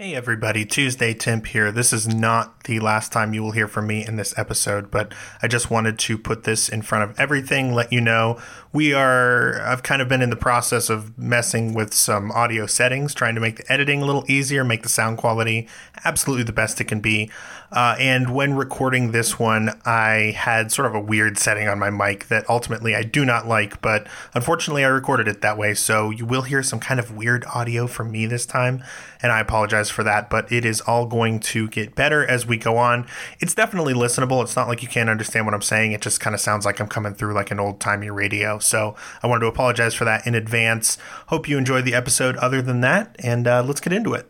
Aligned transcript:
Hey 0.00 0.14
everybody, 0.14 0.64
Tuesday 0.64 1.12
Tim 1.12 1.44
here. 1.44 1.70
This 1.70 1.92
is 1.92 2.08
not 2.08 2.64
the 2.64 2.80
last 2.80 3.12
time 3.12 3.34
you 3.34 3.42
will 3.42 3.50
hear 3.50 3.68
from 3.68 3.86
me 3.86 4.02
in 4.02 4.16
this 4.16 4.32
episode, 4.38 4.90
but 4.90 5.12
I 5.42 5.46
just 5.46 5.70
wanted 5.70 5.98
to 5.98 6.16
put 6.16 6.44
this 6.44 6.70
in 6.70 6.80
front 6.80 7.10
of 7.10 7.20
everything, 7.20 7.74
let 7.74 7.92
you 7.92 8.00
know 8.00 8.40
we 8.72 8.94
are, 8.94 9.60
I've 9.62 9.82
kind 9.82 10.00
of 10.00 10.08
been 10.08 10.22
in 10.22 10.30
the 10.30 10.36
process 10.36 10.90
of 10.90 11.18
messing 11.18 11.74
with 11.74 11.92
some 11.92 12.30
audio 12.30 12.66
settings, 12.66 13.14
trying 13.14 13.34
to 13.34 13.40
make 13.40 13.56
the 13.56 13.72
editing 13.72 14.00
a 14.00 14.04
little 14.04 14.24
easier, 14.28 14.62
make 14.62 14.84
the 14.84 14.88
sound 14.88 15.18
quality 15.18 15.66
absolutely 16.04 16.44
the 16.44 16.52
best 16.52 16.80
it 16.80 16.84
can 16.84 17.00
be. 17.00 17.30
Uh, 17.72 17.96
and 17.98 18.32
when 18.32 18.54
recording 18.54 19.10
this 19.10 19.38
one, 19.38 19.70
I 19.84 20.34
had 20.36 20.70
sort 20.70 20.86
of 20.86 20.94
a 20.94 21.00
weird 21.00 21.36
setting 21.36 21.68
on 21.68 21.78
my 21.80 21.90
mic 21.90 22.28
that 22.28 22.48
ultimately 22.48 22.94
I 22.94 23.02
do 23.02 23.24
not 23.24 23.46
like, 23.48 23.80
but 23.82 24.06
unfortunately 24.34 24.84
I 24.84 24.88
recorded 24.88 25.26
it 25.26 25.40
that 25.42 25.58
way. 25.58 25.74
So 25.74 26.10
you 26.10 26.24
will 26.24 26.42
hear 26.42 26.62
some 26.62 26.78
kind 26.78 27.00
of 27.00 27.16
weird 27.16 27.44
audio 27.52 27.88
from 27.88 28.12
me 28.12 28.26
this 28.26 28.46
time, 28.46 28.84
and 29.22 29.32
I 29.32 29.40
apologize 29.40 29.90
for 29.90 30.02
that, 30.04 30.30
but 30.30 30.50
it 30.50 30.64
is 30.64 30.80
all 30.82 31.06
going 31.06 31.40
to 31.40 31.68
get 31.68 31.94
better 31.94 32.26
as 32.26 32.46
we 32.46 32.56
go 32.56 32.76
on. 32.76 33.06
It's 33.40 33.54
definitely 33.54 33.94
listenable. 33.94 34.42
It's 34.42 34.56
not 34.56 34.68
like 34.68 34.82
you 34.82 34.88
can't 34.88 35.10
understand 35.10 35.46
what 35.46 35.54
I'm 35.54 35.62
saying. 35.62 35.92
It 35.92 36.00
just 36.00 36.20
kind 36.20 36.34
of 36.34 36.40
sounds 36.40 36.64
like 36.64 36.80
I'm 36.80 36.88
coming 36.88 37.14
through 37.14 37.34
like 37.34 37.50
an 37.50 37.60
old 37.60 37.80
timey 37.80 38.10
radio. 38.10 38.58
So 38.58 38.94
I 39.22 39.26
wanted 39.26 39.40
to 39.40 39.46
apologize 39.46 39.94
for 39.94 40.04
that 40.04 40.26
in 40.26 40.34
advance. 40.34 40.98
Hope 41.26 41.48
you 41.48 41.58
enjoyed 41.58 41.84
the 41.84 41.94
episode 41.94 42.36
other 42.36 42.62
than 42.62 42.80
that, 42.80 43.16
and 43.18 43.46
uh, 43.46 43.62
let's 43.62 43.80
get 43.80 43.92
into 43.92 44.14
it. 44.14 44.29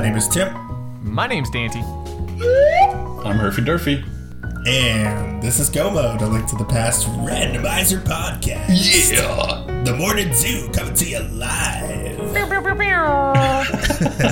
Name 0.00 0.16
is 0.16 0.28
Tim. 0.28 0.54
My 1.02 1.26
name's 1.26 1.50
Dante. 1.50 1.80
I'm 1.80 3.38
Herfy 3.38 3.64
Durfy. 3.64 4.04
And 4.66 5.40
this 5.42 5.60
is 5.60 5.70
Go 5.70 5.90
Mode, 5.90 6.20
a 6.22 6.26
link 6.26 6.48
to 6.48 6.56
the 6.56 6.64
past 6.64 7.06
randomizer 7.06 8.02
podcast. 8.02 9.12
Yeah. 9.12 9.82
The 9.84 9.94
Morning 9.94 10.34
Zoo 10.34 10.68
coming 10.72 10.94
to 10.94 11.08
you 11.08 11.20
live. 11.20 12.36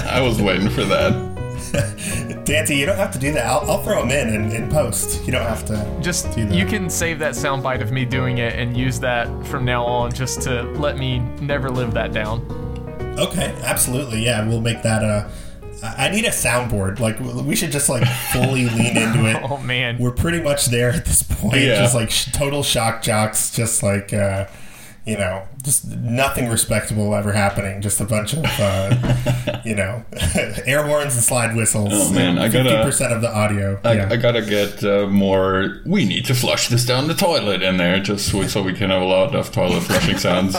I 0.07 0.21
was 0.21 0.43
waiting 0.43 0.69
for 0.69 0.83
that. 0.85 2.43
Dante, 2.45 2.75
you 2.75 2.85
don't 2.85 2.97
have 2.97 3.13
to 3.13 3.19
do 3.19 3.33
that. 3.33 3.47
I'll, 3.47 3.71
I'll 3.71 3.83
throw 3.83 4.07
them 4.07 4.11
in, 4.11 4.35
in 4.35 4.53
in 4.53 4.69
post. 4.71 5.25
You 5.25 5.33
don't 5.33 5.47
have 5.47 5.65
to. 5.67 5.99
Just 6.03 6.37
you 6.37 6.67
can 6.67 6.91
save 6.91 7.19
that 7.21 7.35
soundbite 7.35 7.81
of 7.81 7.91
me 7.93 8.05
doing 8.05 8.39
it 8.39 8.55
and 8.55 8.77
use 8.77 9.01
that 9.01 9.29
from 9.47 9.65
now 9.65 9.85
on, 9.85 10.13
just 10.13 10.43
to 10.43 10.63
let 10.63 10.99
me 10.99 11.21
never 11.41 11.71
live 11.71 11.95
that 11.95 12.13
down. 12.13 12.43
Okay, 13.19 13.55
absolutely. 13.63 14.25
Yeah, 14.25 14.47
we'll 14.47 14.61
make 14.61 14.83
that 14.83 15.03
a 15.03 15.31
I 15.83 16.09
need 16.11 16.25
a 16.25 16.31
soundboard. 16.31 17.01
Like 17.01 17.19
we 17.21 17.57
should 17.57 17.73
just 17.73 17.89
like 17.89 18.07
fully 18.33 18.67
lean 18.69 18.97
into 18.97 19.27
it. 19.27 19.35
Oh 19.45 19.59
man, 19.59 19.99
we're 19.99 20.13
pretty 20.13 20.41
much 20.41 20.67
there 20.67 20.91
at 20.91 21.05
this 21.05 21.23
point. 21.23 21.57
Yeah. 21.57 21.77
Just 21.77 21.95
like 21.95 22.11
sh- 22.11 22.31
total 22.33 22.63
shock 22.63 23.03
jocks. 23.03 23.51
Just 23.51 23.83
like 23.83 24.13
uh, 24.13 24.47
you 25.05 25.19
know, 25.19 25.47
just 25.63 25.87
nothing 25.87 26.49
respectable 26.49 27.15
ever 27.15 27.33
happening. 27.33 27.83
Just 27.83 28.01
a 28.01 28.05
bunch 28.05 28.33
of 28.33 28.45
uh, 28.45 29.61
you 29.65 29.75
know 29.75 30.05
air 30.67 30.83
horns 30.85 31.15
and 31.15 31.23
slide 31.23 31.55
whistles. 31.55 31.91
Oh 31.93 32.13
man, 32.13 32.39
I 32.39 32.49
gotta 32.49 32.71
fifty 32.71 32.83
percent 32.85 33.13
of 33.13 33.21
the 33.21 33.31
audio. 33.35 33.79
I, 33.85 33.93
yeah. 33.95 34.09
I 34.11 34.17
gotta 34.17 34.43
get 34.43 34.83
uh, 34.83 35.07
more. 35.09 35.83
We 35.85 36.05
need 36.07 36.25
to 36.27 36.35
flush 36.35 36.69
this 36.69 36.87
down 36.87 37.09
the 37.09 37.15
toilet 37.15 37.63
in 37.63 37.77
there, 37.77 38.01
just 38.01 38.31
so, 38.31 38.47
so 38.47 38.63
we 38.63 38.73
can 38.73 38.91
have 38.91 39.03
a 39.03 39.07
lot 39.07 39.35
of 39.35 39.53
toilet 39.53 39.83
flushing 39.83 40.17
sounds. 40.19 40.57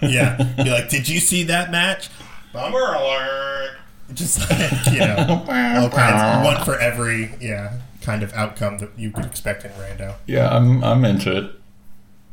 yeah, 0.00 0.54
be 0.56 0.70
like, 0.70 0.88
did 0.88 1.08
you 1.08 1.20
see 1.20 1.42
that 1.44 1.70
match? 1.70 2.08
Bummer 2.52 2.78
alert. 2.94 3.76
Just 4.14 4.40
like, 4.50 4.86
you 4.92 5.00
know, 5.00 5.44
all 5.80 5.90
kinds, 5.90 6.44
one 6.44 6.64
for 6.64 6.78
every, 6.78 7.34
yeah, 7.40 7.74
kind 8.00 8.22
of 8.22 8.32
outcome 8.34 8.78
that 8.78 8.90
you 8.96 9.10
could 9.10 9.24
expect 9.24 9.64
in 9.64 9.70
Rando. 9.72 10.14
Yeah, 10.26 10.48
I'm, 10.54 10.82
I'm 10.82 11.04
into 11.04 11.36
it. 11.36 11.52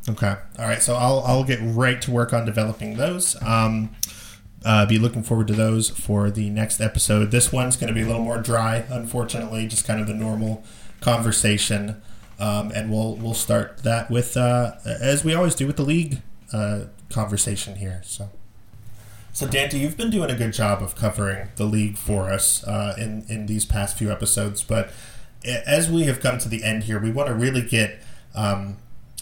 Okay. 0.08 0.34
All 0.58 0.64
right. 0.64 0.80
So 0.82 0.94
I'll, 0.94 1.20
I'll 1.20 1.44
get 1.44 1.58
right 1.62 2.00
to 2.02 2.10
work 2.10 2.32
on 2.32 2.46
developing 2.46 2.96
those. 2.96 3.40
Um, 3.42 3.90
uh, 4.64 4.86
be 4.86 4.98
looking 4.98 5.22
forward 5.22 5.46
to 5.48 5.54
those 5.54 5.88
for 5.88 6.30
the 6.30 6.50
next 6.50 6.80
episode. 6.80 7.30
This 7.30 7.52
one's 7.52 7.76
going 7.76 7.88
to 7.88 7.94
be 7.94 8.02
a 8.02 8.06
little 8.06 8.22
more 8.22 8.38
dry, 8.38 8.84
unfortunately, 8.88 9.66
just 9.66 9.86
kind 9.86 10.00
of 10.00 10.06
the 10.06 10.14
normal 10.14 10.64
conversation. 11.00 12.02
Um, 12.40 12.70
and 12.72 12.90
we'll 12.90 13.16
we'll 13.16 13.34
start 13.34 13.78
that 13.82 14.10
with 14.10 14.36
uh, 14.36 14.72
as 14.84 15.24
we 15.24 15.34
always 15.34 15.54
do 15.54 15.66
with 15.66 15.76
the 15.76 15.82
league 15.82 16.22
uh, 16.52 16.84
conversation 17.08 17.76
here. 17.76 18.00
So. 18.04 18.30
So 19.38 19.46
Dante, 19.46 19.78
you've 19.78 19.96
been 19.96 20.10
doing 20.10 20.32
a 20.32 20.34
good 20.34 20.52
job 20.52 20.82
of 20.82 20.96
covering 20.96 21.50
the 21.54 21.62
league 21.62 21.96
for 21.96 22.28
us 22.28 22.64
uh, 22.64 22.96
in 22.98 23.24
in 23.28 23.46
these 23.46 23.64
past 23.64 23.96
few 23.96 24.10
episodes. 24.10 24.64
But 24.64 24.90
as 25.44 25.88
we 25.88 26.02
have 26.06 26.18
come 26.18 26.38
to 26.38 26.48
the 26.48 26.64
end 26.64 26.82
here, 26.82 26.98
we 26.98 27.12
want 27.12 27.28
to 27.28 27.34
really 27.36 27.62
get 27.62 28.00
um, 28.34 28.78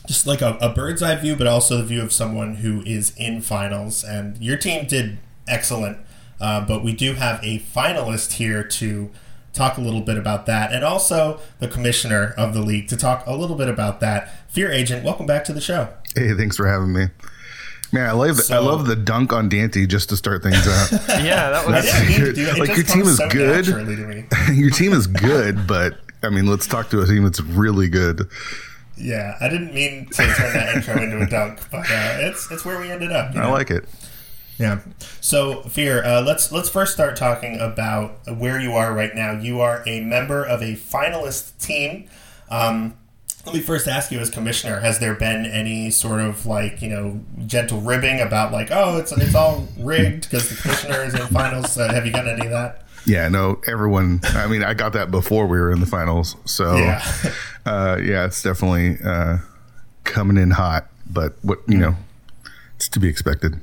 just 0.07 0.27
like 0.27 0.41
a, 0.41 0.57
a, 0.59 0.71
bird's 0.71 1.03
eye 1.03 1.17
view, 1.17 1.37
but 1.37 1.47
also 1.47 1.77
the 1.77 1.85
view 1.85 2.01
of 2.01 2.15
someone 2.15 2.55
who 2.55 2.81
is 2.87 3.15
in 3.19 3.43
finals. 3.43 4.03
And 4.03 4.39
your 4.39 4.57
team 4.57 4.87
did 4.87 5.19
excellent, 5.47 5.99
uh, 6.41 6.65
but 6.65 6.83
we 6.83 6.95
do 6.95 7.13
have 7.13 7.39
a 7.45 7.59
finalist 7.59 8.33
here 8.37 8.65
to 8.65 9.11
talk 9.53 9.77
a 9.77 9.83
little 9.83 10.01
bit 10.01 10.17
about 10.17 10.47
that, 10.47 10.73
and 10.73 10.83
also 10.83 11.41
the 11.59 11.69
commissioner 11.69 12.33
of 12.39 12.55
the 12.55 12.63
league 12.63 12.89
to 12.89 12.97
talk 12.97 13.27
a 13.27 13.35
little 13.35 13.57
bit 13.57 13.69
about 13.69 14.01
that. 14.01 14.33
Fear 14.49 14.73
Agent, 14.73 15.05
welcome 15.05 15.27
back 15.27 15.45
to 15.45 15.53
the 15.53 15.61
show. 15.61 15.91
Hey, 16.15 16.33
thanks 16.33 16.57
for 16.57 16.67
having 16.67 16.95
me. 16.95 17.09
Man, 17.97 18.11
I 18.11 18.13
love 18.13 18.37
so, 18.37 18.55
I 18.55 18.59
love 18.59 18.87
the 18.87 18.95
dunk 18.95 19.33
on 19.33 19.49
Dante 19.49 19.87
just 19.87 20.11
to 20.11 20.19
start 20.19 20.43
things 20.43 20.57
out. 20.69 20.93
yeah, 21.25 21.51
that 21.51 21.67
was 21.67 22.37
yeah, 22.37 22.53
like 22.53 22.77
your 22.77 22.85
team 22.85 23.03
is 23.03 23.17
so 23.17 23.29
good. 23.31 23.67
your 24.53 24.71
team 24.71 24.93
is 24.93 25.07
good, 25.07 25.67
but 25.67 25.99
I 26.23 26.29
mean, 26.29 26.47
let's 26.47 26.67
talk 26.67 26.91
to 26.91 27.01
a 27.01 27.07
team 27.07 27.25
that's 27.25 27.41
really 27.41 27.89
good. 27.89 28.29
Yeah, 28.99 29.39
I 29.41 29.49
didn't 29.49 29.73
mean 29.73 30.07
to 30.07 30.13
turn 30.15 30.53
that 30.53 30.77
intro 30.77 31.03
into 31.03 31.23
a 31.23 31.27
dunk, 31.27 31.61
but 31.71 31.91
uh, 31.91 32.19
it's 32.21 32.51
it's 32.51 32.67
where 32.67 32.79
we 32.79 32.91
ended 32.91 33.13
up. 33.13 33.35
You 33.35 33.41
know? 33.41 33.47
I 33.47 33.51
like 33.51 33.71
it. 33.71 33.87
Yeah. 34.59 34.81
So, 35.23 35.63
Fear, 35.63 36.05
uh, 36.05 36.23
let's 36.23 36.53
let's 36.53 36.69
first 36.69 36.93
start 36.93 37.17
talking 37.17 37.59
about 37.59 38.19
where 38.37 38.61
you 38.61 38.73
are 38.73 38.93
right 38.93 39.15
now. 39.15 39.33
You 39.33 39.61
are 39.61 39.83
a 39.87 40.01
member 40.01 40.45
of 40.45 40.61
a 40.61 40.75
finalist 40.75 41.59
team. 41.65 42.09
Um, 42.51 42.95
let 43.47 43.55
me 43.55 43.61
first 43.61 43.87
ask 43.87 44.11
you, 44.11 44.19
as 44.19 44.29
commissioner, 44.29 44.81
has 44.81 44.99
there 44.99 45.15
been 45.15 45.47
any 45.47 45.91
sort 45.91 46.21
of 46.21 46.47
like 46.47 46.83
you 46.83 46.89
know 46.89 47.21
gentle 47.47 47.81
ribbing 47.81 48.21
about 48.21 48.53
like, 48.53 48.71
oh, 48.73 48.99
it's 48.99 49.13
it's 49.13 49.35
all 49.35 49.67
rigged 49.79 50.23
because 50.23 50.51
the 50.51 50.57
commissioner 50.57 51.05
is 51.05 51.15
in 51.15 51.27
finals? 51.29 51.79
Uh, 51.79 51.93
have 51.93 52.05
you 52.05 52.13
gotten 52.13 52.31
any 52.31 52.47
of 52.47 52.53
that? 52.53 52.83
Yeah, 53.07 53.29
no, 53.29 53.61
everyone. 53.69 54.21
I 54.25 54.49
mean, 54.49 54.65
I 54.65 54.75
got 54.75 54.93
that 54.95 55.13
before 55.13 55.47
we 55.47 55.61
were 55.61 55.71
in 55.71 55.79
the 55.79 55.87
finals, 55.87 56.35
so 56.45 56.77
yeah, 56.77 57.09
uh, 57.67 57.99
yeah 58.03 58.27
it's 58.27 58.43
definitely 58.43 58.99
uh, 59.05 59.39
coming 60.03 60.37
in 60.37 60.51
hot. 60.51 60.89
But 61.09 61.37
what 61.43 61.61
you 61.69 61.79
know, 61.79 61.95
it's 62.75 62.89
to 62.89 63.01
be 63.01 63.09
expected. 63.09 63.61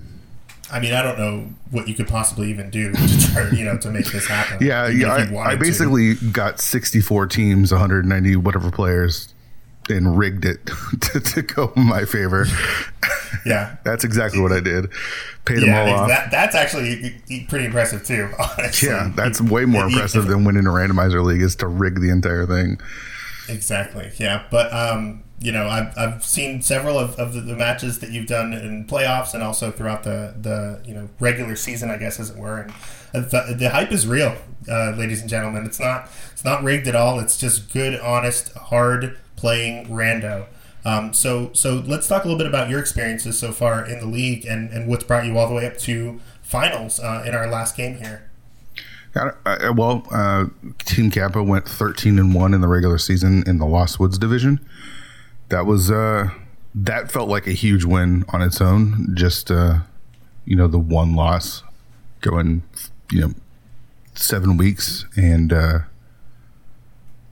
I 0.71 0.79
mean, 0.79 0.93
I 0.93 1.03
don't 1.03 1.19
know 1.19 1.49
what 1.71 1.89
you 1.89 1.93
could 1.93 2.07
possibly 2.07 2.49
even 2.49 2.71
do 2.71 2.93
to 2.93 3.31
try, 3.31 3.49
you 3.49 3.63
know, 3.63 3.77
to 3.77 3.91
make 3.91 4.05
this 4.05 4.25
happen. 4.25 4.65
Yeah, 4.65 4.87
yeah. 4.87 5.27
I, 5.29 5.51
I, 5.51 5.55
basically 5.55 6.15
to. 6.15 6.31
got 6.31 6.59
64 6.59 7.27
teams, 7.27 7.71
190 7.71 8.37
whatever 8.37 8.71
players 8.71 9.33
and 9.89 10.17
rigged 10.17 10.45
it 10.45 10.65
to, 11.01 11.19
to 11.19 11.41
go 11.41 11.73
in 11.75 11.85
my 11.85 12.05
favor. 12.05 12.45
Yeah, 13.45 13.77
that's 13.83 14.03
exactly 14.03 14.41
what 14.41 14.51
I 14.51 14.59
did. 14.59 14.91
Paid 15.45 15.63
yeah, 15.63 15.85
them 15.85 15.93
all 15.93 15.99
off. 16.01 16.07
That, 16.09 16.31
that's 16.31 16.55
actually 16.55 17.21
pretty 17.47 17.65
impressive 17.65 18.05
too. 18.05 18.29
Honestly. 18.39 18.89
Yeah, 18.89 19.11
that's 19.15 19.41
way 19.41 19.65
more 19.65 19.85
impressive 19.85 20.27
than 20.27 20.45
winning 20.45 20.65
a 20.65 20.69
randomizer 20.69 21.23
league 21.23 21.41
is 21.41 21.55
to 21.57 21.67
rig 21.67 21.99
the 21.99 22.09
entire 22.09 22.45
thing. 22.45 22.79
Exactly. 23.49 24.11
Yeah, 24.17 24.45
but 24.49 24.71
um, 24.71 25.23
you 25.39 25.51
know, 25.51 25.67
I've, 25.67 25.97
I've 25.97 26.23
seen 26.23 26.61
several 26.61 26.97
of, 26.97 27.15
of 27.19 27.33
the, 27.33 27.41
the, 27.41 27.55
matches 27.55 27.99
that 27.99 28.11
you've 28.11 28.27
done 28.27 28.53
in 28.53 28.85
playoffs 28.85 29.33
and 29.33 29.43
also 29.43 29.71
throughout 29.71 30.03
the 30.03 30.33
the 30.39 30.81
you 30.85 30.93
know 30.93 31.09
regular 31.19 31.55
season, 31.55 31.89
I 31.89 31.97
guess 31.97 32.19
as 32.19 32.29
it 32.29 32.37
were. 32.37 32.67
And 33.13 33.25
the, 33.25 33.55
the 33.57 33.69
hype 33.69 33.91
is 33.91 34.07
real, 34.07 34.35
uh, 34.69 34.91
ladies 34.91 35.21
and 35.21 35.29
gentlemen. 35.29 35.65
It's 35.65 35.79
not 35.79 36.09
it's 36.31 36.45
not 36.45 36.63
rigged 36.63 36.87
at 36.87 36.95
all. 36.95 37.19
It's 37.19 37.37
just 37.37 37.73
good, 37.73 37.99
honest, 37.99 38.53
hard 38.53 39.17
playing 39.43 39.85
rando. 39.87 40.45
Um, 40.85 41.11
so 41.13 41.51
so 41.51 41.83
let's 41.85 42.07
talk 42.07 42.23
a 42.23 42.27
little 42.27 42.37
bit 42.37 42.47
about 42.47 42.69
your 42.69 42.79
experiences 42.79 43.37
so 43.37 43.51
far 43.51 43.85
in 43.85 43.99
the 43.99 44.05
league 44.05 44.45
and, 44.45 44.71
and 44.71 44.87
what's 44.87 45.03
brought 45.03 45.25
you 45.25 45.37
all 45.37 45.49
the 45.49 45.53
way 45.53 45.67
up 45.67 45.77
to 45.79 46.21
finals 46.41 46.97
uh, 47.01 47.25
in 47.27 47.35
our 47.35 47.49
last 47.49 47.75
game 47.75 47.97
here. 47.97 48.29
Uh, 49.13 49.73
well, 49.75 50.07
uh, 50.11 50.45
Team 50.85 51.11
Kappa 51.11 51.43
went 51.43 51.67
13 51.67 52.17
and 52.17 52.33
one 52.33 52.53
in 52.53 52.61
the 52.61 52.69
regular 52.69 52.97
season 52.97 53.43
in 53.45 53.57
the 53.57 53.65
Lost 53.65 53.99
Woods 53.99 54.17
division. 54.17 54.65
That 55.49 55.65
was 55.65 55.91
uh, 55.91 56.29
that 56.73 57.11
felt 57.11 57.27
like 57.27 57.45
a 57.45 57.51
huge 57.51 57.83
win 57.83 58.23
on 58.29 58.41
its 58.41 58.61
own. 58.61 59.13
Just 59.13 59.51
uh, 59.51 59.79
you 60.45 60.55
know 60.55 60.67
the 60.67 60.79
one 60.79 61.17
loss 61.17 61.63
going 62.21 62.63
you 63.11 63.19
know 63.19 63.33
seven 64.15 64.55
weeks 64.55 65.05
and 65.17 65.51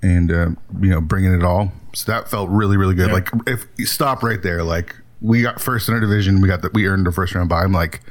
uh, 0.04 0.08
and 0.08 0.58
you 0.80 0.90
know 0.90 1.02
bringing 1.02 1.34
it 1.34 1.44
all 1.44 1.72
so 1.94 2.12
that 2.12 2.30
felt 2.30 2.50
really, 2.50 2.78
really 2.78 2.96
good. 2.96 3.08
Yeah. 3.08 3.16
Like 3.16 3.30
if 3.48 3.66
you 3.78 3.86
stop 3.86 4.24
right 4.24 4.42
there, 4.42 4.64
like 4.64 4.96
we 5.22 5.42
got 5.42 5.62
first 5.62 5.88
in 5.88 5.94
our 5.94 6.00
division, 6.00 6.42
we 6.42 6.48
got 6.48 6.62
that 6.62 6.74
we 6.74 6.88
earned 6.88 7.06
the 7.06 7.12
first 7.12 7.36
round 7.36 7.50
bye. 7.50 7.64
I'm 7.64 7.72
like, 7.72 8.02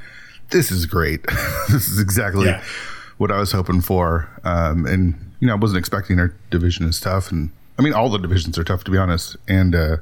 this 0.51 0.71
is 0.71 0.87
great. 0.87 1.25
this 1.69 1.89
is 1.89 2.01
exactly 2.01 2.47
yeah. 2.47 2.63
what 3.19 3.31
I 3.31 3.39
was 3.39 3.53
hoping 3.53 3.81
for. 3.81 4.29
Um, 4.45 4.87
and 4.87 5.15
you 5.41 5.47
know, 5.47 5.55
I 5.55 5.57
wasn't 5.57 5.79
expecting 5.79 6.19
our 6.19 6.35
division 6.51 6.87
is 6.87 7.01
tough, 7.01 7.31
and 7.31 7.51
I 7.79 7.83
mean, 7.83 7.95
all 7.95 8.11
the 8.11 8.19
divisions 8.19 8.59
are 8.59 8.65
tough 8.65 8.85
to 8.85 8.91
be 8.91 8.99
honest. 8.99 9.37
And 9.49 9.75
uh, 9.75 9.97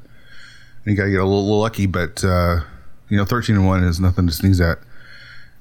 you 0.85 0.97
got 0.97 1.05
to 1.05 1.11
get 1.11 1.21
a 1.21 1.25
little, 1.25 1.59
lucky, 1.61 1.87
but 1.87 2.25
uh, 2.25 2.61
you 3.09 3.17
know, 3.17 3.25
thirteen 3.25 3.57
and 3.57 3.67
one 3.67 3.85
is 3.85 4.01
nothing 4.01 4.27
to 4.27 4.33
sneeze 4.33 4.61
at. 4.61 4.79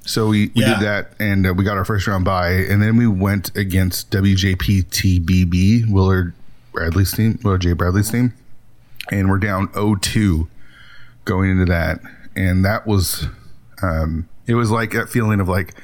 So 0.07 0.27
we, 0.29 0.47
we 0.55 0.61
Yeah. 0.61 0.79
did 0.79 0.79
that, 0.87 1.11
and 1.19 1.45
uh, 1.45 1.53
we 1.53 1.63
got 1.65 1.77
our 1.77 1.83
first 1.85 2.07
round 2.07 2.23
bye, 2.25 2.49
and 2.51 2.81
then 2.81 2.95
we 2.97 3.07
went 3.07 3.55
against 3.57 4.09
WJPTBB 4.11 5.89
Willard 5.91 6.33
Bradley's 6.71 7.11
team, 7.11 7.39
Willard 7.43 7.61
J 7.61 7.73
Bradley's 7.73 8.09
team, 8.09 8.33
and 9.11 9.29
we're 9.29 9.37
down 9.37 9.67
0-2 9.69 10.47
going 11.25 11.51
into 11.51 11.65
that, 11.65 11.99
and 12.35 12.63
that 12.63 12.87
was 12.87 13.25
um, 13.83 14.27
it 14.47 14.55
was 14.55 14.71
like 14.71 14.91
that 14.93 15.09
feeling 15.09 15.39
of 15.39 15.49
like, 15.49 15.75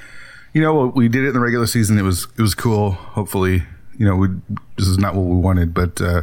you 0.54 0.62
know, 0.62 0.86
we 0.96 1.08
did 1.10 1.24
it 1.25 1.28
in 1.30 1.34
the 1.34 1.40
regular 1.40 1.68
season. 1.68 1.98
It 2.00 2.04
was 2.04 2.28
it 2.38 2.42
was 2.42 2.56
cool. 2.56 2.92
Hopefully, 2.92 3.64
you 3.98 4.06
know, 4.06 4.16
we 4.16 4.28
this 4.78 4.88
is 4.88 4.98
not 4.98 5.16
what 5.16 5.24
we 5.25 5.36
wanted, 5.36 5.74
but 5.74 6.00
uh, 6.02 6.22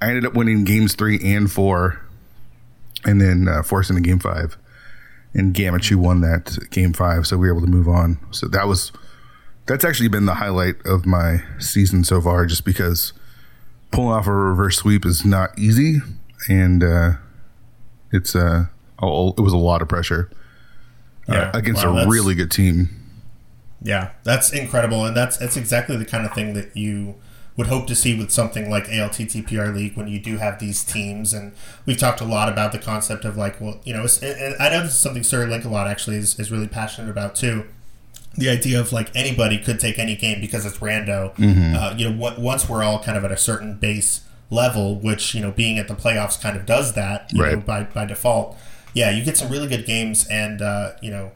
I 0.00 0.08
ended 0.08 0.24
up 0.24 0.34
winning 0.34 0.64
games 0.64 0.94
three 0.94 1.18
and 1.34 1.50
four, 1.50 2.00
and 3.04 3.20
then 3.20 3.48
uh, 3.48 3.62
forcing 3.64 3.96
a 3.96 4.00
game 4.00 4.18
five. 4.20 4.56
And 5.34 5.52
Gamachu 5.52 5.96
won 5.96 6.20
that 6.20 6.56
game 6.70 6.92
five, 6.92 7.26
so 7.26 7.36
we 7.36 7.48
were 7.48 7.54
able 7.56 7.66
to 7.66 7.70
move 7.72 7.88
on. 7.88 8.18
So 8.30 8.46
that 8.48 8.68
was 8.68 8.92
that's 9.66 9.84
actually 9.84 10.08
been 10.08 10.26
the 10.26 10.34
highlight 10.34 10.76
of 10.86 11.06
my 11.06 11.42
season 11.58 12.04
so 12.04 12.20
far, 12.20 12.46
just 12.46 12.64
because 12.64 13.12
pulling 13.90 14.12
off 14.12 14.26
a 14.26 14.32
reverse 14.32 14.76
sweep 14.76 15.04
is 15.04 15.24
not 15.24 15.58
easy, 15.58 15.98
and 16.48 16.84
uh, 16.84 17.12
it's 18.12 18.36
uh, 18.36 18.66
oh, 19.02 19.30
it 19.36 19.40
was 19.40 19.52
a 19.52 19.56
lot 19.58 19.82
of 19.82 19.88
pressure 19.88 20.30
Yeah. 21.28 21.50
uh, 21.52 21.58
against 21.58 21.84
Wow, 21.84 21.98
a 21.98 22.08
really 22.08 22.34
good 22.36 22.50
team. 22.52 22.88
Yeah, 23.82 24.10
that's 24.22 24.52
incredible, 24.52 25.04
and 25.04 25.16
that's 25.16 25.36
that's 25.38 25.56
exactly 25.56 25.96
the 25.96 26.04
kind 26.04 26.24
of 26.24 26.32
thing 26.32 26.54
that 26.54 26.76
you 26.76 27.16
would 27.56 27.68
hope 27.68 27.86
to 27.86 27.94
see 27.94 28.18
with 28.18 28.30
something 28.30 28.68
like 28.68 28.86
ALTTPR 28.86 29.74
League 29.74 29.96
when 29.96 30.08
you 30.08 30.18
do 30.18 30.38
have 30.38 30.58
these 30.58 30.82
teams. 30.82 31.32
And 31.32 31.52
we've 31.86 31.98
talked 31.98 32.20
a 32.20 32.24
lot 32.24 32.48
about 32.48 32.72
the 32.72 32.78
concept 32.78 33.24
of 33.24 33.36
like, 33.36 33.60
well, 33.60 33.80
you 33.84 33.92
know, 33.92 34.06
and 34.22 34.56
I 34.60 34.70
know 34.70 34.82
this 34.82 34.94
is 34.94 34.98
something 34.98 35.22
Sir 35.22 35.46
Link 35.46 35.64
a 35.64 35.68
lot 35.68 35.86
actually 35.86 36.16
is, 36.16 36.38
is 36.40 36.50
really 36.50 36.66
passionate 36.66 37.10
about 37.10 37.36
too. 37.36 37.64
The 38.36 38.48
idea 38.48 38.80
of 38.80 38.92
like 38.92 39.14
anybody 39.14 39.58
could 39.58 39.78
take 39.78 39.98
any 39.98 40.16
game 40.16 40.40
because 40.40 40.66
it's 40.66 40.78
rando. 40.78 41.32
Uh, 41.76 41.94
you 41.96 42.10
know, 42.10 42.16
what, 42.16 42.40
once 42.40 42.68
we're 42.68 42.82
all 42.82 43.00
kind 43.00 43.16
of 43.16 43.24
at 43.24 43.30
a 43.30 43.36
certain 43.36 43.74
base 43.76 44.22
level, 44.50 44.96
which 44.96 45.34
you 45.36 45.40
know, 45.40 45.52
being 45.52 45.78
at 45.78 45.86
the 45.86 45.94
playoffs 45.94 46.40
kind 46.40 46.56
of 46.56 46.66
does 46.66 46.94
that, 46.94 47.32
you 47.32 47.40
know, 47.40 47.60
by 47.60 47.84
by 47.84 48.04
default. 48.04 48.56
Yeah, 48.92 49.10
you 49.10 49.24
get 49.24 49.36
some 49.36 49.50
really 49.50 49.68
good 49.68 49.86
games, 49.86 50.26
and 50.26 50.60
uh, 50.60 50.92
you 51.00 51.10
know, 51.12 51.30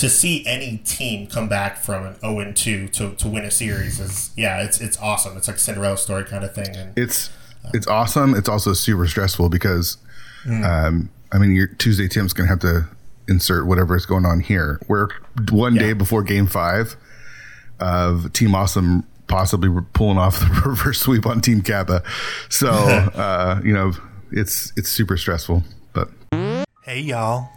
to 0.00 0.08
see 0.08 0.44
any 0.46 0.78
team 0.78 1.26
come 1.26 1.48
back 1.48 1.78
from 1.78 2.04
an 2.06 2.20
0 2.20 2.40
and 2.40 2.56
2 2.56 2.88
to, 2.88 3.14
to 3.14 3.28
win 3.28 3.44
a 3.44 3.50
series 3.50 4.00
is 4.00 4.30
yeah, 4.36 4.62
it's 4.62 4.80
it's 4.80 4.98
awesome. 4.98 5.36
It's 5.36 5.46
like 5.46 5.56
a 5.56 5.60
Cinderella 5.60 5.96
story 5.96 6.24
kind 6.24 6.44
of 6.44 6.54
thing. 6.54 6.74
And 6.76 6.96
It's 6.98 7.30
it's 7.74 7.86
awesome. 7.86 8.34
It's 8.34 8.48
also 8.48 8.72
super 8.72 9.06
stressful 9.06 9.48
because, 9.50 9.98
Mm. 10.46 10.64
um, 10.64 11.10
I 11.32 11.38
mean, 11.38 11.52
your 11.54 11.66
Tuesday 11.66 12.08
Tim's 12.08 12.32
gonna 12.32 12.48
have 12.48 12.60
to 12.60 12.88
insert 13.28 13.66
whatever 13.66 13.94
is 13.94 14.06
going 14.06 14.24
on 14.24 14.40
here. 14.40 14.80
We're 14.88 15.08
one 15.50 15.74
day 15.74 15.92
before 15.92 16.22
Game 16.22 16.46
Five 16.46 16.96
of 17.78 18.32
Team 18.32 18.54
Awesome 18.54 19.04
possibly 19.28 19.68
pulling 19.92 20.18
off 20.18 20.40
the 20.40 20.62
reverse 20.66 20.98
sweep 21.00 21.26
on 21.26 21.40
Team 21.40 21.60
Kappa. 21.62 22.02
So 22.48 22.68
uh, 23.14 23.60
you 23.62 23.72
know, 23.74 23.92
it's 24.32 24.72
it's 24.76 24.88
super 24.90 25.16
stressful. 25.18 25.62
But 25.92 26.08
Hey 26.82 27.00
y'all, 27.00 27.50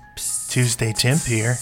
Tuesday 0.50 0.94
Tim 0.95 1.18
here. 1.18 1.56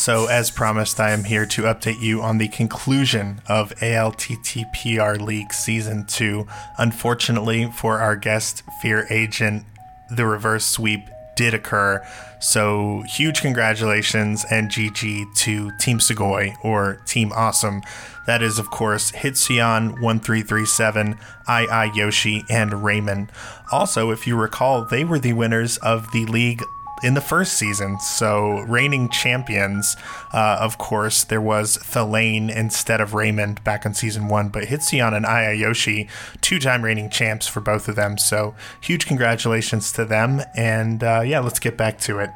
So, 0.00 0.26
as 0.28 0.50
promised, 0.50 0.98
I 0.98 1.10
am 1.10 1.24
here 1.24 1.44
to 1.44 1.64
update 1.64 2.00
you 2.00 2.22
on 2.22 2.38
the 2.38 2.48
conclusion 2.48 3.42
of 3.46 3.74
ALTTPR 3.80 5.20
League 5.20 5.52
Season 5.52 6.06
2. 6.06 6.46
Unfortunately, 6.78 7.70
for 7.70 7.98
our 7.98 8.16
guest, 8.16 8.62
Fear 8.80 9.06
Agent, 9.10 9.66
the 10.10 10.24
reverse 10.24 10.64
sweep 10.64 11.02
did 11.36 11.52
occur. 11.52 12.02
So, 12.40 13.02
huge 13.08 13.42
congratulations 13.42 14.46
and 14.50 14.70
GG 14.70 15.36
to 15.36 15.70
Team 15.76 15.98
Segoy 15.98 16.56
or 16.64 17.02
Team 17.04 17.30
Awesome. 17.36 17.82
That 18.26 18.42
is, 18.42 18.58
of 18.58 18.70
course, 18.70 19.12
Hitsion1337, 19.12 21.18
II 21.46 21.90
Yoshi, 21.94 22.42
and 22.48 22.82
Raymond. 22.82 23.30
Also, 23.70 24.10
if 24.10 24.26
you 24.26 24.36
recall, 24.36 24.86
they 24.86 25.04
were 25.04 25.18
the 25.18 25.34
winners 25.34 25.76
of 25.76 26.10
the 26.12 26.24
league 26.24 26.64
in 27.02 27.14
the 27.14 27.20
first 27.20 27.54
season. 27.54 27.98
So, 28.00 28.60
reigning 28.60 29.08
champions, 29.08 29.96
uh, 30.32 30.58
of 30.60 30.78
course, 30.78 31.24
there 31.24 31.40
was 31.40 31.78
Thalane 31.78 32.54
instead 32.54 33.00
of 33.00 33.14
Raymond 33.14 33.62
back 33.64 33.84
in 33.84 33.94
season 33.94 34.28
one, 34.28 34.48
but 34.48 34.64
Hitsion 34.64 35.14
and 35.14 35.24
Ayayoshi, 35.24 36.08
two 36.40 36.58
time 36.58 36.82
reigning 36.82 37.10
champs 37.10 37.46
for 37.46 37.60
both 37.60 37.88
of 37.88 37.96
them. 37.96 38.18
So, 38.18 38.54
huge 38.80 39.06
congratulations 39.06 39.92
to 39.92 40.04
them. 40.04 40.42
And 40.56 41.02
uh, 41.02 41.22
yeah, 41.24 41.40
let's 41.40 41.58
get 41.58 41.76
back 41.76 41.98
to 42.00 42.18
it. 42.18 42.30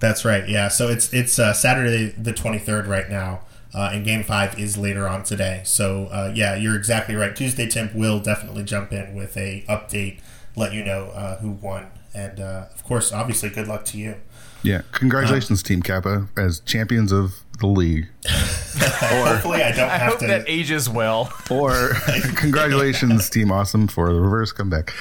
that's 0.00 0.24
right. 0.24 0.48
Yeah, 0.48 0.68
so 0.68 0.88
it's 0.88 1.12
it's 1.12 1.38
uh, 1.38 1.52
Saturday 1.52 2.14
the 2.16 2.32
23rd 2.32 2.86
right 2.86 3.08
now. 3.08 3.40
Uh, 3.74 3.90
and 3.92 4.04
game 4.04 4.22
five 4.22 4.58
is 4.58 4.78
later 4.78 5.06
on 5.06 5.22
today. 5.22 5.60
So 5.64 6.06
uh, 6.06 6.32
yeah, 6.34 6.54
you're 6.56 6.74
exactly 6.74 7.14
right. 7.14 7.36
Tuesday 7.36 7.66
Tim 7.66 7.90
will 7.94 8.18
definitely 8.18 8.64
jump 8.64 8.92
in 8.92 9.14
with 9.14 9.36
a 9.36 9.62
update, 9.68 10.20
let 10.56 10.72
you 10.72 10.82
know 10.82 11.08
uh, 11.08 11.38
who 11.40 11.50
won, 11.50 11.90
and 12.18 12.40
uh, 12.40 12.66
of 12.74 12.82
course, 12.84 13.12
obviously, 13.12 13.48
good 13.50 13.68
luck 13.68 13.84
to 13.86 13.98
you. 13.98 14.16
yeah, 14.62 14.82
congratulations, 14.92 15.62
Team 15.62 15.82
Kappa, 15.82 16.26
as 16.36 16.60
champions 16.60 17.12
of 17.12 17.34
the 17.60 17.66
league. 17.66 18.08
Hopefully, 18.28 19.62
I 19.62 19.72
don't 19.72 19.88
I 19.90 19.98
have 19.98 20.10
hope 20.12 20.20
to. 20.20 20.26
that 20.28 20.44
ages 20.48 20.88
well. 20.88 21.32
Or 21.50 21.90
congratulations, 22.36 23.28
Team 23.30 23.50
Awesome, 23.52 23.88
for 23.88 24.12
the 24.12 24.20
reverse 24.20 24.52
comeback. 24.52 24.92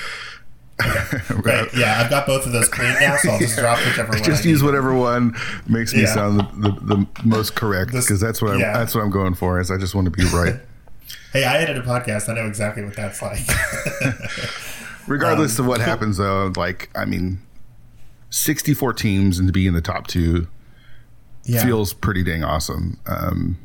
Right, 0.80 1.68
yeah, 1.76 2.00
I've 2.04 2.10
got 2.12 2.28
both 2.28 2.46
of 2.46 2.52
those 2.52 2.70
clean 2.70 2.94
now, 3.00 3.18
so 3.18 3.32
I'll 3.32 3.40
just 3.40 3.58
drop 3.58 3.80
whichever 3.80 4.10
one. 4.14 4.24
Just 4.24 4.46
I 4.46 4.50
use 4.50 4.62
need. 4.62 4.66
whatever 4.68 4.94
one 4.94 5.36
makes 5.68 5.94
me 5.94 6.02
Yeah. 6.02 6.14
sound 6.14 6.40
the, 6.40 6.44
the, 6.70 6.72
the 6.96 7.08
most 7.24 7.56
correct 7.56 7.92
because 7.94 8.20
that's 8.20 8.42
what 8.44 8.52
I'm, 8.54 8.60
yeah. 8.60 8.74
that's 8.74 8.94
what 8.94 9.02
I'm 9.04 9.10
going 9.10 9.34
for. 9.34 9.60
Is 9.60 9.72
I 9.72 9.78
just 9.78 9.96
want 9.96 10.06
to 10.06 10.12
be 10.12 10.24
right, 10.26 10.56
Hey, 11.34 11.44
I 11.46 11.58
edit 11.58 11.78
a 11.78 11.82
podcast. 11.82 12.30
I 12.30 12.34
know 12.36 12.46
exactly 12.48 12.84
what 12.86 12.96
that's 12.96 13.22
like. 13.24 13.40
Regardless 15.08 15.58
Um, 15.60 15.66
of 15.66 15.70
what 15.70 15.82
happens. 15.82 16.18
Though, 16.18 16.52
like 16.56 16.90
I 16.96 17.06
mean, 17.06 17.40
64 18.30 18.94
teams 18.94 19.40
and 19.40 19.48
to 19.48 19.52
be 19.52 19.68
in 19.68 19.74
the 19.74 19.82
top 19.82 20.08
two 20.08 20.48
yeah. 21.44 21.64
feels 21.64 21.94
pretty 21.94 22.24
dang 22.24 22.44
awesome. 22.44 23.00
Um, 23.06 23.58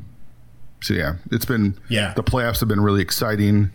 so 0.81 0.93
yeah, 0.93 1.15
it's 1.31 1.45
been 1.45 1.77
Yeah. 1.89 2.13
The 2.13 2.23
playoffs 2.23 2.59
have 2.59 2.69
been 2.69 2.81
really 2.81 3.01
exciting. 3.01 3.71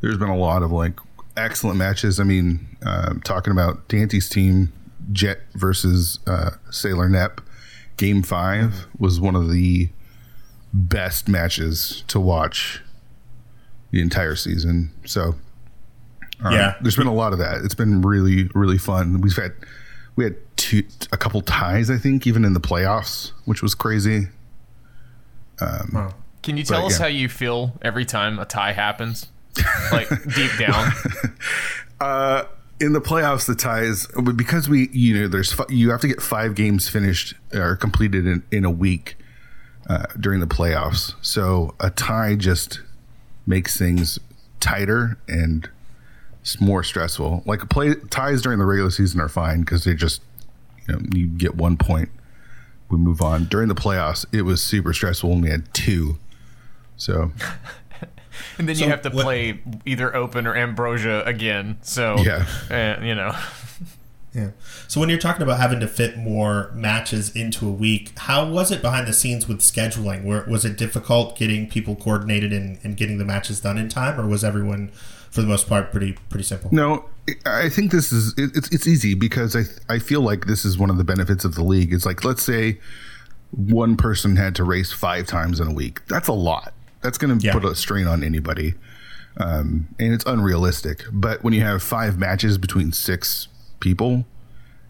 There's 0.00 0.18
been 0.18 0.28
a 0.28 0.36
lot 0.36 0.62
of 0.62 0.72
like 0.72 0.98
excellent 1.36 1.78
matches. 1.78 2.18
I 2.20 2.24
mean, 2.24 2.76
um, 2.84 3.20
talking 3.24 3.52
about 3.52 3.88
Dante's 3.88 4.28
team, 4.28 4.72
Jet 5.12 5.40
versus 5.54 6.18
uh, 6.26 6.50
Sailor 6.70 7.08
Nep, 7.08 7.40
Game 7.96 8.22
Five 8.22 8.86
was 8.98 9.20
one 9.20 9.36
of 9.36 9.50
the 9.50 9.88
best 10.72 11.28
matches 11.28 12.02
to 12.08 12.18
watch 12.18 12.82
the 13.90 14.00
entire 14.00 14.34
season. 14.36 14.90
So 15.04 15.34
um, 16.42 16.52
Yeah. 16.52 16.74
there's 16.80 16.96
been 16.96 17.06
a 17.06 17.14
lot 17.14 17.32
of 17.32 17.38
that. 17.38 17.62
It's 17.64 17.74
been 17.74 18.02
really 18.02 18.48
really 18.54 18.78
fun. 18.78 19.20
We've 19.20 19.36
had 19.36 19.52
we 20.16 20.24
had 20.24 20.36
two 20.56 20.82
a 21.12 21.16
couple 21.16 21.40
ties 21.42 21.90
I 21.90 21.96
think 21.98 22.26
even 22.26 22.44
in 22.44 22.52
the 22.52 22.60
playoffs, 22.60 23.32
which 23.44 23.62
was 23.62 23.74
crazy. 23.74 24.28
Can 26.42 26.56
you 26.56 26.64
tell 26.64 26.80
But, 26.82 26.86
us 26.86 26.92
yeah. 26.98 27.04
how 27.04 27.06
you 27.08 27.28
feel 27.28 27.72
every 27.82 28.04
time 28.04 28.38
a 28.38 28.44
tie 28.44 28.72
happens? 28.72 29.28
Like 29.92 30.08
deep 30.34 30.50
down. 30.58 30.92
in 32.80 32.92
the 32.94 33.00
playoffs, 33.00 33.46
the 33.46 33.54
ties 33.54 34.06
because 34.34 34.68
we 34.68 34.88
you 34.92 35.20
know 35.20 35.28
there's 35.28 35.54
you 35.68 35.90
have 35.90 36.00
to 36.00 36.08
get 36.08 36.20
five 36.20 36.54
games 36.54 36.88
finished 36.88 37.34
or 37.54 37.76
completed 37.76 38.26
in, 38.26 38.42
in 38.50 38.64
a 38.64 38.70
week 38.70 39.16
uh, 39.88 40.06
during 40.18 40.40
the 40.40 40.46
playoffs. 40.46 41.14
So 41.22 41.74
a 41.78 41.90
tie 41.90 42.34
just 42.34 42.80
makes 43.46 43.76
things 43.78 44.18
tighter 44.58 45.18
and 45.28 45.68
it's 46.42 46.60
more 46.60 46.82
stressful. 46.82 47.42
Like 47.46 47.68
play 47.70 47.94
ties 48.10 48.42
during 48.42 48.58
the 48.58 48.66
regular 48.66 48.90
season 48.90 49.20
are 49.20 49.28
fine 49.28 49.60
because 49.60 49.84
they 49.84 49.94
just 49.94 50.20
you 50.86 50.94
know 50.94 51.00
you 51.14 51.26
get 51.26 51.54
one 51.54 51.76
point, 51.76 52.10
we 52.90 52.98
move 52.98 53.20
on. 53.22 53.44
During 53.46 53.68
the 53.68 53.74
playoffs, 53.74 54.26
it 54.32 54.42
was 54.42 54.62
super 54.62 54.92
stressful 54.92 55.30
when 55.30 55.40
we 55.40 55.48
had 55.50 55.72
two. 55.72 56.18
So 56.96 57.32
And 58.58 58.68
then 58.68 58.74
So 58.76 58.84
you 58.84 58.90
have 58.90 59.02
to 59.02 59.10
what- 59.10 59.24
play 59.24 59.60
either 59.86 60.14
open 60.16 60.46
or 60.46 60.54
ambrosia 60.56 61.22
again. 61.24 61.78
So 61.82 62.16
Yeah. 62.18 62.46
uh, 62.70 63.02
you 63.04 63.14
know. 63.14 63.34
Yeah. 64.34 64.52
So 64.88 64.98
when 64.98 65.10
you're 65.10 65.18
talking 65.18 65.42
about 65.42 65.60
having 65.60 65.78
to 65.80 65.86
fit 65.86 66.16
more 66.16 66.70
matches 66.72 67.36
into 67.36 67.68
a 67.68 67.70
week, 67.70 68.18
how 68.18 68.48
was 68.48 68.70
it 68.70 68.80
behind 68.80 69.06
the 69.06 69.12
scenes 69.12 69.46
with 69.46 69.58
scheduling? 69.58 70.24
Where 70.24 70.42
was 70.48 70.64
it 70.64 70.78
difficult 70.78 71.36
getting 71.36 71.68
people 71.68 71.96
coordinated 71.96 72.50
and, 72.50 72.78
and 72.82 72.96
getting 72.96 73.18
the 73.18 73.26
matches 73.26 73.60
done 73.60 73.76
in 73.76 73.90
time, 73.90 74.18
or 74.18 74.26
was 74.26 74.42
everyone, 74.42 74.90
for 75.32 75.40
the 75.40 75.48
most 75.48 75.68
part, 75.68 75.90
pretty 75.90 76.12
pretty 76.28 76.44
simple? 76.44 76.70
No, 76.72 77.06
I 77.44 77.68
think 77.68 77.90
this 77.90 78.12
is 78.12 78.32
it's 78.36 78.70
it's 78.70 78.86
easy 78.86 79.14
because 79.14 79.56
I 79.56 79.62
I 79.92 79.98
feel 79.98 80.20
like 80.20 80.46
this 80.46 80.64
is 80.64 80.78
one 80.78 80.90
of 80.90 80.98
the 80.98 81.04
benefits 81.04 81.44
of 81.44 81.54
the 81.56 81.64
league. 81.64 81.92
It's 81.92 82.06
like 82.06 82.24
let's 82.24 82.42
say 82.44 82.78
one 83.50 83.96
person 83.96 84.36
had 84.36 84.54
to 84.56 84.64
race 84.64 84.92
five 84.92 85.26
times 85.26 85.58
in 85.60 85.68
a 85.68 85.72
week. 85.74 86.06
That's 86.06 86.28
a 86.28 86.32
lot. 86.32 86.72
That's 87.02 87.18
going 87.18 87.36
to 87.38 87.44
Yeah. 87.44 87.52
put 87.52 87.64
a 87.64 87.74
strain 87.74 88.06
on 88.06 88.22
anybody. 88.22 88.74
Um, 89.38 89.88
and 89.98 90.12
it's 90.14 90.24
unrealistic. 90.26 91.04
But 91.12 91.42
when 91.42 91.52
you 91.52 91.62
have 91.62 91.82
five 91.82 92.18
matches 92.18 92.56
between 92.58 92.92
six 92.92 93.48
people, 93.80 94.24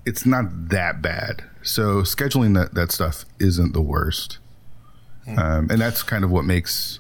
it's 0.04 0.26
not 0.26 0.68
that 0.68 1.00
bad. 1.02 1.42
So 1.62 2.02
scheduling 2.02 2.54
that, 2.54 2.74
that 2.74 2.92
stuff 2.92 3.24
isn't 3.40 3.72
the 3.72 3.80
worst. 3.80 4.38
Um, 5.28 5.68
and 5.70 5.80
that's 5.80 6.02
kind 6.02 6.22
of 6.24 6.30
what 6.30 6.44
makes 6.44 6.98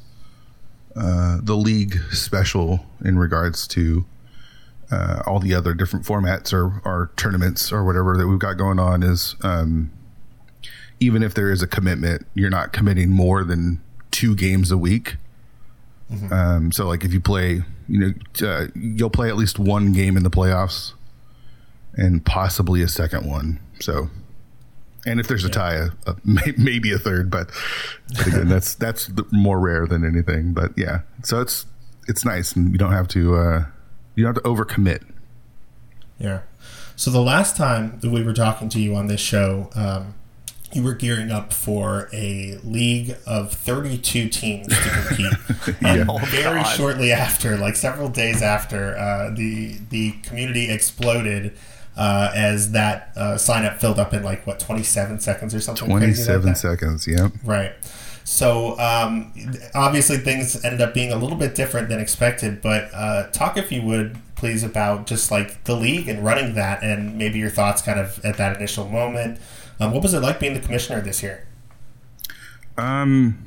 uh, 0.96 1.38
the 1.42 1.56
league 1.56 1.96
special 2.10 2.84
in 3.04 3.18
regards 3.18 3.66
to 3.68 4.04
uh, 4.90 5.22
all 5.26 5.40
the 5.40 5.54
other 5.54 5.72
different 5.74 6.04
formats 6.04 6.52
or, 6.52 6.82
or 6.84 7.10
tournaments 7.16 7.72
or 7.72 7.84
whatever 7.84 8.16
that 8.16 8.28
we've 8.28 8.38
got 8.38 8.58
going 8.58 8.78
on 8.78 9.02
is 9.02 9.34
um, 9.42 9.90
even 11.00 11.22
if 11.22 11.34
there 11.34 11.50
is 11.50 11.62
a 11.62 11.66
commitment, 11.66 12.26
you're 12.34 12.50
not 12.50 12.72
committing 12.72 13.10
more 13.10 13.42
than 13.42 13.80
two 14.10 14.34
games 14.34 14.70
a 14.70 14.76
week. 14.76 15.16
Um, 16.30 16.72
so, 16.72 16.86
like 16.86 17.04
if 17.04 17.12
you 17.14 17.20
play, 17.20 17.62
you 17.88 17.98
know, 17.98 18.46
uh, 18.46 18.66
you'll 18.74 19.10
play 19.10 19.28
at 19.28 19.36
least 19.36 19.58
one 19.58 19.92
game 19.92 20.16
in 20.16 20.22
the 20.22 20.30
playoffs 20.30 20.92
and 21.94 22.24
possibly 22.24 22.82
a 22.82 22.88
second 22.88 23.26
one. 23.26 23.60
So, 23.80 24.10
and 25.06 25.18
if 25.20 25.28
there's 25.28 25.44
a 25.44 25.48
tie, 25.50 25.74
a, 25.74 25.88
a, 26.06 26.16
may, 26.24 26.52
maybe 26.56 26.92
a 26.92 26.98
third, 26.98 27.30
but, 27.30 27.50
but 28.16 28.26
again, 28.26 28.48
that's 28.48 28.74
that's 28.84 29.06
the, 29.06 29.24
more 29.32 29.58
rare 29.60 29.86
than 29.86 30.04
anything. 30.04 30.52
But 30.52 30.72
yeah, 30.76 31.00
so 31.22 31.40
it's 31.40 31.66
it's 32.08 32.24
nice, 32.24 32.52
and 32.54 32.72
you 32.72 32.78
don't 32.78 32.92
have 32.92 33.08
to 33.08 33.36
uh, 33.36 33.64
you 34.14 34.24
don't 34.24 34.34
have 34.34 34.42
to 34.42 34.48
overcommit. 34.48 35.02
Yeah. 36.18 36.40
So 36.96 37.10
the 37.10 37.20
last 37.22 37.56
time 37.56 37.98
that 38.00 38.10
we 38.10 38.22
were 38.22 38.34
talking 38.34 38.68
to 38.70 38.80
you 38.80 38.94
on 38.94 39.06
this 39.08 39.20
show, 39.20 39.70
um, 39.74 40.14
you 40.72 40.82
were 40.82 40.94
gearing 40.94 41.30
up 41.30 41.52
for 41.52 42.08
a 42.12 42.58
league 42.62 43.16
of 43.26 43.52
32 43.52 44.28
teams 44.28 44.68
to 44.68 45.04
compete. 45.06 45.32
And 45.84 46.08
Oh, 46.08 46.18
very 46.18 46.62
God. 46.62 46.76
shortly 46.76 47.12
after, 47.12 47.56
like 47.56 47.76
several 47.76 48.08
days 48.08 48.40
after, 48.42 48.96
uh, 48.96 49.30
the 49.34 49.78
the 49.90 50.12
community 50.22 50.70
exploded 50.70 51.56
uh, 51.96 52.30
as 52.34 52.72
that 52.72 53.12
uh, 53.16 53.36
sign 53.36 53.64
up 53.64 53.80
filled 53.80 53.98
up 53.98 54.14
in 54.14 54.22
like 54.22 54.46
what 54.46 54.58
27 54.58 55.20
seconds 55.20 55.54
or 55.54 55.60
something. 55.60 55.88
crazy 55.88 55.94
like 55.94 56.14
Twenty-seven 56.14 56.54
seconds. 56.54 57.06
Yep. 57.06 57.32
Right. 57.44 57.72
So 58.24 58.78
um, 58.78 59.32
obviously 59.74 60.18
things 60.18 60.64
ended 60.64 60.80
up 60.80 60.94
being 60.94 61.12
a 61.12 61.16
little 61.16 61.36
bit 61.36 61.54
different 61.54 61.88
than 61.88 62.00
expected. 62.00 62.62
But 62.62 62.88
uh, 62.94 63.28
talk, 63.30 63.56
if 63.56 63.72
you 63.72 63.82
would, 63.82 64.16
please, 64.36 64.62
about 64.62 65.06
just 65.06 65.30
like 65.30 65.64
the 65.64 65.74
league 65.74 66.08
and 66.08 66.24
running 66.24 66.54
that, 66.54 66.82
and 66.82 67.18
maybe 67.18 67.38
your 67.38 67.50
thoughts, 67.50 67.82
kind 67.82 67.98
of 67.98 68.24
at 68.24 68.36
that 68.36 68.56
initial 68.56 68.88
moment. 68.88 69.38
Um, 69.80 69.92
what 69.92 70.02
was 70.02 70.14
it 70.14 70.20
like 70.20 70.38
being 70.38 70.54
the 70.54 70.60
commissioner 70.60 71.00
this 71.00 71.22
year? 71.22 71.46
Um, 72.78 73.38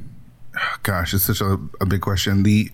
gosh, 0.83 1.13
it's 1.13 1.23
such 1.23 1.41
a, 1.41 1.57
a 1.79 1.85
big 1.85 2.01
question. 2.01 2.43
The 2.43 2.69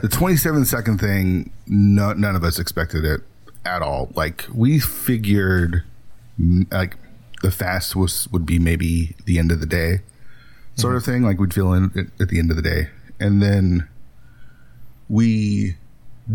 the 0.00 0.08
27 0.08 0.64
second 0.64 0.98
thing, 0.98 1.52
no, 1.66 2.14
none 2.14 2.36
of 2.36 2.42
us 2.42 2.58
expected 2.58 3.04
it 3.04 3.20
at 3.68 3.82
all. 3.82 4.10
Like 4.14 4.46
we 4.52 4.78
figured, 4.78 5.84
mm, 6.40 6.70
like 6.72 6.96
the 7.42 7.50
fast 7.50 7.94
was 7.94 8.26
would 8.32 8.44
be 8.46 8.58
maybe 8.58 9.14
the 9.26 9.38
end 9.38 9.52
of 9.52 9.60
the 9.60 9.66
day, 9.66 10.00
sort 10.74 10.96
of 10.96 11.04
thing. 11.04 11.22
Like 11.22 11.38
we'd 11.38 11.54
feel 11.54 11.72
in 11.72 11.90
at- 11.96 12.22
at 12.22 12.28
the 12.28 12.38
end 12.38 12.50
of 12.50 12.56
the 12.56 12.62
day, 12.62 12.88
and 13.20 13.42
then 13.42 13.88
we 15.08 15.76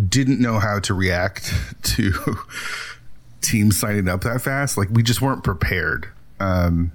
didn't 0.09 0.39
know 0.39 0.59
how 0.59 0.79
to 0.79 0.93
react 0.93 1.53
to 1.83 2.13
teams 3.41 3.79
signing 3.79 4.07
up 4.07 4.21
that 4.21 4.41
fast. 4.41 4.77
Like 4.77 4.89
we 4.89 5.03
just 5.03 5.21
weren't 5.21 5.43
prepared. 5.43 6.07
Um, 6.39 6.91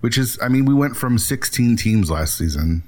which 0.00 0.18
is, 0.18 0.38
I 0.42 0.48
mean, 0.48 0.66
we 0.66 0.74
went 0.74 0.96
from 0.98 1.16
16 1.16 1.76
teams 1.76 2.10
last 2.10 2.36
season 2.36 2.82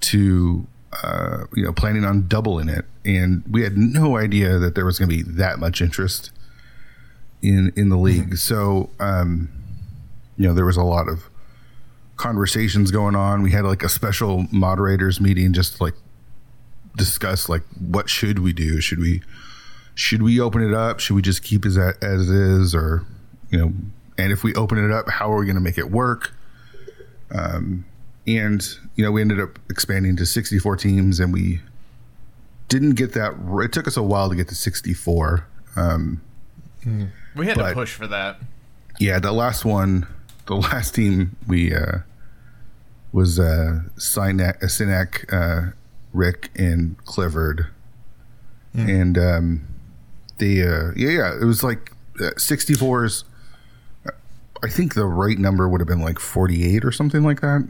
to, 0.00 0.66
uh, 1.02 1.44
you 1.54 1.64
know, 1.64 1.72
planning 1.72 2.04
on 2.04 2.28
doubling 2.28 2.68
it, 2.68 2.84
and 3.04 3.42
we 3.50 3.62
had 3.62 3.76
no 3.76 4.16
idea 4.16 4.58
that 4.58 4.74
there 4.74 4.84
was 4.84 4.98
going 4.98 5.08
to 5.10 5.16
be 5.16 5.22
that 5.22 5.58
much 5.58 5.80
interest 5.80 6.30
in 7.42 7.72
in 7.76 7.88
the 7.88 7.96
league. 7.96 8.36
So, 8.36 8.90
um, 9.00 9.50
you 10.36 10.46
know, 10.46 10.54
there 10.54 10.64
was 10.64 10.76
a 10.76 10.82
lot 10.82 11.08
of 11.08 11.28
conversations 12.16 12.90
going 12.90 13.16
on. 13.16 13.42
We 13.42 13.50
had 13.50 13.64
like 13.64 13.82
a 13.82 13.88
special 13.88 14.46
moderators 14.50 15.20
meeting 15.20 15.52
just 15.52 15.76
to, 15.76 15.82
like 15.82 15.94
discuss 16.96 17.48
like 17.48 17.62
what 17.78 18.08
should 18.08 18.38
we 18.38 18.52
do? 18.52 18.80
Should 18.80 18.98
we 18.98 19.22
should 19.94 20.22
we 20.22 20.40
open 20.40 20.62
it 20.62 20.74
up? 20.74 21.00
Should 21.00 21.14
we 21.14 21.22
just 21.22 21.42
keep 21.42 21.64
it 21.64 21.76
as 21.76 21.78
as 22.02 22.28
is, 22.28 22.74
or 22.74 23.04
you 23.50 23.58
know? 23.58 23.72
And 24.16 24.32
if 24.32 24.44
we 24.44 24.54
open 24.54 24.78
it 24.78 24.92
up, 24.92 25.08
how 25.08 25.32
are 25.32 25.38
we 25.38 25.44
going 25.44 25.56
to 25.56 25.60
make 25.60 25.78
it 25.78 25.90
work? 25.90 26.32
Um, 27.32 27.84
and 28.26 28.66
you 28.96 29.04
know, 29.04 29.10
we 29.12 29.20
ended 29.20 29.40
up 29.40 29.58
expanding 29.70 30.16
to 30.16 30.26
64 30.26 30.76
teams, 30.76 31.20
and 31.20 31.32
we 31.32 31.60
didn't 32.68 32.92
get 32.94 33.12
that. 33.14 33.34
It 33.62 33.72
took 33.72 33.86
us 33.86 33.96
a 33.96 34.02
while 34.02 34.28
to 34.30 34.36
get 34.36 34.48
to 34.48 34.54
64. 34.54 35.46
Um, 35.76 36.20
We 37.36 37.46
had 37.46 37.56
to 37.56 37.72
push 37.74 37.92
for 37.94 38.06
that. 38.06 38.38
yeah, 39.00 39.18
the 39.18 39.32
last 39.32 39.64
one, 39.64 40.06
the 40.46 40.54
last 40.56 40.94
team 40.94 41.36
we 41.46 41.74
uh, 41.74 41.98
was 43.12 43.38
uh, 43.38 43.80
Sinek, 43.96 44.62
uh, 44.62 44.66
Sinek 44.66 45.32
uh, 45.32 45.72
Rick, 46.12 46.50
and 46.56 46.96
Clifford, 47.04 47.66
and 48.74 49.16
um, 49.18 49.66
the 50.38 50.62
uh, 50.62 50.92
yeah, 50.96 51.10
yeah, 51.10 51.34
it 51.40 51.44
was 51.44 51.62
like 51.62 51.92
uh, 52.20 52.30
64s. 52.36 53.24
I 54.62 54.68
think 54.68 54.94
the 54.94 55.06
right 55.06 55.38
number 55.38 55.68
would 55.68 55.80
have 55.80 55.86
been 55.88 56.00
like 56.00 56.18
48 56.18 56.84
or 56.84 56.90
something 56.92 57.22
like 57.22 57.40
that. 57.42 57.68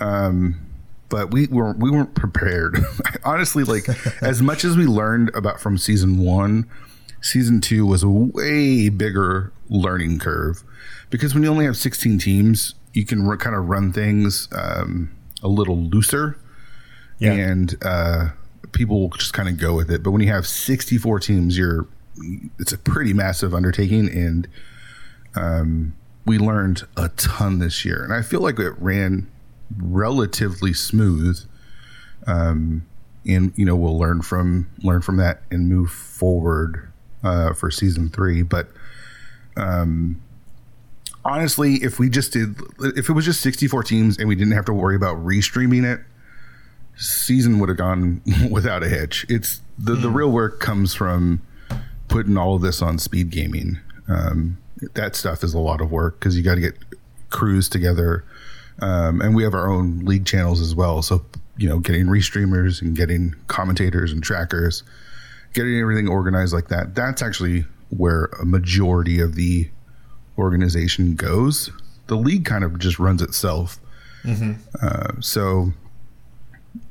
Um, 0.00 0.60
but 1.08 1.30
we 1.32 1.46
were 1.46 1.72
we 1.74 1.90
weren't 1.90 2.14
prepared. 2.14 2.78
Honestly, 3.24 3.64
like 3.64 3.88
as 4.22 4.42
much 4.42 4.64
as 4.64 4.76
we 4.76 4.86
learned 4.86 5.30
about 5.34 5.60
from 5.60 5.78
season 5.78 6.18
one, 6.18 6.68
season 7.20 7.60
two 7.60 7.86
was 7.86 8.02
a 8.02 8.08
way 8.10 8.88
bigger 8.88 9.52
learning 9.68 10.18
curve 10.18 10.62
because 11.10 11.34
when 11.34 11.42
you 11.42 11.48
only 11.48 11.64
have 11.64 11.76
16 11.76 12.18
teams, 12.18 12.74
you 12.92 13.04
can 13.06 13.26
r- 13.26 13.36
kind 13.36 13.54
of 13.56 13.68
run 13.68 13.92
things 13.92 14.48
um, 14.52 15.10
a 15.42 15.48
little 15.48 15.76
looser, 15.78 16.36
Yeah. 17.20 17.32
and 17.32 17.76
uh, 17.84 18.28
people 18.72 19.00
will 19.00 19.10
just 19.10 19.32
kind 19.32 19.48
of 19.48 19.58
go 19.58 19.74
with 19.74 19.90
it. 19.90 20.02
But 20.02 20.10
when 20.10 20.20
you 20.22 20.32
have 20.32 20.46
64 20.46 21.20
teams, 21.20 21.56
you're 21.56 21.86
it's 22.58 22.72
a 22.72 22.78
pretty 22.78 23.12
massive 23.12 23.54
undertaking, 23.54 24.08
and 24.08 24.48
um, 25.36 25.94
we 26.26 26.38
learned 26.38 26.82
a 26.96 27.08
ton 27.10 27.60
this 27.60 27.84
year, 27.84 28.02
and 28.02 28.12
I 28.12 28.20
feel 28.22 28.40
like 28.40 28.58
it 28.58 28.74
ran 28.78 29.30
relatively 29.78 30.74
smooth. 30.74 31.38
Um, 32.26 32.86
and 33.26 33.52
you 33.56 33.64
know 33.64 33.74
we'll 33.74 33.98
learn 33.98 34.22
from 34.22 34.68
learn 34.82 35.02
from 35.02 35.16
that 35.16 35.42
and 35.50 35.68
move 35.68 35.90
forward 35.90 36.92
uh, 37.24 37.52
for 37.52 37.70
season 37.70 38.08
three. 38.08 38.42
But 38.42 38.68
um, 39.56 40.22
honestly, 41.24 41.76
if 41.76 41.98
we 41.98 42.08
just 42.08 42.32
did, 42.32 42.56
if 42.80 43.08
it 43.08 43.12
was 43.12 43.24
just 43.24 43.40
64 43.40 43.82
teams 43.84 44.18
and 44.18 44.28
we 44.28 44.34
didn't 44.34 44.52
have 44.52 44.64
to 44.66 44.72
worry 44.72 44.96
about 44.96 45.16
restreaming 45.24 45.84
it, 45.84 46.00
season 46.96 47.58
would 47.58 47.68
have 47.68 47.78
gone 47.78 48.22
without 48.50 48.82
a 48.82 48.88
hitch. 48.88 49.26
It's 49.28 49.60
the 49.78 49.94
the 49.94 50.10
real 50.10 50.30
work 50.30 50.60
comes 50.60 50.94
from 50.94 51.42
putting 52.08 52.36
all 52.36 52.54
of 52.54 52.62
this 52.62 52.80
on 52.80 52.98
speed 52.98 53.30
gaming. 53.30 53.78
Um, 54.08 54.58
that 54.94 55.14
stuff 55.16 55.42
is 55.42 55.54
a 55.54 55.58
lot 55.58 55.80
of 55.80 55.90
work 55.90 56.18
because 56.18 56.36
you 56.36 56.42
got 56.42 56.56
to 56.56 56.60
get 56.60 56.76
crews 57.30 57.68
together, 57.68 58.24
um, 58.80 59.20
and 59.20 59.34
we 59.34 59.42
have 59.42 59.54
our 59.54 59.70
own 59.70 60.00
league 60.00 60.26
channels 60.26 60.60
as 60.60 60.74
well. 60.74 61.02
So 61.02 61.24
you 61.56 61.68
know, 61.68 61.78
getting 61.78 62.06
restreamers 62.06 62.82
and 62.82 62.94
getting 62.96 63.34
commentators 63.46 64.12
and 64.12 64.22
trackers, 64.22 64.82
getting 65.54 65.78
everything 65.78 66.08
organized 66.08 66.52
like 66.52 66.68
that. 66.68 66.94
That's 66.94 67.22
actually 67.22 67.64
where 67.90 68.24
a 68.40 68.44
majority 68.44 69.20
of 69.20 69.34
the 69.34 69.70
organization 70.38 71.14
goes. 71.14 71.70
The 72.08 72.16
league 72.16 72.44
kind 72.44 72.62
of 72.62 72.78
just 72.78 72.98
runs 72.98 73.22
itself. 73.22 73.78
Uh, 74.82 75.12
so 75.20 75.72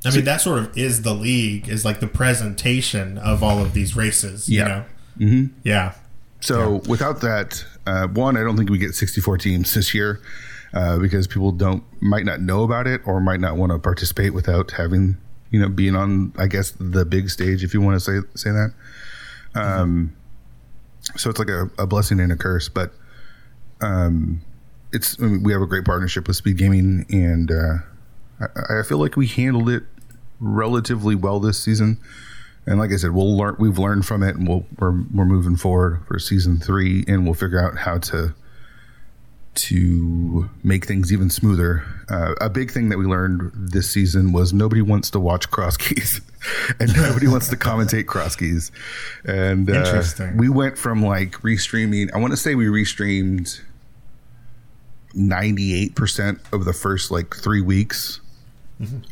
I 0.06 0.12
mean, 0.12 0.26
that 0.26 0.42
sort 0.42 0.60
of 0.60 0.78
is 0.78 1.04
the 1.04 1.14
league, 1.14 1.70
is 1.70 1.86
like 1.86 2.00
the 2.00 2.08
presentation 2.08 3.18
of 3.18 3.44
all 3.44 3.60
of 3.60 3.74
these 3.74 3.96
races. 3.96 4.50
You 4.50 4.64
know? 4.66 4.86
Mm-hmm. 5.20 5.60
Yeah. 5.64 5.94
So 6.42 6.82
without 6.88 7.22
that, 7.22 7.64
uh, 7.86 8.08
one, 8.08 8.38
I 8.38 8.44
don't 8.44 8.58
think 8.58 8.70
we 8.70 8.78
get 8.78 8.96
64 8.96 9.38
teams 9.38 9.74
this 9.74 9.94
year 9.94 10.22
uh, 10.74 11.00
because 11.00 11.28
people 11.28 11.52
don't 11.52 11.84
might 12.02 12.26
not 12.26 12.42
know 12.42 12.64
about 12.64 12.88
it 12.88 13.02
or 13.06 13.20
might 13.20 13.40
not 13.40 13.58
want 13.58 13.72
to 13.72 13.80
participate 13.80 14.34
without 14.34 14.72
having 14.72 15.18
you 15.52 15.60
know 15.60 15.70
being 15.70 15.96
on 15.96 16.34
I 16.38 16.48
guess 16.48 16.72
the 16.80 17.06
big 17.06 17.30
stage 17.30 17.64
if 17.64 17.74
you 17.74 17.82
want 17.82 17.96
to 17.96 18.00
say 18.00 18.28
say 18.36 18.52
that. 18.52 18.74
Um, 19.54 20.16
so 21.16 21.30
it's 21.30 21.40
like 21.40 21.50
a, 21.50 21.70
a 21.78 21.88
blessing 21.88 22.20
and 22.20 22.32
a 22.32 22.36
curse, 22.36 22.68
but 22.68 22.92
um, 23.80 24.42
it's 24.92 25.20
I 25.20 25.26
mean, 25.26 25.44
we 25.44 25.54
have 25.54 25.62
a 25.62 25.68
great 25.68 25.86
partnership 25.86 26.28
with 26.28 26.36
Speed 26.36 26.58
Gaming, 26.58 27.06
and 27.10 27.52
uh, 27.52 27.76
I, 28.40 28.80
I 28.80 28.84
feel 28.84 28.98
like 28.98 29.16
we 29.16 29.28
handled 29.28 29.70
it 29.70 29.84
relatively 30.40 31.16
well 31.16 31.40
this 31.40 31.62
season. 31.62 32.00
And 32.68 32.80
like 32.80 32.92
I 32.92 32.96
said, 32.96 33.12
we'll 33.12 33.38
learn. 33.38 33.56
We've 33.60 33.78
learned 33.78 34.06
from 34.06 34.24
it, 34.24 34.36
and 34.36 34.48
we'll, 34.48 34.66
we're 34.80 35.04
we're 35.14 35.26
moving 35.26 35.56
forward 35.56 36.04
for 36.08 36.18
season 36.18 36.58
three, 36.58 37.06
and 37.08 37.24
we'll 37.26 37.36
figure 37.36 37.64
out 37.64 37.78
how 37.78 38.00
to 38.00 38.34
to 39.56 40.50
make 40.64 40.86
things 40.86 41.14
even 41.14 41.30
smoother. 41.30 41.84
Uh, 42.10 42.34
a 42.42 42.50
big 42.50 42.72
thing 42.72 42.90
that 42.90 42.98
we 42.98 43.06
learned 43.06 43.52
this 43.54 43.90
season 43.90 44.34
was 44.34 44.52
nobody 44.54 44.82
wants 44.82 45.10
to 45.12 45.20
watch 45.20 45.50
cross 45.50 45.78
keys, 45.78 46.22
and 46.80 46.96
nobody 46.96 47.28
wants 47.28 47.48
to 47.50 47.56
commentate 47.56 48.06
cross 48.06 48.36
keys. 48.36 48.72
And 49.24 49.70
uh, 49.70 49.74
Interesting. 49.74 50.38
we 50.38 50.50
went 50.50 50.78
from 50.78 51.04
like 51.04 51.34
restreaming. 51.42 52.14
I 52.14 52.18
want 52.18 52.32
to 52.32 52.38
say 52.38 52.56
we 52.56 52.66
restreamed 52.66 53.62
ninety 55.14 55.74
eight 55.74 55.96
percent 55.96 56.40
of 56.52 56.66
the 56.66 56.74
first 56.74 57.12
like 57.12 57.36
three 57.36 57.62
weeks, 57.62 58.20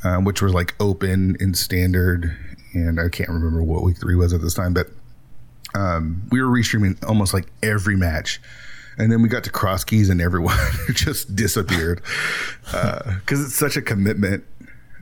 um, 0.03 0.25
which 0.25 0.41
was 0.41 0.53
like 0.53 0.75
open 0.79 1.37
and 1.39 1.57
standard. 1.57 2.35
And 2.73 2.99
I 2.99 3.09
can't 3.09 3.29
remember 3.29 3.63
what 3.63 3.83
week 3.83 3.97
three 3.99 4.15
was 4.15 4.33
at 4.33 4.41
this 4.41 4.53
time, 4.53 4.73
but 4.73 4.87
um, 5.75 6.23
we 6.31 6.41
were 6.41 6.47
restreaming 6.49 7.03
almost 7.07 7.33
like 7.33 7.47
every 7.61 7.95
match. 7.95 8.41
And 8.97 9.11
then 9.11 9.21
we 9.23 9.27
got 9.29 9.43
to 9.45 9.49
cross 9.49 9.83
keys 9.83 10.09
and 10.09 10.21
everyone 10.21 10.57
just 10.93 11.35
disappeared 11.35 12.01
because 12.61 13.43
it's 13.43 13.55
such 13.55 13.75
a 13.75 13.81
commitment 13.81 14.43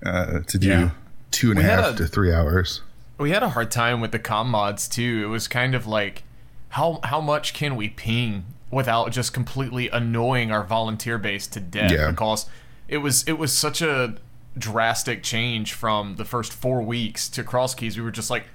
uh, 0.06 0.40
to 0.48 0.58
do 0.58 0.68
Yeah. 0.68 0.90
two 1.32 1.50
and 1.51 1.58
We 1.60 1.63
had 1.66 1.80
half 1.84 1.94
a- 1.96 1.98
to 1.98 2.08
three 2.08 2.34
hours. 2.34 2.82
We 3.18 3.32
had 3.32 3.44
a 3.44 3.50
hard 3.50 3.70
time 3.70 4.01
with 4.01 4.12
the 4.12 4.20
com 4.20 4.50
mods 4.50 4.88
too. 4.88 5.22
It 5.24 5.28
was 5.28 5.48
kind 5.48 5.75
of 5.75 5.86
like 5.86 6.24
how 6.70 7.00
how 7.04 7.22
much 7.22 7.54
can 7.54 7.75
we 7.75 7.90
ping 7.90 8.46
without 8.72 9.12
just 9.12 9.34
completely 9.34 9.90
annoying 9.90 10.51
our 10.51 10.63
volunteer 10.63 11.18
base 11.18 11.46
to 11.48 11.60
death 11.60 11.92
Yeah. 11.92 12.10
because 12.12 12.48
it 12.88 12.98
was 13.00 13.24
it 13.28 13.34
was 13.34 13.51
such 13.54 13.82
a 13.82 14.16
drastic 14.58 15.24
change 15.24 15.74
from 15.74 16.15
the 16.17 16.25
first 16.25 16.51
4 16.51 16.81
weeks 16.81 17.29
to 17.29 17.43
cross 17.43 17.74
keys. 17.74 17.98
We 17.98 18.03
were 18.03 18.12
just 18.12 18.29
like 18.29 18.46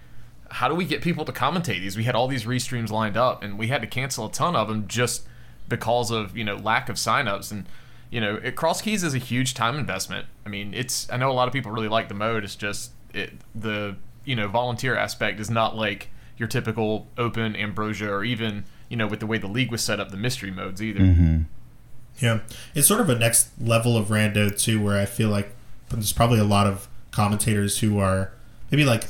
how 0.48 0.68
do 0.68 0.74
we 0.74 0.84
get 0.84 1.02
people 1.02 1.24
to 1.24 1.32
commentate 1.32 1.80
these? 1.80 1.96
We 1.96 2.04
had 2.04 2.14
all 2.14 2.28
these 2.28 2.44
restreams 2.44 2.90
lined 2.90 3.16
up 3.16 3.42
and 3.42 3.58
we 3.58 3.66
had 3.66 3.80
to 3.80 3.86
cancel 3.86 4.26
a 4.26 4.30
ton 4.30 4.54
of 4.54 4.68
them 4.68 4.86
just 4.86 5.26
because 5.68 6.12
of, 6.12 6.36
you 6.36 6.44
know, 6.44 6.54
lack 6.54 6.88
of 6.88 6.96
signups 6.96 7.50
and 7.50 7.66
you 8.10 8.20
know, 8.20 8.36
it, 8.36 8.54
cross 8.54 8.80
keys 8.80 9.02
is 9.02 9.14
a 9.14 9.18
huge 9.18 9.54
time 9.54 9.76
investment. 9.76 10.26
I 10.44 10.48
mean, 10.48 10.74
it's 10.74 11.10
I 11.10 11.16
know 11.16 11.30
a 11.30 11.34
lot 11.34 11.48
of 11.48 11.52
people 11.52 11.72
really 11.72 11.88
like 11.88 12.08
the 12.08 12.14
mode. 12.14 12.44
It's 12.44 12.54
just 12.54 12.92
it, 13.12 13.32
the 13.54 13.96
you 14.24 14.36
know 14.36 14.48
volunteer 14.48 14.96
aspect 14.96 15.40
is 15.40 15.50
not 15.50 15.76
like 15.76 16.08
your 16.38 16.48
typical 16.48 17.08
open 17.18 17.56
ambrosia 17.56 18.08
or 18.08 18.22
even 18.24 18.64
you 18.88 18.96
know 18.96 19.06
with 19.06 19.20
the 19.20 19.26
way 19.26 19.38
the 19.38 19.48
league 19.48 19.70
was 19.70 19.82
set 19.82 19.98
up 19.98 20.10
the 20.10 20.16
mystery 20.16 20.50
modes 20.50 20.82
either. 20.82 21.00
Mm-hmm. 21.00 21.42
Yeah, 22.18 22.40
it's 22.74 22.86
sort 22.86 23.00
of 23.00 23.10
a 23.10 23.18
next 23.18 23.50
level 23.60 23.96
of 23.96 24.06
rando 24.06 24.56
too, 24.56 24.80
where 24.80 25.00
I 25.00 25.04
feel 25.04 25.28
like 25.28 25.55
there's 25.90 26.12
probably 26.12 26.38
a 26.38 26.45
lot 26.45 26.66
of 26.66 26.88
commentators 27.11 27.78
who 27.78 27.99
are 27.99 28.33
maybe 28.71 28.85
like 28.85 29.05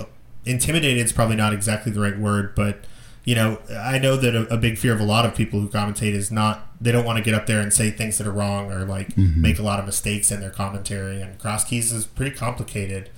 intimidated. 0.45 1.05
Is 1.05 1.13
probably 1.13 1.37
not 1.37 1.53
exactly 1.53 1.93
the 1.93 2.01
right 2.01 2.19
word, 2.19 2.55
but 2.55 2.79
you 3.25 3.35
know, 3.35 3.59
I 3.71 3.99
know 3.99 4.17
that 4.17 4.35
a, 4.35 4.55
a 4.55 4.57
big 4.57 4.79
fear 4.79 4.93
of 4.93 5.01
a 5.01 5.05
lot 5.05 5.27
of 5.27 5.35
people 5.35 5.61
who 5.61 5.69
commentate 5.69 6.13
is 6.13 6.31
not 6.31 6.69
they 6.81 6.93
don't 6.93 7.05
want 7.05 7.19
to 7.19 7.25
get 7.25 7.35
up 7.35 7.47
there 7.47 7.61
and 7.61 7.73
say 7.73 7.91
things 7.91 8.19
that 8.19 8.27
are 8.27 8.33
wrong 8.33 8.71
or 8.71 8.85
like 8.85 9.17
make 9.17 9.59
a 9.59 9.63
lot 9.63 9.81
of 9.81 9.87
mistakes 9.87 10.31
in 10.31 10.41
their 10.41 10.51
commentary. 10.51 11.21
And 11.21 11.39
cross 11.39 11.65
keys 11.65 11.93
is 11.93 12.07
pretty 12.07 12.37
complicated. 12.37 13.11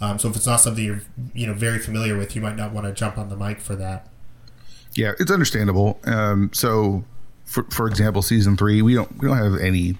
Um, 0.00 0.18
so 0.18 0.28
if 0.28 0.36
it's 0.36 0.46
not 0.46 0.60
something 0.60 0.84
you're 0.84 1.02
you 1.32 1.46
know 1.46 1.54
very 1.54 1.78
familiar 1.78 2.16
with, 2.16 2.36
you 2.36 2.42
might 2.42 2.56
not 2.56 2.72
want 2.72 2.86
to 2.86 2.92
jump 2.92 3.16
on 3.16 3.30
the 3.30 3.36
mic 3.36 3.60
for 3.60 3.74
that. 3.76 4.08
Yeah, 4.94 5.12
it's 5.18 5.30
understandable. 5.30 5.98
Um, 6.04 6.50
so, 6.52 7.04
for 7.44 7.64
for 7.64 7.86
example, 7.86 8.22
season 8.22 8.56
three, 8.56 8.82
we 8.82 8.94
don't 8.94 9.10
we 9.18 9.28
don't 9.28 9.38
have 9.38 9.60
any 9.60 9.96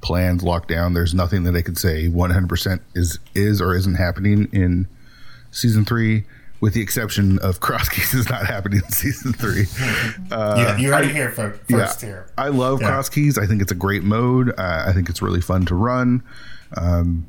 plans 0.00 0.42
locked 0.42 0.68
down. 0.68 0.94
There's 0.94 1.14
nothing 1.14 1.44
that 1.44 1.56
I 1.56 1.62
could 1.62 1.78
say 1.78 2.08
100 2.08 2.48
percent 2.48 2.82
is 2.94 3.18
is 3.34 3.60
or 3.60 3.74
isn't 3.74 3.96
happening 3.96 4.48
in 4.52 4.86
season 5.50 5.84
three, 5.84 6.24
with 6.60 6.74
the 6.74 6.80
exception 6.82 7.38
of 7.40 7.60
cross 7.60 7.88
keys 7.88 8.14
is 8.14 8.28
not 8.28 8.46
happening 8.46 8.80
in 8.84 8.90
season 8.92 9.32
three. 9.32 9.64
yeah, 10.30 10.76
you 10.76 10.92
already 10.92 11.12
here 11.12 11.30
for 11.30 11.52
first 11.70 12.02
yeah, 12.02 12.08
here. 12.08 12.26
I 12.36 12.48
love 12.48 12.80
Yeah. 12.80 12.88
cross 12.88 13.08
keys. 13.08 13.38
I 13.38 13.46
think 13.46 13.62
it's 13.62 13.72
a 13.72 13.76
great 13.76 14.04
mode. 14.04 14.50
Uh, 14.58 14.84
I 14.86 14.92
think 14.92 15.08
it's 15.08 15.22
really 15.22 15.40
fun 15.40 15.64
to 15.66 15.74
run. 15.74 16.22
Um, 16.76 17.26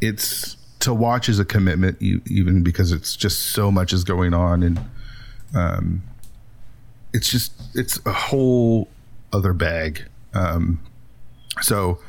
it's 0.00 0.56
to 0.80 0.92
watch 0.92 1.28
is 1.28 1.38
a 1.38 1.44
commitment, 1.44 2.00
even 2.02 2.62
because 2.62 2.90
it's 2.92 3.14
just 3.14 3.40
so 3.52 3.70
much 3.70 3.92
is 3.92 4.02
going 4.04 4.34
on, 4.34 4.62
and 4.64 4.80
um, 5.54 6.02
it's 7.12 7.30
just 7.30 7.52
it's 7.74 8.00
a 8.04 8.12
whole 8.12 8.88
other 9.32 9.52
bag. 9.52 10.04
Um, 10.34 10.80
so, 11.60 12.00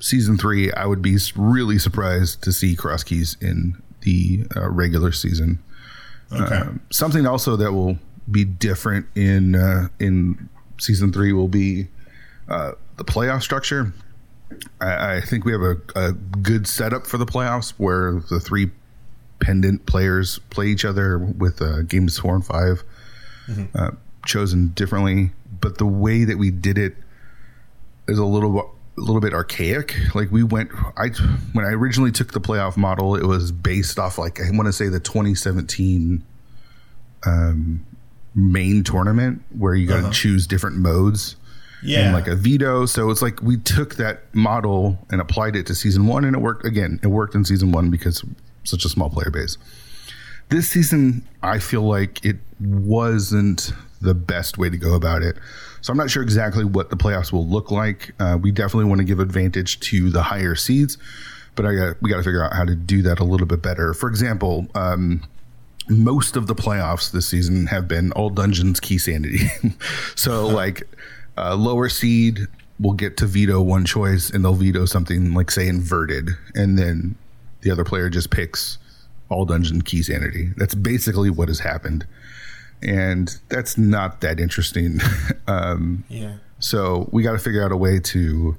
season 0.00 0.36
three, 0.38 0.72
I 0.72 0.86
would 0.86 1.02
be 1.02 1.16
really 1.36 1.78
surprised 1.78 2.42
to 2.42 2.52
see 2.52 2.74
cross 2.74 3.04
keys 3.04 3.36
in 3.40 3.80
the 4.02 4.46
uh, 4.56 4.68
regular 4.70 5.12
season 5.12 5.58
Okay. 6.32 6.62
something 6.90 7.26
also 7.26 7.56
that 7.56 7.72
will 7.72 7.98
be 8.30 8.44
different 8.44 9.06
in 9.16 9.56
uh, 9.56 9.88
in 9.98 10.48
season 10.78 11.12
three 11.12 11.32
will 11.32 11.48
be 11.48 11.88
uh, 12.48 12.72
the 12.96 13.04
playoff 13.04 13.42
structure. 13.42 13.92
I, 14.80 15.16
I 15.16 15.20
think 15.20 15.44
we 15.44 15.50
have 15.52 15.60
a, 15.62 15.76
a 15.96 16.12
good 16.12 16.68
setup 16.68 17.06
for 17.06 17.18
the 17.18 17.26
playoffs 17.26 17.70
where 17.78 18.22
the 18.30 18.38
three 18.38 18.70
pendant 19.40 19.86
players 19.86 20.38
play 20.50 20.68
each 20.68 20.84
other 20.84 21.18
with 21.18 21.60
uh, 21.60 21.82
games 21.82 22.18
four 22.18 22.34
and 22.36 22.44
5 22.46 22.84
uh, 23.74 23.90
chosen 24.24 24.68
differently. 24.68 25.32
But 25.60 25.78
the 25.78 25.86
way 25.86 26.24
that 26.24 26.38
we 26.38 26.50
did 26.52 26.78
it 26.78 26.94
is 28.06 28.18
a 28.18 28.24
little 28.24 28.74
a 28.96 29.00
little 29.00 29.20
bit 29.20 29.32
archaic. 29.32 29.94
Like 30.14 30.30
we 30.30 30.42
went, 30.42 30.70
I 30.96 31.08
when 31.52 31.64
I 31.64 31.70
originally 31.70 32.12
took 32.12 32.32
the 32.32 32.40
playoff 32.40 32.76
model, 32.76 33.16
it 33.16 33.24
was 33.24 33.52
based 33.52 33.98
off 33.98 34.18
like 34.18 34.40
I 34.40 34.50
want 34.50 34.66
to 34.66 34.72
say 34.72 34.88
the 34.88 35.00
2017 35.00 36.24
um, 37.26 37.86
main 38.34 38.84
tournament 38.84 39.42
where 39.56 39.74
you 39.74 39.86
got 39.86 40.02
to 40.02 40.10
choose 40.10 40.46
different 40.46 40.76
modes 40.76 41.36
yeah. 41.82 42.04
and 42.04 42.14
like 42.14 42.26
a 42.26 42.36
veto. 42.36 42.86
So 42.86 43.10
it's 43.10 43.22
like 43.22 43.42
we 43.42 43.56
took 43.56 43.96
that 43.96 44.34
model 44.34 44.98
and 45.10 45.20
applied 45.20 45.56
it 45.56 45.66
to 45.66 45.74
season 45.74 46.06
one, 46.06 46.24
and 46.24 46.34
it 46.34 46.40
worked 46.40 46.64
again. 46.64 47.00
It 47.02 47.08
worked 47.08 47.34
in 47.34 47.44
season 47.44 47.72
one 47.72 47.90
because 47.90 48.24
such 48.64 48.84
a 48.84 48.88
small 48.88 49.10
player 49.10 49.30
base. 49.30 49.56
This 50.48 50.68
season, 50.68 51.26
I 51.42 51.58
feel 51.58 51.82
like 51.82 52.24
it 52.24 52.36
wasn't 52.58 53.72
the 54.00 54.14
best 54.14 54.58
way 54.58 54.68
to 54.68 54.76
go 54.76 54.94
about 54.94 55.22
it. 55.22 55.36
So 55.82 55.92
I'm 55.92 55.96
not 55.96 56.10
sure 56.10 56.22
exactly 56.22 56.64
what 56.64 56.90
the 56.90 56.96
playoffs 56.96 57.32
will 57.32 57.46
look 57.46 57.70
like. 57.70 58.12
Uh, 58.18 58.38
we 58.40 58.50
definitely 58.50 58.84
want 58.84 59.00
to 59.00 59.04
give 59.04 59.20
advantage 59.20 59.80
to 59.80 60.10
the 60.10 60.22
higher 60.22 60.54
seeds, 60.54 60.98
but 61.54 61.66
I 61.66 61.74
got 61.74 62.02
we 62.02 62.10
got 62.10 62.18
to 62.18 62.22
figure 62.22 62.44
out 62.44 62.52
how 62.52 62.64
to 62.64 62.74
do 62.74 63.02
that 63.02 63.20
a 63.20 63.24
little 63.24 63.46
bit 63.46 63.62
better. 63.62 63.94
For 63.94 64.08
example, 64.08 64.66
um, 64.74 65.22
most 65.88 66.36
of 66.36 66.46
the 66.46 66.54
playoffs 66.54 67.10
this 67.10 67.26
season 67.26 67.66
have 67.66 67.88
been 67.88 68.12
all 68.12 68.30
dungeons 68.30 68.80
key 68.80 68.98
sanity. 68.98 69.50
so 70.14 70.46
like 70.46 70.82
uh, 71.36 71.56
lower 71.56 71.88
seed 71.88 72.46
will 72.78 72.92
get 72.92 73.16
to 73.18 73.26
veto 73.26 73.60
one 73.60 73.84
choice 73.84 74.30
and 74.30 74.44
they'll 74.44 74.54
veto 74.54 74.86
something 74.86 75.34
like 75.34 75.50
say 75.50 75.68
inverted 75.68 76.30
and 76.54 76.78
then 76.78 77.14
the 77.60 77.70
other 77.70 77.84
player 77.84 78.08
just 78.08 78.30
picks 78.30 78.78
all 79.28 79.44
dungeon 79.44 79.82
key 79.82 80.02
sanity. 80.02 80.50
That's 80.56 80.74
basically 80.74 81.30
what 81.30 81.48
has 81.48 81.60
happened. 81.60 82.06
And 82.82 83.30
that's 83.48 83.76
not 83.76 84.20
that 84.22 84.40
interesting. 84.40 85.00
um, 85.46 86.04
yeah. 86.08 86.36
so 86.58 87.08
we 87.12 87.22
got 87.22 87.32
to 87.32 87.38
figure 87.38 87.64
out 87.64 87.72
a 87.72 87.76
way 87.76 87.98
to 88.00 88.56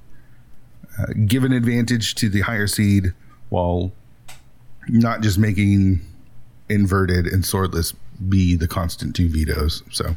uh, 0.99 1.13
give 1.25 1.43
an 1.43 1.53
advantage 1.53 2.15
to 2.15 2.29
the 2.29 2.41
higher 2.41 2.67
seed 2.67 3.13
while 3.49 3.91
not 4.87 5.21
just 5.21 5.37
making 5.37 6.01
inverted 6.69 7.27
and 7.27 7.43
swordless 7.43 7.93
be 8.29 8.55
the 8.55 8.67
constant 8.67 9.15
two 9.15 9.29
vetoes. 9.29 9.83
So 9.91 10.15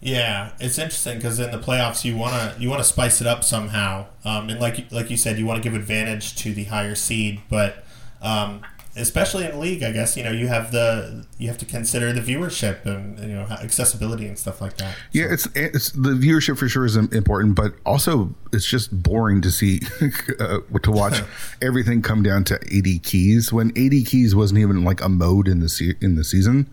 Yeah, 0.00 0.52
it's 0.58 0.78
interesting 0.78 1.16
because 1.16 1.38
in 1.38 1.50
the 1.50 1.58
playoffs 1.58 2.04
you 2.04 2.16
wanna 2.16 2.54
you 2.58 2.70
wanna 2.70 2.84
spice 2.84 3.20
it 3.20 3.26
up 3.26 3.44
somehow, 3.44 4.06
um, 4.24 4.48
and 4.48 4.60
like 4.60 4.90
like 4.90 5.10
you 5.10 5.16
said, 5.16 5.38
you 5.38 5.46
want 5.46 5.62
to 5.62 5.68
give 5.68 5.78
advantage 5.78 6.36
to 6.36 6.52
the 6.52 6.64
higher 6.64 6.94
seed, 6.94 7.40
but 7.48 7.84
um, 8.22 8.62
especially 8.96 9.44
in 9.44 9.60
league, 9.60 9.82
I 9.82 9.92
guess 9.92 10.16
you 10.16 10.24
know 10.24 10.30
you 10.30 10.48
have 10.48 10.72
the 10.72 11.26
you 11.38 11.48
have 11.48 11.58
to 11.58 11.64
consider 11.64 12.12
the 12.12 12.20
viewership 12.20 12.84
and 12.86 13.18
you 13.18 13.34
know 13.34 13.42
accessibility 13.44 14.26
and 14.26 14.38
stuff 14.38 14.60
like 14.60 14.76
that. 14.78 14.96
yeah, 15.12 15.26
it's 15.30 15.46
it's 15.54 15.90
the 15.92 16.10
viewership 16.10 16.58
for 16.58 16.68
sure 16.68 16.84
is 16.84 16.96
important, 16.96 17.54
but 17.54 17.74
also 17.84 18.34
it's 18.52 18.66
just 18.66 19.02
boring 19.02 19.42
to 19.42 19.50
see 19.50 19.80
uh, 20.40 20.58
to 20.82 20.90
watch 20.90 21.22
everything 21.62 22.02
come 22.02 22.22
down 22.22 22.44
to 22.44 22.54
AD 22.54 23.02
keys 23.02 23.52
when 23.52 23.68
AD 23.76 24.06
keys 24.06 24.34
wasn't 24.34 24.60
even 24.60 24.84
like 24.84 25.00
a 25.02 25.08
mode 25.08 25.48
in 25.48 25.60
the 25.60 25.68
se- 25.68 25.96
in 26.00 26.16
the 26.16 26.24
season. 26.24 26.68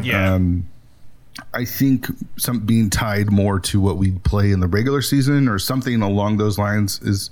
Yeah. 0.00 0.38
I 1.54 1.64
think 1.64 2.06
some 2.36 2.60
being 2.60 2.90
tied 2.90 3.32
more 3.32 3.58
to 3.60 3.80
what 3.80 3.96
we 3.96 4.12
play 4.12 4.52
in 4.52 4.60
the 4.60 4.66
regular 4.68 5.00
season 5.00 5.48
or 5.48 5.58
something 5.58 6.02
along 6.02 6.36
those 6.36 6.58
lines 6.58 7.00
is 7.02 7.30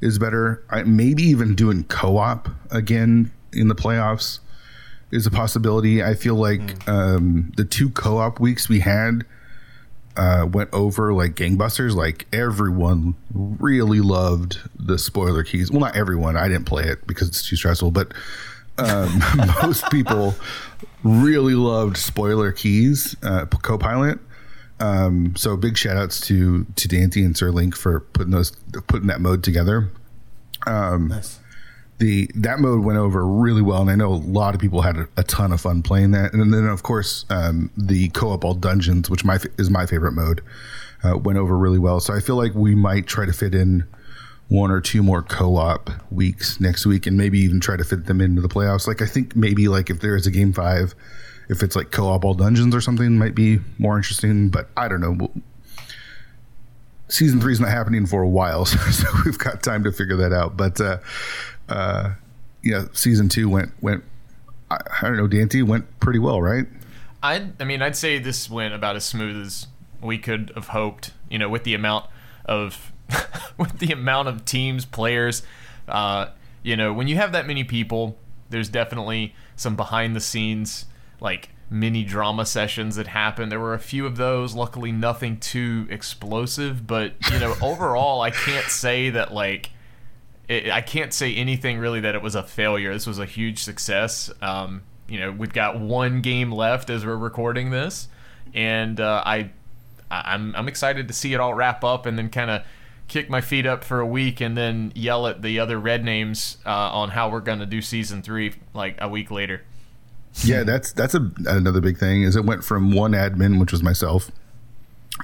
is 0.00 0.18
better. 0.18 0.62
I, 0.70 0.82
maybe 0.82 1.22
even 1.24 1.54
doing 1.54 1.84
co-op 1.84 2.48
again 2.70 3.30
in 3.52 3.68
the 3.68 3.74
playoffs 3.74 4.40
is 5.10 5.26
a 5.26 5.30
possibility. 5.30 6.02
I 6.02 6.14
feel 6.14 6.34
like 6.34 6.88
um, 6.88 7.52
the 7.56 7.64
two 7.64 7.90
co-op 7.90 8.40
weeks 8.40 8.68
we 8.68 8.80
had 8.80 9.24
uh, 10.16 10.46
went 10.50 10.70
over 10.72 11.12
like 11.12 11.34
gangbusters. 11.34 11.94
Like 11.94 12.26
everyone 12.32 13.14
really 13.32 14.00
loved 14.00 14.58
the 14.78 14.98
spoiler 14.98 15.44
keys. 15.44 15.70
Well, 15.70 15.80
not 15.80 15.96
everyone. 15.96 16.36
I 16.36 16.48
didn't 16.48 16.64
play 16.66 16.84
it 16.84 17.06
because 17.06 17.28
it's 17.28 17.46
too 17.46 17.56
stressful, 17.56 17.90
but 17.90 18.12
um, 18.78 19.22
most 19.62 19.88
people 19.90 20.34
really 21.04 21.54
loved 21.54 21.96
spoiler 21.96 22.52
keys 22.52 23.16
uh, 23.22 23.46
co-pilot 23.46 24.18
Um, 24.80 25.36
so 25.36 25.56
big 25.56 25.76
shout 25.76 25.96
outs 25.96 26.20
to 26.28 26.64
to 26.76 26.88
Dante 26.88 27.22
and 27.22 27.36
Sir 27.36 27.50
Link 27.50 27.76
for 27.76 28.00
putting 28.00 28.32
those 28.32 28.50
putting 28.86 29.08
that 29.08 29.20
mode 29.20 29.44
together. 29.44 29.90
nice. 31.08 31.38
The 32.02 32.28
that 32.34 32.58
mode 32.58 32.84
went 32.84 32.98
over 32.98 33.24
really 33.24 33.62
well, 33.62 33.80
and 33.80 33.88
I 33.88 33.94
know 33.94 34.12
a 34.12 34.14
lot 34.14 34.56
of 34.56 34.60
people 34.60 34.82
had 34.82 34.96
a, 34.96 35.08
a 35.16 35.22
ton 35.22 35.52
of 35.52 35.60
fun 35.60 35.82
playing 35.82 36.10
that. 36.10 36.32
And 36.32 36.52
then, 36.52 36.66
of 36.66 36.82
course, 36.82 37.24
um, 37.30 37.70
the 37.76 38.08
co-op 38.08 38.44
all 38.44 38.54
dungeons, 38.54 39.08
which 39.08 39.24
my 39.24 39.38
is 39.56 39.70
my 39.70 39.86
favorite 39.86 40.10
mode, 40.10 40.42
uh, 41.04 41.16
went 41.16 41.38
over 41.38 41.56
really 41.56 41.78
well. 41.78 42.00
So 42.00 42.12
I 42.12 42.18
feel 42.18 42.34
like 42.34 42.54
we 42.56 42.74
might 42.74 43.06
try 43.06 43.24
to 43.24 43.32
fit 43.32 43.54
in 43.54 43.84
one 44.48 44.72
or 44.72 44.80
two 44.80 45.00
more 45.00 45.22
co-op 45.22 45.90
weeks 46.10 46.58
next 46.58 46.86
week, 46.86 47.06
and 47.06 47.16
maybe 47.16 47.38
even 47.38 47.60
try 47.60 47.76
to 47.76 47.84
fit 47.84 48.06
them 48.06 48.20
into 48.20 48.42
the 48.42 48.48
playoffs. 48.48 48.88
Like 48.88 49.00
I 49.00 49.06
think 49.06 49.36
maybe 49.36 49.68
like 49.68 49.88
if 49.88 50.00
there 50.00 50.16
is 50.16 50.26
a 50.26 50.32
game 50.32 50.52
five, 50.52 50.96
if 51.48 51.62
it's 51.62 51.76
like 51.76 51.92
co-op 51.92 52.24
all 52.24 52.34
dungeons 52.34 52.74
or 52.74 52.80
something, 52.80 53.16
might 53.16 53.36
be 53.36 53.60
more 53.78 53.96
interesting. 53.96 54.48
But 54.48 54.68
I 54.76 54.88
don't 54.88 55.00
know. 55.00 55.30
Season 57.06 57.40
three 57.40 57.52
is 57.52 57.60
not 57.60 57.68
happening 57.68 58.06
for 58.06 58.22
a 58.22 58.28
while, 58.28 58.64
so, 58.64 58.78
so 58.90 59.06
we've 59.24 59.38
got 59.38 59.62
time 59.62 59.84
to 59.84 59.92
figure 59.92 60.16
that 60.16 60.32
out. 60.32 60.56
But 60.56 60.80
uh, 60.80 60.98
uh, 61.72 62.14
yeah, 62.62 62.84
season 62.92 63.28
two 63.28 63.48
went 63.48 63.72
went. 63.80 64.04
I, 64.70 64.78
I 65.00 65.06
don't 65.08 65.16
know, 65.16 65.26
Dante 65.26 65.62
went 65.62 66.00
pretty 66.00 66.18
well, 66.18 66.40
right? 66.40 66.66
I 67.22 67.48
I 67.60 67.64
mean, 67.64 67.82
I'd 67.82 67.96
say 67.96 68.18
this 68.18 68.50
went 68.50 68.74
about 68.74 68.96
as 68.96 69.04
smooth 69.04 69.44
as 69.44 69.66
we 70.00 70.18
could 70.18 70.52
have 70.54 70.68
hoped. 70.68 71.12
You 71.28 71.38
know, 71.38 71.48
with 71.48 71.64
the 71.64 71.74
amount 71.74 72.06
of 72.44 72.92
with 73.58 73.78
the 73.78 73.92
amount 73.92 74.28
of 74.28 74.44
teams, 74.44 74.84
players. 74.84 75.42
Uh, 75.88 76.26
you 76.62 76.76
know, 76.76 76.92
when 76.92 77.08
you 77.08 77.16
have 77.16 77.32
that 77.32 77.46
many 77.46 77.64
people, 77.64 78.16
there's 78.50 78.68
definitely 78.68 79.34
some 79.56 79.76
behind 79.76 80.14
the 80.14 80.20
scenes 80.20 80.86
like 81.20 81.50
mini 81.70 82.04
drama 82.04 82.44
sessions 82.44 82.96
that 82.96 83.08
happen. 83.08 83.48
There 83.48 83.60
were 83.60 83.74
a 83.74 83.78
few 83.80 84.06
of 84.06 84.16
those. 84.16 84.54
Luckily, 84.54 84.92
nothing 84.92 85.38
too 85.38 85.86
explosive. 85.90 86.86
But 86.86 87.14
you 87.32 87.38
know, 87.38 87.56
overall, 87.62 88.20
I 88.20 88.30
can't 88.30 88.66
say 88.66 89.10
that 89.10 89.32
like. 89.32 89.70
It, 90.48 90.70
I 90.70 90.80
can't 90.80 91.12
say 91.12 91.34
anything 91.34 91.78
really 91.78 92.00
that 92.00 92.14
it 92.14 92.22
was 92.22 92.34
a 92.34 92.42
failure. 92.42 92.92
This 92.92 93.06
was 93.06 93.18
a 93.18 93.26
huge 93.26 93.62
success. 93.62 94.30
Um, 94.40 94.82
you 95.08 95.20
know, 95.20 95.32
we've 95.32 95.52
got 95.52 95.78
one 95.78 96.20
game 96.20 96.50
left 96.52 96.90
as 96.90 97.04
we're 97.04 97.16
recording 97.16 97.70
this, 97.70 98.08
and 98.54 98.98
uh, 98.98 99.22
I, 99.24 99.50
I'm 100.10 100.54
I'm 100.56 100.68
excited 100.68 101.08
to 101.08 101.14
see 101.14 101.34
it 101.34 101.40
all 101.40 101.54
wrap 101.54 101.84
up 101.84 102.06
and 102.06 102.18
then 102.18 102.28
kind 102.28 102.50
of 102.50 102.62
kick 103.08 103.28
my 103.28 103.40
feet 103.40 103.66
up 103.66 103.84
for 103.84 104.00
a 104.00 104.06
week 104.06 104.40
and 104.40 104.56
then 104.56 104.92
yell 104.94 105.26
at 105.26 105.42
the 105.42 105.58
other 105.58 105.78
red 105.78 106.04
names 106.04 106.56
uh, 106.64 106.70
on 106.70 107.10
how 107.10 107.28
we're 107.28 107.40
gonna 107.40 107.66
do 107.66 107.82
season 107.82 108.22
three 108.22 108.54
like 108.72 108.96
a 109.00 109.08
week 109.08 109.30
later. 109.30 109.62
Yeah, 110.44 110.62
that's 110.62 110.92
that's 110.92 111.14
a, 111.14 111.30
another 111.46 111.80
big 111.80 111.98
thing. 111.98 112.22
Is 112.22 112.36
it 112.36 112.44
went 112.44 112.64
from 112.64 112.92
one 112.92 113.12
admin, 113.12 113.60
which 113.60 113.70
was 113.70 113.82
myself, 113.82 114.30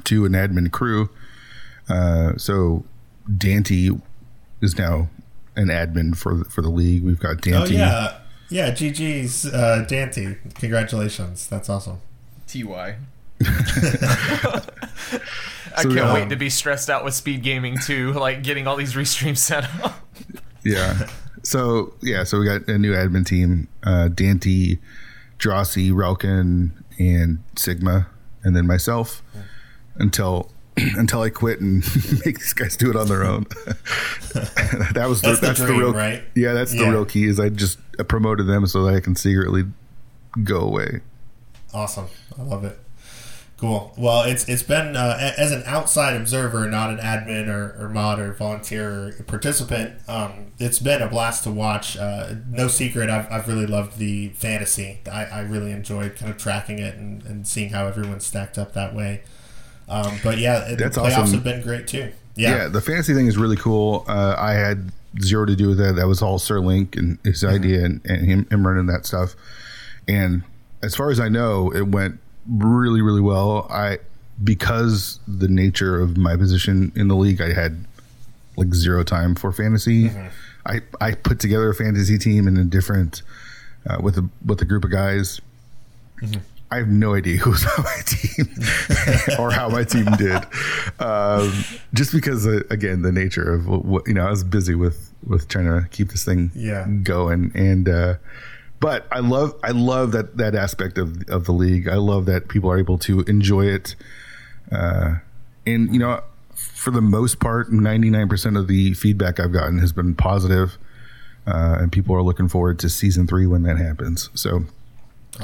to 0.05 0.25
an 0.25 0.33
admin 0.33 0.71
crew. 0.71 1.09
Uh, 1.89 2.37
so 2.37 2.85
Dante 3.37 3.91
is 4.61 4.77
now 4.79 5.09
an 5.57 5.69
admin 5.69 6.17
for 6.17 6.35
the, 6.37 6.45
for 6.45 6.63
the 6.63 6.69
league. 6.71 7.03
We've 7.05 7.19
got 7.19 7.31
Oh 7.49 7.51
Dante. 7.51 7.75
yeah, 7.75 8.19
yeah. 8.51 8.71
GG's 8.71 9.47
uh, 9.47 9.85
Dante. 9.89 10.37
Congratulations. 10.57 11.47
That's 11.49 11.69
awesome. 11.69 11.99
Ty. 12.47 12.97
I 15.77 15.83
So, 15.83 15.89
can't 15.95 16.01
um, 16.01 16.15
wait 16.15 16.29
to 16.31 16.37
be 16.37 16.51
stressed 16.51 16.91
out 16.91 17.05
with 17.05 17.15
speed 17.15 17.43
gaming 17.43 17.77
too, 17.79 18.13
like 18.15 18.43
getting 18.43 18.67
all 18.67 18.77
these 18.77 18.95
restreams 18.95 19.39
set 19.39 19.65
up. 19.85 20.05
Yeah. 20.65 21.07
So 21.45 21.95
yeah, 22.03 22.25
so 22.25 22.41
we 22.41 22.45
got 22.45 22.67
a 22.69 22.77
new 22.77 22.93
admin 22.93 23.25
team: 23.25 23.69
uh, 23.85 24.09
Dante, 24.09 24.77
Drossi, 25.39 25.93
Relkin, 25.93 26.73
and 26.99 27.39
Sigma, 27.57 28.09
and 28.43 28.55
then 28.57 28.67
myself. 28.67 29.23
Until 29.95 30.51
until 30.97 31.23
I 31.23 31.31
quit 31.31 31.61
and 31.61 31.83
make 32.25 32.39
these 32.39 32.53
guys 32.53 32.77
do 32.77 32.91
it 32.91 32.97
on 32.97 33.09
their 33.09 33.25
own. 33.25 33.45
that 34.93 35.07
was 35.09 35.21
That's 35.21 35.41
the 35.41 35.47
that's 35.47 35.61
the 35.61 35.67
dream, 35.67 35.79
real 35.81 35.93
right? 35.95 36.23
Yeah, 36.35 36.53
that's 36.53 36.73
the 36.73 36.89
real 36.89 37.05
key. 37.05 37.25
Is 37.25 37.41
I 37.41 37.49
just 37.49 37.79
promoted 38.09 38.47
them 38.47 38.67
so 38.67 38.85
that 38.85 38.95
I 38.95 39.01
can 39.01 39.17
secretly 39.17 39.65
go 40.45 40.61
away. 40.61 41.01
Awesome. 41.75 42.07
I 42.39 42.43
love 42.43 42.65
it. 42.65 42.79
Cool. 43.59 43.93
Well, 43.99 44.23
it's 44.23 44.49
it's 44.49 44.63
been 44.63 44.95
uh, 44.95 45.35
as 45.37 45.51
an 45.51 45.65
outside 45.67 46.15
observer, 46.15 46.69
not 46.71 46.91
an 46.91 46.99
admin 46.99 47.49
or, 47.49 47.75
or 47.77 47.89
mod 47.89 48.21
or 48.21 48.33
volunteer 48.33 49.09
or 49.09 49.13
participant. 49.25 49.95
Um, 50.07 50.53
it's 50.61 50.79
been 50.79 51.03
a 51.03 51.09
blast 51.09 51.43
to 51.43 51.51
watch. 51.51 51.97
Uh, 51.97 52.37
no 52.49 52.69
secret, 52.69 53.11
I've, 53.11 53.31
I've 53.33 53.49
really 53.49 53.67
loved 53.67 53.99
the 53.99 54.29
fantasy. 54.29 55.01
I, 55.11 55.25
I 55.25 55.41
really 55.41 55.73
enjoyed 55.73 56.15
kind 56.15 56.31
of 56.31 56.39
tracking 56.39 56.79
it 56.79 56.95
and, 56.95 57.25
and 57.25 57.49
seeing 57.49 57.71
how 57.71 57.89
everyone's 57.89 58.25
stacked 58.25 58.59
up 58.59 58.75
that 58.75 58.95
way. 58.95 59.23
Um, 59.89 60.19
but 60.23 60.39
yeah, 60.39 60.75
That's 60.79 60.97
the 60.97 61.03
playoffs 61.03 61.19
awesome. 61.19 61.35
have 61.35 61.45
been 61.45 61.63
great 61.63 61.87
too. 61.89 62.13
Yeah, 62.37 62.57
Yeah. 62.57 62.69
the 62.69 62.81
fantasy 62.81 63.15
thing 63.15 63.27
is 63.27 63.37
really 63.37 63.57
cool. 63.57 64.05
Uh, 64.09 64.35
I 64.39 64.53
had 64.53 64.93
zero 65.21 65.47
to 65.47 65.57
do 65.57 65.69
with 65.69 65.79
that. 65.79 65.97
That 65.97 66.07
was 66.07 66.21
all 66.23 66.39
Sir 66.39 66.61
Link 66.61 66.95
and 66.97 67.19
his 67.25 67.43
idea 67.43 67.85
and, 67.85 68.01
and 68.05 68.25
him, 68.27 68.47
him 68.51 68.67
running 68.67 68.87
that 68.87 69.07
stuff. 69.07 69.35
And 70.07 70.43
as 70.83 70.95
far 70.95 71.11
as 71.11 71.19
I 71.21 71.29
know, 71.29 71.71
it 71.75 71.89
went 71.89 72.21
really, 72.49 73.01
really 73.03 73.21
well. 73.21 73.67
I 73.71 73.99
because 74.45 75.19
the 75.27 75.49
nature 75.49 76.01
of 76.01 76.17
my 76.17 76.37
position 76.37 76.93
in 76.95 77.09
the 77.09 77.17
league, 77.17 77.41
I 77.41 77.53
had 77.53 77.85
like 78.57 78.73
zero 78.75 79.03
time 79.03 79.35
for 79.35 79.51
fantasy. 79.53 80.11
I 80.65 80.81
I 81.01 81.13
put 81.15 81.41
together 81.41 81.69
a 81.71 81.75
fantasy 81.75 82.19
team 82.19 82.47
in 82.47 82.57
a 82.57 82.65
different 82.65 83.23
uh, 83.89 83.97
with 84.01 84.17
a 84.19 84.29
with 84.47 84.61
a 84.63 84.65
group 84.65 84.85
of 84.85 84.91
guys. 84.93 85.41
I 86.71 86.77
have 86.77 86.89
no 86.89 87.15
idea 87.15 87.39
who's 87.39 87.65
on 87.79 87.85
my 87.85 88.01
team 88.05 88.47
or 89.39 89.51
how 89.51 89.69
my 89.71 89.85
team 89.85 90.05
did. 90.19 90.43
Um, 91.01 91.53
just 91.95 92.13
because, 92.13 92.47
uh, 92.47 92.61
again, 92.71 93.03
the 93.03 93.13
nature 93.13 93.55
of 93.55 93.67
what, 93.67 94.07
you 94.07 94.15
know, 94.15 94.27
I 94.27 94.31
was 94.31 94.45
busy 94.45 94.75
with 94.75 95.13
with 95.27 95.49
trying 95.49 95.65
to 95.67 95.89
keep 95.91 96.11
this 96.11 96.25
thing 96.25 96.51
Yeah. 96.55 96.87
going, 97.03 97.51
and 97.55 97.89
uh, 97.89 98.15
but 98.81 99.07
I 99.11 99.19
love 99.21 99.55
I 99.65 99.71
love 99.73 100.13
that 100.13 100.37
that 100.37 100.55
aspect 100.55 100.99
of 100.99 101.23
of 101.29 101.45
the 101.47 101.53
league. 101.53 101.89
I 101.89 101.97
love 101.97 102.27
that 102.27 102.49
people 102.49 102.71
are 102.71 102.79
able 102.79 102.99
to 102.99 103.21
enjoy 103.23 103.67
it, 103.67 103.97
uh, 104.71 105.17
and 105.67 105.93
you 105.93 105.99
know, 105.99 106.23
for 106.55 106.91
the 106.91 107.01
most 107.01 107.41
part, 107.41 107.73
ninety 107.73 108.11
nine 108.11 108.29
percent 108.29 108.57
of 108.57 108.69
the 108.69 108.95
feedback 108.95 109.41
I've 109.41 109.53
gotten 109.53 109.79
has 109.79 109.93
been 109.93 110.15
positive, 110.15 110.79
uh, 111.47 111.79
and 111.81 111.91
people 111.91 112.15
are 112.15 112.23
looking 112.23 112.49
forward 112.49 112.79
to 112.81 112.89
season 112.89 113.27
three 113.27 113.47
when 113.47 113.63
that 113.65 113.79
happens. 113.79 114.31
So 114.35 114.65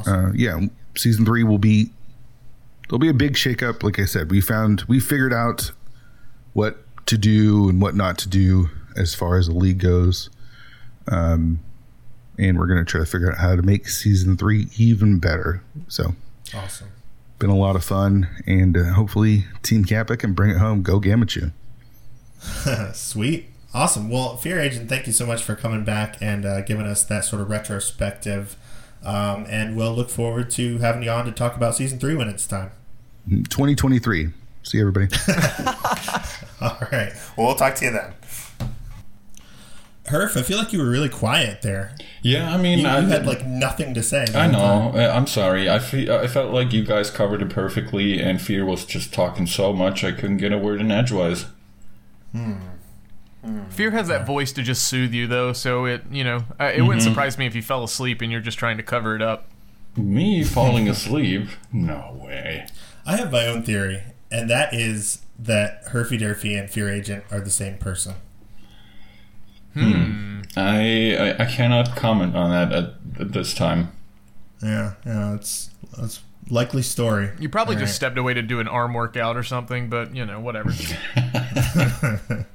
uh, 0.07 0.31
yeah, 0.35 0.61
season 0.97 1.25
three 1.25 1.43
will 1.45 1.59
be 1.59 1.91
there'll 2.89 2.99
be 2.99 3.09
a 3.09 3.15
big 3.15 3.35
shakeup. 3.35 3.83
Like 3.83 3.99
I 3.99 4.05
said, 4.05 4.31
we 4.31 4.41
found 4.41 4.83
we 4.89 5.01
figured 5.01 5.33
out 5.33 5.71
what 6.53 6.79
to 7.07 7.19
do 7.19 7.69
and 7.69 7.81
what 7.81 7.95
not 7.95 8.17
to 8.19 8.29
do 8.29 8.71
as 8.97 9.15
far 9.15 9.37
as 9.37 9.47
the 9.47 9.53
league 9.55 9.79
goes, 9.81 10.31
um, 11.09 11.61
and 12.39 12.59
we're 12.59 12.67
gonna 12.67 12.85
try 12.85 13.01
to 13.01 13.07
figure 13.07 13.31
out 13.31 13.39
how 13.39 13.57
to 13.57 13.63
make 13.63 13.89
season 13.89 14.37
three 14.37 14.69
even 14.79 15.19
better. 15.19 15.63
So, 15.89 16.15
Awesome. 16.55 16.89
been 17.39 17.51
a 17.51 17.57
lot 17.57 17.75
of 17.77 17.85
fun, 17.85 18.29
and 18.47 18.77
uh, 18.77 18.93
hopefully 18.93 19.47
Team 19.63 19.85
Kappa 19.85 20.17
can 20.17 20.33
bring 20.33 20.51
it 20.51 20.59
home. 20.59 20.83
Go 20.83 21.01
Gamachu. 21.01 21.53
Sweet. 22.95 23.47
Awesome. 23.73 24.09
Well, 24.09 24.37
Fear 24.37 24.61
Agent, 24.61 24.89
thank 24.89 25.07
you 25.09 25.13
so 25.13 25.27
much 25.27 25.43
for 25.43 25.57
coming 25.57 25.83
back 25.85 26.17
and 26.21 26.45
uh, 26.47 26.61
giving 26.61 26.87
us 26.87 27.03
that 27.05 27.25
sort 27.25 27.43
of 27.43 27.51
retrospective. 27.51 28.57
Um, 29.05 29.45
and 29.49 29.77
we'll 29.77 29.95
look 29.95 30.09
forward 30.11 30.51
to 30.53 30.79
having 30.79 31.03
you 31.03 31.11
on 31.11 31.25
to 31.27 31.33
talk 31.33 31.57
about 31.57 31.75
season 31.75 31.99
three 31.99 32.15
when 32.15 32.29
it's 32.29 32.47
time. 32.47 32.71
2023. 33.29 34.31
See 34.63 34.81
everybody. 34.81 35.09
All 36.61 36.79
right. 36.93 37.13
Well, 37.37 37.49
we'll 37.49 37.55
talk 37.55 37.75
to 37.77 37.85
you 37.85 37.91
then. 37.91 38.15
Herf, 40.07 40.37
I 40.37 40.43
feel 40.43 40.59
like 40.59 40.73
you 40.73 40.79
were 40.81 40.89
really 40.89 41.09
quiet 41.09 41.63
there. 41.63 41.95
Yeah, 42.21 42.53
I 42.55 42.59
mean, 42.59 42.81
You, 42.81 42.87
I 42.89 43.01
had 43.01 43.25
like 43.27 43.47
nothing 43.47 43.95
to 43.95 44.03
say. 44.03 44.27
I 44.35 44.43
whole 44.49 44.53
know. 44.53 44.59
time. 44.93 44.97
Uh, 44.97 45.09
I'm 45.15 45.27
sorry. 45.27 45.69
I 45.71 45.79
fe- 45.79 46.15
I 46.15 46.27
felt 46.27 46.53
like 46.53 46.75
you 46.75 46.85
guys 46.85 47.11
covered 47.11 47.41
it 47.41 47.49
perfectly, 47.49 48.21
and 48.21 48.41
Fear 48.41 48.67
was 48.67 48.85
just 48.85 49.15
talking 49.15 49.47
so 49.47 49.73
much 49.73 50.05
I 50.05 50.13
couldn't 50.13 50.37
get 50.39 50.53
a 50.53 50.59
word 50.59 50.81
in 50.83 50.91
edgewise. 50.91 51.47
Mm. 53.45 53.71
Fear 53.71 53.91
has 53.91 54.09
that 54.09 54.27
voice 54.27 54.53
to 54.53 54.63
just 54.63 54.89
soothe 54.89 55.13
you, 55.13 55.27
though, 55.27 55.53
so 55.53 55.85
it 55.85 56.03
you 56.11 56.25
know 56.25 56.45
uh, 56.59 56.73
it 56.75 56.81
wouldn't 56.83 57.03
mm-hmm. 57.03 57.11
surprise 57.11 57.37
me 57.37 57.47
if 57.47 57.55
you 57.55 57.63
fell 57.63 57.85
asleep 57.85 58.23
and 58.23 58.33
you're 58.33 58.41
just 58.41 58.59
trying 58.59 58.79
to 58.79 58.83
cover 58.83 59.15
it 59.15 59.23
up. 59.23 59.49
Me 59.97 60.43
falling 60.43 60.89
asleep? 60.89 61.49
No 61.73 62.19
way. 62.21 62.67
I 63.07 63.17
have 63.17 63.31
my 63.31 63.47
own 63.47 63.63
theory, 63.63 64.03
and 64.31 64.49
that 64.49 64.73
is 64.73 65.21
that 65.39 65.85
Herfy 65.87 66.19
Durfy 66.19 66.59
and 66.59 66.71
Fear 66.71 66.91
Agent 66.91 67.25
are 67.31 67.41
the 67.41 67.51
same 67.51 67.77
person. 67.79 68.15
Hmm. 69.75 69.93
Hmm. 69.93 70.41
I, 70.57 71.17
I 71.17 71.43
I 71.43 71.45
cannot 71.47 71.97
comment 71.97 72.35
on 72.35 72.51
that 72.51 72.73
at, 72.73 72.95
at 73.21 73.33
this 73.33 73.53
time. 73.53 73.93
Yeah, 74.63 74.95
yeah, 75.05 75.35
it's 75.35 75.71
it's 75.99 76.23
likely 76.49 76.83
story. 76.83 77.31
You 77.39 77.49
probably 77.51 77.75
All 77.77 77.81
just 77.81 77.91
right. 77.91 77.97
stepped 77.97 78.19
away 78.19 78.35
to 78.35 78.43
do 78.43 78.61
an 78.61 78.69
arm 78.69 78.95
workout 78.95 79.37
or 79.37 79.43
something, 79.43 79.91
but 79.91 80.15
you 80.17 80.25
know 80.25 80.41
whatever. 80.41 80.73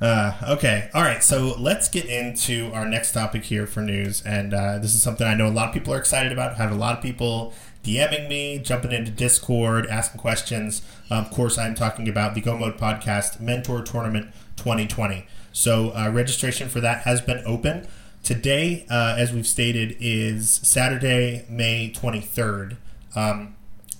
Uh, 0.00 0.32
okay, 0.48 0.88
all 0.94 1.02
right. 1.02 1.22
So 1.22 1.54
let's 1.58 1.88
get 1.88 2.06
into 2.06 2.70
our 2.72 2.86
next 2.86 3.12
topic 3.12 3.44
here 3.44 3.66
for 3.66 3.82
news, 3.82 4.22
and 4.24 4.54
uh, 4.54 4.78
this 4.78 4.94
is 4.94 5.02
something 5.02 5.26
I 5.26 5.34
know 5.34 5.46
a 5.46 5.50
lot 5.52 5.68
of 5.68 5.74
people 5.74 5.92
are 5.92 5.98
excited 5.98 6.32
about. 6.32 6.52
I 6.52 6.54
have 6.56 6.72
a 6.72 6.76
lot 6.76 6.96
of 6.96 7.02
people 7.02 7.52
DMing 7.84 8.28
me, 8.28 8.58
jumping 8.58 8.92
into 8.92 9.10
Discord, 9.10 9.86
asking 9.86 10.20
questions. 10.20 10.80
of 11.10 11.30
course, 11.30 11.58
I'm 11.58 11.74
talking 11.74 12.08
about 12.08 12.34
the 12.34 12.40
Go 12.40 12.56
Mode 12.56 12.78
Podcast 12.78 13.40
Mentor 13.40 13.82
Tournament 13.82 14.32
2020. 14.56 15.26
So 15.52 15.90
uh, 15.90 16.10
registration 16.10 16.68
for 16.68 16.80
that 16.80 17.02
has 17.02 17.20
been 17.20 17.42
open. 17.44 17.86
Today, 18.22 18.86
uh, 18.90 19.16
as 19.18 19.32
we've 19.32 19.46
stated, 19.46 19.96
is 20.00 20.50
Saturday, 20.50 21.44
May 21.48 21.90
23rd. 21.94 22.76
Um, 23.14 23.56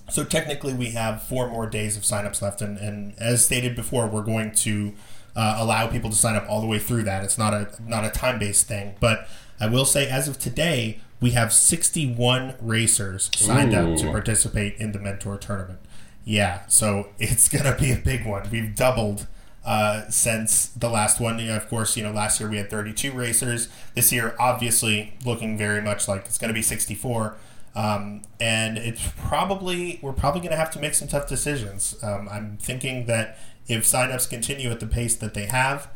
so 0.09 0.23
technically, 0.23 0.73
we 0.73 0.91
have 0.91 1.23
four 1.23 1.47
more 1.49 1.67
days 1.67 1.95
of 1.95 2.03
signups 2.03 2.41
left, 2.41 2.61
and, 2.61 2.77
and 2.77 3.13
as 3.17 3.45
stated 3.45 3.75
before, 3.75 4.07
we're 4.07 4.23
going 4.23 4.51
to 4.55 4.93
uh, 5.35 5.55
allow 5.57 5.87
people 5.87 6.09
to 6.09 6.15
sign 6.15 6.35
up 6.35 6.45
all 6.49 6.61
the 6.61 6.67
way 6.67 6.79
through 6.79 7.03
that. 7.03 7.23
It's 7.23 7.37
not 7.37 7.53
a 7.53 7.69
not 7.85 8.05
a 8.05 8.09
time 8.09 8.39
based 8.39 8.67
thing, 8.67 8.95
but 8.99 9.27
I 9.59 9.67
will 9.67 9.85
say, 9.85 10.09
as 10.09 10.27
of 10.27 10.39
today, 10.39 10.99
we 11.19 11.31
have 11.31 11.53
61 11.53 12.55
racers 12.59 13.29
signed 13.35 13.73
up 13.73 13.97
to 13.97 14.11
participate 14.11 14.75
in 14.77 14.91
the 14.91 14.99
mentor 14.99 15.37
tournament. 15.37 15.79
Yeah, 16.25 16.65
so 16.67 17.09
it's 17.19 17.47
gonna 17.47 17.77
be 17.77 17.91
a 17.91 17.97
big 17.97 18.25
one. 18.25 18.49
We've 18.51 18.75
doubled 18.75 19.27
uh, 19.63 20.09
since 20.09 20.67
the 20.67 20.89
last 20.89 21.19
one. 21.19 21.39
You 21.39 21.47
know, 21.47 21.57
of 21.57 21.69
course, 21.69 21.95
you 21.95 22.03
know 22.03 22.11
last 22.11 22.39
year 22.39 22.49
we 22.49 22.57
had 22.57 22.69
32 22.69 23.11
racers. 23.11 23.69
This 23.95 24.11
year, 24.11 24.35
obviously, 24.39 25.13
looking 25.25 25.57
very 25.57 25.81
much 25.81 26.07
like 26.07 26.25
it's 26.25 26.37
gonna 26.37 26.53
be 26.53 26.63
64. 26.63 27.37
Um, 27.73 28.23
and 28.39 28.77
it's 28.77 29.01
probably 29.17 29.99
we're 30.01 30.11
probably 30.11 30.41
going 30.41 30.51
to 30.51 30.57
have 30.57 30.71
to 30.71 30.79
make 30.79 30.93
some 30.93 31.07
tough 31.07 31.27
decisions. 31.27 31.95
Um, 32.03 32.27
I'm 32.29 32.57
thinking 32.57 33.05
that 33.05 33.37
if 33.71 33.83
signups 33.83 34.29
continue 34.29 34.69
at 34.69 34.79
the 34.79 34.87
pace 34.87 35.15
that 35.15 35.33
they 35.33 35.45
have, 35.45 35.89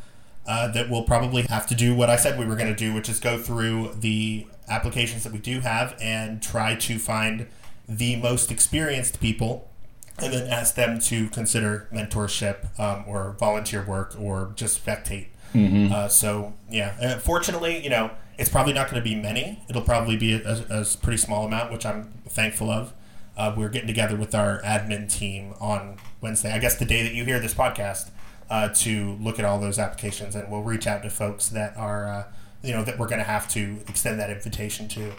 uh, 0.47 0.67
that 0.69 0.89
we'll 0.89 1.03
probably 1.03 1.43
have 1.43 1.67
to 1.67 1.75
do 1.75 1.95
what 1.95 2.09
I 2.09 2.15
said 2.15 2.39
we 2.39 2.45
were 2.45 2.55
going 2.55 2.73
to 2.73 2.75
do, 2.75 2.93
which 2.93 3.09
is 3.09 3.19
go 3.19 3.37
through 3.37 3.93
the 3.99 4.47
applications 4.67 5.23
that 5.23 5.33
we 5.33 5.39
do 5.39 5.59
have 5.59 5.95
and 5.99 6.41
try 6.41 6.75
to 6.75 6.97
find 6.97 7.47
the 7.87 8.15
most 8.15 8.51
experienced 8.51 9.19
people 9.19 9.69
and 10.17 10.33
then 10.33 10.47
ask 10.49 10.75
them 10.75 10.97
to 10.99 11.27
consider 11.29 11.87
mentorship 11.93 12.79
um, 12.79 13.03
or 13.07 13.35
volunteer 13.39 13.83
work 13.85 14.15
or 14.19 14.53
just 14.55 14.83
spectate. 14.83 15.27
Uh, 15.91 16.07
so 16.07 16.53
yeah, 16.69 16.95
uh, 17.01 17.17
fortunately, 17.17 17.83
you 17.83 17.89
know, 17.89 18.11
it's 18.37 18.49
probably 18.49 18.73
not 18.73 18.89
going 18.89 19.01
to 19.01 19.09
be 19.09 19.15
many. 19.15 19.63
It'll 19.69 19.81
probably 19.81 20.17
be 20.17 20.33
a, 20.33 20.63
a, 20.69 20.81
a 20.81 20.85
pretty 21.01 21.17
small 21.17 21.45
amount, 21.45 21.71
which 21.71 21.85
I'm 21.85 22.13
thankful 22.27 22.69
of. 22.69 22.93
Uh, 23.37 23.53
we're 23.55 23.69
getting 23.69 23.87
together 23.87 24.15
with 24.15 24.33
our 24.33 24.61
admin 24.61 25.11
team 25.11 25.53
on 25.59 25.97
Wednesday. 26.25 26.51
I 26.51 26.57
guess 26.57 26.75
the 26.75 26.85
day 26.85 27.03
that 27.03 27.13
you 27.13 27.23
hear 27.23 27.39
this 27.39 27.53
podcast 27.53 28.09
uh, 28.49 28.69
to 28.69 29.13
look 29.21 29.37
at 29.37 29.45
all 29.45 29.59
those 29.59 29.77
applications, 29.77 30.35
and 30.35 30.49
we'll 30.49 30.63
reach 30.63 30.87
out 30.87 31.03
to 31.03 31.09
folks 31.11 31.49
that 31.49 31.77
are, 31.77 32.09
uh, 32.09 32.23
you 32.63 32.73
know, 32.73 32.83
that 32.83 32.97
we're 32.97 33.07
going 33.07 33.19
to 33.19 33.25
have 33.25 33.47
to 33.49 33.77
extend 33.87 34.19
that 34.19 34.31
invitation 34.31 34.87
to. 34.87 35.13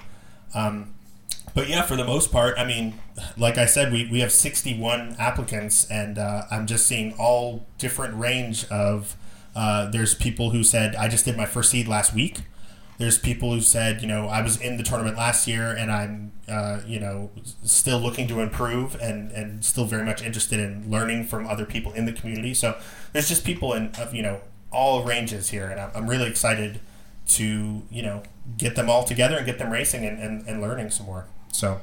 Um, 0.53 0.95
but 1.55 1.69
yeah, 1.69 1.83
for 1.83 1.95
the 1.95 2.05
most 2.05 2.33
part, 2.33 2.59
I 2.59 2.65
mean, 2.65 2.99
like 3.37 3.57
I 3.57 3.67
said, 3.67 3.93
we, 3.93 4.09
we 4.11 4.19
have 4.19 4.33
61 4.33 5.15
applicants, 5.17 5.89
and 5.89 6.19
uh, 6.19 6.43
I'm 6.51 6.67
just 6.67 6.87
seeing 6.89 7.15
all 7.15 7.67
different 7.79 8.19
range 8.19 8.67
of. 8.69 9.17
Uh, 9.55 9.89
there's 9.89 10.15
people 10.15 10.51
who 10.51 10.63
said, 10.63 10.95
I 10.97 11.09
just 11.09 11.25
did 11.25 11.35
my 11.35 11.47
first 11.47 11.71
seed 11.71 11.89
last 11.89 12.13
week. 12.13 12.41
There's 12.99 13.19
people 13.19 13.53
who 13.53 13.61
said, 13.61 14.01
you 14.01 14.09
know, 14.09 14.29
I 14.29 14.41
was 14.43 14.59
in 14.61 14.79
the 14.79 14.83
tournament 14.83 15.17
last 15.17 15.47
year 15.47 15.71
and 15.71 15.93
I'm, 15.93 16.33
uh, 16.49 16.81
you 16.87 16.99
know, 16.99 17.31
still 17.63 17.99
looking 17.99 18.27
to 18.29 18.41
improve 18.41 18.95
and, 19.01 19.31
and 19.33 19.65
still 19.65 19.85
very 19.85 20.05
much 20.05 20.23
interested 20.23 20.59
in 20.59 20.91
learning 20.91 21.25
from 21.25 21.47
other 21.47 21.67
people 21.67 21.93
in 21.93 22.07
the 22.07 22.13
community. 22.13 22.55
So 22.55 22.79
there's 23.13 23.29
just 23.29 23.45
people 23.45 23.75
in, 23.75 23.91
of, 23.99 24.15
you 24.15 24.23
know, 24.23 24.41
all 24.71 25.05
ranges 25.05 25.51
here. 25.51 25.69
And 25.69 25.81
I'm, 25.81 26.09
really 26.09 26.29
excited 26.29 26.81
to, 27.29 27.83
you 27.91 28.03
know, 28.03 28.23
get 28.57 28.77
them 28.77 28.89
all 28.89 29.05
together 29.05 29.37
and 29.37 29.45
get 29.45 29.59
them 29.59 29.71
racing 29.71 30.07
and, 30.07 30.19
and, 30.19 30.47
and 30.47 30.63
learning 30.63 30.91
some 30.91 31.07
more. 31.07 31.27
So, 31.53 31.81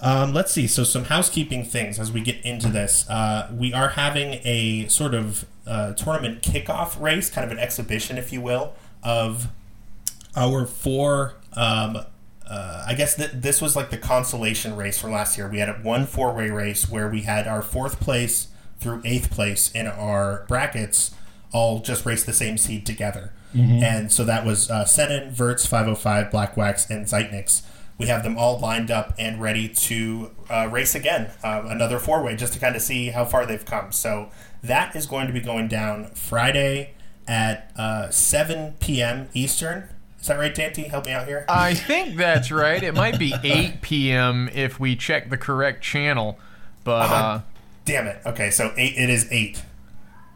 um, 0.00 0.32
let's 0.32 0.52
see. 0.52 0.66
So, 0.66 0.84
some 0.84 1.04
housekeeping 1.04 1.64
things 1.64 1.98
as 1.98 2.12
we 2.12 2.20
get 2.20 2.44
into 2.44 2.68
this. 2.68 3.08
Uh, 3.08 3.50
we 3.52 3.72
are 3.72 3.90
having 3.90 4.40
a 4.44 4.86
sort 4.88 5.14
of 5.14 5.46
uh, 5.66 5.94
tournament 5.94 6.42
kickoff 6.42 7.00
race, 7.00 7.30
kind 7.30 7.44
of 7.44 7.50
an 7.50 7.58
exhibition, 7.58 8.18
if 8.18 8.32
you 8.32 8.40
will, 8.40 8.74
of 9.02 9.48
our 10.36 10.66
four. 10.66 11.34
Um, 11.54 11.98
uh, 12.46 12.84
I 12.86 12.94
guess 12.94 13.14
th- 13.16 13.30
this 13.32 13.62
was 13.62 13.74
like 13.74 13.90
the 13.90 13.96
consolation 13.96 14.76
race 14.76 15.00
from 15.00 15.12
last 15.12 15.38
year. 15.38 15.48
We 15.48 15.58
had 15.58 15.68
a 15.68 15.74
one 15.74 16.06
four 16.06 16.34
way 16.34 16.50
race 16.50 16.88
where 16.90 17.08
we 17.08 17.22
had 17.22 17.46
our 17.46 17.62
fourth 17.62 18.00
place 18.00 18.48
through 18.80 19.00
eighth 19.04 19.30
place 19.30 19.70
in 19.72 19.86
our 19.86 20.44
brackets 20.46 21.14
all 21.52 21.78
just 21.78 22.04
race 22.04 22.24
the 22.24 22.32
same 22.32 22.58
seed 22.58 22.84
together. 22.84 23.32
And 23.84 24.10
so 24.10 24.24
that 24.24 24.44
was 24.44 24.68
uh, 24.68 24.84
Senin, 24.84 25.30
Verts, 25.30 25.64
505, 25.64 26.30
Black 26.32 26.56
Wax, 26.56 26.90
and 26.90 27.06
Zeitnix. 27.06 27.62
We 27.96 28.08
have 28.08 28.24
them 28.24 28.36
all 28.36 28.58
lined 28.58 28.90
up 28.90 29.14
and 29.16 29.40
ready 29.40 29.68
to 29.68 30.32
uh, 30.50 30.68
race 30.72 30.96
again, 30.96 31.30
uh, 31.44 31.62
another 31.66 32.00
four 32.00 32.20
way, 32.24 32.34
just 32.34 32.52
to 32.54 32.58
kind 32.58 32.74
of 32.74 32.82
see 32.82 33.10
how 33.10 33.24
far 33.24 33.46
they've 33.46 33.64
come. 33.64 33.92
So 33.92 34.30
that 34.64 34.96
is 34.96 35.06
going 35.06 35.28
to 35.28 35.32
be 35.32 35.38
going 35.40 35.68
down 35.68 36.06
Friday 36.16 36.94
at 37.28 37.70
uh, 37.76 38.10
7 38.10 38.74
p.m. 38.80 39.28
Eastern. 39.32 39.88
Is 40.24 40.28
that 40.28 40.38
right, 40.38 40.54
Dante? 40.54 40.88
Help 40.88 41.04
me 41.04 41.12
out 41.12 41.26
here. 41.28 41.44
I 41.50 41.74
think 41.74 42.16
that's 42.16 42.50
right. 42.50 42.82
It 42.82 42.94
might 42.94 43.18
be 43.18 43.34
8 43.44 43.82
p.m. 43.82 44.48
if 44.54 44.80
we 44.80 44.96
check 44.96 45.28
the 45.28 45.36
correct 45.36 45.84
channel, 45.84 46.38
but 46.82 47.10
uh, 47.10 47.40
Damn 47.84 48.06
it. 48.06 48.22
Okay, 48.24 48.48
so 48.50 48.72
eight. 48.78 48.94
It 48.96 49.10
is 49.10 49.30
eight. 49.30 49.62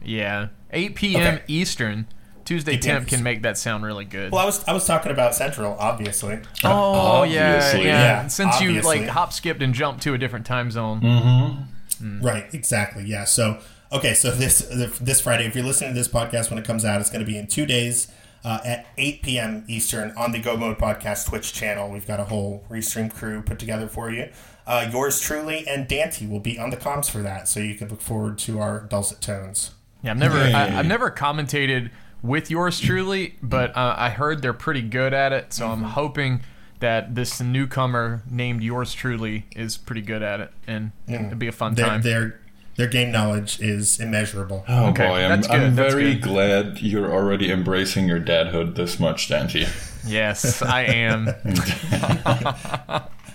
yeah, 0.04 0.48
8 0.74 0.94
p.m. 0.94 1.34
Okay. 1.36 1.42
Eastern. 1.48 2.06
Tuesday 2.44 2.74
8 2.74 2.82
temp 2.82 3.08
can 3.08 3.22
make 3.22 3.40
that 3.44 3.56
sound 3.56 3.82
really 3.82 4.04
good. 4.04 4.30
Well, 4.30 4.42
I 4.42 4.44
was 4.44 4.62
I 4.68 4.74
was 4.74 4.86
talking 4.86 5.10
about 5.10 5.34
Central, 5.34 5.74
obviously. 5.78 6.38
oh 6.64 7.22
yeah, 7.22 7.54
Obviously. 7.56 7.86
yeah. 7.86 8.22
Yeah, 8.22 8.26
Since 8.26 8.60
you 8.60 8.82
like 8.82 9.06
hop 9.06 9.32
skipped 9.32 9.62
and 9.62 9.72
jumped 9.72 10.02
to 10.02 10.12
a 10.12 10.18
different 10.18 10.44
time 10.44 10.70
zone. 10.70 11.00
Mm-hmm. 11.00 12.20
Right, 12.22 12.44
exactly. 12.52 13.04
Yeah. 13.06 13.24
So, 13.24 13.58
okay, 13.90 14.12
so 14.12 14.32
this 14.32 14.58
this 15.00 15.22
Friday, 15.22 15.46
if 15.46 15.54
you're 15.56 15.64
listening 15.64 15.92
to 15.92 15.94
this 15.98 16.08
podcast 16.08 16.50
when 16.50 16.58
it 16.58 16.66
comes 16.66 16.84
out, 16.84 17.00
it's 17.00 17.08
going 17.08 17.24
to 17.24 17.26
be 17.26 17.38
in 17.38 17.46
two 17.46 17.64
days 17.64 18.08
uh, 18.44 18.60
at 18.64 18.86
8 18.96 19.22
p.m. 19.22 19.64
Eastern 19.68 20.12
on 20.16 20.32
the 20.32 20.38
Go 20.38 20.56
Mode 20.56 20.78
Podcast 20.78 21.28
Twitch 21.28 21.52
channel. 21.52 21.90
We've 21.90 22.06
got 22.06 22.20
a 22.20 22.24
whole 22.24 22.64
restream 22.70 23.12
crew 23.12 23.42
put 23.42 23.58
together 23.58 23.88
for 23.88 24.10
you. 24.10 24.30
Uh, 24.66 24.88
yours 24.92 25.20
truly 25.20 25.66
and 25.66 25.88
Dante 25.88 26.26
will 26.26 26.40
be 26.40 26.58
on 26.58 26.70
the 26.70 26.76
comms 26.76 27.10
for 27.10 27.18
that, 27.22 27.48
so 27.48 27.60
you 27.60 27.74
can 27.74 27.88
look 27.88 28.00
forward 28.02 28.38
to 28.38 28.60
our 28.60 28.80
dulcet 28.80 29.20
tones. 29.20 29.70
Yeah, 30.02 30.12
I've 30.12 30.18
never 30.18 30.38
Yay. 30.38 30.52
I, 30.52 30.78
I've 30.78 30.86
never 30.86 31.10
commentated 31.10 31.90
with 32.22 32.50
yours 32.50 32.78
truly, 32.78 33.36
but 33.42 33.76
uh, 33.76 33.94
I 33.96 34.10
heard 34.10 34.42
they're 34.42 34.52
pretty 34.52 34.82
good 34.82 35.12
at 35.14 35.32
it. 35.32 35.52
So 35.52 35.64
Mm-hmm. 35.66 35.84
I'm 35.84 35.90
hoping 35.90 36.40
that 36.80 37.14
this 37.16 37.40
newcomer 37.40 38.22
named 38.30 38.62
yours 38.62 38.92
truly 38.94 39.46
is 39.56 39.76
pretty 39.76 40.02
good 40.02 40.22
at 40.22 40.38
it, 40.40 40.52
and 40.66 40.92
it'd 41.08 41.38
be 41.38 41.48
a 41.48 41.52
fun 41.52 41.74
Their, 41.74 41.86
time. 41.86 42.02
their 42.02 42.40
their 42.78 42.86
game 42.86 43.10
knowledge 43.10 43.60
is 43.60 43.98
immeasurable. 43.98 44.64
Oh 44.68 44.90
Okay, 44.90 45.06
boy, 45.06 45.24
I'm, 45.24 45.42
I'm 45.50 45.72
very 45.72 46.14
glad 46.14 46.80
you're 46.80 47.12
already 47.12 47.50
embracing 47.50 48.06
your 48.06 48.20
dadhood 48.20 48.76
this 48.76 49.00
much, 49.00 49.28
Dante. 49.28 49.66
Yes, 50.06 50.62
I 50.62 50.82
am. 50.82 51.26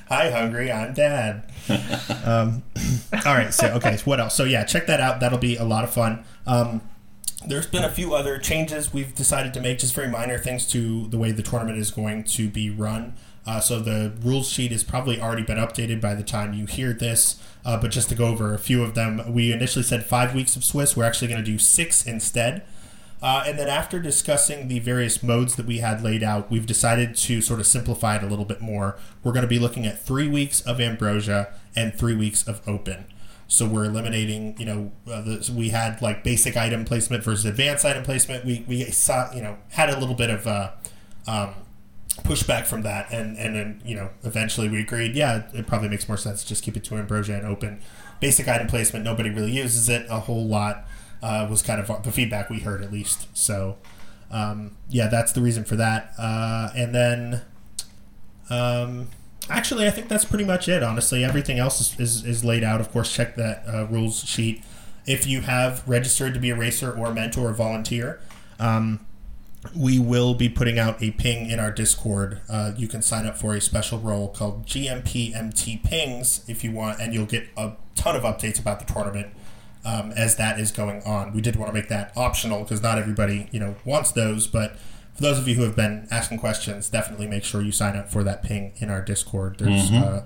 Hi, 0.07 0.31
hungry. 0.31 0.71
I'm 0.71 0.93
dad. 0.93 1.51
um, 2.23 2.63
all 3.25 3.33
right. 3.33 3.53
So, 3.53 3.67
okay. 3.73 3.97
So 3.97 4.03
what 4.05 4.21
else? 4.21 4.33
So, 4.33 4.45
yeah, 4.45 4.63
check 4.63 4.87
that 4.87 5.01
out. 5.01 5.19
That'll 5.19 5.37
be 5.39 5.57
a 5.57 5.65
lot 5.65 5.83
of 5.83 5.93
fun. 5.93 6.23
Um, 6.47 6.81
there's 7.45 7.67
been 7.67 7.83
a 7.83 7.89
few 7.91 8.15
other 8.15 8.37
changes 8.37 8.93
we've 8.93 9.13
decided 9.13 9.53
to 9.55 9.59
make, 9.59 9.79
just 9.79 9.93
very 9.93 10.07
minor 10.07 10.37
things 10.37 10.65
to 10.69 11.07
the 11.07 11.17
way 11.17 11.31
the 11.31 11.43
tournament 11.43 11.77
is 11.77 11.91
going 11.91 12.23
to 12.23 12.47
be 12.47 12.69
run. 12.69 13.15
Uh, 13.45 13.59
so 13.59 13.79
the 13.81 14.13
rules 14.21 14.47
sheet 14.47 14.71
has 14.71 14.85
probably 14.85 15.19
already 15.19 15.43
been 15.43 15.57
updated 15.57 15.99
by 15.99 16.13
the 16.15 16.23
time 16.23 16.53
you 16.53 16.65
hear 16.65 16.93
this. 16.93 17.41
Uh, 17.65 17.77
but 17.79 17.91
just 17.91 18.09
to 18.09 18.15
go 18.15 18.27
over 18.27 18.53
a 18.53 18.59
few 18.59 18.83
of 18.83 18.93
them, 18.93 19.21
we 19.31 19.51
initially 19.51 19.83
said 19.83 20.05
five 20.05 20.35
weeks 20.35 20.55
of 20.55 20.63
Swiss. 20.63 20.97
We're 20.97 21.05
actually 21.05 21.29
going 21.29 21.43
to 21.43 21.51
do 21.51 21.57
six 21.57 22.05
instead. 22.05 22.63
Uh, 23.21 23.45
and 23.47 23.57
then 23.57 23.69
after 23.69 24.01
discussing 24.01 24.67
the 24.67 24.79
various 24.79 25.23
modes 25.23 25.55
that 25.55 25.65
we 25.65 25.77
had 25.77 26.03
laid 26.03 26.23
out, 26.23 26.51
we've 26.51 26.65
decided 26.65 27.15
to 27.15 27.39
sort 27.39 27.61
of 27.61 27.65
simplify 27.65 28.17
it 28.17 28.23
a 28.23 28.27
little 28.27 28.43
bit 28.43 28.59
more. 28.59 28.97
We're 29.23 29.31
going 29.31 29.43
to 29.43 29.47
be 29.47 29.59
looking 29.59 29.85
at 29.85 29.97
three 29.97 30.27
weeks 30.27 30.59
of 30.59 30.81
Ambrosia 30.81 31.53
and 31.73 31.95
three 31.95 32.15
weeks 32.15 32.45
of 32.45 32.61
Open. 32.67 33.05
So 33.47 33.65
we're 33.65 33.85
eliminating, 33.85 34.57
you 34.57 34.65
know, 34.65 34.91
uh, 35.09 35.21
the, 35.21 35.53
we 35.55 35.69
had 35.69 36.01
like 36.01 36.23
basic 36.23 36.57
item 36.57 36.83
placement 36.83 37.23
versus 37.23 37.45
advanced 37.45 37.85
item 37.85 38.03
placement. 38.03 38.43
We, 38.43 38.65
we 38.67 38.83
saw, 38.85 39.33
you 39.33 39.41
know, 39.41 39.57
had 39.69 39.89
a 39.89 39.97
little 39.97 40.15
bit 40.15 40.29
of 40.29 40.45
uh, 40.45 40.71
um, 41.25 41.53
pushback 42.21 42.65
from 42.65 42.83
that, 42.83 43.11
and 43.11 43.37
and 43.37 43.55
then 43.55 43.81
you 43.85 43.95
know 43.95 44.09
eventually 44.23 44.69
we 44.69 44.79
agreed, 44.79 45.15
yeah, 45.15 45.43
it 45.53 45.67
probably 45.67 45.89
makes 45.89 46.07
more 46.07 46.17
sense 46.17 46.43
to 46.43 46.47
just 46.47 46.63
keep 46.63 46.77
it 46.77 46.83
to 46.85 46.95
Ambrosia 46.95 47.35
and 47.35 47.45
Open. 47.45 47.81
Basic 48.19 48.47
item 48.47 48.67
placement, 48.67 49.03
nobody 49.03 49.29
really 49.29 49.51
uses 49.51 49.89
it 49.89 50.05
a 50.09 50.21
whole 50.21 50.45
lot. 50.45 50.85
Uh, 51.21 51.47
was 51.49 51.61
kind 51.61 51.79
of 51.79 52.03
the 52.03 52.11
feedback 52.11 52.49
we 52.49 52.59
heard 52.59 52.83
at 52.83 52.91
least. 52.91 53.27
So 53.33 53.77
um, 54.29 54.75
yeah, 54.89 55.07
that's 55.07 55.31
the 55.31 55.41
reason 55.41 55.63
for 55.63 55.75
that. 55.77 56.13
Uh, 56.17 56.69
and 56.75 56.93
then 56.93 57.41
um, 58.49 59.07
actually, 59.49 59.87
I 59.87 59.89
think 59.89 60.09
that's 60.09 60.25
pretty 60.25 60.43
much 60.43 60.67
it. 60.67 60.83
Honestly, 60.83 61.23
everything 61.23 61.59
else 61.59 61.79
is, 61.79 61.99
is, 61.99 62.25
is 62.25 62.43
laid 62.43 62.63
out. 62.63 62.81
Of 62.81 62.91
course, 62.91 63.13
check 63.13 63.35
that 63.35 63.63
uh, 63.67 63.87
rules 63.87 64.23
sheet. 64.25 64.63
If 65.05 65.25
you 65.25 65.41
have 65.41 65.87
registered 65.87 66.33
to 66.33 66.39
be 66.39 66.49
a 66.49 66.55
racer 66.55 66.91
or 66.91 67.13
mentor 67.13 67.49
or 67.49 67.53
volunteer, 67.53 68.19
Um, 68.59 68.99
we 69.75 69.97
will 69.97 70.33
be 70.33 70.49
putting 70.49 70.77
out 70.77 71.01
a 71.01 71.11
ping 71.11 71.49
in 71.49 71.59
our 71.59 71.71
Discord. 71.71 72.41
Uh, 72.49 72.73
you 72.75 72.87
can 72.87 73.01
sign 73.01 73.25
up 73.25 73.37
for 73.37 73.55
a 73.55 73.61
special 73.61 73.99
role 73.99 74.27
called 74.27 74.65
GMPMT 74.65 75.83
Pings 75.83 76.43
if 76.47 76.63
you 76.63 76.71
want, 76.71 76.99
and 76.99 77.13
you'll 77.13 77.25
get 77.25 77.47
a 77.55 77.73
ton 77.95 78.15
of 78.15 78.23
updates 78.23 78.59
about 78.59 78.85
the 78.85 78.91
tournament 78.91 79.33
um, 79.85 80.11
as 80.11 80.35
that 80.35 80.59
is 80.59 80.71
going 80.71 81.01
on. 81.03 81.33
We 81.33 81.41
did 81.41 81.55
want 81.55 81.69
to 81.69 81.73
make 81.73 81.89
that 81.89 82.11
optional 82.15 82.63
because 82.63 82.81
not 82.81 82.97
everybody, 82.97 83.47
you 83.51 83.59
know, 83.59 83.75
wants 83.85 84.11
those. 84.11 84.47
But 84.47 84.77
for 85.15 85.21
those 85.21 85.39
of 85.39 85.47
you 85.47 85.55
who 85.55 85.63
have 85.63 85.75
been 85.75 86.07
asking 86.11 86.39
questions, 86.39 86.89
definitely 86.89 87.27
make 87.27 87.43
sure 87.43 87.61
you 87.61 87.71
sign 87.71 87.95
up 87.95 88.09
for 88.09 88.23
that 88.23 88.43
ping 88.43 88.73
in 88.77 88.89
our 88.89 89.01
Discord. 89.01 89.59
There's 89.59 89.91
uh, 89.91 90.25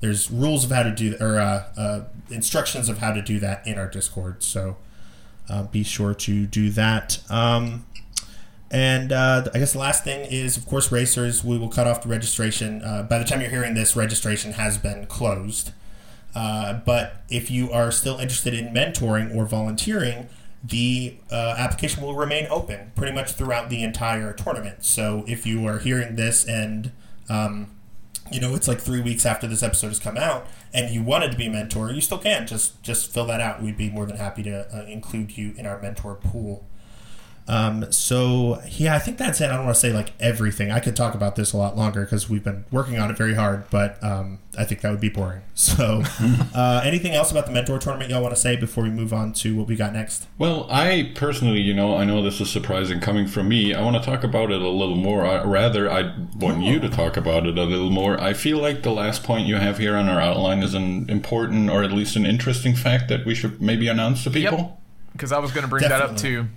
there's 0.00 0.30
rules 0.30 0.64
of 0.64 0.70
how 0.70 0.82
to 0.82 0.94
do 0.94 1.16
or 1.20 1.38
uh, 1.38 1.64
uh, 1.76 2.00
instructions 2.30 2.88
of 2.88 2.98
how 2.98 3.12
to 3.12 3.22
do 3.22 3.38
that 3.40 3.66
in 3.66 3.78
our 3.78 3.88
Discord. 3.88 4.42
So 4.42 4.76
uh, 5.48 5.64
be 5.64 5.82
sure 5.82 6.14
to 6.14 6.46
do 6.46 6.70
that. 6.70 7.18
Um, 7.30 7.86
and 8.74 9.12
uh, 9.12 9.44
I 9.54 9.60
guess 9.60 9.72
the 9.72 9.78
last 9.78 10.02
thing 10.02 10.26
is, 10.28 10.56
of 10.56 10.66
course, 10.66 10.90
racers. 10.90 11.44
We 11.44 11.56
will 11.56 11.68
cut 11.68 11.86
off 11.86 12.02
the 12.02 12.08
registration. 12.08 12.82
Uh, 12.82 13.04
by 13.04 13.18
the 13.20 13.24
time 13.24 13.40
you're 13.40 13.48
hearing 13.48 13.74
this, 13.74 13.94
registration 13.94 14.54
has 14.54 14.78
been 14.78 15.06
closed. 15.06 15.70
Uh, 16.34 16.80
but 16.84 17.22
if 17.30 17.52
you 17.52 17.70
are 17.70 17.92
still 17.92 18.18
interested 18.18 18.52
in 18.52 18.74
mentoring 18.74 19.32
or 19.32 19.44
volunteering, 19.44 20.28
the 20.64 21.14
uh, 21.30 21.54
application 21.56 22.02
will 22.02 22.16
remain 22.16 22.48
open 22.50 22.90
pretty 22.96 23.12
much 23.12 23.34
throughout 23.34 23.70
the 23.70 23.84
entire 23.84 24.32
tournament. 24.32 24.84
So 24.84 25.22
if 25.28 25.46
you 25.46 25.64
are 25.68 25.78
hearing 25.78 26.16
this 26.16 26.44
and 26.44 26.90
um, 27.28 27.70
you 28.32 28.40
know 28.40 28.56
it's 28.56 28.66
like 28.66 28.80
three 28.80 29.00
weeks 29.00 29.24
after 29.24 29.46
this 29.46 29.62
episode 29.62 29.88
has 29.88 30.00
come 30.00 30.16
out 30.16 30.48
and 30.72 30.92
you 30.92 31.04
wanted 31.04 31.30
to 31.30 31.38
be 31.38 31.46
a 31.46 31.50
mentor, 31.50 31.92
you 31.92 32.00
still 32.00 32.18
can 32.18 32.44
just 32.48 32.82
just 32.82 33.12
fill 33.12 33.26
that 33.26 33.40
out. 33.40 33.62
We'd 33.62 33.76
be 33.76 33.88
more 33.88 34.04
than 34.04 34.16
happy 34.16 34.42
to 34.42 34.66
uh, 34.76 34.84
include 34.86 35.38
you 35.38 35.54
in 35.56 35.64
our 35.64 35.80
mentor 35.80 36.16
pool. 36.16 36.66
Um, 37.46 37.90
so 37.92 38.62
yeah, 38.70 38.94
I 38.94 38.98
think 38.98 39.18
that's 39.18 39.40
it. 39.40 39.50
I 39.50 39.56
don't 39.56 39.66
want 39.66 39.74
to 39.74 39.80
say 39.80 39.92
like 39.92 40.12
everything. 40.18 40.70
I 40.70 40.80
could 40.80 40.96
talk 40.96 41.14
about 41.14 41.36
this 41.36 41.52
a 41.52 41.56
lot 41.56 41.76
longer 41.76 42.02
because 42.02 42.28
we've 42.28 42.44
been 42.44 42.64
working 42.70 42.98
on 42.98 43.10
it 43.10 43.18
very 43.18 43.34
hard, 43.34 43.68
but 43.70 44.02
um, 44.02 44.38
I 44.56 44.64
think 44.64 44.80
that 44.80 44.90
would 44.90 45.00
be 45.00 45.08
boring. 45.08 45.42
So, 45.56 46.02
uh, 46.54 46.82
anything 46.84 47.14
else 47.14 47.30
about 47.30 47.46
the 47.46 47.52
mentor 47.52 47.78
tournament 47.78 48.10
y'all 48.10 48.22
want 48.22 48.34
to 48.34 48.40
say 48.40 48.56
before 48.56 48.84
we 48.84 48.90
move 48.90 49.12
on 49.12 49.32
to 49.34 49.56
what 49.56 49.66
we 49.66 49.76
got 49.76 49.92
next? 49.92 50.26
Well, 50.36 50.66
I 50.70 51.12
personally, 51.14 51.60
you 51.60 51.72
know, 51.72 51.96
I 51.96 52.04
know 52.04 52.22
this 52.22 52.40
is 52.40 52.50
surprising 52.50 53.00
coming 53.00 53.26
from 53.26 53.48
me. 53.48 53.72
I 53.72 53.80
want 53.80 53.96
to 53.96 54.02
talk 54.02 54.24
about 54.24 54.50
it 54.50 54.60
a 54.60 54.68
little 54.68 54.96
more. 54.96 55.24
I, 55.24 55.42
rather, 55.44 55.90
I 55.90 56.14
want 56.36 56.62
you 56.62 56.80
to 56.80 56.88
talk 56.88 57.16
about 57.16 57.46
it 57.46 57.56
a 57.56 57.64
little 57.64 57.90
more. 57.90 58.20
I 58.20 58.34
feel 58.34 58.58
like 58.58 58.82
the 58.82 58.90
last 58.90 59.22
point 59.22 59.46
you 59.46 59.56
have 59.56 59.78
here 59.78 59.96
on 59.96 60.08
our 60.08 60.20
outline 60.20 60.62
is 60.62 60.74
an 60.74 61.08
important 61.08 61.70
or 61.70 61.82
at 61.82 61.92
least 61.92 62.16
an 62.16 62.26
interesting 62.26 62.74
fact 62.74 63.08
that 63.08 63.24
we 63.24 63.34
should 63.34 63.62
maybe 63.62 63.88
announce 63.88 64.24
to 64.24 64.30
people. 64.30 64.58
Yep. 64.58 64.80
Because 65.12 65.32
I 65.32 65.38
was 65.38 65.52
going 65.52 65.62
to 65.62 65.70
bring 65.70 65.88
that 65.88 66.02
up 66.02 66.16
too. 66.16 66.48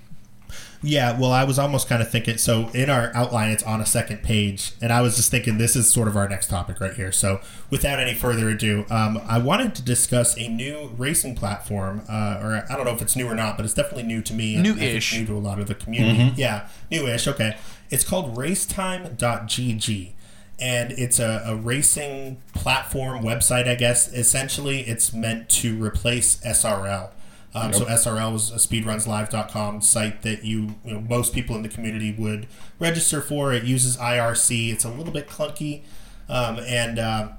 Yeah, 0.83 1.19
well, 1.19 1.31
I 1.31 1.43
was 1.43 1.57
almost 1.57 1.87
kind 1.89 2.01
of 2.01 2.09
thinking. 2.11 2.37
So 2.37 2.69
in 2.69 2.89
our 2.89 3.11
outline, 3.15 3.49
it's 3.49 3.63
on 3.63 3.81
a 3.81 3.85
second 3.85 4.21
page, 4.21 4.73
and 4.81 4.93
I 4.93 5.01
was 5.01 5.15
just 5.15 5.31
thinking 5.31 5.57
this 5.57 5.75
is 5.75 5.91
sort 5.91 6.07
of 6.07 6.15
our 6.15 6.29
next 6.29 6.47
topic 6.49 6.79
right 6.79 6.93
here. 6.93 7.11
So 7.11 7.41
without 7.71 7.99
any 7.99 8.13
further 8.13 8.47
ado, 8.49 8.85
um, 8.91 9.19
I 9.27 9.39
wanted 9.39 9.73
to 9.75 9.81
discuss 9.81 10.37
a 10.37 10.47
new 10.47 10.91
racing 10.97 11.35
platform, 11.35 12.03
uh, 12.07 12.39
or 12.41 12.63
I 12.69 12.75
don't 12.75 12.85
know 12.85 12.93
if 12.93 13.01
it's 13.01 13.15
new 13.15 13.27
or 13.27 13.35
not, 13.35 13.57
but 13.57 13.65
it's 13.65 13.73
definitely 13.73 14.03
new 14.03 14.21
to 14.21 14.33
me. 14.33 14.55
and 14.55 14.65
I 14.67 14.69
think 14.71 14.79
New-ish. 14.81 15.13
new 15.17 15.25
to 15.25 15.33
a 15.33 15.39
lot 15.39 15.59
of 15.59 15.67
the 15.67 15.75
community. 15.75 16.33
Yeah, 16.35 16.67
newish. 16.91 17.27
Okay, 17.27 17.57
it's 17.89 18.03
called 18.03 18.35
Racetime.gg. 18.35 20.13
And 20.59 20.91
it's 20.93 21.19
a, 21.19 21.43
a 21.45 21.55
racing 21.55 22.41
platform 22.55 23.23
website, 23.23 23.67
I 23.67 23.75
guess. 23.75 24.11
Essentially, 24.11 24.81
it's 24.81 25.13
meant 25.13 25.49
to 25.49 25.75
replace 25.81 26.37
SRL. 26.37 27.11
Um, 27.65 27.73
So 27.73 27.85
SRL 27.85 28.31
was 28.33 28.51
a 28.51 28.55
speedrunslive.com 28.55 29.81
site 29.81 30.21
that 30.21 30.43
you, 30.43 30.75
you 30.85 30.93
know, 30.93 31.01
most 31.01 31.33
people 31.33 31.55
in 31.55 31.61
the 31.63 31.69
community 31.69 32.13
would 32.17 32.47
register 32.79 33.21
for. 33.21 33.53
It 33.53 33.63
uses 33.63 33.97
IRC. 33.97 34.71
It's 34.71 34.85
a 34.85 34.89
little 34.89 35.13
bit 35.13 35.27
clunky, 35.27 35.81
um, 36.29 36.59
and 36.59 36.99
uh, 36.99 37.29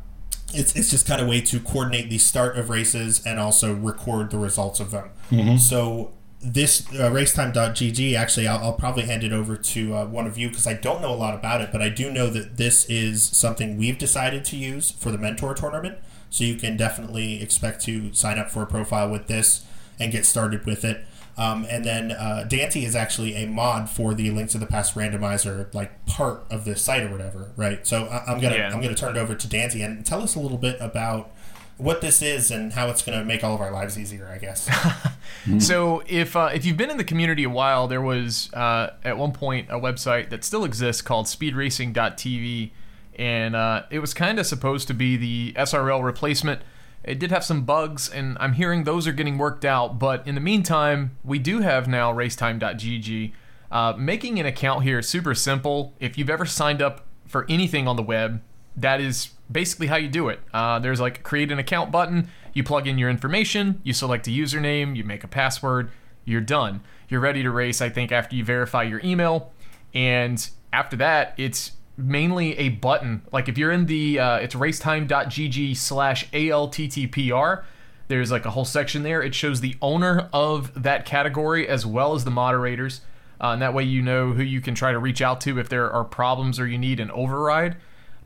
it's 0.55 0.75
it's 0.77 0.91
just 0.91 1.07
kind 1.07 1.21
of 1.21 1.27
a 1.27 1.31
way 1.31 1.41
to 1.43 1.61
coordinate 1.61 2.09
the 2.11 2.19
start 2.19 2.57
of 2.57 2.71
races 2.71 3.25
and 3.27 3.39
also 3.39 3.75
record 3.75 4.31
the 4.31 4.39
results 4.39 4.81
of 4.81 4.91
them. 4.91 5.11
So 5.59 6.13
this 6.41 6.87
uh, 6.93 7.11
racetime.gg 7.11 8.15
actually 8.15 8.47
I'll, 8.47 8.59
I'll 8.63 8.73
probably 8.73 9.03
hand 9.07 9.25
it 9.25 9.33
over 9.33 9.57
to 9.57 9.95
uh, 9.95 10.07
one 10.07 10.25
of 10.29 10.39
you 10.39 10.49
because 10.49 10.69
i 10.69 10.73
don't 10.73 11.03
know 11.03 11.13
a 11.13 11.17
lot 11.17 11.35
about 11.35 11.61
it 11.61 11.71
but 11.73 11.83
i 11.83 11.89
do 11.89 12.13
know 12.13 12.29
that 12.31 12.57
this 12.57 12.85
is 12.89 13.25
something 13.25 13.77
we've 13.77 13.99
decided 13.99 14.45
to 14.45 14.57
use 14.57 14.93
for 14.93 15.11
the 15.11 15.19
mentor 15.19 15.53
tournament 15.53 15.99
so 16.31 16.45
you 16.45 16.55
can 16.55 16.77
definitely 16.77 17.43
expect 17.43 17.83
to 17.87 18.13
sign 18.15 18.39
up 18.39 18.51
for 18.51 18.63
a 18.63 18.67
profile 18.67 19.11
with 19.11 19.27
this 19.27 19.65
and 19.99 20.13
get 20.13 20.25
started 20.25 20.65
with 20.67 20.85
it 20.85 21.05
um, 21.39 21.65
and 21.71 21.85
then 21.85 22.11
uh, 22.11 22.45
Dante 22.49 22.83
is 22.85 22.97
actually 22.97 23.37
a 23.37 23.47
mod 23.47 23.89
for 23.89 24.13
the 24.13 24.31
Link 24.33 24.51
to 24.51 24.59
the 24.59 24.67
Past 24.67 24.97
randomizer, 24.97 25.73
like 25.73 26.05
part 26.05 26.45
of 26.51 26.65
the 26.65 26.75
site 26.75 27.05
or 27.05 27.11
whatever, 27.13 27.53
right? 27.57 27.87
So 27.87 28.07
I, 28.07 28.25
I'm 28.27 28.41
gonna 28.41 28.57
Yeah. 28.57 28.73
I'm 28.75 28.83
gonna 28.83 28.97
turn 28.97 29.17
it 29.17 29.21
over 29.21 29.37
to 29.37 29.49
Dante 29.49 29.81
and 29.81 30.05
tell 30.05 30.21
us 30.21 30.35
a 30.35 30.41
little 30.41 30.59
bit 30.59 30.77
about 30.81 31.31
what 31.77 32.01
this 32.01 32.23
is 32.23 32.51
and 32.51 32.73
how 32.73 32.89
it's 32.89 33.03
gonna 33.03 33.25
make 33.25 33.45
all 33.45 33.55
of 33.55 33.61
our 33.61 33.71
lives 33.71 33.97
easier, 33.97 34.29
I 34.29 34.39
guess. 34.39 34.69
So 35.61 36.03
if 36.07 36.35
uh, 36.37 36.51
if 36.53 36.67
you've 36.67 36.77
been 36.77 36.91
in 36.91 36.97
the 36.99 37.05
community 37.05 37.45
a 37.45 37.49
while, 37.49 37.87
there 37.87 38.03
was 38.03 38.53
uh, 38.53 38.91
at 39.05 39.17
one 39.17 39.33
point 39.33 39.69
a 39.71 39.79
website 39.79 40.29
that 40.31 40.45
still 40.45 40.65
exists 40.65 41.01
called 41.01 41.27
SpeedRacing.tv, 41.27 42.71
and 43.17 43.57
uh, 43.57 43.85
it 43.89 44.01
was 44.01 44.13
kind 44.13 44.39
of 44.39 44.47
supposed 44.47 44.89
to 44.89 44.95
be 44.95 45.17
the 45.17 45.55
SRL 45.57 46.03
replacement. 46.03 46.61
It 47.09 47.19
did 47.19 47.31
have 47.31 47.43
some 47.43 47.63
bugs, 47.63 48.11
and 48.11 48.37
I'm 48.39 48.53
hearing 48.53 48.85
those 48.85 49.07
are 49.07 49.13
getting 49.13 49.39
worked 49.39 49.65
out. 49.65 49.99
But 49.99 50.27
in 50.27 50.35
the 50.35 50.41
meantime, 50.43 51.17
we 51.25 51.39
do 51.39 51.61
have 51.61 51.89
now 51.89 52.13
Racetime.gg. 52.13 53.33
Uh, 53.71 53.95
making 53.97 54.39
an 54.39 54.45
account 54.45 54.83
here 54.83 54.99
is 54.99 55.09
super 55.09 55.35
simple. 55.35 55.95
If 56.01 56.19
you've 56.19 56.29
ever 56.29 56.45
signed 56.45 56.83
up 56.83 57.07
for 57.27 57.47
anything 57.49 57.89
on 57.89 57.97
the 57.97 58.03
web, 58.03 58.43
that 58.77 59.01
is 59.01 59.31
basically 59.51 59.87
how 59.87 59.97
you 59.97 60.09
do 60.09 60.29
it. 60.29 60.41
Uh, 60.53 60.79
there's 60.79 61.01
like 61.01 61.23
create 61.23 61.51
an 61.51 61.59
account 61.59 61.91
button. 61.91 62.29
You 62.53 62.63
plug 62.63 62.87
in 62.87 62.99
your 62.99 63.09
information, 63.09 63.81
you 63.85 63.93
select 63.93 64.27
a 64.27 64.31
username, 64.31 64.95
you 64.97 65.05
make 65.05 65.25
a 65.25 65.29
password, 65.29 65.91
you're 66.25 66.41
done. 66.41 66.83
You're 67.09 67.21
ready 67.21 67.43
to 67.43 67.51
race, 67.51 67.81
I 67.81 67.89
think, 67.89 68.13
after 68.13 68.37
you 68.37 68.45
verify 68.45 68.83
your 68.83 69.01
email. 69.03 69.53
And 69.95 70.49
after 70.73 70.97
that, 70.97 71.35
it's 71.39 71.73
mainly 71.99 72.57
a 72.59 72.71
button. 72.71 73.23
Like 73.33 73.49
if 73.49 73.59
you're 73.59 73.73
in 73.73 73.87
the, 73.87 74.19
uh, 74.19 74.37
it's 74.37 74.55
racetime.gg 74.55 75.77
slash 75.77 76.31
ALTTPR. 76.31 77.65
There's 78.07 78.31
like 78.31 78.47
a 78.47 78.51
whole 78.51 78.65
section 78.65 79.03
there. 79.03 79.21
It 79.21 79.35
shows 79.35 79.61
the 79.61 79.77
owner 79.83 80.31
of 80.33 80.83
that 80.83 81.05
category 81.05 81.69
as 81.69 81.85
well 81.85 82.15
as 82.15 82.25
the 82.25 82.31
moderators. 82.31 83.03
Uh, 83.41 83.49
and 83.49 83.63
that 83.63 83.75
way 83.75 83.83
you 83.83 84.01
know 84.01 84.33
who 84.33 84.43
you 84.43 84.61
can 84.61 84.75
try 84.75 84.93
to 84.93 84.99
reach 84.99 85.21
out 85.21 85.41
to 85.43 85.59
if 85.59 85.69
there 85.69 85.91
are 85.91 86.05
problems 86.05 86.59
or 86.59 86.67
you 86.67 86.79
need 86.79 87.01
an 87.01 87.11
override 87.11 87.77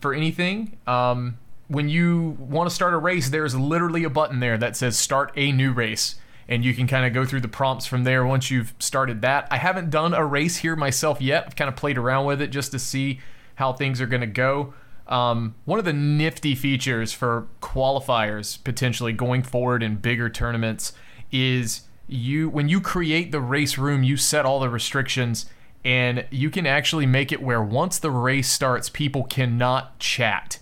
for 0.00 0.14
anything. 0.14 0.76
Um, 0.86 1.38
when 1.68 1.88
you 1.88 2.36
want 2.38 2.68
to 2.68 2.74
start 2.74 2.94
a 2.94 2.98
race, 2.98 3.30
there's 3.30 3.54
literally 3.54 4.04
a 4.04 4.10
button 4.10 4.40
there 4.40 4.58
that 4.58 4.76
says 4.76 4.98
start 4.98 5.32
a 5.36 5.52
new 5.52 5.72
race. 5.72 6.16
And 6.48 6.64
you 6.64 6.74
can 6.74 6.86
kind 6.86 7.06
of 7.06 7.14
go 7.14 7.24
through 7.24 7.40
the 7.40 7.48
prompts 7.48 7.86
from 7.86 8.04
there 8.04 8.26
once 8.26 8.50
you've 8.50 8.74
started 8.78 9.22
that. 9.22 9.48
I 9.50 9.56
haven't 9.56 9.90
done 9.90 10.12
a 10.12 10.24
race 10.24 10.58
here 10.58 10.76
myself 10.76 11.20
yet. 11.20 11.44
I've 11.46 11.56
kind 11.56 11.68
of 11.68 11.76
played 11.76 11.96
around 11.96 12.26
with 12.26 12.42
it 12.42 12.48
just 12.48 12.72
to 12.72 12.78
see 12.78 13.20
how 13.56 13.72
things 13.72 14.00
are 14.00 14.06
going 14.06 14.20
to 14.20 14.26
go. 14.26 14.74
Um, 15.06 15.54
one 15.64 15.78
of 15.78 15.84
the 15.84 15.92
nifty 15.92 16.54
features 16.54 17.12
for 17.12 17.48
qualifiers 17.60 18.62
potentially 18.62 19.12
going 19.12 19.42
forward 19.42 19.82
in 19.82 19.96
bigger 19.96 20.30
tournaments 20.30 20.92
is 21.30 21.82
you 22.06 22.48
when 22.48 22.68
you 22.68 22.80
create 22.80 23.32
the 23.32 23.40
race 23.40 23.78
room, 23.78 24.02
you 24.02 24.16
set 24.16 24.44
all 24.44 24.60
the 24.60 24.68
restrictions 24.68 25.46
and 25.84 26.24
you 26.30 26.50
can 26.50 26.66
actually 26.66 27.06
make 27.06 27.32
it 27.32 27.42
where 27.42 27.62
once 27.62 27.98
the 27.98 28.10
race 28.10 28.48
starts, 28.48 28.88
people 28.88 29.24
cannot 29.24 29.98
chat. 29.98 30.58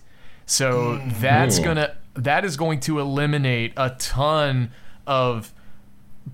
So 0.46 1.00
that's 1.20 1.59
Ooh. 1.59 1.64
gonna 1.64 1.96
that 2.14 2.44
is 2.44 2.57
going 2.57 2.81
to 2.81 2.98
eliminate 2.98 3.72
a 3.76 3.90
ton 3.90 4.72
of 5.07 5.53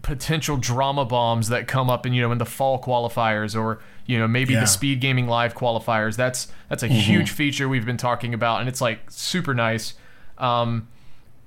potential 0.02 0.56
drama 0.56 1.04
bombs 1.04 1.48
that 1.48 1.66
come 1.66 1.88
up 1.88 2.06
in 2.06 2.12
you 2.12 2.22
know 2.22 2.32
in 2.32 2.38
the 2.38 2.46
fall 2.46 2.80
qualifiers 2.80 3.58
or 3.58 3.80
you 4.06 4.18
know 4.18 4.26
maybe 4.28 4.54
Yeah. 4.54 4.60
the 4.60 4.66
speed 4.66 5.00
gaming 5.00 5.26
live 5.26 5.54
qualifiers 5.54 6.16
that's 6.16 6.48
that's 6.68 6.82
a 6.82 6.88
huge 6.88 7.30
feature 7.30 7.68
we've 7.68 7.86
been 7.86 7.96
talking 7.96 8.32
about 8.34 8.60
and 8.60 8.68
it's 8.68 8.80
like 8.80 9.10
super 9.10 9.54
nice 9.54 9.94
um, 10.38 10.88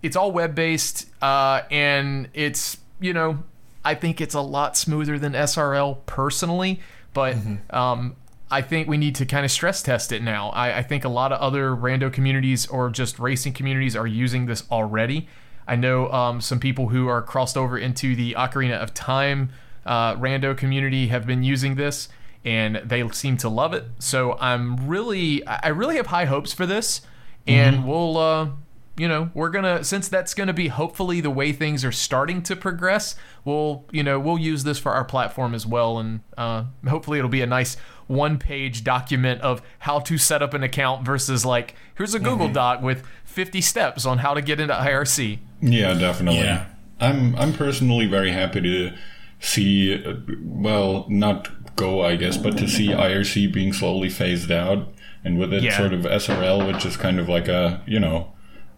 it's 0.01 0.15
all 0.15 0.31
web 0.31 0.55
based 0.55 1.07
uh, 1.21 1.61
and 1.71 2.29
it's 2.33 2.77
you 2.99 3.13
know 3.13 3.43
i 3.85 3.93
think 3.95 4.19
it's 4.21 4.35
a 4.35 4.41
lot 4.41 4.75
smoother 4.77 5.17
than 5.19 5.33
srl 5.33 5.97
personally 6.05 6.79
but 7.13 7.35
um, 7.71 8.15
I 8.51 8.61
think 8.61 8.87
we 8.87 8.97
need 8.97 9.15
to 9.15 9.25
kind 9.25 9.45
of 9.45 9.51
stress 9.51 9.81
test 9.83 10.11
it 10.11 10.21
now. 10.23 10.49
I, 10.49 10.77
I 10.79 10.83
think 10.83 11.05
a 11.05 11.09
lot 11.09 11.31
of 11.31 11.39
other 11.39 11.75
rando 11.75 12.11
communities 12.11 12.65
or 12.67 12.89
just 12.91 13.19
racing 13.19 13.53
communities 13.53 13.95
are 13.95 14.07
using 14.07 14.45
this 14.47 14.63
already. 14.71 15.27
I 15.67 15.75
know 15.75 16.11
um, 16.11 16.39
some 16.41 16.59
people 16.59 16.89
who 16.89 17.07
are 17.07 17.21
crossed 17.21 17.57
over 17.57 17.77
into 17.77 18.15
the 18.15 18.33
Ocarina 18.33 18.77
of 18.79 18.93
Time 18.95 19.49
uh, 19.85 20.15
rando 20.15 20.55
community 20.57 21.07
have 21.07 21.25
been 21.27 21.43
using 21.43 21.75
this, 21.75 22.09
and 22.45 22.77
they 22.85 23.07
seem 23.09 23.37
to 23.37 23.49
love 23.49 23.73
it. 23.73 23.85
So 23.99 24.37
I'm 24.39 24.87
really, 24.87 25.45
I 25.47 25.59
I 25.63 25.67
really 25.69 25.97
have 25.97 26.07
high 26.07 26.25
hopes 26.25 26.53
for 26.53 26.65
this, 26.65 27.01
and 27.47 27.85
we'll, 27.87 28.17
uh, 28.17 28.49
you 28.97 29.07
know, 29.07 29.29
we're 29.33 29.49
gonna 29.49 29.83
since 29.83 30.07
that's 30.07 30.33
gonna 30.33 30.53
be 30.53 30.67
hopefully 30.67 31.21
the 31.21 31.29
way 31.29 31.51
things 31.51 31.83
are 31.85 31.91
starting 31.91 32.41
to 32.43 32.55
progress. 32.55 33.15
We'll, 33.45 33.85
you 33.91 34.03
know, 34.03 34.19
we'll 34.19 34.39
use 34.39 34.63
this 34.63 34.79
for 34.79 34.91
our 34.93 35.05
platform 35.05 35.53
as 35.53 35.65
well, 35.65 35.99
and 35.99 36.21
uh, 36.37 36.65
hopefully 36.87 37.17
it'll 37.19 37.29
be 37.29 37.41
a 37.41 37.47
nice 37.47 37.77
one-page 38.07 38.83
document 38.83 39.39
of 39.41 39.61
how 39.79 39.99
to 39.99 40.17
set 40.17 40.41
up 40.41 40.55
an 40.55 40.63
account 40.63 41.05
versus 41.05 41.45
like 41.45 41.75
here's 41.95 42.15
a 42.15 42.19
Google 42.19 42.49
Doc 42.49 42.81
with 42.81 43.05
50 43.25 43.61
steps 43.61 44.05
on 44.05 44.17
how 44.17 44.33
to 44.33 44.41
get 44.41 44.59
into 44.59 44.73
IRC. 44.73 45.37
Yeah, 45.61 45.93
definitely. 45.93 46.39
Yeah. 46.39 46.65
I'm 46.99 47.35
I'm 47.35 47.53
personally 47.53 48.07
very 48.07 48.31
happy 48.31 48.61
to 48.61 48.97
see, 49.39 50.03
uh, 50.03 50.15
well, 50.43 51.05
not 51.09 51.58
go, 51.79 52.01
I 52.03 52.15
guess, 52.15 52.37
but 52.37 52.57
to 52.57 52.67
see 52.67 52.87
IRC 52.89 53.51
being 53.53 53.73
slowly 53.73 54.09
phased 54.09 54.51
out, 54.51 54.87
and 55.23 55.37
with 55.39 55.53
it, 55.53 55.63
Yeah. 55.63 55.77
sort 55.77 55.93
of 55.93 56.05
SRL, 56.05 56.65
which 56.67 56.85
is 56.85 56.97
kind 56.97 57.19
of 57.19 57.27
like 57.29 57.47
a, 57.47 57.81
you 57.85 57.99
know, 57.99 58.27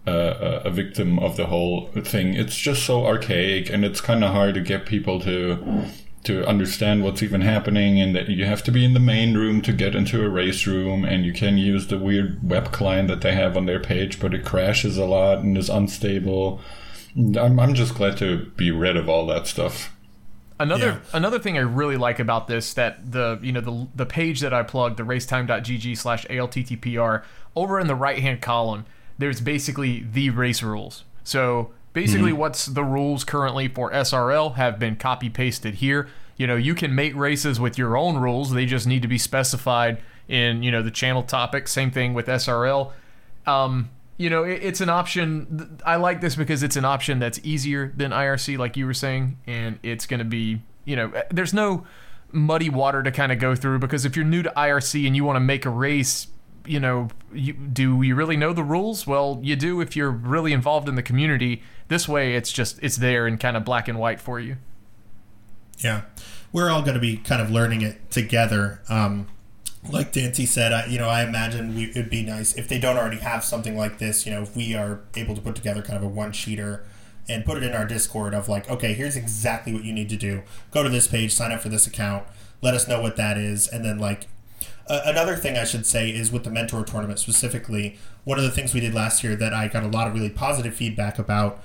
a, 0.07 0.69
victim 0.71 1.19
of 1.19 1.37
the 1.37 1.45
whole 1.47 1.89
thing. 2.03 2.33
It's 2.33 2.57
just 2.57 2.83
so 2.83 3.05
archaic, 3.05 3.69
and 3.69 3.85
it's 3.85 4.01
kind 4.01 4.23
of 4.23 4.31
hard 4.31 4.55
to 4.55 4.61
get 4.61 4.85
people 4.85 5.19
to 5.21 5.57
to 6.23 6.45
understand 6.45 7.03
what's 7.03 7.23
even 7.23 7.41
happening, 7.41 7.99
and 7.99 8.15
that 8.15 8.29
you 8.29 8.45
have 8.45 8.61
to 8.63 8.71
be 8.71 8.85
in 8.85 8.93
the 8.93 8.99
main 8.99 9.35
room 9.35 9.59
to 9.59 9.73
get 9.73 9.95
into 9.95 10.23
a 10.23 10.29
race 10.29 10.67
room, 10.67 11.03
and 11.03 11.25
you 11.25 11.33
can 11.33 11.57
use 11.57 11.87
the 11.87 11.97
weird 11.97 12.37
web 12.47 12.71
client 12.71 13.07
that 13.07 13.21
they 13.21 13.33
have 13.33 13.57
on 13.57 13.65
their 13.65 13.79
page, 13.79 14.19
but 14.19 14.31
it 14.33 14.45
crashes 14.45 14.97
a 14.99 15.05
lot 15.05 15.39
and 15.39 15.57
is 15.57 15.67
unstable. 15.67 16.61
I'm, 17.17 17.59
I'm 17.59 17.73
just 17.73 17.95
glad 17.95 18.17
to 18.17 18.45
be 18.55 18.69
rid 18.69 18.97
of 18.97 19.09
all 19.09 19.25
that 19.27 19.47
stuff. 19.47 19.91
Another 20.61 20.85
Yeah. 20.87 20.97
another 21.17 21.39
thing 21.39 21.57
I 21.57 21.61
really 21.61 21.97
like 21.97 22.19
about 22.19 22.47
this 22.47 22.73
that 22.75 23.11
the 23.11 23.39
you 23.41 23.51
know 23.51 23.61
the 23.61 23.87
the 23.95 24.05
page 24.05 24.39
that 24.41 24.53
I 24.53 24.63
plugged 24.63 24.97
the 24.97 25.03
racetime.gg 25.03 25.97
slash 25.97 26.25
alttpr 26.27 27.23
over 27.55 27.79
in 27.79 27.87
the 27.87 27.95
right 27.95 28.19
hand 28.19 28.41
column 28.41 28.85
there's 29.17 29.41
basically 29.41 30.05
the 30.11 30.29
race 30.31 30.63
rules. 30.63 31.03
So 31.23 31.71
basically 31.93 32.33
what's 32.33 32.65
the 32.65 32.83
rules 32.83 33.23
currently 33.23 33.67
for 33.67 33.91
SRL 33.91 34.55
have 34.55 34.79
been 34.79 34.95
copy 34.95 35.29
pasted 35.29 35.75
here. 35.75 36.07
You 36.37 36.47
know 36.47 36.55
you 36.55 36.73
can 36.75 36.95
make 36.95 37.15
races 37.15 37.59
with 37.59 37.77
your 37.77 37.97
own 37.97 38.17
rules. 38.17 38.51
They 38.51 38.65
just 38.65 38.87
need 38.87 39.01
to 39.03 39.07
be 39.07 39.17
specified 39.17 39.99
in 40.27 40.63
you 40.63 40.71
know 40.71 40.81
the 40.81 40.91
channel 40.91 41.23
topic. 41.23 41.67
Same 41.67 41.91
thing 41.91 42.13
with 42.13 42.27
SRL. 42.27 42.91
Um, 43.45 43.89
you 44.21 44.29
know, 44.29 44.43
it, 44.43 44.63
it's 44.63 44.81
an 44.81 44.89
option. 44.89 45.79
I 45.85 45.95
like 45.95 46.21
this 46.21 46.35
because 46.35 46.61
it's 46.61 46.75
an 46.75 46.85
option 46.85 47.17
that's 47.17 47.39
easier 47.43 47.91
than 47.97 48.11
IRC, 48.11 48.57
like 48.57 48.77
you 48.77 48.85
were 48.85 48.93
saying, 48.93 49.39
and 49.47 49.79
it's 49.81 50.05
going 50.05 50.19
to 50.19 50.25
be, 50.25 50.61
you 50.85 50.95
know, 50.95 51.11
eh, 51.11 51.23
there's 51.31 51.53
no 51.53 51.85
muddy 52.31 52.69
water 52.69 53.01
to 53.03 53.11
kind 53.11 53.31
of 53.31 53.39
go 53.39 53.55
through 53.55 53.79
because 53.79 54.05
if 54.05 54.15
you're 54.15 54.23
new 54.23 54.43
to 54.43 54.53
IRC 54.55 55.05
and 55.07 55.15
you 55.15 55.25
want 55.25 55.37
to 55.37 55.41
make 55.41 55.65
a 55.65 55.69
race, 55.69 56.27
you 56.65 56.79
know, 56.79 57.07
you, 57.33 57.53
do 57.53 58.03
you 58.03 58.13
really 58.13 58.37
know 58.37 58.53
the 58.53 58.63
rules? 58.63 59.07
Well, 59.07 59.39
you 59.41 59.55
do 59.55 59.81
if 59.81 59.95
you're 59.95 60.11
really 60.11 60.53
involved 60.53 60.87
in 60.87 60.93
the 60.93 61.03
community. 61.03 61.63
This 61.87 62.07
way, 62.07 62.35
it's 62.35 62.51
just 62.51 62.79
it's 62.83 62.97
there 62.97 63.25
in 63.27 63.39
kind 63.39 63.57
of 63.57 63.65
black 63.65 63.87
and 63.87 63.97
white 63.97 64.21
for 64.21 64.39
you. 64.39 64.57
Yeah, 65.79 66.03
we're 66.53 66.69
all 66.69 66.83
going 66.83 66.93
to 66.93 67.01
be 67.01 67.17
kind 67.17 67.41
of 67.41 67.49
learning 67.49 67.81
it 67.81 68.11
together. 68.11 68.81
Um, 68.87 69.27
like 69.89 70.11
Dante 70.11 70.45
said, 70.45 70.71
I, 70.71 70.85
you 70.85 70.99
know, 70.99 71.09
I 71.09 71.23
imagine 71.23 71.75
we, 71.75 71.89
it'd 71.89 72.09
be 72.09 72.23
nice 72.23 72.53
if 72.55 72.67
they 72.67 72.79
don't 72.79 72.97
already 72.97 73.17
have 73.17 73.43
something 73.43 73.75
like 73.75 73.97
this. 73.97 74.25
You 74.25 74.33
know, 74.33 74.41
if 74.43 74.55
we 74.55 74.75
are 74.75 75.01
able 75.15 75.35
to 75.35 75.41
put 75.41 75.55
together 75.55 75.81
kind 75.81 75.97
of 75.97 76.03
a 76.03 76.07
one 76.07 76.31
sheeter 76.31 76.83
and 77.27 77.45
put 77.45 77.57
it 77.57 77.63
in 77.63 77.73
our 77.73 77.85
Discord 77.85 78.33
of 78.33 78.47
like, 78.47 78.69
okay, 78.69 78.93
here's 78.93 79.15
exactly 79.15 79.73
what 79.73 79.83
you 79.83 79.93
need 79.93 80.09
to 80.09 80.17
do. 80.17 80.43
Go 80.71 80.83
to 80.83 80.89
this 80.89 81.07
page, 81.07 81.33
sign 81.33 81.51
up 81.51 81.61
for 81.61 81.69
this 81.69 81.87
account, 81.87 82.25
let 82.61 82.73
us 82.73 82.87
know 82.87 83.01
what 83.01 83.15
that 83.15 83.37
is, 83.37 83.67
and 83.67 83.83
then 83.83 83.97
like 83.97 84.27
uh, 84.87 85.01
another 85.05 85.35
thing 85.35 85.57
I 85.57 85.63
should 85.63 85.85
say 85.85 86.09
is 86.09 86.31
with 86.31 86.43
the 86.43 86.49
mentor 86.49 86.83
tournament 86.83 87.19
specifically, 87.19 87.97
one 88.23 88.37
of 88.37 88.43
the 88.43 88.51
things 88.51 88.73
we 88.73 88.79
did 88.79 88.93
last 88.93 89.23
year 89.23 89.35
that 89.35 89.53
I 89.53 89.67
got 89.67 89.83
a 89.83 89.87
lot 89.87 90.07
of 90.07 90.13
really 90.13 90.29
positive 90.29 90.75
feedback 90.75 91.17
about 91.17 91.63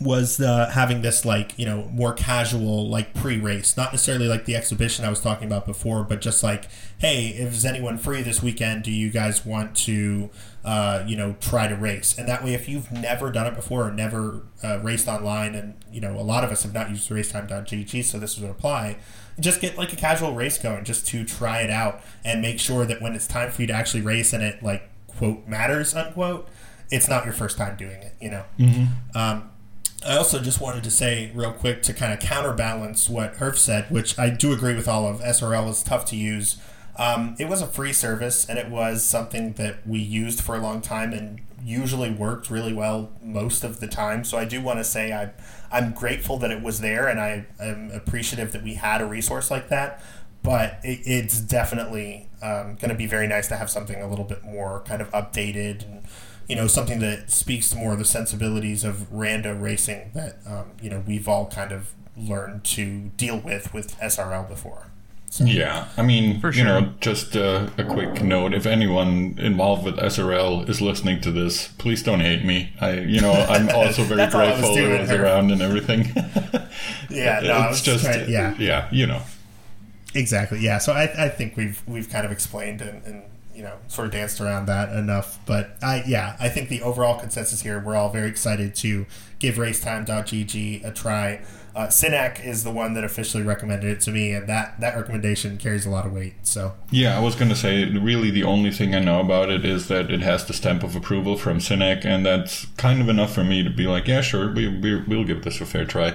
was 0.00 0.40
uh, 0.40 0.70
having 0.70 1.02
this 1.02 1.24
like 1.24 1.56
you 1.58 1.64
know 1.64 1.88
more 1.92 2.12
casual 2.12 2.88
like 2.88 3.14
pre-race. 3.14 3.76
Not 3.76 3.92
necessarily 3.92 4.26
like 4.26 4.44
the 4.44 4.56
exhibition 4.56 5.04
i 5.04 5.10
was 5.10 5.20
talking 5.20 5.46
about 5.46 5.66
before 5.66 6.02
but 6.04 6.20
just 6.20 6.42
like 6.42 6.68
hey 6.98 7.28
if 7.28 7.52
is 7.52 7.64
anyone 7.64 7.98
free 7.98 8.22
this 8.22 8.42
weekend? 8.42 8.82
Do 8.82 8.90
you 8.90 9.10
guys 9.10 9.46
want 9.46 9.76
to 9.78 10.30
uh, 10.64 11.04
you 11.06 11.16
know 11.16 11.36
try 11.40 11.68
to 11.68 11.76
race? 11.76 12.18
And 12.18 12.28
that 12.28 12.42
way 12.42 12.54
if 12.54 12.68
you've 12.68 12.90
never 12.90 13.30
done 13.30 13.46
it 13.46 13.54
before 13.54 13.88
or 13.88 13.92
never 13.92 14.42
uh, 14.62 14.80
raced 14.82 15.06
online 15.08 15.54
and 15.54 15.74
you 15.92 16.00
know 16.00 16.18
a 16.18 16.22
lot 16.22 16.42
of 16.44 16.50
us 16.50 16.62
have 16.64 16.74
not 16.74 16.90
used 16.90 17.08
racetime.gg 17.10 18.04
so 18.04 18.18
this 18.18 18.38
would 18.38 18.50
apply 18.50 18.96
just 19.40 19.60
get 19.60 19.76
like 19.76 19.92
a 19.92 19.96
casual 19.96 20.32
race 20.32 20.58
going 20.58 20.84
just 20.84 21.06
to 21.08 21.24
try 21.24 21.60
it 21.60 21.70
out 21.70 22.00
and 22.24 22.40
make 22.40 22.58
sure 22.60 22.84
that 22.86 23.02
when 23.02 23.14
it's 23.14 23.26
time 23.26 23.50
for 23.50 23.62
you 23.62 23.66
to 23.66 23.72
actually 23.72 24.00
race 24.00 24.32
and 24.32 24.42
it 24.42 24.62
like 24.62 24.88
quote 25.06 25.46
matters 25.46 25.94
unquote 25.94 26.48
it's 26.90 27.08
not 27.08 27.24
your 27.24 27.34
first 27.34 27.56
time 27.58 27.76
doing 27.76 28.00
it 28.02 28.14
you 28.20 28.30
know? 28.30 28.44
Um, 29.14 29.50
I 30.06 30.16
also 30.16 30.40
just 30.40 30.60
wanted 30.60 30.84
to 30.84 30.90
say 30.90 31.30
real 31.34 31.52
quick 31.52 31.82
to 31.84 31.94
kind 31.94 32.12
of 32.12 32.20
counterbalance 32.20 33.08
what 33.08 33.36
Herf 33.36 33.56
said, 33.56 33.90
which 33.90 34.18
I 34.18 34.30
do 34.30 34.52
agree 34.52 34.74
with 34.74 34.86
all 34.86 35.06
of. 35.06 35.20
SRL 35.20 35.68
is 35.70 35.82
tough 35.82 36.04
to 36.06 36.16
use. 36.16 36.58
Um, 36.96 37.34
it 37.38 37.48
was 37.48 37.62
a 37.62 37.66
free 37.66 37.92
service, 37.92 38.48
and 38.48 38.58
it 38.58 38.68
was 38.68 39.02
something 39.02 39.54
that 39.54 39.86
we 39.86 39.98
used 39.98 40.40
for 40.40 40.56
a 40.56 40.60
long 40.60 40.80
time 40.80 41.12
and 41.12 41.40
usually 41.64 42.10
worked 42.10 42.50
really 42.50 42.74
well 42.74 43.10
most 43.22 43.64
of 43.64 43.80
the 43.80 43.86
time. 43.88 44.24
So 44.24 44.36
I 44.36 44.44
do 44.44 44.60
want 44.60 44.78
to 44.78 44.84
say 44.84 45.12
I, 45.12 45.30
I'm 45.72 45.92
grateful 45.92 46.36
that 46.38 46.50
it 46.50 46.62
was 46.62 46.80
there, 46.80 47.08
and 47.08 47.18
I 47.18 47.46
am 47.58 47.90
appreciative 47.90 48.52
that 48.52 48.62
we 48.62 48.74
had 48.74 49.00
a 49.00 49.06
resource 49.06 49.50
like 49.50 49.68
that. 49.70 50.02
But 50.42 50.78
it, 50.84 51.00
it's 51.06 51.40
definitely 51.40 52.28
um, 52.42 52.74
going 52.74 52.90
to 52.90 52.94
be 52.94 53.06
very 53.06 53.26
nice 53.26 53.48
to 53.48 53.56
have 53.56 53.70
something 53.70 54.00
a 54.00 54.06
little 54.06 54.26
bit 54.26 54.44
more 54.44 54.82
kind 54.86 55.00
of 55.00 55.10
updated 55.12 55.84
and 55.84 56.02
you 56.48 56.56
know 56.56 56.66
something 56.66 56.98
that 57.00 57.30
speaks 57.30 57.70
to 57.70 57.76
more 57.76 57.92
of 57.94 57.98
the 57.98 58.04
sensibilities 58.04 58.84
of 58.84 59.10
rando 59.12 59.60
racing 59.60 60.10
that 60.14 60.38
um, 60.46 60.72
you 60.82 60.90
know 60.90 61.02
we've 61.06 61.28
all 61.28 61.46
kind 61.46 61.72
of 61.72 61.92
learned 62.16 62.64
to 62.64 63.10
deal 63.16 63.38
with 63.38 63.72
with 63.74 63.98
SRL 63.98 64.48
before. 64.48 64.86
Yeah, 65.40 65.88
I 65.96 66.02
mean, 66.02 66.40
For 66.40 66.52
you 66.52 66.62
know, 66.62 66.92
just 67.00 67.36
uh, 67.36 67.66
a 67.76 67.82
quick 67.82 68.22
note: 68.22 68.54
if 68.54 68.66
anyone 68.66 69.34
involved 69.40 69.84
with 69.84 69.96
SRL 69.96 70.68
is 70.68 70.80
listening 70.80 71.20
to 71.22 71.32
this, 71.32 71.66
please 71.76 72.04
don't 72.04 72.20
hate 72.20 72.44
me. 72.44 72.72
I, 72.80 73.00
you 73.00 73.20
know, 73.20 73.32
I'm 73.48 73.68
also 73.70 74.04
very 74.04 74.18
That's 74.18 74.34
all 74.36 74.42
I 74.42 74.50
was 74.52 74.60
grateful 74.60 74.78
it 74.78 75.00
was 75.00 75.10
around 75.10 75.50
and 75.50 75.60
everything. 75.60 76.12
Yeah, 77.10 77.40
no, 77.40 77.68
it's 77.70 77.80
just, 77.82 78.04
trying- 78.04 78.28
yeah. 78.30 78.54
yeah, 78.58 78.88
you 78.92 79.06
know. 79.06 79.22
Exactly. 80.14 80.60
Yeah. 80.60 80.78
So 80.78 80.92
I, 80.92 81.24
I 81.26 81.28
think 81.28 81.56
we've 81.56 81.82
we've 81.86 82.08
kind 82.08 82.24
of 82.24 82.30
explained 82.30 82.80
and, 82.80 83.02
and 83.04 83.22
you 83.54 83.62
know 83.62 83.76
sort 83.88 84.06
of 84.06 84.12
danced 84.12 84.40
around 84.40 84.66
that 84.66 84.94
enough. 84.94 85.38
But 85.46 85.76
I 85.82 86.02
yeah 86.06 86.36
I 86.40 86.48
think 86.48 86.68
the 86.68 86.82
overall 86.82 87.18
consensus 87.18 87.62
here 87.62 87.78
we're 87.80 87.96
all 87.96 88.10
very 88.10 88.28
excited 88.28 88.74
to 88.76 89.06
give 89.38 89.56
racetime.gg 89.56 90.84
a 90.84 90.92
try. 90.92 91.42
Uh, 91.76 91.88
Synack 91.88 92.44
is 92.44 92.62
the 92.62 92.70
one 92.70 92.94
that 92.94 93.02
officially 93.02 93.42
recommended 93.42 93.90
it 93.90 94.00
to 94.02 94.12
me, 94.12 94.32
and 94.32 94.48
that 94.48 94.78
that 94.78 94.94
recommendation 94.96 95.58
carries 95.58 95.84
a 95.84 95.90
lot 95.90 96.06
of 96.06 96.12
weight. 96.12 96.34
So 96.44 96.74
Yeah, 96.92 97.16
I 97.18 97.20
was 97.20 97.34
going 97.34 97.48
to 97.48 97.56
say, 97.56 97.84
really, 97.84 98.30
the 98.30 98.44
only 98.44 98.70
thing 98.70 98.94
I 98.94 99.00
know 99.00 99.18
about 99.20 99.50
it 99.50 99.64
is 99.64 99.88
that 99.88 100.08
it 100.08 100.20
has 100.20 100.44
the 100.44 100.52
stamp 100.52 100.84
of 100.84 100.94
approval 100.94 101.36
from 101.36 101.58
Synack, 101.58 102.04
and 102.04 102.24
that's 102.24 102.66
kind 102.76 103.00
of 103.00 103.08
enough 103.08 103.34
for 103.34 103.42
me 103.42 103.64
to 103.64 103.70
be 103.70 103.88
like, 103.88 104.06
yeah, 104.06 104.20
sure, 104.20 104.52
we, 104.52 104.68
we, 104.68 105.00
we'll 105.00 105.24
give 105.24 105.42
this 105.42 105.60
a 105.60 105.66
fair 105.66 105.84
try. 105.84 106.14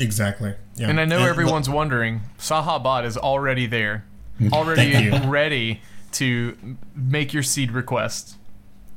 exactly. 0.00 0.54
Yeah. 0.76 0.88
And 0.88 0.98
I 0.98 1.04
know 1.04 1.18
look- 1.18 1.28
everyone's 1.28 1.68
wondering, 1.68 2.22
Sahabot 2.38 3.04
is 3.04 3.18
already 3.18 3.66
there, 3.66 4.06
already 4.50 5.10
ready 5.28 5.82
to 6.14 6.76
make 6.94 7.32
your 7.32 7.42
seed 7.42 7.70
request. 7.72 8.36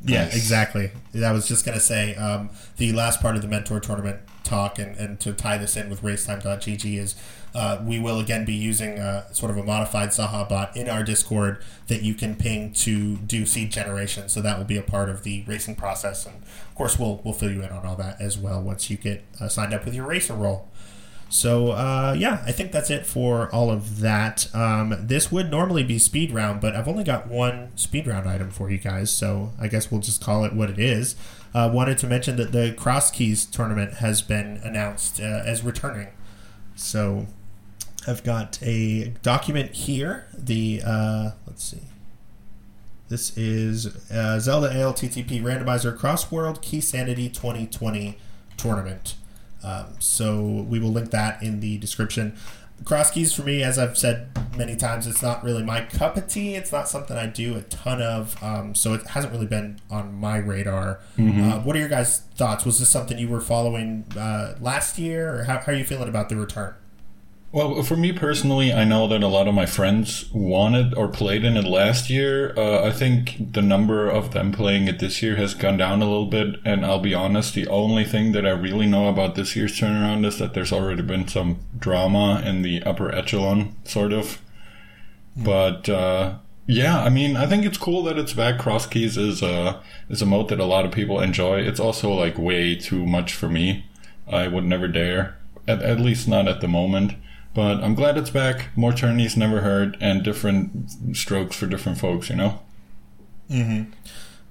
Yeah, 0.04 0.26
Nice. 0.26 0.36
exactly. 0.36 0.92
I 1.24 1.32
was 1.32 1.48
just 1.48 1.66
going 1.66 1.76
to 1.78 1.84
say 1.84 2.16
um, 2.16 2.50
the 2.78 2.92
last 2.94 3.20
part 3.20 3.36
of 3.36 3.42
the 3.42 3.48
mentor 3.48 3.80
tournament 3.80 4.20
talk, 4.44 4.78
and, 4.78 4.96
and 4.96 5.20
to 5.22 5.34
tie 5.34 5.58
this 5.58 5.76
in 5.76 5.90
with 5.90 6.02
racetime.gg, 6.04 6.98
is 7.00 7.16
uh, 7.56 7.82
we 7.84 8.00
will 8.00 8.20
again 8.20 8.46
be 8.46 8.54
using 8.54 9.00
uh, 9.00 9.32
sort 9.34 9.50
of 9.50 9.58
a 9.58 9.64
modified 9.64 10.10
Saha 10.10 10.48
bot 10.48 10.78
in 10.78 10.88
our 10.88 11.04
Discord 11.04 11.64
that 11.88 12.04
you 12.04 12.14
can 12.14 12.36
ping 12.36 12.72
to 12.74 13.16
do 13.18 13.46
seed 13.48 13.72
generation. 13.72 14.30
So 14.30 14.40
that 14.42 14.60
will 14.60 14.66
be 14.66 14.78
a 14.78 14.84
part 14.84 15.10
of 15.10 15.24
the 15.24 15.44
racing 15.48 15.76
process. 15.76 16.28
And 16.28 16.36
of 16.44 16.76
course, 16.76 17.00
we'll, 17.00 17.20
we'll 17.24 17.34
fill 17.34 17.52
you 17.52 17.64
in 17.64 17.70
on 17.70 17.84
all 17.86 17.96
that 17.96 18.22
as 18.22 18.38
well 18.38 18.62
once 18.62 18.92
you 18.92 18.98
get 18.98 19.24
uh, 19.42 19.48
signed 19.48 19.74
up 19.74 19.84
with 19.84 19.96
your 19.96 20.06
racer 20.06 20.36
role. 20.36 20.68
So 21.30 21.72
uh, 21.72 22.16
yeah, 22.18 22.42
I 22.46 22.52
think 22.52 22.72
that's 22.72 22.90
it 22.90 23.06
for 23.06 23.54
all 23.54 23.70
of 23.70 24.00
that. 24.00 24.54
Um, 24.56 24.96
this 25.00 25.32
would 25.32 25.52
normally 25.52 25.84
be 25.84 26.00
speed 26.00 26.32
round, 26.32 26.62
but 26.62 26.76
I've 26.76 26.88
only 26.88 27.04
got 27.04 27.28
one 27.28 27.76
speed 27.76 28.08
round 28.08 28.28
item 28.28 28.50
for 28.50 28.70
you 28.70 28.78
guys, 28.78 29.12
so 29.12 29.52
I 29.60 29.68
guess 29.68 29.92
we'll 29.92 30.02
just 30.02 30.22
call 30.22 30.46
it 30.46 30.54
what 30.54 30.70
it 30.70 30.80
is. 30.80 31.16
Uh, 31.54 31.70
wanted 31.74 31.98
to 32.00 32.08
mention 32.08 32.36
that 32.38 32.52
the 32.52 32.74
Cross 32.78 33.12
Keys 33.12 33.46
tournament 33.46 33.96
has 33.96 34.22
been 34.22 34.58
announced 34.64 35.20
uh, 35.20 35.42
as 35.46 35.64
returning. 35.64 36.10
So 36.76 37.28
I've 38.08 38.24
got 38.24 38.62
a 38.62 39.14
document 39.22 39.74
here. 39.74 40.28
The 40.34 40.82
uh, 40.86 41.32
let's 41.46 41.64
see. 41.64 41.82
This 43.10 43.38
is 43.38 44.12
uh, 44.12 44.40
Zelda 44.40 44.70
ALTTP 44.70 45.42
Randomizer 45.42 45.98
Cross 45.98 46.32
World 46.32 46.62
Key 46.62 46.82
Sanity 46.82 47.30
2020 47.30 48.18
tournament. 48.58 49.16
Um, 49.64 49.96
so 50.00 50.66
we 50.70 50.80
will 50.80 50.92
link 50.92 51.12
that 51.12 51.42
in 51.42 51.60
the 51.60 51.78
description. 51.78 52.38
cross 52.86 53.10
keys 53.10 53.34
for 53.34 53.42
me, 53.42 53.64
as 53.64 53.80
I've 53.80 53.98
said 53.98 54.28
many 54.56 54.76
times, 54.76 55.08
it's 55.08 55.24
not 55.24 55.44
really 55.44 55.64
my 55.64 55.82
cup 55.82 56.16
of 56.16 56.28
tea. 56.28 56.56
It's 56.56 56.72
not 56.72 56.88
something 56.88 57.18
I 57.18 57.26
do 57.26 57.56
a 57.56 57.62
ton 57.62 58.02
of, 58.02 58.42
um, 58.44 58.76
so 58.76 58.94
it 58.94 59.06
hasn't 59.08 59.34
really 59.34 59.48
been 59.48 59.80
on 59.90 60.14
my 60.14 60.38
radar. 60.38 61.00
Uh, 61.18 61.60
what 61.62 61.76
are 61.76 61.80
your 61.80 61.90
guys' 61.90 62.20
thoughts? 62.36 62.66
Was 62.66 62.80
this 62.80 62.90
something 62.90 63.18
you 63.18 63.28
were 63.30 63.42
following 63.42 64.06
uh, 64.16 64.56
last 64.62 65.00
year, 65.00 65.40
or 65.40 65.44
how, 65.46 65.58
how 65.60 65.72
are 65.72 65.76
you 65.76 65.86
feeling 65.86 66.08
about 66.08 66.30
the 66.30 66.36
return? 66.36 66.76
Well, 67.54 67.82
for 67.82 67.96
me 67.96 68.12
personally, 68.12 68.74
I 68.74 68.84
know 68.84 69.08
that 69.08 69.24
a 69.24 69.28
lot 69.28 69.48
of 69.48 69.54
my 69.54 69.66
friends 69.66 70.30
wanted 70.34 70.94
or 70.94 71.08
played 71.08 71.46
in 71.46 71.56
it 71.56 71.64
last 71.64 72.10
year. 72.10 72.54
Uh, 72.58 72.86
I 72.86 72.92
think 72.92 73.54
the 73.54 73.62
number 73.62 74.10
of 74.10 74.34
them 74.34 74.52
playing 74.52 74.90
it 74.90 75.00
this 75.00 75.24
year 75.24 75.38
has 75.38 75.54
gone 75.54 75.78
down 75.78 76.02
a 76.02 76.06
little 76.06 76.26
bit. 76.26 76.60
And 76.66 76.86
I'll 76.86 77.00
be 77.00 77.14
honest, 77.14 77.54
the 77.54 77.68
only 77.68 78.04
thing 78.04 78.34
that 78.34 78.46
I 78.46 78.50
really 78.50 78.86
know 78.86 79.08
about 79.08 79.36
this 79.36 79.56
year's 79.56 79.80
turnaround 79.80 80.26
is 80.26 80.38
that 80.40 80.54
there's 80.54 80.74
already 80.74 81.04
been 81.04 81.28
some 81.28 81.60
drama 81.80 82.42
in 82.46 82.64
the 82.64 82.84
upper 82.84 83.16
echelon, 83.16 83.76
sort 83.86 84.12
of. 84.12 84.42
But 85.38 85.88
uh, 85.88 86.40
yeah, 86.66 87.02
I 87.02 87.08
mean, 87.08 87.38
I 87.38 87.46
think 87.46 87.64
it's 87.66 87.78
cool 87.78 88.04
that 88.04 88.18
it's 88.18 88.34
back. 88.34 88.60
Cross 88.60 88.88
keys 88.88 89.16
is 89.18 89.42
a 89.42 89.82
is 90.10 90.22
a 90.22 90.26
mode 90.26 90.50
that 90.50 90.60
a 90.60 90.66
lot 90.66 90.84
of 90.86 90.92
people 90.92 91.22
enjoy. 91.22 91.62
It's 91.62 91.80
also 91.80 92.12
like 92.12 92.38
way 92.38 92.76
too 92.76 93.06
much 93.06 93.34
for 93.34 93.48
me. 93.48 93.86
I 94.28 94.50
would 94.50 94.66
never 94.66 94.90
dare, 94.90 95.38
at, 95.66 95.82
at 95.82 96.02
least 96.02 96.28
not 96.28 96.50
at 96.50 96.60
the 96.60 96.68
moment. 96.68 97.14
But 97.54 97.84
I'm 97.84 97.96
glad 97.96 98.18
it's 98.18 98.30
back. 98.30 98.70
More 98.76 98.94
tourneys 98.94 99.36
never 99.36 99.62
heard, 99.62 99.98
and 100.00 100.24
different 100.24 101.16
strokes 101.16 101.56
for 101.56 101.66
different 101.66 101.98
folks. 102.00 102.30
You 102.30 102.36
know. 102.36 102.60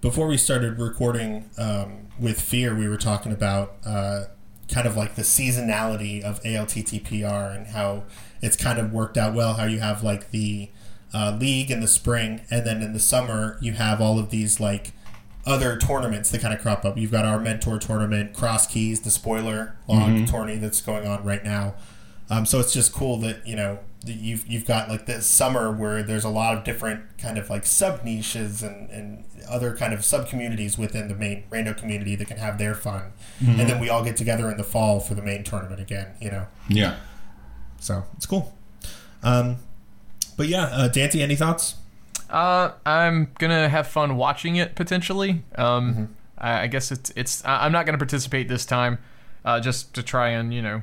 Before 0.00 0.26
we 0.26 0.36
started 0.36 0.78
recording 0.78 1.50
um, 1.58 2.08
with 2.18 2.40
Fear, 2.40 2.74
we 2.76 2.88
were 2.88 2.96
talking 2.96 3.32
about 3.32 3.76
uh, 3.84 4.24
kind 4.72 4.86
of 4.86 4.96
like 4.96 5.14
the 5.14 5.22
seasonality 5.22 6.22
of 6.22 6.42
ALTTPR 6.42 7.56
and 7.56 7.66
how 7.68 8.04
it's 8.42 8.56
kind 8.56 8.78
of 8.78 8.92
worked 8.92 9.16
out 9.16 9.34
well. 9.34 9.54
How 9.54 9.64
you 9.64 9.80
have 9.80 10.02
like 10.02 10.30
the 10.30 10.70
uh, 11.14 11.36
league 11.38 11.70
in 11.70 11.80
the 11.80 11.88
spring, 11.88 12.42
and 12.50 12.66
then 12.66 12.82
in 12.82 12.92
the 12.92 13.00
summer 13.00 13.58
you 13.60 13.72
have 13.72 14.00
all 14.00 14.18
of 14.18 14.30
these 14.30 14.60
like 14.60 14.92
other 15.46 15.76
tournaments 15.78 16.30
that 16.30 16.40
kind 16.40 16.52
of 16.52 16.60
crop 16.60 16.84
up. 16.84 16.98
You've 16.98 17.12
got 17.12 17.24
our 17.24 17.38
mentor 17.38 17.78
tournament, 17.78 18.34
Cross 18.34 18.66
Keys, 18.68 19.00
the 19.02 19.10
spoiler 19.10 19.76
log 19.86 20.26
tourney 20.26 20.56
that's 20.56 20.80
going 20.80 21.06
on 21.06 21.24
right 21.24 21.44
now. 21.44 21.74
Um, 22.28 22.44
so 22.46 22.58
it's 22.60 22.72
just 22.72 22.92
cool 22.92 23.18
that 23.18 23.46
you 23.46 23.54
know 23.56 23.78
that 24.04 24.14
you've 24.16 24.46
you've 24.46 24.66
got 24.66 24.88
like 24.88 25.06
this 25.06 25.26
summer 25.26 25.70
where 25.72 26.02
there's 26.02 26.24
a 26.24 26.28
lot 26.28 26.56
of 26.56 26.64
different 26.64 27.02
kind 27.18 27.38
of 27.38 27.48
like 27.50 27.64
sub 27.66 28.02
niches 28.04 28.62
and, 28.62 28.90
and 28.90 29.24
other 29.48 29.76
kind 29.76 29.92
of 29.94 30.04
sub 30.04 30.28
communities 30.28 30.76
within 30.76 31.06
the 31.08 31.14
main 31.14 31.44
rando 31.50 31.76
community 31.76 32.16
that 32.16 32.26
can 32.26 32.36
have 32.38 32.58
their 32.58 32.74
fun, 32.74 33.12
and 33.40 33.60
then 33.70 33.78
we 33.80 33.88
all 33.88 34.02
get 34.04 34.16
together 34.16 34.50
in 34.50 34.56
the 34.56 34.64
fall 34.64 34.98
for 35.00 35.14
the 35.14 35.22
main 35.22 35.44
tournament 35.44 35.80
again. 35.80 36.08
You 36.20 36.30
know, 36.32 36.46
Yeah. 36.68 36.96
so 37.78 38.04
it's 38.16 38.26
cool. 38.26 38.54
Um, 39.22 39.56
but 40.36 40.48
yeah, 40.48 40.64
uh, 40.64 40.88
Dante, 40.88 41.20
any 41.20 41.36
thoughts? 41.36 41.76
Uh, 42.28 42.72
I'm 42.84 43.30
gonna 43.38 43.68
have 43.68 43.86
fun 43.86 44.16
watching 44.16 44.56
it 44.56 44.74
potentially. 44.74 45.42
Um, 45.56 46.16
I, 46.38 46.62
I 46.62 46.66
guess 46.66 46.90
it's 46.90 47.12
it's. 47.14 47.44
I- 47.44 47.64
I'm 47.64 47.72
not 47.72 47.86
gonna 47.86 47.98
participate 47.98 48.48
this 48.48 48.66
time, 48.66 48.98
uh, 49.44 49.60
just 49.60 49.94
to 49.94 50.02
try 50.02 50.30
and 50.30 50.52
you 50.52 50.60
know 50.60 50.82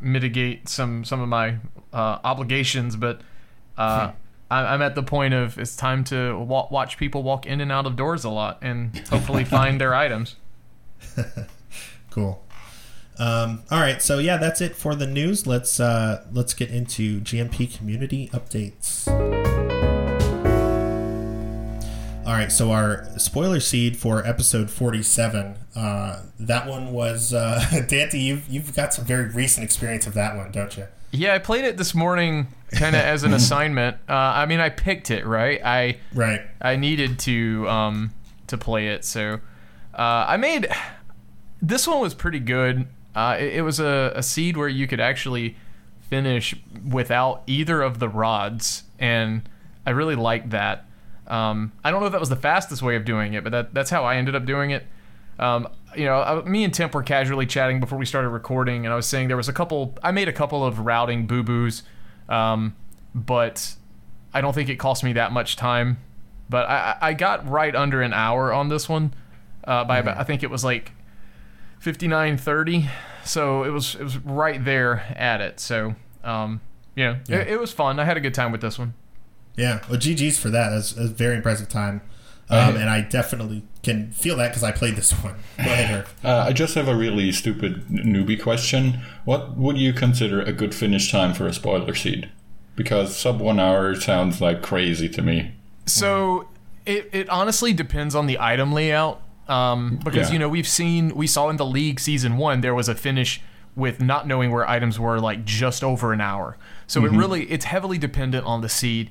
mitigate 0.00 0.68
some 0.68 1.04
some 1.04 1.20
of 1.20 1.28
my 1.28 1.56
uh, 1.92 2.18
obligations. 2.24 2.96
But 2.96 3.20
uh, 3.76 4.12
I, 4.50 4.60
I'm 4.74 4.82
at 4.82 4.94
the 4.94 5.02
point 5.02 5.34
of 5.34 5.58
it's 5.58 5.76
time 5.76 6.04
to 6.04 6.38
wa- 6.38 6.68
watch 6.70 6.96
people 6.98 7.22
walk 7.22 7.46
in 7.46 7.60
and 7.60 7.70
out 7.72 7.86
of 7.86 7.96
doors 7.96 8.24
a 8.24 8.30
lot 8.30 8.58
and 8.62 8.96
hopefully 9.08 9.44
find 9.58 9.80
their 9.80 9.94
items. 9.94 10.36
Cool. 12.16 12.42
Um, 13.18 13.62
all 13.70 13.78
right, 13.78 14.00
so 14.00 14.18
yeah, 14.18 14.38
that's 14.38 14.62
it 14.62 14.74
for 14.74 14.94
the 14.94 15.06
news. 15.06 15.46
Let's 15.46 15.78
uh, 15.78 16.24
let's 16.32 16.54
get 16.54 16.70
into 16.70 17.20
GMP 17.20 17.76
community 17.76 18.30
updates. 18.32 19.65
All 22.26 22.32
right, 22.32 22.50
so 22.50 22.72
our 22.72 23.06
spoiler 23.18 23.60
seed 23.60 23.96
for 23.96 24.26
episode 24.26 24.68
forty-seven. 24.68 25.58
Uh, 25.76 26.22
that 26.40 26.66
one 26.66 26.92
was 26.92 27.32
uh, 27.32 27.64
Dante. 27.88 28.18
You've 28.18 28.48
you've 28.48 28.74
got 28.74 28.92
some 28.92 29.04
very 29.04 29.26
recent 29.28 29.62
experience 29.62 30.08
of 30.08 30.14
that 30.14 30.36
one, 30.36 30.50
don't 30.50 30.76
you? 30.76 30.88
Yeah, 31.12 31.34
I 31.34 31.38
played 31.38 31.64
it 31.64 31.76
this 31.76 31.94
morning, 31.94 32.48
kind 32.72 32.96
of 32.96 33.02
as 33.02 33.22
an 33.22 33.32
assignment. 33.32 33.98
Uh, 34.08 34.14
I 34.14 34.46
mean, 34.46 34.58
I 34.58 34.70
picked 34.70 35.12
it 35.12 35.24
right. 35.24 35.60
I 35.64 35.98
Right. 36.12 36.40
I 36.60 36.74
needed 36.74 37.20
to 37.20 37.68
um 37.68 38.12
to 38.48 38.58
play 38.58 38.88
it, 38.88 39.04
so 39.04 39.34
uh, 39.94 40.24
I 40.26 40.36
made 40.36 40.66
this 41.62 41.86
one 41.86 42.00
was 42.00 42.12
pretty 42.12 42.40
good. 42.40 42.88
Uh, 43.14 43.36
it, 43.38 43.54
it 43.54 43.62
was 43.62 43.78
a, 43.78 44.12
a 44.16 44.22
seed 44.24 44.56
where 44.56 44.68
you 44.68 44.88
could 44.88 45.00
actually 45.00 45.56
finish 46.10 46.56
without 46.90 47.44
either 47.46 47.82
of 47.82 48.00
the 48.00 48.08
rods, 48.08 48.82
and 48.98 49.48
I 49.86 49.90
really 49.90 50.16
liked 50.16 50.50
that. 50.50 50.82
Um, 51.28 51.72
I 51.84 51.90
don't 51.90 52.00
know 52.00 52.06
if 52.06 52.12
that 52.12 52.20
was 52.20 52.28
the 52.28 52.36
fastest 52.36 52.82
way 52.82 52.94
of 52.96 53.04
doing 53.04 53.34
it, 53.34 53.42
but 53.42 53.50
that, 53.50 53.74
that's 53.74 53.90
how 53.90 54.04
I 54.04 54.16
ended 54.16 54.34
up 54.36 54.44
doing 54.44 54.70
it. 54.70 54.86
Um, 55.38 55.68
you 55.96 56.04
know, 56.06 56.20
I, 56.20 56.42
me 56.48 56.64
and 56.64 56.72
Temp 56.72 56.94
were 56.94 57.02
casually 57.02 57.46
chatting 57.46 57.80
before 57.80 57.98
we 57.98 58.06
started 58.06 58.28
recording, 58.30 58.86
and 58.86 58.92
I 58.92 58.96
was 58.96 59.06
saying 59.06 59.28
there 59.28 59.36
was 59.36 59.48
a 59.48 59.52
couple. 59.52 59.96
I 60.02 60.10
made 60.12 60.28
a 60.28 60.32
couple 60.32 60.64
of 60.64 60.80
routing 60.80 61.26
boo 61.26 61.42
boos, 61.42 61.82
um, 62.28 62.74
but 63.14 63.74
I 64.32 64.40
don't 64.40 64.54
think 64.54 64.68
it 64.68 64.76
cost 64.76 65.04
me 65.04 65.12
that 65.14 65.32
much 65.32 65.56
time. 65.56 65.98
But 66.48 66.68
I, 66.68 66.96
I 67.00 67.12
got 67.14 67.48
right 67.48 67.74
under 67.74 68.02
an 68.02 68.12
hour 68.12 68.52
on 68.52 68.68
this 68.68 68.88
one. 68.88 69.12
Uh, 69.64 69.84
by 69.84 69.98
about, 69.98 70.16
I 70.16 70.22
think 70.22 70.42
it 70.44 70.50
was 70.50 70.64
like 70.64 70.92
fifty 71.80 72.06
nine 72.06 72.36
thirty. 72.38 72.88
So 73.24 73.64
it 73.64 73.70
was 73.70 73.94
it 73.96 74.04
was 74.04 74.16
right 74.18 74.64
there 74.64 75.00
at 75.16 75.40
it. 75.40 75.58
So 75.60 75.96
um, 76.22 76.60
you 76.94 77.04
know, 77.04 77.16
Yeah. 77.26 77.38
it, 77.38 77.48
it 77.48 77.60
was 77.60 77.72
fun. 77.72 77.98
I 77.98 78.04
had 78.04 78.16
a 78.16 78.20
good 78.20 78.32
time 78.34 78.52
with 78.52 78.60
this 78.60 78.78
one. 78.78 78.94
Yeah. 79.56 79.80
Well, 79.88 79.98
GG's 79.98 80.38
for 80.38 80.50
that. 80.50 80.70
That's 80.70 80.92
a 80.96 81.06
very 81.08 81.36
impressive 81.36 81.68
time, 81.68 82.00
I- 82.50 82.60
um, 82.60 82.76
and 82.76 82.88
I 82.90 83.00
definitely 83.00 83.62
can 83.82 84.10
feel 84.10 84.36
that 84.36 84.48
because 84.48 84.62
I 84.64 84.72
played 84.72 84.96
this 84.96 85.12
one. 85.24 85.34
Go 85.58 85.64
ahead, 85.64 86.04
Herf. 86.06 86.24
Uh, 86.24 86.44
I 86.48 86.52
just 86.52 86.74
have 86.74 86.88
a 86.88 86.94
really 86.96 87.32
stupid 87.32 87.86
newbie 87.88 88.40
question. 88.40 89.00
What 89.24 89.56
would 89.56 89.78
you 89.78 89.92
consider 89.92 90.40
a 90.42 90.52
good 90.52 90.74
finish 90.74 91.10
time 91.10 91.32
for 91.34 91.46
a 91.46 91.52
spoiler 91.52 91.94
seed? 91.94 92.28
Because 92.74 93.16
sub 93.16 93.40
one 93.40 93.58
hour 93.58 93.94
sounds 93.94 94.40
like 94.40 94.60
crazy 94.62 95.08
to 95.08 95.22
me. 95.22 95.52
So 95.86 96.48
it, 96.84 97.08
it 97.12 97.28
honestly 97.30 97.72
depends 97.72 98.14
on 98.14 98.26
the 98.26 98.38
item 98.38 98.72
layout. 98.72 99.22
Um, 99.48 100.00
because 100.04 100.28
Yeah. 100.28 100.32
you 100.32 100.38
know 100.40 100.48
we've 100.48 100.66
seen 100.66 101.14
we 101.14 101.28
saw 101.28 101.48
in 101.50 101.56
the 101.56 101.64
league 101.64 102.00
season 102.00 102.36
one 102.36 102.62
there 102.62 102.74
was 102.74 102.88
a 102.88 102.96
finish 102.96 103.40
with 103.76 104.00
not 104.00 104.26
knowing 104.26 104.50
where 104.50 104.68
items 104.68 104.98
were 104.98 105.20
like 105.20 105.44
just 105.44 105.84
over 105.84 106.12
an 106.12 106.20
hour. 106.20 106.58
So 106.88 107.04
it 107.04 107.12
really 107.12 107.44
it's 107.44 107.64
heavily 107.66 107.96
dependent 107.96 108.44
on 108.44 108.60
the 108.62 108.68
seed. 108.68 109.08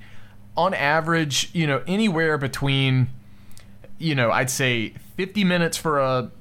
On 0.58 0.74
average, 0.74 1.50
you 1.54 1.68
know 1.68 1.82
anywhere 1.88 2.38
between 2.38 3.08
you 3.98 4.16
know 4.16 4.32
I'd 4.32 4.50
say 4.50 4.94
50 5.18 5.44
minutes 5.44 5.78
for 5.78 6.00
a 6.00 6.32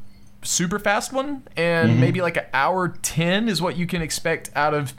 super 0.42 0.78
fast 0.78 1.12
one 1.12 1.42
and 1.56 2.00
maybe 2.00 2.20
like 2.20 2.36
an 2.36 2.44
hour 2.52 2.88
10 2.88 3.48
is 3.48 3.62
what 3.62 3.76
you 3.76 3.86
can 3.86 4.02
expect 4.02 4.50
out 4.54 4.74
of 4.74 4.92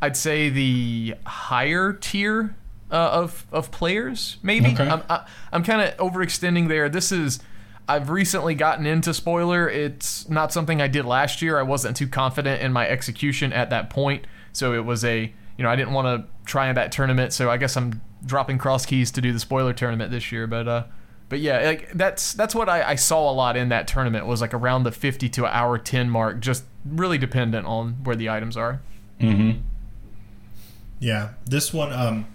I'd 0.00 0.16
say 0.16 0.48
the 0.48 1.14
higher 1.26 1.92
tier 1.92 2.56
uh, 2.90 2.94
of 2.94 3.46
of 3.50 3.70
players 3.70 4.36
maybe. 4.42 4.72
Okay. 4.72 4.88
I'm, 4.88 5.02
I, 5.08 5.26
I'm 5.52 5.62
kind 5.62 5.80
of 5.80 5.96
overextending 5.96 6.68
there. 6.68 6.88
This 6.88 7.10
is 7.10 7.40
I've 7.88 8.10
recently 8.10 8.54
gotten 8.54 8.86
into 8.86 9.14
spoiler. 9.14 9.68
It's 9.68 10.28
not 10.28 10.52
something 10.52 10.80
I 10.80 10.88
did 10.88 11.04
last 11.04 11.40
year. 11.40 11.58
I 11.58 11.62
wasn't 11.62 11.96
too 11.96 12.08
confident 12.08 12.62
in 12.62 12.72
my 12.72 12.88
execution 12.88 13.52
at 13.52 13.70
that 13.70 13.90
point. 13.90 14.26
So 14.52 14.74
it 14.74 14.84
was 14.84 15.04
a 15.04 15.32
you 15.56 15.62
know 15.62 15.70
I 15.70 15.76
didn't 15.76 15.94
want 15.94 16.06
to 16.06 16.28
try 16.44 16.68
in 16.68 16.74
that 16.74 16.92
tournament. 16.92 17.32
So 17.32 17.50
I 17.50 17.56
guess 17.56 17.76
I'm 17.76 18.00
dropping 18.24 18.58
cross 18.58 18.86
keys 18.86 19.10
to 19.10 19.20
do 19.20 19.32
the 19.32 19.40
spoiler 19.40 19.72
tournament 19.72 20.10
this 20.10 20.32
year 20.32 20.46
but 20.46 20.66
uh 20.66 20.84
but 21.28 21.40
yeah, 21.40 21.60
like 21.60 21.92
that's 21.92 22.34
that's 22.34 22.54
what 22.54 22.68
I, 22.68 22.90
I 22.90 22.94
saw 22.94 23.30
a 23.30 23.34
lot 23.34 23.56
in 23.56 23.68
that 23.70 23.88
tournament 23.88 24.26
was 24.26 24.40
like 24.40 24.54
around 24.54 24.84
the 24.84 24.92
fifty 24.92 25.28
to 25.30 25.46
hour 25.46 25.76
ten 25.76 26.08
mark, 26.08 26.40
just 26.40 26.64
really 26.84 27.18
dependent 27.18 27.66
on 27.66 27.94
where 28.04 28.14
the 28.14 28.28
items 28.28 28.56
are. 28.56 28.80
Mm-hmm. 29.20 29.60
Yeah, 31.00 31.30
this 31.44 31.72
one. 31.74 31.92
Um, 31.92 32.26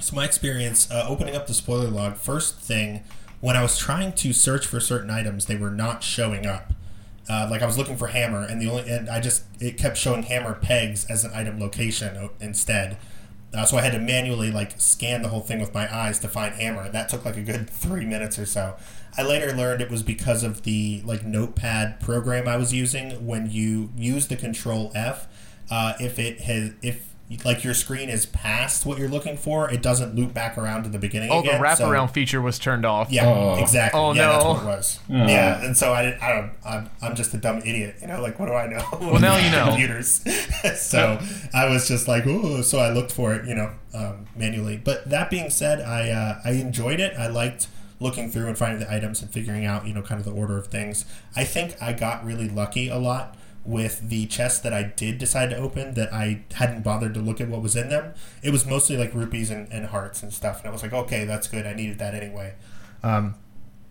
so 0.00 0.16
my 0.16 0.24
experience 0.24 0.90
uh, 0.90 1.06
opening 1.08 1.36
up 1.36 1.46
the 1.46 1.54
spoiler 1.54 1.88
log. 1.88 2.16
First 2.16 2.58
thing, 2.58 3.04
when 3.40 3.56
I 3.56 3.62
was 3.62 3.78
trying 3.78 4.12
to 4.14 4.32
search 4.32 4.66
for 4.66 4.80
certain 4.80 5.10
items, 5.10 5.46
they 5.46 5.56
were 5.56 5.70
not 5.70 6.02
showing 6.02 6.44
up. 6.44 6.72
Uh, 7.28 7.46
like 7.48 7.62
I 7.62 7.66
was 7.66 7.78
looking 7.78 7.96
for 7.96 8.08
hammer, 8.08 8.42
and 8.42 8.60
the 8.60 8.68
only 8.68 8.90
and 8.90 9.08
I 9.08 9.20
just 9.20 9.44
it 9.60 9.78
kept 9.78 9.96
showing 9.96 10.24
hammer 10.24 10.54
pegs 10.54 11.06
as 11.08 11.24
an 11.24 11.30
item 11.32 11.60
location 11.60 12.30
instead. 12.40 12.96
Uh, 13.54 13.64
so 13.64 13.76
I 13.76 13.82
had 13.82 13.92
to 13.92 13.98
manually 13.98 14.50
like 14.50 14.80
scan 14.80 15.22
the 15.22 15.28
whole 15.28 15.40
thing 15.40 15.60
with 15.60 15.74
my 15.74 15.92
eyes 15.94 16.18
to 16.20 16.28
find 16.28 16.54
hammer, 16.54 16.88
that 16.88 17.08
took 17.08 17.24
like 17.24 17.36
a 17.36 17.42
good 17.42 17.68
three 17.70 18.06
minutes 18.06 18.38
or 18.38 18.46
so. 18.46 18.76
I 19.16 19.22
later 19.22 19.52
learned 19.54 19.82
it 19.82 19.90
was 19.90 20.02
because 20.02 20.42
of 20.42 20.62
the 20.62 21.02
like 21.04 21.24
notepad 21.24 22.00
program 22.00 22.48
I 22.48 22.56
was 22.56 22.72
using. 22.72 23.26
When 23.26 23.50
you 23.50 23.90
use 23.94 24.28
the 24.28 24.36
control 24.36 24.90
F, 24.94 25.28
uh, 25.70 25.94
if 26.00 26.18
it 26.18 26.40
has 26.42 26.72
if 26.82 27.11
like 27.44 27.64
your 27.64 27.74
screen 27.74 28.08
is 28.08 28.26
past 28.26 28.84
what 28.86 28.98
you're 28.98 29.08
looking 29.08 29.36
for, 29.36 29.70
it 29.70 29.82
doesn't 29.82 30.14
loop 30.14 30.32
back 30.34 30.56
around 30.58 30.84
to 30.84 30.88
the 30.88 30.98
beginning. 30.98 31.30
Oh, 31.30 31.40
again, 31.40 31.60
the 31.60 31.66
wraparound 31.66 32.08
so- 32.08 32.12
feature 32.14 32.40
was 32.40 32.58
turned 32.58 32.84
off. 32.84 33.10
Yeah, 33.10 33.26
Oh. 33.26 33.54
exactly. 33.60 33.98
Oh, 34.00 34.12
yeah, 34.12 34.28
that's 34.32 34.44
no. 34.44 34.50
what 34.52 34.62
it 34.62 34.66
was. 34.66 34.98
Yeah, 35.08 35.64
and 35.64 35.76
so 35.76 35.92
I 35.92 36.02
didn't. 36.02 36.22
I 36.22 36.28
don't. 36.32 36.50
I'm, 36.64 36.90
I'm 37.00 37.14
just 37.14 37.32
a 37.34 37.38
dumb 37.38 37.58
idiot. 37.58 37.96
You 38.00 38.08
know, 38.08 38.20
like 38.22 38.38
what 38.38 38.46
do 38.46 38.52
I 38.54 38.66
know? 38.66 38.84
Well, 39.00 39.20
now 39.20 39.36
you 39.36 39.50
know. 39.56 39.66
computers. 39.68 40.24
so 40.80 41.18
I 41.54 41.66
was 41.68 41.88
just 41.88 42.08
like, 42.08 42.24
oh. 42.26 42.62
So 42.62 42.78
I 42.78 42.90
looked 42.90 43.12
for 43.12 43.34
it, 43.34 43.46
you 43.48 43.54
know, 43.54 43.70
um, 43.94 44.26
manually. 44.36 44.76
But 44.76 45.08
that 45.10 45.30
being 45.30 45.50
said, 45.50 45.80
I 45.80 46.10
uh, 46.10 46.40
I 46.44 46.52
enjoyed 46.52 47.00
it. 47.00 47.14
I 47.18 47.26
liked 47.28 47.68
looking 48.00 48.30
through 48.30 48.48
and 48.48 48.58
finding 48.58 48.80
the 48.80 48.92
items 48.92 49.22
and 49.22 49.30
figuring 49.30 49.64
out, 49.64 49.86
you 49.86 49.94
know, 49.94 50.02
kind 50.02 50.18
of 50.18 50.24
the 50.24 50.32
order 50.32 50.58
of 50.58 50.66
things. 50.66 51.04
I 51.36 51.44
think 51.44 51.76
I 51.80 51.92
got 51.92 52.24
really 52.24 52.48
lucky 52.48 52.88
a 52.88 52.98
lot 52.98 53.36
with 53.64 54.08
the 54.08 54.26
chests 54.26 54.58
that 54.60 54.72
I 54.72 54.82
did 54.82 55.18
decide 55.18 55.50
to 55.50 55.56
open 55.56 55.94
that 55.94 56.12
I 56.12 56.42
hadn't 56.54 56.82
bothered 56.82 57.14
to 57.14 57.20
look 57.20 57.40
at 57.40 57.48
what 57.48 57.62
was 57.62 57.76
in 57.76 57.88
them. 57.88 58.14
It 58.42 58.50
was 58.50 58.66
mostly 58.66 58.96
like 58.96 59.14
rupees 59.14 59.50
and, 59.50 59.72
and 59.72 59.86
hearts 59.86 60.22
and 60.22 60.32
stuff. 60.32 60.60
And 60.60 60.68
I 60.68 60.72
was 60.72 60.82
like, 60.82 60.92
okay, 60.92 61.24
that's 61.24 61.46
good. 61.46 61.66
I 61.66 61.74
needed 61.74 61.98
that 61.98 62.14
anyway. 62.14 62.54
Um, 63.02 63.36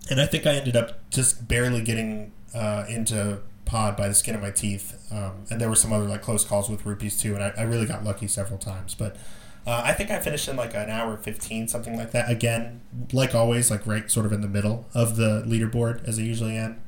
and 0.09 0.19
I 0.19 0.25
think 0.25 0.45
I 0.45 0.55
ended 0.55 0.75
up 0.75 1.09
just 1.09 1.47
barely 1.47 1.81
getting 1.81 2.33
uh, 2.53 2.85
into 2.89 3.39
pod 3.63 3.95
by 3.95 4.09
the 4.09 4.13
skin 4.13 4.35
of 4.35 4.41
my 4.41 4.51
teeth. 4.51 5.01
Um, 5.11 5.45
and 5.49 5.61
there 5.61 5.69
were 5.69 5.75
some 5.75 5.93
other 5.93 6.05
like 6.05 6.21
close 6.21 6.43
calls 6.43 6.69
with 6.69 6.85
rupees 6.85 7.17
too, 7.17 7.35
and 7.35 7.43
I, 7.43 7.53
I 7.57 7.61
really 7.61 7.85
got 7.85 8.03
lucky 8.03 8.27
several 8.27 8.59
times. 8.59 8.93
But 8.93 9.15
uh, 9.65 9.81
I 9.85 9.93
think 9.93 10.11
I 10.11 10.19
finished 10.19 10.49
in 10.49 10.57
like 10.57 10.73
an 10.73 10.89
hour 10.89 11.15
fifteen, 11.15 11.69
something 11.69 11.95
like 11.95 12.11
that. 12.11 12.29
Again, 12.29 12.81
like 13.13 13.33
always, 13.33 13.71
like 13.71 13.87
right 13.87 14.11
sort 14.11 14.25
of 14.25 14.33
in 14.33 14.41
the 14.41 14.49
middle 14.49 14.87
of 14.93 15.15
the 15.15 15.43
leaderboard 15.47 16.05
as 16.05 16.19
I 16.19 16.23
usually 16.23 16.57
am. 16.57 16.81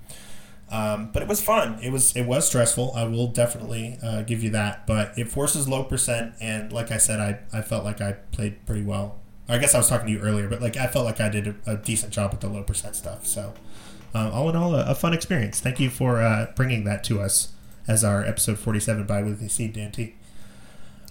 Um, 0.72 1.12
but 1.14 1.22
it 1.22 1.28
was 1.30 1.40
fun. 1.42 1.78
It 1.84 1.92
was 1.92 2.16
it 2.16 2.24
was 2.26 2.48
stressful. 2.48 2.94
I 2.96 3.04
will 3.04 3.28
definitely 3.28 4.00
uh, 4.02 4.24
give 4.24 4.42
you 4.44 4.50
that. 4.52 4.88
But 4.88 5.18
it 5.18 5.28
forces 5.30 5.68
low 5.68 5.84
percent, 5.84 6.34
and 6.42 6.72
like 6.74 6.90
I 6.92 6.98
said, 6.98 7.20
I, 7.20 7.40
I 7.58 7.62
felt 7.62 7.84
like 7.84 8.02
I 8.02 8.14
played 8.32 8.66
pretty 8.66 8.84
well. 8.84 9.20
I 9.48 9.58
guess 9.60 9.76
I 9.76 9.78
was 9.78 9.90
talking 9.90 10.08
to 10.08 10.14
you 10.14 10.20
earlier, 10.20 10.48
but 10.48 10.62
like 10.62 10.76
I 10.78 10.88
felt 10.88 11.06
like 11.06 11.20
I 11.22 11.30
did 11.30 11.48
a, 11.48 11.56
a 11.74 11.78
decent 11.78 12.12
job 12.14 12.32
with 12.32 12.40
the 12.42 12.48
low 12.50 12.64
percent 12.64 12.96
stuff. 12.96 13.26
So 13.28 13.54
um, 14.16 14.32
all 14.32 14.50
in 14.50 14.56
all, 14.56 14.74
a, 14.74 14.86
a 14.86 14.96
fun 14.96 15.14
experience. 15.14 15.60
Thank 15.60 15.80
you 15.80 15.90
for 15.92 16.22
uh, 16.22 16.48
bringing 16.56 16.86
that 16.86 17.04
to 17.06 17.22
us 17.22 17.52
as 17.88 18.04
our 18.04 18.24
episode 18.24 18.58
forty 18.58 18.80
seven 18.80 19.06
by 19.06 19.22
Weekly 19.22 19.50
Seed 19.50 19.74
Dante. 19.74 20.14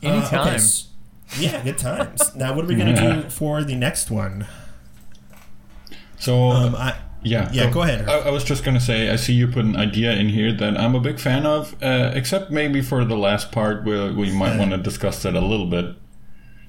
Anytime. 0.03 0.55
s- 0.55 0.89
yeah, 1.39 1.63
good 1.63 1.79
times. 1.79 2.35
now, 2.37 2.53
what 2.55 2.65
are 2.65 2.69
we 2.69 2.75
gonna 2.75 3.23
do 3.23 3.31
for 3.31 3.63
the 3.63 3.77
next 3.77 4.11
one? 4.11 4.47
So 6.19 6.51
Um, 6.51 6.75
I, 6.75 6.97
Yeah, 7.23 7.51
Yeah, 7.53 7.71
go 7.71 7.83
ahead. 7.83 8.09
I, 8.09 8.21
I 8.21 8.31
was 8.31 8.45
just 8.45 8.65
gonna 8.65 8.81
say, 8.81 9.11
I 9.11 9.17
see 9.17 9.33
you 9.33 9.47
put 9.47 9.65
an 9.65 9.77
idea 9.77 10.13
in 10.13 10.29
here 10.29 10.53
that 10.53 10.77
I'm 10.77 10.95
a 10.95 11.01
big 11.01 11.21
fan 11.21 11.47
of, 11.47 11.75
uh, 11.83 12.13
except 12.15 12.51
maybe 12.51 12.83
for 12.83 13.05
the 13.05 13.17
last 13.17 13.53
part 13.53 13.85
where 13.85 14.13
we 14.13 14.33
might 14.33 14.59
want 14.59 14.73
to 14.73 14.79
discuss 14.79 15.23
that 15.23 15.35
a 15.35 15.41
little 15.41 15.67
bit. 15.67 15.95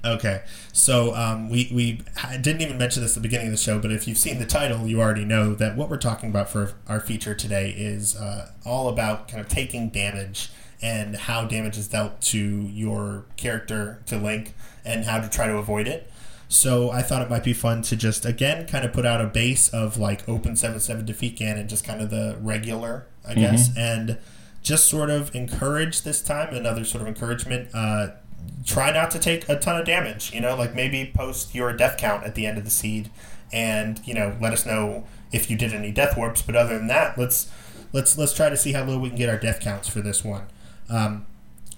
Okay, 0.04 0.42
so 0.72 1.14
um, 1.14 1.48
we 1.48 1.70
we 1.72 2.02
didn't 2.40 2.60
even 2.60 2.76
mention 2.76 3.02
this 3.02 3.12
at 3.12 3.22
the 3.22 3.26
beginning 3.26 3.46
of 3.46 3.52
the 3.52 3.58
show, 3.58 3.78
but 3.78 3.90
if 3.90 4.06
you've 4.06 4.18
seen 4.18 4.38
the 4.38 4.44
title, 4.44 4.86
you 4.86 5.00
already 5.00 5.24
know 5.24 5.54
that 5.54 5.76
what 5.76 5.88
we're 5.88 5.96
talking 5.96 6.28
about 6.28 6.50
for 6.50 6.74
our 6.86 7.00
feature 7.00 7.34
today 7.34 7.70
is 7.70 8.14
uh, 8.14 8.50
all 8.66 8.88
about 8.88 9.28
kind 9.28 9.40
of 9.40 9.48
taking 9.48 9.88
damage 9.88 10.50
and 10.82 11.16
how 11.16 11.46
damage 11.46 11.78
is 11.78 11.88
dealt 11.88 12.20
to 12.20 12.38
your 12.38 13.24
character 13.38 14.02
to 14.04 14.18
Link 14.18 14.54
and 14.84 15.06
how 15.06 15.18
to 15.18 15.28
try 15.30 15.46
to 15.46 15.56
avoid 15.56 15.88
it. 15.88 16.10
So 16.48 16.90
I 16.90 17.02
thought 17.02 17.22
it 17.22 17.30
might 17.30 17.42
be 17.44 17.52
fun 17.52 17.82
to 17.82 17.96
just 17.96 18.24
again 18.24 18.66
kind 18.66 18.84
of 18.84 18.92
put 18.92 19.04
out 19.06 19.20
a 19.20 19.26
base 19.26 19.68
of 19.70 19.98
like 19.98 20.28
open 20.28 20.56
seven 20.56 20.78
seven 20.80 21.04
defeat 21.04 21.36
can 21.36 21.58
and 21.58 21.68
just 21.68 21.84
kind 21.84 22.00
of 22.00 22.10
the 22.10 22.36
regular, 22.40 23.06
I 23.26 23.34
guess, 23.34 23.70
and 23.76 24.18
just 24.62 24.86
sort 24.88 25.10
of 25.10 25.34
encourage 25.34 26.02
this 26.02 26.22
time 26.22 26.54
another 26.54 26.84
sort 26.84 27.02
of 27.02 27.08
encouragement. 27.08 27.70
Uh, 27.74 28.08
try 28.64 28.92
not 28.92 29.10
to 29.12 29.18
take 29.18 29.48
a 29.48 29.58
ton 29.58 29.78
of 29.80 29.86
damage. 29.86 30.32
You 30.32 30.40
know, 30.40 30.54
like 30.56 30.74
maybe 30.74 31.10
post 31.14 31.54
your 31.54 31.72
death 31.72 31.96
count 31.98 32.24
at 32.24 32.34
the 32.34 32.46
end 32.46 32.58
of 32.58 32.64
the 32.64 32.70
seed, 32.70 33.10
and 33.52 34.00
you 34.04 34.14
know, 34.14 34.36
let 34.40 34.52
us 34.52 34.64
know 34.66 35.04
if 35.32 35.50
you 35.50 35.56
did 35.56 35.72
any 35.72 35.90
death 35.90 36.16
warps. 36.16 36.42
But 36.42 36.56
other 36.56 36.78
than 36.78 36.86
that, 36.88 37.18
let's 37.18 37.50
let's 37.92 38.16
let's 38.18 38.34
try 38.34 38.48
to 38.48 38.56
see 38.56 38.72
how 38.72 38.84
low 38.84 38.98
we 38.98 39.08
can 39.08 39.18
get 39.18 39.28
our 39.28 39.38
death 39.38 39.60
counts 39.60 39.88
for 39.88 40.00
this 40.00 40.24
one. 40.24 40.46
Um, 40.88 41.26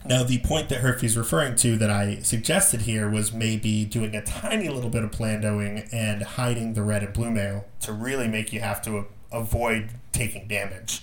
now, 0.08 0.22
the 0.22 0.38
point 0.38 0.68
that 0.70 0.80
Herfy's 0.80 1.16
referring 1.16 1.56
to 1.56 1.76
that 1.78 1.90
I 1.90 2.20
suggested 2.22 2.82
here 2.82 3.08
was 3.08 3.32
maybe 3.32 3.84
doing 3.84 4.14
a 4.14 4.22
tiny 4.22 4.68
little 4.68 4.90
bit 4.90 5.02
of 5.04 5.10
plandoing 5.10 5.88
and 5.92 6.22
hiding 6.22 6.74
the 6.74 6.82
red 6.82 7.02
and 7.02 7.12
blue 7.12 7.30
mail 7.30 7.64
to 7.80 7.92
really 7.92 8.28
make 8.28 8.52
you 8.52 8.60
have 8.60 8.80
to 8.82 8.98
a- 8.98 9.04
avoid 9.32 9.90
taking 10.12 10.46
damage. 10.48 11.02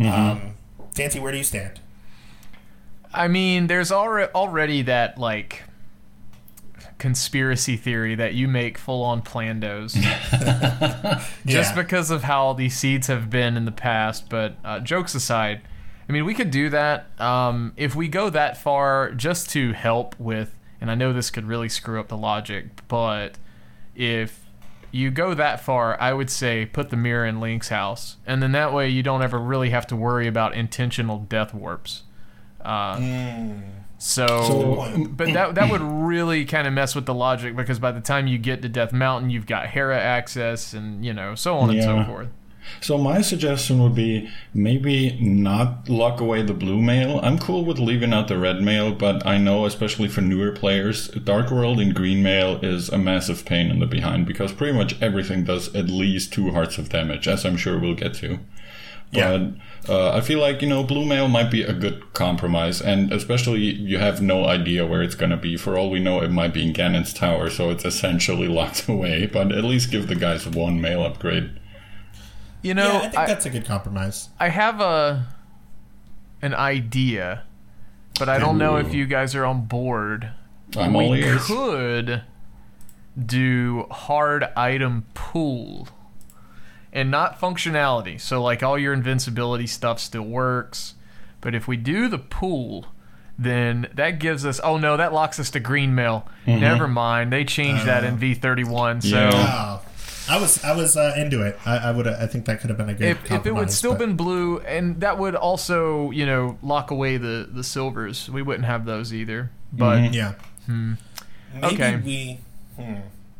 Um, 0.00 0.54
Dante, 0.94 1.18
where 1.20 1.30
do 1.32 1.38
you 1.38 1.44
stand? 1.44 1.80
I 3.12 3.28
mean, 3.28 3.68
there's 3.68 3.92
already 3.92 4.32
already 4.32 4.82
that 4.82 5.18
like 5.18 5.62
conspiracy 6.98 7.76
theory 7.76 8.14
that 8.14 8.34
you 8.34 8.48
make 8.48 8.78
full 8.78 9.02
on 9.02 9.20
plandos 9.22 9.92
just 11.46 11.74
Yeah. 11.74 11.74
because 11.74 12.10
of 12.10 12.22
how 12.24 12.52
these 12.54 12.76
seeds 12.76 13.08
have 13.08 13.30
been 13.30 13.56
in 13.56 13.64
the 13.64 13.72
past. 13.72 14.28
But 14.28 14.56
uh, 14.64 14.80
jokes 14.80 15.14
aside, 15.14 15.60
I 16.08 16.12
mean, 16.12 16.24
we 16.24 16.34
could 16.34 16.50
do 16.50 16.68
that 16.70 17.06
um, 17.20 17.72
if 17.76 17.94
we 17.94 18.08
go 18.08 18.28
that 18.30 18.56
far 18.56 19.10
just 19.12 19.48
to 19.50 19.72
help 19.72 20.18
with. 20.18 20.54
And 20.80 20.90
I 20.90 20.94
know 20.94 21.12
this 21.12 21.30
could 21.30 21.46
really 21.46 21.68
screw 21.70 21.98
up 21.98 22.08
the 22.08 22.16
logic, 22.16 22.66
but 22.88 23.38
if 23.94 24.44
you 24.90 25.10
go 25.10 25.32
that 25.34 25.60
far, 25.60 25.98
I 26.00 26.12
would 26.12 26.28
say 26.30 26.66
put 26.66 26.90
the 26.90 26.96
mirror 26.96 27.24
in 27.24 27.40
Link's 27.40 27.68
house, 27.68 28.16
and 28.26 28.42
then 28.42 28.52
that 28.52 28.72
way 28.72 28.88
you 28.90 29.02
don't 29.02 29.22
ever 29.22 29.38
really 29.38 29.70
have 29.70 29.86
to 29.88 29.96
worry 29.96 30.26
about 30.26 30.54
intentional 30.54 31.18
death 31.20 31.54
warps. 31.54 32.02
Uh, 32.62 33.00
so, 33.98 34.26
So- 34.26 35.06
but 35.08 35.32
that 35.32 35.54
that 35.54 35.70
would 35.70 35.80
really 35.80 36.44
kind 36.44 36.66
of 36.66 36.72
mess 36.72 36.94
with 36.94 37.06
the 37.06 37.14
logic 37.14 37.56
because 37.56 37.78
by 37.78 37.92
the 37.92 38.00
time 38.00 38.26
you 38.26 38.36
get 38.38 38.60
to 38.62 38.68
Death 38.68 38.92
Mountain, 38.92 39.30
you've 39.30 39.46
got 39.46 39.66
Hera 39.68 39.98
access, 39.98 40.74
and 40.74 41.04
you 41.04 41.12
know 41.14 41.34
so 41.34 41.56
on 41.56 41.70
and 41.70 41.82
so 41.82 42.04
forth. 42.04 42.28
So 42.80 42.98
my 42.98 43.20
suggestion 43.20 43.82
would 43.82 43.94
be 43.94 44.30
maybe 44.52 45.18
not 45.20 45.88
lock 45.88 46.20
away 46.20 46.42
the 46.42 46.54
blue 46.54 46.80
mail. 46.80 47.20
I'm 47.22 47.38
cool 47.38 47.64
with 47.64 47.78
leaving 47.78 48.12
out 48.12 48.28
the 48.28 48.38
red 48.38 48.62
mail, 48.62 48.92
but 48.92 49.26
I 49.26 49.38
know 49.38 49.64
especially 49.64 50.08
for 50.08 50.20
newer 50.20 50.52
players, 50.52 51.08
Dark 51.08 51.50
World 51.50 51.80
in 51.80 51.92
green 51.92 52.22
mail 52.22 52.58
is 52.62 52.88
a 52.88 52.98
massive 52.98 53.44
pain 53.44 53.70
in 53.70 53.80
the 53.80 53.86
behind 53.86 54.26
because 54.26 54.52
pretty 54.52 54.76
much 54.76 55.00
everything 55.02 55.44
does 55.44 55.74
at 55.74 55.86
least 55.86 56.32
two 56.32 56.50
hearts 56.52 56.78
of 56.78 56.88
damage, 56.88 57.28
as 57.28 57.44
I'm 57.44 57.56
sure 57.56 57.78
we'll 57.78 57.94
get 57.94 58.14
to. 58.14 58.40
Yeah. 59.14 59.48
But 59.86 59.92
uh, 59.92 60.16
I 60.16 60.20
feel 60.20 60.40
like 60.40 60.62
you 60.62 60.68
know 60.68 60.82
blue 60.82 61.04
mail 61.04 61.28
might 61.28 61.50
be 61.50 61.62
a 61.62 61.72
good 61.72 62.12
compromise, 62.14 62.80
and 62.80 63.12
especially 63.12 63.60
you 63.60 63.98
have 63.98 64.20
no 64.20 64.46
idea 64.46 64.86
where 64.86 65.02
it's 65.02 65.14
gonna 65.14 65.36
be. 65.36 65.56
For 65.56 65.78
all 65.78 65.90
we 65.90 66.00
know, 66.00 66.20
it 66.20 66.30
might 66.30 66.54
be 66.54 66.66
in 66.66 66.72
Ganon's 66.72 67.12
tower, 67.12 67.50
so 67.50 67.70
it's 67.70 67.84
essentially 67.84 68.48
locked 68.60 68.88
away. 68.88 69.26
But 69.26 69.52
at 69.52 69.64
least 69.64 69.90
give 69.90 70.08
the 70.08 70.14
guys 70.14 70.46
one 70.46 70.80
mail 70.80 71.04
upgrade. 71.04 71.50
You 72.64 72.72
know, 72.72 72.92
yeah, 72.92 72.96
I 72.96 73.00
think 73.02 73.18
I, 73.18 73.26
that's 73.26 73.44
a 73.44 73.50
good 73.50 73.66
compromise. 73.66 74.30
I 74.40 74.48
have 74.48 74.80
a 74.80 75.28
an 76.40 76.54
idea, 76.54 77.42
but 78.18 78.30
I 78.30 78.38
don't 78.38 78.56
know 78.56 78.76
if 78.76 78.94
you 78.94 79.04
guys 79.04 79.34
are 79.34 79.44
on 79.44 79.66
board. 79.66 80.30
I'm 80.74 80.96
all 80.96 81.10
we 81.10 81.22
ears. 81.22 81.44
could 81.46 82.22
do 83.22 83.86
hard 83.90 84.44
item 84.56 85.04
pool 85.12 85.88
and 86.90 87.10
not 87.10 87.38
functionality. 87.38 88.18
So 88.18 88.42
like 88.42 88.62
all 88.62 88.78
your 88.78 88.94
invincibility 88.94 89.66
stuff 89.66 90.00
still 90.00 90.22
works, 90.22 90.94
but 91.42 91.54
if 91.54 91.68
we 91.68 91.76
do 91.76 92.08
the 92.08 92.18
pool, 92.18 92.86
then 93.38 93.88
that 93.92 94.18
gives 94.18 94.46
us 94.46 94.58
oh 94.64 94.78
no, 94.78 94.96
that 94.96 95.12
locks 95.12 95.38
us 95.38 95.50
to 95.50 95.60
green 95.60 95.94
mail. 95.94 96.26
Mm-hmm. 96.46 96.60
Never 96.60 96.88
mind. 96.88 97.30
They 97.30 97.44
changed 97.44 97.84
that 97.84 98.04
in 98.04 98.16
V31. 98.16 99.02
So 99.02 99.08
Yeah. 99.18 99.80
I 100.28 100.40
was 100.40 100.62
I 100.64 100.74
was 100.74 100.96
uh, 100.96 101.14
into 101.16 101.42
it. 101.42 101.58
I, 101.66 101.76
I 101.76 101.90
would 101.90 102.06
I 102.06 102.26
think 102.26 102.46
that 102.46 102.60
could 102.60 102.70
have 102.70 102.78
been 102.78 102.88
a 102.88 102.94
good. 102.94 103.08
if, 103.08 103.30
if 103.30 103.46
it 103.46 103.52
would 103.54 103.70
still 103.70 103.92
but- 103.92 103.98
been 104.00 104.16
blue 104.16 104.58
and 104.60 105.00
that 105.00 105.18
would 105.18 105.34
also, 105.34 106.10
you 106.10 106.24
know, 106.26 106.58
lock 106.62 106.90
away 106.90 107.16
the 107.18 107.48
the 107.52 107.62
silvers. 107.64 108.30
We 108.30 108.42
wouldn't 108.42 108.64
have 108.66 108.84
those 108.86 109.12
either. 109.12 109.50
But 109.72 110.12
yeah. 110.14 110.34
Maybe 110.66 110.96
Okay. 111.62 111.96
we. 111.96 112.38
Hmm. 112.82 112.94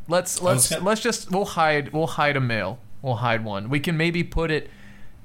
Let's 0.09 0.43
let's 0.43 0.69
gonna- 0.71 0.85
let's 0.85 1.01
just 1.01 1.31
we'll 1.31 1.45
hide 1.47 1.93
we'll 1.93 2.07
hide 2.07 2.37
a 2.37 2.41
mail. 2.41 2.79
We'll 3.03 3.17
hide 3.17 3.45
one. 3.45 3.69
We 3.71 3.81
can 3.81 3.97
maybe 3.97 4.23
put 4.23 4.51
it 4.51 4.71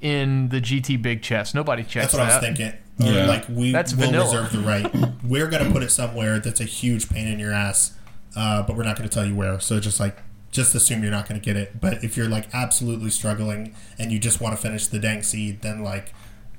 in 0.00 0.48
the 0.48 0.60
GT 0.60 1.00
big 1.00 1.22
chest. 1.22 1.54
Nobody 1.54 1.82
checks 1.82 2.12
That's 2.12 2.14
what 2.14 2.22
I 2.22 2.36
was 2.36 2.44
thinking. 2.44 2.72
Yeah. 2.98 3.26
like 3.26 3.46
we 3.48 3.72
That's 3.72 3.94
will 3.94 4.06
vanilla. 4.06 4.24
reserve 4.42 4.52
the 4.52 4.58
right. 4.60 5.12
We're 5.24 5.48
gonna 5.48 5.70
put 5.70 5.82
it 5.82 5.90
somewhere 5.90 6.38
that's 6.38 6.60
a 6.60 6.64
huge 6.64 7.08
pain 7.10 7.26
in 7.28 7.38
your 7.38 7.52
ass, 7.52 7.94
uh, 8.36 8.62
but 8.62 8.76
we're 8.76 8.82
not 8.82 8.96
gonna 8.96 9.08
tell 9.08 9.24
you 9.26 9.34
where. 9.34 9.58
So 9.60 9.78
just 9.80 9.98
like 10.00 10.18
just 10.50 10.74
assume 10.74 11.02
you're 11.02 11.12
not 11.12 11.28
gonna 11.28 11.40
get 11.40 11.56
it. 11.56 11.80
But 11.80 12.02
if 12.04 12.16
you're 12.16 12.28
like 12.28 12.48
absolutely 12.52 13.10
struggling 13.10 13.74
and 13.98 14.10
you 14.10 14.18
just 14.18 14.40
want 14.40 14.56
to 14.56 14.60
finish 14.60 14.86
the 14.86 14.98
dang 14.98 15.22
seed, 15.22 15.62
then 15.62 15.82
like 15.82 16.12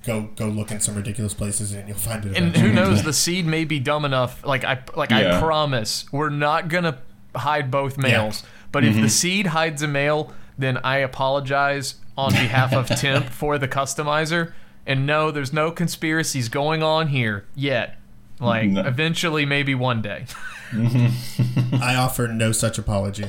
go 0.06 0.30
go 0.36 0.48
look 0.48 0.72
in 0.72 0.80
some 0.80 0.96
ridiculous 0.96 1.34
places 1.34 1.72
and 1.74 1.88
you'll 1.88 1.98
find 1.98 2.26
it. 2.26 2.38
And 2.38 2.56
who 2.56 2.72
knows? 2.72 3.04
The 3.12 3.14
seed 3.14 3.46
may 3.46 3.66
be 3.66 3.80
dumb 3.80 4.06
enough. 4.06 4.46
Like 4.46 4.64
I 4.64 4.82
like 4.96 5.12
I 5.12 5.40
promise, 5.40 6.06
we're 6.12 6.30
not 6.30 6.68
gonna 6.70 7.00
hide 7.36 7.72
both 7.72 7.98
mails. 7.98 8.44
But 8.72 8.86
if 8.86 8.94
the 8.94 9.02
mm-hmm. 9.02 9.08
seed 9.10 9.48
hides 9.48 9.82
a 9.82 9.88
mail, 9.88 10.34
then 10.58 10.78
I 10.78 10.98
apologize 11.00 11.96
on 12.18 12.32
behalf 12.32 12.74
of 12.74 12.88
Temp 13.00 13.26
for 13.26 13.58
the 13.58 13.68
customizer. 13.68 14.54
And 14.86 15.06
no, 15.06 15.30
there's 15.30 15.54
no 15.54 15.72
conspiracies 15.72 16.50
going 16.50 16.82
on 16.82 17.08
here 17.08 17.46
yet. 17.54 17.98
Like 18.40 18.70
No. 18.70 18.82
eventually, 18.82 19.46
maybe 19.46 19.76
one 19.76 20.02
day. 20.02 20.26
I 20.74 21.96
offer 21.96 22.28
no 22.28 22.52
such 22.52 22.78
apology. 22.78 23.26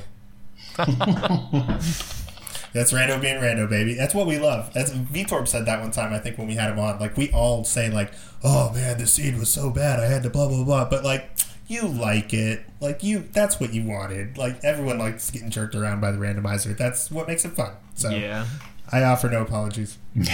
That's 2.72 2.90
rando 2.90 3.20
being 3.20 3.36
rando, 3.36 3.68
baby. 3.68 3.94
That's 3.94 4.14
what 4.14 4.26
we 4.26 4.38
love. 4.38 4.72
That's 4.72 4.90
Vitorb 4.92 5.46
said 5.46 5.66
that 5.66 5.80
one 5.80 5.90
time. 5.90 6.14
I 6.14 6.18
think 6.18 6.38
when 6.38 6.46
we 6.46 6.54
had 6.54 6.70
him 6.70 6.78
on, 6.78 6.98
like 6.98 7.16
we 7.18 7.30
all 7.30 7.64
say, 7.64 7.90
like, 7.90 8.12
"Oh 8.42 8.72
man, 8.72 8.96
the 8.96 9.06
scene 9.06 9.38
was 9.38 9.52
so 9.52 9.68
bad. 9.70 10.00
I 10.00 10.06
had 10.06 10.22
to 10.22 10.30
blah 10.30 10.48
blah 10.48 10.64
blah." 10.64 10.88
But 10.88 11.04
like, 11.04 11.28
you 11.66 11.86
like 11.86 12.32
it. 12.32 12.64
Like 12.80 13.02
you, 13.02 13.28
that's 13.32 13.60
what 13.60 13.74
you 13.74 13.84
wanted. 13.84 14.38
Like 14.38 14.64
everyone 14.64 14.98
likes 14.98 15.30
getting 15.30 15.50
jerked 15.50 15.74
around 15.74 16.00
by 16.00 16.12
the 16.12 16.18
randomizer. 16.18 16.74
That's 16.76 17.10
what 17.10 17.28
makes 17.28 17.44
it 17.44 17.50
fun. 17.52 17.72
So 17.94 18.08
Yeah. 18.08 18.46
I 18.90 19.04
offer 19.04 19.28
no 19.28 19.42
apologies. 19.42 19.98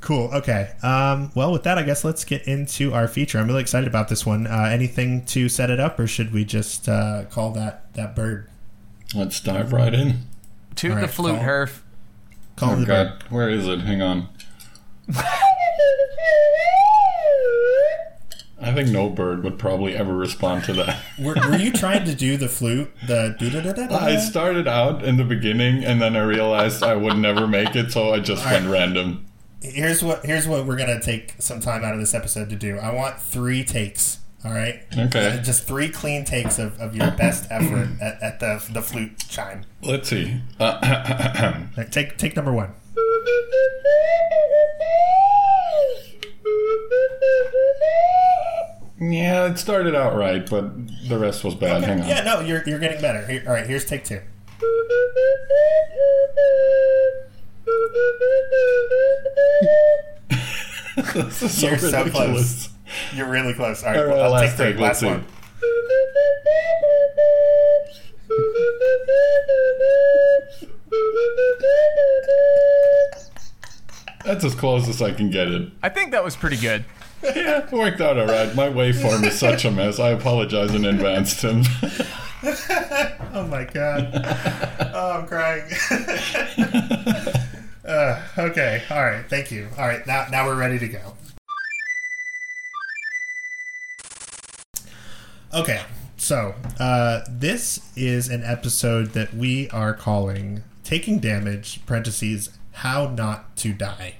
cool. 0.00 0.30
Okay. 0.32 0.72
Um, 0.82 1.30
well, 1.34 1.52
with 1.52 1.62
that, 1.64 1.78
I 1.78 1.82
guess 1.82 2.04
let's 2.04 2.24
get 2.24 2.42
into 2.46 2.92
our 2.94 3.08
feature. 3.08 3.38
I'm 3.38 3.46
really 3.46 3.60
excited 3.60 3.86
about 3.86 4.08
this 4.08 4.24
one. 4.24 4.46
Uh, 4.46 4.68
anything 4.72 5.24
to 5.26 5.48
set 5.48 5.68
it 5.70 5.80
up, 5.80 5.98
or 5.98 6.06
should 6.06 6.32
we 6.32 6.44
just 6.44 6.88
uh, 6.88 7.24
call 7.30 7.52
that 7.52 7.92
that 7.94 8.14
bird? 8.16 8.48
Let's 9.14 9.40
dive 9.40 9.72
right 9.72 9.92
in. 9.94 10.20
To 10.76 10.88
All 10.90 10.94
the 10.96 11.00
right, 11.02 11.10
flute, 11.10 11.34
call- 11.36 11.44
Herf. 11.44 11.80
Call 12.56 12.70
Oh 12.70 12.72
it 12.74 12.76
bird. 12.78 12.86
god, 12.86 13.24
where 13.30 13.48
is 13.48 13.66
it? 13.66 13.80
Hang 13.80 14.02
on. 14.02 14.28
I 18.64 18.72
think 18.72 18.90
no 18.90 19.08
bird 19.10 19.42
would 19.42 19.58
probably 19.58 19.96
ever 19.96 20.14
respond 20.14 20.62
to 20.64 20.72
that. 20.74 21.02
Were, 21.18 21.34
were 21.34 21.56
you 21.56 21.72
trying 21.72 22.04
to 22.04 22.14
do 22.14 22.36
the 22.36 22.48
flute? 22.48 22.92
The 23.06 23.34
do 23.38 23.50
da 23.50 23.60
da 23.60 23.72
da 23.72 23.96
I 23.96 24.16
started 24.18 24.68
out 24.68 25.02
in 25.04 25.16
the 25.16 25.24
beginning 25.24 25.84
and 25.84 26.00
then 26.00 26.14
I 26.14 26.20
realized 26.22 26.82
I 26.84 26.94
would 26.94 27.16
never 27.18 27.48
make 27.48 27.74
it, 27.74 27.90
so 27.90 28.12
I 28.14 28.20
just 28.20 28.44
went 28.44 28.68
random. 28.68 29.26
Here's 29.60 30.02
what 30.02 30.24
here's 30.24 30.46
what 30.46 30.64
we're 30.64 30.76
gonna 30.76 31.00
take 31.00 31.34
some 31.40 31.58
time 31.58 31.82
out 31.84 31.94
of 31.94 31.98
this 32.00 32.14
episode 32.14 32.50
to 32.50 32.56
do. 32.56 32.78
I 32.78 32.92
want 32.92 33.20
three 33.20 33.64
takes. 33.64 34.18
All 34.44 34.50
right. 34.52 34.82
Okay. 34.96 35.38
Uh, 35.38 35.42
Just 35.42 35.64
three 35.64 35.88
clean 35.88 36.24
takes 36.24 36.58
of, 36.58 36.78
of 36.80 36.96
your 36.96 37.10
best 37.12 37.46
effort 37.50 37.88
at, 38.00 38.20
at 38.22 38.40
the 38.40 38.64
the 38.72 38.82
flute 38.82 39.18
chime. 39.28 39.64
Let's 39.82 40.08
see. 40.08 40.40
Uh, 40.58 41.62
take 41.90 42.18
take 42.18 42.34
number 42.34 42.52
one. 42.52 42.74
yeah, 49.00 49.46
it 49.46 49.58
started 49.58 49.94
out 49.94 50.16
right, 50.16 50.48
but 50.48 50.72
the 51.08 51.18
rest 51.18 51.44
was 51.44 51.54
bad. 51.54 51.84
Hang 51.84 52.00
on. 52.00 52.08
Yeah, 52.08 52.24
no, 52.24 52.40
you're 52.40 52.62
you're 52.68 52.78
getting 52.80 53.00
better. 53.00 53.24
Here, 53.26 53.44
all 53.46 53.52
right, 53.52 53.66
here's 53.66 53.84
take 53.84 54.04
two. 54.04 54.20
this 61.14 61.42
is 61.42 61.58
so 61.60 61.68
You're 61.68 61.78
so 61.78 61.98
ridiculous. 62.04 62.68
You're 63.14 63.28
really 63.28 63.54
close. 63.54 63.82
All 63.82 63.90
right, 63.90 63.98
All 63.98 64.06
right, 64.06 64.14
well, 64.14 64.24
I'll 64.24 64.30
last 64.30 64.56
take 64.56 64.74
three. 64.74 64.82
Last 64.82 65.02
one. 65.02 65.24
That's 74.24 74.44
as 74.44 74.54
close 74.54 74.88
as 74.88 75.02
I 75.02 75.12
can 75.12 75.30
get 75.30 75.48
it. 75.48 75.70
I 75.82 75.88
think 75.88 76.12
that 76.12 76.22
was 76.22 76.36
pretty 76.36 76.56
good. 76.56 76.84
Yeah, 77.22 77.64
it 77.64 77.72
worked 77.72 78.00
out 78.00 78.18
alright. 78.18 78.54
My 78.54 78.68
waveform 78.68 79.24
is 79.26 79.38
such 79.38 79.64
a 79.64 79.70
mess. 79.70 79.98
I 79.98 80.10
apologize 80.10 80.74
in 80.74 80.84
advance, 80.84 81.40
Tim. 81.40 81.62
Oh 83.34 83.46
my 83.46 83.64
god. 83.64 84.10
oh, 84.94 85.20
I'm 85.20 85.26
crying. 85.26 85.62
uh, 87.86 88.20
okay. 88.36 88.82
All 88.90 89.02
right. 89.02 89.24
Thank 89.28 89.50
you. 89.52 89.68
All 89.78 89.86
right. 89.86 90.06
Now, 90.06 90.26
now 90.30 90.46
we're 90.46 90.58
ready 90.58 90.78
to 90.80 90.88
go. 90.88 91.14
Okay. 95.54 95.82
So, 96.16 96.54
uh, 96.78 97.20
this 97.28 97.90
is 97.96 98.28
an 98.28 98.42
episode 98.44 99.08
that 99.08 99.34
we 99.34 99.68
are 99.70 99.92
calling 99.92 100.62
"Taking 100.84 101.18
Damage." 101.18 101.84
Parentheses. 101.84 102.50
How 102.72 103.08
not 103.10 103.54
to 103.58 103.74
die. 103.74 104.14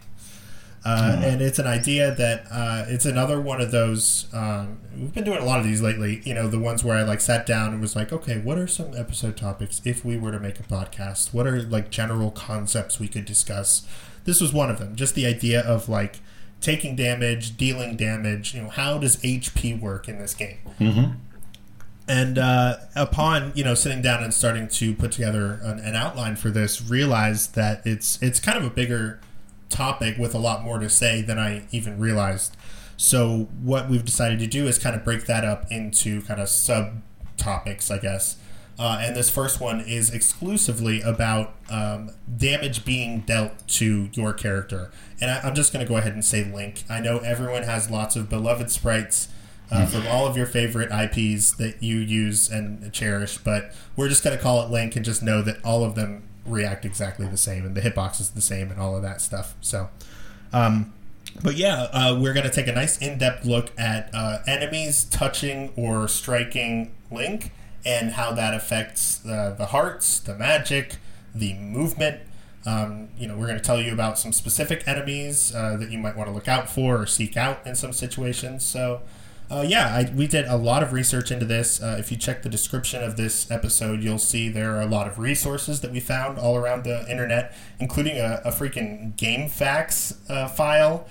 Uh, 0.85 1.21
and 1.23 1.41
it's 1.41 1.61
an 1.61 1.67
idea 1.67 2.13
that 2.13 2.45
uh, 2.51 2.85
it's 2.89 3.07
another 3.07 3.41
one 3.41 3.61
of 3.61 3.71
those. 3.71 4.27
Um, 4.35 4.81
we've 4.95 5.15
been 5.15 5.25
doing 5.25 5.39
a 5.39 5.45
lot 5.45 5.61
of 5.61 5.65
these 5.65 5.81
lately. 5.81 6.21
You 6.25 6.35
know, 6.35 6.49
the 6.49 6.59
ones 6.59 6.83
where 6.85 6.99
I 6.99 7.03
like 7.03 7.21
sat 7.21 7.47
down 7.47 7.73
and 7.73 7.81
was 7.81 7.95
like, 7.95 8.13
okay, 8.13 8.39
what 8.39 8.59
are 8.59 8.67
some 8.67 8.95
episode 8.97 9.37
topics 9.37 9.81
if 9.85 10.05
we 10.05 10.19
were 10.19 10.33
to 10.33 10.41
make 10.41 10.59
a 10.59 10.65
podcast? 10.65 11.33
What 11.33 11.47
are 11.47 11.63
like 11.63 11.91
general 11.91 12.31
concepts 12.33 12.99
we 12.99 13.09
could 13.09 13.25
discuss? 13.25 13.87
This 14.25 14.41
was 14.41 14.53
one 14.53 14.71
of 14.71 14.79
them. 14.79 14.97
Just 14.97 15.15
the 15.15 15.25
idea 15.25 15.61
of 15.61 15.89
like 15.89 16.21
taking 16.63 16.97
damage, 16.97 17.57
dealing 17.57 17.97
damage. 17.97 18.55
You 18.55 18.63
know, 18.63 18.69
how 18.71 18.97
does 18.99 19.17
HP 19.19 19.79
work 19.79 20.09
in 20.09 20.19
this 20.19 20.33
game? 20.35 20.59
And 22.09 22.39
uh, 22.39 22.77
upon 22.97 23.53
you 23.55 23.63
know 23.65 23.75
sitting 23.75 24.03
down 24.03 24.25
and 24.25 24.33
starting 24.35 24.69
to 24.69 24.95
put 24.95 25.13
together 25.13 25.61
an, 25.63 25.79
an 25.79 25.95
outline 25.95 26.37
for 26.37 26.51
this, 26.51 26.83
realized 26.83 27.55
that 27.55 27.83
it's 27.85 28.21
it's 28.23 28.41
kind 28.41 28.59
of 28.59 28.65
a 28.65 28.71
bigger 28.71 29.21
topic 29.69 30.19
with 30.19 30.35
a 30.35 30.39
lot 30.39 30.63
more 30.65 30.79
to 30.79 30.89
say 30.89 31.23
than 31.23 31.39
I 31.39 31.65
even 31.71 31.99
realized. 31.99 32.57
So 32.97 33.49
what 33.63 33.89
we've 33.89 34.05
decided 34.05 34.39
to 34.41 34.47
do 34.47 34.67
is 34.67 34.79
kind 34.79 34.95
of 34.95 35.05
break 35.05 35.27
that 35.27 35.45
up 35.45 35.71
into 35.71 36.23
kind 36.23 36.41
of 36.41 36.49
sub 36.49 37.03
topics, 37.37 37.91
I 37.91 37.99
guess. 37.99 38.37
Uh, 38.79 38.99
and 39.03 39.15
this 39.15 39.29
first 39.29 39.61
one 39.61 39.81
is 39.81 40.13
exclusively 40.13 41.03
about 41.03 41.55
um, 41.71 42.11
damage 42.37 42.85
being 42.85 43.21
dealt 43.21 43.67
to 43.69 44.09
your 44.13 44.33
character. 44.33 44.91
And 45.21 45.31
I, 45.31 45.41
I'm 45.41 45.55
just 45.55 45.73
going 45.73 45.85
to 45.85 45.89
go 45.89 45.97
ahead 45.99 46.15
and 46.15 46.25
say 46.25 46.45
Link. 46.45 46.85
I 46.89 47.01
know 47.01 47.19
everyone 47.19 47.65
has 47.65 47.91
lots 47.91 48.17
of 48.17 48.29
beloved 48.29 48.71
sprites 48.71 49.29
uh, 49.71 49.87
from 49.87 50.07
all 50.07 50.27
of 50.27 50.37
your 50.37 50.47
favorite 50.47 50.91
IPs 50.91 51.53
that 51.53 51.83
you 51.83 51.97
use 51.99 52.51
and 52.51 52.93
cherish, 52.93 53.39
but 53.39 53.75
we're 53.97 54.09
just 54.09 54.25
going 54.25 54.37
to 54.37 54.43
call 54.43 54.63
it 54.63 54.71
Link 54.71 54.97
and 54.97 55.05
just 55.05 55.23
know 55.23 55.43
that 55.43 55.63
all 55.65 55.85
of 55.85 55.95
them 55.95 56.25
react 56.45 56.85
exactly 56.85 57.27
the 57.27 57.37
same 57.37 57.65
and 57.65 57.75
the 57.75 57.81
hitbox 57.81 58.21
is 58.21 58.31
the 58.31 58.41
same 58.41 58.71
and 58.71 58.81
all 58.81 58.97
of 58.97 59.03
that 59.03 59.21
stuff. 59.21 59.55
So, 59.61 59.91
um, 60.53 60.93
but 61.43 61.57
yeah, 61.57 61.89
uh, 61.93 62.19
we're 62.21 62.35
going 62.35 62.45
to 62.45 62.53
take 62.53 62.67
a 62.67 62.73
nice 62.73 62.99
in 62.99 63.19
depth 63.19 63.45
look 63.45 63.71
at 63.79 64.11
uh, 64.13 64.39
enemies 64.47 65.05
touching 65.05 65.73
or 65.77 66.09
striking 66.09 66.93
Link 67.11 67.53
and 67.85 68.13
how 68.13 68.33
that 68.33 68.55
affects 68.55 69.17
the, 69.19 69.55
the 69.57 69.67
hearts, 69.67 70.21
the 70.21 70.35
magic, 70.37 70.97
the 71.35 71.55
movement. 71.55 72.21
Um, 72.65 73.09
you 73.19 73.27
know, 73.27 73.37
we're 73.37 73.47
going 73.47 73.59
to 73.59 73.65
tell 73.65 73.81
you 73.81 73.93
about 73.93 74.19
some 74.19 74.33
specific 74.33 74.87
enemies 74.87 75.53
uh, 75.55 75.77
that 75.79 75.91
you 75.91 75.99
might 75.99 76.17
want 76.17 76.29
to 76.29 76.35
look 76.35 76.47
out 76.47 76.71
for 76.71 77.01
or 77.03 77.07
seek 77.07 77.37
out 77.37 77.67
in 77.67 77.75
some 77.75 77.93
situations. 77.93 78.65
So, 78.65 79.03
uh, 79.51 79.65
yeah, 79.67 79.95
I, 79.95 80.13
we 80.15 80.29
did 80.29 80.47
a 80.47 80.57
lot 80.57 80.83
of 80.83 80.93
research 80.93 81.33
into 81.33 81.45
this. 81.45 81.83
Uh, 81.83 81.97
if 81.99 82.13
you 82.13 82.17
check 82.17 82.43
the 82.43 82.49
description 82.49 83.03
of 83.03 83.17
this 83.17 83.51
episode, 83.51 84.03
you'll 84.03 84.19
see 84.19 84.49
there 84.49 84.77
are 84.77 84.81
a 84.81 84.87
lot 84.87 85.09
of 85.09 85.19
resources 85.19 85.81
that 85.81 85.91
we 85.91 85.99
found 85.99 86.39
all 86.39 86.57
around 86.57 86.85
the 86.85 87.11
internet, 87.11 87.53
including 87.81 88.17
a, 88.17 88.41
a 88.45 88.51
freaking 88.51 89.17
GameFAQs 89.17 90.31
uh, 90.31 90.49
file 90.49 91.07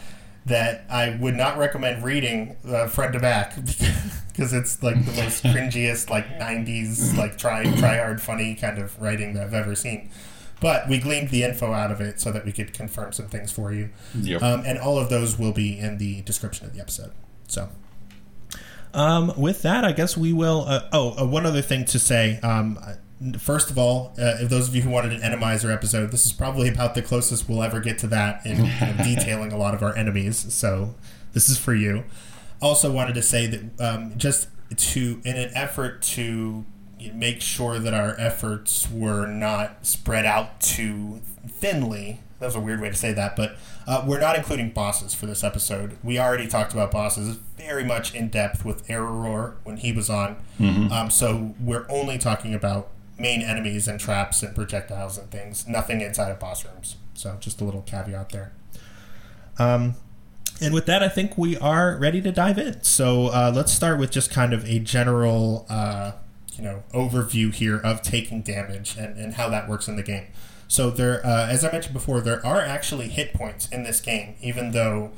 that 0.46 0.86
I 0.90 1.18
would 1.20 1.36
not 1.36 1.58
recommend 1.58 2.04
reading 2.04 2.56
uh, 2.68 2.88
front 2.88 3.14
to 3.14 3.20
back 3.20 3.54
because 4.32 4.54
it's 4.54 4.82
like 4.82 5.04
the 5.06 5.12
most 5.22 5.44
cringiest, 5.44 6.10
like 6.10 6.28
'90s, 6.40 7.18
like 7.18 7.38
try 7.38 7.64
try 7.78 7.98
hard 7.98 8.22
funny 8.22 8.56
kind 8.56 8.78
of 8.78 9.00
writing 9.02 9.34
that 9.34 9.44
I've 9.44 9.54
ever 9.54 9.76
seen. 9.76 10.10
But 10.62 10.88
we 10.88 11.00
gleaned 11.00 11.30
the 11.30 11.44
info 11.44 11.74
out 11.74 11.92
of 11.92 12.00
it 12.02 12.22
so 12.22 12.32
that 12.32 12.46
we 12.46 12.52
could 12.52 12.72
confirm 12.72 13.12
some 13.14 13.28
things 13.28 13.52
for 13.52 13.74
you. 13.74 13.90
Yep. 14.16 14.44
Um, 14.44 14.64
and 14.66 14.78
all 14.78 15.00
of 15.00 15.10
those 15.10 15.38
will 15.40 15.54
be 15.54 15.78
in 15.80 15.98
the 15.98 16.22
description 16.22 16.68
of 16.68 16.74
the 16.74 16.80
episode. 16.80 17.12
So, 17.48 17.70
um, 18.94 19.34
with 19.38 19.64
that, 19.64 19.84
I 19.84 19.92
guess 19.92 20.16
we 20.16 20.34
will. 20.34 20.66
Uh, 20.68 20.88
oh, 20.94 21.20
uh, 21.20 21.26
one 21.26 21.46
other 21.46 21.64
thing 21.64 21.86
to 21.86 22.00
say. 22.00 22.40
Um, 22.42 22.80
first 23.40 23.72
of 23.72 23.78
all, 23.80 24.14
uh, 24.20 24.38
if 24.40 24.50
those 24.50 24.68
of 24.68 24.76
you 24.76 24.84
who 24.84 24.92
wanted 24.92 25.14
an 25.14 25.22
enemizer 25.22 25.74
episode, 25.74 26.12
this 26.12 26.28
is 26.28 26.34
probably 26.34 26.70
about 26.70 26.94
the 26.94 27.02
closest 27.02 27.50
we'll 27.50 27.64
ever 27.64 27.80
get 27.80 27.98
to 28.00 28.08
that 28.08 28.46
in 28.46 28.58
you 28.58 28.64
know, 28.82 28.96
detailing 29.04 29.52
a 29.52 29.58
lot 29.58 29.74
of 29.74 29.82
our 29.82 29.96
enemies. 29.96 30.54
So, 30.54 30.94
this 31.34 31.50
is 31.50 31.58
for 31.58 31.74
you. 31.74 32.04
Also, 32.62 32.92
wanted 32.92 33.16
to 33.16 33.22
say 33.22 33.48
that 33.48 33.82
um, 33.82 34.14
just 34.18 34.48
to, 34.76 35.22
in 35.26 35.36
an 35.36 35.52
effort 35.56 36.02
to 36.02 36.66
make 37.14 37.42
sure 37.42 37.80
that 37.80 37.94
our 37.94 38.16
efforts 38.20 38.90
were 38.92 39.26
not 39.26 39.86
spread 39.86 40.26
out 40.26 40.62
too 40.62 41.22
thinly. 41.48 42.20
That 42.40 42.46
was 42.48 42.56
a 42.56 42.60
weird 42.60 42.82
way 42.82 42.90
to 42.90 42.96
say 42.96 43.14
that, 43.14 43.36
but 43.36 43.56
uh, 43.88 44.04
we're 44.08 44.20
not 44.20 44.36
including 44.36 44.72
bosses 44.72 45.14
for 45.14 45.26
this 45.26 45.44
episode. 45.44 45.98
We 46.04 46.20
already 46.20 46.48
talked 46.48 46.74
about 46.74 46.92
bosses 46.92 47.38
very 47.58 47.84
much 47.84 48.14
in 48.16 48.30
depth 48.30 48.64
with 48.66 48.88
Error 48.90 49.58
when 49.64 49.78
he 49.78 49.92
was 49.92 50.10
on. 50.10 50.38
Um, 50.92 51.10
so 51.10 51.56
we're 51.60 51.86
only 51.90 52.18
talking 52.18 52.54
about 52.54 52.90
main 53.18 53.42
enemies 53.42 53.88
and 53.88 54.00
traps 54.00 54.42
and 54.42 54.56
projectiles 54.56 55.18
and 55.18 55.30
things. 55.30 55.68
Nothing 55.68 56.02
inside 56.02 56.32
of 56.32 56.40
boss 56.40 56.66
rooms. 56.66 56.98
So 57.14 57.38
just 57.40 57.62
a 57.62 57.64
little 57.64 57.82
caveat 57.84 58.30
there. 58.30 58.52
Um, 59.60 59.96
and 60.62 60.74
with 60.74 60.86
that, 60.86 61.02
I 61.02 61.10
think 61.10 61.38
we 61.38 61.58
are 61.58 61.98
ready 61.98 62.22
to 62.22 62.32
dive 62.32 62.58
in. 62.58 62.84
So 62.84 63.28
uh, 63.28 63.52
let's 63.54 63.72
start 63.72 64.00
with 64.00 64.12
just 64.12 64.30
kind 64.30 64.54
of 64.54 64.64
a 64.66 64.80
general, 64.80 65.66
uh, 65.70 66.14
you 66.54 66.64
know, 66.64 66.84
overview 66.94 67.54
here 67.54 67.78
of 67.78 68.02
taking 68.02 68.42
damage 68.42 68.96
and, 68.98 69.18
and 69.18 69.34
how 69.34 69.50
that 69.50 69.68
works 69.68 69.88
in 69.88 69.96
the 69.96 70.04
game. 70.04 70.28
So 70.68 70.90
there, 70.90 71.26
uh, 71.26 71.48
as 71.48 71.66
I 71.66 71.72
mentioned 71.72 71.94
before, 71.94 72.22
there 72.22 72.46
are 72.46 72.62
actually 72.62 73.10
hit 73.10 73.34
points 73.34 73.68
in 73.70 73.84
this 73.84 74.00
game, 74.00 74.36
even 74.42 74.72
though 74.72 75.12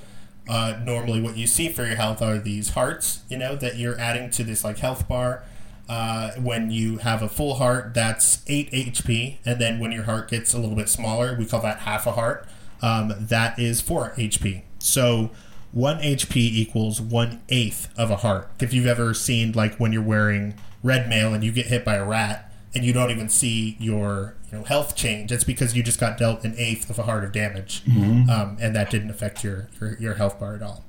uh, 0.49 0.79
normally 0.81 1.21
what 1.21 1.37
you 1.37 1.45
see 1.45 1.69
for 1.69 1.85
your 1.85 1.95
health 1.95 2.21
are 2.21 2.39
these 2.39 2.69
hearts, 2.69 3.21
you 3.29 3.37
know, 3.37 3.55
that 3.57 3.77
you're 3.77 3.99
adding 3.99 4.29
to 4.31 4.43
this 4.43 4.63
like 4.63 4.79
health 4.79 5.07
bar. 5.07 5.43
Uh, 5.87 6.31
when 6.31 6.71
you 6.71 6.97
have 6.99 7.21
a 7.21 7.29
full 7.29 7.55
heart, 7.55 7.93
that's 7.93 8.41
8 8.47 8.71
HP. 8.71 9.37
And 9.45 9.59
then 9.59 9.79
when 9.79 9.91
your 9.91 10.03
heart 10.03 10.29
gets 10.29 10.53
a 10.53 10.57
little 10.57 10.75
bit 10.75 10.89
smaller, 10.89 11.35
we 11.37 11.45
call 11.45 11.61
that 11.61 11.79
half 11.79 12.07
a 12.07 12.13
heart. 12.13 12.47
Um, 12.81 13.13
that 13.19 13.59
is 13.59 13.81
4 13.81 14.13
HP. 14.17 14.63
So 14.83 15.31
1 15.71 15.99
HP 15.99 16.35
equals 16.35 17.01
1 17.01 17.41
eighth 17.49 17.89
of 17.97 18.11
a 18.11 18.17
heart. 18.17 18.49
If 18.59 18.73
you've 18.73 18.85
ever 18.85 19.13
seen, 19.13 19.51
like, 19.53 19.75
when 19.75 19.91
you're 19.91 20.03
wearing 20.03 20.55
red 20.83 21.07
mail 21.09 21.33
and 21.33 21.43
you 21.43 21.51
get 21.51 21.67
hit 21.67 21.83
by 21.83 21.95
a 21.95 22.05
rat 22.05 22.51
and 22.75 22.83
you 22.83 22.93
don't 22.93 23.09
even 23.09 23.29
see 23.29 23.77
your 23.79 24.35
you 24.51 24.57
know, 24.59 24.63
health 24.65 24.95
change, 24.95 25.31
it's 25.31 25.43
because 25.43 25.75
you 25.75 25.81
just 25.83 25.99
got 25.99 26.17
dealt 26.17 26.43
an 26.43 26.53
eighth 26.57 26.89
of 26.89 26.99
a 26.99 27.03
heart 27.03 27.23
of 27.23 27.31
damage. 27.31 27.83
Um, 28.29 28.57
and 28.59 28.75
that 28.75 28.89
didn't 28.89 29.09
affect 29.09 29.43
your, 29.43 29.69
your, 29.79 29.97
your 29.97 30.13
health 30.15 30.39
bar 30.39 30.55
at 30.55 30.61
all. 30.61 30.83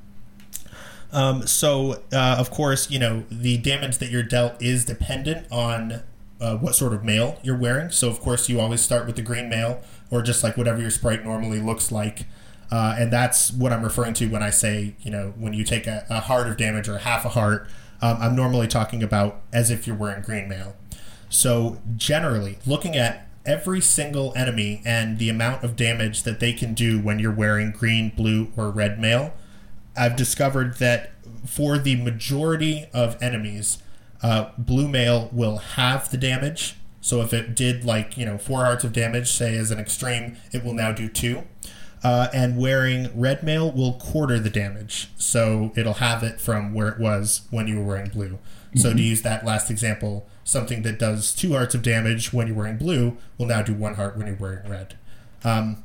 Um, 1.12 1.46
so, 1.46 2.02
uh, 2.12 2.36
of 2.38 2.50
course, 2.50 2.90
you 2.90 2.98
know, 2.98 3.24
the 3.30 3.56
damage 3.56 3.98
that 3.98 4.10
you're 4.10 4.24
dealt 4.24 4.60
is 4.60 4.84
dependent 4.84 5.46
on 5.50 6.02
uh, 6.40 6.56
what 6.56 6.74
sort 6.74 6.92
of 6.92 7.04
mail 7.04 7.38
you're 7.42 7.56
wearing. 7.56 7.90
So, 7.90 8.08
of 8.10 8.20
course, 8.20 8.48
you 8.48 8.58
always 8.60 8.80
start 8.80 9.06
with 9.06 9.14
the 9.16 9.22
green 9.22 9.48
mail 9.48 9.82
or 10.10 10.20
just 10.22 10.42
like 10.42 10.56
whatever 10.56 10.80
your 10.80 10.90
sprite 10.90 11.24
normally 11.24 11.60
looks 11.60 11.92
like. 11.92 12.26
Uh, 12.70 12.96
and 12.98 13.12
that's 13.12 13.52
what 13.52 13.72
I'm 13.72 13.82
referring 13.82 14.14
to 14.14 14.26
when 14.26 14.42
I 14.42 14.50
say, 14.50 14.94
you 15.00 15.10
know, 15.10 15.32
when 15.36 15.52
you 15.52 15.64
take 15.64 15.86
a, 15.86 16.06
a 16.10 16.20
heart 16.20 16.48
of 16.48 16.56
damage 16.56 16.88
or 16.88 16.98
half 16.98 17.24
a 17.24 17.30
heart, 17.30 17.68
um, 18.00 18.18
I'm 18.20 18.36
normally 18.36 18.66
talking 18.66 19.02
about 19.02 19.40
as 19.52 19.70
if 19.70 19.86
you're 19.86 19.96
wearing 19.96 20.22
green 20.22 20.48
mail. 20.48 20.76
So, 21.28 21.80
generally, 21.96 22.58
looking 22.66 22.96
at 22.96 23.28
every 23.46 23.80
single 23.80 24.32
enemy 24.36 24.82
and 24.84 25.18
the 25.18 25.28
amount 25.28 25.64
of 25.64 25.76
damage 25.76 26.22
that 26.22 26.40
they 26.40 26.52
can 26.52 26.74
do 26.74 27.00
when 27.00 27.18
you're 27.18 27.32
wearing 27.32 27.70
green, 27.70 28.10
blue, 28.10 28.52
or 28.56 28.70
red 28.70 28.98
mail, 28.98 29.34
I've 29.96 30.16
discovered 30.16 30.78
that 30.78 31.12
for 31.46 31.78
the 31.78 31.96
majority 31.96 32.86
of 32.92 33.20
enemies, 33.22 33.78
uh, 34.22 34.50
blue 34.56 34.88
mail 34.88 35.28
will 35.32 35.58
halve 35.58 36.10
the 36.10 36.16
damage. 36.16 36.76
So 37.00 37.20
if 37.20 37.32
it 37.32 37.54
did 37.54 37.84
like 37.84 38.16
you 38.16 38.24
know 38.24 38.38
four 38.38 38.64
hearts 38.64 38.84
of 38.84 38.92
damage, 38.92 39.30
say 39.30 39.56
as 39.56 39.70
an 39.70 39.78
extreme, 39.78 40.36
it 40.52 40.64
will 40.64 40.72
now 40.72 40.92
do 40.92 41.08
two. 41.08 41.42
Uh, 42.04 42.28
and 42.34 42.58
wearing 42.58 43.10
red 43.18 43.42
mail 43.42 43.72
will 43.72 43.94
quarter 43.94 44.38
the 44.38 44.50
damage, 44.50 45.08
so 45.16 45.72
it'll 45.74 45.94
have 45.94 46.22
it 46.22 46.38
from 46.38 46.74
where 46.74 46.88
it 46.88 47.00
was 47.00 47.48
when 47.50 47.66
you 47.66 47.78
were 47.78 47.84
wearing 47.84 48.10
blue. 48.10 48.38
So 48.76 48.92
to 48.92 49.00
use 49.00 49.22
that 49.22 49.44
last 49.44 49.70
example, 49.70 50.26
something 50.42 50.82
that 50.82 50.98
does 50.98 51.32
two 51.32 51.52
hearts 51.52 51.74
of 51.74 51.82
damage 51.82 52.32
when 52.32 52.48
you're 52.48 52.56
wearing 52.56 52.76
blue 52.76 53.16
will 53.38 53.46
now 53.46 53.62
do 53.62 53.72
one 53.72 53.94
heart 53.94 54.16
when 54.16 54.26
you're 54.26 54.36
wearing 54.36 54.68
red. 54.68 54.98
Um, 55.44 55.82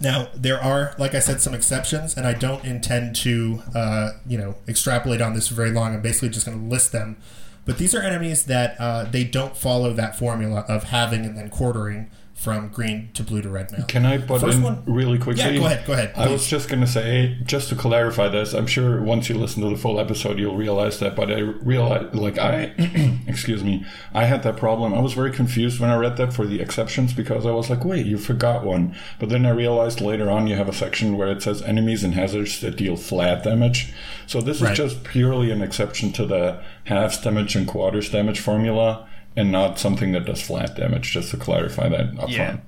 now 0.00 0.28
there 0.34 0.60
are, 0.62 0.94
like 0.98 1.14
I 1.14 1.18
said, 1.18 1.40
some 1.40 1.54
exceptions, 1.54 2.16
and 2.16 2.26
I 2.26 2.32
don't 2.32 2.64
intend 2.64 3.14
to, 3.16 3.62
uh, 3.74 4.12
you 4.26 4.38
know, 4.38 4.54
extrapolate 4.66 5.20
on 5.20 5.34
this 5.34 5.48
for 5.48 5.54
very 5.54 5.70
long. 5.70 5.94
I'm 5.94 6.00
basically 6.00 6.30
just 6.30 6.46
going 6.46 6.58
to 6.58 6.64
list 6.64 6.92
them. 6.92 7.18
But 7.64 7.78
these 7.78 7.94
are 7.94 8.02
enemies 8.02 8.46
that 8.46 8.76
uh, 8.80 9.04
they 9.04 9.24
don't 9.24 9.56
follow 9.56 9.92
that 9.92 10.18
formula 10.18 10.64
of 10.68 10.84
having 10.84 11.24
and 11.24 11.36
then 11.36 11.50
quartering 11.50 12.10
from 12.42 12.68
green 12.70 13.08
to 13.14 13.22
blue 13.22 13.40
to 13.40 13.48
red 13.48 13.70
mail. 13.70 13.84
Can 13.86 14.04
I 14.04 14.18
butt 14.18 14.40
First 14.40 14.56
in 14.58 14.62
one- 14.64 14.82
really 14.86 15.18
quickly? 15.18 15.42
Yeah, 15.44 15.56
go 15.56 15.66
ahead, 15.66 15.86
go 15.86 15.92
ahead, 15.92 16.12
I 16.16 16.28
was 16.28 16.48
just 16.48 16.68
going 16.68 16.80
to 16.80 16.86
say, 16.88 17.38
just 17.44 17.68
to 17.68 17.76
clarify 17.76 18.28
this, 18.28 18.52
I'm 18.52 18.66
sure 18.66 19.00
once 19.00 19.28
you 19.28 19.36
listen 19.36 19.62
to 19.62 19.68
the 19.70 19.76
full 19.76 20.00
episode, 20.00 20.38
you'll 20.40 20.56
realize 20.56 20.98
that. 20.98 21.14
But 21.14 21.30
I 21.30 21.38
realized, 21.38 22.14
like 22.14 22.38
I, 22.38 22.72
excuse 23.28 23.62
me, 23.62 23.84
I 24.12 24.24
had 24.24 24.42
that 24.42 24.56
problem. 24.56 24.92
I 24.92 25.00
was 25.00 25.12
very 25.12 25.30
confused 25.30 25.78
when 25.80 25.90
I 25.90 25.96
read 25.96 26.16
that 26.16 26.32
for 26.32 26.44
the 26.46 26.60
exceptions 26.60 27.12
because 27.12 27.46
I 27.46 27.52
was 27.52 27.70
like, 27.70 27.84
wait, 27.84 28.06
you 28.06 28.18
forgot 28.18 28.64
one. 28.64 28.96
But 29.20 29.28
then 29.28 29.46
I 29.46 29.50
realized 29.50 30.00
later 30.00 30.28
on 30.30 30.46
you 30.48 30.56
have 30.56 30.68
a 30.68 30.72
section 30.72 31.16
where 31.16 31.30
it 31.30 31.42
says 31.42 31.62
enemies 31.62 32.02
and 32.02 32.14
hazards 32.14 32.60
that 32.60 32.76
deal 32.76 32.96
flat 32.96 33.44
damage. 33.44 33.92
So 34.26 34.40
this 34.40 34.60
Right. 34.60 34.72
is 34.72 34.78
just 34.78 35.04
purely 35.04 35.50
an 35.50 35.62
exception 35.62 36.12
to 36.12 36.26
the 36.26 36.60
halves 36.84 37.18
damage 37.18 37.54
and 37.54 37.68
quarters 37.68 38.10
damage 38.10 38.40
formula. 38.40 39.08
And 39.36 39.50
not 39.50 39.78
something 39.78 40.12
that 40.12 40.26
does 40.26 40.42
flat 40.42 40.76
damage, 40.76 41.10
just 41.12 41.30
to 41.30 41.36
clarify 41.36 41.88
that 41.88 42.18
up 42.18 42.28
Yeah. 42.28 42.46
front. 42.46 42.60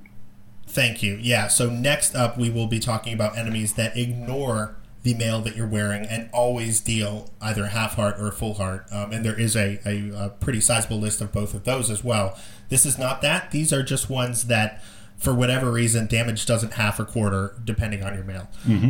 Thank 0.67 1.03
you. 1.03 1.19
Yeah. 1.21 1.49
So 1.49 1.69
next 1.71 2.15
up, 2.17 2.39
we 2.39 2.51
will 2.51 2.67
be 2.67 2.81
talking 2.81 3.12
about 3.12 3.37
enemies 3.39 3.75
that 3.75 3.97
ignore 3.97 4.77
the 5.03 5.15
mail 5.15 5.43
that 5.43 5.55
you're 5.55 5.67
wearing 5.69 6.07
and 6.07 6.31
always 6.33 6.81
deal 6.81 7.31
either 7.43 7.67
half 7.67 7.95
heart 7.97 8.17
or 8.19 8.33
full 8.33 8.55
heart. 8.55 8.87
Um, 8.91 9.12
and 9.12 9.23
there 9.25 9.39
is 9.39 9.55
a, 9.55 9.79
a, 9.87 10.11
a 10.27 10.29
pretty 10.31 10.62
sizable 10.62 10.99
list 10.99 11.21
of 11.21 11.31
both 11.31 11.53
of 11.53 11.65
those 11.65 11.91
as 11.91 12.03
well. 12.03 12.39
This 12.71 12.87
is 12.87 12.99
not 12.99 13.21
that. 13.21 13.51
These 13.51 13.71
are 13.73 13.83
just 13.83 14.09
ones 14.09 14.45
that, 14.45 14.83
for 15.19 15.35
whatever 15.35 15.71
reason, 15.71 16.07
damage 16.07 16.47
doesn't 16.47 16.73
half 16.73 16.99
or 16.99 17.05
quarter 17.05 17.55
depending 17.62 18.03
on 18.03 18.15
your 18.15 18.25
mail. 18.25 18.49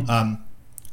Um, 0.09 0.43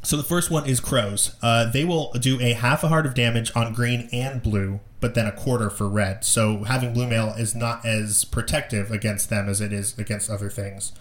so 0.03 0.17
the 0.17 0.23
first 0.23 0.51
one 0.51 0.67
is 0.67 0.81
crows. 0.81 1.33
Uh, 1.41 1.71
they 1.71 1.85
will 1.85 2.11
do 2.19 2.41
a 2.41 2.51
half 2.51 2.83
a 2.83 2.89
heart 2.89 3.05
of 3.05 3.13
damage 3.13 3.49
on 3.55 3.73
green 3.73 4.09
and 4.11 4.43
blue, 4.43 4.81
but 5.03 5.15
then 5.15 5.27
a 5.27 5.33
quarter 5.33 5.69
for 5.69 5.89
red. 5.89 6.23
So 6.23 6.63
having 6.63 6.93
blue 6.93 7.05
mail 7.05 7.35
is 7.37 7.53
not 7.53 7.85
as 7.85 8.23
protective 8.23 8.89
against 8.89 9.29
them 9.29 9.49
as 9.49 9.59
it 9.59 9.73
is 9.73 9.99
against 9.99 10.29
other 10.29 10.49
things. 10.49 10.93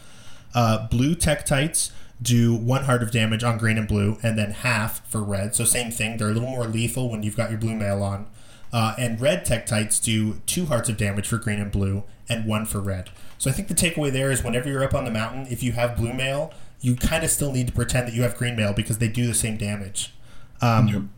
Uh, 0.57 0.89
blue 0.89 1.15
Tektites 1.15 1.93
do 2.21 2.53
one 2.53 2.83
heart 2.83 3.05
of 3.05 3.13
damage 3.13 3.45
on 3.45 3.59
green 3.59 3.79
and 3.79 3.87
blue, 3.87 4.19
and 4.21 4.37
then 4.37 4.51
half 4.51 5.09
for 5.09 5.23
red. 5.23 5.55
So 5.55 5.65
same 5.65 5.93
thing. 5.93 6.17
They're 6.17 6.31
a 6.31 6.33
little 6.33 6.49
more 6.49 6.67
lethal 6.67 7.09
when 7.11 7.23
you've 7.23 7.37
got 7.37 7.51
your 7.51 7.61
blue 7.61 7.77
mail 7.77 8.03
on. 8.03 8.27
Uh, 8.73 8.97
and 8.99 9.21
red 9.21 9.47
Tektites 9.47 10.03
do 10.03 10.41
two 10.47 10.67
hearts 10.67 10.89
of 10.89 10.97
damage 10.97 11.29
for 11.29 11.39
green 11.39 11.61
and 11.61 11.71
blue, 11.71 12.03
and 12.29 12.45
one 12.45 12.67
for 12.67 12.81
red. 12.81 13.11
So 13.39 13.51
I 13.51 13.53
think 13.53 13.69
the 13.69 13.75
takeaway 13.75 14.11
there 14.11 14.33
is 14.33 14.43
whenever 14.43 14.69
you're 14.69 14.83
up 14.83 14.95
on 14.95 15.05
the 15.05 15.13
mountain, 15.13 15.47
if 15.49 15.63
you 15.63 15.73
have 15.73 15.97
blue 15.97 16.13
mail, 16.13 16.53
you 16.81 16.97
kind 16.97 17.23
of 17.23 17.31
still 17.31 17.53
need 17.53 17.69
to 17.69 17.73
pretend 17.73 18.09
that 18.09 18.15
you 18.15 18.23
have 18.23 18.37
green 18.37 18.57
mail 18.57 18.73
because 18.73 18.99
they 18.99 19.07
do 19.07 19.29
the 19.29 19.35
same 19.35 19.57
damage. 19.57 20.13
Um, 20.61 21.11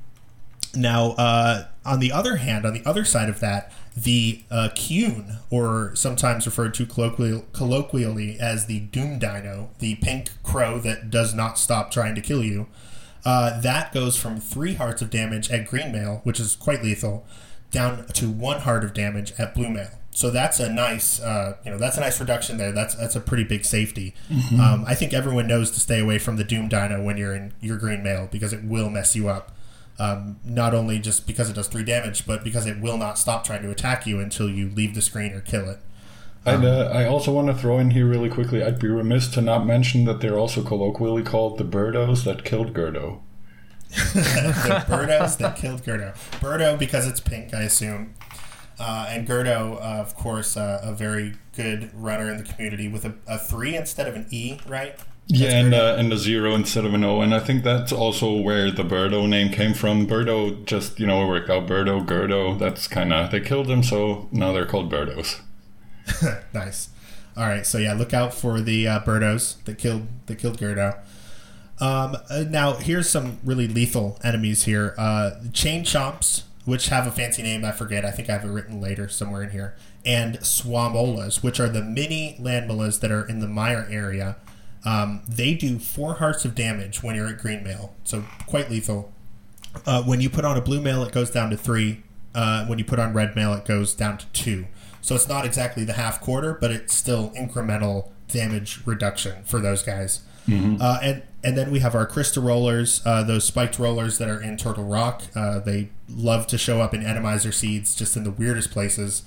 Now, 0.76 1.12
uh, 1.12 1.66
on 1.84 2.00
the 2.00 2.12
other 2.12 2.36
hand, 2.36 2.64
on 2.66 2.74
the 2.74 2.84
other 2.84 3.04
side 3.04 3.28
of 3.28 3.40
that, 3.40 3.72
the 3.96 4.42
uh, 4.50 4.70
or 5.50 5.94
sometimes 5.94 6.46
referred 6.46 6.74
to 6.74 6.86
colloquial, 6.86 7.44
colloquially 7.52 8.38
as 8.40 8.66
the 8.66 8.80
Doom 8.80 9.18
Dino, 9.18 9.70
the 9.78 9.96
pink 9.96 10.30
crow 10.42 10.78
that 10.80 11.10
does 11.10 11.34
not 11.34 11.58
stop 11.58 11.90
trying 11.90 12.14
to 12.14 12.20
kill 12.20 12.42
you, 12.42 12.66
uh, 13.24 13.60
that 13.60 13.92
goes 13.92 14.16
from 14.16 14.40
three 14.40 14.74
hearts 14.74 15.00
of 15.00 15.10
damage 15.10 15.50
at 15.50 15.66
green 15.66 15.92
mail, 15.92 16.20
which 16.24 16.40
is 16.40 16.56
quite 16.56 16.82
lethal, 16.82 17.26
down 17.70 18.06
to 18.08 18.30
one 18.30 18.60
heart 18.60 18.84
of 18.84 18.92
damage 18.92 19.32
at 19.38 19.54
blue 19.54 19.68
mail. 19.68 19.90
So 20.10 20.30
that's 20.30 20.60
a 20.60 20.68
nice, 20.72 21.20
uh, 21.20 21.56
you 21.64 21.72
know, 21.72 21.78
that's 21.78 21.96
a 21.96 22.00
nice 22.00 22.20
reduction 22.20 22.56
there. 22.56 22.70
That's 22.70 22.94
that's 22.94 23.16
a 23.16 23.20
pretty 23.20 23.42
big 23.44 23.64
safety. 23.64 24.14
Um, 24.60 24.84
I 24.86 24.94
think 24.94 25.12
everyone 25.12 25.48
knows 25.48 25.72
to 25.72 25.80
stay 25.80 25.98
away 26.00 26.18
from 26.18 26.36
the 26.36 26.44
Doom 26.44 26.68
Dino 26.68 27.02
when 27.02 27.16
you're 27.16 27.34
in 27.34 27.52
your 27.60 27.78
green 27.78 28.02
mail 28.02 28.28
because 28.30 28.52
it 28.52 28.62
will 28.64 28.90
mess 28.90 29.16
you 29.16 29.28
up. 29.28 29.53
Um, 29.98 30.40
not 30.44 30.74
only 30.74 30.98
just 30.98 31.26
because 31.26 31.48
it 31.48 31.54
does 31.54 31.68
three 31.68 31.84
damage, 31.84 32.26
but 32.26 32.42
because 32.42 32.66
it 32.66 32.80
will 32.80 32.98
not 32.98 33.16
stop 33.16 33.44
trying 33.44 33.62
to 33.62 33.70
attack 33.70 34.06
you 34.06 34.18
until 34.18 34.48
you 34.50 34.68
leave 34.68 34.94
the 34.94 35.02
screen 35.02 35.32
or 35.32 35.40
kill 35.40 35.68
it. 35.70 35.78
I'd, 36.46 36.64
uh, 36.64 36.90
I 36.92 37.06
also 37.06 37.32
want 37.32 37.46
to 37.48 37.54
throw 37.54 37.78
in 37.78 37.90
here 37.90 38.06
really 38.06 38.28
quickly. 38.28 38.62
I'd 38.62 38.78
be 38.78 38.88
remiss 38.88 39.28
to 39.28 39.40
not 39.40 39.64
mention 39.66 40.04
that 40.04 40.20
they're 40.20 40.38
also 40.38 40.62
colloquially 40.62 41.22
called 41.22 41.58
the 41.58 41.64
birdos 41.64 42.24
that 42.24 42.44
killed 42.44 42.74
Gerdo. 42.74 43.20
the 43.94 44.84
Birdos 44.88 45.38
that 45.38 45.56
killed 45.56 45.82
Gerdo. 45.82 46.14
Birdo 46.40 46.78
because 46.78 47.06
it's 47.06 47.20
pink, 47.20 47.54
I 47.54 47.62
assume. 47.62 48.14
Uh, 48.78 49.06
and 49.08 49.26
Gerdo, 49.26 49.76
uh, 49.76 50.00
of 50.00 50.16
course, 50.16 50.56
uh, 50.56 50.80
a 50.82 50.92
very 50.92 51.34
good 51.54 51.90
runner 51.94 52.30
in 52.30 52.38
the 52.38 52.42
community 52.42 52.88
with 52.88 53.04
a, 53.04 53.14
a 53.26 53.38
three 53.38 53.76
instead 53.76 54.08
of 54.08 54.16
an 54.16 54.26
E, 54.30 54.58
right? 54.66 54.98
Yeah, 55.26 55.56
and 55.56 55.74
uh, 55.74 55.96
and 55.98 56.12
a 56.12 56.18
zero 56.18 56.54
instead 56.54 56.84
of 56.84 56.92
an 56.92 57.02
O, 57.02 57.22
and 57.22 57.34
I 57.34 57.40
think 57.40 57.64
that's 57.64 57.92
also 57.92 58.34
where 58.36 58.70
the 58.70 58.82
Birdo 58.82 59.26
name 59.26 59.50
came 59.50 59.72
from. 59.72 60.06
Birdo 60.06 60.64
just 60.66 61.00
you 61.00 61.06
know 61.06 61.26
worked 61.26 61.48
out. 61.48 61.66
Birdo, 61.66 62.04
Gerdo. 62.04 62.58
That's 62.58 62.86
kind 62.86 63.12
of 63.12 63.30
they 63.30 63.40
killed 63.40 63.68
him, 63.68 63.82
so 63.82 64.28
now 64.30 64.52
they're 64.52 64.66
called 64.66 64.92
Birdos. 64.92 65.40
nice. 66.52 66.90
All 67.36 67.46
right, 67.46 67.66
so 67.66 67.78
yeah, 67.78 67.94
look 67.94 68.12
out 68.12 68.34
for 68.34 68.60
the 68.60 68.86
uh, 68.86 69.00
Birdos 69.00 69.62
that 69.64 69.78
killed 69.78 70.08
that 70.26 70.36
killed 70.36 70.58
Gerdo. 70.58 70.98
Um, 71.80 72.16
uh, 72.30 72.44
now 72.48 72.74
here's 72.74 73.08
some 73.08 73.38
really 73.44 73.66
lethal 73.66 74.20
enemies 74.22 74.64
here. 74.64 74.94
Uh, 74.96 75.32
chain 75.52 75.84
chomps, 75.84 76.42
which 76.64 76.88
have 76.88 77.06
a 77.06 77.10
fancy 77.10 77.42
name, 77.42 77.64
I 77.64 77.72
forget. 77.72 78.04
I 78.04 78.10
think 78.10 78.28
I 78.28 78.32
have 78.32 78.44
it 78.44 78.52
written 78.52 78.80
later 78.80 79.08
somewhere 79.08 79.42
in 79.42 79.50
here. 79.50 79.74
And 80.06 80.38
swamolas, 80.40 81.42
which 81.42 81.58
are 81.58 81.68
the 81.68 81.82
mini 81.82 82.36
Lanmolas 82.40 83.00
that 83.00 83.10
are 83.10 83.26
in 83.26 83.40
the 83.40 83.48
Mire 83.48 83.88
area. 83.90 84.36
Um, 84.84 85.22
they 85.28 85.54
do 85.54 85.78
four 85.78 86.14
hearts 86.14 86.44
of 86.44 86.54
damage 86.54 87.02
when 87.02 87.16
you're 87.16 87.28
at 87.28 87.38
green 87.38 87.62
mail, 87.64 87.94
so 88.04 88.24
quite 88.46 88.70
lethal. 88.70 89.12
Uh, 89.86 90.02
when 90.02 90.20
you 90.20 90.28
put 90.30 90.44
on 90.44 90.56
a 90.56 90.60
blue 90.60 90.80
mail, 90.80 91.02
it 91.02 91.12
goes 91.12 91.30
down 91.30 91.50
to 91.50 91.56
three. 91.56 92.02
Uh, 92.34 92.66
when 92.66 92.78
you 92.78 92.84
put 92.84 92.98
on 92.98 93.12
red 93.12 93.34
mail, 93.34 93.52
it 93.54 93.64
goes 93.64 93.94
down 93.94 94.18
to 94.18 94.26
two. 94.32 94.66
So 95.00 95.14
it's 95.14 95.28
not 95.28 95.44
exactly 95.44 95.84
the 95.84 95.94
half 95.94 96.20
quarter, 96.20 96.54
but 96.54 96.70
it's 96.70 96.94
still 96.94 97.30
incremental 97.30 98.10
damage 98.28 98.80
reduction 98.86 99.42
for 99.44 99.60
those 99.60 99.82
guys. 99.82 100.20
Uh, 100.80 100.98
and 101.02 101.22
and 101.44 101.56
then 101.58 101.70
we 101.70 101.80
have 101.80 101.94
our 101.94 102.06
Krista 102.06 102.42
rollers, 102.42 103.02
uh, 103.04 103.22
those 103.22 103.44
spiked 103.44 103.78
rollers 103.78 104.18
that 104.18 104.28
are 104.28 104.40
in 104.42 104.56
Turtle 104.56 104.84
Rock. 104.84 105.22
Uh, 105.34 105.58
they 105.60 105.90
love 106.08 106.46
to 106.48 106.58
show 106.58 106.80
up 106.80 106.94
in 106.94 107.02
Enemizer 107.02 107.52
seeds, 107.52 107.94
just 107.94 108.16
in 108.16 108.24
the 108.24 108.30
weirdest 108.30 108.70
places. 108.70 109.22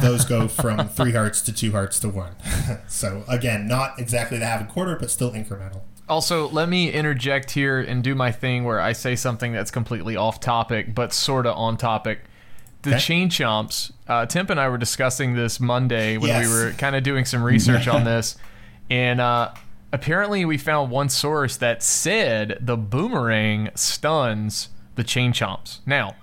Those 0.00 0.24
go 0.24 0.48
from 0.62 0.88
three 0.88 1.12
hearts 1.12 1.40
to 1.42 1.52
two 1.52 1.72
hearts 1.72 1.98
to 2.00 2.08
one. 2.08 2.34
so 2.88 3.24
again, 3.28 3.66
not 3.66 3.98
exactly 3.98 4.38
the 4.38 4.46
half 4.46 4.60
and 4.60 4.68
quarter, 4.68 4.96
but 4.96 5.10
still 5.10 5.32
incremental. 5.32 5.80
Also, 6.08 6.48
let 6.50 6.68
me 6.68 6.90
interject 6.90 7.52
here 7.52 7.80
and 7.80 8.02
do 8.04 8.14
my 8.14 8.30
thing 8.32 8.64
where 8.64 8.80
I 8.80 8.92
say 8.92 9.16
something 9.16 9.52
that's 9.52 9.70
completely 9.70 10.14
off 10.16 10.40
topic, 10.40 10.94
but 10.94 11.12
sort 11.12 11.46
of 11.46 11.56
on 11.56 11.76
topic. 11.76 12.20
The 12.82 12.90
Okay. 12.90 12.98
chain 12.98 13.28
chomps. 13.30 13.92
Uh, 14.08 14.26
Temp 14.26 14.50
and 14.50 14.58
I 14.60 14.68
were 14.68 14.76
discussing 14.76 15.34
this 15.34 15.60
Monday 15.60 16.18
when 16.18 16.28
Yes. 16.28 16.46
we 16.48 16.52
were 16.52 16.72
kind 16.72 16.96
of 16.96 17.04
doing 17.04 17.24
some 17.24 17.42
research 17.42 17.86
on 17.86 18.02
this, 18.12 18.36
and 18.90 19.20
uh, 19.20 19.50
apparently 19.92 20.44
we 20.44 20.58
found 20.58 20.90
one 20.90 21.08
source 21.08 21.56
that 21.58 21.82
said 21.82 22.58
the 22.60 22.76
boomerang 22.76 23.70
stuns 23.74 24.70
the 24.94 25.04
chain 25.04 25.32
chomps. 25.32 25.78
Now, 25.86 26.16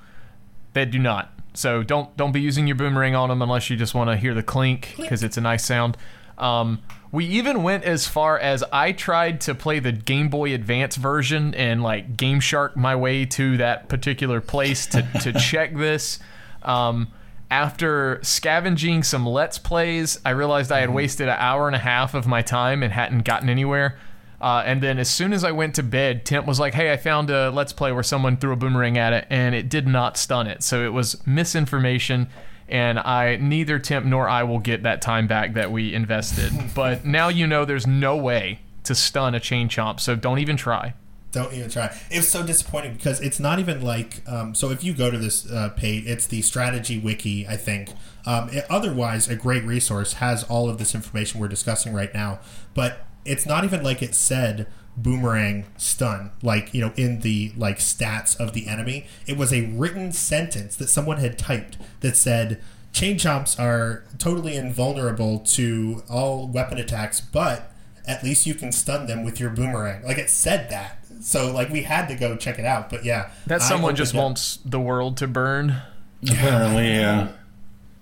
they 0.74 0.86
do 0.86 1.00
not. 1.00 1.34
So 1.54 1.84
don't 1.84 2.16
don't 2.16 2.32
be 2.32 2.42
using 2.42 2.68
your 2.68 2.76
boomerang 2.76 3.16
on 3.16 3.30
them 3.30 3.42
unless 3.42 3.70
you 3.70 3.76
just 3.76 3.96
want 3.96 4.10
to 4.10 4.18
hear 4.18 4.34
the 4.34 4.44
clink 4.44 4.94
because 4.98 5.24
it's 5.24 5.38
a 5.38 5.42
nice 5.42 5.66
sound. 5.66 5.98
Um, 6.38 6.82
we 7.12 7.26
even 7.26 7.64
went 7.64 7.84
as 7.84 8.08
far 8.08 8.38
as 8.38 8.64
I 8.72 8.92
tried 8.92 9.42
to 9.42 9.56
play 9.56 9.80
the 9.80 9.92
Game 9.92 10.30
Boy 10.30 10.54
Advance 10.54 10.96
version 10.96 11.56
and 11.56 11.82
like 11.82 12.16
Game 12.16 12.40
Shark 12.40 12.78
my 12.78 12.96
way 12.96 13.26
to 13.26 13.58
that 13.58 13.90
particular 13.90 14.42
place 14.42 14.86
to, 14.88 15.02
to 15.22 15.34
check 15.40 15.76
this. 15.76 16.20
Um, 16.62 17.08
after 17.52 18.20
scavenging 18.22 19.04
some 19.04 19.26
Let's 19.26 19.58
Plays, 19.58 20.20
I 20.24 20.32
realized 20.32 20.72
I 20.72 20.82
had 20.82 20.92
wasted 20.92 21.28
an 21.28 21.38
hour 21.40 21.68
and 21.68 21.76
a 21.76 21.80
half 21.80 22.14
of 22.14 22.28
my 22.28 22.42
time 22.42 22.84
and 22.84 22.94
hadn't 22.94 23.24
gotten 23.24 23.50
anywhere. 23.50 23.98
Uh, 24.42 24.64
and 24.66 24.82
then 24.82 25.00
as 25.00 25.10
soon 25.10 25.34
as 25.34 25.44
I 25.44 25.52
went 25.52 25.76
to 25.76 25.84
bed, 25.84 26.26
Temp 26.26 26.48
was 26.48 26.60
like, 26.60 26.74
"Hey, 26.74 26.94
I 26.94 26.98
found 26.98 27.30
a 27.30 27.50
Let's 27.50 27.74
Play 27.74 27.92
where 27.92 28.04
someone 28.04 28.38
threw 28.38 28.54
a 28.54 28.56
boomerang 28.56 28.98
at 28.98 29.12
it, 29.12 29.28
and 29.30 29.54
it 29.54 29.68
did 29.68 29.88
not 29.88 30.16
stun 30.16 30.48
it. 30.48 30.64
So 30.64 30.86
it 30.86 30.94
was 30.94 31.26
misinformation, 31.28 32.28
and 32.70 33.00
I 33.00 33.36
neither 33.36 33.80
Temp 33.80 34.06
nor 34.06 34.30
I 34.30 34.44
will 34.44 34.60
get 34.60 34.84
that 34.84 35.02
time 35.02 35.28
back 35.28 35.56
that 35.56 35.72
we 35.72 35.94
invested. 35.94 36.54
but 36.76 37.04
now 37.04 37.28
you 37.28 37.48
know 37.48 37.66
there's 37.66 37.88
no 37.88 38.16
way 38.16 38.60
to 38.86 38.96
stun 38.96 39.36
a 39.36 39.40
chain 39.40 39.68
chomp, 39.68 40.00
so 40.00 40.16
don't 40.16 40.40
even 40.40 40.56
try. 40.56 40.94
Don't 41.32 41.54
even 41.54 41.70
try. 41.70 41.96
It 42.10 42.18
was 42.18 42.28
so 42.32 42.44
disappointing 42.44 42.94
because 42.94 43.22
it's 43.22 43.40
not 43.40 43.60
even 43.60 43.82
like. 43.82 44.28
Um, 44.28 44.56
so 44.56 44.72
if 44.72 44.84
you 44.84 44.94
go 44.94 45.12
to 45.12 45.18
this 45.18 45.50
uh, 45.50 45.70
page, 45.70 46.06
it's 46.08 46.26
the 46.26 46.42
strategy 46.42 46.98
wiki, 46.98 47.48
I 47.48 47.56
think. 47.56 47.92
Um, 48.26 48.50
it- 48.50 48.66
otherwise, 48.70 49.30
a 49.30 49.36
great 49.36 49.64
resource 49.64 50.14
has 50.14 50.44
all 50.46 50.70
of 50.70 50.80
this 50.80 50.96
information 50.96 51.40
we're 51.40 51.48
discussing 51.48 51.94
right 51.94 52.12
now. 52.14 52.40
But 52.74 53.06
it's 53.26 53.46
not 53.46 53.64
even 53.64 53.84
like 53.84 54.02
it 54.02 54.16
said 54.16 54.66
boomerang 54.98 55.66
stun, 55.78 56.32
like 56.42 56.74
you 56.74 56.82
know, 56.82 56.94
in 56.96 57.20
the 57.20 57.54
like 57.56 57.78
stats 57.78 58.36
of 58.40 58.54
the 58.54 58.68
enemy. 58.68 59.06
It 59.28 59.38
was 59.38 59.54
a 59.54 59.62
written 59.68 60.12
sentence 60.12 60.76
that 60.78 60.90
someone 60.90 61.18
had 61.18 61.38
typed 61.38 61.78
that 62.00 62.18
said. 62.18 62.60
Chain 62.92 63.18
chomps 63.18 63.60
are 63.60 64.04
totally 64.18 64.56
invulnerable 64.56 65.38
to 65.42 66.02
all 66.10 66.48
weapon 66.48 66.80
attacks, 66.80 67.22
but 67.22 67.72
at 68.08 68.24
least 68.24 68.48
you 68.48 68.56
can 68.56 68.72
stun 68.72 69.06
them 69.06 69.24
with 69.24 69.40
your 69.40 69.52
boomerang. 69.52 70.02
Like 70.04 70.18
it 70.18 70.32
said 70.32 70.72
that. 70.72 70.99
So 71.20 71.52
like 71.52 71.70
we 71.70 71.82
had 71.84 72.08
to 72.08 72.16
go 72.16 72.36
check 72.36 72.60
it 72.60 72.66
out. 72.66 72.90
But 72.90 73.04
yeah. 73.06 73.30
That 73.48 73.62
I 73.62 73.66
someone 73.66 73.96
just 73.96 74.12
opened 74.12 74.20
up- 74.20 74.24
wants 74.26 74.60
the 74.66 74.80
world 74.80 75.18
to 75.18 75.28
burn. 75.28 75.82
Apparently, 76.30 76.88
yeah. 76.90 77.30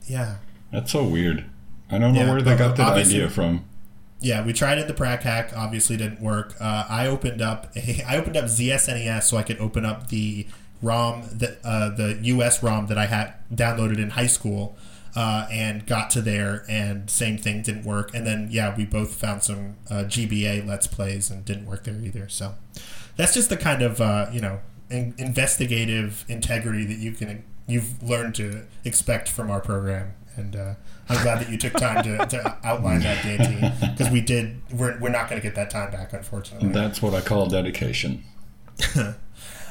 Yeah. 0.07 0.36
That's 0.72 0.91
so 0.91 1.03
weird. 1.03 1.45
I 1.89 1.97
don't 1.99 2.13
know 2.13 2.22
Yeah, 2.22 2.32
where 2.32 2.41
they 2.41 2.55
got 2.57 2.76
that 2.78 2.93
idea 2.93 3.30
from. 3.30 3.63
Yeah, 4.20 4.43
we 4.43 4.51
tried 4.51 4.80
it 4.80 4.88
the 4.88 4.93
Prac 4.95 5.22
hack. 5.24 5.51
Obviously, 5.55 5.95
didn't 5.95 6.22
work. 6.22 6.55
Uh, 6.59 6.86
I 6.89 7.05
opened 7.07 7.41
up 7.41 7.68
a, 7.76 8.03
I 8.07 8.18
opened 8.18 8.36
up 8.36 8.45
ZSNES 8.45 9.24
so 9.24 9.38
I 9.38 9.43
could 9.43 9.59
open 9.59 9.86
up 9.86 10.09
the 10.09 10.47
ROM 10.82 11.24
that 11.34 11.59
uh, 11.63 11.89
the 11.89 12.18
US 12.24 12.61
ROM 12.63 12.88
that 12.88 12.97
I 12.97 13.05
had 13.05 13.34
downloaded 13.53 13.99
in 13.99 14.11
high 14.11 14.28
school, 14.28 14.76
uh, 15.15 15.47
and 15.51 15.86
got 15.86 16.09
to 16.11 16.22
there 16.22 16.65
and 16.68 17.09
same 17.09 17.38
thing 17.38 17.61
didn't 17.61 17.84
work. 17.86 18.13
And 18.13 18.26
then 18.26 18.47
yeah, 18.51 18.76
we 18.76 18.86
both 18.86 19.13
found 19.13 19.43
some 19.43 19.76
uh, 19.89 20.03
GBA 20.07 20.65
Let's 20.68 20.88
Plays 20.88 21.30
and 21.30 21.45
didn't 21.45 21.65
work 21.68 21.84
there 21.84 21.99
either. 22.01 22.28
So 22.28 22.55
that's 23.18 23.34
just 23.34 23.49
the 23.49 23.57
kind 23.57 23.82
of 23.82 23.99
uh, 23.99 24.28
you 24.32 24.39
know 24.39 24.59
in- 24.89 25.13
investigative 25.18 26.24
integrity 26.28 26.86
that 26.86 26.97
you 26.97 27.11
can 27.11 27.43
you've 27.68 28.01
learned 28.01 28.36
to 28.36 28.65
expect 28.84 29.30
from 29.30 29.51
our 29.51 29.59
program. 29.59 30.13
And 30.36 30.55
uh, 30.55 30.74
I'm 31.09 31.22
glad 31.24 31.39
that 31.41 31.49
you 31.49 31.57
took 31.57 31.74
time 31.74 32.03
to, 32.03 32.26
to 32.28 32.57
outline 32.63 32.99
that, 32.99 33.18
DNT, 33.24 33.97
because 33.97 34.11
we 34.11 34.22
did. 34.22 34.61
We're, 34.72 34.97
we're 34.99 35.09
not 35.09 35.30
going 35.30 35.41
to 35.41 35.45
get 35.45 35.55
that 35.55 35.72
time 35.72 35.91
back, 35.91 36.13
unfortunately. 36.13 36.70
That's 36.70 37.01
what 37.01 37.15
I 37.15 37.22
call 37.22 37.47
dedication. 37.47 38.24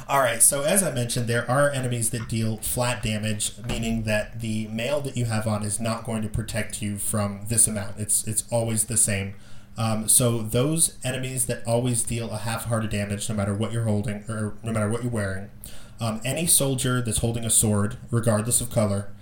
All 0.09 0.21
right, 0.21 0.41
so 0.41 0.63
as 0.63 0.85
I 0.85 0.93
mentioned, 0.93 1.27
there 1.27 1.49
are 1.51 1.69
enemies 1.71 2.11
that 2.11 2.29
deal 2.29 2.59
flat 2.59 3.03
damage, 3.03 3.53
meaning 3.67 4.05
that 4.05 4.41
the 4.41 4.69
mail 4.69 5.01
that 5.01 5.17
you 5.17 5.25
have 5.25 5.49
on 5.49 5.65
is 5.65 5.81
not 5.81 6.05
going 6.05 6.23
to 6.23 6.29
protect 6.29 6.81
you 6.81 6.97
from 6.97 7.47
this 7.49 7.67
amount. 7.67 7.99
It's 7.99 8.27
it's 8.27 8.45
always 8.51 8.85
the 8.85 8.97
same. 8.97 9.35
Um, 9.79 10.09
so 10.09 10.41
those 10.41 10.97
enemies 11.05 11.47
that 11.47 11.63
always 11.67 12.03
deal 12.03 12.31
a 12.31 12.39
half-hearted 12.39 12.91
damage, 12.91 13.29
no 13.29 13.35
matter 13.35 13.55
what 13.55 13.73
you're 13.73 13.85
holding 13.85 14.25
or 14.29 14.57
no 14.63 14.73
matter 14.73 14.89
what 14.89 15.03
you're 15.03 15.13
wearing, 15.13 15.51
um, 16.01 16.21
any 16.25 16.47
soldier 16.47 17.01
that's 17.01 17.19
holding 17.19 17.45
a 17.45 17.51
sword, 17.51 17.97
regardless 18.11 18.61
of 18.61 18.71
color, 18.71 19.13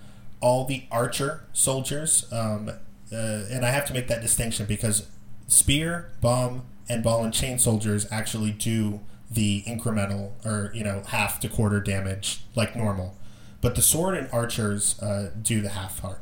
all 0.40 0.64
the 0.64 0.84
archer 0.90 1.44
soldiers, 1.52 2.26
um, 2.32 2.68
uh, 3.12 3.44
and 3.50 3.64
I 3.64 3.70
have 3.70 3.84
to 3.86 3.92
make 3.94 4.09
that 4.09 4.20
distinction 4.20 4.66
because 4.66 5.09
spear, 5.46 6.12
bomb, 6.20 6.66
and 6.88 7.02
ball 7.02 7.24
and 7.24 7.32
chain 7.32 7.59
soldiers 7.59 8.07
actually 8.11 8.50
do 8.50 9.00
the 9.30 9.62
incremental 9.66 10.32
or 10.44 10.70
you 10.74 10.84
know 10.84 11.02
half 11.09 11.40
to 11.40 11.48
quarter 11.48 11.80
damage 11.80 12.44
like 12.55 12.76
normal, 12.76 13.16
but 13.61 13.74
the 13.74 13.82
sword 13.82 14.16
and 14.16 14.28
archers 14.32 15.00
uh, 15.00 15.30
do 15.40 15.61
the 15.61 15.70
half 15.70 16.00
heart. 16.00 16.20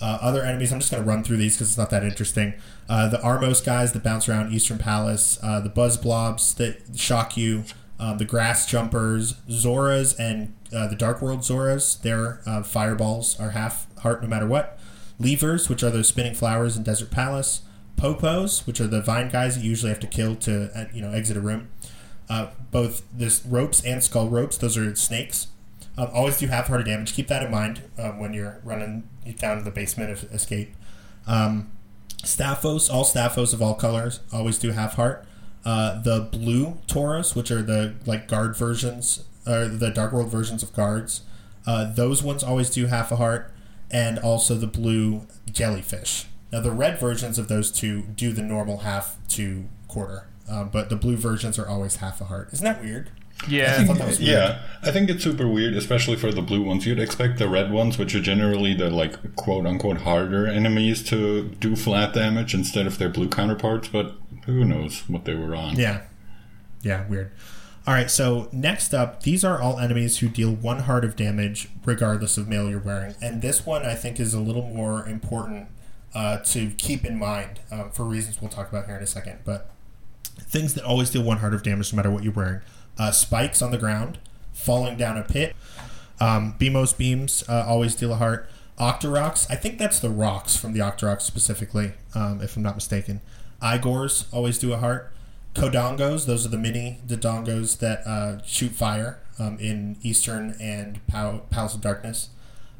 Uh, 0.00 0.18
other 0.22 0.42
enemies, 0.42 0.72
I'm 0.72 0.80
just 0.80 0.90
going 0.90 1.02
to 1.02 1.08
run 1.08 1.22
through 1.22 1.36
these 1.36 1.56
because 1.56 1.68
it's 1.68 1.78
not 1.78 1.90
that 1.90 2.04
interesting. 2.04 2.54
Uh, 2.88 3.08
the 3.08 3.18
Armos 3.18 3.64
guys 3.64 3.92
that 3.92 4.02
bounce 4.02 4.28
around 4.28 4.52
Eastern 4.52 4.78
Palace, 4.78 5.38
uh, 5.42 5.60
the 5.60 5.68
Buzz 5.68 5.98
Blobs 5.98 6.54
that 6.54 6.96
shock 6.96 7.36
you, 7.36 7.64
um, 7.98 8.16
the 8.16 8.24
Grass 8.24 8.66
Jumpers, 8.66 9.34
Zoras, 9.48 10.18
and 10.18 10.54
uh, 10.74 10.86
the 10.86 10.96
Dark 10.96 11.20
World 11.20 11.40
Zoras. 11.40 12.00
Their 12.00 12.40
uh, 12.46 12.62
fireballs 12.62 13.38
are 13.38 13.50
half 13.50 13.94
heart 13.98 14.22
no 14.22 14.28
matter 14.28 14.46
what. 14.46 14.78
Leevers, 15.20 15.68
which 15.68 15.82
are 15.82 15.90
those 15.90 16.08
spinning 16.08 16.34
flowers 16.34 16.78
in 16.78 16.82
Desert 16.82 17.10
Palace. 17.10 17.62
Popos, 17.96 18.66
which 18.66 18.80
are 18.80 18.86
the 18.86 19.02
vine 19.02 19.28
guys 19.28 19.56
that 19.56 19.62
you 19.62 19.68
usually 19.68 19.90
have 19.90 20.00
to 20.00 20.06
kill 20.06 20.34
to 20.36 20.70
uh, 20.74 20.86
you 20.94 21.02
know 21.02 21.10
exit 21.12 21.36
a 21.36 21.40
room. 21.40 21.68
Both 22.70 23.02
this 23.12 23.44
ropes 23.44 23.84
and 23.84 24.02
skull 24.02 24.28
ropes, 24.28 24.56
those 24.56 24.78
are 24.78 24.94
snakes. 24.94 25.48
Um, 26.00 26.08
always 26.14 26.38
do 26.38 26.46
half 26.46 26.68
heart 26.68 26.80
of 26.80 26.86
damage. 26.86 27.12
Keep 27.12 27.28
that 27.28 27.42
in 27.42 27.50
mind 27.50 27.82
um, 27.98 28.18
when 28.18 28.32
you're 28.32 28.58
running 28.64 29.06
down 29.36 29.58
to 29.58 29.62
the 29.62 29.70
basement 29.70 30.10
of 30.10 30.24
escape. 30.32 30.74
Um, 31.26 31.70
Stalfos, 32.22 32.90
all 32.90 33.04
Stalfos 33.04 33.52
of 33.52 33.60
all 33.60 33.74
colors, 33.74 34.20
always 34.32 34.56
do 34.56 34.70
half 34.70 34.94
heart. 34.94 35.26
Uh, 35.62 36.00
the 36.00 36.20
blue 36.20 36.78
Taros, 36.86 37.36
which 37.36 37.50
are 37.50 37.60
the 37.60 37.96
like 38.06 38.28
guard 38.28 38.56
versions, 38.56 39.24
or 39.46 39.68
the 39.68 39.90
Dark 39.90 40.12
World 40.12 40.30
versions 40.30 40.62
of 40.62 40.72
guards, 40.72 41.20
uh, 41.66 41.92
those 41.92 42.22
ones 42.22 42.42
always 42.42 42.70
do 42.70 42.86
half 42.86 43.12
a 43.12 43.16
heart, 43.16 43.52
and 43.90 44.18
also 44.18 44.54
the 44.54 44.66
blue 44.66 45.26
jellyfish. 45.52 46.24
Now 46.50 46.60
the 46.60 46.70
red 46.70 46.98
versions 46.98 47.38
of 47.38 47.48
those 47.48 47.70
two 47.70 48.04
do 48.14 48.32
the 48.32 48.42
normal 48.42 48.78
half 48.78 49.18
to 49.28 49.66
quarter, 49.86 50.28
um, 50.48 50.70
but 50.70 50.88
the 50.88 50.96
blue 50.96 51.18
versions 51.18 51.58
are 51.58 51.68
always 51.68 51.96
half 51.96 52.22
a 52.22 52.24
heart. 52.24 52.48
Isn't 52.54 52.64
that 52.64 52.82
weird? 52.82 53.10
Yeah, 53.48 53.78
I 53.78 53.84
thought 53.84 53.98
that 53.98 54.06
was 54.06 54.18
weird. 54.18 54.30
Yeah, 54.30 54.62
I 54.82 54.90
think 54.90 55.08
it's 55.08 55.24
super 55.24 55.48
weird, 55.48 55.74
especially 55.74 56.16
for 56.16 56.30
the 56.30 56.42
blue 56.42 56.62
ones. 56.62 56.86
You'd 56.86 56.98
expect 56.98 57.38
the 57.38 57.48
red 57.48 57.72
ones, 57.72 57.98
which 57.98 58.14
are 58.14 58.20
generally 58.20 58.74
the 58.74 58.90
like 58.90 59.36
quote 59.36 59.66
unquote 59.66 59.98
harder 59.98 60.46
enemies, 60.46 61.02
to 61.04 61.44
do 61.44 61.76
flat 61.76 62.12
damage 62.12 62.54
instead 62.54 62.86
of 62.86 62.98
their 62.98 63.08
blue 63.08 63.28
counterparts. 63.28 63.88
But 63.88 64.14
who 64.46 64.64
knows 64.64 65.08
what 65.08 65.24
they 65.24 65.34
were 65.34 65.54
on? 65.54 65.76
Yeah. 65.76 66.02
Yeah, 66.82 67.06
weird. 67.08 67.32
All 67.86 67.94
right, 67.94 68.10
so 68.10 68.48
next 68.52 68.92
up, 68.92 69.22
these 69.22 69.42
are 69.42 69.60
all 69.60 69.78
enemies 69.78 70.18
who 70.18 70.28
deal 70.28 70.52
one 70.52 70.80
heart 70.80 71.04
of 71.04 71.16
damage 71.16 71.68
regardless 71.84 72.36
of 72.36 72.46
mail 72.46 72.68
you're 72.68 72.78
wearing. 72.78 73.14
And 73.22 73.40
this 73.40 73.64
one 73.64 73.84
I 73.84 73.94
think 73.94 74.20
is 74.20 74.34
a 74.34 74.40
little 74.40 74.62
more 74.62 75.06
important 75.08 75.68
uh, 76.14 76.38
to 76.38 76.70
keep 76.72 77.04
in 77.04 77.18
mind 77.18 77.60
um, 77.70 77.90
for 77.90 78.04
reasons 78.04 78.40
we'll 78.40 78.50
talk 78.50 78.68
about 78.68 78.86
here 78.86 78.96
in 78.96 79.02
a 79.02 79.06
second. 79.06 79.40
But 79.44 79.70
things 80.24 80.74
that 80.74 80.84
always 80.84 81.10
deal 81.10 81.22
one 81.22 81.38
heart 81.38 81.54
of 81.54 81.62
damage 81.62 81.92
no 81.92 81.96
matter 81.96 82.10
what 82.10 82.22
you're 82.22 82.32
wearing 82.32 82.60
uh, 82.98 83.10
spikes 83.10 83.62
on 83.62 83.70
the 83.70 83.78
ground, 83.78 84.18
falling 84.52 84.96
down 84.96 85.16
a 85.16 85.22
pit, 85.22 85.54
um, 86.20 86.54
beams 86.58 87.44
uh, 87.48 87.64
always 87.66 87.94
deal 87.94 88.12
a 88.12 88.16
heart. 88.16 88.48
Octoroks, 88.78 89.50
I 89.50 89.56
think 89.56 89.78
that's 89.78 90.00
the 90.00 90.10
rocks 90.10 90.56
from 90.56 90.72
the 90.72 90.80
Octoroks 90.80 91.22
specifically, 91.22 91.92
um, 92.14 92.40
if 92.40 92.56
I'm 92.56 92.62
not 92.62 92.74
mistaken. 92.74 93.20
Eyegores 93.60 94.26
always 94.32 94.58
do 94.58 94.72
a 94.72 94.78
heart. 94.78 95.12
Kodongos, 95.54 96.26
those 96.26 96.46
are 96.46 96.48
the 96.48 96.56
mini 96.56 97.00
Dodongos 97.06 97.78
that 97.80 98.06
uh, 98.06 98.42
shoot 98.44 98.72
fire 98.72 99.18
um, 99.38 99.58
in 99.58 99.96
Eastern 100.02 100.56
and 100.60 101.04
Pal- 101.08 101.40
Palace 101.50 101.74
of 101.74 101.80
Darkness. 101.80 102.30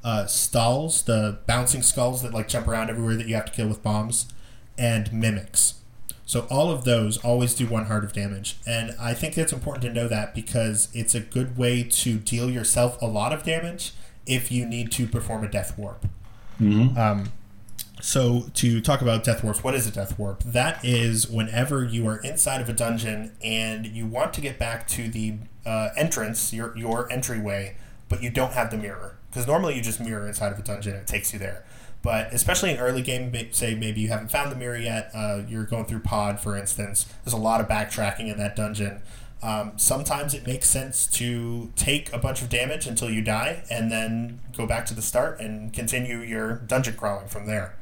Uh, 0.03 0.25
stalls, 0.27 1.03
the 1.03 1.39
bouncing 1.47 1.83
skulls 1.83 2.23
that 2.23 2.33
like 2.33 2.49
jump 2.49 2.67
around 2.67 2.89
everywhere 2.89 3.17
that 3.17 3.27
you 3.27 3.35
have 3.35 3.45
to 3.47 3.53
kill 3.53 3.69
with 3.69 3.83
bombs, 3.83 4.33
and 4.79 5.13
mimics. 5.13 5.80
So 6.31 6.47
all 6.49 6.71
of 6.71 6.85
those 6.85 7.19
always 7.25 7.55
do 7.55 7.67
one 7.67 7.87
heart 7.87 8.05
of 8.05 8.13
damage, 8.13 8.57
and 8.65 8.95
I 9.01 9.15
think 9.15 9.37
it's 9.37 9.53
important 9.53 9.83
to 9.83 9.93
know 9.93 10.07
that 10.07 10.33
because 10.33 10.87
it's 10.95 11.13
a 11.13 11.19
good 11.19 11.59
way 11.59 11.83
to 11.83 12.19
deal 12.19 12.49
yourself 12.49 13.03
a 13.03 13.07
lot 13.07 13.33
of 13.33 13.43
damage 13.43 13.95
if 14.27 14.53
you 14.53 14.65
need 14.65 14.93
to 14.93 15.09
perform 15.09 15.43
a 15.43 15.49
death 15.49 15.77
warp. 15.77 16.07
Um, 16.97 17.33
so 18.01 18.49
to 18.55 18.81
talk 18.81 19.03
about 19.03 19.25
death 19.25 19.43
warps, 19.43 19.65
what 19.65 19.75
is 19.75 19.89
a 19.89 19.91
death 19.91 20.21
warp? 20.21 20.45
That 20.45 20.85
is 20.85 21.29
whenever 21.29 21.83
you 21.83 22.07
are 22.07 22.19
inside 22.19 22.61
of 22.61 22.69
a 22.69 22.75
dungeon 22.75 23.33
and 23.43 23.85
you 23.85 24.07
want 24.07 24.33
to 24.35 24.41
get 24.41 24.57
back 24.57 24.87
to 24.91 25.09
the 25.09 25.35
uh, 25.67 25.89
entrance, 25.97 26.53
your 26.53 26.79
your 26.79 27.11
entryway, 27.13 27.75
but 28.09 28.23
you 28.23 28.31
don't 28.31 28.53
have 28.53 28.71
the 28.71 28.79
mirror 28.79 29.17
because 29.31 29.49
normally 29.49 29.75
you 29.75 29.83
just 29.83 29.99
mirror 29.99 30.29
inside 30.29 30.53
of 30.53 30.61
a 30.61 30.63
dungeon 30.63 30.93
and 30.93 31.03
it 31.03 31.09
takes 31.09 31.33
you 31.33 31.41
there. 31.41 31.65
But 32.03 32.33
especially 32.33 32.71
in 32.71 32.79
early 32.79 33.03
game, 33.03 33.35
say 33.53 33.75
maybe 33.75 34.01
you 34.01 34.09
haven't 34.09 34.31
found 34.31 34.51
the 34.51 34.57
mirror 34.57 34.79
yet, 34.79 35.11
uh, 35.15 35.43
you're 35.47 35.65
going 35.65 35.85
through 35.85 36.01
pod, 36.01 36.41
for 36.41 36.57
instance. 36.57 37.07
There's 37.25 37.35
a 37.35 37.39
lot 37.39 37.61
of 37.61 37.69
backtracking 37.69 38.31
in 38.31 38.39
that 38.39 38.57
dungeon. 38.57 39.03
Um, 39.43 39.73
sometimes 39.77 40.35
it 40.35 40.47
makes 40.47 40.69
sense 40.69 41.07
to 41.09 41.73
take 41.77 42.13
a 42.13 42.19
bunch 42.19 42.43
of 42.43 42.49
damage 42.49 42.87
until 42.87 43.11
you 43.11 43.23
die 43.23 43.65
and 43.71 43.91
then 43.91 44.41
go 44.57 44.67
back 44.67 44.85
to 44.87 44.95
the 44.95 45.03
start 45.03 45.41
and 45.41 45.73
continue 45.73 46.19
your 46.19 46.57
dungeon 46.57 46.95
crawling 46.95 47.29
from 47.29 47.47
there. 47.47 47.75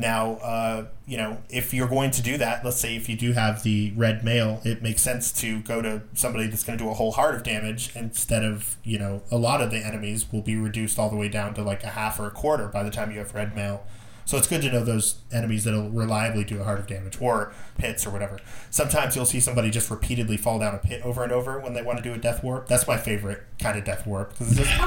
Now, 0.00 0.32
uh, 0.36 0.86
you 1.06 1.18
know, 1.18 1.42
if 1.50 1.74
you're 1.74 1.88
going 1.88 2.10
to 2.12 2.22
do 2.22 2.38
that, 2.38 2.64
let's 2.64 2.78
say 2.78 2.96
if 2.96 3.08
you 3.08 3.16
do 3.16 3.32
have 3.32 3.62
the 3.62 3.92
red 3.96 4.24
mail, 4.24 4.60
it 4.64 4.82
makes 4.82 5.02
sense 5.02 5.30
to 5.40 5.60
go 5.60 5.82
to 5.82 6.02
somebody 6.14 6.46
that's 6.46 6.64
going 6.64 6.78
to 6.78 6.84
do 6.84 6.90
a 6.90 6.94
whole 6.94 7.12
heart 7.12 7.34
of 7.34 7.42
damage 7.42 7.94
instead 7.94 8.42
of, 8.42 8.76
you 8.82 8.98
know, 8.98 9.22
a 9.30 9.36
lot 9.36 9.60
of 9.60 9.70
the 9.70 9.78
enemies 9.78 10.32
will 10.32 10.40
be 10.40 10.56
reduced 10.56 10.98
all 10.98 11.10
the 11.10 11.16
way 11.16 11.28
down 11.28 11.52
to 11.54 11.62
like 11.62 11.84
a 11.84 11.88
half 11.88 12.18
or 12.18 12.26
a 12.26 12.30
quarter 12.30 12.68
by 12.68 12.82
the 12.82 12.90
time 12.90 13.10
you 13.10 13.18
have 13.18 13.34
red 13.34 13.54
mail. 13.54 13.84
So 14.30 14.36
it's 14.36 14.46
good 14.46 14.62
to 14.62 14.70
know 14.70 14.84
those 14.84 15.16
enemies 15.32 15.64
that'll 15.64 15.90
reliably 15.90 16.44
do 16.44 16.60
a 16.60 16.62
heart 16.62 16.78
of 16.78 16.86
damage 16.86 17.20
or 17.20 17.52
pits 17.78 18.06
or 18.06 18.10
whatever. 18.10 18.38
Sometimes 18.70 19.16
you'll 19.16 19.26
see 19.26 19.40
somebody 19.40 19.70
just 19.70 19.90
repeatedly 19.90 20.36
fall 20.36 20.60
down 20.60 20.72
a 20.72 20.78
pit 20.78 21.02
over 21.02 21.24
and 21.24 21.32
over 21.32 21.58
when 21.58 21.74
they 21.74 21.82
want 21.82 21.98
to 21.98 22.04
do 22.04 22.14
a 22.14 22.16
death 22.16 22.44
warp. 22.44 22.68
That's 22.68 22.86
my 22.86 22.96
favorite 22.96 23.42
kind 23.58 23.76
of 23.76 23.82
death 23.82 24.06
warp 24.06 24.30
because 24.30 24.56
it's 24.56 24.68
just 24.68 24.80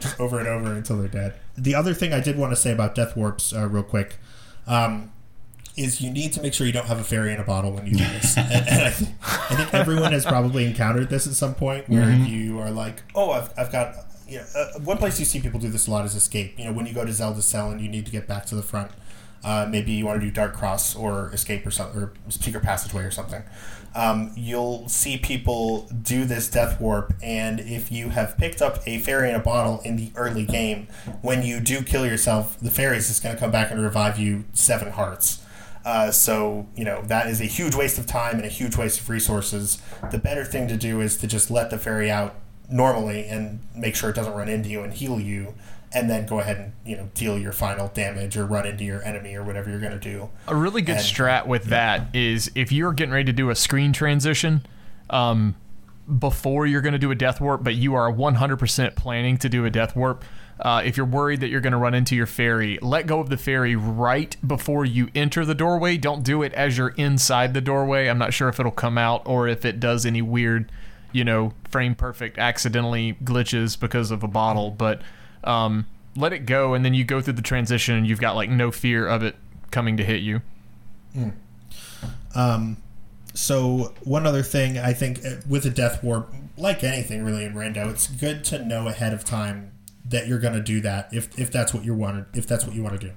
just 0.00 0.18
over 0.18 0.38
and 0.38 0.48
over 0.48 0.72
until 0.72 0.96
they're 0.96 1.08
dead. 1.08 1.34
The 1.58 1.74
other 1.74 1.92
thing 1.92 2.14
I 2.14 2.20
did 2.20 2.38
want 2.38 2.52
to 2.52 2.56
say 2.56 2.72
about 2.72 2.94
death 2.94 3.14
warps, 3.14 3.52
uh, 3.52 3.68
real 3.68 3.82
quick. 3.82 4.16
Um, 4.66 5.12
is 5.76 6.00
you 6.00 6.10
need 6.10 6.32
to 6.32 6.42
make 6.42 6.54
sure 6.54 6.66
you 6.66 6.72
don't 6.72 6.86
have 6.86 6.98
a 6.98 7.04
fairy 7.04 7.32
in 7.34 7.40
a 7.40 7.44
bottle 7.44 7.72
when 7.72 7.86
you 7.86 7.92
do 7.92 8.04
this. 8.04 8.36
and, 8.38 8.50
and 8.52 8.84
I, 8.84 8.90
think, 8.90 9.10
I, 9.22 9.54
think, 9.54 9.74
everyone 9.74 10.12
has 10.12 10.24
probably 10.24 10.64
encountered 10.64 11.10
this 11.10 11.26
at 11.26 11.34
some 11.34 11.54
point 11.54 11.90
where 11.90 12.06
mm-hmm. 12.06 12.24
you 12.24 12.58
are 12.58 12.70
like, 12.70 13.02
oh, 13.14 13.30
I've, 13.32 13.52
I've 13.58 13.70
got 13.70 14.09
you 14.30 14.38
know, 14.38 14.44
uh, 14.54 14.78
one 14.80 14.96
place 14.96 15.18
you 15.18 15.26
see 15.26 15.40
people 15.40 15.58
do 15.58 15.68
this 15.68 15.88
a 15.88 15.90
lot 15.90 16.04
is 16.04 16.14
escape. 16.14 16.58
You 16.58 16.66
know, 16.66 16.72
when 16.72 16.86
you 16.86 16.94
go 16.94 17.04
to 17.04 17.12
Zelda 17.12 17.42
Cell 17.42 17.70
and 17.70 17.80
you 17.80 17.88
need 17.88 18.06
to 18.06 18.12
get 18.12 18.28
back 18.28 18.46
to 18.46 18.54
the 18.54 18.62
front, 18.62 18.92
uh, 19.42 19.66
maybe 19.68 19.92
you 19.92 20.06
want 20.06 20.20
to 20.20 20.26
do 20.26 20.30
Dark 20.30 20.54
Cross 20.54 20.94
or 20.94 21.30
Escape 21.32 21.66
or 21.66 21.70
something, 21.70 22.00
or 22.00 22.12
Secret 22.28 22.62
Passageway 22.62 23.04
or 23.04 23.10
something. 23.10 23.42
Um, 23.94 24.32
you'll 24.36 24.88
see 24.88 25.16
people 25.16 25.88
do 26.02 26.24
this 26.24 26.48
Death 26.48 26.80
Warp, 26.80 27.12
and 27.22 27.58
if 27.58 27.90
you 27.90 28.10
have 28.10 28.38
picked 28.38 28.62
up 28.62 28.78
a 28.86 28.98
fairy 28.98 29.30
in 29.30 29.34
a 29.34 29.40
bottle 29.40 29.80
in 29.80 29.96
the 29.96 30.12
early 30.14 30.44
game, 30.44 30.86
when 31.22 31.42
you 31.42 31.58
do 31.58 31.82
kill 31.82 32.06
yourself, 32.06 32.56
the 32.60 32.70
fairy 32.70 32.98
is 32.98 33.08
just 33.08 33.22
going 33.22 33.34
to 33.34 33.40
come 33.40 33.50
back 33.50 33.72
and 33.72 33.82
revive 33.82 34.16
you 34.16 34.44
seven 34.52 34.92
hearts. 34.92 35.42
Uh, 35.84 36.10
so, 36.10 36.68
you 36.76 36.84
know, 36.84 37.02
that 37.06 37.26
is 37.26 37.40
a 37.40 37.46
huge 37.46 37.74
waste 37.74 37.98
of 37.98 38.06
time 38.06 38.36
and 38.36 38.44
a 38.44 38.48
huge 38.48 38.76
waste 38.76 39.00
of 39.00 39.08
resources. 39.08 39.80
The 40.10 40.18
better 40.18 40.44
thing 40.44 40.68
to 40.68 40.76
do 40.76 41.00
is 41.00 41.16
to 41.18 41.26
just 41.26 41.50
let 41.50 41.70
the 41.70 41.78
fairy 41.78 42.10
out 42.10 42.34
normally 42.70 43.26
and 43.26 43.60
make 43.74 43.94
sure 43.94 44.10
it 44.10 44.16
doesn't 44.16 44.34
run 44.34 44.48
into 44.48 44.68
you 44.68 44.82
and 44.82 44.92
heal 44.94 45.20
you 45.20 45.54
and 45.92 46.08
then 46.08 46.26
go 46.26 46.38
ahead 46.38 46.56
and 46.56 46.72
you 46.84 46.96
know 46.96 47.08
deal 47.14 47.38
your 47.38 47.52
final 47.52 47.88
damage 47.88 48.36
or 48.36 48.46
run 48.46 48.66
into 48.66 48.84
your 48.84 49.02
enemy 49.02 49.34
or 49.34 49.42
whatever 49.42 49.70
you're 49.70 49.80
going 49.80 49.98
to 49.98 49.98
do. 49.98 50.30
A 50.46 50.54
really 50.54 50.82
good 50.82 50.96
and, 50.96 51.04
strat 51.04 51.46
with 51.46 51.64
yeah. 51.64 51.98
that 51.98 52.14
is 52.14 52.50
if 52.54 52.70
you're 52.72 52.92
getting 52.92 53.12
ready 53.12 53.24
to 53.24 53.32
do 53.32 53.50
a 53.50 53.54
screen 53.54 53.92
transition 53.92 54.64
um, 55.08 55.56
before 56.18 56.66
you're 56.66 56.80
going 56.80 56.92
to 56.92 56.98
do 56.98 57.10
a 57.10 57.14
death 57.14 57.40
warp, 57.40 57.64
but 57.64 57.74
you 57.74 57.94
are 57.94 58.12
100% 58.12 58.96
planning 58.96 59.36
to 59.38 59.48
do 59.48 59.64
a 59.64 59.70
death 59.70 59.96
warp. 59.96 60.24
Uh, 60.60 60.82
if 60.84 60.96
you're 60.96 61.06
worried 61.06 61.40
that 61.40 61.48
you're 61.48 61.60
going 61.60 61.72
to 61.72 61.78
run 61.78 61.94
into 61.94 62.14
your 62.14 62.26
fairy, 62.26 62.78
let 62.82 63.06
go 63.06 63.18
of 63.18 63.30
the 63.30 63.36
fairy 63.36 63.74
right 63.74 64.36
before 64.46 64.84
you 64.84 65.08
enter 65.14 65.44
the 65.44 65.54
doorway. 65.54 65.96
Don't 65.96 66.22
do 66.22 66.42
it 66.42 66.52
as 66.52 66.76
you're 66.76 66.90
inside 66.90 67.54
the 67.54 67.62
doorway. 67.62 68.08
I'm 68.08 68.18
not 68.18 68.34
sure 68.34 68.48
if 68.48 68.60
it'll 68.60 68.70
come 68.70 68.98
out 68.98 69.22
or 69.24 69.48
if 69.48 69.64
it 69.64 69.80
does 69.80 70.04
any 70.04 70.20
weird 70.20 70.70
you 71.12 71.24
know, 71.24 71.52
frame 71.68 71.94
perfect 71.94 72.38
accidentally 72.38 73.16
glitches 73.24 73.78
because 73.78 74.10
of 74.10 74.22
a 74.22 74.28
bottle, 74.28 74.70
but 74.70 75.02
um, 75.44 75.86
let 76.16 76.32
it 76.32 76.46
go, 76.46 76.74
and 76.74 76.84
then 76.84 76.94
you 76.94 77.04
go 77.04 77.20
through 77.20 77.34
the 77.34 77.42
transition, 77.42 77.94
and 77.96 78.06
you've 78.06 78.20
got 78.20 78.36
like 78.36 78.50
no 78.50 78.70
fear 78.70 79.06
of 79.06 79.22
it 79.22 79.36
coming 79.70 79.96
to 79.96 80.04
hit 80.04 80.20
you. 80.20 80.42
Mm. 81.16 81.32
Um, 82.34 82.76
so 83.34 83.94
one 84.02 84.26
other 84.26 84.42
thing, 84.42 84.78
I 84.78 84.92
think 84.92 85.24
uh, 85.24 85.36
with 85.48 85.64
a 85.66 85.70
death 85.70 86.02
warp, 86.02 86.32
like 86.56 86.82
anything 86.82 87.24
really 87.24 87.44
in 87.44 87.54
Rando, 87.54 87.90
it's 87.90 88.08
good 88.08 88.44
to 88.46 88.64
know 88.64 88.88
ahead 88.88 89.12
of 89.12 89.24
time 89.24 89.72
that 90.04 90.26
you're 90.26 90.38
going 90.38 90.54
to 90.54 90.62
do 90.62 90.80
that 90.80 91.12
if 91.12 91.38
if 91.38 91.52
that's 91.52 91.72
what 91.72 91.84
you 91.84 91.94
want 91.94 92.26
if 92.34 92.46
that's 92.46 92.66
what 92.66 92.74
you 92.74 92.82
want 92.82 93.00
to 93.00 93.06
do. 93.08 93.12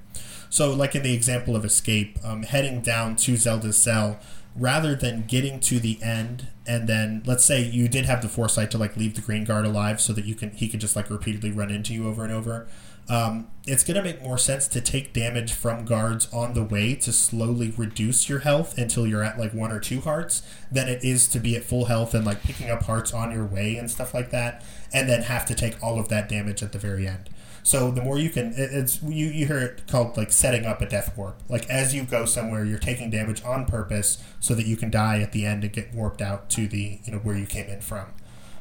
So, 0.49 0.71
like 0.71 0.93
in 0.93 1.01
the 1.01 1.13
example 1.13 1.55
of 1.55 1.65
escape, 1.65 2.19
um, 2.23 2.43
heading 2.43 2.81
down 2.81 3.15
to 3.17 3.37
Zelda's 3.37 3.77
cell 3.77 4.19
rather 4.55 4.95
than 4.95 5.25
getting 5.27 5.59
to 5.59 5.79
the 5.79 6.01
end 6.03 6.47
and 6.67 6.87
then 6.87 7.23
let's 7.25 7.43
say 7.43 7.61
you 7.61 7.87
did 7.87 8.05
have 8.05 8.21
the 8.21 8.29
foresight 8.29 8.69
to 8.69 8.77
like 8.77 8.95
leave 8.95 9.15
the 9.15 9.21
green 9.21 9.43
guard 9.43 9.65
alive 9.65 9.99
so 9.99 10.13
that 10.13 10.25
you 10.25 10.35
can 10.35 10.51
he 10.51 10.67
could 10.67 10.79
just 10.79 10.95
like 10.95 11.09
repeatedly 11.09 11.51
run 11.51 11.71
into 11.71 11.93
you 11.93 12.07
over 12.07 12.23
and 12.23 12.31
over 12.31 12.67
um, 13.09 13.49
it's 13.67 13.83
going 13.83 13.97
to 13.97 14.01
make 14.03 14.21
more 14.21 14.37
sense 14.37 14.65
to 14.69 14.79
take 14.79 15.11
damage 15.11 15.51
from 15.51 15.83
guards 15.83 16.31
on 16.31 16.53
the 16.53 16.63
way 16.63 16.95
to 16.95 17.11
slowly 17.11 17.73
reduce 17.75 18.29
your 18.29 18.39
health 18.39 18.77
until 18.77 19.05
you're 19.05 19.23
at 19.23 19.37
like 19.37 19.53
one 19.53 19.73
or 19.73 19.79
two 19.79 19.99
hearts 19.99 20.41
than 20.71 20.87
it 20.87 21.03
is 21.03 21.27
to 21.27 21.39
be 21.39 21.55
at 21.57 21.65
full 21.65 21.85
health 21.85 22.13
and 22.13 22.25
like 22.25 22.41
picking 22.43 22.69
up 22.69 22.83
hearts 22.83 23.13
on 23.13 23.31
your 23.31 23.45
way 23.45 23.75
and 23.75 23.91
stuff 23.91 24.13
like 24.13 24.29
that 24.31 24.63
and 24.93 25.09
then 25.09 25.23
have 25.23 25.45
to 25.45 25.53
take 25.53 25.81
all 25.83 25.99
of 25.99 26.07
that 26.07 26.29
damage 26.29 26.63
at 26.63 26.71
the 26.71 26.79
very 26.79 27.05
end 27.05 27.29
so 27.63 27.91
the 27.91 28.01
more 28.01 28.19
you 28.19 28.29
can, 28.29 28.53
it's 28.55 29.01
you 29.01 29.27
you 29.27 29.45
hear 29.47 29.57
it 29.57 29.87
called 29.87 30.17
like 30.17 30.31
setting 30.31 30.65
up 30.65 30.81
a 30.81 30.85
death 30.85 31.17
warp. 31.17 31.41
Like 31.49 31.67
as 31.69 31.95
you 31.95 32.03
go 32.03 32.25
somewhere, 32.25 32.65
you're 32.65 32.77
taking 32.77 33.09
damage 33.09 33.43
on 33.43 33.65
purpose 33.65 34.21
so 34.41 34.53
that 34.53 34.65
you 34.65 34.75
can 34.75 34.91
die 34.91 35.21
at 35.21 35.31
the 35.31 35.45
end 35.45 35.63
and 35.63 35.71
get 35.71 35.93
warped 35.93 36.21
out 36.21 36.49
to 36.51 36.67
the 36.67 36.99
you 37.05 37.11
know 37.13 37.19
where 37.19 37.37
you 37.37 37.45
came 37.45 37.67
in 37.67 37.79
from. 37.79 38.07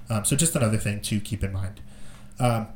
Um, 0.09 0.25
so 0.25 0.37
just 0.37 0.55
another 0.55 0.79
thing 0.79 1.01
to 1.03 1.21
keep 1.21 1.43
in 1.43 1.53
mind. 1.53 1.81
Um, 2.39 2.69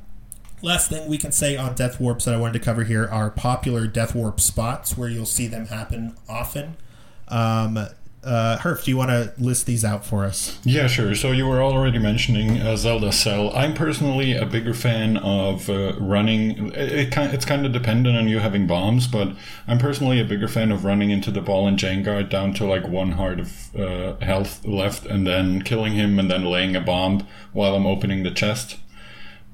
last 0.62 0.90
thing 0.90 1.08
we 1.08 1.16
can 1.16 1.32
say 1.32 1.56
on 1.56 1.74
death 1.74 2.00
warps 2.00 2.24
that 2.24 2.34
I 2.34 2.38
wanted 2.38 2.54
to 2.54 2.64
cover 2.64 2.84
here 2.84 3.06
are 3.06 3.30
popular 3.30 3.86
death 3.86 4.14
warp 4.14 4.40
spots 4.40 4.98
where 4.98 5.08
you'll 5.08 5.26
see 5.26 5.46
them 5.46 5.66
happen 5.66 6.16
often. 6.28 6.76
Um, 7.28 7.78
uh, 8.26 8.58
Herf, 8.58 8.84
do 8.84 8.90
you 8.90 8.96
want 8.96 9.10
to 9.10 9.32
list 9.38 9.66
these 9.66 9.84
out 9.84 10.04
for 10.04 10.24
us? 10.24 10.58
Yeah, 10.64 10.88
sure. 10.88 11.14
So 11.14 11.30
you 11.30 11.46
were 11.46 11.62
already 11.62 11.98
mentioning 11.98 12.60
uh, 12.60 12.76
Zelda 12.76 13.12
Cell. 13.12 13.54
I'm 13.56 13.72
personally 13.72 14.36
a 14.36 14.44
bigger 14.44 14.74
fan 14.74 15.16
of 15.18 15.70
uh, 15.70 15.94
running. 15.98 16.72
It, 16.72 17.12
it, 17.12 17.16
it's 17.16 17.44
kind 17.44 17.64
of 17.64 17.72
dependent 17.72 18.16
on 18.16 18.28
you 18.28 18.40
having 18.40 18.66
bombs, 18.66 19.06
but 19.06 19.28
I'm 19.68 19.78
personally 19.78 20.20
a 20.20 20.24
bigger 20.24 20.48
fan 20.48 20.72
of 20.72 20.84
running 20.84 21.10
into 21.10 21.30
the 21.30 21.40
ball 21.40 21.68
and 21.68 21.78
Jengar 21.78 22.28
down 22.28 22.52
to 22.54 22.66
like 22.66 22.88
one 22.88 23.12
heart 23.12 23.38
of 23.38 23.76
uh, 23.76 24.16
health 24.24 24.64
left, 24.66 25.06
and 25.06 25.26
then 25.26 25.62
killing 25.62 25.92
him, 25.92 26.18
and 26.18 26.30
then 26.30 26.44
laying 26.44 26.74
a 26.74 26.80
bomb 26.80 27.26
while 27.52 27.74
I'm 27.74 27.86
opening 27.86 28.24
the 28.24 28.30
chest. 28.32 28.78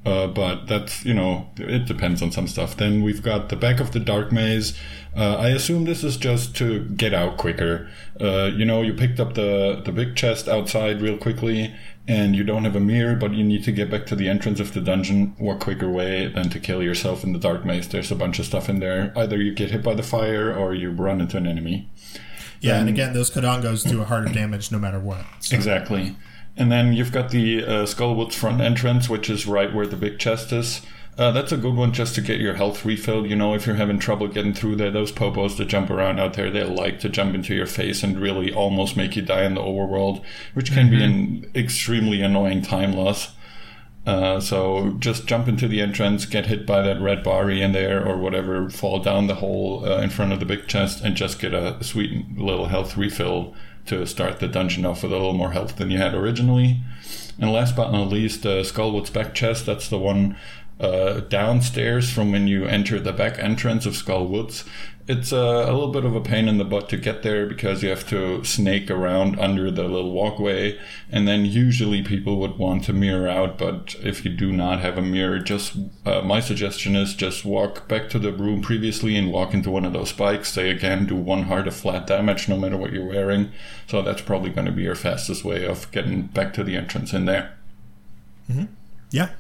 Uh, 0.04 0.26
but 0.26 0.66
that's 0.66 1.04
you 1.04 1.14
know 1.14 1.48
it 1.56 1.86
depends 1.86 2.22
on 2.22 2.32
some 2.32 2.48
stuff. 2.48 2.76
Then 2.76 3.02
we've 3.02 3.22
got 3.22 3.50
the 3.50 3.56
back 3.56 3.78
of 3.78 3.92
the 3.92 4.00
dark 4.00 4.32
maze. 4.32 4.76
Uh, 5.16 5.36
I 5.36 5.50
assume 5.50 5.84
this 5.84 6.02
is 6.02 6.16
just 6.16 6.56
to 6.56 6.80
get 6.80 7.14
out 7.14 7.36
quicker. 7.36 7.88
Uh, 8.20 8.50
you 8.52 8.64
know, 8.64 8.82
you 8.82 8.94
picked 8.94 9.20
up 9.20 9.34
the 9.34 9.80
the 9.84 9.92
big 9.92 10.16
chest 10.16 10.48
outside 10.48 11.00
real 11.00 11.16
quickly, 11.16 11.72
and 12.08 12.34
you 12.34 12.42
don't 12.42 12.64
have 12.64 12.74
a 12.74 12.80
mirror, 12.80 13.14
but 13.14 13.32
you 13.32 13.44
need 13.44 13.62
to 13.62 13.70
get 13.70 13.90
back 13.90 14.06
to 14.06 14.16
the 14.16 14.28
entrance 14.28 14.58
of 14.58 14.74
the 14.74 14.80
dungeon. 14.80 15.36
What 15.38 15.60
quicker 15.60 15.88
way 15.88 16.26
than 16.26 16.50
to 16.50 16.58
kill 16.58 16.82
yourself 16.82 17.22
in 17.22 17.32
the 17.32 17.38
dark 17.38 17.64
maze? 17.64 17.88
There's 17.88 18.10
a 18.10 18.16
bunch 18.16 18.40
of 18.40 18.46
stuff 18.46 18.68
in 18.68 18.80
there. 18.80 19.12
Either 19.16 19.36
you 19.40 19.54
get 19.54 19.70
hit 19.70 19.84
by 19.84 19.94
the 19.94 20.02
fire 20.02 20.52
or 20.52 20.74
you 20.74 20.90
run 20.90 21.20
into 21.20 21.36
an 21.36 21.46
enemy. 21.46 21.88
Yeah, 22.60 22.72
and, 22.72 22.88
and 22.88 22.88
again, 22.88 23.12
those 23.12 23.30
Kodongos 23.30 23.88
do 23.88 24.00
a 24.02 24.04
harder 24.04 24.32
damage 24.32 24.72
no 24.72 24.78
matter 24.80 24.98
what. 24.98 25.24
So. 25.40 25.54
Exactly. 25.54 26.16
And 26.56 26.70
then 26.70 26.92
you've 26.92 27.12
got 27.12 27.30
the 27.30 27.64
uh, 27.64 27.86
Skullwoods 27.86 28.34
front 28.34 28.60
entrance, 28.60 29.08
which 29.08 29.30
is 29.30 29.46
right 29.46 29.72
where 29.72 29.86
the 29.86 29.96
big 29.96 30.18
chest 30.18 30.52
is. 30.52 30.82
Uh, 31.18 31.30
that's 31.30 31.52
a 31.52 31.58
good 31.58 31.74
one 31.74 31.92
just 31.92 32.14
to 32.14 32.22
get 32.22 32.40
your 32.40 32.54
health 32.54 32.84
refilled. 32.86 33.28
You 33.28 33.36
know, 33.36 33.54
if 33.54 33.66
you're 33.66 33.76
having 33.76 33.98
trouble 33.98 34.28
getting 34.28 34.54
through 34.54 34.76
there, 34.76 34.90
those 34.90 35.12
popos 35.12 35.58
that 35.58 35.66
jump 35.66 35.90
around 35.90 36.18
out 36.18 36.34
there, 36.34 36.50
they 36.50 36.64
like 36.64 37.00
to 37.00 37.10
jump 37.10 37.34
into 37.34 37.54
your 37.54 37.66
face 37.66 38.02
and 38.02 38.18
really 38.18 38.52
almost 38.52 38.96
make 38.96 39.14
you 39.14 39.22
die 39.22 39.44
in 39.44 39.54
the 39.54 39.60
overworld, 39.60 40.22
which 40.54 40.72
can 40.72 40.88
mm-hmm. 40.88 40.96
be 40.96 41.04
an 41.04 41.50
extremely 41.54 42.22
annoying 42.22 42.62
time 42.62 42.94
loss. 42.94 43.34
Uh, 44.06 44.40
so 44.40 44.96
just 44.98 45.26
jump 45.26 45.48
into 45.48 45.68
the 45.68 45.80
entrance, 45.80 46.26
get 46.26 46.46
hit 46.46 46.66
by 46.66 46.82
that 46.82 47.00
red 47.00 47.22
Bari 47.22 47.60
in 47.60 47.72
there 47.72 48.04
or 48.04 48.16
whatever, 48.16 48.68
fall 48.68 48.98
down 48.98 49.26
the 49.26 49.36
hole 49.36 49.84
uh, 49.84 50.00
in 50.00 50.10
front 50.10 50.32
of 50.32 50.40
the 50.40 50.46
big 50.46 50.66
chest, 50.66 51.04
and 51.04 51.14
just 51.14 51.38
get 51.38 51.54
a 51.54 51.82
sweet 51.84 52.36
little 52.36 52.66
health 52.66 52.96
refill 52.96 53.54
to 53.86 54.06
start 54.06 54.40
the 54.40 54.48
dungeon 54.48 54.84
off 54.84 55.02
with 55.02 55.12
a 55.12 55.16
little 55.16 55.32
more 55.32 55.52
health 55.52 55.76
than 55.76 55.90
you 55.90 55.98
had 55.98 56.14
originally. 56.14 56.80
And 57.38 57.52
last 57.52 57.74
but 57.74 57.90
not 57.90 58.08
least, 58.08 58.44
uh, 58.46 58.62
Skullwood's 58.62 59.10
back 59.10 59.34
chest. 59.34 59.66
That's 59.66 59.88
the 59.88 59.98
one 59.98 60.36
uh, 60.78 61.20
downstairs 61.20 62.10
from 62.10 62.32
when 62.32 62.46
you 62.46 62.66
enter 62.66 62.98
the 63.00 63.12
back 63.12 63.38
entrance 63.38 63.86
of 63.86 63.94
Skullwoods. 63.94 64.64
It's 65.08 65.32
a, 65.32 65.36
a 65.36 65.72
little 65.72 65.88
bit 65.88 66.04
of 66.04 66.14
a 66.14 66.20
pain 66.20 66.46
in 66.46 66.58
the 66.58 66.64
butt 66.64 66.88
to 66.90 66.96
get 66.96 67.24
there 67.24 67.44
because 67.46 67.82
you 67.82 67.88
have 67.88 68.08
to 68.10 68.44
snake 68.44 68.88
around 68.88 69.38
under 69.40 69.68
the 69.70 69.82
little 69.82 70.12
walkway, 70.12 70.78
and 71.10 71.26
then 71.26 71.44
usually 71.44 72.02
people 72.02 72.38
would 72.38 72.56
want 72.56 72.84
to 72.84 72.92
mirror 72.92 73.28
out. 73.28 73.58
But 73.58 73.96
if 74.00 74.24
you 74.24 74.30
do 74.30 74.52
not 74.52 74.80
have 74.80 74.96
a 74.96 75.02
mirror, 75.02 75.40
just 75.40 75.76
uh, 76.06 76.22
my 76.22 76.38
suggestion 76.38 76.94
is 76.94 77.14
just 77.14 77.44
walk 77.44 77.88
back 77.88 78.08
to 78.10 78.20
the 78.20 78.32
room 78.32 78.62
previously 78.62 79.16
and 79.16 79.32
walk 79.32 79.54
into 79.54 79.70
one 79.70 79.84
of 79.84 79.92
those 79.92 80.10
spikes. 80.10 80.54
They 80.54 80.70
again 80.70 81.06
do 81.06 81.16
one 81.16 81.44
heart 81.44 81.66
of 81.66 81.74
flat 81.74 82.06
damage 82.06 82.48
no 82.48 82.56
matter 82.56 82.76
what 82.76 82.92
you're 82.92 83.04
wearing, 83.04 83.50
so 83.88 84.02
that's 84.02 84.22
probably 84.22 84.50
going 84.50 84.66
to 84.66 84.72
be 84.72 84.82
your 84.82 84.94
fastest 84.94 85.44
way 85.44 85.66
of 85.66 85.90
getting 85.90 86.22
back 86.28 86.54
to 86.54 86.62
the 86.62 86.76
entrance 86.76 87.12
in 87.12 87.24
there. 87.24 87.58
Yeah. 89.10 89.30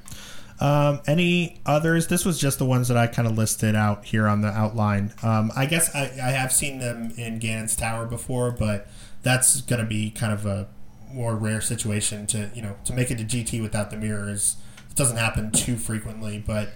Um, 0.62 1.00
any 1.08 1.60
others? 1.66 2.06
This 2.06 2.24
was 2.24 2.38
just 2.38 2.60
the 2.60 2.64
ones 2.64 2.86
that 2.86 2.96
I 2.96 3.08
kind 3.08 3.26
of 3.26 3.36
listed 3.36 3.74
out 3.74 4.04
here 4.04 4.28
on 4.28 4.42
the 4.42 4.48
outline. 4.48 5.12
Um, 5.20 5.50
I 5.56 5.66
guess 5.66 5.92
I, 5.92 6.02
I 6.02 6.30
have 6.30 6.52
seen 6.52 6.78
them 6.78 7.12
in 7.16 7.40
Ganon's 7.40 7.74
Tower 7.74 8.06
before, 8.06 8.52
but 8.52 8.86
that's 9.24 9.60
going 9.62 9.80
to 9.82 9.86
be 9.86 10.10
kind 10.12 10.32
of 10.32 10.46
a 10.46 10.68
more 11.12 11.34
rare 11.34 11.60
situation 11.60 12.26
to 12.26 12.50
you 12.54 12.62
know 12.62 12.76
to 12.84 12.92
make 12.92 13.10
it 13.10 13.18
to 13.18 13.24
GT 13.24 13.60
without 13.60 13.90
the 13.90 13.96
mirrors. 13.96 14.56
It 14.88 14.94
doesn't 14.94 15.16
happen 15.16 15.50
too 15.50 15.76
frequently, 15.76 16.38
but 16.38 16.68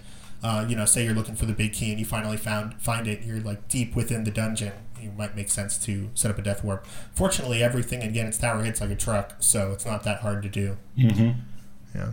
uh, 0.43 0.67
you 0.69 0.75
know, 0.75 0.85
say 0.85 1.05
you're 1.05 1.15
looking 1.15 1.37
for 1.37 1.47
the 1.47 1.53
big 1.53 1.73
key 1.73 1.91
and 1.91 2.01
you 2.01 2.05
finally 2.05 2.37
found 2.37 2.75
find 2.83 3.07
it, 3.07 3.23
you're 3.23 3.41
like 3.41 3.69
deep 3.69 3.95
within 3.95 4.25
the 4.25 4.33
dungeon. 4.33 4.73
It 5.01 5.17
might 5.17 5.37
make 5.37 5.49
sense 5.49 5.79
to 5.85 6.11
set 6.15 6.33
up 6.33 6.39
a 6.39 6.43
death 6.43 6.65
warp. 6.65 6.87
Fortunately, 7.15 7.63
everything 7.63 8.03
in 8.03 8.13
Ganon's 8.13 8.39
Tower 8.39 8.65
hits 8.65 8.81
like 8.81 8.91
a 8.91 8.97
truck, 8.97 9.35
so 9.39 9.71
it's 9.71 9.87
not 9.87 10.03
that 10.03 10.23
hard 10.23 10.43
to 10.43 10.49
do. 10.49 10.77
Mm-hmm. 10.99 11.39
Yeah. 11.95 12.13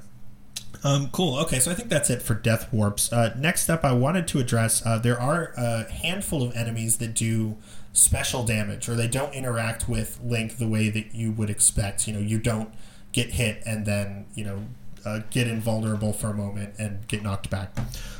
Um, 0.83 1.09
cool. 1.11 1.37
Okay, 1.39 1.59
so 1.59 1.71
I 1.71 1.75
think 1.75 1.89
that's 1.89 2.09
it 2.09 2.21
for 2.21 2.33
death 2.33 2.71
warps. 2.73 3.11
Uh, 3.11 3.33
next 3.37 3.69
up, 3.69 3.85
I 3.85 3.93
wanted 3.93 4.27
to 4.29 4.39
address 4.39 4.85
uh, 4.85 4.97
there 4.97 5.19
are 5.19 5.53
a 5.55 5.89
handful 5.89 6.43
of 6.43 6.55
enemies 6.55 6.97
that 6.97 7.13
do 7.13 7.57
special 7.93 8.43
damage, 8.43 8.89
or 8.89 8.95
they 8.95 9.07
don't 9.07 9.33
interact 9.33 9.87
with 9.87 10.19
Link 10.21 10.57
the 10.57 10.67
way 10.67 10.89
that 10.89 11.15
you 11.15 11.31
would 11.31 11.49
expect. 11.49 12.07
You 12.07 12.13
know, 12.13 12.19
you 12.19 12.37
don't 12.37 12.73
get 13.13 13.29
hit 13.31 13.61
and 13.65 13.85
then 13.85 14.25
you 14.33 14.43
know 14.43 14.63
uh, 15.05 15.21
get 15.29 15.47
invulnerable 15.47 16.11
for 16.11 16.27
a 16.27 16.33
moment 16.33 16.75
and 16.77 17.07
get 17.07 17.23
knocked 17.23 17.49
back. 17.49 17.77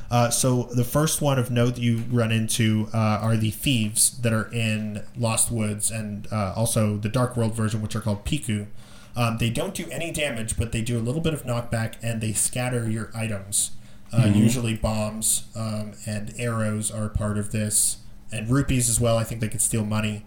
Uh, 0.10 0.30
so 0.30 0.64
the 0.76 0.84
first 0.84 1.22
one 1.22 1.40
of 1.40 1.50
note 1.50 1.76
that 1.76 1.82
you 1.82 2.04
run 2.12 2.32
into 2.32 2.88
uh, 2.94 3.20
are 3.22 3.36
the 3.36 3.52
thieves 3.52 4.22
that 4.22 4.32
are 4.32 4.52
in 4.54 5.04
Lost 5.18 5.52
Woods 5.52 5.90
and 5.90 6.28
uh, 6.32 6.54
also 6.56 6.98
the 6.98 7.10
Dark 7.10 7.36
World 7.36 7.56
version, 7.56 7.82
which 7.82 7.96
are 7.96 8.02
called 8.02 8.24
Piku. 8.24 8.68
Um, 9.16 9.38
they 9.38 9.50
don't 9.50 9.74
do 9.76 9.88
any 9.92 10.12
damage, 10.12 10.58
but 10.58 10.72
they 10.72 10.82
do 10.82 10.98
a 10.98 11.02
little 11.02 11.22
bit 11.22 11.34
of 11.34 11.44
knockback 11.44 11.96
and 12.02 12.20
they 12.20 12.34
scatter 12.34 12.90
your 12.90 13.12
items. 13.14 13.72
Uh, 14.12 14.28
Usually 14.28 14.76
bombs 14.76 15.46
um, 15.56 15.94
and 16.06 16.34
arrows 16.38 16.92
are 16.92 17.10
part 17.10 17.38
of 17.38 17.52
this, 17.52 17.98
and 18.32 18.48
rupees 18.48 18.88
as 18.88 19.00
well. 19.00 19.18
I 19.18 19.24
think 19.24 19.42
they 19.42 19.48
could 19.48 19.62
steal 19.62 19.86
money. 19.86 20.24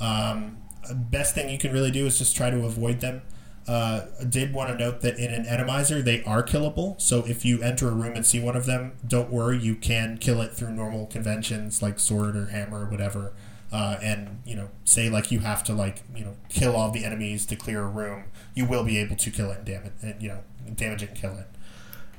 Um, 0.00 0.58
best 0.92 1.34
thing 1.34 1.48
you 1.48 1.58
can 1.58 1.72
really 1.72 1.90
do 1.90 2.04
is 2.06 2.18
just 2.18 2.36
try 2.36 2.50
to 2.50 2.64
avoid 2.64 3.00
them. 3.00 3.22
Uh, 3.66 4.06
did 4.28 4.52
want 4.52 4.68
to 4.70 4.76
note 4.76 5.00
that 5.02 5.18
in 5.18 5.44
enemizer 5.44 6.04
they 6.04 6.22
are 6.24 6.42
killable. 6.42 7.00
So 7.00 7.24
if 7.26 7.44
you 7.44 7.62
enter 7.62 7.88
a 7.88 7.92
room 7.92 8.14
and 8.16 8.26
see 8.26 8.40
one 8.40 8.56
of 8.56 8.66
them, 8.66 8.92
don't 9.06 9.30
worry, 9.30 9.58
you 9.58 9.76
can 9.76 10.18
kill 10.18 10.40
it 10.42 10.52
through 10.52 10.72
normal 10.72 11.06
conventions 11.06 11.80
like 11.80 12.00
sword 12.00 12.36
or 12.36 12.46
hammer 12.46 12.84
or 12.84 12.90
whatever. 12.90 13.32
Uh, 13.72 13.98
and 14.02 14.42
you 14.44 14.54
know, 14.54 14.68
say 14.84 15.08
like 15.08 15.32
you 15.32 15.40
have 15.40 15.64
to 15.64 15.72
like 15.72 16.02
you 16.14 16.24
know 16.24 16.36
kill 16.48 16.76
all 16.76 16.90
the 16.90 17.04
enemies 17.04 17.46
to 17.46 17.56
clear 17.56 17.82
a 17.82 17.88
room, 17.88 18.24
you 18.54 18.66
will 18.66 18.84
be 18.84 18.98
able 18.98 19.16
to 19.16 19.30
kill 19.30 19.50
it 19.50 19.58
and 19.58 19.66
damage 19.66 19.92
it. 20.02 20.16
You 20.20 20.28
know, 20.28 20.38
damage 20.74 21.02
it 21.02 21.10
and 21.10 21.18
kill 21.18 21.38
it. 21.38 21.46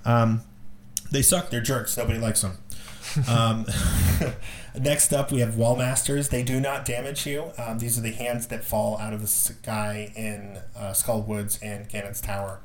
Um, 0.05 0.41
they 1.11 1.21
suck. 1.21 1.49
They're 1.49 1.61
jerks. 1.61 1.95
Nobody 1.95 2.17
likes 2.19 2.41
them. 2.41 2.57
Um, 3.29 3.65
next 4.79 5.13
up, 5.13 5.31
we 5.31 5.39
have 5.41 5.55
wall 5.55 5.75
masters. 5.75 6.29
They 6.29 6.43
do 6.43 6.59
not 6.59 6.85
damage 6.85 7.25
you. 7.25 7.51
Um, 7.57 7.79
these 7.79 7.97
are 7.97 8.01
the 8.01 8.11
hands 8.11 8.47
that 8.47 8.63
fall 8.63 8.97
out 8.97 9.13
of 9.13 9.21
the 9.21 9.27
sky 9.27 10.11
in 10.15 10.59
uh, 10.75 10.93
Skull 10.93 11.21
Woods 11.21 11.59
and 11.61 11.87
Ganon's 11.87 12.21
Tower. 12.21 12.61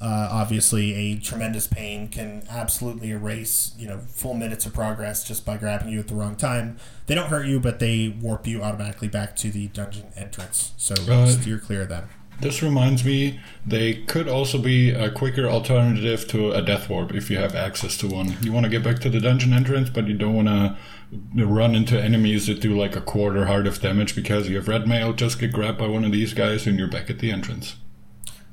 Uh, 0.00 0.28
obviously, 0.32 0.94
a 0.94 1.18
tremendous 1.18 1.66
pain 1.66 2.08
can 2.08 2.42
absolutely 2.48 3.10
erase 3.10 3.72
you 3.78 3.86
know 3.86 3.98
full 3.98 4.34
minutes 4.34 4.64
of 4.64 4.72
progress 4.72 5.22
just 5.24 5.44
by 5.44 5.56
grabbing 5.58 5.88
you 5.90 6.00
at 6.00 6.08
the 6.08 6.14
wrong 6.14 6.36
time. 6.36 6.78
They 7.06 7.14
don't 7.14 7.28
hurt 7.28 7.46
you, 7.46 7.60
but 7.60 7.80
they 7.80 8.08
warp 8.08 8.46
you 8.46 8.62
automatically 8.62 9.08
back 9.08 9.36
to 9.36 9.50
the 9.50 9.68
dungeon 9.68 10.06
entrance. 10.16 10.72
So 10.76 10.94
Uh, 11.08 11.26
steer 11.26 11.58
clear 11.58 11.82
of 11.82 11.88
them. 11.90 12.08
This 12.40 12.62
reminds 12.62 13.04
me, 13.04 13.38
they 13.66 13.92
could 13.92 14.26
also 14.26 14.56
be 14.56 14.90
a 14.92 15.10
quicker 15.10 15.44
alternative 15.46 16.26
to 16.28 16.52
a 16.52 16.62
death 16.62 16.88
warp 16.88 17.14
if 17.14 17.30
you 17.30 17.36
have 17.36 17.54
access 17.54 17.98
to 17.98 18.06
one. 18.08 18.38
You 18.40 18.50
want 18.50 18.64
to 18.64 18.70
get 18.70 18.82
back 18.82 18.98
to 19.00 19.10
the 19.10 19.20
dungeon 19.20 19.52
entrance, 19.52 19.90
but 19.90 20.06
you 20.08 20.14
don't 20.14 20.34
want 20.34 20.48
to 20.48 21.44
run 21.44 21.74
into 21.74 22.00
enemies 22.00 22.46
that 22.46 22.60
do 22.60 22.74
like 22.74 22.96
a 22.96 23.02
quarter 23.02 23.44
heart 23.44 23.66
of 23.66 23.82
damage 23.82 24.16
because 24.16 24.48
you 24.48 24.56
have 24.56 24.68
red 24.68 24.88
mail. 24.88 25.12
Just 25.12 25.38
get 25.38 25.52
grabbed 25.52 25.76
by 25.76 25.88
one 25.88 26.02
of 26.04 26.12
these 26.12 26.32
guys 26.32 26.66
and 26.66 26.78
you're 26.78 26.88
back 26.88 27.10
at 27.10 27.18
the 27.18 27.30
entrance. 27.30 27.76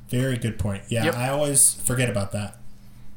Very 0.09 0.37
good 0.37 0.57
point. 0.57 0.83
Yeah, 0.89 1.05
Yep. 1.05 1.15
I 1.15 1.29
always 1.29 1.73
forget 1.73 2.09
about 2.09 2.31
that. 2.31 2.57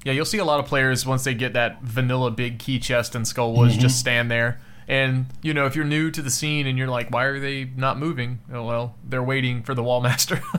Yeah, 0.05 0.13
you'll 0.13 0.25
see 0.25 0.39
a 0.39 0.45
lot 0.45 0.61
of 0.61 0.67
players 0.67 1.05
once 1.05 1.25
they 1.25 1.35
get 1.35 1.53
that 1.53 1.83
vanilla 1.83 2.31
big 2.31 2.59
key 2.59 2.79
chest 2.79 3.15
in 3.15 3.23
Skullwoods 3.23 3.73
just 3.73 3.79
mm-hmm. 3.79 3.89
stand 3.89 4.31
there. 4.31 4.61
And 4.89 5.27
you 5.43 5.55
know, 5.55 5.67
if 5.67 5.77
you're 5.77 5.85
new 5.85 6.11
to 6.11 6.23
the 6.23 6.31
scene 6.31 6.67
and 6.67 6.77
you're 6.77 6.89
like, 6.89 7.11
why 7.11 7.25
are 7.25 7.39
they 7.39 7.65
not 7.77 7.99
moving? 7.99 8.41
Oh, 8.53 8.65
well, 8.65 8.97
they're 9.05 9.23
waiting 9.23 9.63
for 9.63 9.75
the 9.75 9.83
wall 9.83 10.01
master. 10.01 10.43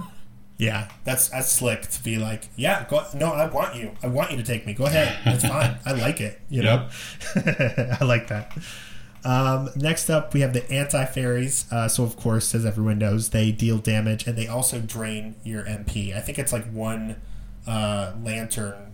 Yeah, 0.61 0.89
that's 1.05 1.29
that's 1.29 1.51
slick 1.51 1.87
to 1.89 2.03
be 2.03 2.17
like, 2.17 2.49
yeah, 2.55 2.85
go, 2.87 3.03
no, 3.15 3.33
I 3.33 3.49
want 3.49 3.75
you. 3.75 3.93
I 4.03 4.07
want 4.07 4.29
you 4.29 4.37
to 4.37 4.43
take 4.43 4.67
me. 4.67 4.75
Go 4.75 4.85
ahead. 4.85 5.17
It's 5.25 5.43
fine. 5.43 5.79
I 5.87 5.93
like 5.93 6.21
it. 6.21 6.39
You 6.51 6.61
know, 6.61 6.87
I 7.35 8.03
like 8.03 8.27
that. 8.27 8.55
Um, 9.23 9.69
next 9.75 10.09
up, 10.09 10.33
we 10.33 10.41
have 10.41 10.53
the 10.53 10.69
anti 10.71 11.05
fairies. 11.05 11.71
Uh, 11.71 11.87
so, 11.87 12.03
of 12.03 12.15
course, 12.17 12.55
as 12.55 12.65
everyone 12.65 12.97
knows, 12.97 13.29
they 13.29 13.51
deal 13.51 13.77
damage 13.77 14.27
and 14.27 14.37
they 14.37 14.47
also 14.47 14.79
drain 14.79 15.35
your 15.43 15.63
MP. 15.63 16.15
I 16.15 16.21
think 16.21 16.39
it's 16.39 16.51
like 16.51 16.65
one 16.71 17.21
uh, 17.67 18.13
lantern 18.21 18.93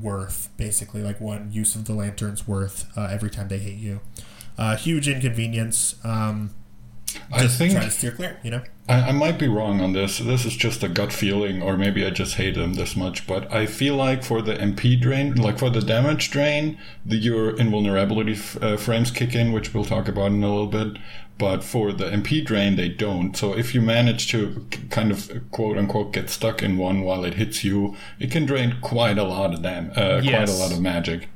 worth, 0.00 0.48
basically, 0.56 1.02
like 1.02 1.20
one 1.20 1.52
use 1.52 1.74
of 1.74 1.84
the 1.84 1.94
lantern's 1.94 2.46
worth 2.46 2.86
uh, 2.96 3.08
every 3.10 3.30
time 3.30 3.48
they 3.48 3.58
hit 3.58 3.74
you. 3.74 4.00
Uh, 4.58 4.76
huge 4.76 5.08
inconvenience. 5.08 5.94
Um, 6.04 6.50
I 7.32 7.46
think 7.46 7.72
try 7.72 7.84
to 7.84 7.90
steer 7.90 8.12
clear. 8.12 8.38
You 8.42 8.50
know. 8.50 8.62
I, 8.90 9.08
I 9.08 9.12
might 9.12 9.38
be 9.38 9.48
wrong 9.48 9.80
on 9.80 9.92
this. 9.92 10.18
This 10.18 10.44
is 10.44 10.56
just 10.56 10.82
a 10.82 10.88
gut 10.88 11.12
feeling, 11.12 11.62
or 11.62 11.76
maybe 11.76 12.04
I 12.04 12.10
just 12.10 12.34
hate 12.34 12.56
them 12.56 12.74
this 12.74 12.96
much. 12.96 13.26
But 13.26 13.50
I 13.52 13.66
feel 13.66 13.94
like 13.96 14.24
for 14.24 14.42
the 14.42 14.54
MP 14.54 15.00
drain, 15.00 15.34
like 15.36 15.58
for 15.58 15.70
the 15.70 15.80
damage 15.80 16.30
drain, 16.30 16.78
the 17.06 17.16
your 17.16 17.56
invulnerability 17.56 18.32
f- 18.32 18.62
uh, 18.62 18.76
frames 18.76 19.10
kick 19.10 19.34
in, 19.34 19.52
which 19.52 19.72
we'll 19.72 19.84
talk 19.84 20.08
about 20.08 20.26
in 20.32 20.42
a 20.42 20.48
little 20.50 20.66
bit. 20.66 20.98
But 21.38 21.64
for 21.64 21.92
the 21.92 22.04
MP 22.04 22.44
drain, 22.44 22.76
they 22.76 22.88
don't. 22.88 23.34
So 23.34 23.56
if 23.56 23.74
you 23.74 23.80
manage 23.80 24.28
to 24.32 24.66
k- 24.70 24.80
kind 24.90 25.10
of 25.10 25.30
quote 25.52 25.78
unquote 25.78 26.12
get 26.12 26.28
stuck 26.28 26.62
in 26.62 26.76
one 26.76 27.02
while 27.02 27.24
it 27.24 27.34
hits 27.34 27.64
you, 27.64 27.96
it 28.18 28.30
can 28.30 28.44
drain 28.44 28.76
quite 28.82 29.16
a 29.18 29.24
lot 29.24 29.54
of 29.54 29.62
dam- 29.62 29.92
uh, 29.96 30.20
quite 30.20 30.48
a 30.48 30.52
lot 30.52 30.72
of 30.72 30.80
magic. 30.80 31.28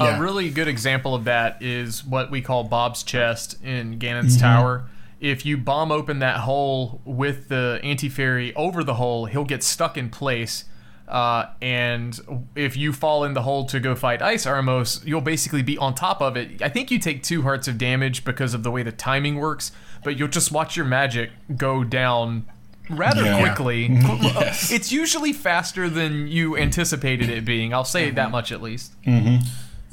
Yeah. 0.00 0.16
A 0.16 0.20
really 0.20 0.50
good 0.50 0.66
example 0.66 1.14
of 1.14 1.22
that 1.24 1.62
is 1.62 2.04
what 2.04 2.30
we 2.30 2.40
call 2.42 2.64
Bob's 2.64 3.04
chest 3.04 3.62
in 3.62 3.98
Ganon's 4.00 4.36
Tower. 4.36 4.86
If 5.24 5.46
you 5.46 5.56
bomb 5.56 5.90
open 5.90 6.18
that 6.18 6.40
hole 6.40 7.00
with 7.06 7.48
the 7.48 7.80
anti 7.82 8.10
fairy 8.10 8.54
over 8.54 8.84
the 8.84 8.94
hole, 8.94 9.24
he'll 9.24 9.44
get 9.44 9.62
stuck 9.62 9.96
in 9.96 10.10
place. 10.10 10.64
Uh, 11.08 11.46
and 11.62 12.18
if 12.54 12.76
you 12.76 12.92
fall 12.92 13.24
in 13.24 13.32
the 13.32 13.40
hole 13.42 13.64
to 13.66 13.80
go 13.80 13.94
fight 13.94 14.20
Ice 14.20 14.44
Armos, 14.44 15.02
you'll 15.06 15.20
basically 15.22 15.62
be 15.62 15.78
on 15.78 15.94
top 15.94 16.20
of 16.20 16.36
it. 16.36 16.60
I 16.62 16.68
think 16.68 16.90
you 16.90 16.98
take 16.98 17.22
two 17.22 17.40
hearts 17.42 17.66
of 17.68 17.78
damage 17.78 18.24
because 18.24 18.52
of 18.52 18.62
the 18.64 18.70
way 18.70 18.82
the 18.82 18.92
timing 18.92 19.36
works, 19.36 19.72
but 20.02 20.18
you'll 20.18 20.28
just 20.28 20.52
watch 20.52 20.76
your 20.76 20.86
magic 20.86 21.30
go 21.56 21.84
down 21.84 22.44
rather 22.90 23.22
Yeah. 23.22 23.40
quickly. 23.40 23.88
It's 24.70 24.92
usually 24.92 25.32
faster 25.32 25.88
than 25.88 26.26
you 26.26 26.54
anticipated 26.56 27.30
it 27.30 27.44
being. 27.46 27.72
I'll 27.72 27.84
say 27.84 28.10
that 28.10 28.30
much 28.30 28.52
at 28.52 28.60
least. 28.60 28.92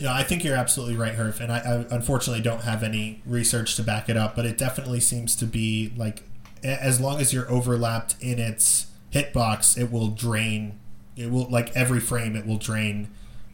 Yeah, 0.01 0.13
I 0.13 0.23
think 0.23 0.43
you're 0.43 0.55
absolutely 0.55 0.95
right, 0.95 1.13
Herf. 1.13 1.39
And 1.39 1.51
I, 1.51 1.59
I 1.59 1.95
unfortunately 1.95 2.41
don't 2.41 2.61
have 2.61 2.81
any 2.81 3.21
research 3.25 3.75
to 3.75 3.83
back 3.83 4.09
it 4.09 4.17
up, 4.17 4.35
but 4.35 4.45
it 4.45 4.57
definitely 4.57 4.99
seems 4.99 5.35
to 5.35 5.45
be 5.45 5.93
like 5.95 6.23
as 6.63 6.99
long 6.99 7.19
as 7.19 7.33
you're 7.33 7.49
overlapped 7.51 8.15
in 8.19 8.39
its 8.39 8.87
hitbox, 9.13 9.77
it 9.77 9.91
will 9.91 10.07
drain. 10.07 10.79
It 11.15 11.29
will 11.29 11.47
like 11.49 11.75
every 11.75 11.99
frame, 11.99 12.35
it 12.35 12.47
will 12.47 12.57
drain. 12.57 13.09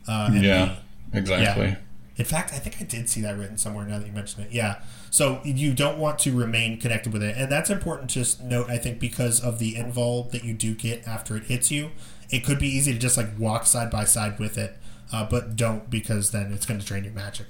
Uh. 0.07 0.29
Yeah, 0.33 0.77
exactly. 1.13 1.65
Yeah. 1.65 1.75
In 2.15 2.25
fact, 2.25 2.51
I 2.51 2.57
think 2.57 2.77
I 2.81 2.83
did 2.83 3.09
see 3.09 3.21
that 3.21 3.37
written 3.37 3.57
somewhere 3.57 3.85
now 3.85 3.99
that 3.99 4.07
you 4.07 4.13
mention 4.13 4.41
it. 4.41 4.51
Yeah. 4.51 4.79
So 5.11 5.39
you 5.43 5.73
don't 5.73 5.99
want 5.99 6.17
to 6.19 6.35
remain 6.35 6.79
connected 6.79 7.13
with 7.13 7.21
it. 7.21 7.35
And 7.37 7.51
that's 7.51 7.69
important 7.69 8.09
to 8.11 8.15
just 8.15 8.41
note, 8.41 8.69
I 8.69 8.77
think, 8.77 8.99
because 8.99 9.39
of 9.39 9.59
the 9.59 9.75
invul 9.75 10.31
that 10.31 10.43
you 10.43 10.55
do 10.55 10.73
get 10.73 11.07
after 11.07 11.37
it 11.37 11.43
hits 11.43 11.69
you. 11.69 11.91
It 12.31 12.43
could 12.43 12.57
be 12.57 12.67
easy 12.67 12.91
to 12.91 12.97
just 12.97 13.17
like 13.17 13.27
walk 13.37 13.67
side 13.67 13.91
by 13.91 14.05
side 14.05 14.39
with 14.39 14.57
it, 14.57 14.77
uh, 15.11 15.27
but 15.29 15.55
don't 15.55 15.89
because 15.89 16.31
then 16.31 16.51
it's 16.51 16.65
going 16.65 16.79
to 16.79 16.85
drain 16.85 17.03
your 17.03 17.13
magic. 17.13 17.47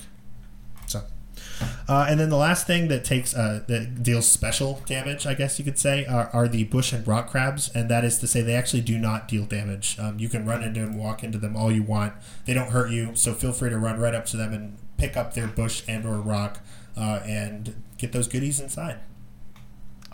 So. 0.86 1.04
Uh, 1.88 2.06
and 2.10 2.20
then 2.20 2.30
the 2.30 2.38
last 2.38 2.68
thing 2.68 2.88
that 2.88 3.04
takes 3.04 3.36
uh, 3.36 3.62
that 3.68 4.04
deals 4.04 4.28
special 4.28 4.82
damage, 4.86 5.26
I 5.26 5.34
guess 5.34 5.58
you 5.58 5.66
could 5.66 5.78
say, 5.78 6.06
are, 6.06 6.30
are 6.34 6.48
the 6.48 6.66
bush 6.66 6.94
and 6.94 7.08
rock 7.08 7.30
crabs, 7.30 7.70
and 7.70 7.90
that 7.90 8.04
is 8.04 8.18
to 8.20 8.28
say 8.28 8.42
they 8.42 8.56
actually 8.56 8.82
do 8.82 8.98
not 8.98 9.28
deal 9.28 9.46
damage. 9.46 9.98
Um, 10.00 10.20
you 10.20 10.30
can 10.30 10.46
run 10.46 10.64
into 10.64 10.82
them, 10.82 10.98
walk 10.98 11.24
into 11.24 11.38
them 11.38 11.56
all 11.56 11.72
you 11.72 11.84
want. 11.84 12.14
They 12.46 12.54
don't 12.54 12.72
hurt 12.72 12.92
you, 12.92 13.16
so 13.16 13.34
feel 13.34 13.54
free 13.54 13.70
to 13.70 13.78
run 13.78 14.00
right 14.00 14.14
up 14.16 14.26
to 14.28 14.38
them 14.38 14.54
and 14.54 14.78
pick 14.98 15.16
up 15.16 15.34
their 15.34 15.48
bush 15.48 15.84
and 15.88 16.06
or 16.06 16.20
rock. 16.20 16.62
uh, 16.98 17.22
and 17.26 17.76
get 17.98 18.12
those 18.12 18.28
goodies 18.28 18.60
inside. 18.60 19.00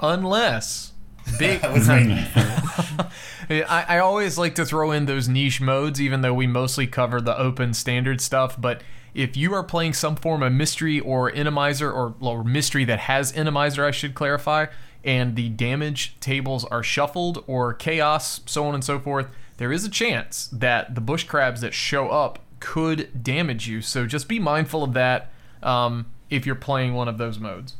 Unless 0.01 0.92
big. 1.37 1.63
I 3.49 3.85
I 3.87 3.99
always 3.99 4.37
like 4.37 4.55
to 4.55 4.65
throw 4.65 4.91
in 4.91 5.05
those 5.05 5.27
niche 5.27 5.61
modes, 5.61 6.01
even 6.01 6.21
though 6.21 6.33
we 6.33 6.47
mostly 6.47 6.87
cover 6.87 7.21
the 7.21 7.37
open 7.37 7.73
standard 7.73 8.21
stuff. 8.21 8.59
But 8.59 8.81
if 9.13 9.37
you 9.37 9.53
are 9.53 9.63
playing 9.63 9.93
some 9.93 10.15
form 10.15 10.41
of 10.41 10.51
mystery 10.51 10.99
or 10.99 11.31
enemizer, 11.31 11.93
or, 11.93 12.15
or 12.19 12.43
mystery 12.43 12.85
that 12.85 12.99
has 12.99 13.31
enemizer, 13.33 13.85
I 13.85 13.91
should 13.91 14.15
clarify, 14.15 14.67
and 15.03 15.35
the 15.35 15.49
damage 15.49 16.19
tables 16.19 16.65
are 16.65 16.83
shuffled 16.83 17.43
or 17.45 17.73
chaos, 17.73 18.41
so 18.45 18.65
on 18.65 18.73
and 18.73 18.83
so 18.83 18.99
forth, 18.99 19.27
there 19.57 19.71
is 19.71 19.85
a 19.85 19.89
chance 19.89 20.47
that 20.51 20.95
the 20.95 21.01
bush 21.01 21.25
crabs 21.25 21.61
that 21.61 21.73
show 21.73 22.09
up 22.09 22.39
could 22.59 23.23
damage 23.23 23.67
you. 23.67 23.81
So 23.81 24.07
just 24.07 24.27
be 24.27 24.39
mindful 24.39 24.83
of 24.83 24.93
that 24.93 25.31
um, 25.61 26.07
if 26.29 26.45
you're 26.45 26.55
playing 26.55 26.93
one 26.93 27.07
of 27.07 27.17
those 27.17 27.37
modes. 27.37 27.75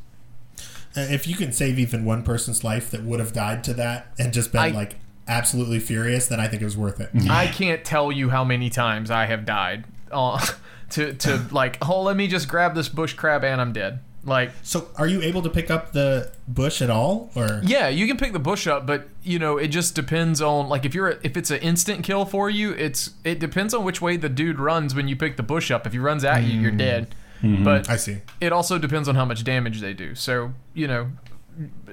Uh, 0.96 1.02
if 1.10 1.28
you 1.28 1.36
can 1.36 1.52
save 1.52 1.80
even 1.80 2.06
one 2.06 2.24
person's 2.24 2.64
life 2.64 2.92
that 2.92 3.04
would 3.04 3.20
have 3.20 3.34
died 3.34 3.64
to 3.64 3.74
that 3.74 4.08
and 4.20 4.32
just 4.34 4.52
been 4.52 4.62
I- 4.62 4.70
like 4.70 4.96
absolutely 5.28 5.80
furious, 5.80 6.28
then 6.28 6.40
I 6.40 6.48
think 6.48 6.62
it 6.62 6.66
was 6.66 6.78
worth 6.78 7.00
it. 7.00 7.10
I 7.30 7.48
can't 7.48 7.84
tell 7.84 8.12
you 8.12 8.30
how 8.30 8.44
many 8.44 8.70
times 8.70 9.10
I 9.10 9.26
have 9.26 9.46
died 9.46 9.86
uh, 10.12 10.46
to 10.92 11.14
to 11.14 11.42
like, 11.52 11.78
oh, 11.88 12.02
let 12.04 12.16
me 12.16 12.28
just 12.28 12.48
grab 12.48 12.76
this 12.76 12.90
bush 12.90 13.14
crab 13.14 13.44
and 13.44 13.60
I'm 13.60 13.74
dead. 13.74 14.00
Like, 14.26 14.52
So, 14.62 14.88
are 14.96 15.06
you 15.06 15.22
able 15.22 15.42
to 15.42 15.50
pick 15.50 15.70
up 15.70 15.92
the 15.92 16.32
bush 16.48 16.82
at 16.82 16.90
all, 16.90 17.30
or 17.36 17.62
yeah, 17.66 17.90
you 17.90 18.08
can 18.08 18.16
pick 18.16 18.32
the 18.32 18.40
bush 18.40 18.68
up, 18.68 18.86
but 18.88 19.10
you 19.22 19.38
know, 19.38 19.58
it 19.58 19.68
just 19.68 19.96
depends 19.96 20.42
on 20.42 20.70
like 20.70 20.86
if 20.86 20.96
you're 20.96 21.20
if 21.24 21.36
it's 21.36 21.52
an 21.52 21.60
instant 21.60 22.06
kill 22.06 22.24
for 22.24 22.50
you, 22.50 22.72
it's 22.72 23.12
it 23.26 23.40
depends 23.40 23.74
on 23.74 23.84
which 23.84 24.02
way 24.02 24.16
the 24.16 24.30
dude 24.30 24.60
runs 24.60 24.96
when 24.96 25.10
you 25.10 25.18
pick 25.18 25.36
the 25.36 25.44
bush 25.44 25.72
up. 25.72 25.86
If 25.86 25.92
he 25.92 26.00
runs 26.00 26.24
at 26.24 26.44
you, 26.44 26.58
you're 26.58 26.72
dead. 26.72 27.14
But 27.44 27.90
I 27.90 27.98
see. 27.98 28.20
it 28.40 28.54
also 28.54 28.78
depends 28.80 29.10
on 29.10 29.16
how 29.16 29.26
much 29.26 29.44
damage 29.44 29.82
they 29.82 29.94
do. 29.94 30.16
So 30.16 30.54
you 30.74 30.88
know, 30.88 31.12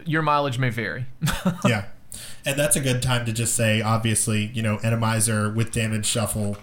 your 0.04 0.22
mileage 0.22 0.58
may 0.58 0.70
vary. 0.70 1.06
yeah. 1.66 1.86
And 2.44 2.58
that's 2.58 2.76
a 2.76 2.80
good 2.80 3.02
time 3.02 3.26
to 3.26 3.32
just 3.32 3.54
say, 3.54 3.82
obviously, 3.82 4.46
you 4.46 4.62
know, 4.62 4.78
enemizer 4.78 5.54
with 5.54 5.72
damage 5.72 6.06
shuffle. 6.06 6.56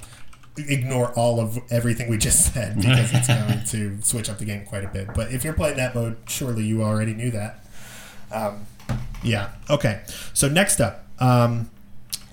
Ignore 0.58 1.12
all 1.12 1.40
of 1.40 1.60
everything 1.70 2.10
we 2.10 2.18
just 2.18 2.52
said 2.54 2.76
because 2.82 3.14
it's 3.14 3.28
going 3.28 3.64
to 3.66 4.02
switch 4.02 4.30
up 4.30 4.40
the 4.40 4.46
game 4.46 4.66
quite 4.66 4.84
a 4.84 4.88
bit. 4.88 5.14
But 5.14 5.32
if 5.32 5.44
you're 5.44 5.54
playing 5.54 5.78
that 5.78 5.94
mode, 5.94 6.18
surely 6.28 6.64
you 6.64 6.82
already 6.82 7.14
knew 7.14 7.30
that. 7.32 7.64
Um, 8.32 8.66
yeah. 9.24 9.52
Okay. 9.70 10.02
So 10.34 10.50
next 10.50 10.80
up, 10.82 11.06
um, 11.20 11.70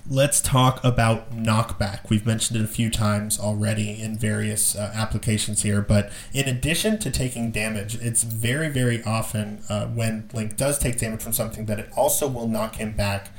let's 0.07 0.39
talk 0.39 0.83
about 0.83 1.31
knockback. 1.31 2.09
We've 2.09 2.25
mentioned 2.25 2.59
it 2.59 2.63
a 2.63 2.67
few 2.67 2.89
times 2.89 3.39
already 3.39 3.99
in 3.99 4.17
various 4.17 4.75
uh, 4.75 4.91
applications 4.93 5.63
here, 5.63 5.81
but 5.81 6.11
in 6.31 6.47
addition 6.47 6.99
to 6.99 7.09
taking 7.09 7.51
damage, 7.51 7.95
it's 7.95 8.23
very, 8.23 8.69
very 8.69 9.03
often 9.03 9.63
uh, 9.67 9.87
when 9.87 10.29
Link 10.33 10.57
does 10.57 10.77
take 10.77 10.99
damage 10.99 11.21
from 11.21 11.33
something 11.33 11.65
that 11.65 11.79
it 11.79 11.89
also 11.95 12.27
will 12.27 12.47
knock 12.47 12.75
him 12.75 12.91
back. 12.91 13.29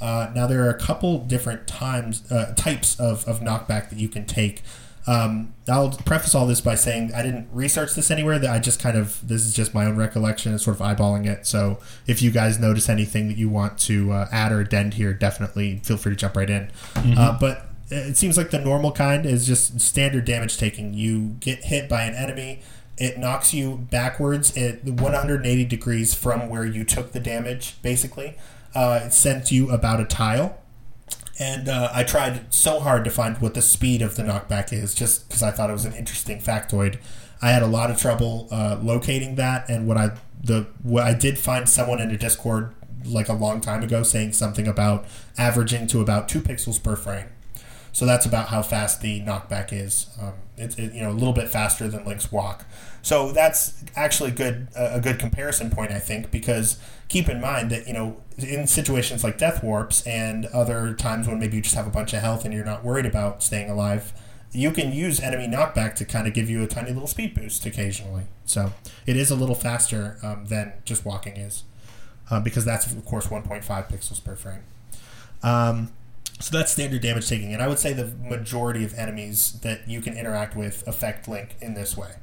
Uh, 0.00 0.30
now 0.34 0.46
there 0.46 0.64
are 0.64 0.70
a 0.70 0.78
couple 0.78 1.18
different 1.18 1.66
times 1.66 2.30
uh, 2.32 2.54
types 2.56 2.98
of, 2.98 3.26
of 3.28 3.40
knockback 3.40 3.90
that 3.90 3.98
you 3.98 4.08
can 4.08 4.24
take. 4.24 4.62
Um, 5.06 5.52
I'll 5.68 5.90
preface 5.90 6.34
all 6.34 6.46
this 6.46 6.60
by 6.60 6.76
saying 6.76 7.12
I 7.14 7.22
didn't 7.22 7.48
research 7.52 7.94
this 7.94 8.10
anywhere. 8.10 8.38
That 8.38 8.50
I 8.50 8.58
just 8.58 8.80
kind 8.80 8.96
of 8.96 9.26
this 9.26 9.44
is 9.44 9.54
just 9.54 9.74
my 9.74 9.84
own 9.84 9.96
recollection 9.96 10.52
and 10.52 10.60
sort 10.60 10.80
of 10.80 10.82
eyeballing 10.82 11.26
it. 11.26 11.46
So 11.46 11.78
if 12.06 12.22
you 12.22 12.30
guys 12.30 12.58
notice 12.58 12.88
anything 12.88 13.28
that 13.28 13.36
you 13.36 13.48
want 13.48 13.78
to 13.80 14.12
uh, 14.12 14.28
add 14.32 14.52
or 14.52 14.60
addend 14.60 14.94
here, 14.94 15.12
definitely 15.12 15.80
feel 15.84 15.96
free 15.96 16.12
to 16.12 16.16
jump 16.16 16.36
right 16.36 16.48
in. 16.48 16.70
Uh, 17.18 17.36
but 17.38 17.66
it 17.90 18.16
seems 18.16 18.36
like 18.36 18.50
the 18.50 18.58
normal 18.58 18.92
kind 18.92 19.26
is 19.26 19.46
just 19.46 19.80
standard 19.80 20.24
damage 20.24 20.56
taking. 20.56 20.94
You 20.94 21.36
get 21.40 21.64
hit 21.64 21.88
by 21.88 22.04
an 22.04 22.14
enemy. 22.14 22.60
It 22.96 23.18
knocks 23.18 23.52
you 23.52 23.86
backwards 23.90 24.56
at 24.56 24.84
180 24.84 25.64
degrees 25.64 26.14
from 26.14 26.48
where 26.48 26.64
you 26.64 26.84
took 26.84 27.12
the 27.12 27.20
damage, 27.20 27.76
basically. 27.82 28.36
Uh, 28.74 29.00
it 29.04 29.12
sent 29.12 29.50
you 29.50 29.70
about 29.70 30.00
a 30.00 30.04
tile 30.04 30.58
and 31.38 31.68
uh, 31.68 31.90
I 31.92 32.04
tried 32.04 32.52
so 32.52 32.80
hard 32.80 33.04
to 33.04 33.10
find 33.10 33.38
what 33.38 33.54
the 33.54 33.62
speed 33.62 34.02
of 34.02 34.16
the 34.16 34.22
knockback 34.22 34.72
is, 34.72 34.94
just 34.94 35.28
because 35.28 35.42
I 35.42 35.50
thought 35.50 35.70
it 35.70 35.72
was 35.72 35.84
an 35.84 35.94
interesting 35.94 36.40
factoid. 36.40 36.98
I 37.42 37.50
had 37.50 37.62
a 37.62 37.66
lot 37.66 37.90
of 37.90 37.98
trouble 37.98 38.48
uh, 38.50 38.78
locating 38.80 39.34
that, 39.34 39.68
and 39.68 39.86
what 39.86 39.96
I 39.96 40.12
the 40.42 40.66
what 40.82 41.04
I 41.04 41.14
did 41.14 41.38
find 41.38 41.68
someone 41.68 42.00
in 42.00 42.10
a 42.10 42.16
Discord 42.16 42.74
like 43.04 43.28
a 43.28 43.34
long 43.34 43.60
time 43.60 43.82
ago 43.82 44.02
saying 44.02 44.32
something 44.32 44.66
about 44.66 45.04
averaging 45.36 45.86
to 45.88 46.00
about 46.00 46.28
two 46.28 46.40
pixels 46.40 46.82
per 46.82 46.96
frame. 46.96 47.26
So 47.92 48.06
that's 48.06 48.26
about 48.26 48.48
how 48.48 48.62
fast 48.62 49.02
the 49.02 49.20
knockback 49.20 49.72
is. 49.72 50.08
Um, 50.20 50.32
it's 50.56 50.76
it, 50.76 50.92
you 50.94 51.02
know 51.02 51.10
a 51.10 51.12
little 51.12 51.32
bit 51.32 51.48
faster 51.48 51.88
than 51.88 52.04
Link's 52.04 52.30
walk. 52.30 52.64
So 53.02 53.32
that's 53.32 53.84
actually 53.96 54.30
good 54.30 54.68
a 54.74 55.00
good 55.00 55.18
comparison 55.18 55.70
point 55.70 55.92
I 55.92 55.98
think 55.98 56.30
because 56.30 56.78
keep 57.08 57.28
in 57.28 57.40
mind 57.40 57.70
that 57.70 57.86
you 57.86 57.92
know 57.92 58.16
in 58.38 58.66
situations 58.66 59.22
like 59.22 59.38
death 59.38 59.62
warps 59.62 60.04
and 60.06 60.46
other 60.46 60.94
times 60.94 61.28
when 61.28 61.38
maybe 61.38 61.56
you 61.56 61.62
just 61.62 61.74
have 61.74 61.86
a 61.86 61.90
bunch 61.90 62.12
of 62.12 62.20
health 62.20 62.44
and 62.44 62.52
you're 62.52 62.64
not 62.64 62.84
worried 62.84 63.06
about 63.06 63.42
staying 63.42 63.70
alive, 63.70 64.12
you 64.52 64.70
can 64.70 64.92
use 64.92 65.20
enemy 65.20 65.46
knockback 65.46 65.94
to 65.94 66.04
kind 66.04 66.26
of 66.26 66.34
give 66.34 66.50
you 66.50 66.62
a 66.62 66.66
tiny 66.66 66.90
little 66.90 67.06
speed 67.06 67.34
boost 67.34 67.64
occasionally. 67.66 68.24
So 68.44 68.72
it 69.06 69.16
is 69.16 69.30
a 69.30 69.34
little 69.34 69.54
faster 69.54 70.18
um, 70.22 70.46
than 70.46 70.72
just 70.84 71.04
walking 71.04 71.36
is, 71.36 71.64
uh, 72.30 72.40
because 72.40 72.64
that's 72.64 72.90
of 72.90 73.04
course 73.04 73.28
1.5 73.28 73.64
pixels 73.64 74.22
per 74.22 74.36
frame. 74.36 74.64
Um, 75.42 75.92
so 76.40 76.56
that's 76.56 76.72
standard 76.72 77.00
damage 77.00 77.28
taking, 77.28 77.52
and 77.52 77.62
I 77.62 77.68
would 77.68 77.78
say 77.78 77.92
the 77.92 78.06
majority 78.06 78.84
of 78.84 78.94
enemies 78.94 79.60
that 79.62 79.88
you 79.88 80.00
can 80.00 80.16
interact 80.16 80.56
with 80.56 80.86
affect 80.86 81.28
Link 81.28 81.56
in 81.60 81.74
this 81.74 81.96
way. 81.96 82.14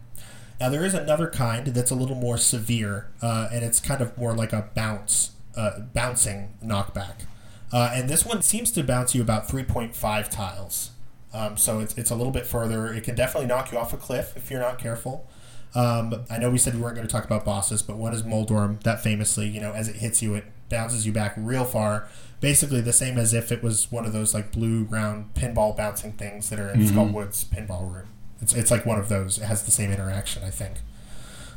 Now 0.61 0.69
there 0.69 0.85
is 0.85 0.93
another 0.93 1.27
kind 1.27 1.65
that's 1.65 1.89
a 1.89 1.95
little 1.95 2.15
more 2.15 2.38
severe, 2.38 3.07
uh, 3.19 3.49
and 3.51 3.65
it's 3.65 3.79
kind 3.79 3.99
of 3.99 4.15
more 4.15 4.35
like 4.35 4.53
a 4.53 4.69
bounce, 4.75 5.31
uh, 5.57 5.79
bouncing 5.79 6.53
knockback. 6.63 7.25
Uh, 7.73 7.91
and 7.95 8.07
this 8.07 8.23
one 8.23 8.43
seems 8.43 8.71
to 8.73 8.83
bounce 8.83 9.15
you 9.15 9.23
about 9.23 9.47
3.5 9.47 10.29
tiles. 10.29 10.91
Um, 11.33 11.57
so 11.57 11.79
it's, 11.79 11.97
it's 11.97 12.11
a 12.11 12.15
little 12.15 12.31
bit 12.31 12.45
further. 12.45 12.93
It 12.93 13.03
can 13.03 13.15
definitely 13.15 13.47
knock 13.47 13.71
you 13.71 13.79
off 13.79 13.91
a 13.91 13.97
cliff 13.97 14.38
if 14.38 14.51
you're 14.51 14.59
not 14.59 14.77
careful. 14.77 15.27
Um, 15.73 16.25
I 16.29 16.38
know 16.38 16.51
we 16.51 16.59
said 16.59 16.75
we 16.75 16.81
weren't 16.81 16.95
going 16.95 17.07
to 17.07 17.11
talk 17.11 17.25
about 17.25 17.43
bosses, 17.43 17.81
but 17.81 17.97
what 17.97 18.13
is 18.13 18.23
Moldorm. 18.23 18.77
That 18.83 19.01
famously, 19.01 19.47
you 19.47 19.61
know, 19.61 19.73
as 19.73 19.88
it 19.88 19.95
hits 19.95 20.21
you, 20.21 20.35
it 20.35 20.45
bounces 20.69 21.07
you 21.07 21.11
back 21.11 21.33
real 21.38 21.65
far. 21.65 22.07
Basically, 22.39 22.81
the 22.81 22.93
same 22.93 23.17
as 23.17 23.33
if 23.33 23.51
it 23.51 23.63
was 23.63 23.91
one 23.91 24.05
of 24.05 24.13
those 24.13 24.35
like 24.35 24.51
blue 24.51 24.83
round 24.83 25.33
pinball 25.33 25.75
bouncing 25.75 26.11
things 26.11 26.51
that 26.51 26.59
are 26.59 26.69
in 26.69 26.81
Skullwood's 26.81 27.45
pinball 27.45 27.91
room. 27.91 28.09
It's, 28.41 28.53
it's 28.53 28.72
like 28.72 28.85
one 28.85 28.99
of 28.99 29.09
those. 29.09 29.38
It 29.38 29.43
has 29.45 29.63
the 29.63 29.72
same 29.72 29.91
interaction, 29.91 30.43
I 30.43 30.49
think. 30.49 30.77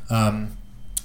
Um, 0.09 0.57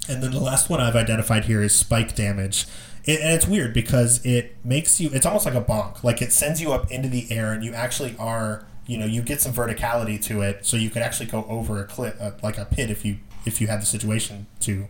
and 0.09 0.23
then 0.23 0.31
the 0.31 0.40
last 0.40 0.69
one 0.69 0.81
I've 0.81 0.97
identified 0.97 1.44
here 1.44 1.62
is 1.62 1.74
spike 1.74 2.15
damage. 2.15 2.66
It, 3.05 3.20
and 3.20 3.32
it's 3.32 3.47
weird 3.47 3.73
because 3.73 4.24
it 4.24 4.57
makes 4.65 5.01
you, 5.01 5.11
it's 5.12 5.24
almost 5.24 5.47
like 5.47 5.55
a 5.55 5.62
bonk. 5.62 6.02
Like 6.05 6.20
it 6.20 6.32
sends 6.32 6.61
you 6.61 6.73
up 6.73 6.90
into 6.90 7.09
the 7.09 7.31
air 7.31 7.52
and 7.52 7.65
you 7.65 7.73
actually 7.73 8.15
are, 8.19 8.66
you 8.86 8.98
know, 8.98 9.07
you 9.07 9.23
get 9.23 9.40
some 9.40 9.52
verticality 9.52 10.23
to 10.24 10.43
it 10.43 10.66
so 10.66 10.77
you 10.77 10.90
could 10.90 11.02
actually 11.02 11.27
go 11.27 11.47
over 11.48 11.81
a 11.81 11.85
cliff, 11.85 12.15
uh, 12.20 12.32
like 12.43 12.59
a 12.59 12.65
pit 12.65 12.90
if 12.90 13.05
you, 13.05 13.19
if 13.47 13.61
you 13.61 13.69
had 13.69 13.81
the 13.81 13.86
situation 13.86 14.47
to. 14.61 14.89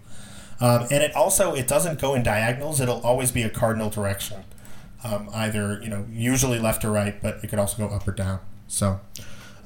Um, 0.61 0.83
and 0.91 1.03
it 1.03 1.15
also, 1.15 1.55
it 1.55 1.67
doesn't 1.67 2.01
go 2.01 2.15
in 2.15 2.23
diagonals. 2.23 2.81
It'll 2.81 3.01
always 3.01 3.31
be 3.33 3.43
a 3.43 3.51
cardinal 3.51 3.91
direction. 3.91 4.45
Um, 5.03 5.31
either, 5.33 5.81
you 5.83 5.89
know, 5.89 6.07
usually 6.11 6.59
left 6.59 6.85
or 6.85 6.91
right, 6.91 7.21
but 7.23 7.43
it 7.43 7.49
could 7.49 7.59
also 7.59 7.89
go 7.89 7.95
up 7.95 8.07
or 8.07 8.13
down. 8.13 8.41
So, 8.69 9.01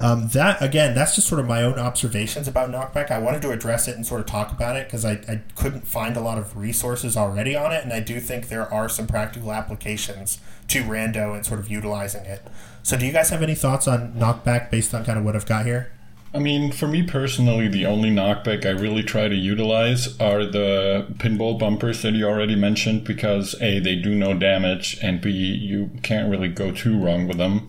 um, 0.01 0.29
that 0.29 0.61
again, 0.63 0.95
that's 0.95 1.15
just 1.15 1.29
sort 1.29 1.41
of 1.41 1.47
my 1.47 1.63
own 1.63 1.79
observations 1.79 2.49
about 2.49 2.71
knockback. 2.71 3.11
I 3.11 3.19
wanted 3.19 3.43
to 3.43 3.51
address 3.51 3.89
it 3.89 3.97
and 3.97 4.05
sort 4.05 4.21
of 4.21 4.27
talk 4.27 4.53
about 4.53 4.77
it 4.77 4.87
because 4.87 5.05
I, 5.05 5.13
I 5.29 5.43
couldn't 5.57 5.87
find 5.87 6.17
a 6.17 6.21
lot 6.21 6.39
of 6.39 6.57
resources 6.57 7.17
already 7.17 7.57
on 7.57 7.73
it, 7.73 7.85
and 7.85 7.93
I 7.93 8.01
do 8.01 8.21
think 8.21 8.49
there 8.49 8.73
are 8.73 8.89
some 8.89 9.07
practical 9.07 9.53
applications 9.53 10.41
to 10.69 10.83
Rando 10.83 11.35
and 11.35 11.45
sort 11.47 11.61
of 11.61 11.71
utilizing 11.71 12.25
it. 12.25 12.43
So, 12.83 12.97
do 12.97 13.07
you 13.07 13.13
guys 13.13 13.31
have 13.31 13.43
any 13.43 13.55
thoughts 13.55 13.87
on 13.87 14.13
knockback 14.15 14.71
based 14.71 14.95
on 14.95 15.05
kind 15.05 15.19
of 15.19 15.25
what 15.25 15.37
I've 15.37 15.47
got 15.47 15.65
here? 15.65 15.93
I 16.35 16.41
mean, 16.41 16.73
for 16.73 16.89
me 16.89 17.05
personally, 17.05 17.69
the 17.69 17.87
only 17.87 18.11
knockback 18.11 18.67
I 18.67 18.71
really 18.71 19.05
try 19.05 19.29
to 19.29 19.35
utilize 19.37 20.19
are 20.21 20.45
the 20.45 21.07
pinball 21.19 21.57
bumpers 21.57 22.03
that 22.03 22.15
you 22.15 22.27
already 22.27 22.57
mentioned 22.57 23.05
because 23.05 23.55
A, 23.63 23.79
they 23.79 23.95
do 23.95 24.17
no 24.17 24.35
damage, 24.35 24.99
and 25.01 25.21
B, 25.21 25.31
you 25.31 25.93
can't 26.03 26.29
really 26.29 26.49
go 26.49 26.73
too 26.73 26.99
wrong 26.99 27.29
with 27.29 27.37
them. 27.37 27.69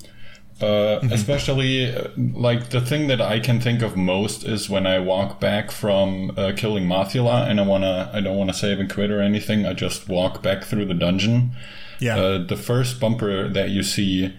Uh, 0.61 0.99
Especially, 1.11 1.93
uh, 1.93 2.07
like, 2.17 2.69
the 2.69 2.79
thing 2.79 3.07
that 3.07 3.19
I 3.19 3.39
can 3.41 3.59
think 3.59 3.81
of 3.81 3.97
most 3.97 4.45
is 4.45 4.69
when 4.69 4.87
I 4.87 4.99
walk 4.99 5.39
back 5.39 5.69
from 5.69 6.31
uh, 6.37 6.53
killing 6.55 6.85
Mothula 6.85 7.49
and 7.49 7.59
I 7.59 7.63
wanna, 7.63 8.09
I 8.13 8.21
don't 8.21 8.37
wanna 8.37 8.53
save 8.53 8.79
and 8.79 8.89
quit 8.91 9.11
or 9.11 9.21
anything, 9.21 9.65
I 9.65 9.73
just 9.73 10.07
walk 10.07 10.41
back 10.41 10.63
through 10.63 10.85
the 10.85 10.93
dungeon. 10.93 11.51
Yeah. 11.99 12.17
Uh, 12.17 12.45
the 12.45 12.55
first 12.55 12.99
bumper 12.99 13.49
that 13.49 13.69
you 13.69 13.83
see 13.83 14.33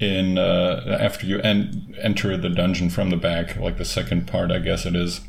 in 0.00 0.38
uh, 0.38 0.98
after 1.00 1.26
you 1.26 1.40
en- 1.40 1.94
enter 2.00 2.36
the 2.36 2.48
dungeon 2.48 2.90
from 2.90 3.10
the 3.10 3.16
back, 3.16 3.56
like 3.56 3.76
the 3.76 3.84
second 3.84 4.26
part, 4.26 4.50
I 4.50 4.58
guess 4.58 4.86
it 4.86 4.96
is. 4.96 5.20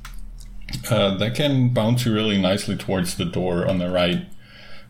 Uh, 0.89 1.15
that 1.17 1.35
can 1.35 1.69
bounce 1.69 2.05
you 2.05 2.13
really 2.13 2.41
nicely 2.41 2.77
towards 2.77 3.15
the 3.15 3.25
door 3.25 3.67
on 3.67 3.77
the 3.77 3.89
right. 3.89 4.25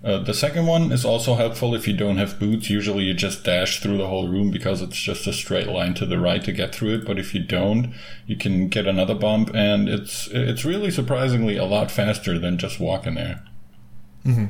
Uh, 0.03 0.17
the 0.17 0.33
second 0.33 0.65
one 0.65 0.91
is 0.91 1.05
also 1.05 1.35
helpful 1.35 1.75
if 1.75 1.87
you 1.87 1.95
don't 1.95 2.17
have 2.17 2.39
boots. 2.39 2.71
Usually 2.71 3.03
you 3.03 3.13
just 3.13 3.43
dash 3.43 3.79
through 3.79 3.97
the 3.97 4.07
whole 4.07 4.27
room 4.27 4.49
because 4.49 4.81
it's 4.81 4.97
just 4.97 5.27
a 5.27 5.33
straight 5.33 5.67
line 5.67 5.93
to 5.95 6.07
the 6.07 6.17
right 6.17 6.43
to 6.43 6.51
get 6.51 6.73
through 6.73 6.95
it. 6.95 7.05
But 7.05 7.19
if 7.19 7.35
you 7.35 7.39
don't, 7.39 7.93
you 8.25 8.35
can 8.35 8.67
get 8.67 8.87
another 8.87 9.13
bump, 9.13 9.51
and 9.53 9.87
it's 9.87 10.27
it's 10.31 10.65
really 10.65 10.89
surprisingly 10.89 11.55
a 11.55 11.65
lot 11.65 11.91
faster 11.91 12.39
than 12.39 12.57
just 12.57 12.79
walking 12.79 13.13
there. 13.13 13.43
Hmm. 14.23 14.45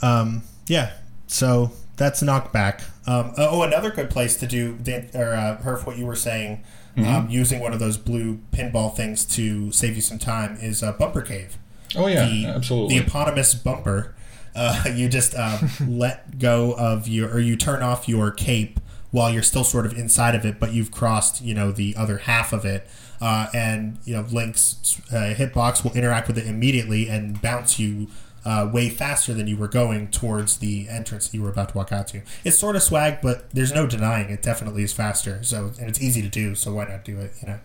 Um, 0.00 0.42
yeah. 0.68 0.92
So 1.26 1.72
that's 1.96 2.22
knockback. 2.22 2.84
Um, 3.08 3.34
oh, 3.36 3.62
another 3.62 3.90
good 3.90 4.10
place 4.10 4.36
to 4.36 4.46
do 4.46 4.74
Dan, 4.80 5.10
or 5.12 5.34
uh, 5.34 5.58
Herf, 5.62 5.84
what 5.86 5.98
you 5.98 6.06
were 6.06 6.16
saying, 6.16 6.62
um, 6.96 7.28
using 7.30 7.60
one 7.60 7.72
of 7.72 7.80
those 7.80 7.96
blue 7.96 8.40
pinball 8.52 8.94
things 8.94 9.24
to 9.24 9.72
save 9.72 9.96
you 9.96 10.02
some 10.02 10.18
time 10.18 10.56
is 10.60 10.82
uh, 10.82 10.92
Bumper 10.92 11.22
Cave. 11.22 11.58
Oh 11.96 12.06
yeah, 12.06 12.26
the, 12.26 12.46
absolutely. 12.46 12.98
the 12.98 13.04
eponymous 13.04 13.54
bumper. 13.54 14.14
Uh, 14.54 14.84
you 14.94 15.08
just 15.08 15.34
um, 15.34 15.70
let 15.88 16.38
go 16.38 16.72
of 16.72 17.08
your, 17.08 17.30
or 17.30 17.38
you 17.38 17.56
turn 17.56 17.82
off 17.82 18.08
your 18.08 18.30
cape 18.30 18.80
while 19.10 19.30
you're 19.30 19.42
still 19.42 19.64
sort 19.64 19.86
of 19.86 19.96
inside 19.96 20.34
of 20.34 20.44
it, 20.44 20.60
but 20.60 20.72
you've 20.72 20.90
crossed, 20.90 21.42
you 21.42 21.54
know, 21.54 21.72
the 21.72 21.94
other 21.96 22.18
half 22.18 22.52
of 22.52 22.64
it. 22.64 22.86
Uh, 23.20 23.48
and 23.52 23.98
you 24.04 24.14
know, 24.14 24.22
Link's 24.30 25.00
uh, 25.12 25.34
hitbox 25.36 25.84
will 25.84 25.92
interact 25.92 26.26
with 26.26 26.38
it 26.38 26.46
immediately 26.46 27.08
and 27.08 27.40
bounce 27.42 27.78
you 27.78 28.08
uh, 28.44 28.68
way 28.72 28.88
faster 28.88 29.34
than 29.34 29.46
you 29.46 29.56
were 29.56 29.68
going 29.68 30.08
towards 30.08 30.58
the 30.58 30.88
entrance 30.88 31.34
you 31.34 31.42
were 31.42 31.50
about 31.50 31.70
to 31.70 31.76
walk 31.76 31.92
out 31.92 32.08
to. 32.08 32.22
It's 32.44 32.58
sort 32.58 32.76
of 32.76 32.82
swag, 32.82 33.18
but 33.20 33.50
there's 33.50 33.72
no 33.72 33.86
denying 33.86 34.30
it. 34.30 34.42
Definitely 34.42 34.82
is 34.82 34.92
faster. 34.92 35.42
So 35.42 35.72
and 35.78 35.88
it's 35.88 36.00
easy 36.00 36.22
to 36.22 36.28
do. 36.28 36.54
So 36.54 36.72
why 36.72 36.86
not 36.86 37.04
do 37.04 37.18
it? 37.18 37.34
You 37.42 37.48
know. 37.48 37.60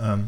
yeah. 0.00 0.26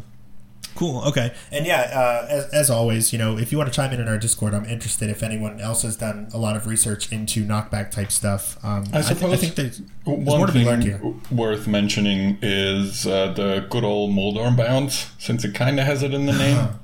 Cool. 0.75 1.01
Okay. 1.05 1.33
And 1.51 1.65
yeah, 1.65 1.81
uh, 1.93 2.27
as, 2.29 2.45
as 2.53 2.69
always, 2.69 3.13
you 3.13 3.17
know, 3.19 3.37
if 3.37 3.51
you 3.51 3.57
want 3.57 3.71
to 3.71 3.75
chime 3.75 3.93
in 3.93 3.99
in 4.01 4.07
our 4.09 4.17
Discord, 4.17 4.53
I'm 4.53 4.65
interested. 4.65 5.09
If 5.09 5.23
anyone 5.23 5.61
else 5.61 5.83
has 5.83 5.95
done 5.95 6.27
a 6.33 6.37
lot 6.37 6.55
of 6.57 6.67
research 6.67 7.11
into 7.13 7.45
knockback 7.45 7.91
type 7.91 8.11
stuff, 8.11 8.57
um, 8.63 8.83
I 8.91 8.99
I, 8.99 9.01
thi- 9.01 9.13
suppose 9.15 9.33
I 9.33 9.37
think 9.37 9.55
there's, 9.55 9.77
there's 9.79 9.89
One 10.03 10.23
more 10.25 10.47
to 10.47 10.51
be 10.53 10.59
thing 10.59 10.67
learned 10.67 10.83
here. 10.83 11.01
worth 11.31 11.65
mentioning 11.65 12.37
is 12.41 13.07
uh, 13.07 13.31
the 13.31 13.65
good 13.69 13.85
old 13.85 14.11
Moldorm 14.11 14.57
bounce, 14.57 15.11
since 15.17 15.45
it 15.45 15.55
kind 15.55 15.79
of 15.79 15.85
has 15.85 16.03
it 16.03 16.13
in 16.13 16.25
the 16.25 16.33
name. 16.33 16.69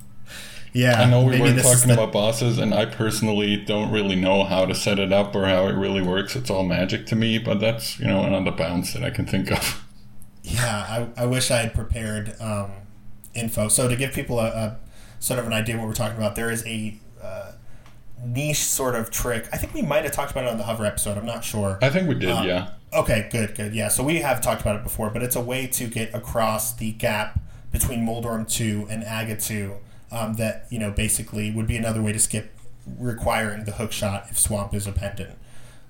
Yeah, 0.73 1.01
I 1.01 1.09
know 1.09 1.26
we 1.26 1.38
weren't 1.38 1.61
talking 1.61 1.89
the- 1.89 1.95
about 1.95 2.13
bosses, 2.13 2.57
and 2.57 2.73
I 2.73 2.85
personally 2.85 3.57
don't 3.57 3.91
really 3.91 4.15
know 4.15 4.45
how 4.45 4.65
to 4.65 4.73
set 4.73 4.99
it 4.99 5.11
up 5.11 5.35
or 5.35 5.45
how 5.45 5.68
it 5.68 5.73
really 5.73 6.01
works. 6.01 6.34
It's 6.38 6.49
all 6.49 6.63
magic 6.63 7.05
to 7.07 7.15
me, 7.18 7.39
but 7.39 7.59
that's 7.59 7.99
you 7.99 8.07
know 8.07 8.23
another 8.23 8.51
bounce 8.51 8.93
that 8.93 9.03
I 9.03 9.09
can 9.09 9.26
think 9.26 9.51
of. 9.51 9.84
Yeah, 10.43 11.09
I, 11.18 11.23
I 11.23 11.26
wish 11.26 11.51
I 11.51 11.57
had 11.57 11.73
prepared 11.73 12.35
um, 12.39 12.72
info. 13.34 13.68
So 13.68 13.88
to 13.88 13.95
give 13.95 14.14
people 14.14 14.40
a, 14.40 14.48
a 14.48 14.80
sort 15.20 15.40
of 15.40 15.48
an 15.48 15.53
idea 15.53 15.78
what 15.78 15.88
we're 15.88 15.94
talking 15.94 16.18
about, 16.18 16.36
there 16.36 16.52
is 16.52 16.66
a 16.66 16.99
uh, 17.22 17.52
niche 18.26 18.60
sort 18.60 18.95
of 18.95 19.12
trick. 19.12 19.48
I 19.52 19.58
think 19.58 19.74
we 19.74 19.82
might 19.82 20.03
have 20.03 20.12
talked 20.14 20.32
about 20.32 20.45
it 20.45 20.49
on 20.49 20.58
the 20.58 20.64
Hover 20.64 20.86
episode. 20.86 21.18
I'm 21.18 21.26
not 21.26 21.44
sure. 21.44 21.80
I 21.82 21.90
think 21.90 22.08
we 22.08 22.16
did, 22.16 22.30
Uh, 22.30 22.44
yeah. 22.44 22.70
Okay, 22.94 23.30
good, 23.32 23.56
good. 23.56 23.74
Yeah, 23.74 23.88
so 23.88 24.03
we 24.03 24.18
have 24.18 24.41
talked 24.41 24.62
about 24.62 24.76
it 24.76 24.84
before, 24.84 25.10
but 25.10 25.24
it's 25.24 25.36
a 25.36 25.41
way 25.41 25.66
to 25.68 25.88
get 25.88 26.14
across 26.14 26.74
the 26.74 26.91
gap 26.91 27.40
between 27.72 28.03
Moldorm 28.03 28.45
2 28.45 28.88
and 28.90 29.03
Aga 29.06 29.38
2 29.38 29.76
um, 30.12 30.34
that, 30.34 30.68
you 30.70 30.78
know, 30.78 30.91
basically 30.91 31.52
would 31.52 31.68
be 31.68 31.78
another 31.78 32.02
way 32.02 32.12
to 32.12 32.20
skip 32.20 32.52
requiring 32.99 33.64
the 33.64 33.72
hook 33.74 33.91
shot 33.94 34.26
if 34.30 34.38
Swamp 34.38 34.74
is 34.74 34.88
a 34.88 34.91
pendant. 34.91 35.38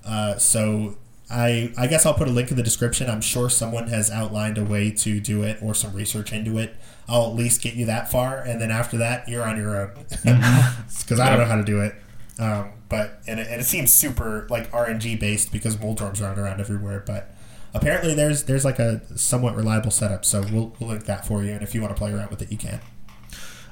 Uh, 0.05 0.37
so 0.37 0.97
I, 1.29 1.73
I 1.77 1.87
guess 1.87 2.05
I'll 2.05 2.13
put 2.13 2.27
a 2.27 2.31
link 2.31 2.51
in 2.51 2.57
the 2.57 2.63
description. 2.63 3.09
I'm 3.09 3.21
sure 3.21 3.49
someone 3.49 3.87
has 3.87 4.11
outlined 4.11 4.57
a 4.57 4.65
way 4.65 4.91
to 4.91 5.19
do 5.19 5.43
it 5.43 5.57
or 5.61 5.73
some 5.73 5.93
research 5.93 6.31
into 6.31 6.57
it. 6.59 6.75
I'll 7.07 7.27
at 7.27 7.35
least 7.35 7.61
get 7.61 7.73
you 7.73 7.85
that 7.87 8.09
far, 8.09 8.37
and 8.37 8.61
then 8.61 8.71
after 8.71 8.97
that, 8.97 9.27
you're 9.27 9.43
on 9.43 9.57
your 9.57 9.81
own. 9.81 9.91
Because 11.01 11.19
I 11.19 11.29
don't 11.29 11.39
know 11.39 11.45
how 11.45 11.57
to 11.57 11.63
do 11.63 11.81
it. 11.81 11.95
Um, 12.39 12.71
but 12.87 13.21
and 13.27 13.39
it, 13.39 13.47
and 13.47 13.59
it 13.61 13.65
seems 13.65 13.91
super 13.93 14.47
like 14.49 14.71
RNG 14.71 15.19
based 15.19 15.51
because 15.51 15.77
Moldorms 15.77 16.21
run 16.21 16.37
around 16.39 16.59
everywhere. 16.59 17.03
But 17.05 17.33
apparently, 17.73 18.13
there's 18.13 18.43
there's 18.43 18.63
like 18.63 18.79
a 18.79 19.01
somewhat 19.17 19.55
reliable 19.55 19.91
setup. 19.91 20.25
So 20.25 20.41
we'll, 20.51 20.75
we'll 20.79 20.89
link 20.89 21.05
that 21.05 21.25
for 21.25 21.43
you, 21.43 21.51
and 21.51 21.61
if 21.61 21.75
you 21.75 21.81
want 21.81 21.95
to 21.95 21.99
play 21.99 22.13
around 22.13 22.29
with 22.29 22.41
it, 22.41 22.51
you 22.51 22.57
can. 22.57 22.79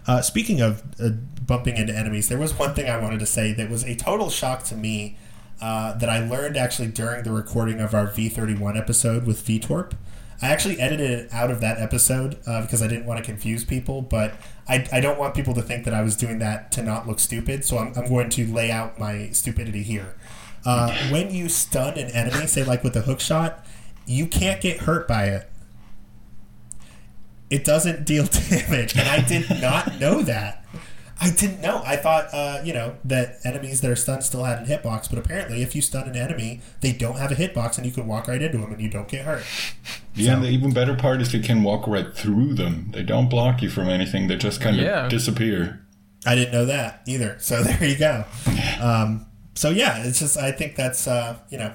Uh, 0.08 0.22
speaking 0.22 0.60
of 0.62 0.84
uh, 1.00 1.10
bumping 1.46 1.78
into 1.78 1.96
enemies, 1.96 2.30
there 2.30 2.38
was 2.38 2.58
one 2.58 2.74
thing 2.74 2.90
I 2.90 2.98
wanted 2.98 3.20
to 3.20 3.26
say 3.26 3.54
that 3.54 3.70
was 3.70 3.84
a 3.84 3.96
total 3.96 4.30
shock 4.30 4.64
to 4.64 4.76
me 4.76 5.18
uh, 5.62 5.94
that 5.98 6.10
I 6.10 6.20
learned 6.28 6.58
actually 6.58 6.88
during 6.88 7.24
the 7.24 7.32
recording 7.32 7.80
of 7.80 7.94
our 7.94 8.08
V31 8.08 8.78
episode 8.78 9.26
with 9.26 9.46
VTorp. 9.46 9.94
I 10.42 10.50
actually 10.50 10.80
edited 10.80 11.10
it 11.12 11.34
out 11.34 11.52
of 11.52 11.60
that 11.62 11.80
episode 11.80 12.38
uh, 12.48 12.62
because 12.62 12.82
I 12.82 12.88
didn't 12.88 13.06
want 13.06 13.20
to 13.20 13.26
confuse 13.26 13.66
people, 13.66 14.02
but 14.02 14.34
I, 14.68 14.88
I 14.92 15.00
don't 15.00 15.20
want 15.20 15.36
people 15.36 15.54
to 15.56 15.62
think 15.62 15.86
that 15.86 15.94
I 15.94 16.02
was 16.02 16.16
doing 16.16 16.40
that 16.40 16.72
to 16.74 16.82
not 16.82 17.08
look 17.08 17.20
stupid, 17.20 17.66
so 17.66 17.78
I'm, 17.78 17.94
I'm 17.96 18.08
going 18.08 18.30
to 18.30 18.48
lay 18.48 18.72
out 18.72 19.00
my 19.00 19.30
stupidity 19.32 19.84
here. 19.84 20.16
Uh, 20.66 20.96
when 21.10 21.34
you 21.34 21.50
stun 21.50 21.98
an 21.98 22.10
enemy, 22.12 22.48
say 22.48 22.64
like 22.64 22.84
with 22.84 22.96
a 22.96 23.02
hook 23.02 23.20
shot, 23.20 23.66
you 24.06 24.28
can't 24.28 24.62
get 24.62 24.82
hurt 24.82 25.08
by 25.08 25.26
it 25.26 25.50
it 27.50 27.64
doesn't 27.64 28.06
deal 28.06 28.26
damage, 28.50 28.96
and 28.96 29.08
I 29.08 29.22
did 29.22 29.50
not 29.62 30.00
know 30.00 30.22
that. 30.24 30.59
I 31.22 31.32
didn't 31.32 31.60
know. 31.62 31.82
I 31.86 31.98
thought, 31.98 32.34
uh, 32.34 32.62
you 32.64 32.74
know, 32.74 32.96
that 33.04 33.40
enemies 33.44 33.82
that 33.82 33.92
are 33.92 33.96
stunned 33.96 34.24
still 34.24 34.46
had 34.46 34.60
a 34.60 34.66
hitbox, 34.66 35.10
but 35.10 35.20
apparently, 35.20 35.62
if 35.62 35.76
you 35.76 35.82
stun 35.82 36.08
an 36.08 36.16
enemy, 36.16 36.62
they 36.82 36.94
don't 36.94 37.18
have 37.18 37.32
a 37.32 37.36
hitbox, 37.36 37.78
and 37.78 37.86
you 37.86 37.92
can 37.92 38.08
walk 38.08 38.28
right 38.30 38.42
into 38.42 38.58
them, 38.58 38.72
and 38.72 38.82
you 38.82 38.90
don't 38.90 39.08
get 39.10 39.26
hurt. 39.26 39.44
Yeah, 40.16 40.36
and 40.36 40.44
the 40.44 40.48
even 40.50 40.72
better 40.74 40.96
part 40.96 41.22
is 41.22 41.34
you 41.34 41.42
can 41.42 41.62
walk 41.64 41.88
right 41.88 42.14
through 42.16 42.54
them. 42.54 42.92
They 42.94 43.04
don't 43.04 43.30
block 43.30 43.62
you 43.62 43.70
from 43.70 43.90
anything. 43.90 44.28
They 44.28 44.38
just 44.38 44.62
kind 44.62 44.78
of 44.78 44.84
Yeah. 44.84 45.10
disappear. 45.10 45.82
I 46.26 46.36
didn't 46.36 46.52
know 46.54 46.66
that 46.66 47.02
either. 47.06 47.36
So 47.40 47.64
there 47.64 47.84
you 47.84 47.98
go. 47.98 48.26
Um, 48.82 49.26
so 49.56 49.70
yeah, 49.70 50.04
it's 50.04 50.20
just 50.20 50.38
I 50.38 50.52
think 50.54 50.76
that's 50.78 51.06
uh, 51.08 51.38
you 51.50 51.58
know 51.58 51.74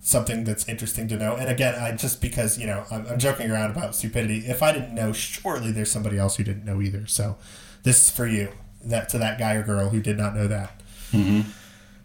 something 0.00 0.44
that's 0.44 0.66
interesting 0.68 1.08
to 1.08 1.16
know. 1.16 1.36
And 1.36 1.48
again, 1.50 1.74
I 1.74 1.92
just 1.92 2.20
because 2.22 2.58
you 2.58 2.66
know 2.66 2.84
I'm, 2.90 3.06
I'm 3.06 3.18
joking 3.18 3.50
around 3.50 3.70
about 3.70 3.94
stupidity. 3.94 4.46
If 4.46 4.62
I 4.62 4.72
didn't 4.72 4.94
know, 4.94 5.12
surely 5.12 5.72
there's 5.72 5.90
somebody 5.92 6.16
else 6.18 6.36
who 6.36 6.44
didn't 6.44 6.64
know 6.64 6.80
either. 6.80 7.06
So 7.06 7.36
this 7.82 8.02
is 8.02 8.10
for 8.10 8.26
you, 8.26 8.52
that 8.88 9.08
to 9.10 9.18
that 9.18 9.38
guy 9.38 9.54
or 9.54 9.62
girl 9.62 9.88
who 9.90 10.00
did 10.00 10.16
not 10.18 10.34
know 10.34 10.46
that. 10.48 10.70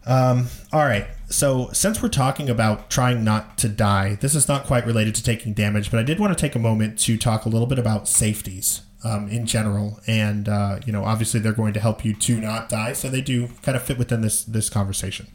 Um, 0.06 0.48
all 0.72 0.86
right. 0.86 1.08
So 1.30 1.70
since 1.74 2.02
we're 2.02 2.10
talking 2.10 2.50
about 2.50 2.90
trying 2.90 3.24
not 3.24 3.58
to 3.60 3.70
die, 3.70 4.16
this 4.16 4.36
is 4.36 4.48
not 4.48 4.66
quite 4.66 4.86
related 4.86 5.16
to 5.16 5.24
taking 5.24 5.54
damage, 5.54 5.90
but 5.90 6.00
I 6.00 6.04
did 6.04 6.20
want 6.20 6.38
to 6.38 6.42
take 6.42 6.56
a 6.56 6.60
moment 6.60 7.00
to 7.00 7.18
talk 7.18 7.46
a 7.46 7.50
little 7.50 7.68
bit 7.68 7.80
about 7.80 8.08
safeties 8.08 8.82
um, 9.04 9.28
in 9.30 9.46
general, 9.46 10.00
and 10.08 10.48
uh, 10.48 10.80
you 10.86 10.94
know, 10.94 11.04
obviously 11.04 11.40
they're 11.40 11.54
going 11.54 11.74
to 11.74 11.80
help 11.80 12.06
you 12.06 12.14
to 12.14 12.40
not 12.40 12.70
die, 12.70 12.94
so 12.94 13.10
they 13.10 13.22
do 13.22 13.50
kind 13.62 13.76
of 13.76 13.84
fit 13.84 13.98
within 13.98 14.22
this 14.22 14.44
this 14.44 14.70
conversation. 14.70 15.28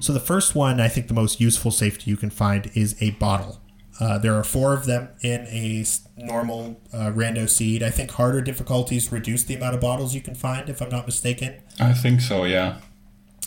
So 0.00 0.12
the 0.12 0.20
first 0.20 0.54
one, 0.54 0.80
I 0.80 0.88
think, 0.88 1.08
the 1.08 1.14
most 1.14 1.40
useful 1.40 1.70
safety 1.70 2.10
you 2.10 2.16
can 2.16 2.30
find 2.30 2.70
is 2.74 2.94
a 3.00 3.10
bottle. 3.12 3.60
Uh, 3.98 4.18
there 4.18 4.34
are 4.34 4.44
four 4.44 4.74
of 4.74 4.84
them 4.86 5.08
in 5.22 5.42
a 5.46 5.84
normal 6.16 6.80
uh, 6.92 7.10
rando 7.12 7.48
seed. 7.48 7.82
I 7.82 7.90
think 7.90 8.10
harder 8.12 8.40
difficulties 8.42 9.10
reduce 9.10 9.44
the 9.44 9.54
amount 9.54 9.74
of 9.74 9.80
bottles 9.80 10.14
you 10.14 10.20
can 10.20 10.34
find, 10.34 10.68
if 10.68 10.80
I'm 10.82 10.90
not 10.90 11.06
mistaken. 11.06 11.54
I 11.80 11.92
think 11.94 12.20
so, 12.20 12.44
yeah. 12.44 12.78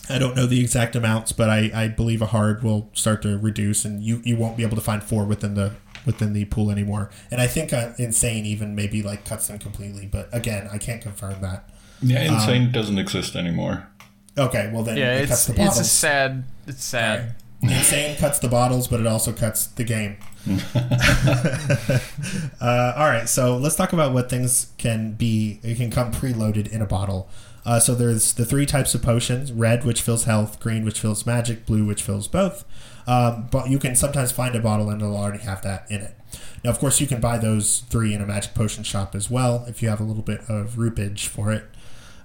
I 0.08 0.18
don't 0.18 0.34
know 0.34 0.46
the 0.46 0.60
exact 0.60 0.96
amounts, 0.96 1.30
but 1.30 1.48
I, 1.48 1.70
I 1.72 1.88
believe 1.88 2.20
a 2.20 2.26
hard 2.26 2.64
will 2.64 2.90
start 2.94 3.22
to 3.22 3.38
reduce, 3.38 3.84
and 3.84 4.02
you, 4.02 4.20
you 4.24 4.36
won't 4.36 4.56
be 4.56 4.64
able 4.64 4.76
to 4.76 4.82
find 4.82 5.02
four 5.04 5.24
within 5.24 5.54
the 5.54 5.72
within 6.06 6.32
the 6.32 6.46
pool 6.46 6.70
anymore. 6.70 7.10
And 7.30 7.40
I 7.42 7.46
think 7.46 7.72
uh, 7.72 7.92
insane 7.98 8.46
even 8.46 8.74
maybe 8.74 9.02
like 9.02 9.24
cuts 9.24 9.48
them 9.48 9.58
completely, 9.58 10.06
but 10.06 10.28
again, 10.32 10.68
I 10.72 10.78
can't 10.78 11.02
confirm 11.02 11.40
that. 11.42 11.68
Yeah, 12.02 12.22
insane 12.22 12.72
doesn't 12.72 12.98
exist 12.98 13.36
anymore. 13.36 13.86
Okay, 14.38 14.70
well 14.72 14.82
then 14.82 14.96
Yeah, 14.96 15.14
it 15.18 15.28
cuts 15.28 15.46
it's 15.46 15.46
the 15.46 15.52
it's 15.52 15.60
a 15.60 15.64
bottles. 15.66 15.92
sad. 15.92 16.44
It's 16.66 16.84
sad. 16.84 17.34
Insane 17.62 18.16
cuts 18.16 18.38
the 18.38 18.48
bottles, 18.48 18.88
but 18.88 19.00
it 19.00 19.06
also 19.06 19.32
cuts 19.32 19.66
the 19.66 19.84
game. 19.84 20.16
uh, 22.60 22.94
all 22.96 23.06
right, 23.06 23.28
so 23.28 23.56
let's 23.56 23.76
talk 23.76 23.92
about 23.92 24.12
what 24.12 24.30
things 24.30 24.72
can 24.78 25.12
be. 25.12 25.60
It 25.62 25.76
can 25.76 25.90
come 25.90 26.12
preloaded 26.12 26.70
in 26.72 26.80
a 26.80 26.86
bottle. 26.86 27.28
Uh, 27.64 27.78
so 27.78 27.94
there's 27.94 28.32
the 28.32 28.46
three 28.46 28.64
types 28.66 28.94
of 28.94 29.02
potions: 29.02 29.52
red, 29.52 29.84
which 29.84 30.00
fills 30.00 30.24
health; 30.24 30.58
green, 30.60 30.84
which 30.84 31.00
fills 31.00 31.26
magic; 31.26 31.66
blue, 31.66 31.84
which 31.84 32.02
fills 32.02 32.26
both. 32.26 32.64
Um, 33.06 33.48
but 33.50 33.68
you 33.68 33.78
can 33.78 33.96
sometimes 33.96 34.32
find 34.32 34.54
a 34.54 34.60
bottle 34.60 34.88
and 34.88 35.02
it'll 35.02 35.16
already 35.16 35.42
have 35.42 35.62
that 35.62 35.90
in 35.90 36.00
it. 36.00 36.14
Now, 36.62 36.70
of 36.70 36.78
course, 36.78 37.00
you 37.00 37.06
can 37.06 37.20
buy 37.20 37.38
those 37.38 37.80
three 37.90 38.14
in 38.14 38.20
a 38.20 38.26
magic 38.26 38.54
potion 38.54 38.84
shop 38.84 39.14
as 39.14 39.30
well 39.30 39.64
if 39.68 39.82
you 39.82 39.88
have 39.88 40.00
a 40.00 40.04
little 40.04 40.22
bit 40.22 40.40
of 40.48 40.76
rupage 40.76 41.26
for 41.26 41.52
it. 41.52 41.64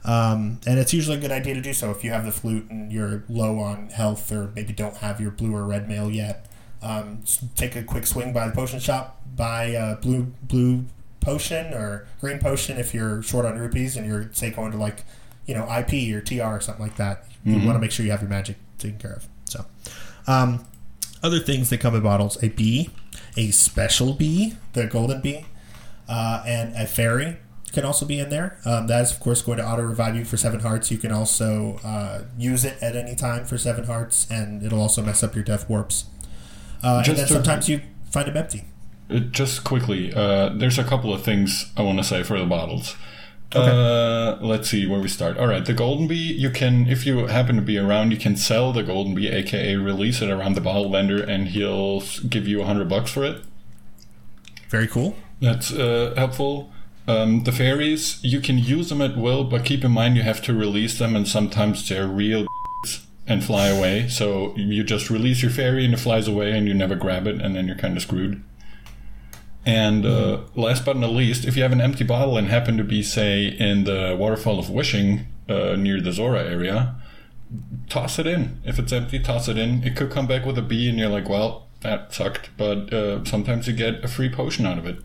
Um, 0.04 0.60
and 0.68 0.78
it's 0.78 0.94
usually 0.94 1.18
a 1.18 1.20
good 1.20 1.32
idea 1.32 1.56
to 1.56 1.62
do 1.62 1.74
so 1.74 1.90
if 1.90 2.04
you 2.04 2.12
have 2.12 2.26
the 2.26 2.32
flute 2.32 2.70
and 2.70 2.92
you're 2.92 3.24
low 3.28 3.58
on 3.58 3.90
health 3.90 4.32
or 4.32 4.52
maybe 4.56 4.72
don't 4.72 4.98
have 4.98 5.20
your 5.20 5.32
blue 5.32 5.56
or 5.56 5.66
red 5.66 5.90
mail 5.90 6.12
yet. 6.12 6.46
Um, 6.86 7.24
take 7.56 7.76
a 7.76 7.84
quick 7.84 8.06
swing 8.06 8.32
by 8.32 8.48
the 8.48 8.53
potion 8.53 8.80
shop, 8.80 9.22
buy 9.36 9.66
a 9.66 9.95
blue 9.95 10.34
blue 10.44 10.86
potion 11.20 11.74
or 11.74 12.07
green 12.22 12.38
potion 12.38 12.78
if 12.78 12.94
you're 12.94 13.24
short 13.24 13.45
on 13.45 13.57
rupees 13.57 13.98
and 13.98 14.06
you're 14.06 14.30
say 14.32 14.52
going 14.52 14.72
to 14.72 14.78
like 14.78 15.03
you 15.48 15.56
know 15.56 15.64
IP 15.64 16.14
or 16.16 16.22
TR 16.22 16.44
or 16.44 16.62
something 16.62 16.86
like 16.86 16.98
that. 16.98 17.26
You 17.44 17.57
want 17.57 17.76
to 17.76 17.80
make 17.80 17.91
sure 17.91 18.06
you 18.06 18.12
have 18.12 18.22
your 18.22 18.30
magic 18.30 18.57
taken 18.80 18.98
care 18.98 19.14
of. 19.14 19.28
So, 19.45 19.66
um, 20.26 20.66
other 21.22 21.40
things 21.40 21.70
that 21.70 21.80
come 21.80 21.95
in 21.95 22.02
bottles: 22.02 22.41
a 22.44 22.49
bee, 22.49 22.90
a 23.38 23.52
special 23.52 24.14
bee, 24.14 24.56
the 24.74 24.88
golden 24.88 25.22
bee, 25.22 25.45
uh, 26.10 26.44
and 26.45 26.76
a 26.76 26.88
fairy 26.88 27.38
can 27.72 27.86
also 27.86 28.06
be 28.06 28.20
in 28.20 28.30
there. 28.30 28.57
Um, 28.66 28.88
that 28.88 29.02
is, 29.03 29.12
of 29.12 29.20
course, 29.20 29.41
going 29.41 29.57
to 29.60 29.68
auto 29.68 29.84
revive 29.84 30.16
you 30.16 30.26
for 30.26 30.38
seven 30.38 30.62
hearts. 30.62 30.90
You 30.90 30.98
can 30.98 31.12
also 31.12 31.80
uh, 31.84 32.24
use 32.38 32.66
it 32.66 32.82
at 32.82 32.95
any 32.95 33.16
time 33.16 33.45
for 33.45 33.57
seven 33.57 33.86
hearts, 33.86 34.26
and 34.32 34.64
it'll 34.64 34.82
also 34.82 35.03
mess 35.03 35.22
up 35.22 35.36
your 35.36 35.44
death 35.44 35.70
warps. 35.70 36.06
Uh, 36.84 37.04
and 37.06 37.18
then 37.18 37.28
sometimes 37.28 37.70
you 37.70 37.82
find 38.12 38.28
them 38.28 38.38
empty. 38.38 38.64
Uh, 39.10 39.20
Just 39.20 39.64
quickly, 39.64 40.14
uh, 40.14 40.50
there's 40.50 40.80
a 40.80 40.84
couple 40.84 41.14
of 41.14 41.24
things 41.24 41.72
I 41.78 41.82
want 41.82 41.98
to 42.00 42.04
say 42.04 42.24
for 42.24 42.40
the 42.40 42.46
bottles. 42.46 42.96
Uh, 43.54 44.38
let's 44.42 44.70
see 44.70 44.86
where 44.86 45.00
we 45.00 45.08
start. 45.08 45.38
All 45.38 45.48
right, 45.48 45.64
the 45.64 45.74
golden 45.74 46.08
bee. 46.08 46.34
You 46.34 46.50
can, 46.50 46.88
if 46.88 47.06
you 47.06 47.28
happen 47.28 47.56
to 47.56 47.62
be 47.62 47.78
around, 47.78 48.12
you 48.12 48.18
can 48.18 48.36
sell 48.36 48.74
the 48.74 48.84
golden 48.84 49.16
bee, 49.16 49.30
aka 49.30 49.76
release 49.76 50.22
it 50.22 50.30
around 50.30 50.56
the 50.56 50.62
bottle 50.62 50.90
vendor, 50.90 51.24
and 51.24 51.50
he'll 51.50 52.02
give 52.28 52.48
you 52.48 52.62
a 52.62 52.66
hundred 52.66 52.90
bucks 52.90 53.12
for 53.12 53.24
it. 53.24 53.44
Very 54.70 54.88
cool. 54.88 55.16
That's 55.40 55.72
uh, 55.72 56.14
helpful. 56.18 56.72
Um, 57.08 57.44
the 57.44 57.52
fairies, 57.52 58.22
you 58.24 58.42
can 58.42 58.58
use 58.58 58.90
them 58.90 59.02
at 59.02 59.16
will, 59.16 59.44
but 59.44 59.64
keep 59.64 59.84
in 59.84 59.92
mind 59.92 60.18
you 60.18 60.24
have 60.24 60.42
to 60.44 60.54
release 60.54 60.98
them, 60.98 61.16
and 61.16 61.28
sometimes 61.28 61.88
they're 61.88 62.08
real 62.08 62.48
and 63.28 63.44
fly 63.44 63.68
away. 63.68 64.08
So 64.08 64.56
you 64.56 64.84
just 64.84 65.10
release 65.10 65.42
your 65.42 65.52
fairy 65.52 65.86
and 65.86 65.94
it 65.94 66.00
flies 66.00 66.28
away, 66.28 66.52
and 66.58 66.68
you 66.68 66.74
never 66.74 66.96
grab 66.96 67.28
it, 67.28 67.42
and 67.42 67.56
then 67.56 67.68
you're 67.68 67.76
kind 67.76 67.96
of 67.98 68.04
screwed. 68.04 68.44
And 69.66 70.06
uh, 70.06 70.42
last 70.54 70.86
but 70.86 70.96
not 70.96 71.10
least, 71.10 71.44
if 71.46 71.58
you 71.58 71.64
have 71.64 71.72
an 71.72 71.82
empty 71.82 72.04
bottle 72.04 72.38
and 72.38 72.48
happen 72.48 72.78
to 72.78 72.84
be, 72.84 73.02
say, 73.02 73.46
in 73.48 73.86
the 73.86 74.16
Waterfall 74.18 74.60
of 74.60 74.70
Wishing 74.70 75.26
uh, 75.50 75.76
near 75.76 76.00
the 76.00 76.12
Zora 76.12 76.44
area, 76.44 76.96
toss 77.90 78.20
it 78.20 78.28
in. 78.28 78.62
If 78.64 78.78
it's 78.78 78.94
empty, 78.94 79.18
toss 79.18 79.48
it 79.48 79.58
in. 79.58 79.84
It 79.84 79.96
could 79.96 80.12
come 80.12 80.28
back 80.28 80.46
with 80.46 80.58
a 80.60 80.62
bee, 80.62 80.88
and 80.88 81.00
you're 81.00 81.10
like, 81.10 81.28
well, 81.28 81.68
that 81.82 82.14
sucked. 82.14 82.52
But 82.58 82.94
uh, 82.94 83.26
sometimes 83.26 83.68
you 83.68 83.74
get 83.74 84.04
a 84.04 84.08
free 84.08 84.30
potion 84.30 84.68
out 84.68 84.78
of 84.78 84.86
it. 84.86 85.00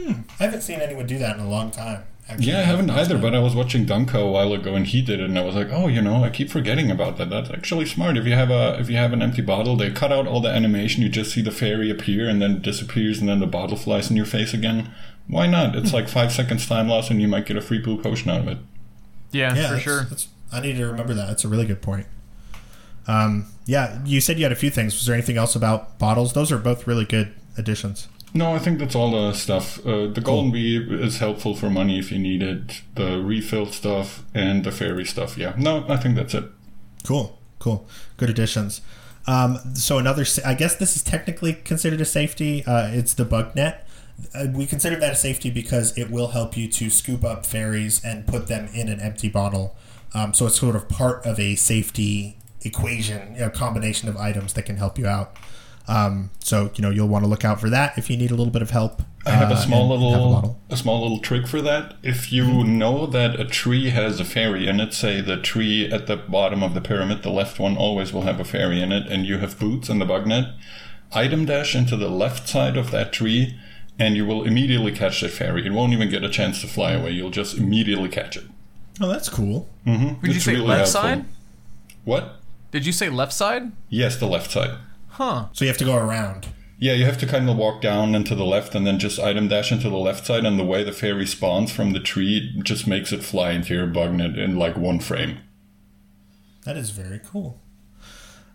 Hmm. 0.00 0.22
I 0.38 0.44
haven't 0.44 0.62
seen 0.62 0.80
anyone 0.80 1.06
do 1.06 1.18
that 1.18 1.36
in 1.36 1.42
a 1.42 1.48
long 1.48 1.72
time. 1.72 2.04
Actually. 2.28 2.46
Yeah, 2.46 2.60
I 2.60 2.62
haven't 2.62 2.90
either, 2.90 3.18
but 3.18 3.34
I 3.34 3.40
was 3.40 3.56
watching 3.56 3.86
Dunko 3.86 4.14
a 4.28 4.30
while 4.30 4.52
ago 4.52 4.74
and 4.76 4.86
he 4.86 5.02
did 5.02 5.18
it 5.20 5.28
and 5.28 5.36
I 5.36 5.44
was 5.44 5.56
like, 5.56 5.68
Oh, 5.72 5.88
you 5.88 6.00
know, 6.00 6.22
I 6.22 6.30
keep 6.30 6.48
forgetting 6.48 6.88
about 6.90 7.16
that. 7.18 7.28
That's 7.28 7.50
actually 7.50 7.86
smart. 7.86 8.16
If 8.16 8.24
you 8.24 8.34
have 8.34 8.50
a 8.50 8.78
if 8.78 8.88
you 8.88 8.96
have 8.96 9.12
an 9.12 9.20
empty 9.20 9.42
bottle, 9.42 9.76
they 9.76 9.90
cut 9.90 10.12
out 10.12 10.28
all 10.28 10.40
the 10.40 10.48
animation, 10.50 11.02
you 11.02 11.08
just 11.08 11.32
see 11.32 11.42
the 11.42 11.50
fairy 11.50 11.90
appear 11.90 12.28
and 12.28 12.40
then 12.40 12.52
it 12.56 12.62
disappears 12.62 13.18
and 13.18 13.28
then 13.28 13.40
the 13.40 13.46
bottle 13.48 13.76
flies 13.76 14.10
in 14.10 14.16
your 14.16 14.26
face 14.26 14.54
again. 14.54 14.92
Why 15.26 15.46
not? 15.48 15.74
It's 15.74 15.92
like 15.92 16.08
five 16.08 16.32
seconds 16.32 16.66
time 16.68 16.88
loss 16.88 17.10
and 17.10 17.20
you 17.20 17.26
might 17.26 17.46
get 17.46 17.56
a 17.56 17.60
free 17.60 17.78
blue 17.80 18.00
potion 18.00 18.30
out 18.30 18.40
of 18.42 18.48
it. 18.48 18.58
Yeah, 19.32 19.48
yeah, 19.48 19.54
for 19.54 19.60
that's- 19.62 19.82
sure. 19.82 20.02
that's- 20.04 20.28
I 20.52 20.60
need 20.60 20.76
to 20.76 20.86
remember 20.86 21.14
that. 21.14 21.26
That's 21.28 21.44
a 21.44 21.48
really 21.48 21.66
good 21.66 21.80
point. 21.82 22.06
Um, 23.06 23.46
yeah, 23.66 24.00
you 24.04 24.20
said 24.20 24.38
you 24.38 24.44
had 24.44 24.52
a 24.52 24.56
few 24.56 24.70
things. 24.70 24.94
Was 24.94 25.06
there 25.06 25.14
anything 25.14 25.36
else 25.36 25.54
about 25.56 25.98
bottles? 25.98 26.32
Those 26.32 26.52
are 26.52 26.58
both 26.58 26.86
really 26.86 27.04
good 27.04 27.32
additions. 27.56 28.08
No, 28.32 28.54
I 28.54 28.58
think 28.58 28.78
that's 28.78 28.94
all 28.94 29.10
the 29.10 29.32
stuff. 29.32 29.84
Uh, 29.84 30.06
the 30.06 30.20
golden 30.22 30.52
bee 30.52 30.76
is 30.76 31.18
helpful 31.18 31.54
for 31.54 31.68
money 31.68 31.98
if 31.98 32.12
you 32.12 32.18
need 32.18 32.42
it. 32.42 32.82
The 32.94 33.20
refill 33.20 33.66
stuff 33.66 34.22
and 34.34 34.64
the 34.64 34.70
fairy 34.70 35.04
stuff. 35.04 35.36
Yeah, 35.36 35.54
no, 35.58 35.84
I 35.88 35.96
think 35.96 36.14
that's 36.14 36.34
it. 36.34 36.44
Cool, 37.04 37.38
cool, 37.58 37.88
good 38.16 38.30
additions. 38.30 38.82
Um, 39.26 39.58
so 39.74 39.98
another, 39.98 40.24
I 40.44 40.54
guess 40.54 40.76
this 40.76 40.96
is 40.96 41.02
technically 41.02 41.54
considered 41.54 42.00
a 42.00 42.04
safety. 42.04 42.64
Uh, 42.64 42.88
it's 42.92 43.14
the 43.14 43.24
bug 43.24 43.54
net. 43.56 43.86
Uh, 44.34 44.46
we 44.52 44.66
consider 44.66 44.96
that 44.96 45.12
a 45.12 45.16
safety 45.16 45.50
because 45.50 45.96
it 45.96 46.10
will 46.10 46.28
help 46.28 46.56
you 46.56 46.68
to 46.68 46.90
scoop 46.90 47.24
up 47.24 47.46
fairies 47.46 48.04
and 48.04 48.26
put 48.26 48.46
them 48.46 48.68
in 48.74 48.88
an 48.88 49.00
empty 49.00 49.28
bottle. 49.28 49.76
Um, 50.14 50.34
so 50.34 50.46
it's 50.46 50.58
sort 50.58 50.76
of 50.76 50.88
part 50.88 51.24
of 51.24 51.38
a 51.38 51.54
safety 51.56 52.36
equation, 52.62 53.40
a 53.40 53.50
combination 53.50 54.08
of 54.08 54.16
items 54.16 54.52
that 54.54 54.64
can 54.64 54.76
help 54.76 54.98
you 54.98 55.06
out. 55.06 55.36
Um, 55.88 56.30
so 56.38 56.70
you 56.74 56.82
know 56.82 56.90
you'll 56.90 57.08
want 57.08 57.24
to 57.24 57.28
look 57.28 57.44
out 57.44 57.60
for 57.60 57.68
that 57.70 57.98
if 57.98 58.08
you 58.08 58.16
need 58.16 58.30
a 58.30 58.34
little 58.34 58.52
bit 58.52 58.62
of 58.62 58.70
help. 58.70 59.02
I 59.26 59.32
have 59.32 59.50
a 59.50 59.54
uh, 59.54 59.56
small 59.56 59.92
and 59.92 60.02
have 60.02 60.20
a 60.20 60.24
little 60.24 60.60
a, 60.70 60.76
small 60.76 61.02
little 61.02 61.18
trick 61.18 61.46
for 61.46 61.60
that. 61.60 61.96
If 62.02 62.32
you 62.32 62.64
know 62.64 63.06
that 63.06 63.38
a 63.38 63.44
tree 63.44 63.90
has 63.90 64.18
a 64.18 64.24
fairy 64.24 64.66
in 64.66 64.80
it, 64.80 64.94
say 64.94 65.20
the 65.20 65.36
tree 65.36 65.90
at 65.90 66.06
the 66.06 66.16
bottom 66.16 66.62
of 66.62 66.72
the 66.74 66.80
pyramid, 66.80 67.22
the 67.22 67.30
left 67.30 67.58
one 67.58 67.76
always 67.76 68.12
will 68.12 68.22
have 68.22 68.40
a 68.40 68.44
fairy 68.44 68.80
in 68.80 68.92
it, 68.92 69.10
and 69.10 69.26
you 69.26 69.38
have 69.38 69.58
boots 69.58 69.88
and 69.88 70.00
the 70.00 70.06
bug 70.06 70.26
net, 70.26 70.54
item 71.12 71.44
dash 71.44 71.74
into 71.74 71.96
the 71.96 72.08
left 72.08 72.48
side 72.48 72.76
of 72.76 72.90
that 72.92 73.12
tree, 73.12 73.58
and 73.98 74.16
you 74.16 74.24
will 74.24 74.44
immediately 74.44 74.92
catch 74.92 75.20
that 75.20 75.32
fairy. 75.32 75.66
It 75.66 75.72
won't 75.72 75.92
even 75.92 76.08
get 76.08 76.24
a 76.24 76.30
chance 76.30 76.60
to 76.62 76.66
fly 76.66 76.92
away. 76.92 77.10
You'll 77.10 77.30
just 77.30 77.58
immediately 77.58 78.08
catch 78.08 78.36
it. 78.36 78.44
Oh, 79.00 79.08
that's 79.08 79.28
cool. 79.28 79.68
Mm-hmm. 79.86 80.24
Did 80.24 80.34
you 80.34 80.40
say 80.40 80.56
left 80.56 80.88
side? 80.88 81.26
What? 82.04 82.36
Did 82.70 82.86
you 82.86 82.92
say 82.92 83.10
left 83.10 83.32
side? 83.32 83.72
Yes, 83.88 84.16
the 84.16 84.26
left 84.26 84.50
side. 84.50 84.78
Huh. 85.20 85.48
So 85.52 85.66
you 85.66 85.68
have 85.68 85.76
to 85.76 85.84
go 85.84 85.98
around. 85.98 86.48
Yeah, 86.78 86.94
you 86.94 87.04
have 87.04 87.18
to 87.18 87.26
kind 87.26 87.50
of 87.50 87.58
walk 87.58 87.82
down 87.82 88.14
and 88.14 88.24
to 88.24 88.34
the 88.34 88.46
left 88.46 88.74
and 88.74 88.86
then 88.86 88.98
just 88.98 89.20
item 89.20 89.48
dash 89.48 89.70
into 89.70 89.90
the 89.90 89.98
left 89.98 90.24
side, 90.24 90.46
and 90.46 90.58
the 90.58 90.64
way 90.64 90.82
the 90.82 90.92
fairy 90.92 91.26
spawns 91.26 91.70
from 91.70 91.92
the 91.92 92.00
tree 92.00 92.58
just 92.62 92.86
makes 92.86 93.12
it 93.12 93.22
fly 93.22 93.50
into 93.50 93.74
your 93.74 93.86
bug 93.86 94.14
net 94.14 94.38
in 94.38 94.56
like 94.56 94.78
one 94.78 94.98
frame. 94.98 95.40
That 96.64 96.78
is 96.78 96.88
very 96.88 97.20
cool. 97.22 97.60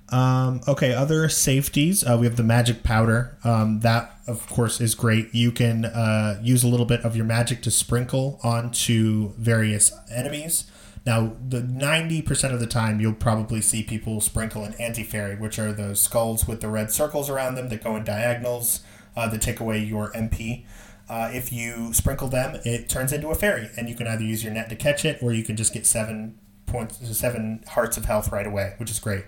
Um, 0.09 0.61
okay, 0.67 0.91
other 0.91 1.29
safeties. 1.29 2.03
Uh, 2.03 2.17
we 2.19 2.25
have 2.25 2.35
the 2.35 2.43
magic 2.43 2.81
powder. 2.81 3.37
Um, 3.43 3.81
that, 3.81 4.17
of 4.25 4.49
course, 4.49 4.81
is 4.81 4.95
great. 4.95 5.35
You 5.35 5.51
can 5.51 5.85
uh, 5.85 6.39
use 6.41 6.63
a 6.63 6.67
little 6.67 6.87
bit 6.87 7.01
of 7.01 7.15
your 7.15 7.25
magic 7.25 7.61
to 7.61 7.69
sprinkle 7.69 8.39
onto 8.41 9.33
various 9.37 9.93
enemies. 10.11 10.63
Now, 11.05 11.33
the 11.47 11.61
ninety 11.61 12.21
percent 12.21 12.53
of 12.53 12.59
the 12.59 12.67
time, 12.67 12.99
you'll 12.99 13.13
probably 13.13 13.61
see 13.61 13.83
people 13.83 14.21
sprinkle 14.21 14.63
an 14.63 14.73
anti 14.79 15.03
fairy, 15.03 15.35
which 15.35 15.59
are 15.59 15.71
those 15.71 16.01
skulls 16.01 16.47
with 16.47 16.61
the 16.61 16.67
red 16.67 16.91
circles 16.91 17.29
around 17.29 17.55
them 17.55 17.69
that 17.69 17.83
go 17.83 17.95
in 17.95 18.03
diagonals 18.03 18.81
uh, 19.15 19.27
that 19.27 19.41
take 19.41 19.59
away 19.59 19.83
your 19.83 20.11
MP. 20.13 20.65
Uh, 21.07 21.29
if 21.31 21.53
you 21.53 21.93
sprinkle 21.93 22.27
them, 22.27 22.59
it 22.65 22.89
turns 22.89 23.13
into 23.13 23.27
a 23.27 23.35
fairy, 23.35 23.69
and 23.77 23.87
you 23.87 23.95
can 23.95 24.07
either 24.07 24.23
use 24.23 24.43
your 24.43 24.51
net 24.51 24.69
to 24.69 24.75
catch 24.75 25.05
it, 25.05 25.21
or 25.21 25.31
you 25.31 25.43
can 25.43 25.55
just 25.55 25.73
get 25.73 25.85
seven 25.85 26.39
points, 26.65 27.17
seven 27.17 27.63
hearts 27.69 27.97
of 27.97 28.05
health 28.05 28.31
right 28.31 28.47
away, 28.47 28.73
which 28.77 28.89
is 28.89 28.99
great. 28.99 29.25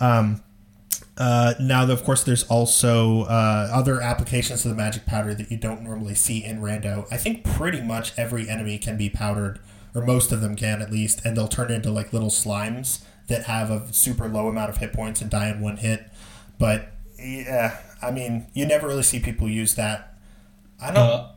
Um, 0.00 0.42
uh, 1.16 1.54
now, 1.60 1.88
of 1.88 2.02
course, 2.02 2.24
there's 2.24 2.42
also 2.44 3.22
uh, 3.22 3.68
other 3.72 4.00
applications 4.00 4.64
of 4.64 4.70
the 4.70 4.76
magic 4.76 5.06
powder 5.06 5.34
that 5.34 5.50
you 5.50 5.56
don't 5.56 5.82
normally 5.82 6.14
see 6.14 6.44
in 6.44 6.60
Rando. 6.60 7.06
I 7.10 7.16
think 7.16 7.44
pretty 7.44 7.80
much 7.80 8.12
every 8.18 8.48
enemy 8.48 8.78
can 8.78 8.96
be 8.96 9.08
powdered, 9.08 9.60
or 9.94 10.02
most 10.04 10.32
of 10.32 10.40
them 10.40 10.56
can 10.56 10.82
at 10.82 10.90
least, 10.90 11.24
and 11.24 11.36
they'll 11.36 11.48
turn 11.48 11.70
into 11.70 11.90
like 11.90 12.12
little 12.12 12.30
slimes 12.30 13.02
that 13.28 13.44
have 13.44 13.70
a 13.70 13.92
super 13.92 14.28
low 14.28 14.48
amount 14.48 14.70
of 14.70 14.78
hit 14.78 14.92
points 14.92 15.20
and 15.22 15.30
die 15.30 15.48
in 15.50 15.60
one 15.60 15.76
hit. 15.78 16.10
But 16.58 16.92
yeah, 17.18 17.78
I 18.02 18.10
mean, 18.10 18.46
you 18.54 18.66
never 18.66 18.86
really 18.88 19.02
see 19.02 19.18
people 19.20 19.48
use 19.48 19.74
that. 19.76 20.14
I 20.80 20.88
don't. 20.88 20.96
Uh, 20.96 21.30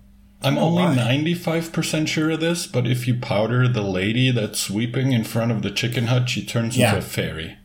I'm 0.43 0.57
only 0.57 0.95
ninety-five 0.95 1.71
percent 1.71 2.09
sure 2.09 2.31
of 2.31 2.39
this, 2.39 2.67
but 2.67 2.85
if 2.85 3.07
you 3.07 3.15
powder 3.15 3.67
the 3.67 3.81
lady 3.81 4.29
that's 4.31 4.59
sweeping 4.59 5.11
in 5.11 5.23
front 5.23 5.51
of 5.51 5.61
the 5.63 5.71
chicken 5.71 6.07
hut, 6.07 6.29
she 6.29 6.45
turns 6.45 6.77
Yeah. 6.77 6.89
into 6.95 6.99
a 6.99 7.09
fairy. 7.09 7.57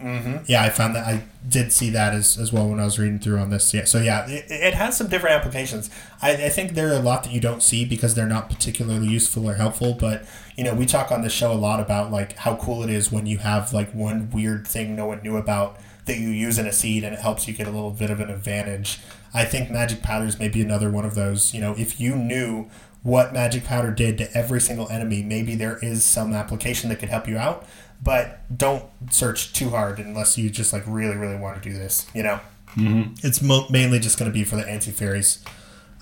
Mm-hmm. 0.00 0.44
Yeah, 0.46 0.62
I 0.62 0.70
found 0.70 0.94
that 0.94 1.06
I 1.06 1.24
did 1.48 1.72
see 1.72 1.90
that 1.90 2.14
as, 2.14 2.38
as 2.38 2.52
well 2.52 2.68
when 2.68 2.78
I 2.78 2.84
was 2.84 3.00
reading 3.00 3.18
through 3.18 3.38
on 3.38 3.50
this. 3.50 3.74
Yeah, 3.74 3.84
so 3.84 3.98
yeah, 3.98 4.28
it, 4.28 4.46
it 4.48 4.74
has 4.74 4.96
some 4.96 5.08
different 5.08 5.34
applications. 5.34 5.90
I, 6.22 6.32
I 6.46 6.48
think 6.50 6.74
there 6.74 6.88
are 6.88 6.96
a 6.96 7.02
lot 7.02 7.24
that 7.24 7.32
you 7.32 7.40
don't 7.40 7.62
see 7.62 7.84
because 7.84 8.14
they're 8.14 8.26
not 8.28 8.48
particularly 8.48 9.08
useful 9.08 9.48
or 9.48 9.54
helpful. 9.54 9.94
But 9.94 10.24
you 10.56 10.62
know, 10.62 10.74
we 10.74 10.86
talk 10.86 11.10
on 11.10 11.22
the 11.22 11.28
show 11.28 11.52
a 11.52 11.54
lot 11.54 11.80
about 11.80 12.12
like 12.12 12.36
how 12.36 12.56
cool 12.56 12.84
it 12.84 12.90
is 12.90 13.10
when 13.10 13.26
you 13.26 13.38
have 13.38 13.72
like 13.72 13.92
one 13.92 14.30
weird 14.30 14.66
thing 14.68 14.94
no 14.94 15.06
one 15.06 15.20
knew 15.22 15.36
about 15.36 15.80
that 16.06 16.18
you 16.18 16.28
use 16.28 16.58
in 16.58 16.66
a 16.66 16.72
seed 16.72 17.04
and 17.04 17.12
it 17.14 17.20
helps 17.20 17.46
you 17.48 17.54
get 17.54 17.66
a 17.66 17.70
little 17.70 17.90
bit 17.90 18.10
of 18.10 18.20
an 18.20 18.30
advantage. 18.30 19.00
I 19.34 19.44
think 19.44 19.70
magic 19.70 20.02
powders 20.02 20.38
may 20.38 20.48
be 20.48 20.62
another 20.62 20.90
one 20.90 21.04
of 21.04 21.14
those. 21.14 21.52
You 21.52 21.60
know, 21.60 21.74
if 21.76 22.00
you 22.00 22.14
knew 22.14 22.68
what 23.02 23.32
magic 23.32 23.64
powder 23.64 23.90
did 23.90 24.18
to 24.18 24.36
every 24.36 24.60
single 24.60 24.88
enemy, 24.88 25.22
maybe 25.22 25.54
there 25.54 25.78
is 25.78 26.04
some 26.04 26.32
application 26.32 26.88
that 26.90 26.98
could 26.98 27.08
help 27.08 27.28
you 27.28 27.38
out. 27.38 27.66
But 28.02 28.40
don't 28.56 28.84
search 29.10 29.52
too 29.52 29.70
hard 29.70 29.98
unless 29.98 30.38
you 30.38 30.50
just 30.50 30.72
like 30.72 30.84
really, 30.86 31.16
really 31.16 31.36
want 31.36 31.60
to 31.60 31.68
do 31.68 31.76
this. 31.76 32.06
You 32.14 32.22
know, 32.22 32.40
mm-hmm. 32.76 33.14
it's 33.26 33.42
mo- 33.42 33.66
mainly 33.70 33.98
just 33.98 34.18
going 34.18 34.30
to 34.30 34.34
be 34.34 34.44
for 34.44 34.56
the 34.56 34.68
anti 34.68 34.92
fairies, 34.92 35.44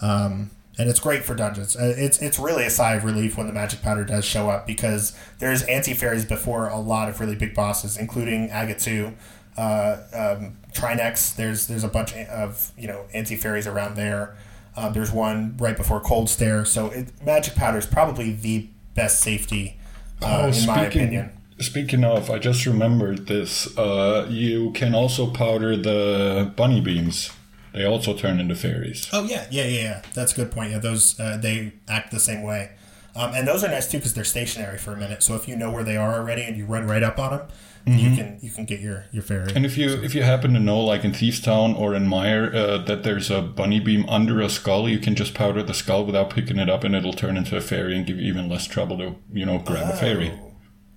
um, 0.02 0.50
and 0.78 0.90
it's 0.90 1.00
great 1.00 1.24
for 1.24 1.34
dungeons. 1.34 1.74
Uh, 1.74 1.94
it's 1.96 2.20
it's 2.20 2.38
really 2.38 2.64
a 2.64 2.70
sigh 2.70 2.94
of 2.94 3.04
relief 3.04 3.38
when 3.38 3.46
the 3.46 3.52
magic 3.52 3.80
powder 3.82 4.04
does 4.04 4.24
show 4.24 4.50
up 4.50 4.66
because 4.66 5.16
there's 5.38 5.62
anti 5.62 5.94
fairies 5.94 6.24
before 6.24 6.68
a 6.68 6.78
lot 6.78 7.08
of 7.08 7.18
really 7.18 7.34
big 7.34 7.54
bosses, 7.54 7.96
including 7.96 8.50
Aga 8.50 8.74
2, 8.74 9.14
uh, 9.56 9.96
um, 10.12 10.58
Trinexx. 10.72 11.34
There's 11.34 11.66
there's 11.66 11.84
a 11.84 11.88
bunch 11.88 12.14
of 12.14 12.72
you 12.76 12.88
know 12.88 13.06
anti 13.14 13.36
fairies 13.36 13.66
around 13.66 13.96
there. 13.96 14.36
Uh, 14.76 14.90
there's 14.90 15.10
one 15.10 15.56
right 15.58 15.76
before 15.76 16.02
Kholdstare. 16.02 16.66
So 16.66 16.88
it, 16.88 17.08
magic 17.24 17.54
powder 17.54 17.78
is 17.78 17.86
probably 17.86 18.32
the 18.32 18.68
best 18.94 19.20
safety, 19.20 19.78
uh, 20.22 20.52
in 20.54 20.66
my 20.66 20.84
opinion. 20.84 21.35
Speaking 21.58 22.04
of, 22.04 22.30
I 22.30 22.38
just 22.38 22.66
remembered 22.66 23.26
this. 23.28 23.76
Uh, 23.78 24.26
you 24.28 24.72
can 24.72 24.94
also 24.94 25.26
powder 25.30 25.76
the 25.76 26.52
bunny 26.54 26.80
beams. 26.80 27.30
They 27.72 27.84
also 27.84 28.14
turn 28.14 28.40
into 28.40 28.54
fairies. 28.54 29.08
Oh 29.12 29.24
yeah, 29.24 29.46
yeah, 29.50 29.64
yeah, 29.64 29.82
yeah. 29.82 30.02
That's 30.14 30.32
a 30.32 30.36
good 30.36 30.50
point. 30.50 30.70
Yeah, 30.70 30.78
those 30.78 31.18
uh, 31.20 31.36
they 31.36 31.72
act 31.88 32.10
the 32.10 32.20
same 32.20 32.42
way. 32.42 32.72
Um, 33.14 33.32
and 33.34 33.48
those 33.48 33.64
are 33.64 33.68
nice 33.68 33.90
too 33.90 33.98
because 33.98 34.12
they're 34.12 34.24
stationary 34.24 34.78
for 34.78 34.92
a 34.92 34.96
minute. 34.96 35.22
So 35.22 35.34
if 35.34 35.48
you 35.48 35.56
know 35.56 35.70
where 35.70 35.84
they 35.84 35.96
are 35.96 36.14
already 36.14 36.42
and 36.42 36.56
you 36.56 36.66
run 36.66 36.86
right 36.86 37.02
up 37.02 37.18
on 37.18 37.30
them, 37.30 37.48
you 37.86 38.16
can 38.16 38.38
you 38.42 38.50
can 38.50 38.64
get 38.64 38.80
your 38.80 39.04
your 39.12 39.22
fairy. 39.22 39.52
And 39.54 39.64
if 39.64 39.78
you 39.78 39.90
if 40.02 40.14
you 40.14 40.24
happen 40.24 40.52
to 40.54 40.60
know, 40.60 40.80
like 40.80 41.04
in 41.04 41.12
Thieves 41.12 41.40
Town 41.40 41.74
or 41.74 41.94
in 41.94 42.08
Mire, 42.08 42.50
uh, 42.54 42.78
that 42.78 43.04
there's 43.04 43.30
a 43.30 43.40
bunny 43.40 43.78
beam 43.78 44.04
under 44.08 44.40
a 44.40 44.48
skull, 44.48 44.88
you 44.88 44.98
can 44.98 45.14
just 45.14 45.34
powder 45.34 45.62
the 45.62 45.72
skull 45.72 46.04
without 46.04 46.30
picking 46.30 46.58
it 46.58 46.68
up, 46.68 46.82
and 46.82 46.96
it'll 46.96 47.12
turn 47.12 47.36
into 47.36 47.56
a 47.56 47.60
fairy 47.60 47.96
and 47.96 48.04
give 48.04 48.18
you 48.18 48.26
even 48.26 48.48
less 48.48 48.66
trouble 48.66 48.98
to 48.98 49.14
you 49.32 49.46
know 49.46 49.58
grab 49.58 49.94
a 49.94 49.96
fairy. 49.96 50.32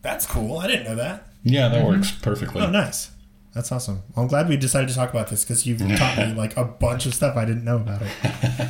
That's 0.01 0.25
cool. 0.25 0.57
I 0.57 0.67
didn't 0.67 0.85
know 0.85 0.95
that. 0.95 1.27
Yeah, 1.43 1.69
that 1.69 1.85
works 1.85 2.11
perfectly. 2.11 2.61
Oh, 2.61 2.69
nice. 2.69 3.11
That's 3.53 3.71
awesome. 3.71 4.03
Well, 4.15 4.23
I'm 4.23 4.27
glad 4.29 4.47
we 4.47 4.57
decided 4.57 4.89
to 4.89 4.95
talk 4.95 5.09
about 5.09 5.29
this 5.29 5.43
because 5.43 5.65
you've 5.65 5.79
taught 5.97 6.17
me 6.17 6.33
like 6.33 6.55
a 6.57 6.63
bunch 6.65 7.05
of 7.05 7.13
stuff 7.13 7.35
I 7.35 7.45
didn't 7.45 7.63
know 7.63 7.77
about 7.77 8.01
it. 8.03 8.69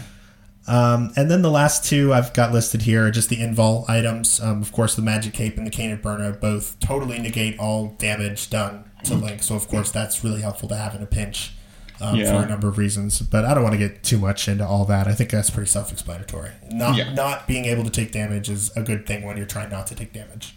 Um, 0.68 1.12
and 1.16 1.32
then 1.32 1.42
the 1.42 1.50
last 1.50 1.84
two 1.84 2.14
I've 2.14 2.32
got 2.34 2.52
listed 2.54 2.84
here 2.84 3.08
are 3.08 3.12
just 3.12 3.30
the 3.30 3.38
invul 3.38 3.90
items. 3.90 4.40
Um, 4.40 4.62
of 4.62 4.72
course, 4.72 4.96
the 4.96 5.02
magic 5.02 5.34
cape 5.34 5.58
and 5.58 5.66
the 5.66 5.72
Cane 5.72 5.92
of 5.92 6.02
Byrna 6.02 6.40
both 6.40 6.80
totally 6.80 7.18
negate 7.18 7.58
all 7.60 7.96
damage 7.98 8.50
done 8.50 8.90
to 9.06 9.16
Link. 9.16 9.42
So 9.42 9.56
of 9.56 9.68
course 9.68 9.90
that's 9.92 10.24
really 10.24 10.42
helpful 10.42 10.70
to 10.70 10.76
have 10.76 10.94
in 10.94 11.02
a 11.02 11.08
pinch 11.08 11.54
um, 12.00 12.16
Yeah. 12.18 12.38
for 12.40 12.46
a 12.46 12.50
number 12.50 12.68
of 12.68 12.78
reasons. 12.78 13.20
But 13.22 13.46
I 13.46 13.54
don't 13.56 13.64
want 13.64 13.74
to 13.74 13.80
get 13.80 14.04
too 14.04 14.20
much 14.20 14.48
into 14.48 14.66
all 14.68 14.86
that. 14.86 15.08
I 15.08 15.14
think 15.14 15.32
that's 15.32 15.50
pretty 15.50 15.70
self-explanatory. 15.70 16.52
Not 16.72 16.96
Yeah. 16.98 17.14
not 17.14 17.48
being 17.48 17.66
able 17.66 17.84
to 17.84 17.90
take 17.90 18.12
damage 18.12 18.48
is 18.50 18.72
a 18.78 18.84
good 18.84 19.08
thing 19.08 19.24
when 19.24 19.38
you're 19.38 19.48
trying 19.48 19.70
not 19.72 19.88
to 19.88 19.96
take 19.96 20.14
damage. 20.14 20.54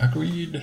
Agreed. 0.00 0.62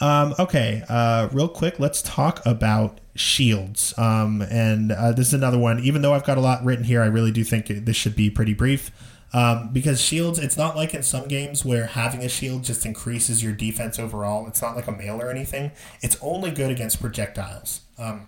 Um, 0.00 0.34
okay, 0.38 0.82
uh, 0.88 1.28
real 1.30 1.48
quick, 1.48 1.78
let's 1.78 2.00
talk 2.00 2.40
about 2.46 3.00
shields. 3.14 3.92
Um, 3.98 4.42
and 4.42 4.92
uh, 4.92 5.12
this 5.12 5.28
is 5.28 5.34
another 5.34 5.58
one. 5.58 5.80
Even 5.80 6.00
though 6.02 6.14
I've 6.14 6.24
got 6.24 6.38
a 6.38 6.40
lot 6.40 6.64
written 6.64 6.84
here, 6.84 7.02
I 7.02 7.06
really 7.06 7.30
do 7.30 7.44
think 7.44 7.66
this 7.66 7.96
should 7.96 8.16
be 8.16 8.30
pretty 8.30 8.54
brief. 8.54 8.90
Um, 9.32 9.72
because 9.72 10.00
shields, 10.00 10.38
it's 10.38 10.56
not 10.56 10.74
like 10.74 10.94
in 10.94 11.02
some 11.02 11.28
games 11.28 11.64
where 11.64 11.86
having 11.86 12.24
a 12.24 12.28
shield 12.28 12.64
just 12.64 12.84
increases 12.84 13.44
your 13.44 13.52
defense 13.52 13.98
overall. 13.98 14.46
It's 14.46 14.60
not 14.60 14.74
like 14.74 14.88
a 14.88 14.92
mail 14.92 15.20
or 15.20 15.30
anything. 15.30 15.70
It's 16.00 16.16
only 16.20 16.50
good 16.50 16.70
against 16.70 17.00
projectiles. 17.00 17.82
Um, 17.98 18.26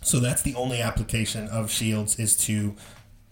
so 0.00 0.20
that's 0.20 0.42
the 0.42 0.54
only 0.54 0.80
application 0.80 1.48
of 1.48 1.70
shields 1.70 2.18
is 2.18 2.36
to 2.46 2.76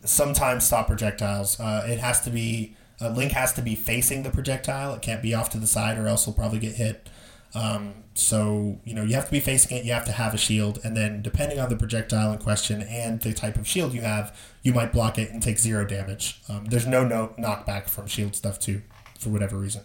sometimes 0.04 0.64
stop 0.64 0.88
projectiles. 0.88 1.58
Uh, 1.58 1.86
it 1.88 2.00
has 2.00 2.20
to 2.22 2.30
be 2.30 2.76
uh, 3.00 3.10
Link 3.10 3.32
has 3.32 3.52
to 3.54 3.62
be 3.62 3.74
facing 3.74 4.22
the 4.22 4.30
projectile. 4.30 4.94
It 4.94 5.02
can't 5.02 5.22
be 5.22 5.34
off 5.34 5.50
to 5.50 5.58
the 5.58 5.66
side, 5.66 5.98
or 5.98 6.06
else 6.06 6.24
he'll 6.24 6.34
probably 6.34 6.58
get 6.58 6.76
hit. 6.76 7.08
Um, 7.54 8.04
so 8.14 8.78
you 8.84 8.94
know 8.94 9.02
you 9.02 9.14
have 9.14 9.26
to 9.26 9.30
be 9.30 9.40
facing 9.40 9.76
it. 9.76 9.84
You 9.84 9.92
have 9.92 10.04
to 10.06 10.12
have 10.12 10.34
a 10.34 10.38
shield, 10.38 10.80
and 10.84 10.96
then 10.96 11.22
depending 11.22 11.58
on 11.58 11.68
the 11.68 11.76
projectile 11.76 12.32
in 12.32 12.38
question 12.38 12.82
and 12.82 13.20
the 13.20 13.32
type 13.32 13.56
of 13.56 13.66
shield 13.66 13.94
you 13.94 14.02
have, 14.02 14.36
you 14.62 14.72
might 14.72 14.92
block 14.92 15.18
it 15.18 15.30
and 15.30 15.42
take 15.42 15.58
zero 15.58 15.84
damage. 15.84 16.40
Um, 16.48 16.66
there's 16.66 16.86
no 16.86 17.06
no 17.06 17.34
knockback 17.38 17.88
from 17.88 18.06
shield 18.06 18.34
stuff 18.34 18.58
too, 18.58 18.82
for 19.18 19.30
whatever 19.30 19.56
reason. 19.56 19.82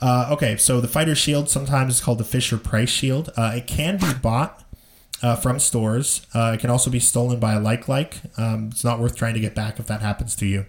Uh, 0.00 0.28
okay, 0.32 0.56
so 0.56 0.80
the 0.80 0.88
fighter 0.88 1.14
shield 1.14 1.48
sometimes 1.48 1.94
is 1.94 2.00
called 2.00 2.18
the 2.18 2.24
Fisher 2.24 2.58
Price 2.58 2.90
shield. 2.90 3.30
Uh, 3.36 3.52
it 3.56 3.66
can 3.66 3.96
be 3.96 4.12
bought 4.12 4.62
uh, 5.22 5.36
from 5.36 5.58
stores. 5.58 6.26
Uh, 6.34 6.52
it 6.54 6.60
can 6.60 6.70
also 6.70 6.90
be 6.90 7.00
stolen 7.00 7.40
by 7.40 7.54
a 7.54 7.60
like 7.60 7.88
like. 7.88 8.20
Um, 8.36 8.68
it's 8.70 8.84
not 8.84 9.00
worth 9.00 9.16
trying 9.16 9.34
to 9.34 9.40
get 9.40 9.54
back 9.54 9.78
if 9.78 9.86
that 9.86 10.00
happens 10.00 10.36
to 10.36 10.46
you. 10.46 10.66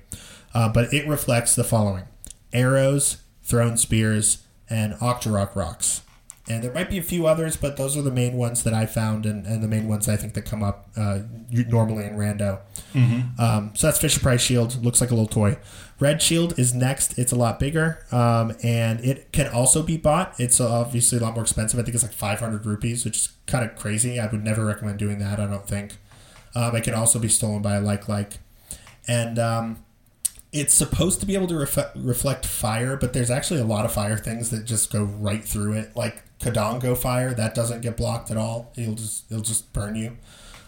Uh, 0.56 0.70
but 0.70 0.92
it 0.92 1.08
reflects 1.08 1.54
the 1.54 1.64
following: 1.64 2.06
arrows, 2.52 3.18
thrown 3.44 3.78
spears, 3.78 4.40
and 4.70 4.94
Octorok 4.96 5.56
rocks. 5.56 6.02
And 6.48 6.64
there 6.64 6.72
might 6.72 6.92
be 6.92 7.00
a 7.00 7.04
few 7.04 7.26
others, 7.26 7.58
but 7.58 7.76
those 7.76 7.98
are 7.98 8.04
the 8.04 8.12
main 8.12 8.34
ones 8.38 8.62
that 8.64 8.74
I 8.74 8.86
found, 8.86 9.26
and, 9.26 9.48
and 9.48 9.64
the 9.64 9.68
main 9.68 9.88
ones 9.88 10.08
I 10.08 10.16
think 10.16 10.36
that 10.36 10.44
come 10.44 10.62
up 10.62 10.90
uh, 10.96 11.22
normally 11.50 12.06
in 12.06 12.14
rando. 12.18 12.60
Um, 13.40 13.72
so 13.74 13.88
that's 13.88 13.98
Fisher 13.98 14.20
Price 14.20 14.42
Shield. 14.42 14.84
Looks 14.86 15.02
like 15.02 15.10
a 15.10 15.16
little 15.16 15.28
toy. 15.28 15.58
Red 16.00 16.22
Shield 16.22 16.60
is 16.60 16.72
next. 16.74 17.18
It's 17.18 17.32
a 17.32 17.36
lot 17.36 17.60
bigger, 17.60 18.06
um, 18.12 18.56
and 18.62 19.04
it 19.04 19.32
can 19.32 19.48
also 19.48 19.82
be 19.82 19.98
bought. 19.98 20.40
It's 20.40 20.62
obviously 20.62 21.18
a 21.18 21.22
lot 21.22 21.34
more 21.34 21.42
expensive. 21.42 21.80
I 21.80 21.84
think 21.84 21.96
it's 21.96 22.04
like 22.04 22.14
500 22.14 22.66
rupees, 22.66 23.06
which 23.06 23.18
is 23.18 23.30
kind 23.48 23.66
of 23.66 23.76
crazy. 23.76 24.20
I 24.20 24.28
would 24.28 24.44
never 24.44 24.64
recommend 24.66 25.00
doing 25.00 25.18
that. 25.20 25.40
I 25.40 25.48
don't 25.48 25.68
think. 25.68 25.98
Um, 26.54 26.76
it 26.76 26.84
can 26.84 26.94
also 26.94 27.18
be 27.18 27.28
stolen 27.28 27.64
by 27.64 27.76
a 27.76 27.82
like 27.82 28.08
like, 28.08 28.38
and 29.08 29.40
um, 29.40 29.85
it's 30.56 30.74
supposed 30.74 31.20
to 31.20 31.26
be 31.26 31.36
able 31.36 31.48
to 31.48 31.58
ref- 31.58 31.92
reflect 31.96 32.46
fire, 32.46 32.96
but 32.96 33.12
there's 33.12 33.30
actually 33.30 33.60
a 33.60 33.66
lot 33.66 33.84
of 33.84 33.92
fire 33.92 34.18
things 34.18 34.52
that 34.52 34.64
just 34.64 34.90
go 34.90 35.04
right 35.04 35.44
through 35.44 35.74
it. 35.74 35.96
Like 35.98 36.24
Kodongo 36.40 36.98
fire, 36.98 37.34
that 37.34 37.54
doesn't 37.54 37.82
get 37.82 37.98
blocked 37.98 38.32
at 38.32 38.38
all. 38.38 38.72
It'll 38.78 38.96
just 38.96 39.30
it'll 39.30 39.44
just 39.44 39.74
burn 39.74 39.96
you. 39.96 40.16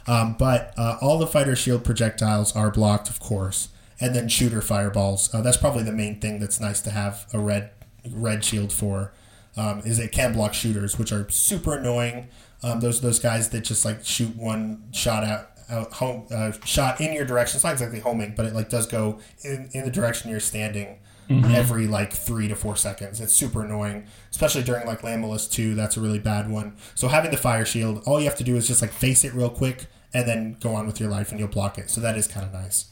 Um, 0.06 0.36
but 0.38 0.74
uh, 0.78 0.98
all 1.02 1.18
the 1.18 1.26
fighter 1.26 1.56
shield 1.56 1.86
projectiles 1.86 2.54
are 2.54 2.70
blocked, 2.70 3.10
of 3.10 3.22
course, 3.22 3.70
and 4.00 4.14
then 4.14 4.28
shooter 4.28 4.62
fireballs. 4.62 5.34
Uh, 5.34 5.42
that's 5.42 5.58
probably 5.58 5.84
the 5.84 5.94
main 5.94 6.20
thing 6.20 6.40
that's 6.40 6.60
nice 6.60 6.82
to 6.82 6.92
have 6.92 7.26
a 7.34 7.40
red 7.40 7.72
red 8.12 8.44
shield 8.44 8.74
for. 8.74 9.14
Um, 9.56 9.80
is 9.86 10.00
it 10.00 10.12
can 10.12 10.34
block 10.34 10.54
shooters, 10.54 11.00
which 11.00 11.14
are 11.14 11.30
super 11.30 11.76
annoying. 11.76 12.28
Um, 12.62 12.82
those 12.82 13.00
those 13.00 13.20
guys 13.20 13.50
that 13.50 13.62
just 13.62 13.86
like 13.86 14.04
shoot 14.06 14.36
one 14.36 14.84
shot 14.92 15.24
out 15.24 15.52
out 15.70 15.94
home 15.94 16.28
uh, 16.32 16.52
shot 16.64 17.02
in 17.02 17.14
your 17.14 17.26
direction. 17.26 17.58
It's 17.58 17.64
not 17.64 17.74
exactly 17.74 18.00
homing, 18.00 18.34
but 18.36 18.46
it 18.46 18.54
like 18.54 18.70
does 18.70 18.88
go 18.88 19.20
in, 19.44 19.70
in 19.74 19.86
the 19.86 19.92
direction 19.92 20.30
you're 20.32 20.40
standing 20.40 21.00
every 21.30 21.88
like 21.88 22.14
three 22.14 22.48
to 22.48 22.56
four 22.56 22.76
seconds. 22.76 23.20
It's 23.20 23.34
super 23.34 23.64
annoying, 23.64 24.08
especially 24.32 24.64
during 24.64 24.88
like 24.88 25.02
Lanmolas 25.02 25.52
2. 25.52 25.76
That's 25.76 25.98
a 25.98 26.02
really 26.02 26.20
bad 26.20 26.50
one. 26.50 26.78
So 26.96 27.08
having 27.08 27.32
the 27.32 27.38
fire 27.38 27.66
shield, 27.66 28.04
all 28.06 28.20
you 28.20 28.26
have 28.26 28.38
to 28.38 28.44
do 28.44 28.56
is 28.56 28.68
just 28.68 28.82
like 28.82 28.92
face 28.92 29.24
it 29.24 29.34
real 29.34 29.50
quick 29.50 29.88
and 30.14 30.28
then 30.28 30.58
go 30.62 30.74
on 30.74 30.88
with 30.88 31.00
your 31.00 31.10
life 31.10 31.32
and 31.32 31.40
you'll 31.40 31.50
block 31.50 31.78
it. 31.78 31.90
So 31.90 32.00
that 32.02 32.18
is 32.18 32.28
kind 32.28 32.46
of 32.46 32.54
nice. 32.54 32.86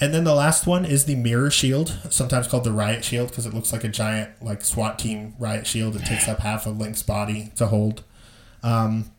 And 0.00 0.14
then 0.14 0.24
the 0.24 0.34
last 0.34 0.66
one 0.66 0.84
is 0.84 1.04
the 1.04 1.16
mirror 1.16 1.50
shield, 1.50 1.98
sometimes 2.08 2.46
called 2.46 2.64
the 2.64 2.72
riot 2.72 3.04
shield 3.04 3.30
because 3.30 3.46
it 3.46 3.52
looks 3.52 3.72
like 3.72 3.82
a 3.82 3.88
giant 3.88 4.30
like 4.40 4.62
SWAT 4.62 4.98
team 4.98 5.34
riot 5.38 5.66
shield. 5.66 5.96
It 5.96 6.04
takes 6.04 6.28
up 6.28 6.38
half 6.38 6.66
of 6.66 6.78
Link's 6.78 7.02
body 7.02 7.52
to 7.56 7.66
hold. 7.66 8.04
Um, 8.62 9.10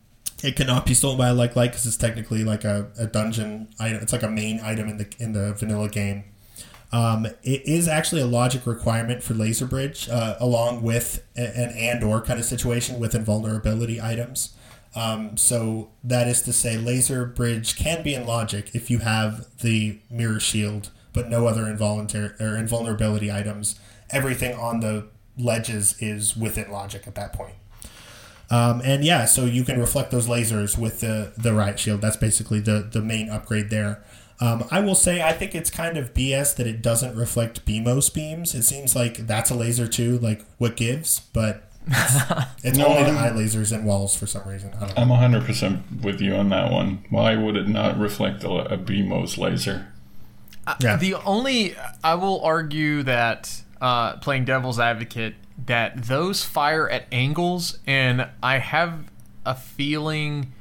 it 0.42 0.56
cannot 0.56 0.86
be 0.86 0.94
stolen 0.94 1.18
by 1.18 1.28
a 1.28 1.34
like 1.34 1.56
like 1.56 1.72
because 1.72 1.86
it's 1.86 1.96
technically 1.96 2.44
like 2.44 2.64
a, 2.64 2.90
a 2.98 3.06
dungeon 3.06 3.68
item. 3.78 4.00
It's 4.02 4.12
like 4.12 4.22
a 4.22 4.30
main 4.30 4.60
item 4.60 4.88
in 4.88 4.96
the 4.98 5.12
in 5.18 5.32
the 5.32 5.54
vanilla 5.54 5.88
game. 5.88 6.24
Um, 6.92 7.26
it 7.26 7.62
is 7.66 7.86
actually 7.86 8.20
a 8.22 8.26
logic 8.26 8.66
requirement 8.66 9.22
for 9.22 9.34
Laser 9.34 9.66
Bridge, 9.66 10.08
uh, 10.08 10.36
along 10.40 10.82
with 10.82 11.24
an 11.36 11.70
and 11.76 12.02
or 12.02 12.20
kind 12.20 12.40
of 12.40 12.44
situation 12.44 12.98
with 12.98 13.14
invulnerability 13.14 14.00
items. 14.00 14.56
Um, 14.96 15.36
so 15.36 15.90
that 16.02 16.26
is 16.26 16.42
to 16.42 16.52
say, 16.52 16.76
Laser 16.76 17.24
Bridge 17.24 17.76
can 17.76 18.02
be 18.02 18.14
in 18.14 18.26
logic 18.26 18.74
if 18.74 18.90
you 18.90 18.98
have 18.98 19.46
the 19.58 20.00
Mirror 20.10 20.40
Shield, 20.40 20.90
but 21.12 21.28
no 21.28 21.46
other 21.46 21.68
involuntary 21.68 22.30
or 22.40 22.56
invulnerability 22.56 23.30
items. 23.30 23.78
Everything 24.10 24.58
on 24.58 24.80
the 24.80 25.06
ledges 25.38 25.94
is 26.00 26.36
within 26.36 26.72
logic 26.72 27.06
at 27.06 27.14
that 27.14 27.32
point. 27.32 27.54
Um, 28.50 28.82
and 28.84 29.04
yeah, 29.04 29.26
so 29.26 29.44
you 29.44 29.62
can 29.64 29.78
reflect 29.78 30.10
those 30.10 30.26
lasers 30.26 30.76
with 30.76 31.00
the 31.00 31.32
the 31.36 31.52
riot 31.54 31.78
shield. 31.78 32.00
That's 32.00 32.16
basically 32.16 32.60
the 32.60 32.88
the 32.90 33.00
main 33.00 33.28
upgrade 33.30 33.70
there. 33.70 34.02
Um, 34.40 34.64
I 34.70 34.80
will 34.80 34.94
say 34.94 35.22
I 35.22 35.32
think 35.32 35.54
it's 35.54 35.70
kind 35.70 35.96
of 35.98 36.14
BS 36.14 36.56
that 36.56 36.66
it 36.66 36.80
doesn't 36.82 37.14
reflect 37.14 37.64
Beamos 37.66 38.12
beams. 38.12 38.54
It 38.54 38.62
seems 38.62 38.96
like 38.96 39.26
that's 39.26 39.50
a 39.50 39.54
laser 39.54 39.86
too, 39.86 40.18
like 40.18 40.44
what 40.58 40.76
gives, 40.76 41.20
but 41.34 41.68
it's, 41.86 42.16
it's 42.64 42.78
No, 42.78 42.86
only 42.86 43.04
the 43.04 43.18
eye 43.18 43.30
lasers 43.30 43.70
and 43.70 43.84
walls 43.84 44.16
for 44.16 44.26
some 44.26 44.48
reason. 44.48 44.72
I 44.80 44.86
don't 44.86 44.96
know. 45.08 45.14
I'm 45.14 45.32
100% 45.32 46.02
with 46.02 46.22
you 46.22 46.34
on 46.34 46.48
that 46.48 46.72
one. 46.72 47.04
Why 47.10 47.36
would 47.36 47.56
it 47.56 47.68
not 47.68 47.98
reflect 47.98 48.42
a, 48.42 48.48
a 48.48 48.78
Beamos 48.78 49.36
laser? 49.36 49.88
Yeah. 50.80 50.96
The 50.96 51.14
only 51.16 51.74
I 52.02 52.14
will 52.14 52.40
argue 52.42 53.02
that 53.02 53.62
uh, 53.80 54.16
playing 54.16 54.44
devil's 54.46 54.78
advocate 54.78 55.34
that 55.66 56.04
those 56.04 56.44
fire 56.44 56.88
at 56.88 57.06
angles, 57.12 57.78
and 57.86 58.28
I 58.42 58.58
have 58.58 59.10
a 59.44 59.54
feeling 59.54 60.52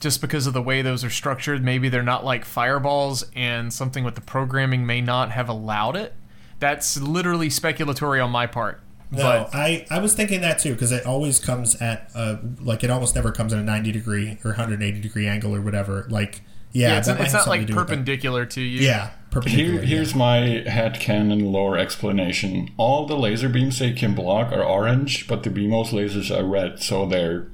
just 0.00 0.20
because 0.20 0.46
of 0.46 0.54
the 0.54 0.62
way 0.62 0.82
those 0.82 1.02
are 1.04 1.10
structured, 1.10 1.62
maybe 1.64 1.88
they're 1.88 2.02
not 2.02 2.24
like 2.24 2.44
fireballs, 2.44 3.24
and 3.34 3.72
something 3.72 4.04
with 4.04 4.14
the 4.14 4.20
programming 4.20 4.86
may 4.86 5.00
not 5.00 5.32
have 5.32 5.48
allowed 5.48 5.96
it. 5.96 6.14
That's 6.60 7.00
literally 7.00 7.48
speculatory 7.48 8.24
on 8.24 8.30
my 8.30 8.46
part. 8.46 8.80
No, 9.10 9.22
but 9.22 9.54
I, 9.54 9.86
I 9.90 10.00
was 10.00 10.14
thinking 10.14 10.42
that 10.42 10.58
too 10.58 10.74
because 10.74 10.92
it 10.92 11.06
always 11.06 11.40
comes 11.40 11.80
at 11.80 12.10
uh 12.14 12.36
like 12.60 12.84
it 12.84 12.90
almost 12.90 13.14
never 13.14 13.32
comes 13.32 13.54
at 13.54 13.58
a 13.58 13.62
ninety 13.62 13.90
degree 13.90 14.38
or 14.44 14.52
hundred 14.52 14.82
eighty 14.82 15.00
degree 15.00 15.26
angle 15.26 15.54
or 15.54 15.62
whatever. 15.62 16.06
Like 16.10 16.42
yeah, 16.72 16.88
yeah, 16.88 16.98
it's, 16.98 17.08
it's 17.08 17.32
not 17.32 17.46
like 17.46 17.60
to 17.62 17.66
do 17.66 17.74
with 17.74 17.82
it. 17.82 17.86
perpendicular 17.86 18.44
to 18.44 18.60
you. 18.60 18.80
Yeah. 18.86 19.10
Here, 19.46 19.82
here's 19.82 20.14
my 20.14 20.64
headcanon 20.66 21.52
lore 21.52 21.76
explanation. 21.78 22.70
All 22.76 23.06
the 23.06 23.16
laser 23.16 23.48
beams 23.48 23.78
they 23.78 23.92
can 23.92 24.14
block 24.14 24.50
are 24.52 24.64
orange, 24.64 25.28
but 25.28 25.42
the 25.42 25.50
Beamos 25.50 25.90
lasers 25.90 26.34
are 26.36 26.44
red, 26.44 26.80
so 26.82 27.04
they're 27.06 27.48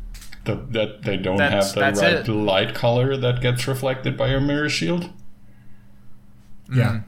the, 0.44 0.54
that 0.70 1.02
they 1.02 1.16
don't 1.16 1.36
That's- 1.38 1.74
have 1.74 1.94
the 1.96 2.00
right 2.00 2.14
it. 2.14 2.28
light 2.28 2.74
color 2.74 3.16
that 3.16 3.40
gets 3.40 3.66
reflected 3.66 4.16
by 4.16 4.28
your 4.28 4.40
mirror 4.40 4.68
shield. 4.68 5.10
yeah. 6.72 6.76
yeah. 6.76 7.00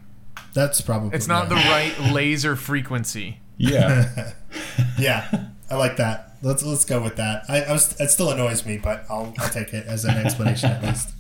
That's 0.53 0.81
probably 0.81 1.11
It's 1.15 1.29
not 1.29 1.45
yeah. 1.45 1.49
the 1.51 1.55
right 1.69 2.13
laser 2.15 2.57
frequency. 2.57 3.41
Yeah, 3.59 4.33
Yeah, 4.99 5.49
I 5.71 5.77
like 5.77 5.97
that. 5.99 6.37
Let's 6.43 6.63
let's 6.63 6.85
go 6.87 7.03
with 7.03 7.17
that. 7.17 7.45
I, 7.49 7.63
I 7.63 7.73
was 7.73 7.99
it 8.01 8.11
still 8.11 8.31
annoys 8.31 8.65
me, 8.67 8.79
but 8.79 9.05
I'll 9.11 9.35
I'll 9.39 9.49
take 9.51 9.73
it 9.75 9.87
as 9.87 10.05
an 10.07 10.17
explanation 10.17 10.71
at 10.71 10.83
least. 10.83 11.11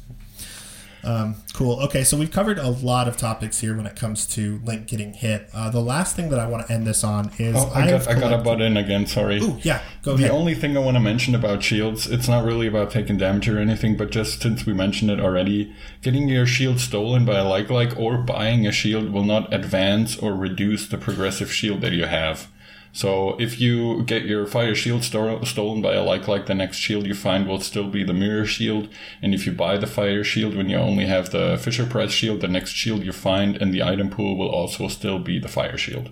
Um, 1.04 1.36
cool. 1.52 1.80
Okay, 1.84 2.02
so 2.02 2.16
we've 2.16 2.30
covered 2.32 2.58
a 2.58 2.68
lot 2.68 3.06
of 3.06 3.16
topics 3.16 3.60
here 3.60 3.76
when 3.76 3.86
it 3.86 3.94
comes 3.94 4.26
to 4.34 4.60
Link 4.64 4.88
getting 4.88 5.12
hit. 5.12 5.48
Uh, 5.54 5.70
the 5.70 5.80
last 5.80 6.16
thing 6.16 6.30
that 6.30 6.38
I 6.40 6.46
want 6.48 6.66
to 6.66 6.72
end 6.72 6.86
this 6.86 7.04
on 7.04 7.30
is 7.38 7.54
Oh, 7.56 7.70
I, 7.74 7.82
have 7.82 8.06
got, 8.06 8.16
I 8.16 8.20
got 8.20 8.36
to 8.36 8.38
butt 8.42 8.60
in 8.60 8.76
again. 8.76 9.06
Sorry. 9.06 9.40
Ooh, 9.40 9.58
yeah, 9.62 9.82
go 10.02 10.16
The 10.16 10.24
ahead. 10.24 10.30
only 10.32 10.54
thing 10.54 10.76
I 10.76 10.80
want 10.80 10.96
to 10.96 11.00
mention 11.00 11.34
about 11.34 11.62
shields, 11.62 12.06
it's 12.08 12.26
not 12.28 12.44
really 12.44 12.66
about 12.66 12.90
taking 12.90 13.16
damage 13.18 13.48
or 13.48 13.58
anything, 13.58 13.96
but 13.96 14.10
just 14.10 14.42
since 14.42 14.66
we 14.66 14.72
mentioned 14.72 15.10
it 15.10 15.20
already, 15.20 15.72
getting 16.02 16.28
your 16.28 16.46
shield 16.46 16.80
stolen 16.80 17.24
by 17.24 17.36
a 17.38 17.44
like 17.48 17.70
like 17.70 17.96
or 17.96 18.18
buying 18.18 18.66
a 18.66 18.72
shield 18.72 19.10
will 19.10 19.24
not 19.24 19.52
advance 19.54 20.16
or 20.18 20.34
reduce 20.34 20.88
the 20.88 20.98
progressive 20.98 21.52
shield 21.52 21.80
that 21.82 21.92
you 21.92 22.06
have. 22.06 22.48
So 22.96 23.36
if 23.38 23.60
you 23.60 24.02
get 24.04 24.24
your 24.24 24.46
fire 24.46 24.74
shield 24.74 25.04
sto- 25.04 25.44
stolen 25.44 25.82
by 25.82 25.92
a 25.92 26.02
like 26.02 26.26
like, 26.26 26.46
the 26.46 26.54
next 26.54 26.78
shield 26.78 27.06
you 27.06 27.12
find 27.12 27.46
will 27.46 27.60
still 27.60 27.88
be 27.90 28.02
the 28.02 28.14
mirror 28.14 28.46
shield. 28.46 28.88
And 29.20 29.34
if 29.34 29.44
you 29.44 29.52
buy 29.52 29.76
the 29.76 29.86
fire 29.86 30.24
shield 30.24 30.56
when 30.56 30.70
you 30.70 30.78
only 30.78 31.04
have 31.04 31.28
the 31.28 31.58
Fisher 31.58 31.84
Price 31.84 32.10
shield, 32.10 32.40
the 32.40 32.48
next 32.48 32.70
shield 32.70 33.04
you 33.04 33.12
find 33.12 33.54
in 33.58 33.70
the 33.70 33.82
item 33.82 34.08
pool 34.08 34.38
will 34.38 34.48
also 34.48 34.88
still 34.88 35.18
be 35.18 35.38
the 35.38 35.46
fire 35.46 35.76
shield. 35.76 36.10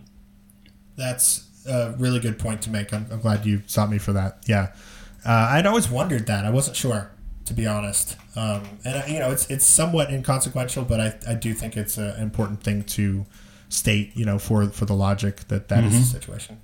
That's 0.95 1.49
a 1.67 1.95
really 1.97 2.21
good 2.21 2.39
point 2.39 2.61
to 2.63 2.71
make. 2.71 2.93
I'm, 2.93 3.07
I'm 3.11 3.21
glad 3.21 3.47
you 3.47 3.63
stopped 3.67 3.91
me 3.91 3.97
for 3.97 4.13
that. 4.13 4.45
Yeah, 4.47 4.75
uh, 5.25 5.49
I'd 5.53 5.65
always 5.65 5.89
wondered 5.89 6.27
that. 6.27 6.45
I 6.45 6.51
wasn't 6.51 6.77
sure, 6.77 7.11
to 7.47 7.55
be 7.55 7.67
honest. 7.67 8.19
Um, 8.37 8.63
and 8.85 8.99
I, 8.99 9.07
you 9.07 9.21
know, 9.21 9.31
it's 9.31 9.49
it's 9.49 9.65
somewhat 9.65 10.13
inconsequential, 10.13 10.85
but 10.85 11.01
I, 11.01 11.19
I 11.27 11.35
do 11.35 11.55
think 11.55 11.79
it's 11.79 11.97
an 11.97 12.21
important 12.21 12.63
thing 12.63 12.83
to 12.83 13.25
state. 13.71 14.15
You 14.15 14.27
know, 14.27 14.39
for 14.39 14.69
for 14.69 14.85
the 14.85 14.95
logic 14.95 15.49
that 15.49 15.69
that 15.69 15.83
is 15.85 15.99
the 15.99 16.21
situation. 16.21 16.61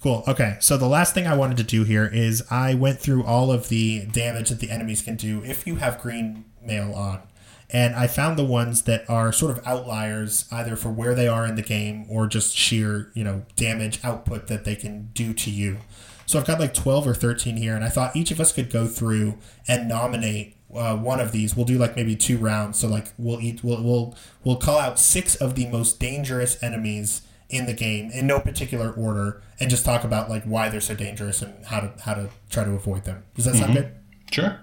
Cool. 0.00 0.22
Okay. 0.28 0.56
So 0.60 0.76
the 0.76 0.86
last 0.86 1.14
thing 1.14 1.26
I 1.26 1.36
wanted 1.36 1.56
to 1.58 1.64
do 1.64 1.84
here 1.84 2.06
is 2.06 2.44
I 2.50 2.74
went 2.74 3.00
through 3.00 3.24
all 3.24 3.50
of 3.50 3.68
the 3.68 4.06
damage 4.06 4.50
that 4.50 4.60
the 4.60 4.70
enemies 4.70 5.02
can 5.02 5.16
do 5.16 5.42
if 5.44 5.66
you 5.66 5.76
have 5.76 6.00
green 6.00 6.44
mail 6.62 6.94
on. 6.94 7.22
And 7.70 7.94
I 7.94 8.06
found 8.06 8.38
the 8.38 8.44
ones 8.44 8.82
that 8.82 9.08
are 9.10 9.30
sort 9.30 9.56
of 9.56 9.66
outliers, 9.66 10.46
either 10.50 10.74
for 10.74 10.88
where 10.88 11.14
they 11.14 11.28
are 11.28 11.44
in 11.44 11.54
the 11.54 11.62
game 11.62 12.06
or 12.08 12.26
just 12.26 12.56
sheer, 12.56 13.10
you 13.12 13.22
know, 13.22 13.44
damage 13.56 14.00
output 14.02 14.46
that 14.46 14.64
they 14.64 14.74
can 14.74 15.10
do 15.12 15.34
to 15.34 15.50
you. 15.50 15.78
So 16.24 16.38
I've 16.38 16.46
got 16.46 16.60
like 16.60 16.72
12 16.72 17.06
or 17.06 17.14
13 17.14 17.56
here, 17.56 17.74
and 17.74 17.84
I 17.84 17.88
thought 17.88 18.16
each 18.16 18.30
of 18.30 18.40
us 18.40 18.52
could 18.52 18.70
go 18.70 18.86
through 18.86 19.38
and 19.66 19.88
nominate 19.88 20.56
uh, 20.74 20.96
one 20.96 21.20
of 21.20 21.32
these. 21.32 21.56
We'll 21.56 21.66
do 21.66 21.78
like 21.78 21.96
maybe 21.96 22.16
two 22.16 22.38
rounds. 22.38 22.78
So 22.78 22.88
like 22.88 23.12
we'll 23.18 23.40
eat, 23.40 23.62
we'll, 23.62 23.82
we'll, 23.82 24.14
we'll 24.44 24.56
call 24.56 24.78
out 24.78 24.98
six 24.98 25.34
of 25.34 25.54
the 25.54 25.66
most 25.66 26.00
dangerous 26.00 26.62
enemies 26.62 27.22
in 27.48 27.66
the 27.66 27.72
game 27.72 28.10
in 28.10 28.26
no 28.26 28.38
particular 28.38 28.90
order 28.92 29.42
and 29.58 29.70
just 29.70 29.84
talk 29.84 30.04
about 30.04 30.28
like 30.28 30.44
why 30.44 30.68
they're 30.68 30.80
so 30.80 30.94
dangerous 30.94 31.40
and 31.42 31.64
how 31.66 31.80
to, 31.80 31.92
how 32.02 32.14
to 32.14 32.28
try 32.50 32.64
to 32.64 32.70
avoid 32.72 33.04
them. 33.04 33.24
Does 33.34 33.46
that 33.46 33.54
sound 33.54 33.74
good? 33.74 33.94
Sure. 34.30 34.60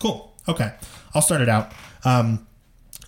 Cool. 0.00 0.36
Okay, 0.46 0.72
I'll 1.14 1.22
start 1.22 1.40
it 1.40 1.48
out. 1.48 1.72
Um, 2.04 2.46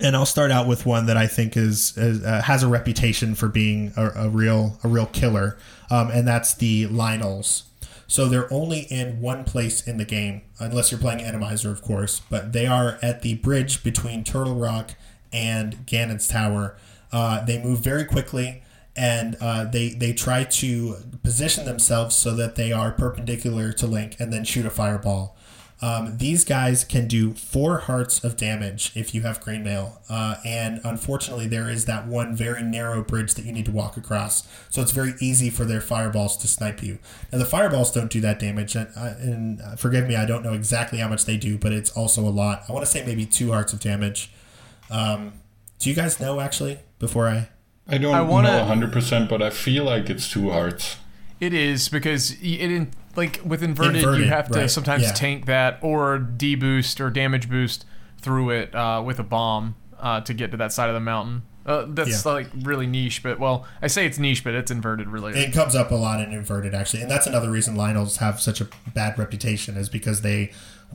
and 0.01 0.17
I'll 0.17 0.27
start 0.27 0.51
out 0.51 0.67
with 0.67 0.87
one 0.87 1.07
that 1.07 1.17
I 1.17 1.27
think 1.27 1.57
is, 1.57 1.97
is 1.97 2.25
uh, 2.25 2.43
has 2.43 2.63
a 2.63 2.69
reputation 2.69 3.35
for 3.35 3.49
being 3.49 3.93
a, 3.97 4.11
a 4.17 4.29
real 4.29 4.79
a 4.83 4.89
real 4.89 5.07
killer, 5.07 5.59
um, 5.91 6.11
and 6.11 6.27
that's 6.27 6.55
the 6.55 6.87
Lynels. 6.87 7.65
So 8.07 8.27
they're 8.27 8.53
only 8.53 8.81
in 8.91 9.21
one 9.21 9.45
place 9.45 9.87
in 9.87 9.97
the 9.99 10.05
game, 10.05 10.43
unless 10.59 10.91
you're 10.91 11.01
playing 11.01 11.21
enemizer, 11.21 11.71
of 11.71 11.81
course. 11.81 12.23
But 12.29 12.53
they 12.53 12.67
are 12.67 12.99
at 13.03 13.23
the 13.23 13.35
bridge 13.35 13.85
between 13.85 14.25
Turtle 14.25 14.57
Rock 14.57 14.93
and 15.33 15.87
Ganon's 15.87 16.27
Tower. 16.27 16.77
Uh, 17.13 17.45
they 17.45 17.63
move 17.63 17.81
very 17.81 18.05
quickly, 18.05 18.63
and 18.97 19.37
uh, 19.41 19.65
they 19.65 19.91
they 19.91 20.13
try 20.13 20.45
to 20.45 20.97
position 21.23 21.65
themselves 21.65 22.17
so 22.17 22.35
that 22.35 22.57
they 22.57 22.73
are 22.73 22.93
perpendicular 22.93 23.73
to 23.73 23.87
Link, 23.87 24.17
and 24.19 24.33
then 24.33 24.45
shoot 24.45 24.67
a 24.67 24.71
fireball. 24.71 25.37
Um, 25.83 26.19
these 26.19 26.45
guys 26.45 26.85
can 26.85 27.09
do 27.09 27.33
four 27.33 27.79
hearts 27.79 28.23
of 28.23 28.37
damage 28.37 28.93
if 28.95 29.15
you 29.15 29.23
have 29.23 29.41
green 29.41 29.65
mail, 29.65 30.03
uh, 30.11 30.35
and 30.45 30.79
unfortunately, 30.85 31.47
there 31.47 31.71
is 31.71 31.87
that 31.87 32.07
one 32.07 32.37
very 32.37 32.63
narrow 32.63 33.03
bridge 33.03 33.33
that 33.35 33.47
you 33.47 33.53
need 33.53 33.65
to 33.65 33.71
walk 33.71 33.97
across. 33.97 34.47
So 34.69 34.83
it's 34.83 34.91
very 34.91 35.15
easy 35.21 35.49
for 35.49 35.65
their 35.65 35.81
fireballs 35.81 36.37
to 36.39 36.49
snipe 36.49 36.83
you. 36.83 36.99
Now 37.33 37.39
the 37.39 37.47
fireballs 37.47 37.91
don't 37.93 38.11
do 38.11 38.21
that 38.21 38.39
damage, 38.39 38.75
and, 38.77 38.89
uh, 38.95 39.15
and 39.21 39.63
uh, 39.63 39.77
forgive 39.77 40.07
me, 40.07 40.17
I 40.17 40.27
don't 40.27 40.43
know 40.43 40.53
exactly 40.53 40.99
how 40.99 41.09
much 41.09 41.25
they 41.25 41.39
do, 41.39 41.57
but 41.57 41.73
it's 41.73 41.93
also 41.93 42.29
a 42.29 42.29
lot. 42.29 42.65
I 42.69 42.73
want 42.73 42.85
to 42.85 42.91
say 42.91 43.03
maybe 43.07 43.25
two 43.25 43.53
hearts 43.53 43.73
of 43.73 43.81
damage. 43.81 44.31
Um, 44.91 45.33
do 45.79 45.89
you 45.89 45.97
guys 45.97 46.21
know 46.21 46.41
actually? 46.41 46.81
Before 46.99 47.27
I 47.27 47.49
I 47.91 47.99
don't 47.99 48.15
I 48.15 48.21
wanna- 48.23 48.49
know 48.53 48.65
100%, 48.65 49.29
but 49.29 49.43
I 49.43 49.51
feel 49.51 49.85
like 49.85 50.09
it's 50.11 50.31
two 50.31 50.51
hearts. 50.51 50.97
It 51.41 51.55
is 51.55 51.89
because 51.89 52.33
it 52.43 52.61
in, 52.61 52.91
like 53.17 53.41
with 53.45 53.63
inverted, 53.63 53.97
Inverted, 53.97 54.21
you 54.25 54.29
have 54.29 54.49
to 54.51 54.61
right, 54.61 54.71
sometimes 54.71 55.05
yeah. 55.05 55.13
tank 55.13 55.47
that 55.47 55.79
or 55.83 56.19
deboost 56.19 57.01
or 57.01 57.09
damage 57.11 57.49
boost 57.49 57.85
through 58.19 58.51
it 58.51 58.75
uh, 58.75 59.03
with 59.05 59.19
a 59.19 59.23
bomb 59.23 59.75
uh, 59.99 60.21
to 60.21 60.35
get 60.35 60.51
to 60.51 60.57
that 60.59 60.73
side 60.73 60.89
of 60.89 60.95
the 60.95 61.01
mountain. 61.01 61.43
Uh, 61.65 61.87
that's 61.89 62.25
Yeah. 62.27 62.33
like 62.33 62.49
really 62.63 62.87
niche, 62.87 63.23
but 63.23 63.39
well, 63.39 63.67
I 63.81 63.87
say 63.87 64.05
it's 64.07 64.19
niche, 64.19 64.45
but 64.45 64.55
it's 64.55 64.71
inverted 64.71 65.09
really. 65.09 65.33
It 65.39 65.53
comes 65.53 65.75
up 65.75 65.91
a 65.91 65.95
lot 65.95 66.21
in 66.21 66.33
inverted 66.33 66.75
actually, 66.75 67.03
and 67.03 67.11
that's 67.11 67.27
another 67.27 67.51
reason 67.51 67.75
Lynels 67.77 68.19
have 68.19 68.41
such 68.41 68.61
a 68.61 68.69
bad 68.95 69.19
reputation 69.19 69.77
is 69.77 69.89
because 69.89 70.21
they 70.23 70.51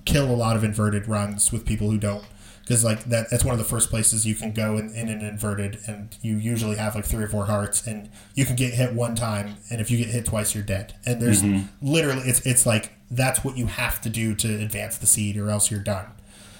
kill 0.06 0.30
a 0.30 0.36
lot 0.36 0.56
of 0.56 0.64
inverted 0.64 1.08
runs 1.08 1.52
with 1.52 1.66
people 1.66 1.90
who 1.90 1.98
don't. 1.98 2.24
Because 2.66 2.84
like 2.84 3.06
that, 3.06 3.30
that's 3.30 3.46
one 3.46 3.54
of 3.54 3.60
the 3.60 3.66
first 3.66 3.92
places 3.92 4.26
you 4.26 4.34
can 4.34 4.52
go 4.52 4.76
in, 4.78 4.90
in 4.96 5.08
an 5.08 5.22
inverted, 5.22 5.78
and 5.88 6.18
you 6.24 6.38
usually 6.38 6.78
have 6.78 6.96
like 6.96 7.06
three 7.06 7.24
or 7.24 7.28
four 7.28 7.46
hearts, 7.46 7.86
and 7.86 8.10
you 8.34 8.44
can 8.44 8.56
get 8.56 8.74
hit 8.74 8.94
one 8.94 9.14
time, 9.14 9.58
and 9.70 9.80
if 9.80 9.92
you 9.92 10.00
get 10.00 10.08
hit 10.08 10.26
twice, 10.26 10.56
you're 10.56 10.64
dead. 10.64 10.96
And 11.06 11.22
there's 11.22 11.44
mm-hmm. 11.44 11.68
literally, 11.86 12.24
it's 12.24 12.44
it's 12.44 12.66
like 12.66 12.92
that's 13.12 13.44
what 13.44 13.56
you 13.56 13.68
have 13.68 14.02
to 14.02 14.10
do 14.10 14.34
to 14.34 14.48
advance 14.48 14.98
the 14.98 15.06
seed, 15.06 15.38
or 15.38 15.52
else 15.52 15.70
you're 15.70 15.80
done. 15.80 16.08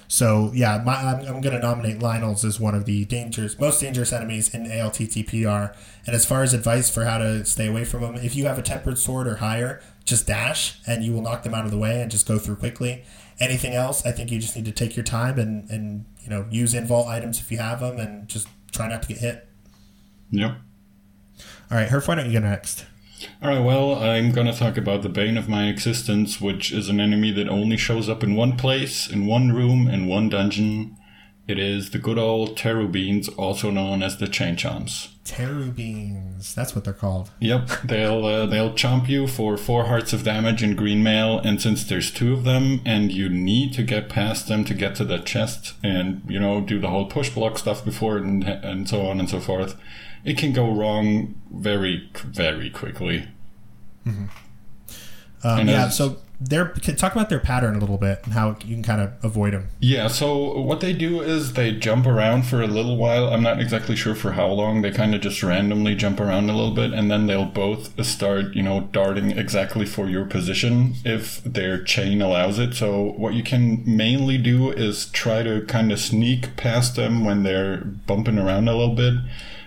So 0.08 0.52
yeah, 0.54 0.80
my, 0.84 0.94
I'm, 0.94 1.20
I'm 1.26 1.40
going 1.40 1.56
to 1.56 1.58
nominate 1.58 1.98
Lynels 1.98 2.44
as 2.44 2.60
one 2.60 2.74
of 2.74 2.84
the 2.84 3.04
dangers, 3.04 3.58
most 3.58 3.80
dangerous 3.80 4.12
enemies 4.12 4.54
in 4.54 4.64
ALTTPR. 4.64 5.76
And 6.06 6.14
as 6.14 6.24
far 6.24 6.42
as 6.42 6.54
advice 6.54 6.88
for 6.88 7.04
how 7.04 7.18
to 7.18 7.44
stay 7.44 7.66
away 7.66 7.84
from 7.84 8.02
them, 8.02 8.14
if 8.16 8.36
you 8.36 8.46
have 8.46 8.58
a 8.58 8.62
tempered 8.62 8.98
sword 8.98 9.26
or 9.26 9.36
higher, 9.36 9.82
just 10.04 10.26
dash, 10.26 10.78
and 10.86 11.04
you 11.04 11.12
will 11.12 11.22
knock 11.22 11.42
them 11.42 11.54
out 11.54 11.64
of 11.64 11.70
the 11.70 11.78
way 11.78 12.00
and 12.00 12.10
just 12.10 12.28
go 12.28 12.38
through 12.38 12.56
quickly. 12.56 13.04
Anything 13.38 13.74
else, 13.74 14.04
I 14.06 14.12
think 14.12 14.30
you 14.30 14.38
just 14.38 14.56
need 14.56 14.64
to 14.64 14.72
take 14.72 14.96
your 14.96 15.04
time 15.04 15.38
and 15.38 15.68
and 15.70 16.06
you 16.22 16.30
know 16.30 16.46
use 16.50 16.74
invol 16.74 17.06
items 17.06 17.38
if 17.38 17.50
you 17.52 17.58
have 17.58 17.80
them, 17.80 17.98
and 17.98 18.28
just 18.28 18.48
try 18.72 18.88
not 18.88 19.02
to 19.02 19.08
get 19.08 19.18
hit. 19.18 19.48
Yep. 20.30 20.56
All 21.70 21.76
right, 21.76 21.88
Herf, 21.88 22.08
why 22.08 22.14
don't 22.14 22.26
you 22.26 22.40
go 22.40 22.46
next? 22.46 22.86
Alright, 23.42 23.64
well, 23.64 23.94
I'm 23.94 24.32
gonna 24.32 24.52
talk 24.52 24.76
about 24.76 25.02
the 25.02 25.08
Bane 25.08 25.36
of 25.36 25.48
My 25.48 25.68
Existence, 25.68 26.40
which 26.40 26.72
is 26.72 26.88
an 26.88 27.00
enemy 27.00 27.32
that 27.32 27.48
only 27.48 27.76
shows 27.76 28.08
up 28.08 28.22
in 28.22 28.34
one 28.34 28.56
place, 28.56 29.08
in 29.10 29.26
one 29.26 29.52
room, 29.52 29.88
in 29.88 30.06
one 30.06 30.28
dungeon. 30.28 30.95
It 31.48 31.60
is 31.60 31.90
the 31.90 31.98
good 31.98 32.18
old 32.18 32.56
Terubines, 32.56 33.28
also 33.38 33.70
known 33.70 34.02
as 34.02 34.16
the 34.16 34.26
Chain 34.26 34.56
Chomps. 34.56 35.08
Terubines, 35.24 36.54
that's 36.54 36.74
what 36.74 36.84
they're 36.84 36.92
called. 36.92 37.30
Yep, 37.38 37.68
they'll 37.84 38.24
uh, 38.24 38.46
they'll 38.46 38.72
chomp 38.72 39.08
you 39.08 39.28
for 39.28 39.56
four 39.56 39.86
hearts 39.86 40.12
of 40.12 40.24
damage 40.24 40.62
in 40.62 40.74
green 40.74 41.02
mail, 41.04 41.38
and 41.38 41.60
since 41.62 41.84
there's 41.84 42.10
two 42.10 42.32
of 42.32 42.44
them, 42.44 42.80
and 42.84 43.12
you 43.12 43.28
need 43.28 43.72
to 43.74 43.82
get 43.84 44.08
past 44.08 44.48
them 44.48 44.64
to 44.64 44.74
get 44.74 44.96
to 44.96 45.04
the 45.04 45.18
chest, 45.18 45.74
and 45.82 46.22
you 46.28 46.40
know 46.40 46.60
do 46.60 46.80
the 46.80 46.90
whole 46.90 47.06
push 47.06 47.30
block 47.30 47.58
stuff 47.58 47.84
before, 47.84 48.16
and 48.16 48.44
and 48.44 48.88
so 48.88 49.06
on 49.06 49.20
and 49.20 49.30
so 49.30 49.38
forth, 49.38 49.76
it 50.24 50.38
can 50.38 50.52
go 50.52 50.72
wrong 50.72 51.34
very 51.52 52.10
very 52.14 52.70
quickly. 52.70 53.28
Um, 54.06 55.68
yeah, 55.68 55.88
so 55.90 56.18
they're 56.38 56.68
talk 56.68 57.12
about 57.12 57.30
their 57.30 57.40
pattern 57.40 57.76
a 57.76 57.78
little 57.78 57.96
bit 57.96 58.20
and 58.24 58.34
how 58.34 58.50
you 58.64 58.74
can 58.74 58.82
kind 58.82 59.00
of 59.00 59.12
avoid 59.24 59.54
them. 59.54 59.68
Yeah, 59.80 60.08
so 60.08 60.60
what 60.60 60.80
they 60.80 60.92
do 60.92 61.20
is 61.20 61.54
they 61.54 61.72
jump 61.72 62.06
around 62.06 62.44
for 62.44 62.60
a 62.60 62.66
little 62.66 62.96
while. 62.96 63.28
I'm 63.28 63.42
not 63.42 63.60
exactly 63.60 63.96
sure 63.96 64.14
for 64.14 64.32
how 64.32 64.48
long. 64.48 64.82
They 64.82 64.90
kind 64.90 65.14
of 65.14 65.20
just 65.22 65.42
randomly 65.42 65.94
jump 65.94 66.20
around 66.20 66.50
a 66.50 66.54
little 66.54 66.74
bit, 66.74 66.92
and 66.92 67.10
then 67.10 67.26
they'll 67.26 67.46
both 67.46 68.04
start, 68.04 68.54
you 68.54 68.62
know, 68.62 68.82
darting 68.92 69.30
exactly 69.30 69.86
for 69.86 70.08
your 70.08 70.26
position 70.26 70.94
if 71.04 71.42
their 71.42 71.82
chain 71.82 72.20
allows 72.20 72.58
it. 72.58 72.74
So 72.74 73.14
what 73.16 73.34
you 73.34 73.42
can 73.42 73.82
mainly 73.86 74.36
do 74.36 74.70
is 74.70 75.06
try 75.06 75.42
to 75.42 75.62
kind 75.62 75.90
of 75.90 75.98
sneak 75.98 76.56
past 76.56 76.96
them 76.96 77.24
when 77.24 77.42
they're 77.42 77.78
bumping 77.78 78.38
around 78.38 78.68
a 78.68 78.76
little 78.76 78.94
bit, 78.94 79.14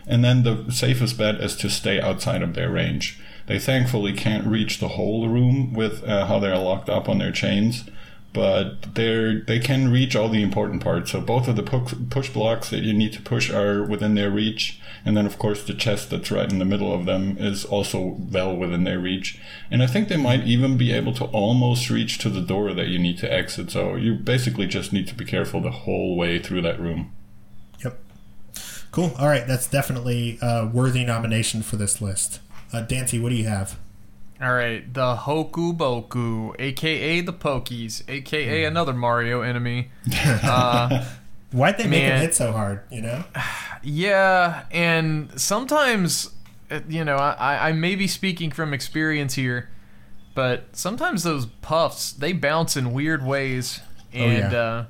and 0.05 0.23
then 0.23 0.43
the 0.43 0.71
safest 0.71 1.17
bet 1.17 1.35
is 1.35 1.55
to 1.57 1.69
stay 1.69 1.99
outside 1.99 2.43
of 2.43 2.53
their 2.53 2.69
range. 2.69 3.19
They 3.49 3.59
thankfully 3.59 4.13
can't 4.13 4.47
reach 4.47 4.79
the 4.79 4.89
whole 4.89 5.27
room 5.27 5.73
with 5.73 6.07
uh, 6.07 6.27
how 6.27 6.39
they're 6.39 6.57
locked 6.57 6.87
up 6.87 7.09
on 7.09 7.17
their 7.17 7.33
chains 7.33 7.83
but 8.31 8.93
they're 8.93 9.41
they 9.41 9.59
can 9.59 9.91
reach 9.91 10.15
all 10.15 10.29
the 10.29 10.43
important 10.43 10.83
parts. 10.83 11.11
So 11.11 11.21
both 11.21 11.47
of 11.47 11.55
the 11.55 11.63
push, 11.63 11.93
push 12.09 12.29
blocks 12.29 12.69
that 12.69 12.83
you 12.83 12.93
need 12.93 13.13
to 13.13 13.21
push 13.21 13.49
are 13.49 13.83
within 13.83 14.15
their 14.15 14.29
reach, 14.29 14.79
and 15.03 15.17
then 15.17 15.25
of 15.25 15.39
course 15.39 15.63
the 15.63 15.73
chest 15.73 16.09
that's 16.09 16.31
right 16.31 16.51
in 16.51 16.59
the 16.59 16.65
middle 16.65 16.93
of 16.93 17.05
them 17.05 17.37
is 17.39 17.65
also 17.65 18.17
well 18.31 18.55
within 18.55 18.83
their 18.83 18.99
reach. 18.99 19.39
And 19.71 19.81
I 19.81 19.87
think 19.87 20.09
they 20.09 20.17
might 20.17 20.43
even 20.43 20.77
be 20.77 20.91
able 20.91 21.13
to 21.13 21.25
almost 21.25 21.89
reach 21.89 22.19
to 22.19 22.29
the 22.29 22.41
door 22.41 22.73
that 22.73 22.87
you 22.87 22.99
need 22.99 23.17
to 23.19 23.31
exit. 23.31 23.71
So 23.71 23.95
you 23.95 24.13
basically 24.13 24.67
just 24.67 24.93
need 24.93 25.07
to 25.07 25.15
be 25.15 25.25
careful 25.25 25.61
the 25.61 25.71
whole 25.71 26.15
way 26.15 26.37
through 26.37 26.61
that 26.61 26.79
room. 26.79 27.11
Yep. 27.83 27.99
Cool. 28.91 29.11
All 29.17 29.27
right, 29.27 29.47
that's 29.47 29.67
definitely 29.67 30.37
a 30.41 30.67
worthy 30.67 31.03
nomination 31.03 31.63
for 31.63 31.77
this 31.77 31.99
list. 31.99 32.39
Uh, 32.71 32.81
Dante, 32.81 33.19
what 33.19 33.29
do 33.29 33.35
you 33.35 33.47
have? 33.47 33.79
All 34.41 34.53
right, 34.53 34.93
the 34.93 35.17
Hokku 35.17 35.75
Bokku, 35.75 36.55
aka 36.59 37.19
the 37.21 37.33
Pokies, 37.33 38.07
aka 38.07 38.63
another 38.63 38.93
Mario 38.93 39.41
enemy. 39.41 39.91
Uh, 40.43 41.05
Why'd 41.51 41.79
they 41.79 41.87
make 41.87 42.03
him 42.03 42.21
hit 42.21 42.35
so 42.35 42.51
hard? 42.51 42.81
You 42.91 43.01
know? 43.01 43.23
Yeah, 43.81 44.65
and 44.71 45.39
sometimes, 45.39 46.31
uh, 46.69 46.81
you 46.89 47.05
know, 47.05 47.15
I, 47.15 47.69
I 47.69 47.71
may 47.71 47.95
be 47.95 48.07
speaking 48.07 48.51
from 48.51 48.73
experience 48.73 49.35
here, 49.35 49.69
but 50.35 50.65
sometimes 50.73 51.23
those 51.23 51.45
puffs 51.45 52.11
they 52.11 52.33
bounce 52.33 52.75
in 52.75 52.91
weird 52.91 53.25
ways, 53.25 53.79
and 54.11 54.51
yeah. 54.51 54.59
uh, 54.59 54.85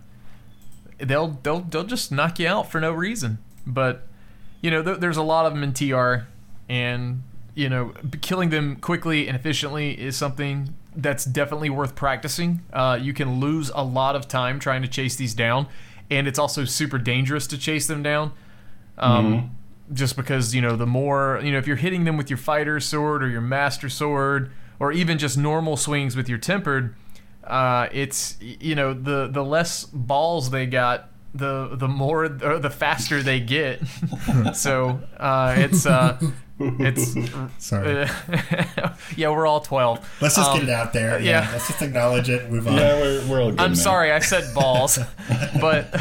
they'll 0.98 1.28
they'll 1.44 1.60
they'll 1.62 1.84
just 1.84 2.12
knock 2.12 2.40
you 2.40 2.48
out 2.48 2.72
for 2.72 2.82
no 2.82 2.92
reason. 2.92 3.38
But 3.68 4.08
you 4.60 4.72
know, 4.72 4.82
th- 4.82 4.98
there's 4.98 5.18
a 5.18 5.24
lot 5.24 5.46
of 5.46 5.54
them 5.54 5.62
in 5.62 5.74
TR, 5.74 6.26
and 6.68 7.22
you 7.60 7.68
know, 7.68 7.94
killing 8.22 8.50
them 8.50 8.78
quickly 8.78 9.28
and 9.28 9.36
efficiently 9.36 9.92
is 10.00 10.16
something 10.16 10.74
that's 10.96 11.26
definitely 11.26 11.70
worth 11.70 11.94
practicing. 11.94 12.62
Uh, 12.72 12.98
you 13.00 13.14
can 13.14 13.42
lose 13.42 13.70
a 13.76 13.84
lot 13.84 14.16
of 14.16 14.30
time 14.30 14.60
trying 14.60 14.82
to 14.82 14.88
chase 14.88 15.18
these 15.18 15.34
down, 15.34 15.68
and 16.10 16.26
it's 16.26 16.40
also 16.40 16.64
super 16.64 16.98
dangerous 16.98 17.48
to 17.48 17.58
chase 17.58 17.86
them 17.86 18.02
down. 18.02 18.32
Um, 18.98 19.56
Just 19.92 20.16
because 20.16 20.56
you 20.56 20.62
know, 20.62 20.76
the 20.78 20.86
more 20.86 21.42
you 21.44 21.52
know, 21.52 21.58
if 21.58 21.68
you're 21.68 21.76
hitting 21.76 22.06
them 22.06 22.16
with 22.16 22.30
your 22.30 22.38
fighter 22.38 22.80
sword 22.80 23.24
or 23.24 23.28
your 23.28 23.42
master 23.42 23.90
sword, 23.90 24.52
or 24.80 24.94
even 24.94 25.18
just 25.18 25.38
normal 25.38 25.76
swings 25.76 26.16
with 26.16 26.30
your 26.30 26.38
tempered, 26.38 26.96
uh, 27.44 27.88
it's 27.92 28.38
you 28.40 28.76
know 28.76 28.94
the 28.94 29.28
the 29.28 29.44
less 29.44 29.84
balls 29.86 30.52
they 30.52 30.66
got, 30.66 31.10
the 31.34 31.76
the 31.76 31.88
more 31.88 32.26
or 32.26 32.60
the 32.60 32.70
faster 32.70 33.22
they 33.22 33.40
get. 33.40 33.82
so 34.54 35.02
uh, 35.18 35.56
it's 35.58 35.86
uh, 35.86 36.20
it's 36.60 37.16
Sorry. 37.58 38.08
yeah, 39.16 39.30
we're 39.30 39.48
all 39.48 39.62
twelve. 39.62 40.00
Let's 40.22 40.36
just 40.36 40.50
Um, 40.50 40.60
get 40.60 40.70
it 40.70 40.72
out 40.72 40.94
there. 40.94 41.20
yeah. 41.20 41.44
Yeah. 41.46 41.52
Let's 41.52 41.68
just 41.68 41.82
acknowledge 41.82 42.30
it 42.30 42.50
move 42.52 42.68
on. 42.68 42.74
Yeah, 42.76 43.00
we're, 43.00 43.28
we're 43.28 43.42
all 43.42 43.50
good. 43.52 43.60
I'm 43.60 43.72
now. 43.72 43.76
sorry, 43.76 44.12
I 44.12 44.20
said 44.20 44.54
balls, 44.54 45.00
but 45.62 45.92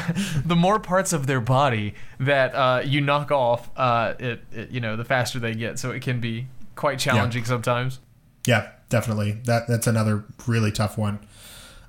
the 0.44 0.56
more 0.56 0.78
parts 0.80 1.12
of 1.12 1.26
their 1.26 1.40
body 1.40 1.94
that 2.20 2.54
uh, 2.54 2.82
you 2.84 3.00
knock 3.00 3.30
off, 3.30 3.70
uh, 3.76 4.14
it, 4.18 4.42
it 4.52 4.70
you 4.70 4.80
know 4.80 4.96
the 4.96 5.04
faster 5.04 5.38
they 5.38 5.54
get. 5.54 5.78
So 5.78 5.90
it 5.90 6.02
can 6.02 6.20
be 6.20 6.46
quite 6.74 6.98
challenging 6.98 7.44
sometimes. 7.44 8.00
Yeah, 8.46 8.70
definitely. 8.88 9.32
That 9.44 9.68
that's 9.68 9.86
another 9.86 10.24
really 10.46 10.72
tough 10.72 10.96
one. 10.98 11.20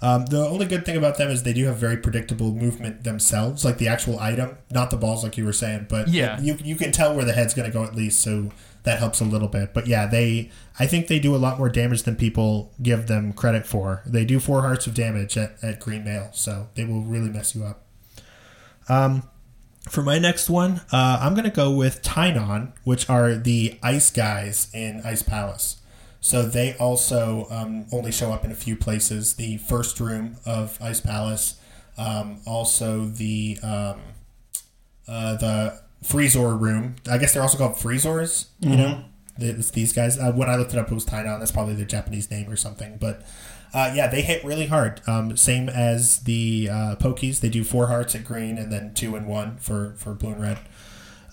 Um, 0.02 0.26
the 0.28 0.48
only 0.48 0.66
good 0.66 0.86
thing 0.86 0.96
about 0.96 1.18
them 1.18 1.30
is 1.30 1.44
they 1.44 1.52
do 1.54 1.66
have 1.66 1.76
very 1.78 1.98
predictable 1.98 2.54
movement 2.54 3.04
themselves, 3.04 3.66
like 3.66 3.78
the 3.80 3.90
actual 3.90 4.18
item, 4.20 4.58
not 4.72 4.92
the 4.92 4.98
balls, 4.98 5.24
like 5.26 5.38
you 5.38 5.44
were 5.46 5.52
saying. 5.54 5.88
But 5.90 6.08
Yeah. 6.08 6.40
you 6.40 6.58
you 6.64 6.76
can 6.76 6.92
tell 6.94 7.14
where 7.14 7.26
the 7.26 7.34
head's 7.34 7.54
going 7.54 7.70
to 7.70 7.74
go 7.74 7.84
at 7.84 7.96
least, 7.96 8.22
so 8.22 8.52
that 8.84 9.00
helps 9.00 9.20
a 9.20 9.26
little 9.26 9.50
bit. 9.50 9.74
But 9.74 9.88
yeah, 9.88 10.06
they 10.08 10.52
I 10.80 10.88
think 10.88 11.08
they 11.08 11.20
do 11.20 11.36
a 11.36 11.38
lot 11.38 11.58
more 11.58 11.68
damage 11.68 12.04
than 12.04 12.16
people 12.16 12.72
give 12.82 13.08
them 13.08 13.34
credit 13.34 13.68
for. 13.68 14.02
They 14.06 14.24
do 14.24 14.40
four 14.40 14.62
hearts 14.62 14.88
of 14.88 14.94
damage 14.94 15.38
at, 15.38 15.56
at 15.62 15.82
Green 15.82 16.06
Mail, 16.06 16.30
so 16.32 16.70
they 16.76 16.86
will 16.86 17.02
really 17.02 17.30
mess 17.30 17.54
you 17.54 17.66
up. 17.66 17.84
Um, 18.88 19.24
for 19.90 20.02
my 20.02 20.18
next 20.18 20.50
one, 20.50 20.82
uh, 20.94 21.20
I'm 21.22 21.34
going 21.34 21.44
to 21.46 21.50
go 21.56 21.72
with 21.72 22.02
Tynon, 22.02 22.72
which 22.84 23.10
are 23.10 23.36
the 23.36 23.78
ice 23.84 24.10
guys 24.12 24.70
in 24.74 25.02
Ice 25.04 25.24
Palace. 25.24 25.78
So 26.22 26.44
they 26.44 26.76
also 26.76 27.48
um, 27.50 27.86
only 27.92 28.12
show 28.12 28.32
up 28.32 28.44
in 28.44 28.52
a 28.52 28.56
few 28.56 28.76
places. 28.76 29.36
The 29.36 29.58
first 29.58 30.00
room 30.00 30.38
of 30.46 30.78
Ice 30.82 31.00
Palace, 31.00 31.60
um, 31.98 32.42
also 32.46 33.06
the 33.06 33.58
um, 33.64 34.02
uh, 35.08 35.36
the 35.38 35.82
Freezor 36.04 36.60
room. 36.60 36.96
I 37.10 37.18
guess 37.18 37.34
they're 37.34 37.42
also 37.42 37.58
called 37.58 37.78
Freezors. 37.78 38.48
You 38.60 38.76
know, 38.76 39.04
it's 39.38 39.72
these 39.72 39.94
guys. 39.94 40.20
Uh, 40.20 40.32
when 40.32 40.50
I 40.50 40.56
looked 40.56 40.74
it 40.74 40.80
up, 40.80 40.92
it 40.92 40.94
was 40.94 41.06
Tynon. 41.06 41.40
That's 41.40 41.52
probably 41.52 41.74
their 41.76 41.86
Japanese 41.86 42.30
name 42.30 42.50
or 42.50 42.56
something. 42.56 42.98
But 43.00 43.24
uh, 43.74 43.92
yeah, 43.96 44.08
they 44.08 44.22
hit 44.22 44.44
really 44.44 44.68
hard. 44.68 45.02
Um, 45.08 45.36
same 45.38 45.70
as 45.70 46.20
the 46.22 46.70
uh, 46.72 46.96
Pokies. 47.00 47.40
They 47.40 47.50
do 47.50 47.64
four 47.64 47.88
hearts 47.88 48.16
at 48.16 48.26
green 48.26 48.58
and 48.58 48.72
then 48.72 48.94
two 48.94 49.16
and 49.16 49.28
one 49.28 49.58
for 49.58 49.94
for 49.98 50.14
blue 50.14 50.32
and 50.32 50.42
red. 50.42 50.60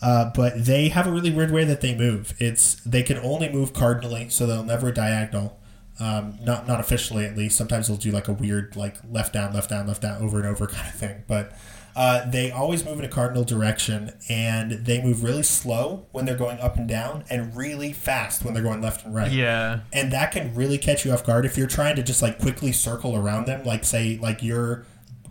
Uh, 0.03 0.31
but 0.35 0.65
they 0.65 0.89
have 0.89 1.07
a 1.07 1.11
really 1.11 1.31
weird 1.31 1.51
way 1.51 1.65
that 1.65 1.81
they 1.81 1.95
move. 1.95 2.35
It's 2.39 2.77
they 2.87 3.03
can 3.03 3.19
only 3.19 3.49
move 3.49 3.73
cardinally, 3.73 4.29
so 4.29 4.47
they'll 4.47 4.65
never 4.65 4.93
diagonal. 4.93 5.59
Um, 5.99 6.39
not 6.43 6.69
not 6.69 6.81
officially 6.81 7.25
at 7.25 7.37
least. 7.37 7.57
Sometimes 7.57 7.89
they'll 7.89 7.97
do 7.97 8.11
like 8.11 8.29
a 8.29 8.33
weird 8.33 8.77
like 8.77 8.97
left 9.11 9.33
down, 9.33 9.55
left 9.55 9.71
down, 9.71 9.87
left 9.87 10.03
down, 10.03 10.23
over 10.23 10.39
and 10.39 10.47
over 10.47 10.67
kind 10.67 10.89
of 10.89 10.95
thing. 10.95 11.25
But 11.27 11.53
uh, 11.97 12.29
they 12.29 12.51
always 12.51 12.85
move 12.85 12.99
in 12.99 13.07
a 13.07 13.09
cardinal 13.09 13.43
direction, 13.43 14.13
and 14.29 14.73
they 14.73 15.03
move 15.03 15.25
really 15.25 15.43
slow 15.43 16.07
when 16.13 16.27
they're 16.27 16.37
going 16.37 16.61
up 16.61 16.77
and 16.77 16.87
down, 16.87 17.25
and 17.31 17.57
really 17.57 17.91
fast 17.95 18.45
when 18.45 18.53
they're 18.53 18.63
going 18.63 18.83
left 18.83 19.07
and 19.07 19.15
right 19.15 19.33
Yeah, 19.33 19.81
and 19.95 20.13
that 20.13 20.33
can 20.33 20.55
really 20.55 20.77
catch 20.77 21.07
you 21.07 21.13
off 21.13 21.25
guard 21.25 21.47
if 21.47 21.57
you're 21.57 21.67
trying 21.67 21.97
to 21.97 22.03
just 22.03 22.21
like 22.21 22.39
quickly 22.39 22.71
circle 22.71 23.17
around 23.17 23.47
them 23.47 23.65
like 23.65 23.83
say 23.85 24.19
like 24.21 24.43
you're 24.43 24.85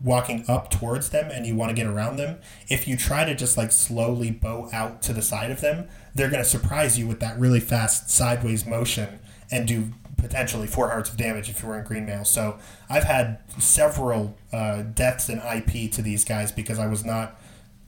walking 0.06 0.46
up 0.48 0.70
towards 0.70 1.10
them 1.10 1.30
and 1.32 1.46
you 1.48 1.56
want 1.56 1.70
to 1.70 1.76
get 1.76 1.88
around 1.88 2.16
them 2.16 2.38
if 2.70 2.88
you 2.88 2.96
try 2.96 3.26
to 3.26 3.34
just 3.36 3.58
like 3.58 3.72
slowly 3.72 4.30
bow 4.32 4.70
out 4.72 5.02
to 5.02 5.12
the 5.12 5.22
side 5.22 5.50
of 5.52 5.60
them 5.62 5.88
they're 6.14 6.30
going 6.30 6.42
to 6.44 6.48
surprise 6.50 6.98
you 6.98 7.08
with 7.08 7.20
that 7.20 7.38
really 7.40 7.60
fast 7.60 8.10
sideways 8.10 8.66
motion 8.68 9.20
and 9.52 9.68
do 9.68 9.90
potentially 10.18 10.68
four 10.68 10.90
hearts 10.90 11.10
of 11.10 11.18
damage 11.18 11.50
if 11.50 11.62
you 11.64 11.68
were 11.68 11.78
in 11.80 11.84
green 11.84 12.06
mail 12.06 12.24
so 12.24 12.58
i've 12.90 13.04
had 13.06 13.40
several 13.60 14.38
uh, 14.54 14.84
deaths 14.84 15.28
in 15.28 15.40
ip 15.40 15.92
to 15.92 16.02
these 16.04 16.24
guys 16.24 16.52
because 16.52 16.78
i 16.80 16.86
was 16.88 17.04
not 17.04 17.40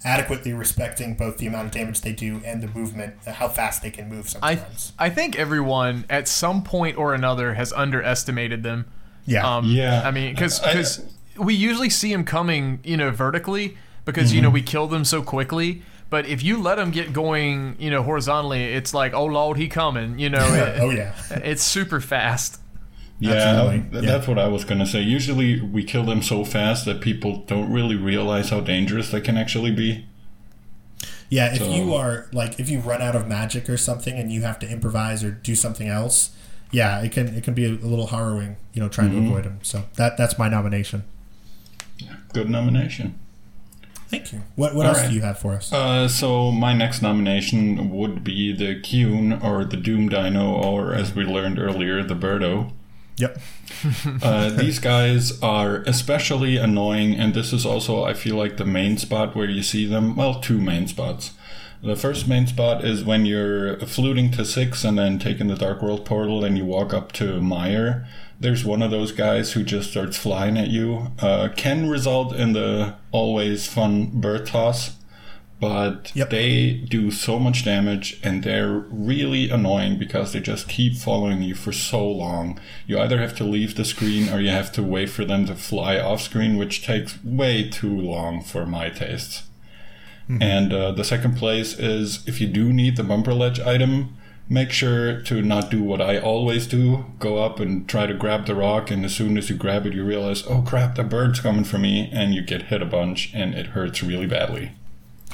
adequately 0.03 0.53
respecting 0.53 1.15
both 1.15 1.37
the 1.37 1.47
amount 1.47 1.65
of 1.67 1.71
damage 1.71 2.01
they 2.01 2.11
do 2.13 2.41
and 2.45 2.61
the 2.61 2.67
movement 2.67 3.15
how 3.25 3.47
fast 3.47 3.81
they 3.81 3.89
can 3.91 4.07
move 4.09 4.29
sometimes 4.29 4.93
I 4.99 5.05
I 5.05 5.09
think 5.09 5.37
everyone 5.37 6.05
at 6.09 6.27
some 6.27 6.63
point 6.63 6.97
or 6.97 7.13
another 7.15 7.53
has 7.55 7.73
underestimated 7.73 8.61
them. 8.63 8.85
yeah 9.25 9.55
Um, 9.57 9.65
Yeah. 9.65 10.03
I 10.05 10.11
mean, 10.11 10.33
because 10.35 10.59
I- 10.63 10.73
we 11.37 11.53
usually 11.53 11.89
see 11.89 12.11
them 12.11 12.23
coming, 12.23 12.79
you 12.83 12.97
know, 12.97 13.11
vertically 13.11 13.77
because 14.05 14.33
you 14.33 14.41
know 14.41 14.47
mm-hmm. 14.47 14.55
we 14.55 14.61
kill 14.61 14.87
them 14.87 15.05
so 15.05 15.21
quickly. 15.21 15.83
But 16.09 16.25
if 16.25 16.41
you 16.41 16.61
let 16.61 16.75
them 16.75 16.91
get 16.91 17.11
going, 17.11 17.75
you 17.79 17.91
know, 17.91 18.01
horizontally, 18.01 18.63
it's 18.63 18.93
like, 18.93 19.13
oh 19.13 19.25
lord, 19.25 19.57
he 19.57 19.67
coming. 19.67 20.17
You 20.17 20.29
know, 20.29 20.39
it- 20.53 20.79
oh 20.79 20.89
yeah 20.89 21.13
it's 21.31 21.63
super 21.63 22.01
fast. 22.01 22.61
Yeah, 23.19 23.71
th- 23.71 23.83
yeah. 23.91 24.01
that's 24.01 24.27
what 24.27 24.37
I 24.37 24.47
was 24.47 24.63
gonna 24.63 24.85
say. 24.85 25.01
Usually, 25.01 25.59
we 25.59 25.83
kill 25.83 26.03
them 26.03 26.21
so 26.21 26.45
fast 26.45 26.85
that 26.85 27.01
people 27.01 27.43
don't 27.47 27.71
really 27.71 27.95
realize 27.95 28.49
how 28.49 28.59
dangerous 28.59 29.09
they 29.09 29.21
can 29.21 29.37
actually 29.37 29.71
be. 29.71 30.05
Yeah, 31.29 31.51
if 31.51 31.59
So- 31.59 31.71
you 31.71 31.95
are 31.95 32.27
like 32.31 32.59
if 32.59 32.69
you 32.69 32.79
run 32.79 33.01
out 33.01 33.15
of 33.15 33.27
magic 33.27 33.69
or 33.69 33.77
something 33.77 34.17
and 34.17 34.31
you 34.31 34.43
have 34.43 34.59
to 34.59 34.69
improvise 34.69 35.23
or 35.23 35.31
do 35.31 35.55
something 35.55 35.87
else, 35.87 36.29
yeah, 36.71 37.01
it 37.01 37.11
can 37.11 37.27
it 37.29 37.43
can 37.43 37.55
be 37.55 37.65
a, 37.65 37.71
a 37.71 37.87
little 37.87 38.07
harrowing, 38.07 38.57
you 38.73 38.81
know, 38.81 38.87
trying 38.87 39.09
to 39.09 39.15
mm-hmm. 39.17 39.27
avoid 39.29 39.45
them. 39.45 39.59
So 39.63 39.85
that 39.95 40.15
that's 40.15 40.37
my 40.37 40.47
nomination. 40.47 41.03
Good 42.37 42.51
nomination. 42.51 43.17
Thank 44.09 44.31
you. 44.31 44.43
What 44.55 44.75
what 44.75 44.85
All 44.85 44.91
else 44.91 45.01
right. 45.01 45.09
do 45.09 45.15
you 45.15 45.21
have 45.21 45.39
for 45.39 45.53
us? 45.55 45.73
Uh, 45.73 46.07
so 46.07 46.51
my 46.51 46.71
next 46.71 47.01
nomination 47.01 47.89
would 47.89 48.23
be 48.23 48.53
the 48.53 48.79
Kyune 48.79 49.33
or 49.43 49.65
the 49.65 49.75
Doom 49.75 50.07
Dino, 50.07 50.53
or 50.53 50.93
as 50.93 51.15
we 51.15 51.23
learned 51.25 51.57
earlier, 51.57 52.03
the 52.03 52.13
Birdo. 52.15 52.71
yep. 53.17 53.39
Uh, 54.21 54.49
these 54.51 54.77
guys 54.79 55.41
are 55.41 55.77
especially 55.87 56.57
annoying, 56.57 57.15
and 57.15 57.33
this 57.33 57.51
is 57.51 57.65
also, 57.65 58.03
I 58.03 58.13
feel 58.13 58.35
like, 58.35 58.57
the 58.57 58.65
main 58.65 58.97
spot 58.97 59.35
where 59.35 59.49
you 59.49 59.63
see 59.63 59.85
them. 59.87 60.15
Well, 60.15 60.39
two 60.39 60.59
main 60.61 60.87
spots. 60.87 61.31
The 61.83 61.95
first 61.95 62.27
main 62.27 62.45
spot 62.47 62.83
is 62.85 63.03
when 63.03 63.25
you're 63.25 63.79
fluting 63.79 64.31
to 64.31 64.45
six 64.45 64.83
and 64.83 64.97
then 64.97 65.17
taking 65.19 65.47
the 65.47 65.55
Dark 65.55 65.81
World 65.81 66.05
portal 66.05 66.43
and 66.45 66.57
you 66.57 66.65
walk 66.65 66.93
up 66.93 67.11
to 67.13 67.39
Mire. 67.41 68.07
There's 68.39 68.63
one 68.63 68.81
of 68.81 68.91
those 68.91 69.11
guys 69.11 69.53
who 69.53 69.63
just 69.63 69.89
starts 69.91 70.15
flying 70.17 70.57
at 70.57 70.67
you. 70.67 71.11
Uh, 71.19 71.49
can 71.55 71.89
result 71.89 72.35
in 72.35 72.53
the 72.53 72.95
always 73.11 73.65
fun 73.67 74.11
bird 74.21 74.45
toss, 74.45 74.95
but 75.59 76.11
Yep. 76.13 76.29
they 76.29 76.71
do 76.87 77.09
so 77.09 77.39
much 77.39 77.65
damage 77.65 78.19
and 78.23 78.43
they're 78.43 78.83
really 78.91 79.49
annoying 79.49 79.97
because 79.97 80.33
they 80.33 80.39
just 80.39 80.69
keep 80.69 80.95
following 80.95 81.41
you 81.41 81.55
for 81.55 81.71
so 81.71 82.07
long. 82.07 82.59
You 82.85 82.99
either 82.99 83.17
have 83.19 83.35
to 83.37 83.43
leave 83.43 83.73
the 83.75 83.83
screen 83.85 84.29
or 84.29 84.39
you 84.39 84.49
have 84.51 84.71
to 84.73 84.83
wait 84.83 85.09
for 85.09 85.25
them 85.25 85.47
to 85.47 85.55
fly 85.55 85.97
off 85.97 86.21
screen, 86.21 86.57
which 86.57 86.85
takes 86.85 87.17
way 87.23 87.67
too 87.67 87.99
long 87.99 88.43
for 88.43 88.67
my 88.67 88.89
tastes. 88.89 89.43
And 90.41 90.73
uh, 90.73 90.91
the 90.91 91.05
second 91.05 91.37
place 91.37 91.79
is 91.79 92.19
if 92.27 92.41
you 92.41 92.47
do 92.47 92.73
need 92.73 92.97
the 92.97 93.03
bumper 93.03 93.33
ledge 93.33 93.61
item, 93.61 94.17
make 94.49 94.71
sure 94.71 95.21
to 95.21 95.41
not 95.41 95.69
do 95.69 95.83
what 95.83 96.01
I 96.01 96.17
always 96.19 96.67
do 96.67 97.05
go 97.19 97.43
up 97.43 97.59
and 97.59 97.87
try 97.87 98.05
to 98.07 98.13
grab 98.13 98.45
the 98.45 98.55
rock, 98.55 98.89
and 98.91 99.03
as 99.05 99.15
soon 99.15 99.37
as 99.37 99.49
you 99.49 99.55
grab 99.55 99.85
it, 99.85 99.93
you 99.93 100.03
realize, 100.03 100.45
oh 100.47 100.61
crap, 100.61 100.95
the 100.95 101.03
bird's 101.03 101.39
coming 101.39 101.63
for 101.63 101.77
me, 101.77 102.09
and 102.13 102.33
you 102.33 102.41
get 102.41 102.63
hit 102.63 102.81
a 102.81 102.85
bunch, 102.85 103.31
and 103.33 103.53
it 103.53 103.67
hurts 103.67 104.01
really 104.01 104.27
badly. 104.27 104.71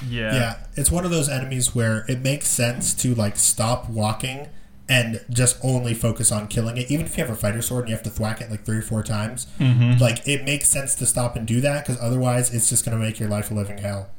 Yeah. 0.08 0.34
Yeah, 0.34 0.58
it's 0.76 0.92
one 0.92 1.06
of 1.06 1.12
those 1.12 1.30
enemies 1.30 1.74
where 1.76 2.06
it 2.08 2.20
makes 2.22 2.48
sense 2.48 2.94
to 2.96 3.16
like 3.16 3.38
stop 3.38 3.90
walking 3.90 4.50
and 4.90 5.24
just 5.30 5.58
only 5.64 5.94
focus 5.94 6.32
on 6.32 6.48
killing 6.48 6.78
it. 6.78 6.92
Even 6.92 7.06
if 7.06 7.18
you 7.18 7.24
have 7.24 7.34
a 7.34 7.38
fighter 7.38 7.62
sword 7.62 7.84
and 7.84 7.90
you 7.90 7.96
have 7.96 8.04
to 8.04 8.10
thwack 8.10 8.42
it 8.42 8.52
like 8.52 8.66
three 8.66 8.78
or 8.78 8.82
four 8.82 9.02
times, 9.02 9.48
mm-hmm. 9.60 10.02
like 10.02 10.28
it 10.28 10.44
makes 10.44 10.68
sense 10.68 10.94
to 10.96 11.06
stop 11.06 11.36
and 11.36 11.48
do 11.48 11.62
that 11.62 11.86
because 11.86 12.02
otherwise 12.02 12.54
it's 12.54 12.70
just 12.70 12.84
going 12.84 12.98
to 12.98 13.04
make 13.04 13.20
your 13.20 13.30
life 13.30 13.50
a 13.50 13.54
living 13.54 13.78
hell. 13.78 14.10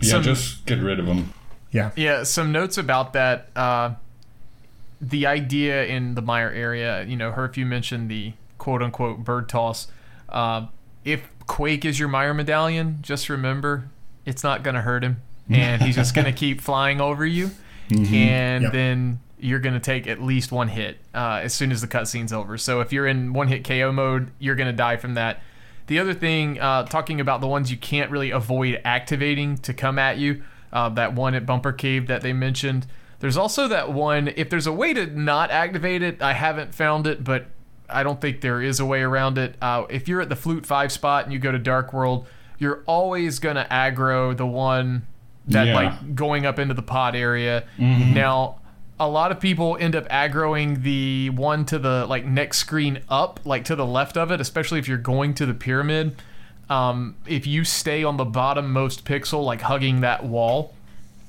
Yeah, 0.00 0.10
Some- 0.10 0.22
just 0.22 0.66
get 0.66 0.80
rid 0.80 1.00
of 1.00 1.06
them. 1.06 1.32
Yeah. 1.72 1.90
Yeah, 1.96 2.22
some 2.24 2.52
notes 2.52 2.78
about 2.78 3.12
that. 3.14 3.48
Uh, 3.56 3.94
the 5.00 5.26
idea 5.26 5.84
in 5.86 6.14
the 6.14 6.22
Mire 6.22 6.50
area, 6.50 7.02
you 7.04 7.16
know, 7.16 7.32
Herf, 7.32 7.56
you 7.56 7.66
mentioned 7.66 8.10
the 8.10 8.34
quote 8.58 8.82
unquote 8.82 9.24
bird 9.24 9.48
toss. 9.48 9.88
Uh, 10.28 10.66
if 11.04 11.28
Quake 11.46 11.84
is 11.84 11.98
your 11.98 12.08
Mire 12.08 12.34
medallion, 12.34 12.98
just 13.02 13.28
remember 13.28 13.88
it's 14.24 14.44
not 14.44 14.62
going 14.62 14.74
to 14.76 14.82
hurt 14.82 15.02
him, 15.02 15.20
and 15.50 15.82
he's 15.82 15.96
just 15.96 16.14
going 16.14 16.24
to 16.32 16.32
keep 16.32 16.60
flying 16.60 17.00
over 17.00 17.26
you, 17.26 17.50
and 17.90 18.62
Yep. 18.64 18.72
then 18.72 19.20
you're 19.40 19.58
going 19.58 19.74
to 19.74 19.80
take 19.80 20.06
at 20.06 20.22
least 20.22 20.52
one 20.52 20.68
hit 20.68 20.98
uh, 21.12 21.40
as 21.42 21.52
soon 21.52 21.72
as 21.72 21.80
the 21.80 21.88
cutscene's 21.88 22.32
over. 22.32 22.56
So 22.56 22.80
if 22.80 22.92
you're 22.92 23.08
in 23.08 23.32
one 23.32 23.48
hit 23.48 23.64
KO 23.64 23.90
mode, 23.90 24.30
you're 24.38 24.54
going 24.54 24.68
to 24.68 24.72
die 24.76 24.96
from 24.96 25.14
that. 25.14 25.42
The 25.88 25.98
other 25.98 26.14
thing, 26.14 26.60
uh, 26.60 26.84
talking 26.84 27.20
about 27.20 27.40
the 27.40 27.48
ones 27.48 27.68
you 27.72 27.76
can't 27.76 28.08
really 28.12 28.30
avoid 28.30 28.80
activating 28.84 29.58
to 29.58 29.74
come 29.74 29.98
at 29.98 30.16
you, 30.18 30.44
uh, 30.72 30.88
that 30.90 31.14
one 31.14 31.34
at 31.34 31.44
Bumper 31.46 31.72
Cave 31.72 32.06
that 32.06 32.22
they 32.22 32.32
mentioned. 32.32 32.86
There's 33.20 33.36
also 33.36 33.68
that 33.68 33.92
one, 33.92 34.28
if 34.36 34.50
there's 34.50 34.66
a 34.66 34.72
way 34.72 34.92
to 34.94 35.06
not 35.06 35.50
activate 35.50 36.02
it, 36.02 36.20
I 36.22 36.32
haven't 36.32 36.74
found 36.74 37.06
it, 37.06 37.22
but 37.22 37.46
I 37.88 38.02
don't 38.02 38.20
think 38.20 38.40
there 38.40 38.60
is 38.60 38.80
a 38.80 38.84
way 38.86 39.02
around 39.02 39.38
it. 39.38 39.54
Uh, 39.62 39.84
if 39.90 40.08
you're 40.08 40.20
at 40.20 40.28
the 40.28 40.36
Flute 40.36 40.66
5 40.66 40.90
spot 40.90 41.24
and 41.24 41.32
you 41.32 41.38
go 41.38 41.52
to 41.52 41.58
Dark 41.58 41.92
World, 41.92 42.26
you're 42.58 42.82
always 42.86 43.38
going 43.38 43.56
to 43.56 43.64
aggro 43.70 44.36
the 44.36 44.46
one 44.46 45.06
that, 45.48 45.66
Yeah. 45.68 45.74
like, 45.74 46.14
going 46.14 46.46
up 46.46 46.58
into 46.58 46.74
the 46.74 46.82
pod 46.82 47.14
area. 47.14 47.64
Now, 47.78 48.56
a 48.98 49.08
lot 49.08 49.30
of 49.32 49.40
people 49.40 49.76
end 49.80 49.94
up 49.96 50.08
aggroing 50.08 50.82
the 50.82 51.30
one 51.30 51.64
to 51.66 51.78
the 51.78 52.06
like 52.06 52.24
next 52.24 52.58
screen 52.58 53.00
up, 53.08 53.40
like 53.44 53.64
to 53.64 53.74
the 53.76 53.86
left 53.86 54.16
of 54.16 54.30
it, 54.30 54.40
especially 54.40 54.78
if 54.78 54.86
you're 54.88 54.98
going 54.98 55.34
to 55.34 55.46
the 55.46 55.54
pyramid. 55.54 56.14
Um, 56.72 57.16
if 57.26 57.46
you 57.46 57.64
stay 57.64 58.04
on 58.04 58.16
the 58.16 58.24
bottom 58.24 58.72
most 58.72 59.04
pixel, 59.04 59.44
like 59.44 59.60
hugging 59.60 60.00
that 60.00 60.24
wall, 60.24 60.74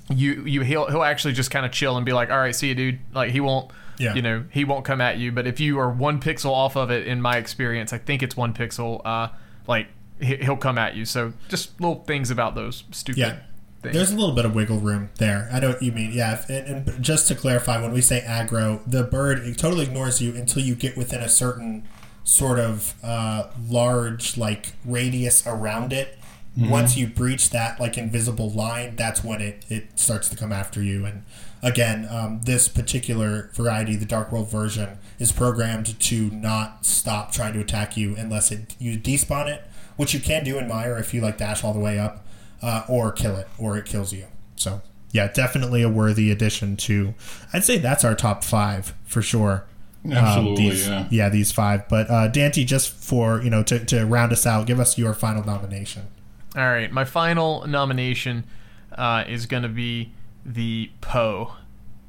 you 0.10 0.44
you 0.45 0.61
he'll 0.61 0.88
he'll 0.90 1.03
actually 1.03 1.34
just 1.34 1.52
kind 1.52 1.65
of 1.65 1.72
chill 1.72 1.98
and 1.98 2.06
be 2.06 2.14
like, 2.14 2.30
all 2.30 2.38
right, 2.38 2.56
see 2.56 2.70
you, 2.70 2.76
dude. 2.76 2.99
Like 3.14 3.32
he 3.32 3.40
won't, 3.40 3.72
Yeah. 3.98 4.14
you 4.14 4.22
know, 4.22 4.45
he 4.52 4.64
won't 4.65 4.86
come 4.86 5.02
at 5.02 5.18
you. 5.18 5.32
But 5.32 5.48
if 5.48 5.60
you 5.60 5.80
are 5.80 5.90
one 5.90 6.20
pixel 6.20 6.52
off 6.52 6.76
of 6.76 6.91
it, 6.91 7.07
in 7.07 7.22
my 7.22 7.38
experience, 7.38 7.94
I 7.94 7.98
think 7.98 8.22
it's 8.24 8.38
one 8.38 8.53
pixel. 8.53 9.02
Uh, 9.06 9.30
like 9.68 9.88
he- 10.22 10.38
he'll 10.38 10.57
come 10.57 10.78
at 10.78 10.95
you. 10.95 11.06
So 11.06 11.34
just 11.49 11.80
little 11.82 12.03
things 12.03 12.30
about 12.32 12.56
those 12.56 12.84
stupid. 12.91 13.20
Yeah. 13.20 13.36
Things. 13.82 13.95
There's 13.95 14.11
a 14.11 14.15
little 14.15 14.34
bit 14.36 14.45
of 14.45 14.56
wiggle 14.56 14.80
room 14.80 15.10
there. 15.18 15.49
I 15.52 15.60
know 15.60 15.70
what 15.70 15.84
you 15.84 15.91
mean. 15.91 16.14
Yeah, 16.14 16.34
if- 16.36 16.49
and, 16.49 16.88
and 16.88 17.03
just 17.03 17.28
to 17.28 17.36
clarify, 17.36 17.82
when 17.82 17.91
we 17.91 17.99
say 17.99 18.24
aggro, 18.26 18.80
the 18.88 19.03
bird 19.03 19.40
it 19.40 19.57
totally 19.57 19.84
ignores 19.84 20.22
you 20.22 20.34
until 20.36 20.61
you 20.64 20.74
get 20.76 20.95
within 20.95 21.20
a 21.22 21.28
certain 21.28 21.84
sort 22.24 22.60
of 22.60 22.95
uh, 23.04 23.48
large 23.70 24.38
like 24.38 24.74
radius 24.86 25.45
around 25.45 25.94
it. 25.94 26.20
Once 26.56 26.95
you 26.95 27.08
breach 27.08 27.50
that 27.50 27.80
like 27.80 27.98
invisible 27.98 28.50
line, 28.52 28.95
that's 28.95 29.24
when 29.24 29.41
it, 29.41 29.66
it 29.70 30.00
starts 30.00 30.30
to 30.30 30.36
come 30.36 30.52
after 30.52 30.84
you. 30.84 31.04
And 31.04 31.24
again, 31.64 32.08
um, 32.12 32.41
this 32.44 32.68
particular 32.68 33.50
variety, 33.56 33.95
the 33.95 34.06
Dark 34.06 34.32
World 34.32 34.52
version, 34.52 35.00
is 35.18 35.32
programmed 35.32 36.00
to 36.00 36.30
not 36.30 36.86
stop 36.86 37.32
trying 37.32 37.54
to 37.54 37.60
attack 37.60 37.98
you 37.98 38.16
unless 38.16 38.52
it 38.52 38.76
you 38.78 39.00
despawn 39.00 39.48
it, 39.48 39.64
which 39.98 40.14
you 40.14 40.20
can 40.20 40.44
do 40.44 40.60
in 40.60 40.68
Mire 40.68 41.00
if 41.00 41.12
you 41.12 41.22
like 41.22 41.40
dash 41.40 41.64
all 41.64 41.74
the 41.74 41.80
way 41.80 41.98
up 41.98 42.24
uh, 42.62 42.84
or 42.88 43.12
kill 43.12 43.36
it, 43.36 43.48
or 43.58 43.76
it 43.76 43.86
kills 43.86 44.14
you. 44.14 44.26
So, 44.56 44.84
yeah, 45.12 45.32
definitely 45.32 45.82
a 45.82 45.90
worthy 45.90 46.30
addition 46.30 46.78
to. 46.78 47.16
I'd 47.52 47.64
say 47.64 47.80
that's 47.80 48.04
our 48.04 48.14
top 48.16 48.44
five 48.44 48.94
for 49.06 49.24
sure. 49.24 49.66
Um, 50.12 50.56
these, 50.56 50.88
yeah. 50.88 51.30
these 51.30 51.52
five. 51.52 51.88
But 51.88 52.10
uh, 52.10 52.28
Dante, 52.28 52.66
just 52.66 52.92
for 52.92 53.42
you 53.42 53.50
know, 53.50 53.64
to, 53.64 53.84
to 53.86 54.06
round 54.06 54.32
us 54.34 54.46
out, 54.46 54.68
give 54.68 54.80
us 54.80 54.98
your 54.98 55.14
final 55.14 55.44
nomination. 55.44 56.08
All 56.56 56.68
right, 56.68 56.92
my 56.92 57.06
final 57.06 57.66
nomination 57.66 58.46
uh, 58.92 59.24
is 59.28 59.46
going 59.46 59.64
to 59.64 59.70
be 59.70 60.12
the 60.46 60.92
Poe 61.02 61.54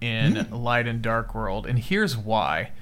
in 0.01 0.51
Light 0.51 0.87
and 0.87 1.01
Dark 1.01 1.35
World, 1.35 1.66
and 1.66 1.79
here's 1.79 2.16
why: 2.16 2.73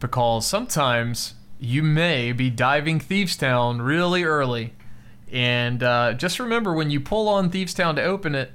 because 0.00 0.46
sometimes 0.46 1.34
you 1.60 1.82
may 1.82 2.32
be 2.32 2.50
diving 2.50 2.98
Thieves 2.98 3.36
Town 3.36 3.82
really 3.82 4.24
early, 4.24 4.72
and 5.30 5.82
uh, 5.82 6.14
just 6.14 6.40
remember 6.40 6.72
when 6.72 6.90
you 6.90 7.00
pull 7.00 7.28
on 7.28 7.50
Thieves 7.50 7.74
Town 7.74 7.96
to 7.96 8.02
open 8.02 8.34
it, 8.34 8.52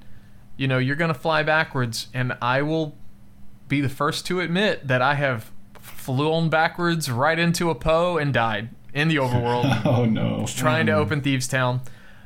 you 0.57 0.67
know 0.67 0.79
you're 0.79 0.95
going 0.95 1.13
to 1.13 1.19
fly 1.19 1.43
backwards, 1.43 2.07
and 2.15 2.35
I 2.41 2.63
will 2.63 2.97
be 3.67 3.79
the 3.79 3.89
first 3.89 4.25
to 4.25 4.41
admit 4.41 4.87
that 4.87 5.01
I 5.01 5.13
have 5.13 5.51
flown 5.89 6.49
backwards 6.49 7.09
right 7.09 7.37
into 7.37 7.69
a 7.69 7.75
Poe 7.75 8.17
and 8.17 8.33
died 8.33 8.69
in 8.93 9.07
the 9.07 9.17
overworld 9.17 9.81
Oh 9.85 10.05
no. 10.05 10.45
trying 10.47 10.85
to 10.87 10.93
open 10.93 11.21
Thieves 11.21 11.47
Town. 11.47 11.81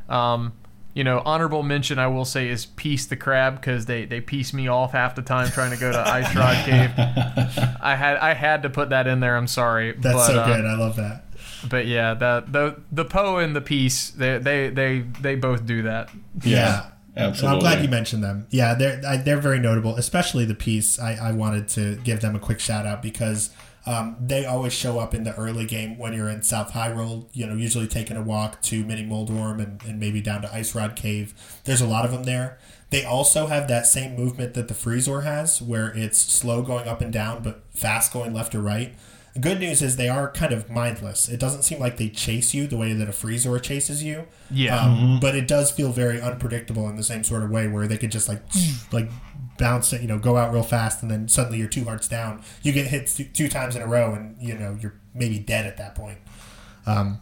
Um, 0.10 0.54
you 0.94 1.04
know, 1.04 1.22
honorable 1.26 1.64
mention 1.64 1.98
I 1.98 2.08
will 2.08 2.26
say 2.26 2.50
is 2.50 2.66
Peace 2.66 3.08
the 3.08 3.16
Crab 3.16 3.56
because 3.56 3.88
they 3.88 4.06
they 4.06 4.22
piece 4.22 4.54
me 4.54 4.68
off 4.68 4.92
half 4.92 5.16
the 5.16 5.24
time 5.24 5.50
trying 5.50 5.72
to 5.72 5.78
go 5.78 5.92
to 5.92 6.00
Ice 6.00 6.36
Rod 6.36 6.66
Cave. 6.66 6.92
I 7.82 7.96
had 7.96 8.18
I 8.18 8.34
had 8.34 8.64
to 8.64 8.70
put 8.70 8.92
that 8.92 9.08
in 9.08 9.20
there. 9.20 9.36
I'm 9.36 9.48
sorry. 9.48 9.94
That's 9.94 10.16
but, 10.16 10.28
so 10.28 10.40
uh, 10.40 10.46
good. 10.46 10.66
I 10.66 10.76
love 10.76 10.96
that. 10.98 11.26
But 11.68 11.88
yeah, 11.88 12.14
the 12.14 12.46
the 12.48 12.82
the 12.92 13.06
Poe 13.06 13.38
and 13.38 13.56
the 13.56 13.62
Peace 13.62 14.12
they 14.12 14.38
they 14.38 14.70
they 14.70 15.00
they 15.00 15.36
both 15.36 15.66
do 15.66 15.84
that. 15.84 16.10
Yeah. 16.44 16.92
And 17.16 17.48
I'm 17.48 17.60
glad 17.60 17.84
you 17.84 17.90
mentioned 17.90 18.24
them. 18.24 18.48
Yeah, 18.50 18.74
they're 18.74 19.02
I, 19.08 19.18
they're 19.18 19.40
very 19.40 19.60
notable, 19.60 19.96
especially 19.98 20.46
the 20.46 20.56
piece. 20.56 21.00
I, 21.00 21.14
I 21.14 21.32
wanted 21.32 21.68
to 21.70 21.98
give 21.98 22.22
them 22.22 22.36
a 22.36 22.40
quick 22.40 22.60
shout 22.60 22.86
out 22.86 23.02
because 23.02 23.52
um, 23.86 24.16
they 24.20 24.46
always 24.46 24.74
show 24.74 24.98
up 25.00 25.14
in 25.14 25.24
the 25.24 25.36
early 25.36 25.66
game 25.66 25.98
when 25.98 26.14
you're 26.14 26.30
in 26.30 26.42
South 26.42 26.72
Hyrule. 26.72 27.28
You 27.34 27.46
know, 27.46 27.56
usually 27.56 27.88
taking 27.88 28.18
a 28.18 28.24
walk 28.24 28.62
to 28.64 28.84
Mini 28.84 29.06
Moldworm 29.06 29.62
and, 29.62 29.84
and 29.84 30.00
maybe 30.00 30.22
down 30.22 30.42
to 30.42 30.54
Ice 30.54 30.74
Rod 30.74 30.96
Cave. 30.96 31.34
There's 31.66 31.82
a 31.82 31.88
lot 31.88 32.06
of 32.06 32.12
them 32.12 32.24
there. 32.24 32.58
They 32.90 33.04
also 33.04 33.48
have 33.48 33.68
that 33.68 33.88
same 33.88 34.16
movement 34.16 34.54
that 34.54 34.68
the 34.68 34.74
Freezor 34.74 35.24
has, 35.24 35.62
where 35.62 35.96
it's 35.98 36.20
slow 36.20 36.62
going 36.62 36.88
up 36.88 37.02
and 37.02 37.12
down, 37.12 37.42
but 37.42 37.64
fast 37.74 38.14
going 38.14 38.34
left 38.34 38.54
or 38.54 38.62
right. 38.62 38.96
The 39.34 39.40
good 39.40 39.60
news 39.60 39.82
is 39.82 39.96
they 39.96 40.10
are 40.10 40.30
kind 40.32 40.54
of 40.54 40.70
mindless. 40.70 41.28
It 41.28 41.40
doesn't 41.40 41.64
seem 41.64 41.80
like 41.80 41.98
they 41.98 42.08
chase 42.10 42.54
you 42.54 42.68
the 42.68 42.78
way 42.78 42.94
that 42.94 43.08
a 43.10 43.12
Freezor 43.12 43.60
chases 43.62 44.04
you. 44.04 44.28
Yeah. 44.52 44.80
Um, 44.80 45.20
But 45.20 45.36
it 45.36 45.48
does 45.48 45.72
feel 45.72 45.92
very 45.92 46.22
unpredictable 46.22 46.88
in 46.88 46.98
the 46.98 47.04
same 47.04 47.24
sort 47.24 47.42
of 47.44 47.50
way 47.50 47.68
where 47.68 47.88
they 47.88 47.98
could 47.98 48.12
just 48.12 48.30
like 48.30 48.42
like 48.92 49.10
bounce 49.58 49.92
it, 49.92 50.02
you 50.02 50.08
know, 50.08 50.20
go 50.20 50.38
out 50.38 50.54
real 50.54 50.64
fast 50.64 51.02
and 51.02 51.10
then 51.10 51.28
suddenly 51.28 51.58
you're 51.58 51.68
two 51.68 51.84
hearts 51.84 52.08
down. 52.08 52.44
You 52.62 52.72
get 52.74 52.88
hit 52.88 53.08
two, 53.08 53.24
two 53.26 53.48
times 53.50 53.76
in 53.76 53.82
a 53.82 53.88
row 53.88 54.14
and 54.14 54.36
you 54.40 54.56
know 54.56 54.78
you're 54.80 54.96
maybe 55.16 55.40
dead 55.40 55.66
at 55.66 55.78
that 55.78 55.96
point. 55.96 56.20
Um, 56.86 57.20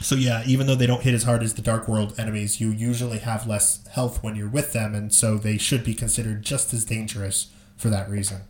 so 0.00 0.14
yeah, 0.14 0.44
even 0.46 0.68
though 0.68 0.76
they 0.76 0.86
don't 0.86 1.02
hit 1.02 1.14
as 1.14 1.24
hard 1.24 1.42
as 1.42 1.54
the 1.54 1.62
Dark 1.62 1.88
World 1.88 2.14
enemies, 2.18 2.60
you 2.60 2.70
usually 2.70 3.18
have 3.18 3.48
less 3.48 3.84
health 3.88 4.22
when 4.22 4.36
you're 4.36 4.48
with 4.48 4.72
them, 4.72 4.94
and 4.94 5.12
so 5.12 5.36
they 5.38 5.58
should 5.58 5.82
be 5.82 5.92
considered 5.94 6.42
just 6.42 6.72
as 6.72 6.84
dangerous 6.84 7.48
for 7.76 7.88
that 7.90 8.08
reason. 8.08 8.42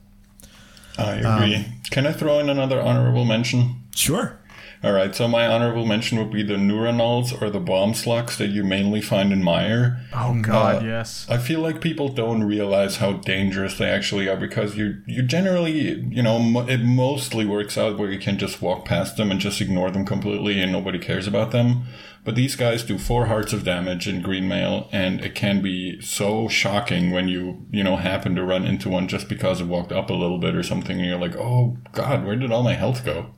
I 0.98 1.12
agree. 1.14 1.56
Um, 1.56 1.64
Can 1.90 2.06
I 2.06 2.12
throw 2.12 2.38
in 2.40 2.48
another 2.50 2.80
honorable 2.80 3.24
mention? 3.24 3.76
Sure. 3.94 4.38
All 4.84 4.92
right, 4.92 5.12
so 5.12 5.26
my 5.26 5.44
honorable 5.46 5.84
mention 5.84 6.18
would 6.18 6.30
be 6.30 6.44
the 6.44 6.54
Neuronals 6.54 7.40
or 7.42 7.50
the 7.50 7.58
bomb 7.58 7.94
slugs 7.94 8.38
that 8.38 8.50
you 8.50 8.62
mainly 8.62 9.00
find 9.00 9.32
in 9.32 9.42
Mire. 9.42 10.00
Oh 10.14 10.38
God, 10.40 10.82
Uh, 10.82 10.86
yes. 10.86 11.26
I 11.28 11.38
feel 11.38 11.58
like 11.60 11.80
people 11.80 12.08
don't 12.10 12.44
realize 12.44 12.98
how 12.98 13.14
dangerous 13.14 13.76
they 13.76 13.90
actually 13.90 14.28
are 14.28 14.36
because 14.36 14.76
you 14.76 15.02
you 15.06 15.22
generally 15.22 16.00
you 16.10 16.22
know 16.22 16.38
mo- 16.38 16.66
it 16.68 16.78
mostly 16.84 17.44
works 17.44 17.76
out 17.76 17.98
where 17.98 18.10
you 18.12 18.20
can 18.20 18.38
just 18.38 18.62
walk 18.62 18.84
past 18.84 19.16
them 19.16 19.32
and 19.32 19.40
just 19.40 19.60
ignore 19.60 19.90
them 19.90 20.04
completely 20.04 20.60
and 20.62 20.70
nobody 20.70 20.98
cares 21.00 21.26
about 21.26 21.50
them. 21.50 21.82
But 22.24 22.34
these 22.36 22.56
guys 22.56 22.82
do 22.84 22.98
four 22.98 23.26
hearts 23.26 23.52
of 23.52 23.64
damage 23.64 24.06
in 24.06 24.20
green 24.22 24.46
mail, 24.48 24.88
and 24.92 25.20
it 25.22 25.34
can 25.34 25.62
be 25.62 25.98
so 26.02 26.46
shocking 26.46 27.10
when 27.10 27.26
you 27.26 27.66
you 27.72 27.82
know 27.82 27.96
happen 27.96 28.36
to 28.36 28.44
run 28.44 28.64
into 28.64 28.88
one 28.90 29.08
just 29.08 29.28
because 29.28 29.60
it 29.60 29.66
walked 29.66 29.90
up 29.92 30.08
a 30.10 30.14
little 30.14 30.38
bit 30.38 30.54
or 30.54 30.62
something, 30.62 30.98
and 30.98 31.06
you're 31.08 31.18
like, 31.18 31.34
oh 31.36 31.78
God, 31.92 32.24
where 32.24 32.36
did 32.36 32.52
all 32.52 32.62
my 32.62 32.74
health 32.74 33.04
go? 33.04 33.34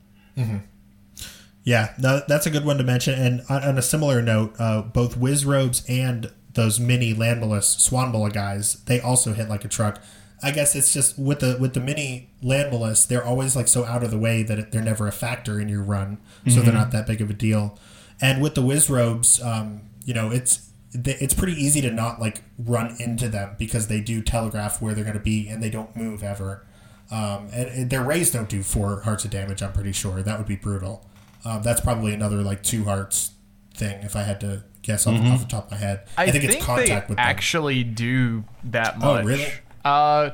Yeah, 1.63 1.93
no, 1.99 2.21
that's 2.27 2.45
a 2.45 2.49
good 2.49 2.65
one 2.65 2.77
to 2.77 2.83
mention. 2.83 3.13
And 3.19 3.41
on, 3.49 3.63
on 3.63 3.77
a 3.77 3.81
similar 3.81 4.21
note, 4.21 4.55
uh, 4.59 4.81
both 4.81 5.17
Wizrobes 5.17 5.83
and 5.87 6.31
those 6.53 6.79
mini 6.79 7.13
Lanmolas 7.13 7.77
Swamola 7.77 8.33
guys, 8.33 8.83
they 8.85 8.99
also 8.99 9.33
hit 9.33 9.47
like 9.47 9.63
a 9.63 9.67
truck. 9.67 10.01
I 10.43 10.49
guess 10.49 10.75
it's 10.75 10.91
just 10.91 11.19
with 11.19 11.39
the 11.39 11.57
with 11.59 11.75
the 11.75 11.79
mini 11.79 12.31
Lanmolas, 12.43 13.07
they're 13.07 13.23
always 13.23 13.55
like 13.55 13.67
so 13.67 13.85
out 13.85 14.03
of 14.03 14.09
the 14.09 14.17
way 14.17 14.41
that 14.41 14.71
they're 14.71 14.81
never 14.81 15.07
a 15.07 15.11
factor 15.11 15.59
in 15.59 15.69
your 15.69 15.83
run, 15.83 16.17
so 16.47 16.61
they're 16.61 16.73
not 16.73 16.91
that 16.91 17.05
big 17.05 17.21
of 17.21 17.29
a 17.29 17.33
deal. 17.33 17.77
And 18.19 18.41
with 18.41 18.55
the 18.55 18.61
Wizrobes, 18.61 19.43
um, 19.45 19.81
you 20.03 20.15
know, 20.15 20.31
it's 20.31 20.71
it's 20.93 21.33
pretty 21.35 21.53
easy 21.53 21.79
to 21.81 21.91
not 21.91 22.19
like 22.19 22.41
run 22.57 22.95
into 22.99 23.29
them 23.29 23.55
because 23.59 23.87
they 23.87 24.01
do 24.01 24.21
telegraph 24.21 24.81
where 24.81 24.93
they're 24.95 25.03
going 25.05 25.17
to 25.17 25.23
be 25.23 25.47
and 25.47 25.61
they 25.61 25.69
don't 25.69 25.95
move 25.95 26.23
ever. 26.23 26.65
Um, 27.11 27.49
and, 27.53 27.69
and 27.69 27.89
their 27.89 28.03
rays 28.03 28.31
don't 28.31 28.49
do 28.49 28.63
four 28.63 29.01
hearts 29.01 29.23
of 29.25 29.31
damage. 29.31 29.61
I'm 29.61 29.73
pretty 29.73 29.91
sure 29.91 30.21
that 30.21 30.37
would 30.37 30.47
be 30.47 30.55
brutal. 30.55 31.05
Um, 31.45 31.61
that's 31.63 31.81
probably 31.81 32.13
another 32.13 32.37
like 32.43 32.63
two 32.63 32.83
hearts 32.85 33.31
thing 33.73 34.01
if 34.03 34.15
I 34.15 34.23
had 34.23 34.39
to 34.41 34.63
guess 34.81 35.07
off, 35.07 35.19
off 35.21 35.41
the 35.41 35.47
top 35.47 35.65
of 35.65 35.71
my 35.71 35.77
head. 35.77 36.01
I, 36.17 36.29
think, 36.31 36.43
it's 36.43 36.63
contact 36.63 36.87
they 36.87 36.95
with 36.95 37.17
them. 37.17 37.19
actually 37.19 37.83
do 37.83 38.43
that 38.65 38.99
much. 38.99 39.07
Oh, 39.07 39.13
much. 39.15 39.25
really? 39.25 39.47
Uh, 39.83 40.29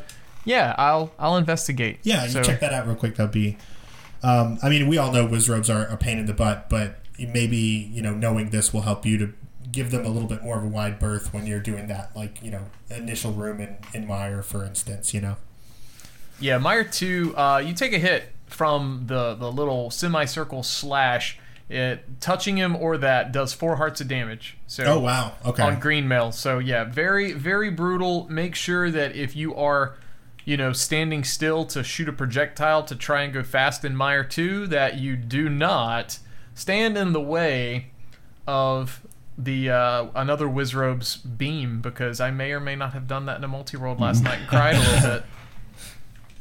yeah, 0.46 0.74
I'll 0.78 1.12
I'll 1.20 1.38
investigate. 1.38 2.00
Yeah, 2.04 2.24
you 2.24 2.30
So- 2.32 2.44
check 2.44 2.60
that 2.62 2.74
out 2.74 2.88
real 2.88 2.96
quick. 2.96 3.16
That'd 3.16 3.32
be. 3.32 3.58
Um, 4.24 4.58
I 4.64 4.70
mean, 4.70 4.88
we 4.88 4.98
all 4.98 5.12
know 5.12 5.28
Wizrobes 5.28 5.74
are 5.74 5.86
a 5.86 5.98
pain 5.98 6.18
in 6.18 6.26
the 6.26 6.34
butt, 6.34 6.70
but 6.70 7.00
maybe 7.20 7.58
you 7.58 8.02
know 8.02 8.14
knowing 8.14 8.50
this 8.50 8.74
will 8.74 8.82
help 8.82 9.06
you 9.06 9.18
to 9.18 9.34
give 9.72 9.92
them 9.92 10.06
a 10.06 10.10
little 10.10 10.28
bit 10.30 10.42
more 10.42 10.58
of 10.58 10.64
a 10.64 10.68
wide 10.68 10.98
berth 11.00 11.34
when 11.34 11.46
you're 11.46 11.60
doing 11.60 11.88
that, 11.88 12.16
like 12.16 12.42
you 12.42 12.50
know, 12.50 12.64
initial 12.90 13.32
room 13.34 13.60
in 13.60 13.78
in 13.94 14.08
Mire, 14.08 14.42
for 14.42 14.64
instance. 14.64 15.14
You 15.14 15.22
know. 15.22 15.36
Yeah, 16.40 16.58
Mire 16.58 16.84
two. 16.84 17.36
Uh, 17.38 17.58
you 17.64 17.74
take 17.74 17.94
a 17.94 18.00
hit 18.00 18.32
from 18.48 19.03
the 19.07 19.36
the 19.36 19.52
little 19.52 19.91
semicircle 19.91 20.64
slash, 20.64 21.38
It 21.69 22.22
touching 22.22 22.57
him 22.57 22.76
or 22.76 22.98
that 22.98 23.32
does 23.32 23.53
four 23.53 23.76
hearts 23.76 24.02
of 24.02 24.07
damage. 24.07 24.57
So 24.68 24.84
Oh 24.86 24.99
wow. 24.99 25.34
Okay. 25.45 25.64
on 25.64 25.80
green 25.80 26.07
mail. 26.07 26.32
So 26.32 26.60
yeah, 26.60 26.84
very 26.86 27.34
very 27.34 27.69
brutal. 27.69 28.26
Make 28.30 28.56
sure 28.56 28.90
that 28.90 29.15
if 29.15 29.36
you 29.36 29.53
are, 29.56 29.95
you 30.45 30.56
know, 30.57 30.72
standing 30.74 31.24
still 31.26 31.65
to 31.65 31.84
shoot 31.84 32.07
a 32.07 32.14
projectile 32.14 32.84
to 32.84 32.95
try 32.95 33.24
and 33.24 33.34
go 33.34 33.44
fast 33.44 33.84
in 33.84 33.95
Mire 33.95 34.24
2 34.24 34.68
that 34.68 34.98
you 34.98 35.15
do 35.18 35.49
not 35.49 36.19
stand 36.56 36.98
in 36.98 37.11
the 37.14 37.22
way 37.22 37.88
of 38.48 39.02
the 39.38 39.69
uh, 39.69 40.07
another 40.15 40.48
Wizrobe's 40.48 41.18
beam 41.18 41.82
because 41.82 42.19
I 42.22 42.32
may 42.32 42.53
or 42.53 42.60
may 42.60 42.76
not 42.76 42.94
have 42.94 43.07
done 43.07 43.26
that 43.28 43.38
in 43.38 43.44
a 43.44 43.48
multi-world 43.48 43.99
last 43.99 44.24
night 44.24 44.40
and 44.40 44.48
cried 44.48 44.76
a 44.76 44.80
little 44.80 45.10
bit. 45.15 45.24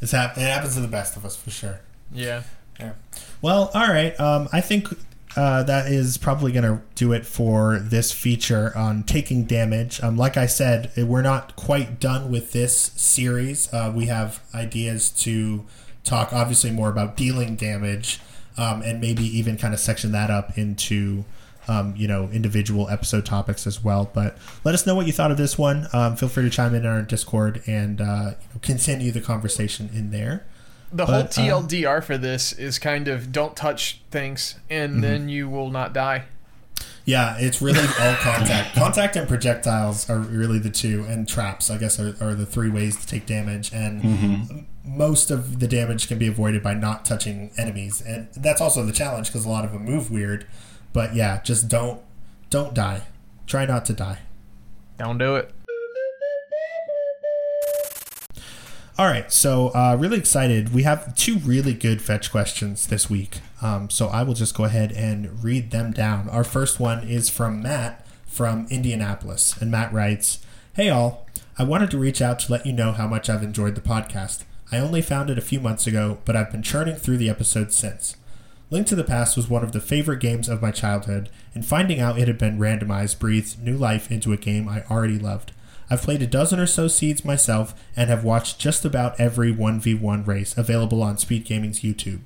It's 0.00 0.12
hap- 0.12 0.36
it 0.36 0.42
happens 0.42 0.74
to 0.74 0.80
the 0.80 0.88
best 0.88 1.16
of 1.16 1.24
us 1.24 1.36
for 1.36 1.50
sure. 1.50 1.80
Yeah. 2.12 2.42
Yeah. 2.78 2.92
Well, 3.40 3.70
all 3.74 3.88
right. 3.88 4.18
Um, 4.20 4.48
I 4.52 4.60
think 4.60 4.88
uh, 5.36 5.62
that 5.64 5.90
is 5.92 6.16
probably 6.16 6.50
going 6.50 6.64
to 6.64 6.82
do 6.94 7.12
it 7.12 7.26
for 7.26 7.78
this 7.78 8.10
feature 8.10 8.76
on 8.76 9.02
taking 9.02 9.44
damage. 9.44 10.02
Um, 10.02 10.16
like 10.16 10.36
I 10.36 10.46
said, 10.46 10.90
eh, 10.96 11.02
we're 11.02 11.22
not 11.22 11.56
quite 11.56 12.00
done 12.00 12.30
with 12.30 12.52
this 12.52 12.74
series. 12.96 13.72
Uh, 13.72 13.92
we 13.94 14.06
have 14.06 14.40
ideas 14.54 15.10
to 15.10 15.64
talk, 16.04 16.32
obviously, 16.32 16.70
more 16.70 16.88
about 16.88 17.16
dealing 17.16 17.54
damage, 17.56 18.20
um, 18.56 18.80
and 18.82 19.00
maybe 19.00 19.24
even 19.24 19.58
kind 19.58 19.74
of 19.74 19.80
section 19.80 20.12
that 20.12 20.30
up 20.30 20.56
into. 20.56 21.24
Um, 21.68 21.96
you 21.96 22.06
know, 22.06 22.28
individual 22.30 22.88
episode 22.88 23.26
topics 23.26 23.66
as 23.66 23.82
well. 23.82 24.08
But 24.14 24.38
let 24.62 24.72
us 24.76 24.86
know 24.86 24.94
what 24.94 25.08
you 25.08 25.12
thought 25.12 25.32
of 25.32 25.36
this 25.36 25.58
one. 25.58 25.88
Um, 25.92 26.14
feel 26.14 26.28
free 26.28 26.44
to 26.44 26.48
chime 26.50 26.76
in 26.76 26.86
on 26.86 26.92
our 26.92 27.02
Discord 27.02 27.60
and 27.66 28.00
uh, 28.00 28.34
continue 28.62 29.10
the 29.10 29.20
conversation 29.20 29.90
in 29.92 30.12
there. 30.12 30.46
The 30.92 31.04
But, 31.04 31.06
whole 31.06 31.16
uh, 31.22 31.62
TLDR 31.62 32.02
for 32.02 32.16
this 32.18 32.52
is 32.52 32.78
kind 32.78 33.08
of 33.08 33.32
don't 33.32 33.56
touch 33.56 34.00
things 34.10 34.54
and 34.70 34.92
Mm-hmm. 34.92 35.00
then 35.00 35.28
you 35.28 35.48
will 35.48 35.70
not 35.70 35.92
die. 35.92 36.24
Yeah, 37.04 37.36
it's 37.38 37.62
really 37.62 37.80
all 38.00 38.14
contact. 38.16 38.74
contact 38.74 39.16
and 39.16 39.28
projectiles 39.28 40.10
are 40.10 40.18
really 40.18 40.58
the 40.58 40.70
two, 40.70 41.04
and 41.08 41.28
traps, 41.28 41.70
I 41.70 41.78
guess, 41.78 42.00
are, 42.00 42.16
are 42.20 42.34
the 42.34 42.46
three 42.46 42.68
ways 42.70 42.96
to 42.96 43.06
take 43.06 43.26
damage. 43.26 43.72
And 43.72 44.04
m- 44.04 44.66
most 44.84 45.30
of 45.30 45.60
the 45.60 45.68
damage 45.68 46.08
can 46.08 46.18
be 46.18 46.26
avoided 46.26 46.62
by 46.64 46.74
not 46.74 47.04
touching 47.04 47.52
enemies, 47.56 48.02
and 48.02 48.28
that's 48.36 48.60
also 48.60 48.84
the 48.84 48.92
challenge 48.92 49.28
because 49.28 49.44
a 49.44 49.48
lot 49.48 49.64
of 49.64 49.72
them 49.72 49.84
move 49.84 50.10
weird. 50.10 50.46
But 50.92 51.14
yeah, 51.14 51.40
just 51.42 51.68
don't 51.68 52.00
don't 52.50 52.74
die. 52.74 53.02
Try 53.46 53.66
not 53.66 53.84
to 53.86 53.92
die. 53.92 54.18
Don't 54.98 55.18
do 55.18 55.36
it. 55.36 55.52
All 58.98 59.04
right, 59.04 59.30
so 59.30 59.68
uh, 59.74 59.94
really 60.00 60.16
excited. 60.16 60.72
We 60.72 60.84
have 60.84 61.14
two 61.14 61.36
really 61.40 61.74
good 61.74 62.00
fetch 62.00 62.30
questions 62.30 62.86
this 62.86 63.10
week. 63.10 63.40
Um, 63.60 63.90
so 63.90 64.06
I 64.06 64.22
will 64.22 64.32
just 64.32 64.56
go 64.56 64.64
ahead 64.64 64.90
and 64.92 65.44
read 65.44 65.70
them 65.70 65.92
down. 65.92 66.30
Our 66.30 66.44
first 66.44 66.80
one 66.80 67.06
is 67.06 67.28
from 67.28 67.60
Matt 67.60 68.06
from 68.24 68.66
Indianapolis. 68.70 69.54
And 69.60 69.70
Matt 69.70 69.92
writes 69.92 70.38
Hey, 70.72 70.88
all. 70.88 71.26
I 71.58 71.64
wanted 71.64 71.90
to 71.90 71.98
reach 71.98 72.22
out 72.22 72.38
to 72.40 72.52
let 72.52 72.64
you 72.64 72.72
know 72.72 72.92
how 72.92 73.06
much 73.06 73.28
I've 73.28 73.42
enjoyed 73.42 73.74
the 73.74 73.82
podcast. 73.82 74.44
I 74.72 74.78
only 74.78 75.02
found 75.02 75.28
it 75.28 75.36
a 75.36 75.42
few 75.42 75.60
months 75.60 75.86
ago, 75.86 76.16
but 76.24 76.34
I've 76.34 76.50
been 76.50 76.62
churning 76.62 76.96
through 76.96 77.18
the 77.18 77.28
episodes 77.28 77.76
since. 77.76 78.16
Link 78.70 78.86
to 78.86 78.96
the 78.96 79.04
Past 79.04 79.36
was 79.36 79.48
one 79.48 79.62
of 79.62 79.72
the 79.72 79.80
favorite 79.80 80.20
games 80.20 80.48
of 80.48 80.62
my 80.62 80.70
childhood, 80.70 81.28
and 81.54 81.64
finding 81.64 82.00
out 82.00 82.18
it 82.18 82.28
had 82.28 82.38
been 82.38 82.58
randomized 82.58 83.18
breathed 83.18 83.62
new 83.62 83.76
life 83.76 84.10
into 84.10 84.32
a 84.32 84.38
game 84.38 84.68
I 84.68 84.84
already 84.90 85.18
loved. 85.18 85.52
I've 85.88 86.02
played 86.02 86.22
a 86.22 86.26
dozen 86.26 86.58
or 86.58 86.66
so 86.66 86.88
seeds 86.88 87.24
myself 87.24 87.74
and 87.94 88.10
have 88.10 88.24
watched 88.24 88.58
just 88.58 88.84
about 88.84 89.18
every 89.20 89.52
1v1 89.54 90.26
race 90.26 90.56
available 90.56 91.02
on 91.02 91.18
Speed 91.18 91.44
Gaming's 91.44 91.80
YouTube. 91.80 92.20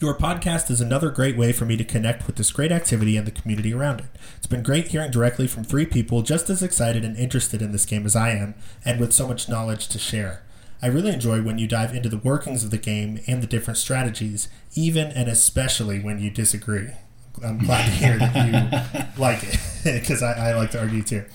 Your 0.00 0.16
podcast 0.16 0.70
is 0.70 0.80
another 0.80 1.10
great 1.10 1.36
way 1.36 1.52
for 1.52 1.66
me 1.66 1.76
to 1.76 1.84
connect 1.84 2.26
with 2.26 2.36
this 2.36 2.50
great 2.50 2.72
activity 2.72 3.18
and 3.18 3.26
the 3.26 3.30
community 3.30 3.74
around 3.74 4.00
it. 4.00 4.06
It's 4.38 4.46
been 4.46 4.62
great 4.62 4.88
hearing 4.88 5.10
directly 5.10 5.46
from 5.46 5.62
three 5.62 5.84
people 5.84 6.22
just 6.22 6.48
as 6.48 6.62
excited 6.62 7.04
and 7.04 7.14
interested 7.18 7.60
in 7.60 7.72
this 7.72 7.84
game 7.84 8.06
as 8.06 8.16
I 8.16 8.30
am, 8.30 8.54
and 8.82 8.98
with 8.98 9.12
so 9.12 9.28
much 9.28 9.50
knowledge 9.50 9.88
to 9.88 9.98
share. 9.98 10.42
I 10.80 10.86
really 10.86 11.12
enjoy 11.12 11.42
when 11.42 11.58
you 11.58 11.66
dive 11.66 11.94
into 11.94 12.08
the 12.08 12.16
workings 12.16 12.64
of 12.64 12.70
the 12.70 12.78
game 12.78 13.20
and 13.26 13.42
the 13.42 13.46
different 13.46 13.76
strategies, 13.76 14.48
even 14.74 15.08
and 15.08 15.28
especially 15.28 16.00
when 16.00 16.18
you 16.18 16.30
disagree. 16.30 16.88
I'm 17.44 17.58
glad 17.58 17.84
to 17.84 17.90
hear 17.90 18.18
that 18.18 18.34
you 18.34 19.20
like 19.22 19.42
it, 19.42 19.60
because 20.00 20.22
I, 20.22 20.50
I 20.50 20.54
like 20.54 20.70
to 20.70 20.80
argue 20.80 21.02
too. 21.02 21.26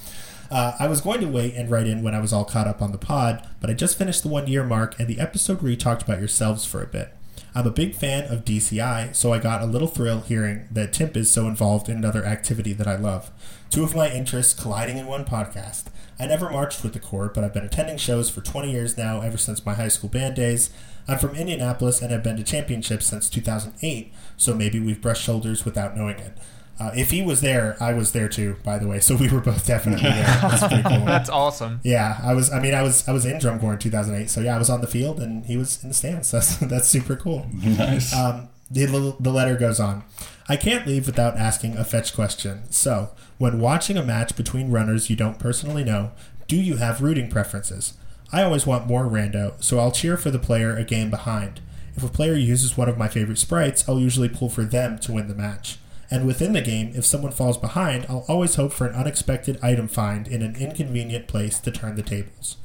Uh, 0.51 0.73
I 0.79 0.87
was 0.87 1.01
going 1.01 1.21
to 1.21 1.27
wait 1.27 1.55
and 1.55 1.69
write 1.69 1.87
in 1.87 2.03
when 2.03 2.13
I 2.15 2.19
was 2.19 2.31
all 2.31 2.45
caught 2.45 2.67
up 2.67 2.81
on 2.81 2.91
the 2.91 2.97
pod, 2.97 3.47
but 3.59 3.69
I 3.69 3.73
just 3.73 3.97
finished 3.97 4.23
the 4.23 4.29
one 4.29 4.47
year 4.47 4.63
mark 4.63 4.99
and 4.99 5.07
the 5.07 5.19
episode 5.19 5.61
where 5.61 5.71
you 5.71 5.77
talked 5.77 6.03
about 6.03 6.19
yourselves 6.19 6.65
for 6.65 6.81
a 6.83 6.87
bit. 6.87 7.13
I'm 7.57 7.65
a 7.65 7.71
big 7.71 7.95
fan 7.95 8.25
of 8.25 8.43
DCI, 8.43 9.15
so 9.15 9.31
I 9.31 9.39
got 9.39 9.61
a 9.61 9.65
little 9.65 9.87
thrill 9.87 10.19
hearing 10.21 10.67
that 10.71 10.91
Timp 10.91 11.15
is 11.15 11.31
so 11.31 11.47
involved 11.47 11.87
in 11.87 11.95
another 11.95 12.25
activity 12.25 12.73
that 12.73 12.87
I 12.87 12.97
love. 12.97 13.31
Two 13.69 13.83
of 13.83 13.95
my 13.95 14.11
interests 14.11 14.59
colliding 14.59 14.97
in 14.97 15.07
one 15.07 15.23
podcast. 15.23 15.85
I 16.19 16.27
never 16.27 16.49
marched 16.49 16.83
with 16.83 16.93
the 16.93 16.99
Corps, 16.99 17.31
but 17.33 17.43
I've 17.43 17.53
been 17.53 17.65
attending 17.65 17.97
shows 17.97 18.29
for 18.29 18.41
20 18.41 18.71
years 18.71 18.97
now, 18.97 19.21
ever 19.21 19.37
since 19.37 19.65
my 19.65 19.73
high 19.73 19.87
school 19.87 20.09
band 20.09 20.35
days. 20.35 20.69
I'm 21.07 21.17
from 21.17 21.35
Indianapolis 21.35 22.01
and 22.01 22.11
have 22.11 22.23
been 22.23 22.37
to 22.37 22.43
championships 22.43 23.05
since 23.05 23.29
2008, 23.29 24.11
so 24.37 24.53
maybe 24.53 24.79
we've 24.79 25.01
brushed 25.01 25.23
shoulders 25.23 25.63
without 25.63 25.95
knowing 25.95 26.19
it. 26.19 26.37
Uh, 26.77 26.91
if 26.95 27.11
he 27.11 27.21
was 27.21 27.39
there, 27.39 27.77
I 27.79 27.93
was 27.93 28.11
there 28.11 28.27
too, 28.27 28.57
by 28.63 28.77
the 28.77 28.87
way, 28.87 28.99
so 28.99 29.15
we 29.15 29.29
were 29.29 29.39
both 29.39 29.65
definitely 29.65 30.09
there. 30.09 30.23
That's 30.23 30.67
pretty 30.67 30.83
cool. 30.89 31.05
That's 31.05 31.29
awesome. 31.29 31.79
Yeah, 31.83 32.19
I 32.21 32.33
was. 32.33 32.51
I 32.51 32.59
mean, 32.59 32.73
I 32.73 32.81
was. 32.81 33.07
I 33.07 33.13
was 33.13 33.25
in 33.25 33.39
drum 33.39 33.59
corps 33.59 33.73
in 33.73 33.79
2008. 33.79 34.29
So 34.29 34.41
yeah, 34.41 34.55
I 34.55 34.59
was 34.59 34.69
on 34.69 34.81
the 34.81 34.87
field 34.87 35.19
and 35.21 35.45
he 35.45 35.55
was 35.55 35.81
in 35.83 35.89
the 35.89 35.95
stands. 35.95 36.31
That's 36.35 36.57
that's 36.57 36.87
super 36.87 37.15
cool. 37.15 37.47
Nice. 37.53 38.13
Um, 38.13 38.49
the 38.69 39.15
the 39.19 39.31
letter 39.31 39.55
goes 39.55 39.79
on. 39.79 40.03
I 40.49 40.57
can't 40.57 40.85
leave 40.85 41.05
without 41.07 41.37
asking 41.37 41.77
a 41.77 41.83
fetch 41.85 42.13
question. 42.13 42.63
So, 42.71 43.11
when 43.37 43.59
watching 43.59 43.97
a 43.97 44.03
match 44.03 44.35
between 44.35 44.69
runners 44.69 45.09
you 45.09 45.15
don't 45.15 45.39
personally 45.39 45.83
know, 45.83 46.11
do 46.47 46.57
you 46.57 46.75
have 46.75 47.01
rooting 47.01 47.29
preferences? 47.29 47.93
I 48.31 48.43
always 48.43 48.67
want 48.67 48.87
more 48.87 49.05
rando, 49.05 49.53
so 49.63 49.79
I'll 49.79 49.91
cheer 49.91 50.17
for 50.17 50.29
the 50.29 50.39
player 50.39 50.75
a 50.75 50.83
game 50.83 51.09
behind. 51.09 51.61
If 51.95 52.03
a 52.03 52.09
player 52.09 52.33
uses 52.35 52.75
one 52.75 52.89
of 52.89 52.97
my 52.97 53.07
favorite 53.07 53.37
sprites, 53.37 53.87
I'll 53.87 53.99
usually 53.99 54.27
pull 54.29 54.49
for 54.49 54.63
them 54.65 54.99
to 54.99 55.13
win 55.13 55.27
the 55.29 55.35
match. 55.35 55.77
And 56.11 56.25
within 56.25 56.53
the 56.53 56.61
game, 56.61 56.91
if 56.95 57.05
someone 57.05 57.31
falls 57.31 57.57
behind, 57.57 58.05
I'll 58.07 58.25
always 58.27 58.55
hope 58.55 58.73
for 58.73 58.87
an 58.87 58.95
unexpected 58.95 59.59
item 59.61 59.87
find 59.87 60.27
in 60.27 60.41
an 60.41 60.55
inconvenient 60.55 61.27
place 61.27 61.59
to 61.59 61.71
turn 61.71 61.95
the 61.95 62.03
tables. 62.03 62.57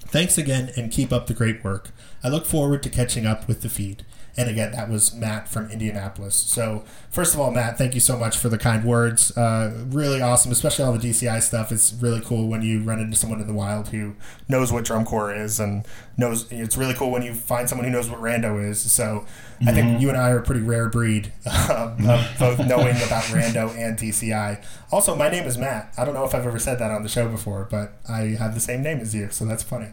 Thanks 0.00 0.38
again 0.38 0.70
and 0.76 0.90
keep 0.90 1.12
up 1.12 1.26
the 1.26 1.34
great 1.34 1.62
work. 1.62 1.90
I 2.22 2.28
look 2.28 2.46
forward 2.46 2.82
to 2.82 2.90
catching 2.90 3.26
up 3.26 3.46
with 3.46 3.62
the 3.62 3.68
feed. 3.68 4.04
And 4.38 4.50
again, 4.50 4.72
that 4.72 4.90
was 4.90 5.14
Matt 5.14 5.48
from 5.48 5.70
Indianapolis. 5.70 6.34
So, 6.34 6.84
first 7.10 7.32
of 7.32 7.40
all, 7.40 7.50
Matt, 7.50 7.78
thank 7.78 7.94
you 7.94 8.00
so 8.00 8.18
much 8.18 8.36
for 8.36 8.50
the 8.50 8.58
kind 8.58 8.84
words. 8.84 9.36
Uh, 9.36 9.84
really 9.88 10.20
awesome, 10.20 10.52
especially 10.52 10.84
all 10.84 10.92
the 10.92 10.98
DCI 11.08 11.42
stuff. 11.42 11.72
It's 11.72 11.94
really 11.94 12.20
cool 12.20 12.48
when 12.48 12.60
you 12.60 12.82
run 12.82 13.00
into 13.00 13.16
someone 13.16 13.40
in 13.40 13.46
the 13.46 13.54
wild 13.54 13.88
who 13.88 14.14
knows 14.48 14.70
what 14.70 14.84
drum 14.84 15.06
corps 15.06 15.34
is 15.34 15.58
and 15.58 15.86
knows. 16.18 16.50
It's 16.52 16.76
really 16.76 16.94
cool 16.94 17.10
when 17.10 17.22
you 17.22 17.32
find 17.32 17.66
someone 17.68 17.86
who 17.86 17.92
knows 17.92 18.10
what 18.10 18.20
rando 18.20 18.62
is. 18.62 18.80
So, 18.80 19.24
I 19.64 19.72
think 19.72 20.02
you 20.02 20.08
and 20.08 20.18
I 20.18 20.30
are 20.30 20.38
a 20.38 20.42
pretty 20.42 20.60
rare 20.60 20.88
breed 20.88 21.32
um, 21.70 22.08
of 22.08 22.28
both 22.38 22.58
knowing 22.58 22.96
about 22.96 23.24
rando 23.24 23.74
and 23.74 23.98
DCI. 23.98 24.62
Also, 24.92 25.14
my 25.16 25.30
name 25.30 25.44
is 25.44 25.56
Matt. 25.56 25.94
I 25.96 26.04
don't 26.04 26.12
know 26.12 26.24
if 26.24 26.34
I've 26.34 26.46
ever 26.46 26.58
said 26.58 26.78
that 26.78 26.90
on 26.90 27.02
the 27.02 27.08
show 27.08 27.28
before, 27.28 27.66
but 27.70 27.94
I 28.08 28.36
have 28.38 28.54
the 28.54 28.60
same 28.60 28.82
name 28.82 28.98
as 29.00 29.14
you, 29.14 29.30
so 29.30 29.46
that's 29.46 29.62
funny. 29.62 29.88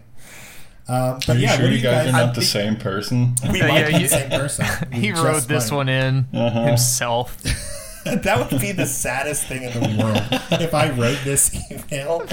Um, 0.88 1.16
but 1.26 1.30
Are 1.30 1.34
you 1.36 1.42
yeah, 1.42 1.56
sure 1.58 1.70
you 1.72 1.82
guys, 1.82 2.08
are 2.08 2.16
I 2.16 2.26
not 2.26 2.36
the 2.36 2.42
same 2.42 2.76
person? 2.76 3.36
we 3.52 3.62
might 3.62 3.74
yeah, 3.74 3.88
be 3.88 3.94
you- 3.94 4.00
the 4.02 4.08
same 4.10 4.30
person. 4.30 4.66
We 4.92 4.98
He 5.00 5.12
wrote 5.14 5.48
this 5.48 5.72
might. 5.72 5.78
one 5.78 5.90
in 5.90 6.28
Uh-huh. 6.34 6.66
himself. 6.66 7.38
that 8.06 8.52
would 8.52 8.60
be 8.60 8.74
the 8.74 8.86
saddest 8.86 9.46
thing 9.48 9.64
in 9.64 9.72
the 9.72 10.04
world 10.04 10.42
if 10.62 10.74
I 10.74 10.90
wrote 10.90 11.20
this 11.24 11.56
email. 11.72 12.26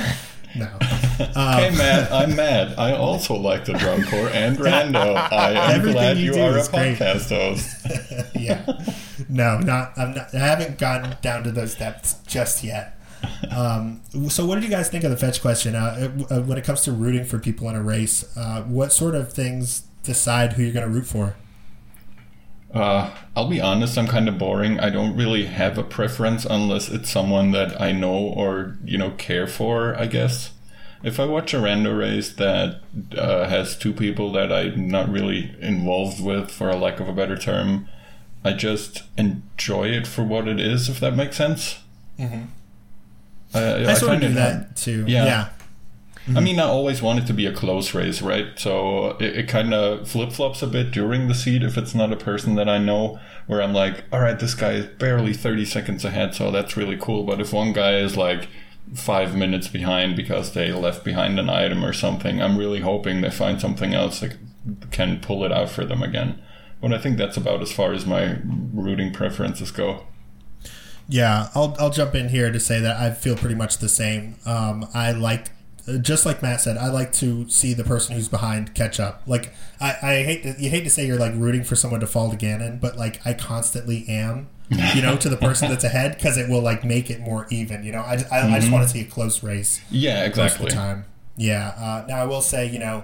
No. 0.57 0.67
Um, 1.37 1.59
hey 1.63 1.71
Matt, 1.79 2.11
I'm 2.11 2.35
Matt. 2.35 2.77
I 2.77 2.93
also 2.97 3.35
like 3.35 3.67
the 3.67 3.75
drum 3.75 4.03
corps 4.03 4.31
and 4.31 4.57
Rando. 4.59 5.15
I 5.33 5.51
am 5.53 5.71
Everything 5.79 5.93
glad 5.93 6.17
you 6.19 6.35
you, 6.35 6.43
are 6.43 6.57
a 6.57 6.61
is 6.61 6.67
great. 6.69 6.99
podcast 6.99 7.29
host. 7.29 8.35
yeah. 8.35 8.67
No, 9.29 9.59
not. 9.61 9.93
I'm 9.97 10.13
not. 10.13 10.35
I 10.35 10.39
haven't 10.39 10.77
gotten 10.79 11.15
down 11.23 11.45
to 11.45 11.53
those 11.53 11.77
depths 11.77 12.15
just 12.27 12.65
yet. 12.65 12.97
Um, 13.51 14.01
so, 14.29 14.47
what 14.47 14.55
did 14.55 14.65
you 14.65 14.71
guys 14.71 14.89
think 14.89 15.03
of 15.05 15.11
the 15.11 15.17
fetch 15.17 15.41
question? 15.41 15.75
Uh, 15.75 16.11
uh, 16.31 16.41
when 16.43 16.57
it 16.57 16.65
comes 16.65 16.83
to 16.83 16.93
rooting 16.93 17.25
for 17.25 17.39
people 17.39 17.69
in 17.69 17.75
a 17.75 17.83
race, 17.83 18.25
uh, 18.37 18.63
what 18.63 18.93
sort 18.93 19.15
of 19.15 19.33
things 19.33 19.83
decide 20.03 20.53
who 20.55 20.63
you're 20.63 20.73
going 20.73 20.87
to 20.87 20.93
root 20.93 21.07
for? 21.07 21.35
Uh, 22.73 23.11
I'll 23.35 23.49
be 23.49 23.61
honest, 23.61 23.99
I'm 23.99 24.07
kind 24.07 24.29
of 24.29 24.39
boring. 24.39 24.79
I 24.79 24.91
don't 24.91 25.17
really 25.17 25.47
have 25.47 25.77
a 25.77 25.83
preference 25.83 26.45
unless 26.45 26.89
it's 26.89 27.11
someone 27.11 27.51
that 27.51 27.81
I 27.81 27.91
know 27.93 28.15
or, 28.15 28.79
you 28.85 28.97
know, 28.97 29.11
care 29.11 29.47
for, 29.47 29.97
I 29.99 30.07
guess. 30.07 30.53
If 31.03 31.19
I 31.19 31.25
watch 31.25 31.53
a 31.53 31.57
rando 31.57 31.99
race 31.99 32.33
that 32.35 32.81
uh, 33.17 33.49
has 33.49 33.77
two 33.77 33.93
people 33.93 34.31
that 34.33 34.53
I'm 34.53 34.89
not 34.89 35.09
really 35.09 35.57
involved 35.61 36.23
with, 36.23 36.51
for 36.51 36.69
a 36.69 36.77
lack 36.77 37.01
of 37.01 37.09
a 37.09 37.13
better 37.13 37.37
term, 37.37 37.89
I 38.45 38.53
just 38.53 39.03
enjoy 39.17 39.89
it 39.89 40.07
for 40.07 40.23
what 40.23 40.47
it 40.47 40.61
is, 40.61 40.89
if 40.89 41.01
that 41.01 41.17
makes 41.17 41.37
sense. 41.37 41.81
Mm-hmm. 42.19 42.45
Uh, 43.55 43.59
I, 43.87 43.91
I, 43.91 43.95
sort 43.95 44.15
of 44.15 44.21
do 44.21 44.29
that 44.35 44.55
hard- 44.55 44.77
too. 44.77 45.05
Yeah. 45.07 45.25
yeah. 45.25 45.49
I 46.37 46.41
mean, 46.41 46.61
I 46.61 46.65
always 46.65 47.03
want 47.03 47.19
it 47.19 47.27
to 47.27 47.33
be 47.33 47.47
a 47.47 47.53
close 47.53 47.95
race, 47.95 48.23
right? 48.23 48.47
So 48.57 49.17
it, 49.19 49.37
it 49.37 49.49
kind 49.49 49.75
of 49.75 50.09
flip 50.09 50.33
flops 50.33 50.63
a 50.63 50.67
bit 50.67 50.93
during 50.93 51.27
the 51.27 51.35
seed 51.35 51.63
if 51.63 51.77
it's 51.77 51.95
not 51.95 52.13
a 52.13 52.17
person 52.17 52.55
that 52.55 52.69
I 52.69 52.79
know, 52.79 53.19
where 53.47 53.61
I'm 53.61 53.73
like, 53.73 54.05
all 54.13 54.21
right, 54.21 54.39
this 54.39 54.55
guy 54.55 54.73
is 54.73 54.87
barely 54.87 55.33
30 55.33 55.65
seconds 55.65 56.05
ahead, 56.05 56.35
so 56.35 56.51
that's 56.51 56.77
really 56.77 56.97
cool. 56.97 57.25
But 57.25 57.41
if 57.41 57.53
one 57.53 57.73
guy 57.73 57.97
is 57.97 58.17
like 58.17 58.49
five 58.95 59.35
minutes 59.35 59.69
behind 59.69 60.17
because 60.17 60.53
they 60.53 60.73
left 60.73 61.05
behind 61.05 61.39
an 61.41 61.49
item 61.49 61.85
or 61.85 61.93
something, 61.93 62.41
I'm 62.41 62.57
really 62.57 62.81
hoping 62.81 63.21
they 63.21 63.31
find 63.31 63.61
something 63.61 63.95
else 63.95 64.21
that 64.21 64.37
can 64.91 65.21
pull 65.21 65.45
it 65.45 65.53
out 65.53 65.71
for 65.71 65.85
them 65.85 66.03
again. 66.03 66.41
But 66.81 66.93
I 66.93 66.99
think 66.99 67.19
that's 67.19 67.37
about 67.37 67.63
as 67.63 67.73
far 67.73 67.93
as 67.93 68.07
my 68.07 68.39
rooting 68.45 69.13
preferences 69.13 69.71
go. 69.71 70.07
Yeah, 71.11 71.49
I'll, 71.57 71.75
I'll 71.81 71.91
jump 71.91 72.15
in 72.15 72.29
here 72.29 72.53
to 72.53 72.61
say 72.61 72.81
that 72.81 72.97
I 72.97 73.11
feel 73.11 73.37
pretty 73.37 73.57
much 73.57 73.79
the 73.79 73.89
same. 73.89 74.37
Um, 74.47 74.89
I 74.95 75.11
like, 75.11 75.51
just 76.01 76.25
like 76.25 76.41
Matt 76.41 76.61
said, 76.61 76.77
I 76.77 76.89
like 76.89 77.13
to 77.15 77.49
see 77.49 77.75
the 77.75 77.83
person 77.83 78.15
who's 78.15 78.29
behind 78.29 78.75
catch 78.77 79.01
up. 79.01 79.23
Like, 79.27 79.53
I, 79.81 79.97
I 80.01 80.23
hate 80.23 80.45
to, 80.45 80.55
you 80.57 80.71
hate 80.71 80.85
to 80.85 80.91
say 80.91 81.05
you're 81.05 81.19
like 81.19 81.33
rooting 81.35 81.65
for 81.65 81.75
someone 81.75 81.99
to 81.99 82.07
fall 82.07 82.31
to 82.31 82.37
Ganon, 82.37 82.81
but 82.81 82.97
like 82.97 83.21
I 83.27 83.35
constantly 83.35 84.05
am, 84.09 84.51
you 84.95 85.03
know, 85.03 85.17
to 85.17 85.29
the 85.29 85.37
person 85.37 85.69
that's 85.69 85.83
ahead 85.83 86.15
because 86.15 86.37
it 86.39 86.49
will 86.49 86.63
like 86.63 86.85
make 86.85 87.11
it 87.11 87.19
more 87.19 87.49
even. 87.51 87.83
You 87.83 87.91
know, 87.91 88.03
I, 88.03 88.23
I, 88.31 88.55
I 88.55 88.61
just 88.61 88.71
want 88.71 88.85
to 88.85 88.89
see 88.89 89.01
a 89.01 89.05
close 89.05 89.43
race. 89.43 89.81
Yeah, 89.91 90.21
most 90.29 90.39
of 90.39 90.45
exactly. 90.45 90.67
the 90.67 90.77
time. 90.77 91.05
Yeah. 91.37 91.75
Uh, 91.77 92.05
now 92.07 92.23
I 92.23 92.25
will 92.25 92.43
say, 92.43 92.71
you 92.71 92.79
know, 92.79 93.03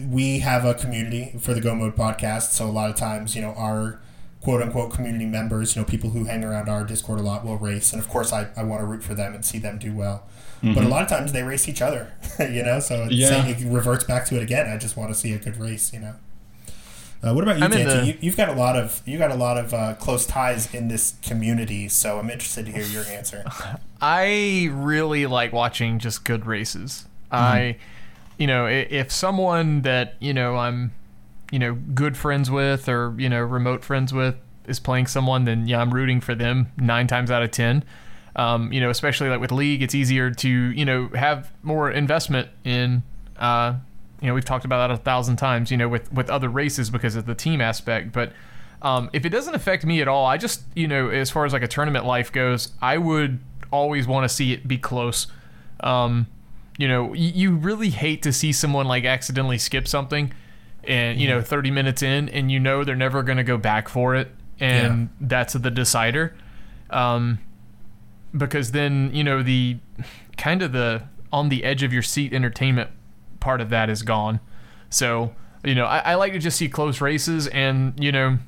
we 0.00 0.38
have 0.38 0.64
a 0.64 0.72
community 0.72 1.34
for 1.38 1.52
the 1.52 1.60
Go 1.60 1.74
Mode 1.74 1.96
podcast, 1.96 2.52
so 2.52 2.66
a 2.66 2.72
lot 2.72 2.88
of 2.88 2.96
times, 2.96 3.36
you 3.36 3.42
know, 3.42 3.52
our 3.52 4.00
quote 4.46 4.62
unquote 4.62 4.92
community 4.94 5.26
members, 5.26 5.74
you 5.74 5.82
know, 5.82 5.86
people 5.86 6.10
who 6.10 6.22
hang 6.24 6.44
around 6.44 6.68
our 6.68 6.84
Discord 6.84 7.18
a 7.18 7.22
lot 7.22 7.44
will 7.44 7.56
race, 7.58 7.92
and 7.92 8.00
of 8.00 8.08
course, 8.08 8.32
I, 8.32 8.46
I 8.56 8.62
want 8.62 8.80
to 8.80 8.86
root 8.86 9.02
for 9.02 9.12
them 9.12 9.34
and 9.34 9.44
see 9.44 9.58
them 9.58 9.76
do 9.76 9.92
well. 9.92 10.22
But 10.62 10.84
a 10.84 10.88
lot 10.88 11.02
of 11.02 11.08
times 11.08 11.32
they 11.32 11.42
race 11.42 11.68
each 11.68 11.82
other, 11.82 12.12
you 12.38 12.62
know, 12.62 12.78
so 12.78 13.02
it's 13.04 13.14
Yeah. 13.14 13.28
saying 13.28 13.56
it 13.60 13.66
reverts 13.68 14.04
back 14.04 14.24
to 14.26 14.36
it 14.36 14.42
again. 14.44 14.68
I 14.70 14.76
just 14.78 14.96
want 14.96 15.10
to 15.10 15.14
see 15.18 15.32
a 15.32 15.38
good 15.38 15.56
race, 15.56 15.92
you 15.92 15.98
know. 15.98 16.14
Uh, 17.24 17.34
what 17.34 17.42
about 17.42 17.58
you, 17.58 17.64
I'm 17.64 17.70
Dante? 17.72 17.84
the- 18.00 18.06
You, 18.06 18.18
you've 18.20 18.36
got 18.36 18.48
a 18.48 18.52
lot 18.52 18.76
of 18.76 19.02
you 19.04 19.18
got 19.18 19.32
a 19.32 19.34
lot 19.36 19.58
of 19.58 19.74
uh, 19.74 19.94
close 19.94 20.26
ties 20.26 20.72
in 20.72 20.86
this 20.86 21.14
community, 21.22 21.88
so 21.88 22.20
I'm 22.20 22.30
interested 22.30 22.66
to 22.66 22.72
hear 22.72 22.84
your 22.84 23.04
answer. 23.06 23.44
I 24.00 24.68
really 24.72 25.26
like 25.26 25.52
watching 25.52 25.98
just 25.98 26.24
good 26.24 26.46
races. 26.46 27.04
I, 27.32 27.76
you 28.38 28.46
know, 28.46 28.66
if 28.66 29.10
someone 29.10 29.82
that 29.82 30.14
you 30.20 30.32
know 30.34 30.56
I'm, 30.56 30.92
you 31.56 31.60
know, 31.60 31.72
good 31.72 32.18
friends 32.18 32.50
with 32.50 32.86
or 32.86 33.14
you 33.16 33.30
know 33.30 33.40
remote 33.40 33.82
friends 33.82 34.12
with 34.12 34.36
is 34.68 34.78
playing 34.78 35.06
someone, 35.06 35.46
then 35.46 35.66
yeah, 35.66 35.80
I'm 35.80 35.90
rooting 35.90 36.20
for 36.20 36.34
them 36.34 36.70
nine 36.76 37.06
times 37.06 37.30
out 37.30 37.42
of 37.42 37.50
ten. 37.50 37.82
Um, 38.34 38.70
you 38.74 38.80
know, 38.82 38.90
especially 38.90 39.30
like 39.30 39.40
with 39.40 39.52
league, 39.52 39.82
it's 39.82 39.94
easier 39.94 40.30
to 40.30 40.48
you 40.50 40.84
know 40.84 41.08
have 41.14 41.50
more 41.62 41.90
investment 41.90 42.50
in. 42.62 43.02
Uh, 43.38 43.76
you 44.20 44.28
know, 44.28 44.34
we've 44.34 44.44
talked 44.44 44.66
about 44.66 44.86
that 44.86 44.94
a 44.94 44.98
thousand 44.98 45.36
times. 45.36 45.70
You 45.70 45.78
know, 45.78 45.88
with 45.88 46.12
with 46.12 46.28
other 46.28 46.50
races 46.50 46.90
because 46.90 47.16
of 47.16 47.24
the 47.24 47.34
team 47.34 47.62
aspect, 47.62 48.12
but. 48.12 48.34
Um, 48.82 49.08
if 49.14 49.24
it 49.24 49.30
doesn't 49.30 49.54
affect 49.54 49.86
me 49.86 50.02
at 50.02 50.06
all, 50.06 50.26
I 50.26 50.36
just, 50.36 50.62
you 50.74 50.86
know, 50.86 51.08
as 51.08 51.30
far 51.30 51.46
as 51.46 51.54
like 51.54 51.62
a 51.62 51.66
tournament 51.66 52.04
life 52.04 52.30
goes, 52.30 52.72
I 52.82 52.98
would 52.98 53.40
always 53.72 54.06
want 54.06 54.24
to 54.24 54.28
see 54.28 54.52
it 54.52 54.68
be 54.68 54.76
close. 54.76 55.28
Um, 55.80 56.26
you 56.76 56.86
know, 56.86 57.14
you 57.14 57.56
really 57.56 57.88
hate 57.88 58.22
to 58.24 58.34
see 58.34 58.52
someone 58.52 58.86
like 58.86 59.06
accidentally 59.06 59.56
skip 59.56 59.88
something 59.88 60.30
and, 60.86 61.20
you 61.20 61.28
know, 61.28 61.40
30 61.40 61.70
minutes 61.70 62.02
in 62.02 62.28
and 62.28 62.50
you 62.50 62.60
know 62.60 62.84
they're 62.84 62.94
never 62.96 63.22
going 63.22 63.38
to 63.38 63.44
go 63.44 63.56
back 63.56 63.88
for 63.88 64.14
it. 64.14 64.30
And 64.58 65.10
that's 65.20 65.52
the 65.52 65.70
decider. 65.70 66.34
Um, 66.90 67.38
because 68.36 68.72
then, 68.72 69.10
you 69.12 69.24
know, 69.24 69.42
the 69.42 69.78
kind 70.36 70.62
of 70.62 70.72
the 70.72 71.04
on 71.32 71.48
the 71.48 71.64
edge 71.64 71.82
of 71.82 71.92
your 71.92 72.02
seat 72.02 72.32
entertainment 72.32 72.90
part 73.40 73.60
of 73.60 73.70
that 73.70 73.90
is 73.90 74.02
gone. 74.02 74.40
So, 74.90 75.34
you 75.64 75.74
know, 75.74 75.84
I, 75.84 75.98
I 75.98 76.14
like 76.14 76.32
to 76.32 76.38
just 76.38 76.56
see 76.56 76.68
close 76.68 77.00
races 77.00 77.48
and, 77.48 77.92
you 78.02 78.12
know, 78.12 78.38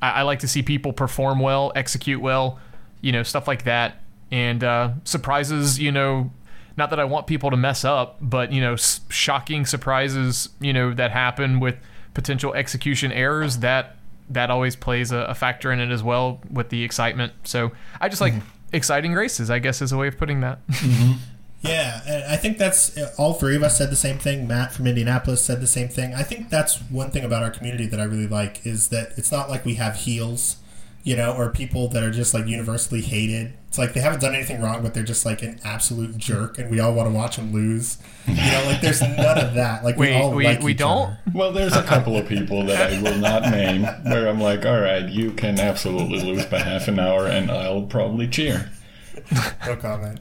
I, 0.00 0.10
I 0.10 0.22
like 0.22 0.40
to 0.40 0.48
see 0.48 0.62
people 0.62 0.92
perform 0.92 1.40
well, 1.40 1.72
execute 1.74 2.20
well, 2.20 2.58
you 3.00 3.12
know, 3.12 3.22
stuff 3.22 3.48
like 3.48 3.64
that. 3.64 4.02
And 4.30 4.62
uh, 4.62 4.90
surprises, 5.04 5.78
you 5.78 5.92
know, 5.92 6.30
not 6.76 6.90
that 6.90 7.00
I 7.00 7.04
want 7.04 7.26
people 7.26 7.50
to 7.50 7.56
mess 7.56 7.84
up, 7.84 8.18
but, 8.20 8.52
you 8.52 8.60
know, 8.60 8.74
s- 8.74 9.00
shocking 9.08 9.64
surprises, 9.66 10.48
you 10.60 10.72
know, 10.72 10.92
that 10.94 11.10
happen 11.10 11.60
with 11.60 11.76
potential 12.14 12.54
execution 12.54 13.12
errors, 13.12 13.58
that 13.58 13.96
that 14.28 14.50
always 14.50 14.74
plays 14.74 15.12
a, 15.12 15.18
a 15.18 15.34
factor 15.34 15.70
in 15.70 15.78
it 15.78 15.90
as 15.90 16.02
well 16.02 16.40
with 16.50 16.68
the 16.70 16.82
excitement. 16.82 17.32
So 17.44 17.72
I 18.00 18.08
just 18.08 18.20
like 18.20 18.32
mm-hmm. 18.32 18.48
exciting 18.72 19.14
races, 19.14 19.50
I 19.50 19.60
guess 19.60 19.80
is 19.80 19.92
a 19.92 19.96
way 19.96 20.08
of 20.08 20.18
putting 20.18 20.40
that. 20.40 20.66
Mm-hmm. 20.68 21.12
Yeah, 21.62 22.26
I 22.28 22.36
think 22.36 22.58
that's 22.58 22.96
uh, 22.96 23.12
all 23.18 23.34
three 23.34 23.56
of 23.56 23.62
us 23.62 23.76
said 23.78 23.90
the 23.90 23.96
same 23.96 24.18
thing. 24.18 24.46
Matt 24.46 24.72
from 24.72 24.86
Indianapolis 24.86 25.42
said 25.42 25.60
the 25.60 25.66
same 25.66 25.88
thing. 25.88 26.14
I 26.14 26.22
think 26.22 26.48
that's 26.48 26.78
one 26.82 27.10
thing 27.10 27.24
about 27.24 27.42
our 27.42 27.50
community 27.50 27.86
that 27.86 27.98
I 27.98 28.04
really 28.04 28.28
like 28.28 28.64
is 28.64 28.88
that 28.88 29.12
it's 29.16 29.32
not 29.32 29.48
like 29.48 29.64
we 29.64 29.74
have 29.74 29.96
heels, 29.96 30.56
you 31.06 31.14
know, 31.14 31.32
or 31.36 31.50
people 31.50 31.86
that 31.86 32.02
are 32.02 32.10
just 32.10 32.34
like 32.34 32.46
universally 32.48 33.00
hated. 33.00 33.52
It's 33.68 33.78
like 33.78 33.94
they 33.94 34.00
haven't 34.00 34.20
done 34.20 34.34
anything 34.34 34.60
wrong, 34.60 34.82
but 34.82 34.92
they're 34.92 35.04
just 35.04 35.24
like 35.24 35.40
an 35.42 35.60
absolute 35.62 36.16
jerk, 36.18 36.58
and 36.58 36.68
we 36.68 36.80
all 36.80 36.92
want 36.94 37.08
to 37.08 37.14
watch 37.14 37.36
them 37.36 37.52
lose. 37.52 37.98
You 38.26 38.34
know, 38.34 38.62
like 38.66 38.80
there's 38.80 39.00
none 39.16 39.38
of 39.38 39.54
that. 39.54 39.84
Like 39.84 39.96
we, 39.96 40.08
We- 40.08 40.14
all 40.14 40.32
we- 40.32 40.44
like 40.44 40.62
we 40.62 40.72
each 40.72 40.78
don't? 40.78 41.10
other. 41.10 41.18
Well, 41.32 41.52
there's 41.52 41.76
a 41.76 41.82
couple 41.84 42.16
of 42.16 42.26
people 42.26 42.64
that 42.66 42.92
I 42.92 43.00
will 43.02 43.18
not 43.18 43.42
name 43.42 43.82
where 43.84 44.26
I'm 44.28 44.40
like, 44.40 44.66
all 44.66 44.80
right, 44.80 45.08
you 45.08 45.30
can 45.32 45.60
absolutely 45.60 46.20
lose 46.24 46.44
by 46.46 46.58
half 46.58 46.88
an 46.88 46.98
hour, 46.98 47.26
and 47.28 47.50
I'll 47.52 47.82
probably 47.82 48.26
cheer. 48.26 48.70
No 49.64 49.76
comment. 49.76 50.18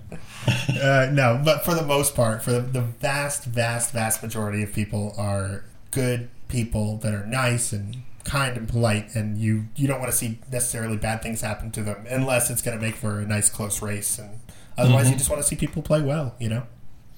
Uh, 0.47 1.09
no, 1.11 1.41
but 1.43 1.65
for 1.65 1.73
the 1.73 1.83
most 1.85 2.13
part, 2.15 2.43
for 2.43 2.51
the, 2.51 2.59
the 2.61 2.81
vast, 2.81 3.45
vast, 3.45 3.91
vast 3.91 4.21
majority 4.21 4.61
of 4.61 4.71
people 4.73 5.13
are 5.17 5.63
good 5.91 6.29
people 6.47 6.97
that 6.97 7.13
are 7.13 7.25
nice 7.25 7.73
and 7.73 7.97
kind 8.25 8.57
and 8.57 8.67
polite, 8.67 9.15
and 9.15 9.37
you 9.37 9.67
you 9.75 9.87
don't 9.87 9.99
want 9.99 10.11
to 10.11 10.17
see 10.17 10.39
necessarily 10.51 10.97
bad 10.97 11.21
things 11.21 11.41
happen 11.41 11.71
to 11.71 11.83
them 11.83 12.05
unless 12.09 12.49
it's 12.49 12.61
going 12.61 12.77
to 12.77 12.83
make 12.83 12.95
for 12.95 13.19
a 13.19 13.25
nice 13.25 13.49
close 13.49 13.81
race, 13.81 14.19
and 14.19 14.39
otherwise 14.77 15.09
you 15.09 15.15
just 15.15 15.29
want 15.29 15.41
to 15.41 15.47
see 15.47 15.55
people 15.55 15.81
play 15.81 16.01
well, 16.01 16.35
you 16.39 16.49
know. 16.49 16.63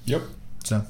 Yep. 0.05 0.21
So 0.63 0.83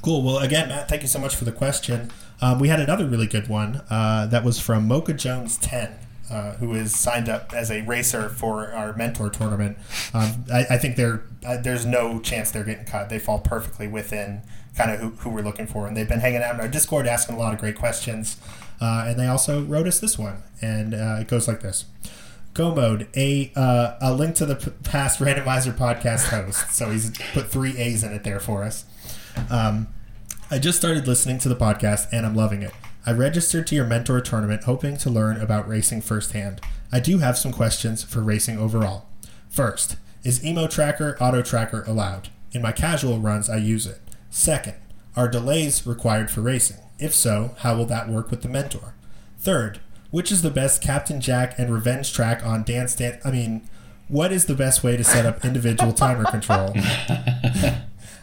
cool. 0.00 0.22
Well, 0.22 0.38
again, 0.38 0.68
Matt, 0.68 0.88
thank 0.88 1.02
you 1.02 1.08
so 1.08 1.18
much 1.18 1.36
for 1.36 1.44
the 1.44 1.52
question. 1.52 2.10
Um, 2.40 2.58
we 2.58 2.68
had 2.68 2.80
another 2.80 3.06
really 3.06 3.26
good 3.26 3.48
one 3.48 3.82
uh, 3.90 4.26
that 4.26 4.44
was 4.44 4.58
from 4.58 4.88
Mocha 4.88 5.12
Jones 5.12 5.58
ten. 5.58 5.98
Uh, 6.28 6.54
who 6.54 6.74
is 6.74 6.92
signed 6.92 7.28
up 7.28 7.52
as 7.54 7.70
a 7.70 7.82
racer 7.82 8.28
for 8.28 8.72
our 8.72 8.96
mentor 8.96 9.30
tournament? 9.30 9.78
Um, 10.12 10.44
I, 10.52 10.66
I 10.70 10.76
think 10.76 10.96
they're 10.96 11.22
uh, 11.46 11.58
there's 11.58 11.86
no 11.86 12.18
chance 12.18 12.50
they're 12.50 12.64
getting 12.64 12.84
cut. 12.84 13.10
They 13.10 13.20
fall 13.20 13.38
perfectly 13.38 13.86
within 13.86 14.42
kind 14.76 14.90
of 14.90 15.00
who, 15.00 15.10
who 15.10 15.30
we're 15.30 15.42
looking 15.42 15.66
for, 15.66 15.86
and 15.86 15.96
they've 15.96 16.08
been 16.08 16.20
hanging 16.20 16.42
out 16.42 16.54
in 16.54 16.60
our 16.60 16.68
Discord 16.68 17.06
asking 17.06 17.36
a 17.36 17.38
lot 17.38 17.52
of 17.54 17.60
great 17.60 17.76
questions. 17.76 18.36
Uh, 18.80 19.04
and 19.06 19.18
they 19.18 19.26
also 19.26 19.62
wrote 19.64 19.86
us 19.86 19.98
this 19.98 20.18
one, 20.18 20.42
and 20.60 20.94
uh, 20.94 21.18
it 21.20 21.28
goes 21.28 21.48
like 21.48 21.60
this: 21.60 21.86
Go 22.52 22.74
mode 22.74 23.08
a 23.16 23.52
uh, 23.56 23.96
a 24.00 24.14
link 24.14 24.34
to 24.36 24.46
the 24.46 24.56
p- 24.56 24.70
past 24.84 25.18
randomizer 25.18 25.76
podcast 25.76 26.28
host. 26.28 26.70
So 26.72 26.90
he's 26.90 27.10
put 27.32 27.48
three 27.48 27.76
A's 27.76 28.02
in 28.02 28.12
it 28.12 28.24
there 28.24 28.40
for 28.40 28.64
us. 28.64 28.84
Um, 29.50 29.88
I 30.50 30.58
just 30.58 30.78
started 30.78 31.06
listening 31.06 31.38
to 31.40 31.48
the 31.48 31.56
podcast 31.56 32.06
and 32.12 32.24
I'm 32.24 32.34
loving 32.34 32.62
it. 32.62 32.72
I 33.04 33.12
registered 33.12 33.66
to 33.66 33.74
your 33.74 33.84
mentor 33.84 34.20
tournament 34.20 34.64
hoping 34.64 34.96
to 34.98 35.10
learn 35.10 35.40
about 35.40 35.68
racing 35.68 36.00
firsthand. 36.02 36.60
I 36.92 37.00
do 37.00 37.18
have 37.18 37.36
some 37.36 37.52
questions 37.52 38.04
for 38.04 38.20
racing 38.20 38.56
overall. 38.58 39.06
First, 39.48 39.96
is 40.22 40.44
Emo 40.44 40.66
Tracker 40.66 41.16
Auto 41.20 41.42
Tracker 41.42 41.84
allowed? 41.86 42.28
In 42.52 42.62
my 42.62 42.72
casual 42.72 43.18
runs, 43.18 43.50
I 43.50 43.56
use 43.56 43.86
it. 43.86 44.00
Second, 44.30 44.74
are 45.16 45.28
delays 45.28 45.86
required 45.86 46.30
for 46.30 46.40
racing? 46.42 46.78
If 46.98 47.14
so, 47.14 47.54
how 47.58 47.76
will 47.76 47.86
that 47.86 48.08
work 48.08 48.30
with 48.30 48.42
the 48.42 48.48
mentor? 48.48 48.94
Third, 49.38 49.80
which 50.10 50.32
is 50.32 50.42
the 50.42 50.50
best 50.50 50.82
Captain 50.82 51.20
Jack 51.20 51.58
and 51.58 51.72
Revenge 51.72 52.12
track 52.12 52.44
on 52.44 52.64
Dance 52.64 52.94
Dance? 52.94 53.24
I 53.24 53.30
mean, 53.30 53.68
what 54.08 54.32
is 54.32 54.46
the 54.46 54.54
best 54.54 54.82
way 54.84 54.96
to 54.96 55.04
set 55.04 55.26
up 55.26 55.44
individual 55.44 55.92
timer 55.92 56.24
control? 56.24 56.72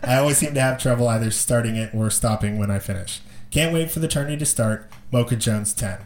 I 0.04 0.18
always 0.18 0.38
seem 0.38 0.54
to 0.54 0.62
have 0.62 0.82
trouble 0.82 1.08
either 1.08 1.32
starting 1.32 1.76
it 1.76 1.94
or 1.94 2.10
stopping 2.10 2.58
when 2.58 2.72
I 2.72 2.80
finish. 2.80 3.22
Can't 3.52 3.74
wait 3.74 3.92
for 3.92 4.00
the 4.00 4.08
tourney 4.08 4.38
to 4.38 4.46
start. 4.46 4.90
Mocha 5.12 5.36
Jones 5.36 5.74
10. 5.74 6.00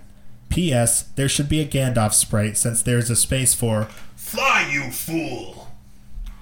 P.S. 0.49 1.03
There 1.15 1.30
should 1.30 1.49
be 1.49 1.61
a 1.61 1.68
Gandalf 1.68 2.14
sprite 2.14 2.57
since 2.57 2.82
there's 2.82 3.10
a 3.10 3.15
space 3.15 3.53
for 3.53 3.86
Fly, 4.15 4.69
you 4.72 4.91
fool! 4.91 5.57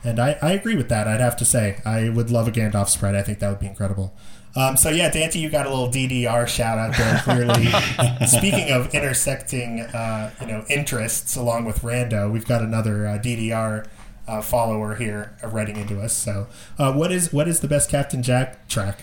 And 0.06 0.20
I, 0.20 0.38
I 0.42 0.52
agree 0.52 0.76
with 0.76 0.90
that, 0.90 1.08
I'd 1.08 1.20
have 1.20 1.36
to 1.38 1.46
say. 1.46 1.82
I 1.84 2.10
would 2.10 2.30
love 2.30 2.48
a 2.48 2.52
Gandalf 2.52 2.90
sprite. 2.90 3.16
I 3.16 3.24
think 3.24 3.40
that 3.40 3.50
would 3.50 3.60
be 3.60 3.68
incredible. 3.68 4.16
Um, 4.56 4.78
so, 4.78 4.90
yeah, 4.90 5.10
Dante, 5.10 5.40
you 5.40 5.50
got 5.50 5.66
a 5.66 5.70
little 5.70 5.90
DDR 5.90 6.48
shout 6.48 6.78
out 6.78 6.96
there, 6.96 7.20
clearly. 7.24 7.66
Speaking 8.28 8.72
of 8.72 8.94
intersecting, 8.94 9.82
uh, 9.82 10.32
you 10.40 10.48
know, 10.48 10.64
interests 10.70 11.36
along 11.36 11.66
with 11.66 11.82
Rando, 11.82 12.32
we've 12.32 12.46
got 12.46 12.62
another 12.62 13.06
uh, 13.06 13.18
DDR 13.18 13.86
uh, 14.28 14.42
follower 14.42 14.96
here 14.96 15.36
uh, 15.44 15.48
writing 15.48 15.76
into 15.76 16.00
us. 16.00 16.14
So, 16.14 16.48
uh, 16.78 16.94
what 16.94 17.12
is 17.12 17.34
what 17.34 17.48
is 17.48 17.60
the 17.60 17.68
best 17.68 17.90
Captain 17.90 18.24
Jack 18.24 18.68
track? 18.68 19.02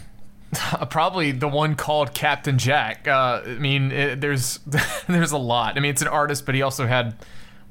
Uh, 0.73 0.85
probably 0.87 1.33
the 1.33 1.49
one 1.49 1.75
called 1.75 2.15
Captain 2.15 2.59
Jack. 2.59 3.07
Uh, 3.07 3.43
I 3.45 3.55
mean, 3.59 3.93
it, 3.93 4.21
there's 4.21 4.59
there's 5.07 5.33
a 5.33 5.39
lot. 5.39 5.77
I 5.77 5.81
mean, 5.81 5.91
it's 5.91 6.03
an 6.03 6.09
artist, 6.09 6.47
but 6.47 6.55
he 6.55 6.63
also 6.63 6.87
had 6.87 7.15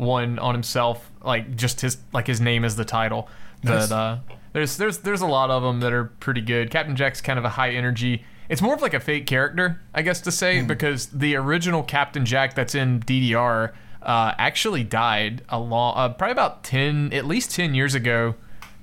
one 0.02 0.40
on 0.40 0.54
himself, 0.56 1.10
like 1.24 1.56
just 1.56 1.82
his 1.82 1.98
like 2.12 2.28
his 2.28 2.42
name 2.42 2.66
is 2.66 2.76
the 2.76 2.86
title. 2.86 3.30
Nice. 3.64 3.90
But 3.90 3.96
uh, 3.96 4.18
There's 4.54 4.76
there's 4.78 4.98
there's 5.00 5.22
a 5.22 5.28
lot 5.28 5.50
of 5.52 5.64
them 5.64 5.80
that 5.82 5.94
are 5.94 6.06
pretty 6.06 6.42
good. 6.42 6.72
Captain 6.72 6.96
Jack's 6.96 7.22
kind 7.22 7.40
of 7.40 7.46
a 7.46 7.50
high 7.50 7.72
energy. 7.72 8.26
It's 8.50 8.62
more 8.62 8.74
of 8.74 8.82
like 8.82 8.94
a 8.94 9.00
fake 9.00 9.28
character, 9.28 9.80
I 9.94 10.02
guess 10.02 10.20
to 10.22 10.32
say, 10.32 10.62
because 10.62 11.08
the 11.08 11.36
original 11.38 11.84
Captain 11.84 12.26
Jack 12.26 12.54
that's 12.56 12.76
in 12.76 13.00
DDR 13.00 13.72
uh, 14.02 14.34
actually 14.38 14.84
died 14.84 15.44
a 15.48 15.58
long, 15.60 15.94
uh, 15.96 16.10
probably 16.10 16.34
about 16.34 16.64
ten, 16.64 17.14
at 17.14 17.26
least 17.26 17.52
ten 17.52 17.74
years 17.74 17.96
ago, 17.96 18.36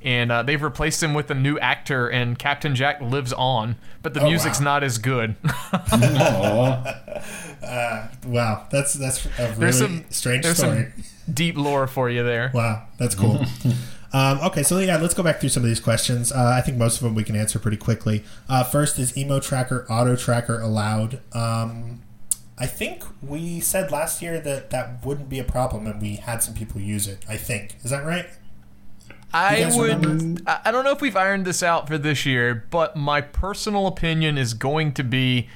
and 0.03 0.31
uh, 0.31 0.43
they've 0.43 0.63
replaced 0.63 1.03
him 1.03 1.15
with 1.15 1.31
a 1.31 1.35
new 1.35 1.59
actor, 1.59 2.09
and 2.09 2.39
Captain 2.39 2.75
Jack 2.75 3.01
lives 3.01 3.33
on, 3.33 3.77
but 4.03 4.15
the 4.15 4.21
music's 4.21 4.59
wow. 4.59 4.65
not 4.65 4.85
as 4.85 4.99
good. 4.99 5.37
Aw. 5.73 6.95
Wow, 8.29 8.67
that's 8.71 8.95
that's 8.95 9.25
a 9.25 9.31
really 9.39 9.55
there's 9.55 9.79
some 9.79 10.05
strange 10.11 10.45
there's 10.45 10.59
story. 10.59 10.93
some 10.95 11.33
deep 11.33 11.57
lore 11.57 11.87
for 11.87 12.11
you 12.11 12.23
there. 12.23 12.51
Wow, 12.53 12.87
that's 12.99 13.15
cool. 13.15 13.41
um, 14.13 14.39
okay, 14.41 14.63
so 14.63 14.79
yeah, 14.79 14.99
let's 14.99 15.15
go 15.15 15.23
back 15.23 15.41
through 15.41 15.49
some 15.49 15.63
of 15.63 15.69
these 15.69 15.81
questions. 15.81 16.31
Uh, 16.31 16.55
I 16.55 16.61
think 16.61 16.77
most 16.77 16.99
of 16.99 17.05
them 17.05 17.15
we 17.15 17.25
can 17.25 17.37
answer 17.37 17.59
pretty 17.59 17.79
quickly. 17.79 18.25
Uh, 18.49 18.65
first, 18.65 18.99
is 18.99 19.17
emo 19.17 19.41
tracker 19.41 19.87
auto 19.91 20.15
tracker 20.15 20.61
allowed? 20.61 21.21
Um, 21.33 22.03
I 22.59 22.67
think 22.67 23.05
we 23.23 23.61
said 23.61 23.91
last 23.91 24.21
year 24.21 24.41
that 24.41 24.71
that 24.71 25.05
wouldn't 25.05 25.29
be 25.29 25.39
a 25.39 25.45
problem, 25.45 25.87
and 25.87 26.01
we 26.01 26.17
had 26.17 26.43
some 26.43 26.55
people 26.55 26.81
use 26.81 27.07
it. 27.07 27.25
I 27.29 27.37
think 27.37 27.77
is 27.83 27.91
that 27.91 28.05
right? 28.05 28.27
I 29.33 29.71
would. 29.77 30.05
remember? 30.05 30.43
I 30.65 30.71
don't 30.71 30.85
know 30.85 30.93
if 30.93 31.01
we've 31.01 31.17
ironed 31.17 31.45
this 31.45 31.63
out 31.63 31.87
for 31.89 31.99
this 31.99 32.25
year, 32.25 32.65
but 32.71 32.97
my 32.97 33.21
personal 33.21 33.87
opinion 33.87 34.39
is 34.39 34.55
going 34.55 34.93
to 34.95 35.05
be, 35.05 35.49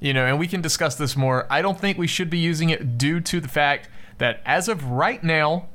you 0.00 0.12
know, 0.12 0.24
and 0.26 0.38
we 0.38 0.46
can 0.48 0.60
discuss 0.60 0.96
this 0.96 1.16
more. 1.16 1.46
I 1.48 1.62
don't 1.62 1.78
think 1.80 1.98
we 1.98 2.06
should 2.06 2.30
be 2.30 2.38
using 2.38 2.70
it 2.70 2.98
due 2.98 3.20
to 3.20 3.40
the 3.40 3.48
fact 3.48 3.88
that 4.18 4.40
as 4.44 4.68
of 4.68 4.84
right 4.84 5.22
now, 5.22 5.68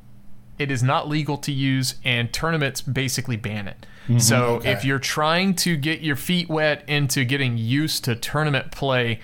it 0.60 0.70
is 0.70 0.84
not 0.84 1.08
legal 1.08 1.38
to 1.38 1.52
use, 1.52 1.96
and 2.04 2.32
tournaments 2.34 2.82
basically 2.82 3.38
ban 3.38 3.68
it. 3.68 3.86
Mm-hmm. 4.06 4.20
So 4.20 4.56
Okay. 4.56 4.72
if 4.72 4.84
you're 4.86 5.00
trying 5.00 5.56
to 5.56 5.76
get 5.78 6.02
your 6.02 6.16
feet 6.16 6.50
wet 6.50 6.84
into 6.88 7.24
getting 7.24 7.58
used 7.58 8.04
to 8.06 8.16
tournament 8.16 8.72
play, 8.72 9.20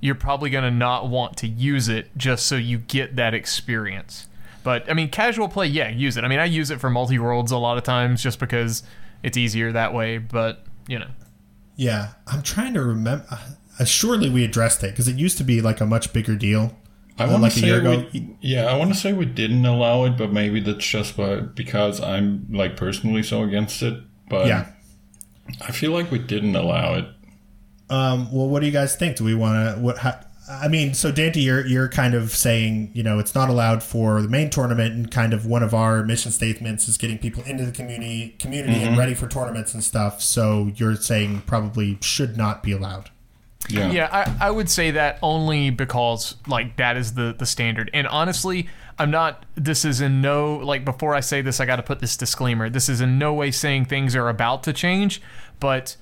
you're 0.00 0.14
probably 0.14 0.48
going 0.50 0.64
to 0.64 0.70
not 0.70 1.08
want 1.08 1.36
to 1.38 1.46
use 1.46 1.88
it 1.88 2.16
just 2.16 2.46
so 2.46 2.56
you 2.56 2.78
get 2.78 3.16
that 3.16 3.34
experience. 3.34 4.28
But 4.62 4.88
I 4.90 4.94
mean, 4.94 5.08
casual 5.10 5.48
play, 5.48 5.66
yeah, 5.66 5.88
use 5.88 6.16
it. 6.16 6.24
I 6.24 6.28
mean, 6.28 6.38
I 6.38 6.44
use 6.44 6.70
it 6.70 6.80
for 6.80 6.90
multi 6.90 7.18
worlds 7.18 7.50
a 7.52 7.56
lot 7.58 7.78
of 7.78 7.84
times 7.84 8.22
just 8.22 8.38
because 8.38 8.82
it's 9.22 9.36
easier 9.36 9.72
that 9.72 9.92
way. 9.94 10.18
But 10.18 10.64
you 10.88 10.98
know, 10.98 11.08
Yeah, 11.76 12.08
I'm 12.26 12.42
trying 12.42 12.74
to 12.74 12.82
remember. 12.82 13.24
Uh, 13.78 13.84
surely 13.84 14.28
we 14.28 14.44
addressed 14.44 14.82
it 14.84 14.90
because 14.90 15.08
it 15.08 15.16
used 15.16 15.38
to 15.38 15.44
be 15.44 15.60
like 15.62 15.80
a 15.80 15.86
much 15.86 16.12
bigger 16.12 16.36
deal. 16.36 16.76
I 17.18 17.24
Uh, 17.24 17.30
want 17.30 17.42
like 17.42 17.52
to 17.54 17.58
a 17.58 17.60
say 17.62 17.66
year 17.66 17.78
ago. 17.80 18.06
we, 18.12 18.36
yeah, 18.40 18.64
I 18.66 18.76
want 18.76 18.92
to 18.92 18.98
say 18.98 19.12
we 19.12 19.24
didn't 19.26 19.64
allow 19.66 20.04
it, 20.04 20.16
but 20.16 20.32
maybe 20.32 20.60
that's 20.60 20.86
just 20.86 21.16
by, 21.16 21.36
because 21.40 22.00
I'm 22.00 22.46
like 22.50 22.76
personally 22.76 23.22
so 23.22 23.42
against 23.42 23.82
it. 23.82 23.94
But 24.28 24.46
Yeah. 24.46 24.66
I 25.66 25.72
feel 25.72 25.90
like 25.92 26.10
we 26.10 26.18
didn't 26.18 26.54
allow 26.56 26.94
it. 26.94 27.06
Um, 27.88 28.30
well, 28.32 28.46
what 28.48 28.60
do 28.60 28.66
you 28.66 28.72
guys 28.72 28.94
think? 28.96 29.16
Do 29.16 29.24
we 29.24 29.34
want 29.34 29.76
to? 29.76 29.80
What? 29.82 29.98
How, 29.98 30.20
I 30.50 30.68
mean, 30.68 30.94
so 30.94 31.12
Dante, 31.12 31.40
you're 31.40 31.64
you're 31.66 31.88
kind 31.88 32.14
of 32.14 32.30
saying 32.32 32.90
you 32.92 33.02
know 33.02 33.18
it's 33.18 33.34
not 33.34 33.48
allowed 33.48 33.82
for 33.82 34.20
the 34.20 34.28
main 34.28 34.50
tournament, 34.50 34.94
and 34.94 35.10
kind 35.10 35.32
of 35.32 35.46
one 35.46 35.62
of 35.62 35.74
our 35.74 36.02
mission 36.02 36.32
statements 36.32 36.88
is 36.88 36.96
getting 36.96 37.18
people 37.18 37.42
into 37.44 37.64
the 37.64 37.72
community 37.72 38.34
community 38.38 38.80
and 38.80 38.90
mm-hmm. 38.90 38.98
ready 38.98 39.14
for 39.14 39.28
tournaments 39.28 39.74
and 39.74 39.84
stuff. 39.84 40.20
So 40.20 40.72
you're 40.76 40.96
saying 40.96 41.42
probably 41.46 41.98
should 42.00 42.36
not 42.36 42.62
be 42.62 42.72
allowed. 42.72 43.10
Yeah. 43.68 43.90
yeah, 43.92 44.08
I, 44.10 44.48
I 44.48 44.50
would 44.50 44.68
say 44.68 44.90
that 44.92 45.18
only 45.22 45.70
because 45.70 46.36
like 46.46 46.76
that 46.76 46.96
is 46.96 47.14
the 47.14 47.34
the 47.38 47.46
standard. 47.46 47.90
And 47.94 48.06
honestly, 48.06 48.68
I'm 48.98 49.10
not. 49.10 49.46
This 49.54 49.84
is 49.84 50.00
in 50.00 50.20
no 50.20 50.56
like 50.56 50.84
before 50.84 51.14
I 51.14 51.20
say 51.20 51.42
this, 51.42 51.60
I 51.60 51.66
got 51.66 51.76
to 51.76 51.82
put 51.82 52.00
this 52.00 52.16
disclaimer. 52.16 52.68
This 52.68 52.88
is 52.88 53.00
in 53.00 53.18
no 53.18 53.34
way 53.34 53.50
saying 53.50 53.84
things 53.84 54.16
are 54.16 54.28
about 54.28 54.64
to 54.64 54.72
change, 54.72 55.22
but 55.60 55.96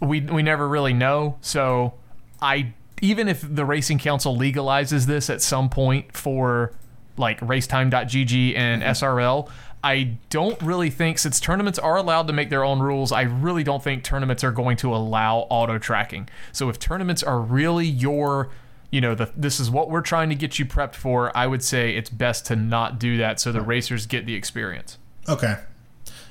we 0.00 0.20
we 0.20 0.42
never 0.42 0.66
really 0.66 0.94
know. 0.94 1.36
So 1.40 1.94
I 2.40 2.72
even 3.02 3.28
if 3.28 3.44
the 3.54 3.66
racing 3.66 3.98
council 3.98 4.34
legalizes 4.34 5.04
this 5.04 5.28
at 5.28 5.42
some 5.42 5.68
point 5.68 6.16
for 6.16 6.72
like 7.18 7.38
racetime.gg 7.40 8.56
and 8.56 8.82
SRL, 8.82 9.50
I 9.84 10.16
don't 10.30 10.60
really 10.62 10.88
think 10.88 11.18
since 11.18 11.40
tournaments 11.40 11.78
are 11.78 11.96
allowed 11.96 12.28
to 12.28 12.32
make 12.32 12.48
their 12.48 12.64
own 12.64 12.80
rules, 12.80 13.10
I 13.10 13.22
really 13.22 13.64
don't 13.64 13.82
think 13.82 14.04
tournaments 14.04 14.44
are 14.44 14.52
going 14.52 14.76
to 14.78 14.94
allow 14.94 15.48
auto 15.50 15.78
tracking. 15.78 16.28
So 16.52 16.68
if 16.68 16.78
tournaments 16.78 17.22
are 17.22 17.40
really 17.40 17.86
your 17.86 18.50
you 18.92 19.00
know, 19.00 19.14
the, 19.14 19.32
this 19.34 19.58
is 19.58 19.70
what 19.70 19.88
we're 19.88 20.02
trying 20.02 20.28
to 20.28 20.34
get 20.34 20.58
you 20.58 20.66
prepped 20.66 20.94
for. 20.94 21.34
I 21.34 21.46
would 21.46 21.64
say 21.64 21.96
it's 21.96 22.10
best 22.10 22.44
to 22.46 22.56
not 22.56 23.00
do 23.00 23.16
that 23.16 23.40
so 23.40 23.50
the 23.50 23.62
racers 23.62 24.04
get 24.04 24.26
the 24.26 24.34
experience. 24.34 24.98
Okay. 25.26 25.56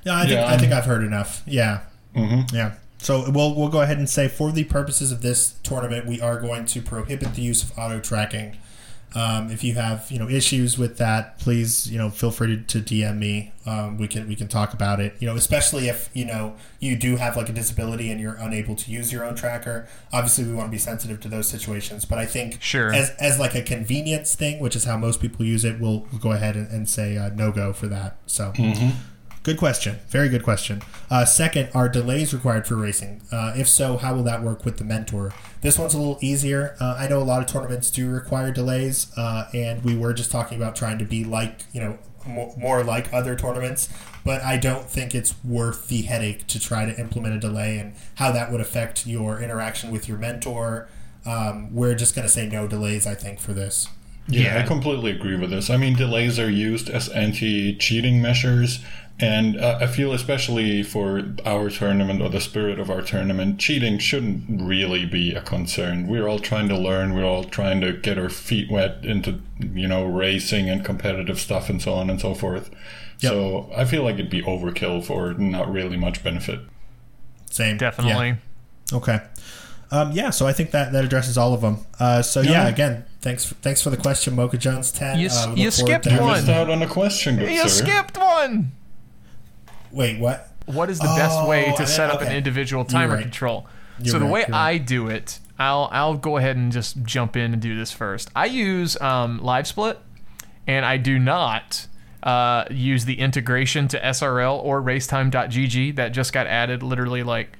Yeah, 0.03 0.15
I 0.15 0.21
think 0.21 0.31
Yeah, 0.31 0.45
I 0.45 0.57
think 0.59 0.71
I've 0.71 0.85
heard 0.85 1.03
enough. 1.03 1.41
Yeah. 1.47 1.81
Mm-hmm. 2.15 2.55
Yeah. 2.55 2.75
So 3.01 3.29
we'll 3.31 3.55
we'll 3.55 3.69
go 3.69 3.81
ahead 3.81 3.97
and 3.97 4.07
say 4.09 4.27
for 4.27 4.51
the 4.51 4.63
purposes 4.63 5.11
of 5.11 5.21
this 5.23 5.55
tournament, 5.63 6.05
we 6.05 6.21
are 6.21 6.39
going 6.39 6.65
to 6.65 6.81
prohibit 6.81 7.33
the 7.33 7.41
use 7.41 7.63
of 7.63 7.77
auto 7.77 7.99
tracking. 7.99 8.57
Um, 9.13 9.51
if 9.51 9.61
you 9.61 9.73
have 9.73 10.09
you 10.09 10.19
know 10.19 10.29
issues 10.29 10.77
with 10.77 10.97
that, 10.99 11.37
please 11.39 11.91
you 11.91 11.97
know 11.97 12.09
feel 12.11 12.29
free 12.31 12.63
to, 12.63 12.79
to 12.79 12.79
DM 12.79 13.17
me. 13.17 13.51
Um, 13.65 13.97
we 13.97 14.07
can 14.07 14.27
we 14.27 14.35
can 14.35 14.47
talk 14.47 14.73
about 14.73 14.99
it. 14.99 15.15
You 15.19 15.27
know, 15.27 15.35
especially 15.35 15.89
if 15.89 16.09
you 16.13 16.25
know 16.25 16.55
you 16.79 16.95
do 16.95 17.15
have 17.17 17.35
like 17.35 17.49
a 17.49 17.51
disability 17.53 18.11
and 18.11 18.21
you're 18.21 18.35
unable 18.35 18.75
to 18.75 18.91
use 18.91 19.11
your 19.11 19.25
own 19.25 19.33
tracker. 19.35 19.87
Obviously, 20.13 20.45
we 20.45 20.53
want 20.53 20.67
to 20.67 20.71
be 20.71 20.77
sensitive 20.77 21.19
to 21.21 21.27
those 21.27 21.49
situations. 21.49 22.05
But 22.05 22.19
I 22.19 22.25
think 22.27 22.61
Sure. 22.61 22.93
as 22.93 23.09
as 23.19 23.39
like 23.39 23.55
a 23.55 23.63
convenience 23.63 24.35
thing, 24.35 24.59
which 24.59 24.75
is 24.75 24.83
how 24.85 24.95
most 24.95 25.19
people 25.19 25.43
use 25.43 25.65
it, 25.65 25.79
we'll, 25.81 26.07
we'll 26.11 26.21
go 26.21 26.31
ahead 26.33 26.55
and, 26.55 26.69
and 26.69 26.87
say 26.87 27.17
uh, 27.17 27.29
no 27.29 27.51
go 27.51 27.73
for 27.73 27.87
that. 27.87 28.17
So. 28.27 28.53
Good 29.43 29.57
question. 29.57 29.99
Very 30.09 30.29
good 30.29 30.43
question. 30.43 30.83
Uh, 31.09 31.25
second, 31.25 31.69
are 31.73 31.89
delays 31.89 32.31
required 32.31 32.67
for 32.67 32.75
racing? 32.75 33.21
Uh, 33.31 33.53
if 33.55 33.67
so, 33.67 33.97
how 33.97 34.13
will 34.13 34.23
that 34.23 34.43
work 34.43 34.65
with 34.65 34.77
the 34.77 34.83
mentor? 34.83 35.33
This 35.61 35.79
one's 35.79 35.95
a 35.95 35.97
little 35.97 36.19
easier. 36.21 36.75
Uh, 36.79 36.95
I 36.99 37.07
know 37.07 37.19
a 37.19 37.23
lot 37.25 37.41
of 37.41 37.47
tournaments 37.47 37.89
do 37.89 38.07
require 38.07 38.51
delays, 38.51 39.11
uh, 39.17 39.47
and 39.51 39.83
we 39.83 39.95
were 39.97 40.13
just 40.13 40.31
talking 40.31 40.57
about 40.57 40.75
trying 40.75 40.99
to 40.99 41.05
be 41.05 41.23
like, 41.23 41.61
you 41.73 41.81
know, 41.81 41.97
more, 42.27 42.53
more 42.55 42.83
like 42.83 43.11
other 43.11 43.35
tournaments. 43.35 43.89
But 44.23 44.43
I 44.43 44.57
don't 44.57 44.85
think 44.87 45.15
it's 45.15 45.33
worth 45.43 45.87
the 45.87 46.03
headache 46.03 46.45
to 46.45 46.59
try 46.59 46.85
to 46.85 46.95
implement 46.99 47.33
a 47.33 47.39
delay 47.39 47.79
and 47.79 47.95
how 48.15 48.31
that 48.33 48.51
would 48.51 48.61
affect 48.61 49.07
your 49.07 49.41
interaction 49.41 49.89
with 49.89 50.07
your 50.07 50.19
mentor. 50.19 50.87
Um, 51.25 51.73
we're 51.73 51.95
just 51.95 52.13
going 52.13 52.27
to 52.27 52.31
say 52.31 52.47
no 52.47 52.67
delays, 52.67 53.07
I 53.07 53.15
think, 53.15 53.39
for 53.39 53.53
this. 53.53 53.87
Yeah, 54.27 54.55
Yeah. 54.55 54.63
I 54.63 54.67
completely 54.67 55.11
agree 55.11 55.35
with 55.35 55.49
this. 55.49 55.71
I 55.71 55.77
mean, 55.77 55.95
delays 55.95 56.39
are 56.39 56.49
used 56.49 56.89
as 56.89 57.09
anti-cheating 57.09 58.21
measures, 58.21 58.79
and 59.19 59.57
uh, 59.59 59.77
I 59.81 59.87
feel 59.87 60.13
especially 60.13 60.81
for 60.83 61.23
our 61.45 61.69
tournament 61.69 62.21
or 62.21 62.29
the 62.29 62.41
spirit 62.41 62.79
of 62.79 62.89
our 62.89 63.01
tournament, 63.01 63.59
cheating 63.59 63.99
shouldn't 63.99 64.61
really 64.61 65.05
be 65.05 65.33
a 65.35 65.41
concern. 65.41 66.07
We're 66.07 66.27
all 66.27 66.39
trying 66.39 66.69
to 66.69 66.77
learn. 66.77 67.13
We're 67.13 67.25
all 67.25 67.43
trying 67.43 67.81
to 67.81 67.93
get 67.93 68.17
our 68.17 68.29
feet 68.29 68.71
wet 68.71 69.03
into 69.05 69.39
you 69.59 69.87
know 69.87 70.05
racing 70.05 70.69
and 70.69 70.83
competitive 70.83 71.39
stuff 71.39 71.69
and 71.69 71.81
so 71.81 71.93
on 71.93 72.09
and 72.09 72.19
so 72.19 72.33
forth. 72.33 72.69
Yep. 73.19 73.31
So 73.31 73.69
I 73.75 73.85
feel 73.85 74.03
like 74.03 74.15
it'd 74.15 74.31
be 74.31 74.41
overkill 74.41 75.03
for 75.03 75.33
not 75.35 75.71
really 75.71 75.97
much 75.97 76.23
benefit. 76.23 76.59
Same. 77.51 77.77
Definitely. 77.77 78.37
Yeah. 78.91 78.97
Okay. 78.97 79.19
Um, 79.93 80.13
yeah, 80.13 80.29
so 80.29 80.47
I 80.47 80.53
think 80.53 80.71
that, 80.71 80.93
that 80.93 81.03
addresses 81.03 81.37
all 81.37 81.53
of 81.53 81.59
them. 81.59 81.79
Uh, 81.99 82.21
so 82.21 82.39
yeah, 82.39 82.51
Yeah. 82.51 82.67
again, 82.69 83.05
thanks 83.21 83.43
for, 83.43 83.55
thanks 83.55 83.81
for 83.81 83.89
the 83.89 83.97
question, 83.97 84.37
Mocha 84.37 84.57
Jones 84.57 84.89
ten. 84.89 85.19
You 85.19 85.27
uh, 85.27 85.29
s- 85.29 85.45
we 85.47 85.49
look 85.51 85.57
you 85.59 85.71
skipped 85.71 86.03
to 86.05 86.09
having- 86.11 86.25
one. 86.25 86.37
Missed 86.37 86.49
out 86.49 86.69
on 86.69 86.81
a 86.81 86.87
question, 86.87 87.35
good 87.35 87.51
You 87.51 87.67
sir. 87.67 87.83
skipped 87.83 88.17
one. 88.17 88.71
Wait, 89.91 90.19
what? 90.19 90.47
What 90.65 90.89
is 90.89 90.99
the 90.99 91.05
best 91.17 91.47
way 91.47 91.71
Oh, 91.73 91.77
to 91.77 91.87
set 91.87 92.09
up 92.09 92.21
an 92.21 92.31
individual 92.31 92.85
timer 92.85 93.15
right. 93.15 93.21
control? 93.23 93.67
You're 93.99 94.11
so 94.13 94.19
the 94.19 94.25
right, 94.25 94.31
way 94.31 94.41
right. 94.41 94.53
I 94.53 94.77
do 94.77 95.07
it, 95.07 95.39
I'll 95.59 95.89
I'll 95.91 96.15
go 96.17 96.37
ahead 96.37 96.55
and 96.55 96.71
just 96.71 97.03
jump 97.03 97.35
in 97.35 97.53
and 97.53 97.61
do 97.61 97.77
this 97.77 97.91
first. 97.91 98.29
I 98.35 98.45
use 98.45 98.99
um, 99.01 99.39
Live 99.43 99.67
Split, 99.67 99.99
and 100.67 100.85
I 100.85 100.97
do 100.97 101.19
not 101.19 101.87
uh, 102.23 102.65
use 102.71 103.05
the 103.05 103.19
integration 103.19 103.87
to 103.89 103.99
SRL 103.99 104.63
or 104.63 104.81
Racetime.gg 104.81 105.95
that 105.97 106.09
just 106.09 106.33
got 106.33 106.47
added 106.47 106.83
literally 106.83 107.23
like 107.23 107.57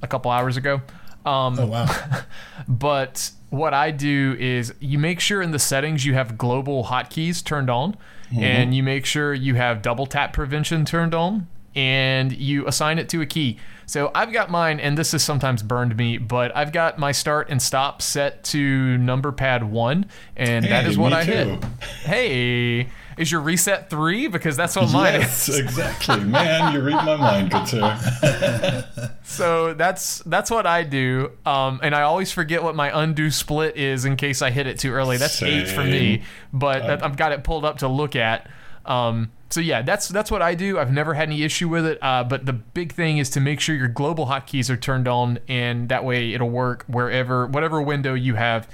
a 0.00 0.06
couple 0.08 0.30
hours 0.30 0.56
ago. 0.56 0.82
Um, 1.24 1.58
Oh 1.58 1.66
wow. 1.66 2.22
but 2.68 3.30
what 3.50 3.74
I 3.74 3.90
do 3.90 4.36
is 4.40 4.74
you 4.80 4.98
make 4.98 5.20
sure 5.20 5.42
in 5.42 5.50
the 5.52 5.58
settings 5.58 6.04
you 6.04 6.14
have 6.14 6.36
global 6.38 6.84
hotkeys 6.84 7.44
turned 7.44 7.70
on, 7.70 7.96
and 8.40 8.68
mm-hmm. 8.68 8.72
you 8.72 8.82
make 8.82 9.06
sure 9.06 9.34
you 9.34 9.54
have 9.54 9.82
double 9.82 10.06
tap 10.06 10.32
prevention 10.32 10.84
turned 10.84 11.14
on, 11.14 11.46
and 11.74 12.32
you 12.32 12.66
assign 12.66 12.98
it 12.98 13.08
to 13.10 13.20
a 13.20 13.26
key. 13.26 13.58
So 13.86 14.10
I've 14.14 14.32
got 14.32 14.50
mine, 14.50 14.80
and 14.80 14.96
this 14.96 15.12
has 15.12 15.22
sometimes 15.22 15.62
burned 15.62 15.96
me, 15.96 16.18
but 16.18 16.54
I've 16.56 16.72
got 16.72 16.98
my 16.98 17.12
start 17.12 17.50
and 17.50 17.60
stop 17.60 18.00
set 18.00 18.44
to 18.44 18.96
number 18.98 19.32
pad 19.32 19.64
one, 19.64 20.06
and 20.36 20.64
that 20.64 20.84
Hey, 20.84 20.90
is 20.90 20.98
what 20.98 21.12
I 21.12 21.24
hit. 21.24 21.64
Hey, 22.04 22.88
is 23.16 23.30
your 23.30 23.40
reset 23.40 23.90
three? 23.90 24.26
Because 24.28 24.56
that's 24.56 24.76
what 24.76 24.92
mine 24.92 25.16
is. 25.16 25.48
Yes, 25.48 25.58
exactly. 25.58 26.20
Man, 26.24 26.72
you 26.74 26.80
read 26.80 27.04
my 27.04 27.16
mind, 27.16 27.68
sir. 27.68 28.84
So 29.24 29.72
that's 29.72 30.18
that's 30.26 30.50
what 30.50 30.66
I 30.66 30.82
do, 30.82 31.30
um, 31.46 31.80
and 31.82 31.94
I 31.94 32.02
always 32.02 32.32
forget 32.32 32.62
what 32.62 32.74
my 32.74 33.02
undo 33.02 33.30
split 33.30 33.76
is 33.76 34.04
in 34.04 34.16
case 34.16 34.42
I 34.42 34.50
hit 34.50 34.66
it 34.66 34.78
too 34.78 34.92
early. 34.92 35.16
That's 35.16 35.40
eight 35.42 35.68
for 35.68 35.82
me, 35.84 36.22
but 36.52 36.86
that, 36.86 37.02
I've 37.04 37.16
got 37.16 37.32
it 37.32 37.42
pulled 37.42 37.64
up 37.64 37.78
to 37.78 37.88
look 37.88 38.14
at. 38.14 38.50
Um, 38.84 39.30
so 39.48 39.60
yeah, 39.60 39.82
that's 39.82 40.08
that's 40.08 40.30
what 40.30 40.42
I 40.42 40.54
do. 40.54 40.78
I've 40.78 40.92
never 40.92 41.14
had 41.14 41.28
any 41.28 41.42
issue 41.44 41.68
with 41.68 41.86
it. 41.86 41.98
Uh, 42.02 42.24
but 42.24 42.46
the 42.46 42.52
big 42.52 42.92
thing 42.92 43.18
is 43.18 43.30
to 43.30 43.40
make 43.40 43.60
sure 43.60 43.74
your 43.74 43.88
global 43.88 44.26
hotkeys 44.26 44.68
are 44.70 44.76
turned 44.76 45.06
on, 45.08 45.38
and 45.48 45.88
that 45.88 46.04
way 46.04 46.34
it'll 46.34 46.50
work 46.50 46.84
wherever, 46.86 47.46
whatever 47.46 47.80
window 47.80 48.14
you 48.14 48.34
have, 48.34 48.68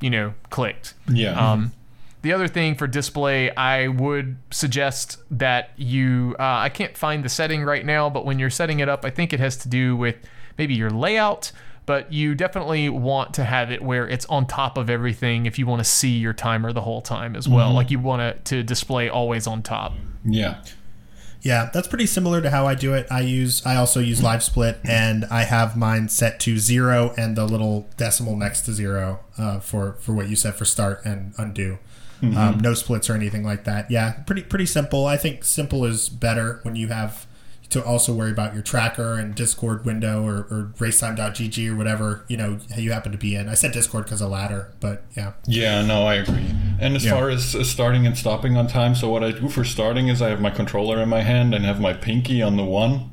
you 0.00 0.10
know, 0.10 0.34
clicked. 0.50 0.94
Yeah. 1.10 1.32
Um, 1.32 1.72
the 2.22 2.32
other 2.32 2.48
thing 2.48 2.74
for 2.74 2.86
display, 2.86 3.50
I 3.50 3.88
would 3.88 4.36
suggest 4.50 5.18
that 5.30 5.70
you. 5.76 6.34
Uh, 6.38 6.42
I 6.42 6.68
can't 6.68 6.96
find 6.96 7.24
the 7.24 7.28
setting 7.28 7.62
right 7.64 7.84
now, 7.84 8.10
but 8.10 8.24
when 8.24 8.38
you're 8.38 8.50
setting 8.50 8.80
it 8.80 8.88
up, 8.88 9.04
I 9.04 9.10
think 9.10 9.32
it 9.32 9.40
has 9.40 9.56
to 9.58 9.68
do 9.68 9.96
with 9.96 10.16
maybe 10.56 10.74
your 10.74 10.90
layout. 10.90 11.52
But 11.86 12.12
you 12.12 12.34
definitely 12.34 12.90
want 12.90 13.32
to 13.34 13.44
have 13.44 13.70
it 13.70 13.80
where 13.80 14.06
it's 14.06 14.26
on 14.26 14.46
top 14.46 14.76
of 14.76 14.90
everything 14.90 15.46
if 15.46 15.58
you 15.58 15.66
want 15.66 15.80
to 15.80 15.88
see 15.88 16.18
your 16.18 16.34
timer 16.34 16.70
the 16.70 16.82
whole 16.82 17.00
time 17.00 17.34
as 17.34 17.48
well. 17.48 17.72
Like 17.72 17.90
you 17.90 17.98
want 17.98 18.20
it 18.20 18.44
to 18.46 18.62
display 18.62 19.08
always 19.08 19.46
on 19.46 19.62
top. 19.62 19.94
yeah. 20.24 20.62
Yeah, 21.40 21.70
that's 21.72 21.86
pretty 21.86 22.06
similar 22.06 22.42
to 22.42 22.50
how 22.50 22.66
I 22.66 22.74
do 22.74 22.94
it. 22.94 23.06
I 23.12 23.20
use 23.20 23.64
I 23.64 23.76
also 23.76 24.00
use 24.00 24.20
live 24.22 24.42
split 24.42 24.80
and 24.84 25.24
I 25.26 25.44
have 25.44 25.76
mine 25.76 26.08
set 26.08 26.40
to 26.40 26.58
zero 26.58 27.14
and 27.16 27.36
the 27.36 27.46
little 27.46 27.88
decimal 27.96 28.36
next 28.36 28.62
to 28.62 28.72
zero 28.72 29.20
uh, 29.38 29.60
for 29.60 29.92
for 30.00 30.12
what 30.12 30.28
you 30.28 30.34
said 30.34 30.56
for 30.56 30.64
start 30.64 31.00
and 31.04 31.32
undo. 31.38 31.78
Um, 32.20 32.58
no 32.58 32.74
splits 32.74 33.08
or 33.08 33.14
anything 33.14 33.44
like 33.44 33.62
that. 33.64 33.90
Yeah, 33.90 34.12
pretty 34.26 34.42
pretty 34.42 34.66
simple. 34.66 35.06
I 35.06 35.16
think 35.16 35.44
simple 35.44 35.84
is 35.84 36.08
better 36.08 36.58
when 36.62 36.74
you 36.74 36.88
have 36.88 37.27
to 37.70 37.84
also 37.84 38.14
worry 38.14 38.30
about 38.30 38.54
your 38.54 38.62
tracker 38.62 39.14
and 39.14 39.34
Discord 39.34 39.84
window 39.84 40.24
or, 40.24 40.36
or 40.50 40.72
racetime.gg 40.78 41.70
or 41.70 41.76
whatever 41.76 42.24
you 42.28 42.36
know 42.36 42.58
you 42.76 42.92
happen 42.92 43.12
to 43.12 43.18
be 43.18 43.34
in. 43.34 43.48
I 43.48 43.54
said 43.54 43.72
Discord 43.72 44.04
because 44.04 44.20
of 44.22 44.30
ladder, 44.30 44.72
but 44.80 45.04
yeah. 45.16 45.32
Yeah, 45.46 45.82
no, 45.84 46.06
I 46.06 46.14
agree. 46.14 46.46
And 46.80 46.96
as 46.96 47.04
Yeah. 47.04 47.12
far 47.12 47.28
as 47.30 47.44
starting 47.68 48.06
and 48.06 48.16
stopping 48.16 48.56
on 48.56 48.68
time, 48.68 48.94
so 48.94 49.08
what 49.08 49.22
I 49.22 49.32
do 49.32 49.48
for 49.48 49.64
starting 49.64 50.08
is 50.08 50.22
I 50.22 50.28
have 50.30 50.40
my 50.40 50.50
controller 50.50 50.98
in 51.02 51.08
my 51.08 51.22
hand 51.22 51.54
and 51.54 51.64
have 51.64 51.80
my 51.80 51.92
pinky 51.92 52.40
on 52.40 52.56
the 52.56 52.64
one, 52.64 53.10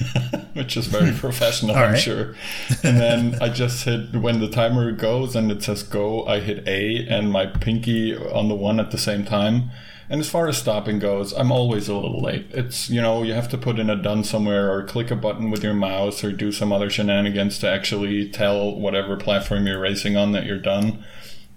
which 0.54 0.76
is 0.76 0.86
very 0.86 1.12
professional, 1.26 1.76
I'm 1.76 1.96
sure. 1.96 2.34
And 2.82 2.98
then 2.98 3.38
I 3.42 3.48
just 3.48 3.84
hit 3.84 4.14
when 4.16 4.40
the 4.40 4.48
timer 4.48 4.92
goes 4.92 5.36
and 5.36 5.50
it 5.52 5.62
says 5.62 5.82
go, 5.82 6.24
I 6.26 6.40
hit 6.40 6.66
A 6.66 7.06
and 7.08 7.30
my 7.30 7.46
pinky 7.46 8.16
on 8.16 8.48
the 8.48 8.54
one 8.54 8.80
at 8.80 8.90
the 8.90 8.98
same 8.98 9.24
time. 9.24 9.70
And 10.10 10.20
as 10.20 10.30
far 10.30 10.48
as 10.48 10.56
stopping 10.56 10.98
goes, 10.98 11.32
I'm 11.32 11.52
always 11.52 11.88
a 11.88 11.94
little 11.94 12.20
late. 12.22 12.46
It's, 12.50 12.88
you 12.88 13.02
know, 13.02 13.22
you 13.22 13.34
have 13.34 13.48
to 13.50 13.58
put 13.58 13.78
in 13.78 13.90
a 13.90 13.96
done 13.96 14.24
somewhere 14.24 14.72
or 14.72 14.82
click 14.84 15.10
a 15.10 15.16
button 15.16 15.50
with 15.50 15.62
your 15.62 15.74
mouse 15.74 16.24
or 16.24 16.32
do 16.32 16.50
some 16.50 16.72
other 16.72 16.88
shenanigans 16.88 17.58
to 17.58 17.68
actually 17.70 18.28
tell 18.30 18.74
whatever 18.74 19.16
platform 19.16 19.66
you're 19.66 19.80
racing 19.80 20.16
on 20.16 20.32
that 20.32 20.44
you're 20.46 20.58
done. 20.58 21.04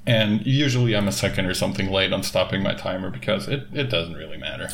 And 0.06 0.46
usually 0.46 0.96
I'm 0.96 1.08
a 1.08 1.12
second 1.14 1.46
or 1.46 1.54
something 1.54 1.90
late 1.92 2.12
on 2.12 2.24
stopping 2.24 2.62
my 2.62 2.74
timer 2.74 3.10
because 3.10 3.48
it, 3.48 3.68
it 3.72 3.86
doesn't 3.90 4.16
really 4.16 4.38
matter. 4.38 4.70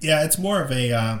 yeah 0.00 0.24
it's 0.24 0.38
more 0.38 0.60
of 0.62 0.70
a 0.70 0.92
uh, 0.92 1.18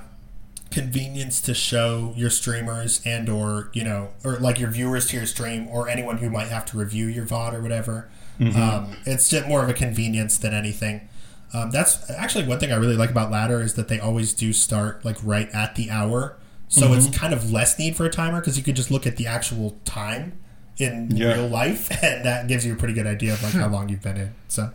convenience 0.70 1.40
to 1.40 1.54
show 1.54 2.12
your 2.16 2.28
streamers 2.30 3.00
and 3.06 3.28
or 3.28 3.70
you 3.72 3.82
know 3.82 4.10
or 4.24 4.36
like 4.36 4.58
your 4.60 4.70
viewers 4.70 5.06
to 5.08 5.16
your 5.16 5.24
stream 5.26 5.66
or 5.68 5.88
anyone 5.88 6.18
who 6.18 6.28
might 6.28 6.48
have 6.48 6.64
to 6.66 6.76
review 6.76 7.06
your 7.06 7.24
vod 7.24 7.54
or 7.54 7.62
whatever 7.62 8.08
um, 8.38 8.96
it's 9.06 9.30
just 9.30 9.48
more 9.48 9.62
of 9.62 9.70
a 9.70 9.72
convenience 9.72 10.36
than 10.36 10.52
anything 10.52 11.08
um, 11.56 11.70
that's 11.70 12.08
actually 12.10 12.46
one 12.46 12.58
thing 12.58 12.70
i 12.72 12.76
really 12.76 12.96
like 12.96 13.10
about 13.10 13.30
ladder 13.30 13.60
is 13.62 13.74
that 13.74 13.88
they 13.88 13.98
always 13.98 14.34
do 14.34 14.52
start 14.52 15.04
like 15.04 15.16
right 15.22 15.48
at 15.54 15.74
the 15.76 15.90
hour 15.90 16.36
so 16.68 16.92
it's 16.94 17.08
kind 17.16 17.32
of 17.32 17.50
less 17.52 17.78
need 17.78 17.94
for 17.96 18.04
a 18.04 18.10
timer 18.10 18.40
because 18.40 18.58
you 18.58 18.64
could 18.64 18.74
just 18.76 18.90
look 18.90 19.06
at 19.06 19.16
the 19.16 19.26
actual 19.26 19.76
time 19.84 20.36
in 20.78 21.08
Yeah. 21.16 21.34
real 21.34 21.48
life 21.48 21.90
and 22.02 22.24
that 22.24 22.48
gives 22.48 22.66
you 22.66 22.72
a 22.72 22.76
pretty 22.76 22.94
good 22.94 23.06
idea 23.06 23.32
of 23.34 23.42
like 23.42 23.52
how 23.54 23.68
long 23.68 23.88
you've 23.88 24.02
been 24.02 24.16
in 24.16 24.34
so 24.48 24.70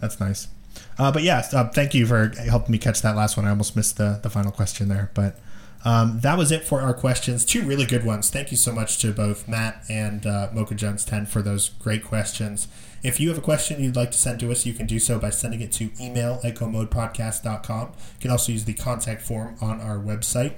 that's 0.00 0.20
nice. 0.20 0.48
Uh, 0.98 1.10
but 1.10 1.22
yeah, 1.22 1.42
uh, 1.52 1.68
thank 1.68 1.94
you 1.94 2.06
for 2.06 2.28
helping 2.48 2.70
me 2.72 2.76
catch 2.78 3.00
that 3.02 3.16
last 3.16 3.36
one. 3.36 3.46
I 3.46 3.50
almost 3.50 3.76
missed 3.76 3.96
the, 3.96 4.20
the 4.22 4.28
final 4.28 4.52
question 4.52 4.88
there. 4.88 5.10
But 5.14 5.38
um, 5.86 6.20
that 6.20 6.36
was 6.36 6.52
it 6.52 6.64
for 6.64 6.82
our 6.82 6.92
questions. 6.92 7.44
Two 7.46 7.62
really 7.62 7.86
good 7.86 8.04
ones. 8.04 8.28
Thank 8.28 8.50
you 8.50 8.56
so 8.58 8.72
much 8.72 8.98
to 8.98 9.12
both 9.12 9.48
Matt 9.48 9.82
and 9.88 10.26
uh, 10.26 10.48
Mocha 10.52 10.74
Jones 10.74 11.04
10 11.04 11.26
for 11.26 11.40
those 11.40 11.70
great 11.70 12.04
questions. 12.04 12.68
If 13.06 13.20
you 13.20 13.28
have 13.28 13.38
a 13.38 13.40
question 13.40 13.80
you'd 13.80 13.94
like 13.94 14.10
to 14.10 14.18
send 14.18 14.40
to 14.40 14.50
us, 14.50 14.66
you 14.66 14.74
can 14.74 14.84
do 14.84 14.98
so 14.98 15.20
by 15.20 15.30
sending 15.30 15.60
it 15.60 15.70
to 15.74 15.90
email 16.00 16.40
at 16.42 16.56
gomodepodcast.com. 16.56 17.86
You 17.86 18.20
can 18.20 18.32
also 18.32 18.50
use 18.50 18.64
the 18.64 18.74
contact 18.74 19.22
form 19.22 19.54
on 19.60 19.80
our 19.80 19.96
website. 19.96 20.54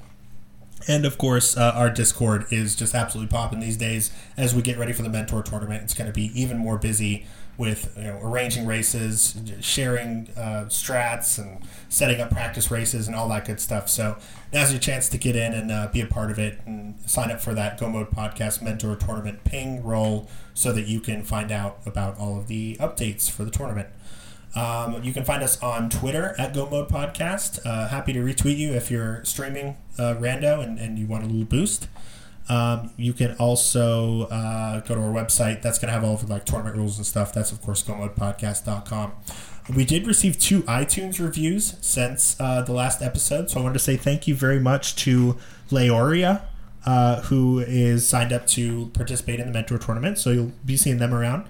And 0.88 1.04
of 1.04 1.18
course, 1.18 1.58
uh, 1.58 1.72
our 1.74 1.90
Discord 1.90 2.46
is 2.50 2.74
just 2.74 2.94
absolutely 2.94 3.30
popping 3.30 3.60
these 3.60 3.76
days. 3.76 4.10
As 4.38 4.54
we 4.54 4.62
get 4.62 4.78
ready 4.78 4.94
for 4.94 5.02
the 5.02 5.10
Mentor 5.10 5.42
tournament, 5.42 5.82
it's 5.82 5.92
going 5.92 6.06
to 6.06 6.12
be 6.12 6.32
even 6.40 6.56
more 6.56 6.78
busy 6.78 7.26
with 7.58 7.92
you 7.98 8.04
know 8.04 8.20
arranging 8.22 8.64
races, 8.64 9.36
sharing 9.60 10.28
uh, 10.36 10.66
strats, 10.68 11.38
and 11.38 11.60
setting 11.88 12.20
up 12.20 12.30
practice 12.30 12.70
races 12.70 13.08
and 13.08 13.16
all 13.16 13.28
that 13.28 13.44
good 13.44 13.60
stuff. 13.60 13.88
So 13.88 14.16
now's 14.52 14.70
your 14.70 14.80
chance 14.80 15.08
to 15.10 15.18
get 15.18 15.36
in 15.36 15.52
and 15.52 15.70
uh, 15.70 15.88
be 15.92 16.00
a 16.00 16.06
part 16.06 16.30
of 16.30 16.38
it 16.38 16.60
and 16.64 16.94
sign 17.04 17.30
up 17.30 17.40
for 17.40 17.52
that 17.54 17.78
Go 17.78 17.90
Mode 17.90 18.10
Podcast 18.10 18.62
Mentor 18.62 18.96
Tournament 18.96 19.44
ping 19.44 19.82
roll 19.82 20.28
so 20.54 20.72
that 20.72 20.86
you 20.86 21.00
can 21.00 21.22
find 21.22 21.50
out 21.50 21.80
about 21.84 22.16
all 22.18 22.38
of 22.38 22.46
the 22.46 22.76
updates 22.76 23.28
for 23.30 23.44
the 23.44 23.50
tournament. 23.50 23.88
Um, 24.54 25.02
you 25.02 25.12
can 25.12 25.24
find 25.24 25.42
us 25.42 25.60
on 25.62 25.90
Twitter 25.90 26.34
at 26.38 26.54
Go 26.54 26.68
Mode 26.70 26.88
Podcast. 26.88 27.60
Uh, 27.66 27.88
happy 27.88 28.12
to 28.12 28.20
retweet 28.20 28.56
you 28.56 28.72
if 28.72 28.90
you're 28.90 29.22
streaming 29.24 29.76
uh, 29.98 30.14
Rando 30.14 30.62
and, 30.62 30.78
and 30.78 30.98
you 30.98 31.06
want 31.06 31.24
a 31.24 31.26
little 31.26 31.44
boost. 31.44 31.88
Um, 32.48 32.90
you 32.96 33.12
can 33.12 33.36
also 33.36 34.22
uh, 34.22 34.80
go 34.80 34.94
to 34.94 35.00
our 35.00 35.12
website. 35.12 35.60
That's 35.62 35.78
going 35.78 35.88
to 35.88 35.92
have 35.92 36.04
all 36.04 36.14
of 36.14 36.26
the 36.26 36.32
like 36.32 36.44
tournament 36.46 36.76
rules 36.76 36.96
and 36.96 37.06
stuff. 37.06 37.32
That's 37.32 37.52
of 37.52 37.60
course 37.62 37.82
GoModePodcast.com. 37.82 39.12
We 39.74 39.84
did 39.84 40.06
receive 40.06 40.38
two 40.38 40.62
iTunes 40.62 41.20
reviews 41.20 41.76
since 41.82 42.40
uh, 42.40 42.62
the 42.62 42.72
last 42.72 43.02
episode, 43.02 43.50
so 43.50 43.60
I 43.60 43.62
wanted 43.62 43.74
to 43.74 43.80
say 43.80 43.96
thank 43.98 44.26
you 44.26 44.34
very 44.34 44.58
much 44.58 44.96
to 45.04 45.36
Leoria, 45.70 46.44
uh, 46.86 47.20
who 47.22 47.58
is 47.58 48.08
signed 48.08 48.32
up 48.32 48.46
to 48.48 48.86
participate 48.94 49.40
in 49.40 49.46
the 49.46 49.52
Mentor 49.52 49.76
tournament. 49.76 50.16
So 50.16 50.30
you'll 50.30 50.52
be 50.64 50.78
seeing 50.78 50.96
them 50.96 51.12
around 51.12 51.44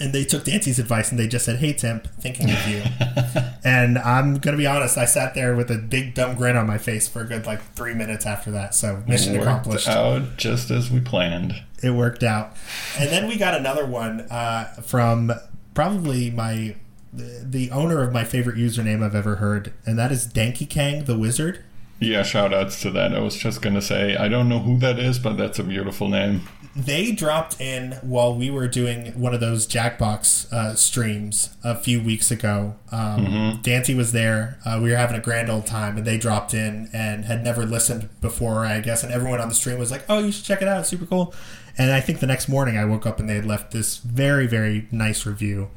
and 0.00 0.12
they 0.12 0.24
took 0.24 0.44
Dante's 0.44 0.78
advice 0.78 1.10
and 1.10 1.18
they 1.18 1.26
just 1.26 1.44
said, 1.44 1.58
"Hey 1.58 1.72
Temp, 1.72 2.08
thinking 2.20 2.50
of 2.50 2.68
you." 2.68 2.82
and 3.64 3.98
I'm 3.98 4.38
gonna 4.38 4.56
be 4.56 4.66
honest, 4.66 4.96
I 4.98 5.04
sat 5.04 5.34
there 5.34 5.54
with 5.54 5.70
a 5.70 5.78
big 5.78 6.14
dumb 6.14 6.36
grin 6.36 6.56
on 6.56 6.66
my 6.66 6.78
face 6.78 7.08
for 7.08 7.20
a 7.22 7.24
good 7.24 7.46
like 7.46 7.60
three 7.74 7.94
minutes 7.94 8.26
after 8.26 8.50
that. 8.52 8.74
So 8.74 9.02
mission 9.06 9.32
Worked 9.34 9.44
accomplished. 9.44 9.88
out 9.88 10.36
just 10.36 10.70
as 10.70 10.90
we 10.90 11.00
planned. 11.00 11.62
It 11.82 11.90
worked 11.90 12.22
out. 12.22 12.56
And 12.98 13.08
then 13.10 13.28
we 13.28 13.36
got 13.36 13.54
another 13.54 13.86
one 13.86 14.22
uh, 14.30 14.64
from 14.82 15.32
probably 15.74 16.30
my 16.30 16.76
the, 17.12 17.42
the 17.44 17.70
owner 17.70 18.02
of 18.02 18.12
my 18.12 18.24
favorite 18.24 18.56
username 18.56 19.02
I've 19.02 19.14
ever 19.14 19.36
heard, 19.36 19.72
and 19.86 19.98
that 19.98 20.12
is 20.12 20.26
Danky 20.26 20.68
Kang 20.68 21.04
the 21.04 21.18
Wizard. 21.18 21.64
Yeah, 22.00 22.22
shout 22.22 22.54
outs 22.54 22.80
to 22.82 22.90
that. 22.92 23.12
I 23.14 23.18
was 23.18 23.34
just 23.36 23.60
gonna 23.62 23.82
say 23.82 24.16
I 24.16 24.28
don't 24.28 24.48
know 24.48 24.60
who 24.60 24.78
that 24.78 24.98
is, 24.98 25.18
but 25.18 25.36
that's 25.36 25.58
a 25.58 25.64
beautiful 25.64 26.08
name. 26.08 26.42
They 26.78 27.10
dropped 27.10 27.60
in 27.60 27.92
while 28.02 28.32
we 28.32 28.50
were 28.50 28.68
doing 28.68 29.06
one 29.20 29.34
of 29.34 29.40
those 29.40 29.66
Jackbox 29.66 30.52
uh, 30.52 30.76
streams 30.76 31.56
a 31.64 31.74
few 31.74 32.00
weeks 32.00 32.30
ago. 32.30 32.76
Um, 32.92 33.58
Dante 33.62 33.94
was 33.94 34.12
there. 34.12 34.58
Uh, 34.64 34.78
we 34.80 34.90
were 34.90 34.96
having 34.96 35.16
a 35.16 35.20
grand 35.20 35.50
old 35.50 35.66
time, 35.66 35.96
and 35.96 36.06
they 36.06 36.16
dropped 36.16 36.54
in 36.54 36.88
and 36.92 37.24
had 37.24 37.42
never 37.42 37.66
listened 37.66 38.08
before, 38.20 38.64
I 38.64 38.80
guess. 38.80 39.02
And 39.02 39.12
everyone 39.12 39.40
on 39.40 39.48
the 39.48 39.56
stream 39.56 39.76
was 39.76 39.90
like, 39.90 40.04
"Oh, 40.08 40.18
you 40.18 40.30
should 40.30 40.44
check 40.44 40.62
it 40.62 40.68
out. 40.68 40.80
It's 40.80 40.88
super 40.88 41.04
cool." 41.04 41.34
And 41.76 41.90
I 41.90 42.00
think 42.00 42.20
the 42.20 42.26
next 42.28 42.48
morning 42.48 42.78
I 42.78 42.84
woke 42.84 43.06
up 43.06 43.18
and 43.18 43.28
they 43.28 43.34
had 43.34 43.44
left 43.44 43.72
this 43.72 43.98
very, 43.98 44.46
very 44.46 44.86
nice 44.92 45.26
review 45.26 45.70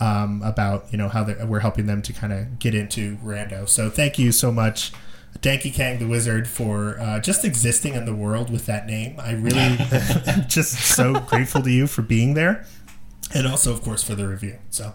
um, 0.00 0.42
about 0.42 0.86
you 0.92 0.98
know 0.98 1.08
how 1.08 1.24
they, 1.24 1.42
we're 1.44 1.60
helping 1.60 1.86
them 1.86 2.02
to 2.02 2.12
kind 2.12 2.32
of 2.32 2.58
get 2.58 2.74
into 2.74 3.16
Rando. 3.24 3.66
So 3.66 3.88
thank 3.88 4.18
you 4.18 4.32
so 4.32 4.52
much. 4.52 4.92
Danky 5.40 5.72
Kang 5.74 5.98
the 5.98 6.06
Wizard 6.06 6.46
for 6.46 6.98
uh, 7.00 7.18
just 7.20 7.44
existing 7.44 7.94
in 7.94 8.04
the 8.04 8.14
world 8.14 8.50
with 8.50 8.66
that 8.66 8.86
name. 8.86 9.18
I 9.18 9.32
really 9.32 9.58
am 9.58 10.44
just 10.48 10.74
so 10.74 11.20
grateful 11.20 11.62
to 11.62 11.70
you 11.70 11.86
for 11.86 12.02
being 12.02 12.34
there. 12.34 12.66
And 13.34 13.46
also, 13.46 13.72
of 13.72 13.82
course, 13.82 14.02
for 14.02 14.14
the 14.14 14.28
review. 14.28 14.58
So, 14.70 14.92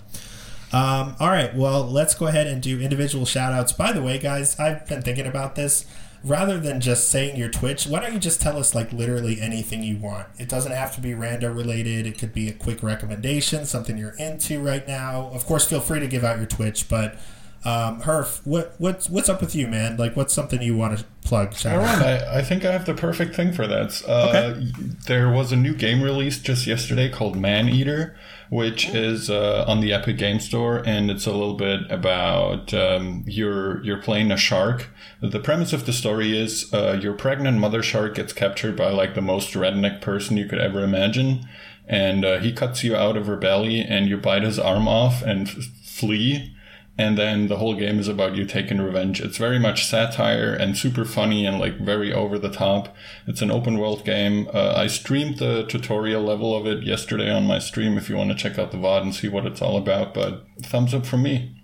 um, 0.72 1.16
all 1.20 1.30
right. 1.30 1.56
Well, 1.56 1.84
let's 1.86 2.14
go 2.14 2.28
ahead 2.28 2.48
and 2.48 2.62
do 2.62 2.80
individual 2.80 3.26
shout 3.26 3.52
outs. 3.52 3.74
By 3.74 3.92
the 3.92 4.02
way, 4.02 4.20
guys, 4.20 4.60
I've 4.60 4.86
been 4.88 5.02
thinking 5.02 5.26
about 5.26 5.56
this. 5.56 5.86
Rather 6.24 6.60
than 6.60 6.82
just 6.82 7.10
saying 7.10 7.38
your 7.38 7.48
Twitch, 7.48 7.86
why 7.86 8.00
don't 8.00 8.12
you 8.12 8.20
just 8.20 8.42
tell 8.42 8.58
us 8.58 8.74
like 8.74 8.92
literally 8.92 9.40
anything 9.40 9.84
you 9.84 9.98
want? 9.98 10.28
It 10.38 10.50
doesn't 10.50 10.72
have 10.72 10.94
to 10.96 11.02
be 11.02 11.12
rando 11.12 11.56
related. 11.56 12.08
It 12.08 12.18
could 12.18 12.34
be 12.34 12.50
a 12.50 12.54
quick 12.54 12.82
recommendation, 12.82 13.66
something 13.66 13.98
you're 13.98 14.16
into 14.18 14.60
right 14.60 14.86
now. 14.88 15.30
Of 15.32 15.46
course, 15.46 15.66
feel 15.66 15.80
free 15.80 16.00
to 16.00 16.08
give 16.08 16.24
out 16.24 16.38
your 16.38 16.48
Twitch, 16.48 16.90
but 16.90 17.18
um, 17.66 18.02
Herf, 18.02 18.46
what 18.46 18.76
what's 18.78 19.10
what's 19.10 19.30
up 19.30 19.42
with 19.42 19.56
you, 19.56 19.68
man? 19.68 19.98
Like, 19.98 20.16
what's 20.16 20.34
something 20.34 20.62
you 20.62 20.76
want 20.78 21.00
to 21.00 21.06
plug? 21.24 21.54
All 21.66 21.78
right, 21.78 22.02
I, 22.24 22.40
I 22.40 22.42
think 22.42 22.64
I 22.64 22.72
have 22.72 22.86
the 22.86 22.94
perfect 22.94 23.36
thing 23.36 23.52
for 23.52 23.68
that. 23.68 24.02
Uh, 24.08 24.28
Okay. 24.56 24.72
There 25.08 25.30
was 25.30 25.52
a 25.52 25.56
new 25.56 25.74
game 25.74 26.02
released 26.02 26.44
just 26.46 26.66
yesterday 26.68 27.10
called 27.10 27.36
Maneater, 27.36 28.16
which 28.50 28.88
is 28.90 29.30
uh, 29.30 29.66
on 29.68 29.82
the 29.82 29.92
Epic 29.94 30.18
Game 30.18 30.40
Store, 30.40 30.82
and 30.86 31.10
it's 31.12 31.26
a 31.26 31.32
little 31.32 31.56
bit 31.56 31.82
about 31.90 32.74
um, 32.74 33.24
you're 33.28 33.84
you're 33.84 34.02
playing 34.02 34.32
a 34.32 34.38
shark. 34.38 34.90
The 35.22 35.40
premise 35.40 35.74
of 35.74 35.86
the 35.86 35.94
story 35.94 36.38
is 36.38 36.74
uh, 36.74 37.00
your 37.02 37.14
pregnant 37.14 37.58
mother 37.60 37.84
shark 37.84 38.16
gets 38.16 38.32
captured 38.34 38.76
by 38.78 38.90
like 38.92 39.16
the 39.16 39.22
most 39.22 39.54
redneck 39.54 40.00
person 40.02 40.38
you 40.38 40.46
could 40.46 40.60
ever 40.60 40.84
imagine, 40.84 41.48
and 41.88 42.24
uh, 42.24 42.40
he 42.40 42.54
cuts 42.54 42.84
you 42.84 42.96
out 42.96 43.18
of 43.18 43.28
her 43.28 43.36
belly, 43.38 43.82
and 43.82 44.08
you 44.08 44.18
bite 44.18 44.44
his 44.44 44.60
arm 44.60 44.88
off 44.88 45.22
and 45.22 45.48
f- 45.48 45.56
flee 45.84 46.54
and 46.98 47.18
then 47.18 47.48
the 47.48 47.58
whole 47.58 47.76
game 47.76 48.00
is 48.00 48.08
about 48.08 48.36
you 48.36 48.44
taking 48.46 48.82
revenge. 48.82 49.22
It's 49.22 49.38
very 49.38 49.60
much 49.60 49.86
satire 49.86 50.54
and 50.54 50.76
super 50.76 51.06
funny 51.06 51.46
and 51.46 51.60
like 51.60 51.78
very 51.78 52.12
over 52.12 52.40
the 52.40 52.50
top. 52.50 52.96
It's 53.28 53.42
an 53.42 53.52
open 53.52 53.78
world 53.78 54.04
game. 54.04 54.50
Uh, 54.54 54.74
I 54.76 54.88
streamed 54.88 55.38
the 55.38 55.64
tutorial 55.64 56.24
level 56.24 56.56
of 56.56 56.66
it 56.66 56.84
yesterday 56.84 57.30
on 57.30 57.46
my 57.46 57.60
stream 57.60 57.98
if 57.98 58.10
you 58.10 58.18
want 58.18 58.32
to 58.32 58.36
check 58.36 58.58
out 58.58 58.72
the 58.72 58.78
VOD 58.78 59.02
and 59.04 59.16
see 59.16 59.28
what 59.28 59.46
it's 59.46 59.62
all 59.62 59.78
about. 59.78 60.14
But 60.14 60.46
thumbs 60.64 60.94
up 60.94 61.06
from 61.06 61.24
me. 61.24 61.64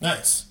Nice. 0.00 0.46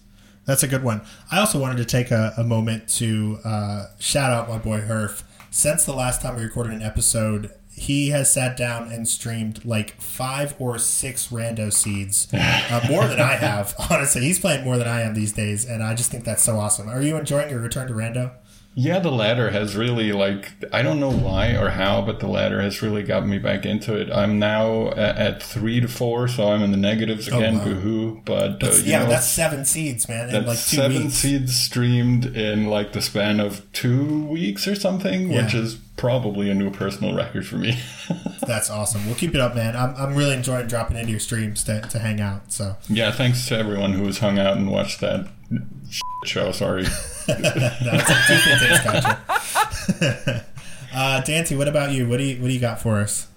That's 0.46 0.64
a 0.64 0.68
good 0.68 0.84
one. 0.84 1.02
I 1.32 1.40
also 1.40 1.60
wanted 1.60 1.78
to 1.78 1.86
take 1.86 2.12
a, 2.12 2.34
a 2.38 2.44
moment 2.44 2.88
to 2.96 3.40
uh, 3.44 3.86
shout 4.00 4.32
out 4.32 4.50
my 4.50 4.58
boy 4.58 4.82
Herf. 4.82 5.24
Since 5.52 5.86
the 5.86 5.94
last 5.94 6.22
time 6.22 6.36
we 6.36 6.44
recorded 6.44 6.74
an 6.74 6.82
episode, 6.82 7.52
he 7.76 8.10
has 8.10 8.32
sat 8.32 8.56
down 8.56 8.92
and 8.92 9.08
streamed 9.08 9.66
like 9.66 10.00
five 10.00 10.56
or 10.60 10.78
six 10.78 11.28
rando 11.28 11.72
seeds, 11.74 12.28
uh, 12.34 12.86
more 12.90 13.08
than 13.08 13.20
I 13.20 13.34
have. 13.34 13.76
Honestly, 13.90 14.22
he's 14.22 14.40
playing 14.40 14.64
more 14.64 14.78
than 14.78 14.88
I 14.88 15.02
am 15.02 15.14
these 15.14 15.34
days, 15.34 15.66
and 15.66 15.84
I 15.84 15.96
just 15.96 16.12
think 16.12 16.24
that's 16.24 16.44
so 16.44 16.60
awesome. 16.60 16.88
Are 16.88 17.02
you 17.02 17.18
enjoying 17.18 17.50
your 17.50 17.60
return 17.60 17.88
to 17.88 17.94
rando? 17.94 18.32
Yeah, 18.76 19.00
the 19.00 19.12
ladder 19.12 19.52
has 19.52 19.76
really 19.76 20.12
like 20.14 20.52
I 20.74 20.82
don't 20.82 21.00
know 21.00 21.12
why 21.12 21.52
or 21.52 21.70
how, 21.70 22.02
but 22.02 22.20
the 22.20 22.28
ladder 22.28 22.60
has 22.60 22.82
really 22.82 23.04
got 23.04 23.28
me 23.28 23.38
back 23.38 23.68
into 23.68 23.96
it. 23.96 24.12
I'm 24.12 24.40
now 24.40 24.88
at, 24.90 25.18
at 25.18 25.44
three 25.44 25.80
to 25.80 25.88
four, 25.88 26.28
so 26.28 26.48
I'm 26.48 26.64
in 26.64 26.72
the 26.72 26.78
negatives 26.78 27.28
again. 27.28 27.56
Oh, 27.56 27.60
wow. 27.60 27.66
Boohoo! 27.66 28.22
But 28.26 28.64
uh, 28.64 28.72
yeah, 28.84 29.04
know, 29.04 29.10
that's 29.10 29.28
seven 29.28 29.64
seeds, 29.66 30.10
man, 30.10 30.30
in 30.30 30.34
that's 30.34 30.48
like 30.48 30.58
two 30.58 30.78
seven 30.78 31.04
weeks. 31.04 31.14
seeds 31.14 31.56
streamed 31.56 32.26
in 32.26 32.66
like 32.66 32.94
the 32.94 33.02
span 33.02 33.40
of 33.40 33.72
two 33.74 34.26
weeks 34.26 34.68
or 34.68 34.74
something, 34.74 35.30
which 35.30 35.54
is 35.54 35.78
probably 35.98 36.50
a 36.50 36.54
new 36.54 36.70
personal 36.70 37.16
record 37.16 37.46
for 37.46 37.58
me. 37.58 37.80
That's 38.48 38.70
awesome. 38.70 39.06
We'll 39.06 39.16
keep 39.16 39.36
it 39.36 39.42
up, 39.42 39.56
man. 39.56 39.76
I'm, 39.76 39.96
I'm 39.96 40.16
really 40.16 40.34
enjoying 40.34 40.68
dropping 40.68 40.98
into 40.98 41.12
your 41.12 41.20
streams 41.20 41.64
to, 41.66 41.82
to 41.82 42.00
hang 42.00 42.20
out. 42.20 42.52
So 42.52 42.76
yeah, 42.90 43.12
thanks 43.12 43.48
to 43.48 43.58
everyone 43.58 43.94
who 43.94 44.06
has 44.06 44.20
hung 44.20 44.40
out 44.40 44.58
and 44.58 44.70
watched 44.70 45.00
that 45.02 45.28
show. 46.26 46.52
Sorry. 46.52 46.84
no, 47.28 47.36
a 47.36 48.16
Tuesday 48.28 48.58
Takes 48.60 48.84
gotcha. 48.84 50.46
uh, 50.94 51.22
Dante, 51.22 51.56
what 51.56 51.68
about 51.68 51.92
you? 51.92 52.08
What 52.08 52.18
do 52.18 52.24
you 52.24 52.42
what 52.42 52.48
do 52.48 52.54
you 52.54 52.60
got 52.60 52.82
for 52.82 53.00
us? 53.00 53.28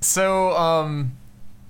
So, 0.00 0.56
um, 0.56 1.16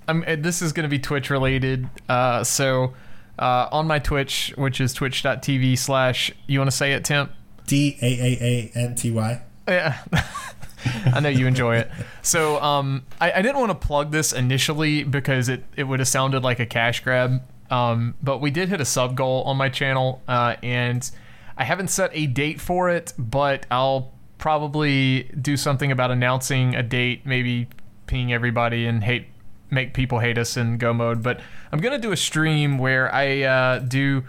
I'm, 0.07 0.23
uh, 0.27 0.35
this 0.37 0.61
is 0.61 0.71
going 0.71 0.83
to 0.83 0.89
be 0.89 0.99
Twitch 0.99 1.29
related. 1.29 1.89
Uh, 2.07 2.43
so, 2.43 2.93
uh, 3.39 3.67
on 3.71 3.87
my 3.87 3.99
Twitch, 3.99 4.53
which 4.55 4.79
is 4.81 4.93
twitch.tv 4.93 5.77
slash, 5.77 6.31
you 6.45 6.59
want 6.59 6.69
to 6.69 6.75
say 6.75 6.93
it, 6.93 7.05
Tim? 7.05 7.29
D 7.65 7.97
A 8.01 8.05
A 8.05 8.37
A 8.41 8.71
N 8.75 8.95
T 8.95 9.11
Y. 9.11 9.41
Yeah. 9.69 9.97
I 11.13 11.19
know 11.19 11.29
you 11.29 11.47
enjoy 11.47 11.77
it. 11.77 11.91
So, 12.21 12.61
um, 12.61 13.05
I, 13.19 13.31
I 13.33 13.41
didn't 13.41 13.59
want 13.59 13.69
to 13.69 13.87
plug 13.87 14.11
this 14.11 14.31
initially 14.31 15.03
because 15.03 15.49
it, 15.49 15.63
it 15.75 15.83
would 15.83 15.99
have 15.99 16.07
sounded 16.07 16.43
like 16.43 16.59
a 16.59 16.65
cash 16.65 17.03
grab. 17.03 17.41
Um, 17.69 18.15
but 18.23 18.39
we 18.39 18.49
did 18.51 18.69
hit 18.69 18.81
a 18.81 18.85
sub 18.85 19.15
goal 19.15 19.43
on 19.43 19.57
my 19.57 19.69
channel, 19.69 20.21
uh, 20.27 20.55
and 20.63 21.09
I 21.57 21.65
haven't 21.65 21.89
set 21.89 22.09
a 22.13 22.25
date 22.25 22.59
for 22.59 22.89
it, 22.89 23.13
but 23.17 23.65
I'll 23.69 24.11
probably 24.37 25.23
do 25.39 25.57
something 25.57 25.91
about 25.91 26.09
announcing 26.09 26.75
a 26.75 26.81
date, 26.81 27.25
maybe 27.25 27.67
ping 28.07 28.33
everybody 28.33 28.87
and 28.87 29.03
hate 29.03 29.27
make 29.71 29.93
people 29.93 30.17
hate 30.17 30.37
us 30.37 30.57
in 30.57 30.79
go 30.79 30.93
mode. 30.93 31.21
But 31.21 31.41
I'm 31.71 31.79
gonna 31.79 31.99
do 31.99 32.11
a 32.11 32.17
stream 32.17 32.79
where 32.79 33.13
I 33.13 33.41
uh, 33.43 33.79
do 33.79 34.23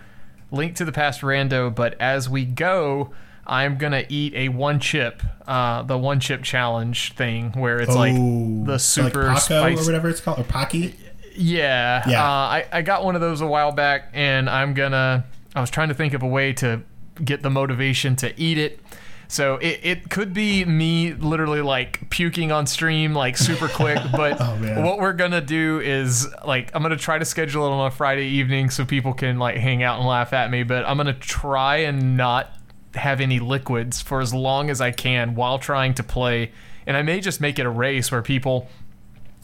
link 0.51 0.77
to 0.77 0.85
the 0.85 0.93
past 0.93 1.23
rando, 1.23 1.75
but 1.75 1.99
as 1.99 2.29
we 2.29 2.45
go, 2.45 3.13
I'm 3.47 3.79
gonna 3.79 4.05
eat 4.09 4.35
a 4.35 4.49
one 4.49 4.81
chip, 4.81 5.23
uh, 5.47 5.83
the 5.83 5.99
one 5.99 6.21
chip 6.21 6.43
challenge 6.43 7.15
thing 7.15 7.53
where 7.53 7.81
it's 7.81 7.95
like 7.95 8.15
Oh, 8.17 8.65
the 8.65 8.79
super 8.79 9.25
like 9.27 9.51
or 9.79 9.85
whatever 9.85 10.09
it's 10.09 10.21
called, 10.21 10.39
or 10.41 10.45
Paqui. 10.45 10.95
Yeah. 11.35 12.09
Yeah. 12.09 12.23
Uh, 12.23 12.27
I, 12.29 12.67
I 12.73 12.83
got 12.83 13.05
one 13.05 13.15
of 13.15 13.21
those 13.21 13.41
a 13.41 13.47
while 13.47 13.73
back, 13.73 14.11
and 14.13 14.49
I'm 14.49 14.75
gonna. 14.75 15.25
I 15.55 15.61
was 15.61 15.71
trying 15.71 15.89
to 15.89 15.95
think 15.95 16.15
of 16.15 16.23
a 16.23 16.27
way 16.29 16.53
to 16.55 16.83
get 17.25 17.43
the 17.43 17.51
motivation 17.51 18.17
to 18.17 18.39
eat 18.41 18.59
it. 18.59 18.81
So 19.29 19.57
it, 19.59 19.81
it 19.85 20.11
could 20.11 20.35
be 20.35 20.65
me 20.65 21.13
literally 21.13 21.61
like 21.63 22.11
puking 22.11 22.51
on 22.51 22.67
stream 22.67 23.15
like 23.15 23.37
super 23.37 23.69
quick, 23.75 23.99
but 24.13 24.41
Oh, 24.41 24.83
what 24.85 24.99
we're 24.99 25.13
gonna 25.13 25.41
do 25.41 25.79
is 25.81 26.27
like 26.45 26.71
I'm 26.75 26.83
gonna 26.83 26.97
try 26.97 27.17
to 27.19 27.25
schedule 27.25 27.65
it 27.67 27.71
on 27.71 27.87
a 27.87 27.91
Friday 27.93 28.27
evening 28.27 28.71
so 28.71 28.85
people 28.85 29.13
can 29.15 29.39
like 29.39 29.57
hang 29.57 29.85
out 29.85 29.99
and 30.01 30.09
laugh 30.09 30.33
at 30.33 30.51
me, 30.51 30.65
but 30.65 30.85
I'm 30.85 30.97
gonna 30.97 31.13
try 31.13 31.77
and 31.79 32.17
not 32.17 32.51
have 32.95 33.21
any 33.21 33.39
liquids 33.39 34.01
for 34.01 34.21
as 34.21 34.35
long 34.35 34.71
as 34.71 34.81
I 34.81 34.91
can 34.91 35.35
while 35.35 35.59
trying 35.59 35.95
to 35.95 36.03
play. 36.03 36.53
And 36.87 36.97
I 36.97 37.03
may 37.03 37.21
just 37.21 37.41
make 37.41 37.59
it 37.59 37.67
a 37.67 37.71
race 37.71 38.11
where 38.11 38.23
people 38.23 38.69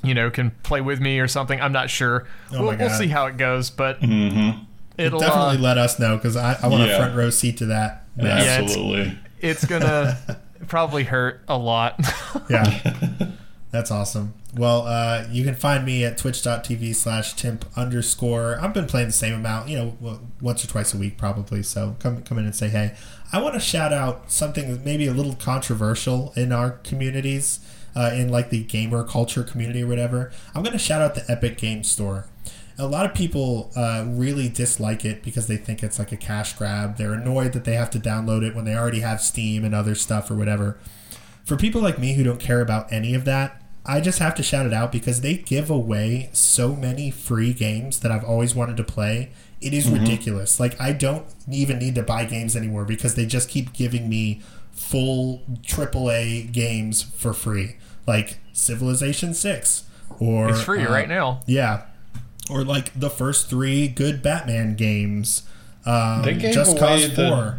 you 0.05 0.15
know, 0.15 0.31
can 0.31 0.51
play 0.63 0.81
with 0.81 1.01
me 1.01 1.19
or 1.19 1.27
something. 1.27 1.61
I'm 1.61 1.73
not 1.73 1.89
sure. 1.91 2.27
Oh 2.53 2.67
we'll, 2.67 2.77
we'll 2.77 2.91
see 2.91 3.09
how 3.09 3.27
it 3.27 3.37
goes, 3.39 3.71
but 3.71 4.01
Mm-hmm. 4.01 4.63
it'll 4.99 5.19
Definitely 5.19 5.57
uh, 5.57 5.61
let 5.61 5.79
us 5.79 5.99
know 5.99 6.17
because 6.17 6.37
I, 6.37 6.57
I 6.63 6.69
want 6.69 6.83
a 6.89 6.97
front 6.97 7.17
row 7.17 7.31
seat 7.31 7.57
to 7.59 7.67
that. 7.67 8.05
Yeah, 8.17 8.27
Absolutely. 8.63 9.19
it's 9.41 9.65
gonna 9.65 10.39
probably 10.69 11.05
hurt 11.05 11.41
a 11.49 11.57
lot. 11.59 11.99
Yeah. 12.51 12.81
That's 13.73 13.91
awesome. 13.91 14.35
Well, 14.55 14.83
uh, 14.87 15.27
you 15.31 15.43
can 15.45 15.55
find 15.55 15.85
me 15.85 16.05
at 16.05 16.17
twitch.tv 16.19 16.95
slash 16.95 17.35
temp 17.35 17.65
underscore. 17.77 18.59
I've 18.61 18.73
been 18.73 18.87
playing 18.87 19.09
the 19.09 19.13
same 19.13 19.35
amount, 19.35 19.69
you 19.69 19.77
know, 20.01 20.21
once 20.41 20.65
or 20.65 20.69
twice 20.69 20.95
a 20.95 20.99
week 20.99 21.19
probably. 21.19 21.63
So 21.63 21.97
come, 21.99 22.23
come 22.23 22.39
in 22.39 22.45
and 22.45 22.55
say 22.55 22.69
hey. 22.69 22.95
I 23.33 23.41
want 23.41 23.55
to 23.55 23.61
shout 23.61 23.93
out 23.93 24.31
something 24.31 24.83
maybe 24.85 25.07
a 25.07 25.13
little 25.13 25.35
controversial 25.35 26.33
in 26.37 26.53
our 26.53 26.73
communities, 26.73 27.61
uh, 27.95 28.11
in 28.15 28.31
like 28.31 28.51
the 28.51 28.65
gamer 28.65 29.05
culture 29.05 29.43
community 29.43 29.83
or 29.83 29.87
whatever. 29.87 30.33
I'm 30.55 30.63
going 30.63 30.73
to 30.73 30.79
shout 30.79 31.03
out 31.03 31.15
the 31.15 31.25
Epic 31.31 31.59
Game 31.59 31.83
Store. 31.83 32.27
A 32.79 32.87
lot 32.87 33.07
of 33.07 33.15
people 33.15 33.73
uh, 33.75 34.05
really 34.07 34.49
dislike 34.49 35.05
it 35.05 35.23
because 35.23 35.47
they 35.47 35.57
think 35.57 35.83
it's 35.83 35.99
like 35.99 36.13
a 36.13 36.17
cash 36.17 36.53
grab. 36.53 36.99
They're 36.99 37.15
annoyed 37.15 37.53
that 37.55 37.65
they 37.65 37.75
have 37.75 37.91
to 37.91 37.99
download 37.99 38.47
it 38.47 38.55
when 38.55 38.67
they 38.67 38.77
already 38.77 39.01
have 39.01 39.21
Steam 39.23 39.65
and 39.65 39.75
other 39.75 39.95
stuff 39.95 40.31
or 40.31 40.35
whatever 40.35 40.79
for 41.47 41.57
people 41.57 41.81
like 41.81 41.99
me 41.99 42.15
who 42.15 42.25
don't 42.25 42.41
care 42.41 42.61
about 42.61 42.93
any 42.93 43.15
of 43.15 43.25
that, 43.25 43.63
I 43.87 44.01
just 44.01 44.19
have 44.19 44.35
to 44.35 44.43
shout 44.43 44.67
it 44.67 44.73
out 44.73 44.91
because 44.91 45.21
they 45.21 45.37
give 45.37 45.71
away 45.71 46.29
so 46.33 46.75
many 46.75 47.13
free 47.13 47.55
games 47.55 48.01
that 48.01 48.11
I've 48.11 48.25
always 48.25 48.53
wanted 48.53 48.77
to 48.79 48.85
play. 48.85 49.31
It 49.61 49.73
is 49.73 49.89
ridiculous. 49.89 50.61
Like 50.61 50.79
I 50.81 50.93
don't 50.93 51.25
even 51.51 51.79
need 51.79 51.95
to 51.97 52.03
buy 52.03 52.25
games 52.25 52.55
anymore 52.57 52.85
because 52.85 53.15
they 53.15 53.27
just 53.27 53.49
keep 53.49 53.73
giving 53.73 54.09
me 54.09 54.43
full 54.73 55.43
AAA 55.63 56.53
games 56.53 57.03
for 57.03 57.33
free, 57.33 57.77
like 58.07 58.39
Civilization 58.53 59.33
Six 59.35 59.85
or 60.21 60.51
it's 60.51 60.63
free 60.63 60.83
uh, 60.85 60.91
right 60.93 61.09
now. 61.09 61.41
Yeah, 61.47 61.83
or 62.51 62.65
like 62.65 62.99
the 62.99 63.11
first 63.11 63.49
three 63.51 63.89
good 63.89 64.23
Batman 64.23 64.77
games. 64.77 65.43
Um, 65.85 66.23
They 66.23 66.35
gave 66.35 66.55
Just 66.55 66.73
away 66.73 66.81
Cause 66.81 67.17
the- 67.17 67.29
Four. 67.29 67.59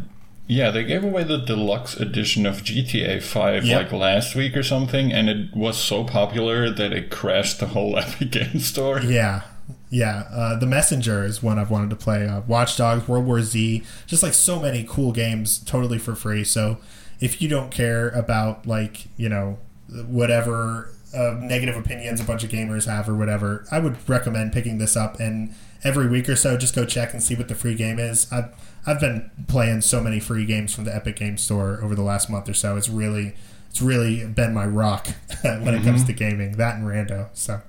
Yeah, 0.49 0.71
they 0.71 0.85
gave 0.85 1.03
away 1.03 1.23
the 1.25 1.39
deluxe 1.39 1.97
edition 1.97 2.45
of 2.45 2.63
GTA 2.63 3.21
5 3.21 3.65
Yep. 3.65 3.83
like 3.83 3.91
last 3.91 4.33
week 4.33 4.55
or 4.55 4.63
something, 4.63 5.11
and 5.11 5.27
it 5.27 5.53
was 5.53 5.77
so 5.77 6.05
popular 6.05 6.69
that 6.69 6.93
it 6.93 7.09
crashed 7.11 7.59
the 7.59 7.67
whole 7.67 7.97
Epic 7.99 8.31
Game 8.31 8.59
Store. 8.59 9.01
Yeah, 9.01 9.41
yeah. 9.89 10.23
Uh, 10.31 10.57
the 10.57 10.65
Messenger 10.65 11.23
is 11.23 11.41
one 11.41 11.57
I've 11.57 11.71
wanted 11.71 11.89
to 11.91 11.95
play. 11.95 12.27
Uh, 12.27 12.41
Watch 12.41 12.77
Dogs, 12.77 13.07
World 13.07 13.25
War 13.25 13.41
Z, 13.41 13.83
just 14.05 14.23
like 14.23 14.33
so 14.33 14.59
many 14.59 14.85
cool 14.87 15.11
games, 15.11 15.59
totally 15.59 15.97
for 15.97 16.15
free. 16.15 16.43
So 16.43 16.77
if 17.19 17.41
you 17.41 17.47
don't 17.47 17.71
care 17.71 18.09
about 18.09 18.67
like 18.67 19.07
you 19.17 19.29
know 19.29 19.59
whatever 20.07 20.93
uh, 21.15 21.37
negative 21.39 21.77
opinions 21.77 22.19
a 22.19 22.23
bunch 22.23 22.43
of 22.43 22.49
gamers 22.49 22.85
have 22.85 23.07
or 23.07 23.15
whatever, 23.15 23.65
I 23.71 23.79
would 23.79 23.97
recommend 24.09 24.51
picking 24.51 24.77
this 24.77 24.97
up 24.97 25.19
and 25.19 25.53
every 25.83 26.07
week 26.07 26.27
or 26.27 26.35
so 26.35 26.57
just 26.57 26.75
go 26.75 26.85
check 26.85 27.13
and 27.13 27.21
see 27.23 27.35
what 27.35 27.47
the 27.47 27.55
free 27.55 27.75
game 27.75 27.99
is. 27.99 28.31
I've 28.31 28.53
I've 28.85 28.99
been 28.99 29.31
playing 29.47 29.81
so 29.81 30.01
many 30.01 30.19
free 30.19 30.45
games 30.45 30.73
from 30.73 30.83
the 30.83 30.95
Epic 30.95 31.17
Game 31.17 31.37
Store 31.37 31.79
over 31.81 31.95
the 31.95 32.03
last 32.03 32.29
month 32.29 32.49
or 32.49 32.53
so. 32.53 32.75
It's 32.75 32.89
really 32.89 33.35
it's 33.69 33.81
really 33.81 34.25
been 34.25 34.53
my 34.53 34.65
rock 34.65 35.07
when 35.41 35.73
it 35.73 35.83
comes 35.83 36.03
to 36.05 36.13
gaming. 36.13 36.53
That 36.53 36.75
and 36.75 36.85
Rando. 36.85 37.29
So. 37.33 37.61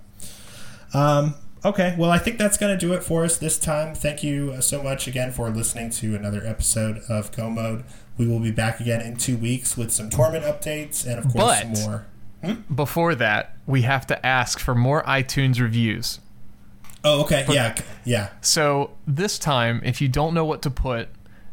Um, 0.95 1.35
okay, 1.65 1.95
well, 1.99 2.11
I 2.11 2.19
think 2.19 2.39
that's 2.39 2.57
going 2.57 2.77
to 2.77 2.87
do 2.87 2.93
it 2.93 3.03
for 3.03 3.25
us 3.25 3.37
this 3.39 3.59
time. 3.59 3.95
Thank 3.95 4.23
you 4.23 4.53
uh, 4.57 4.61
so 4.61 4.83
much 4.83 5.07
again 5.07 5.33
for 5.33 5.49
listening 5.51 5.91
to 5.91 6.15
another 6.15 6.47
episode 6.47 6.99
of 7.09 7.31
Go 7.33 7.51
Mode. 7.51 7.85
We 8.17 8.27
will 8.27 8.41
be 8.41 8.51
back 8.51 8.81
again 8.81 9.01
in 9.01 9.17
two 9.17 9.37
weeks 9.37 9.77
with 9.77 9.91
some 9.93 10.11
tournament 10.11 10.45
updates 10.45 11.07
and, 11.07 11.19
of 11.19 11.25
course, 11.33 11.35
But- 11.63 11.77
some 11.77 11.91
more. 11.91 12.07
Before 12.73 13.17
that, 13.17 13.57
we 13.67 13.83
have 13.83 14.07
to 14.07 14.25
ask 14.27 14.61
for 14.61 14.73
more 14.73 15.03
iTunes 15.03 15.61
reviews. 15.61 16.21
Oh, 17.03 17.23
okay. 17.23 17.45
Yeah, 17.49 17.75
yeah. 18.05 18.29
So 18.41 18.93
this 19.09 19.41
time, 19.41 19.83
if 19.85 20.01
you 20.01 20.07
don't 20.07 20.35
know 20.35 20.45
what 20.45 20.63
to 20.63 20.71
put, 20.71 21.09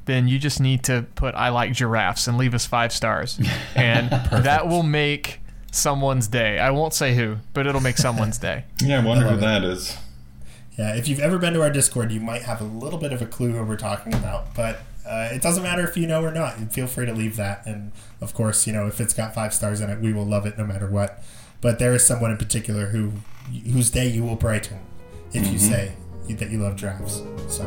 then 0.06 0.28
you 0.28 0.38
just 0.38 0.60
need 0.60 0.84
to 0.84 1.08
put 1.16 1.34
"I 1.34 1.50
like 1.50 1.74
giraffes" 1.74 2.28
and 2.28 2.38
leave 2.38 2.54
us 2.54 2.68
five 2.68 2.92
stars, 2.92 3.40
and 3.76 4.12
that 4.12 4.68
will 4.68 4.84
make 4.84 5.40
someone's 5.76 6.28
day. 6.28 6.60
I 6.60 6.72
won't 6.72 6.94
say 6.94 7.16
who, 7.16 7.38
but 7.54 7.68
it'll 7.68 7.82
make 7.82 7.98
someone's 7.98 8.38
day. 8.38 8.66
Yeah, 8.84 9.02
I 9.02 9.06
wonder 9.06 9.26
I 9.26 9.30
who 9.30 9.32
love 9.36 9.42
that 9.42 9.64
is. 9.64 9.98
Yeah, 10.78 10.96
if 10.96 11.08
you've 11.08 11.20
ever 11.20 11.38
been 11.38 11.54
to 11.54 11.62
our 11.62 11.70
Discord, 11.70 12.12
you 12.12 12.20
might 12.20 12.44
have 12.44 12.60
a 12.62 12.66
little 12.66 13.00
bit 13.00 13.14
of 13.14 13.22
a 13.22 13.26
clue 13.26 13.52
who 13.54 13.64
we're 13.64 13.78
talking 13.78 14.14
about, 14.14 14.54
but 14.56 14.80
uh, 15.08 15.30
it 15.32 15.42
doesn't 15.42 15.64
matter 15.64 15.84
if 15.84 15.96
you 15.96 16.06
know 16.08 16.22
or 16.24 16.32
not. 16.32 16.58
Feel 16.74 16.88
free 16.88 17.06
to 17.06 17.14
leave 17.14 17.36
that, 17.38 17.66
and 17.66 17.92
of 18.22 18.34
course, 18.34 18.68
you 18.68 18.74
know 18.74 18.88
if 18.88 19.00
it's 19.00 19.14
got 19.14 19.34
five 19.34 19.54
stars 19.54 19.80
in 19.80 19.90
it, 19.90 20.00
we 20.02 20.12
will 20.12 20.26
love 20.26 20.46
it 20.46 20.58
no 20.58 20.66
matter 20.66 20.88
what. 20.90 21.24
But 21.62 21.80
there 21.80 21.94
is 21.94 22.06
someone 22.06 22.32
in 22.32 22.38
particular 22.38 22.88
who 22.88 23.14
whose 23.72 23.90
day 23.90 24.08
you 24.08 24.24
will 24.24 24.36
brighten 24.36 24.80
if 25.34 25.48
you 25.52 25.60
say 25.60 25.94
that 26.30 26.50
you 26.50 26.60
love 26.62 26.76
drafts. 26.76 27.22
So, 27.48 27.64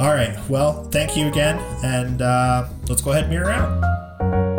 all 0.00 0.08
right. 0.14 0.36
Well, 0.48 0.84
thank 0.84 1.16
you 1.16 1.28
again, 1.28 1.58
and 1.84 2.22
uh, 2.22 2.68
let's 2.88 3.02
go 3.02 3.12
ahead 3.12 3.24
and 3.24 3.32
mirror 3.32 3.50
out. 3.50 4.49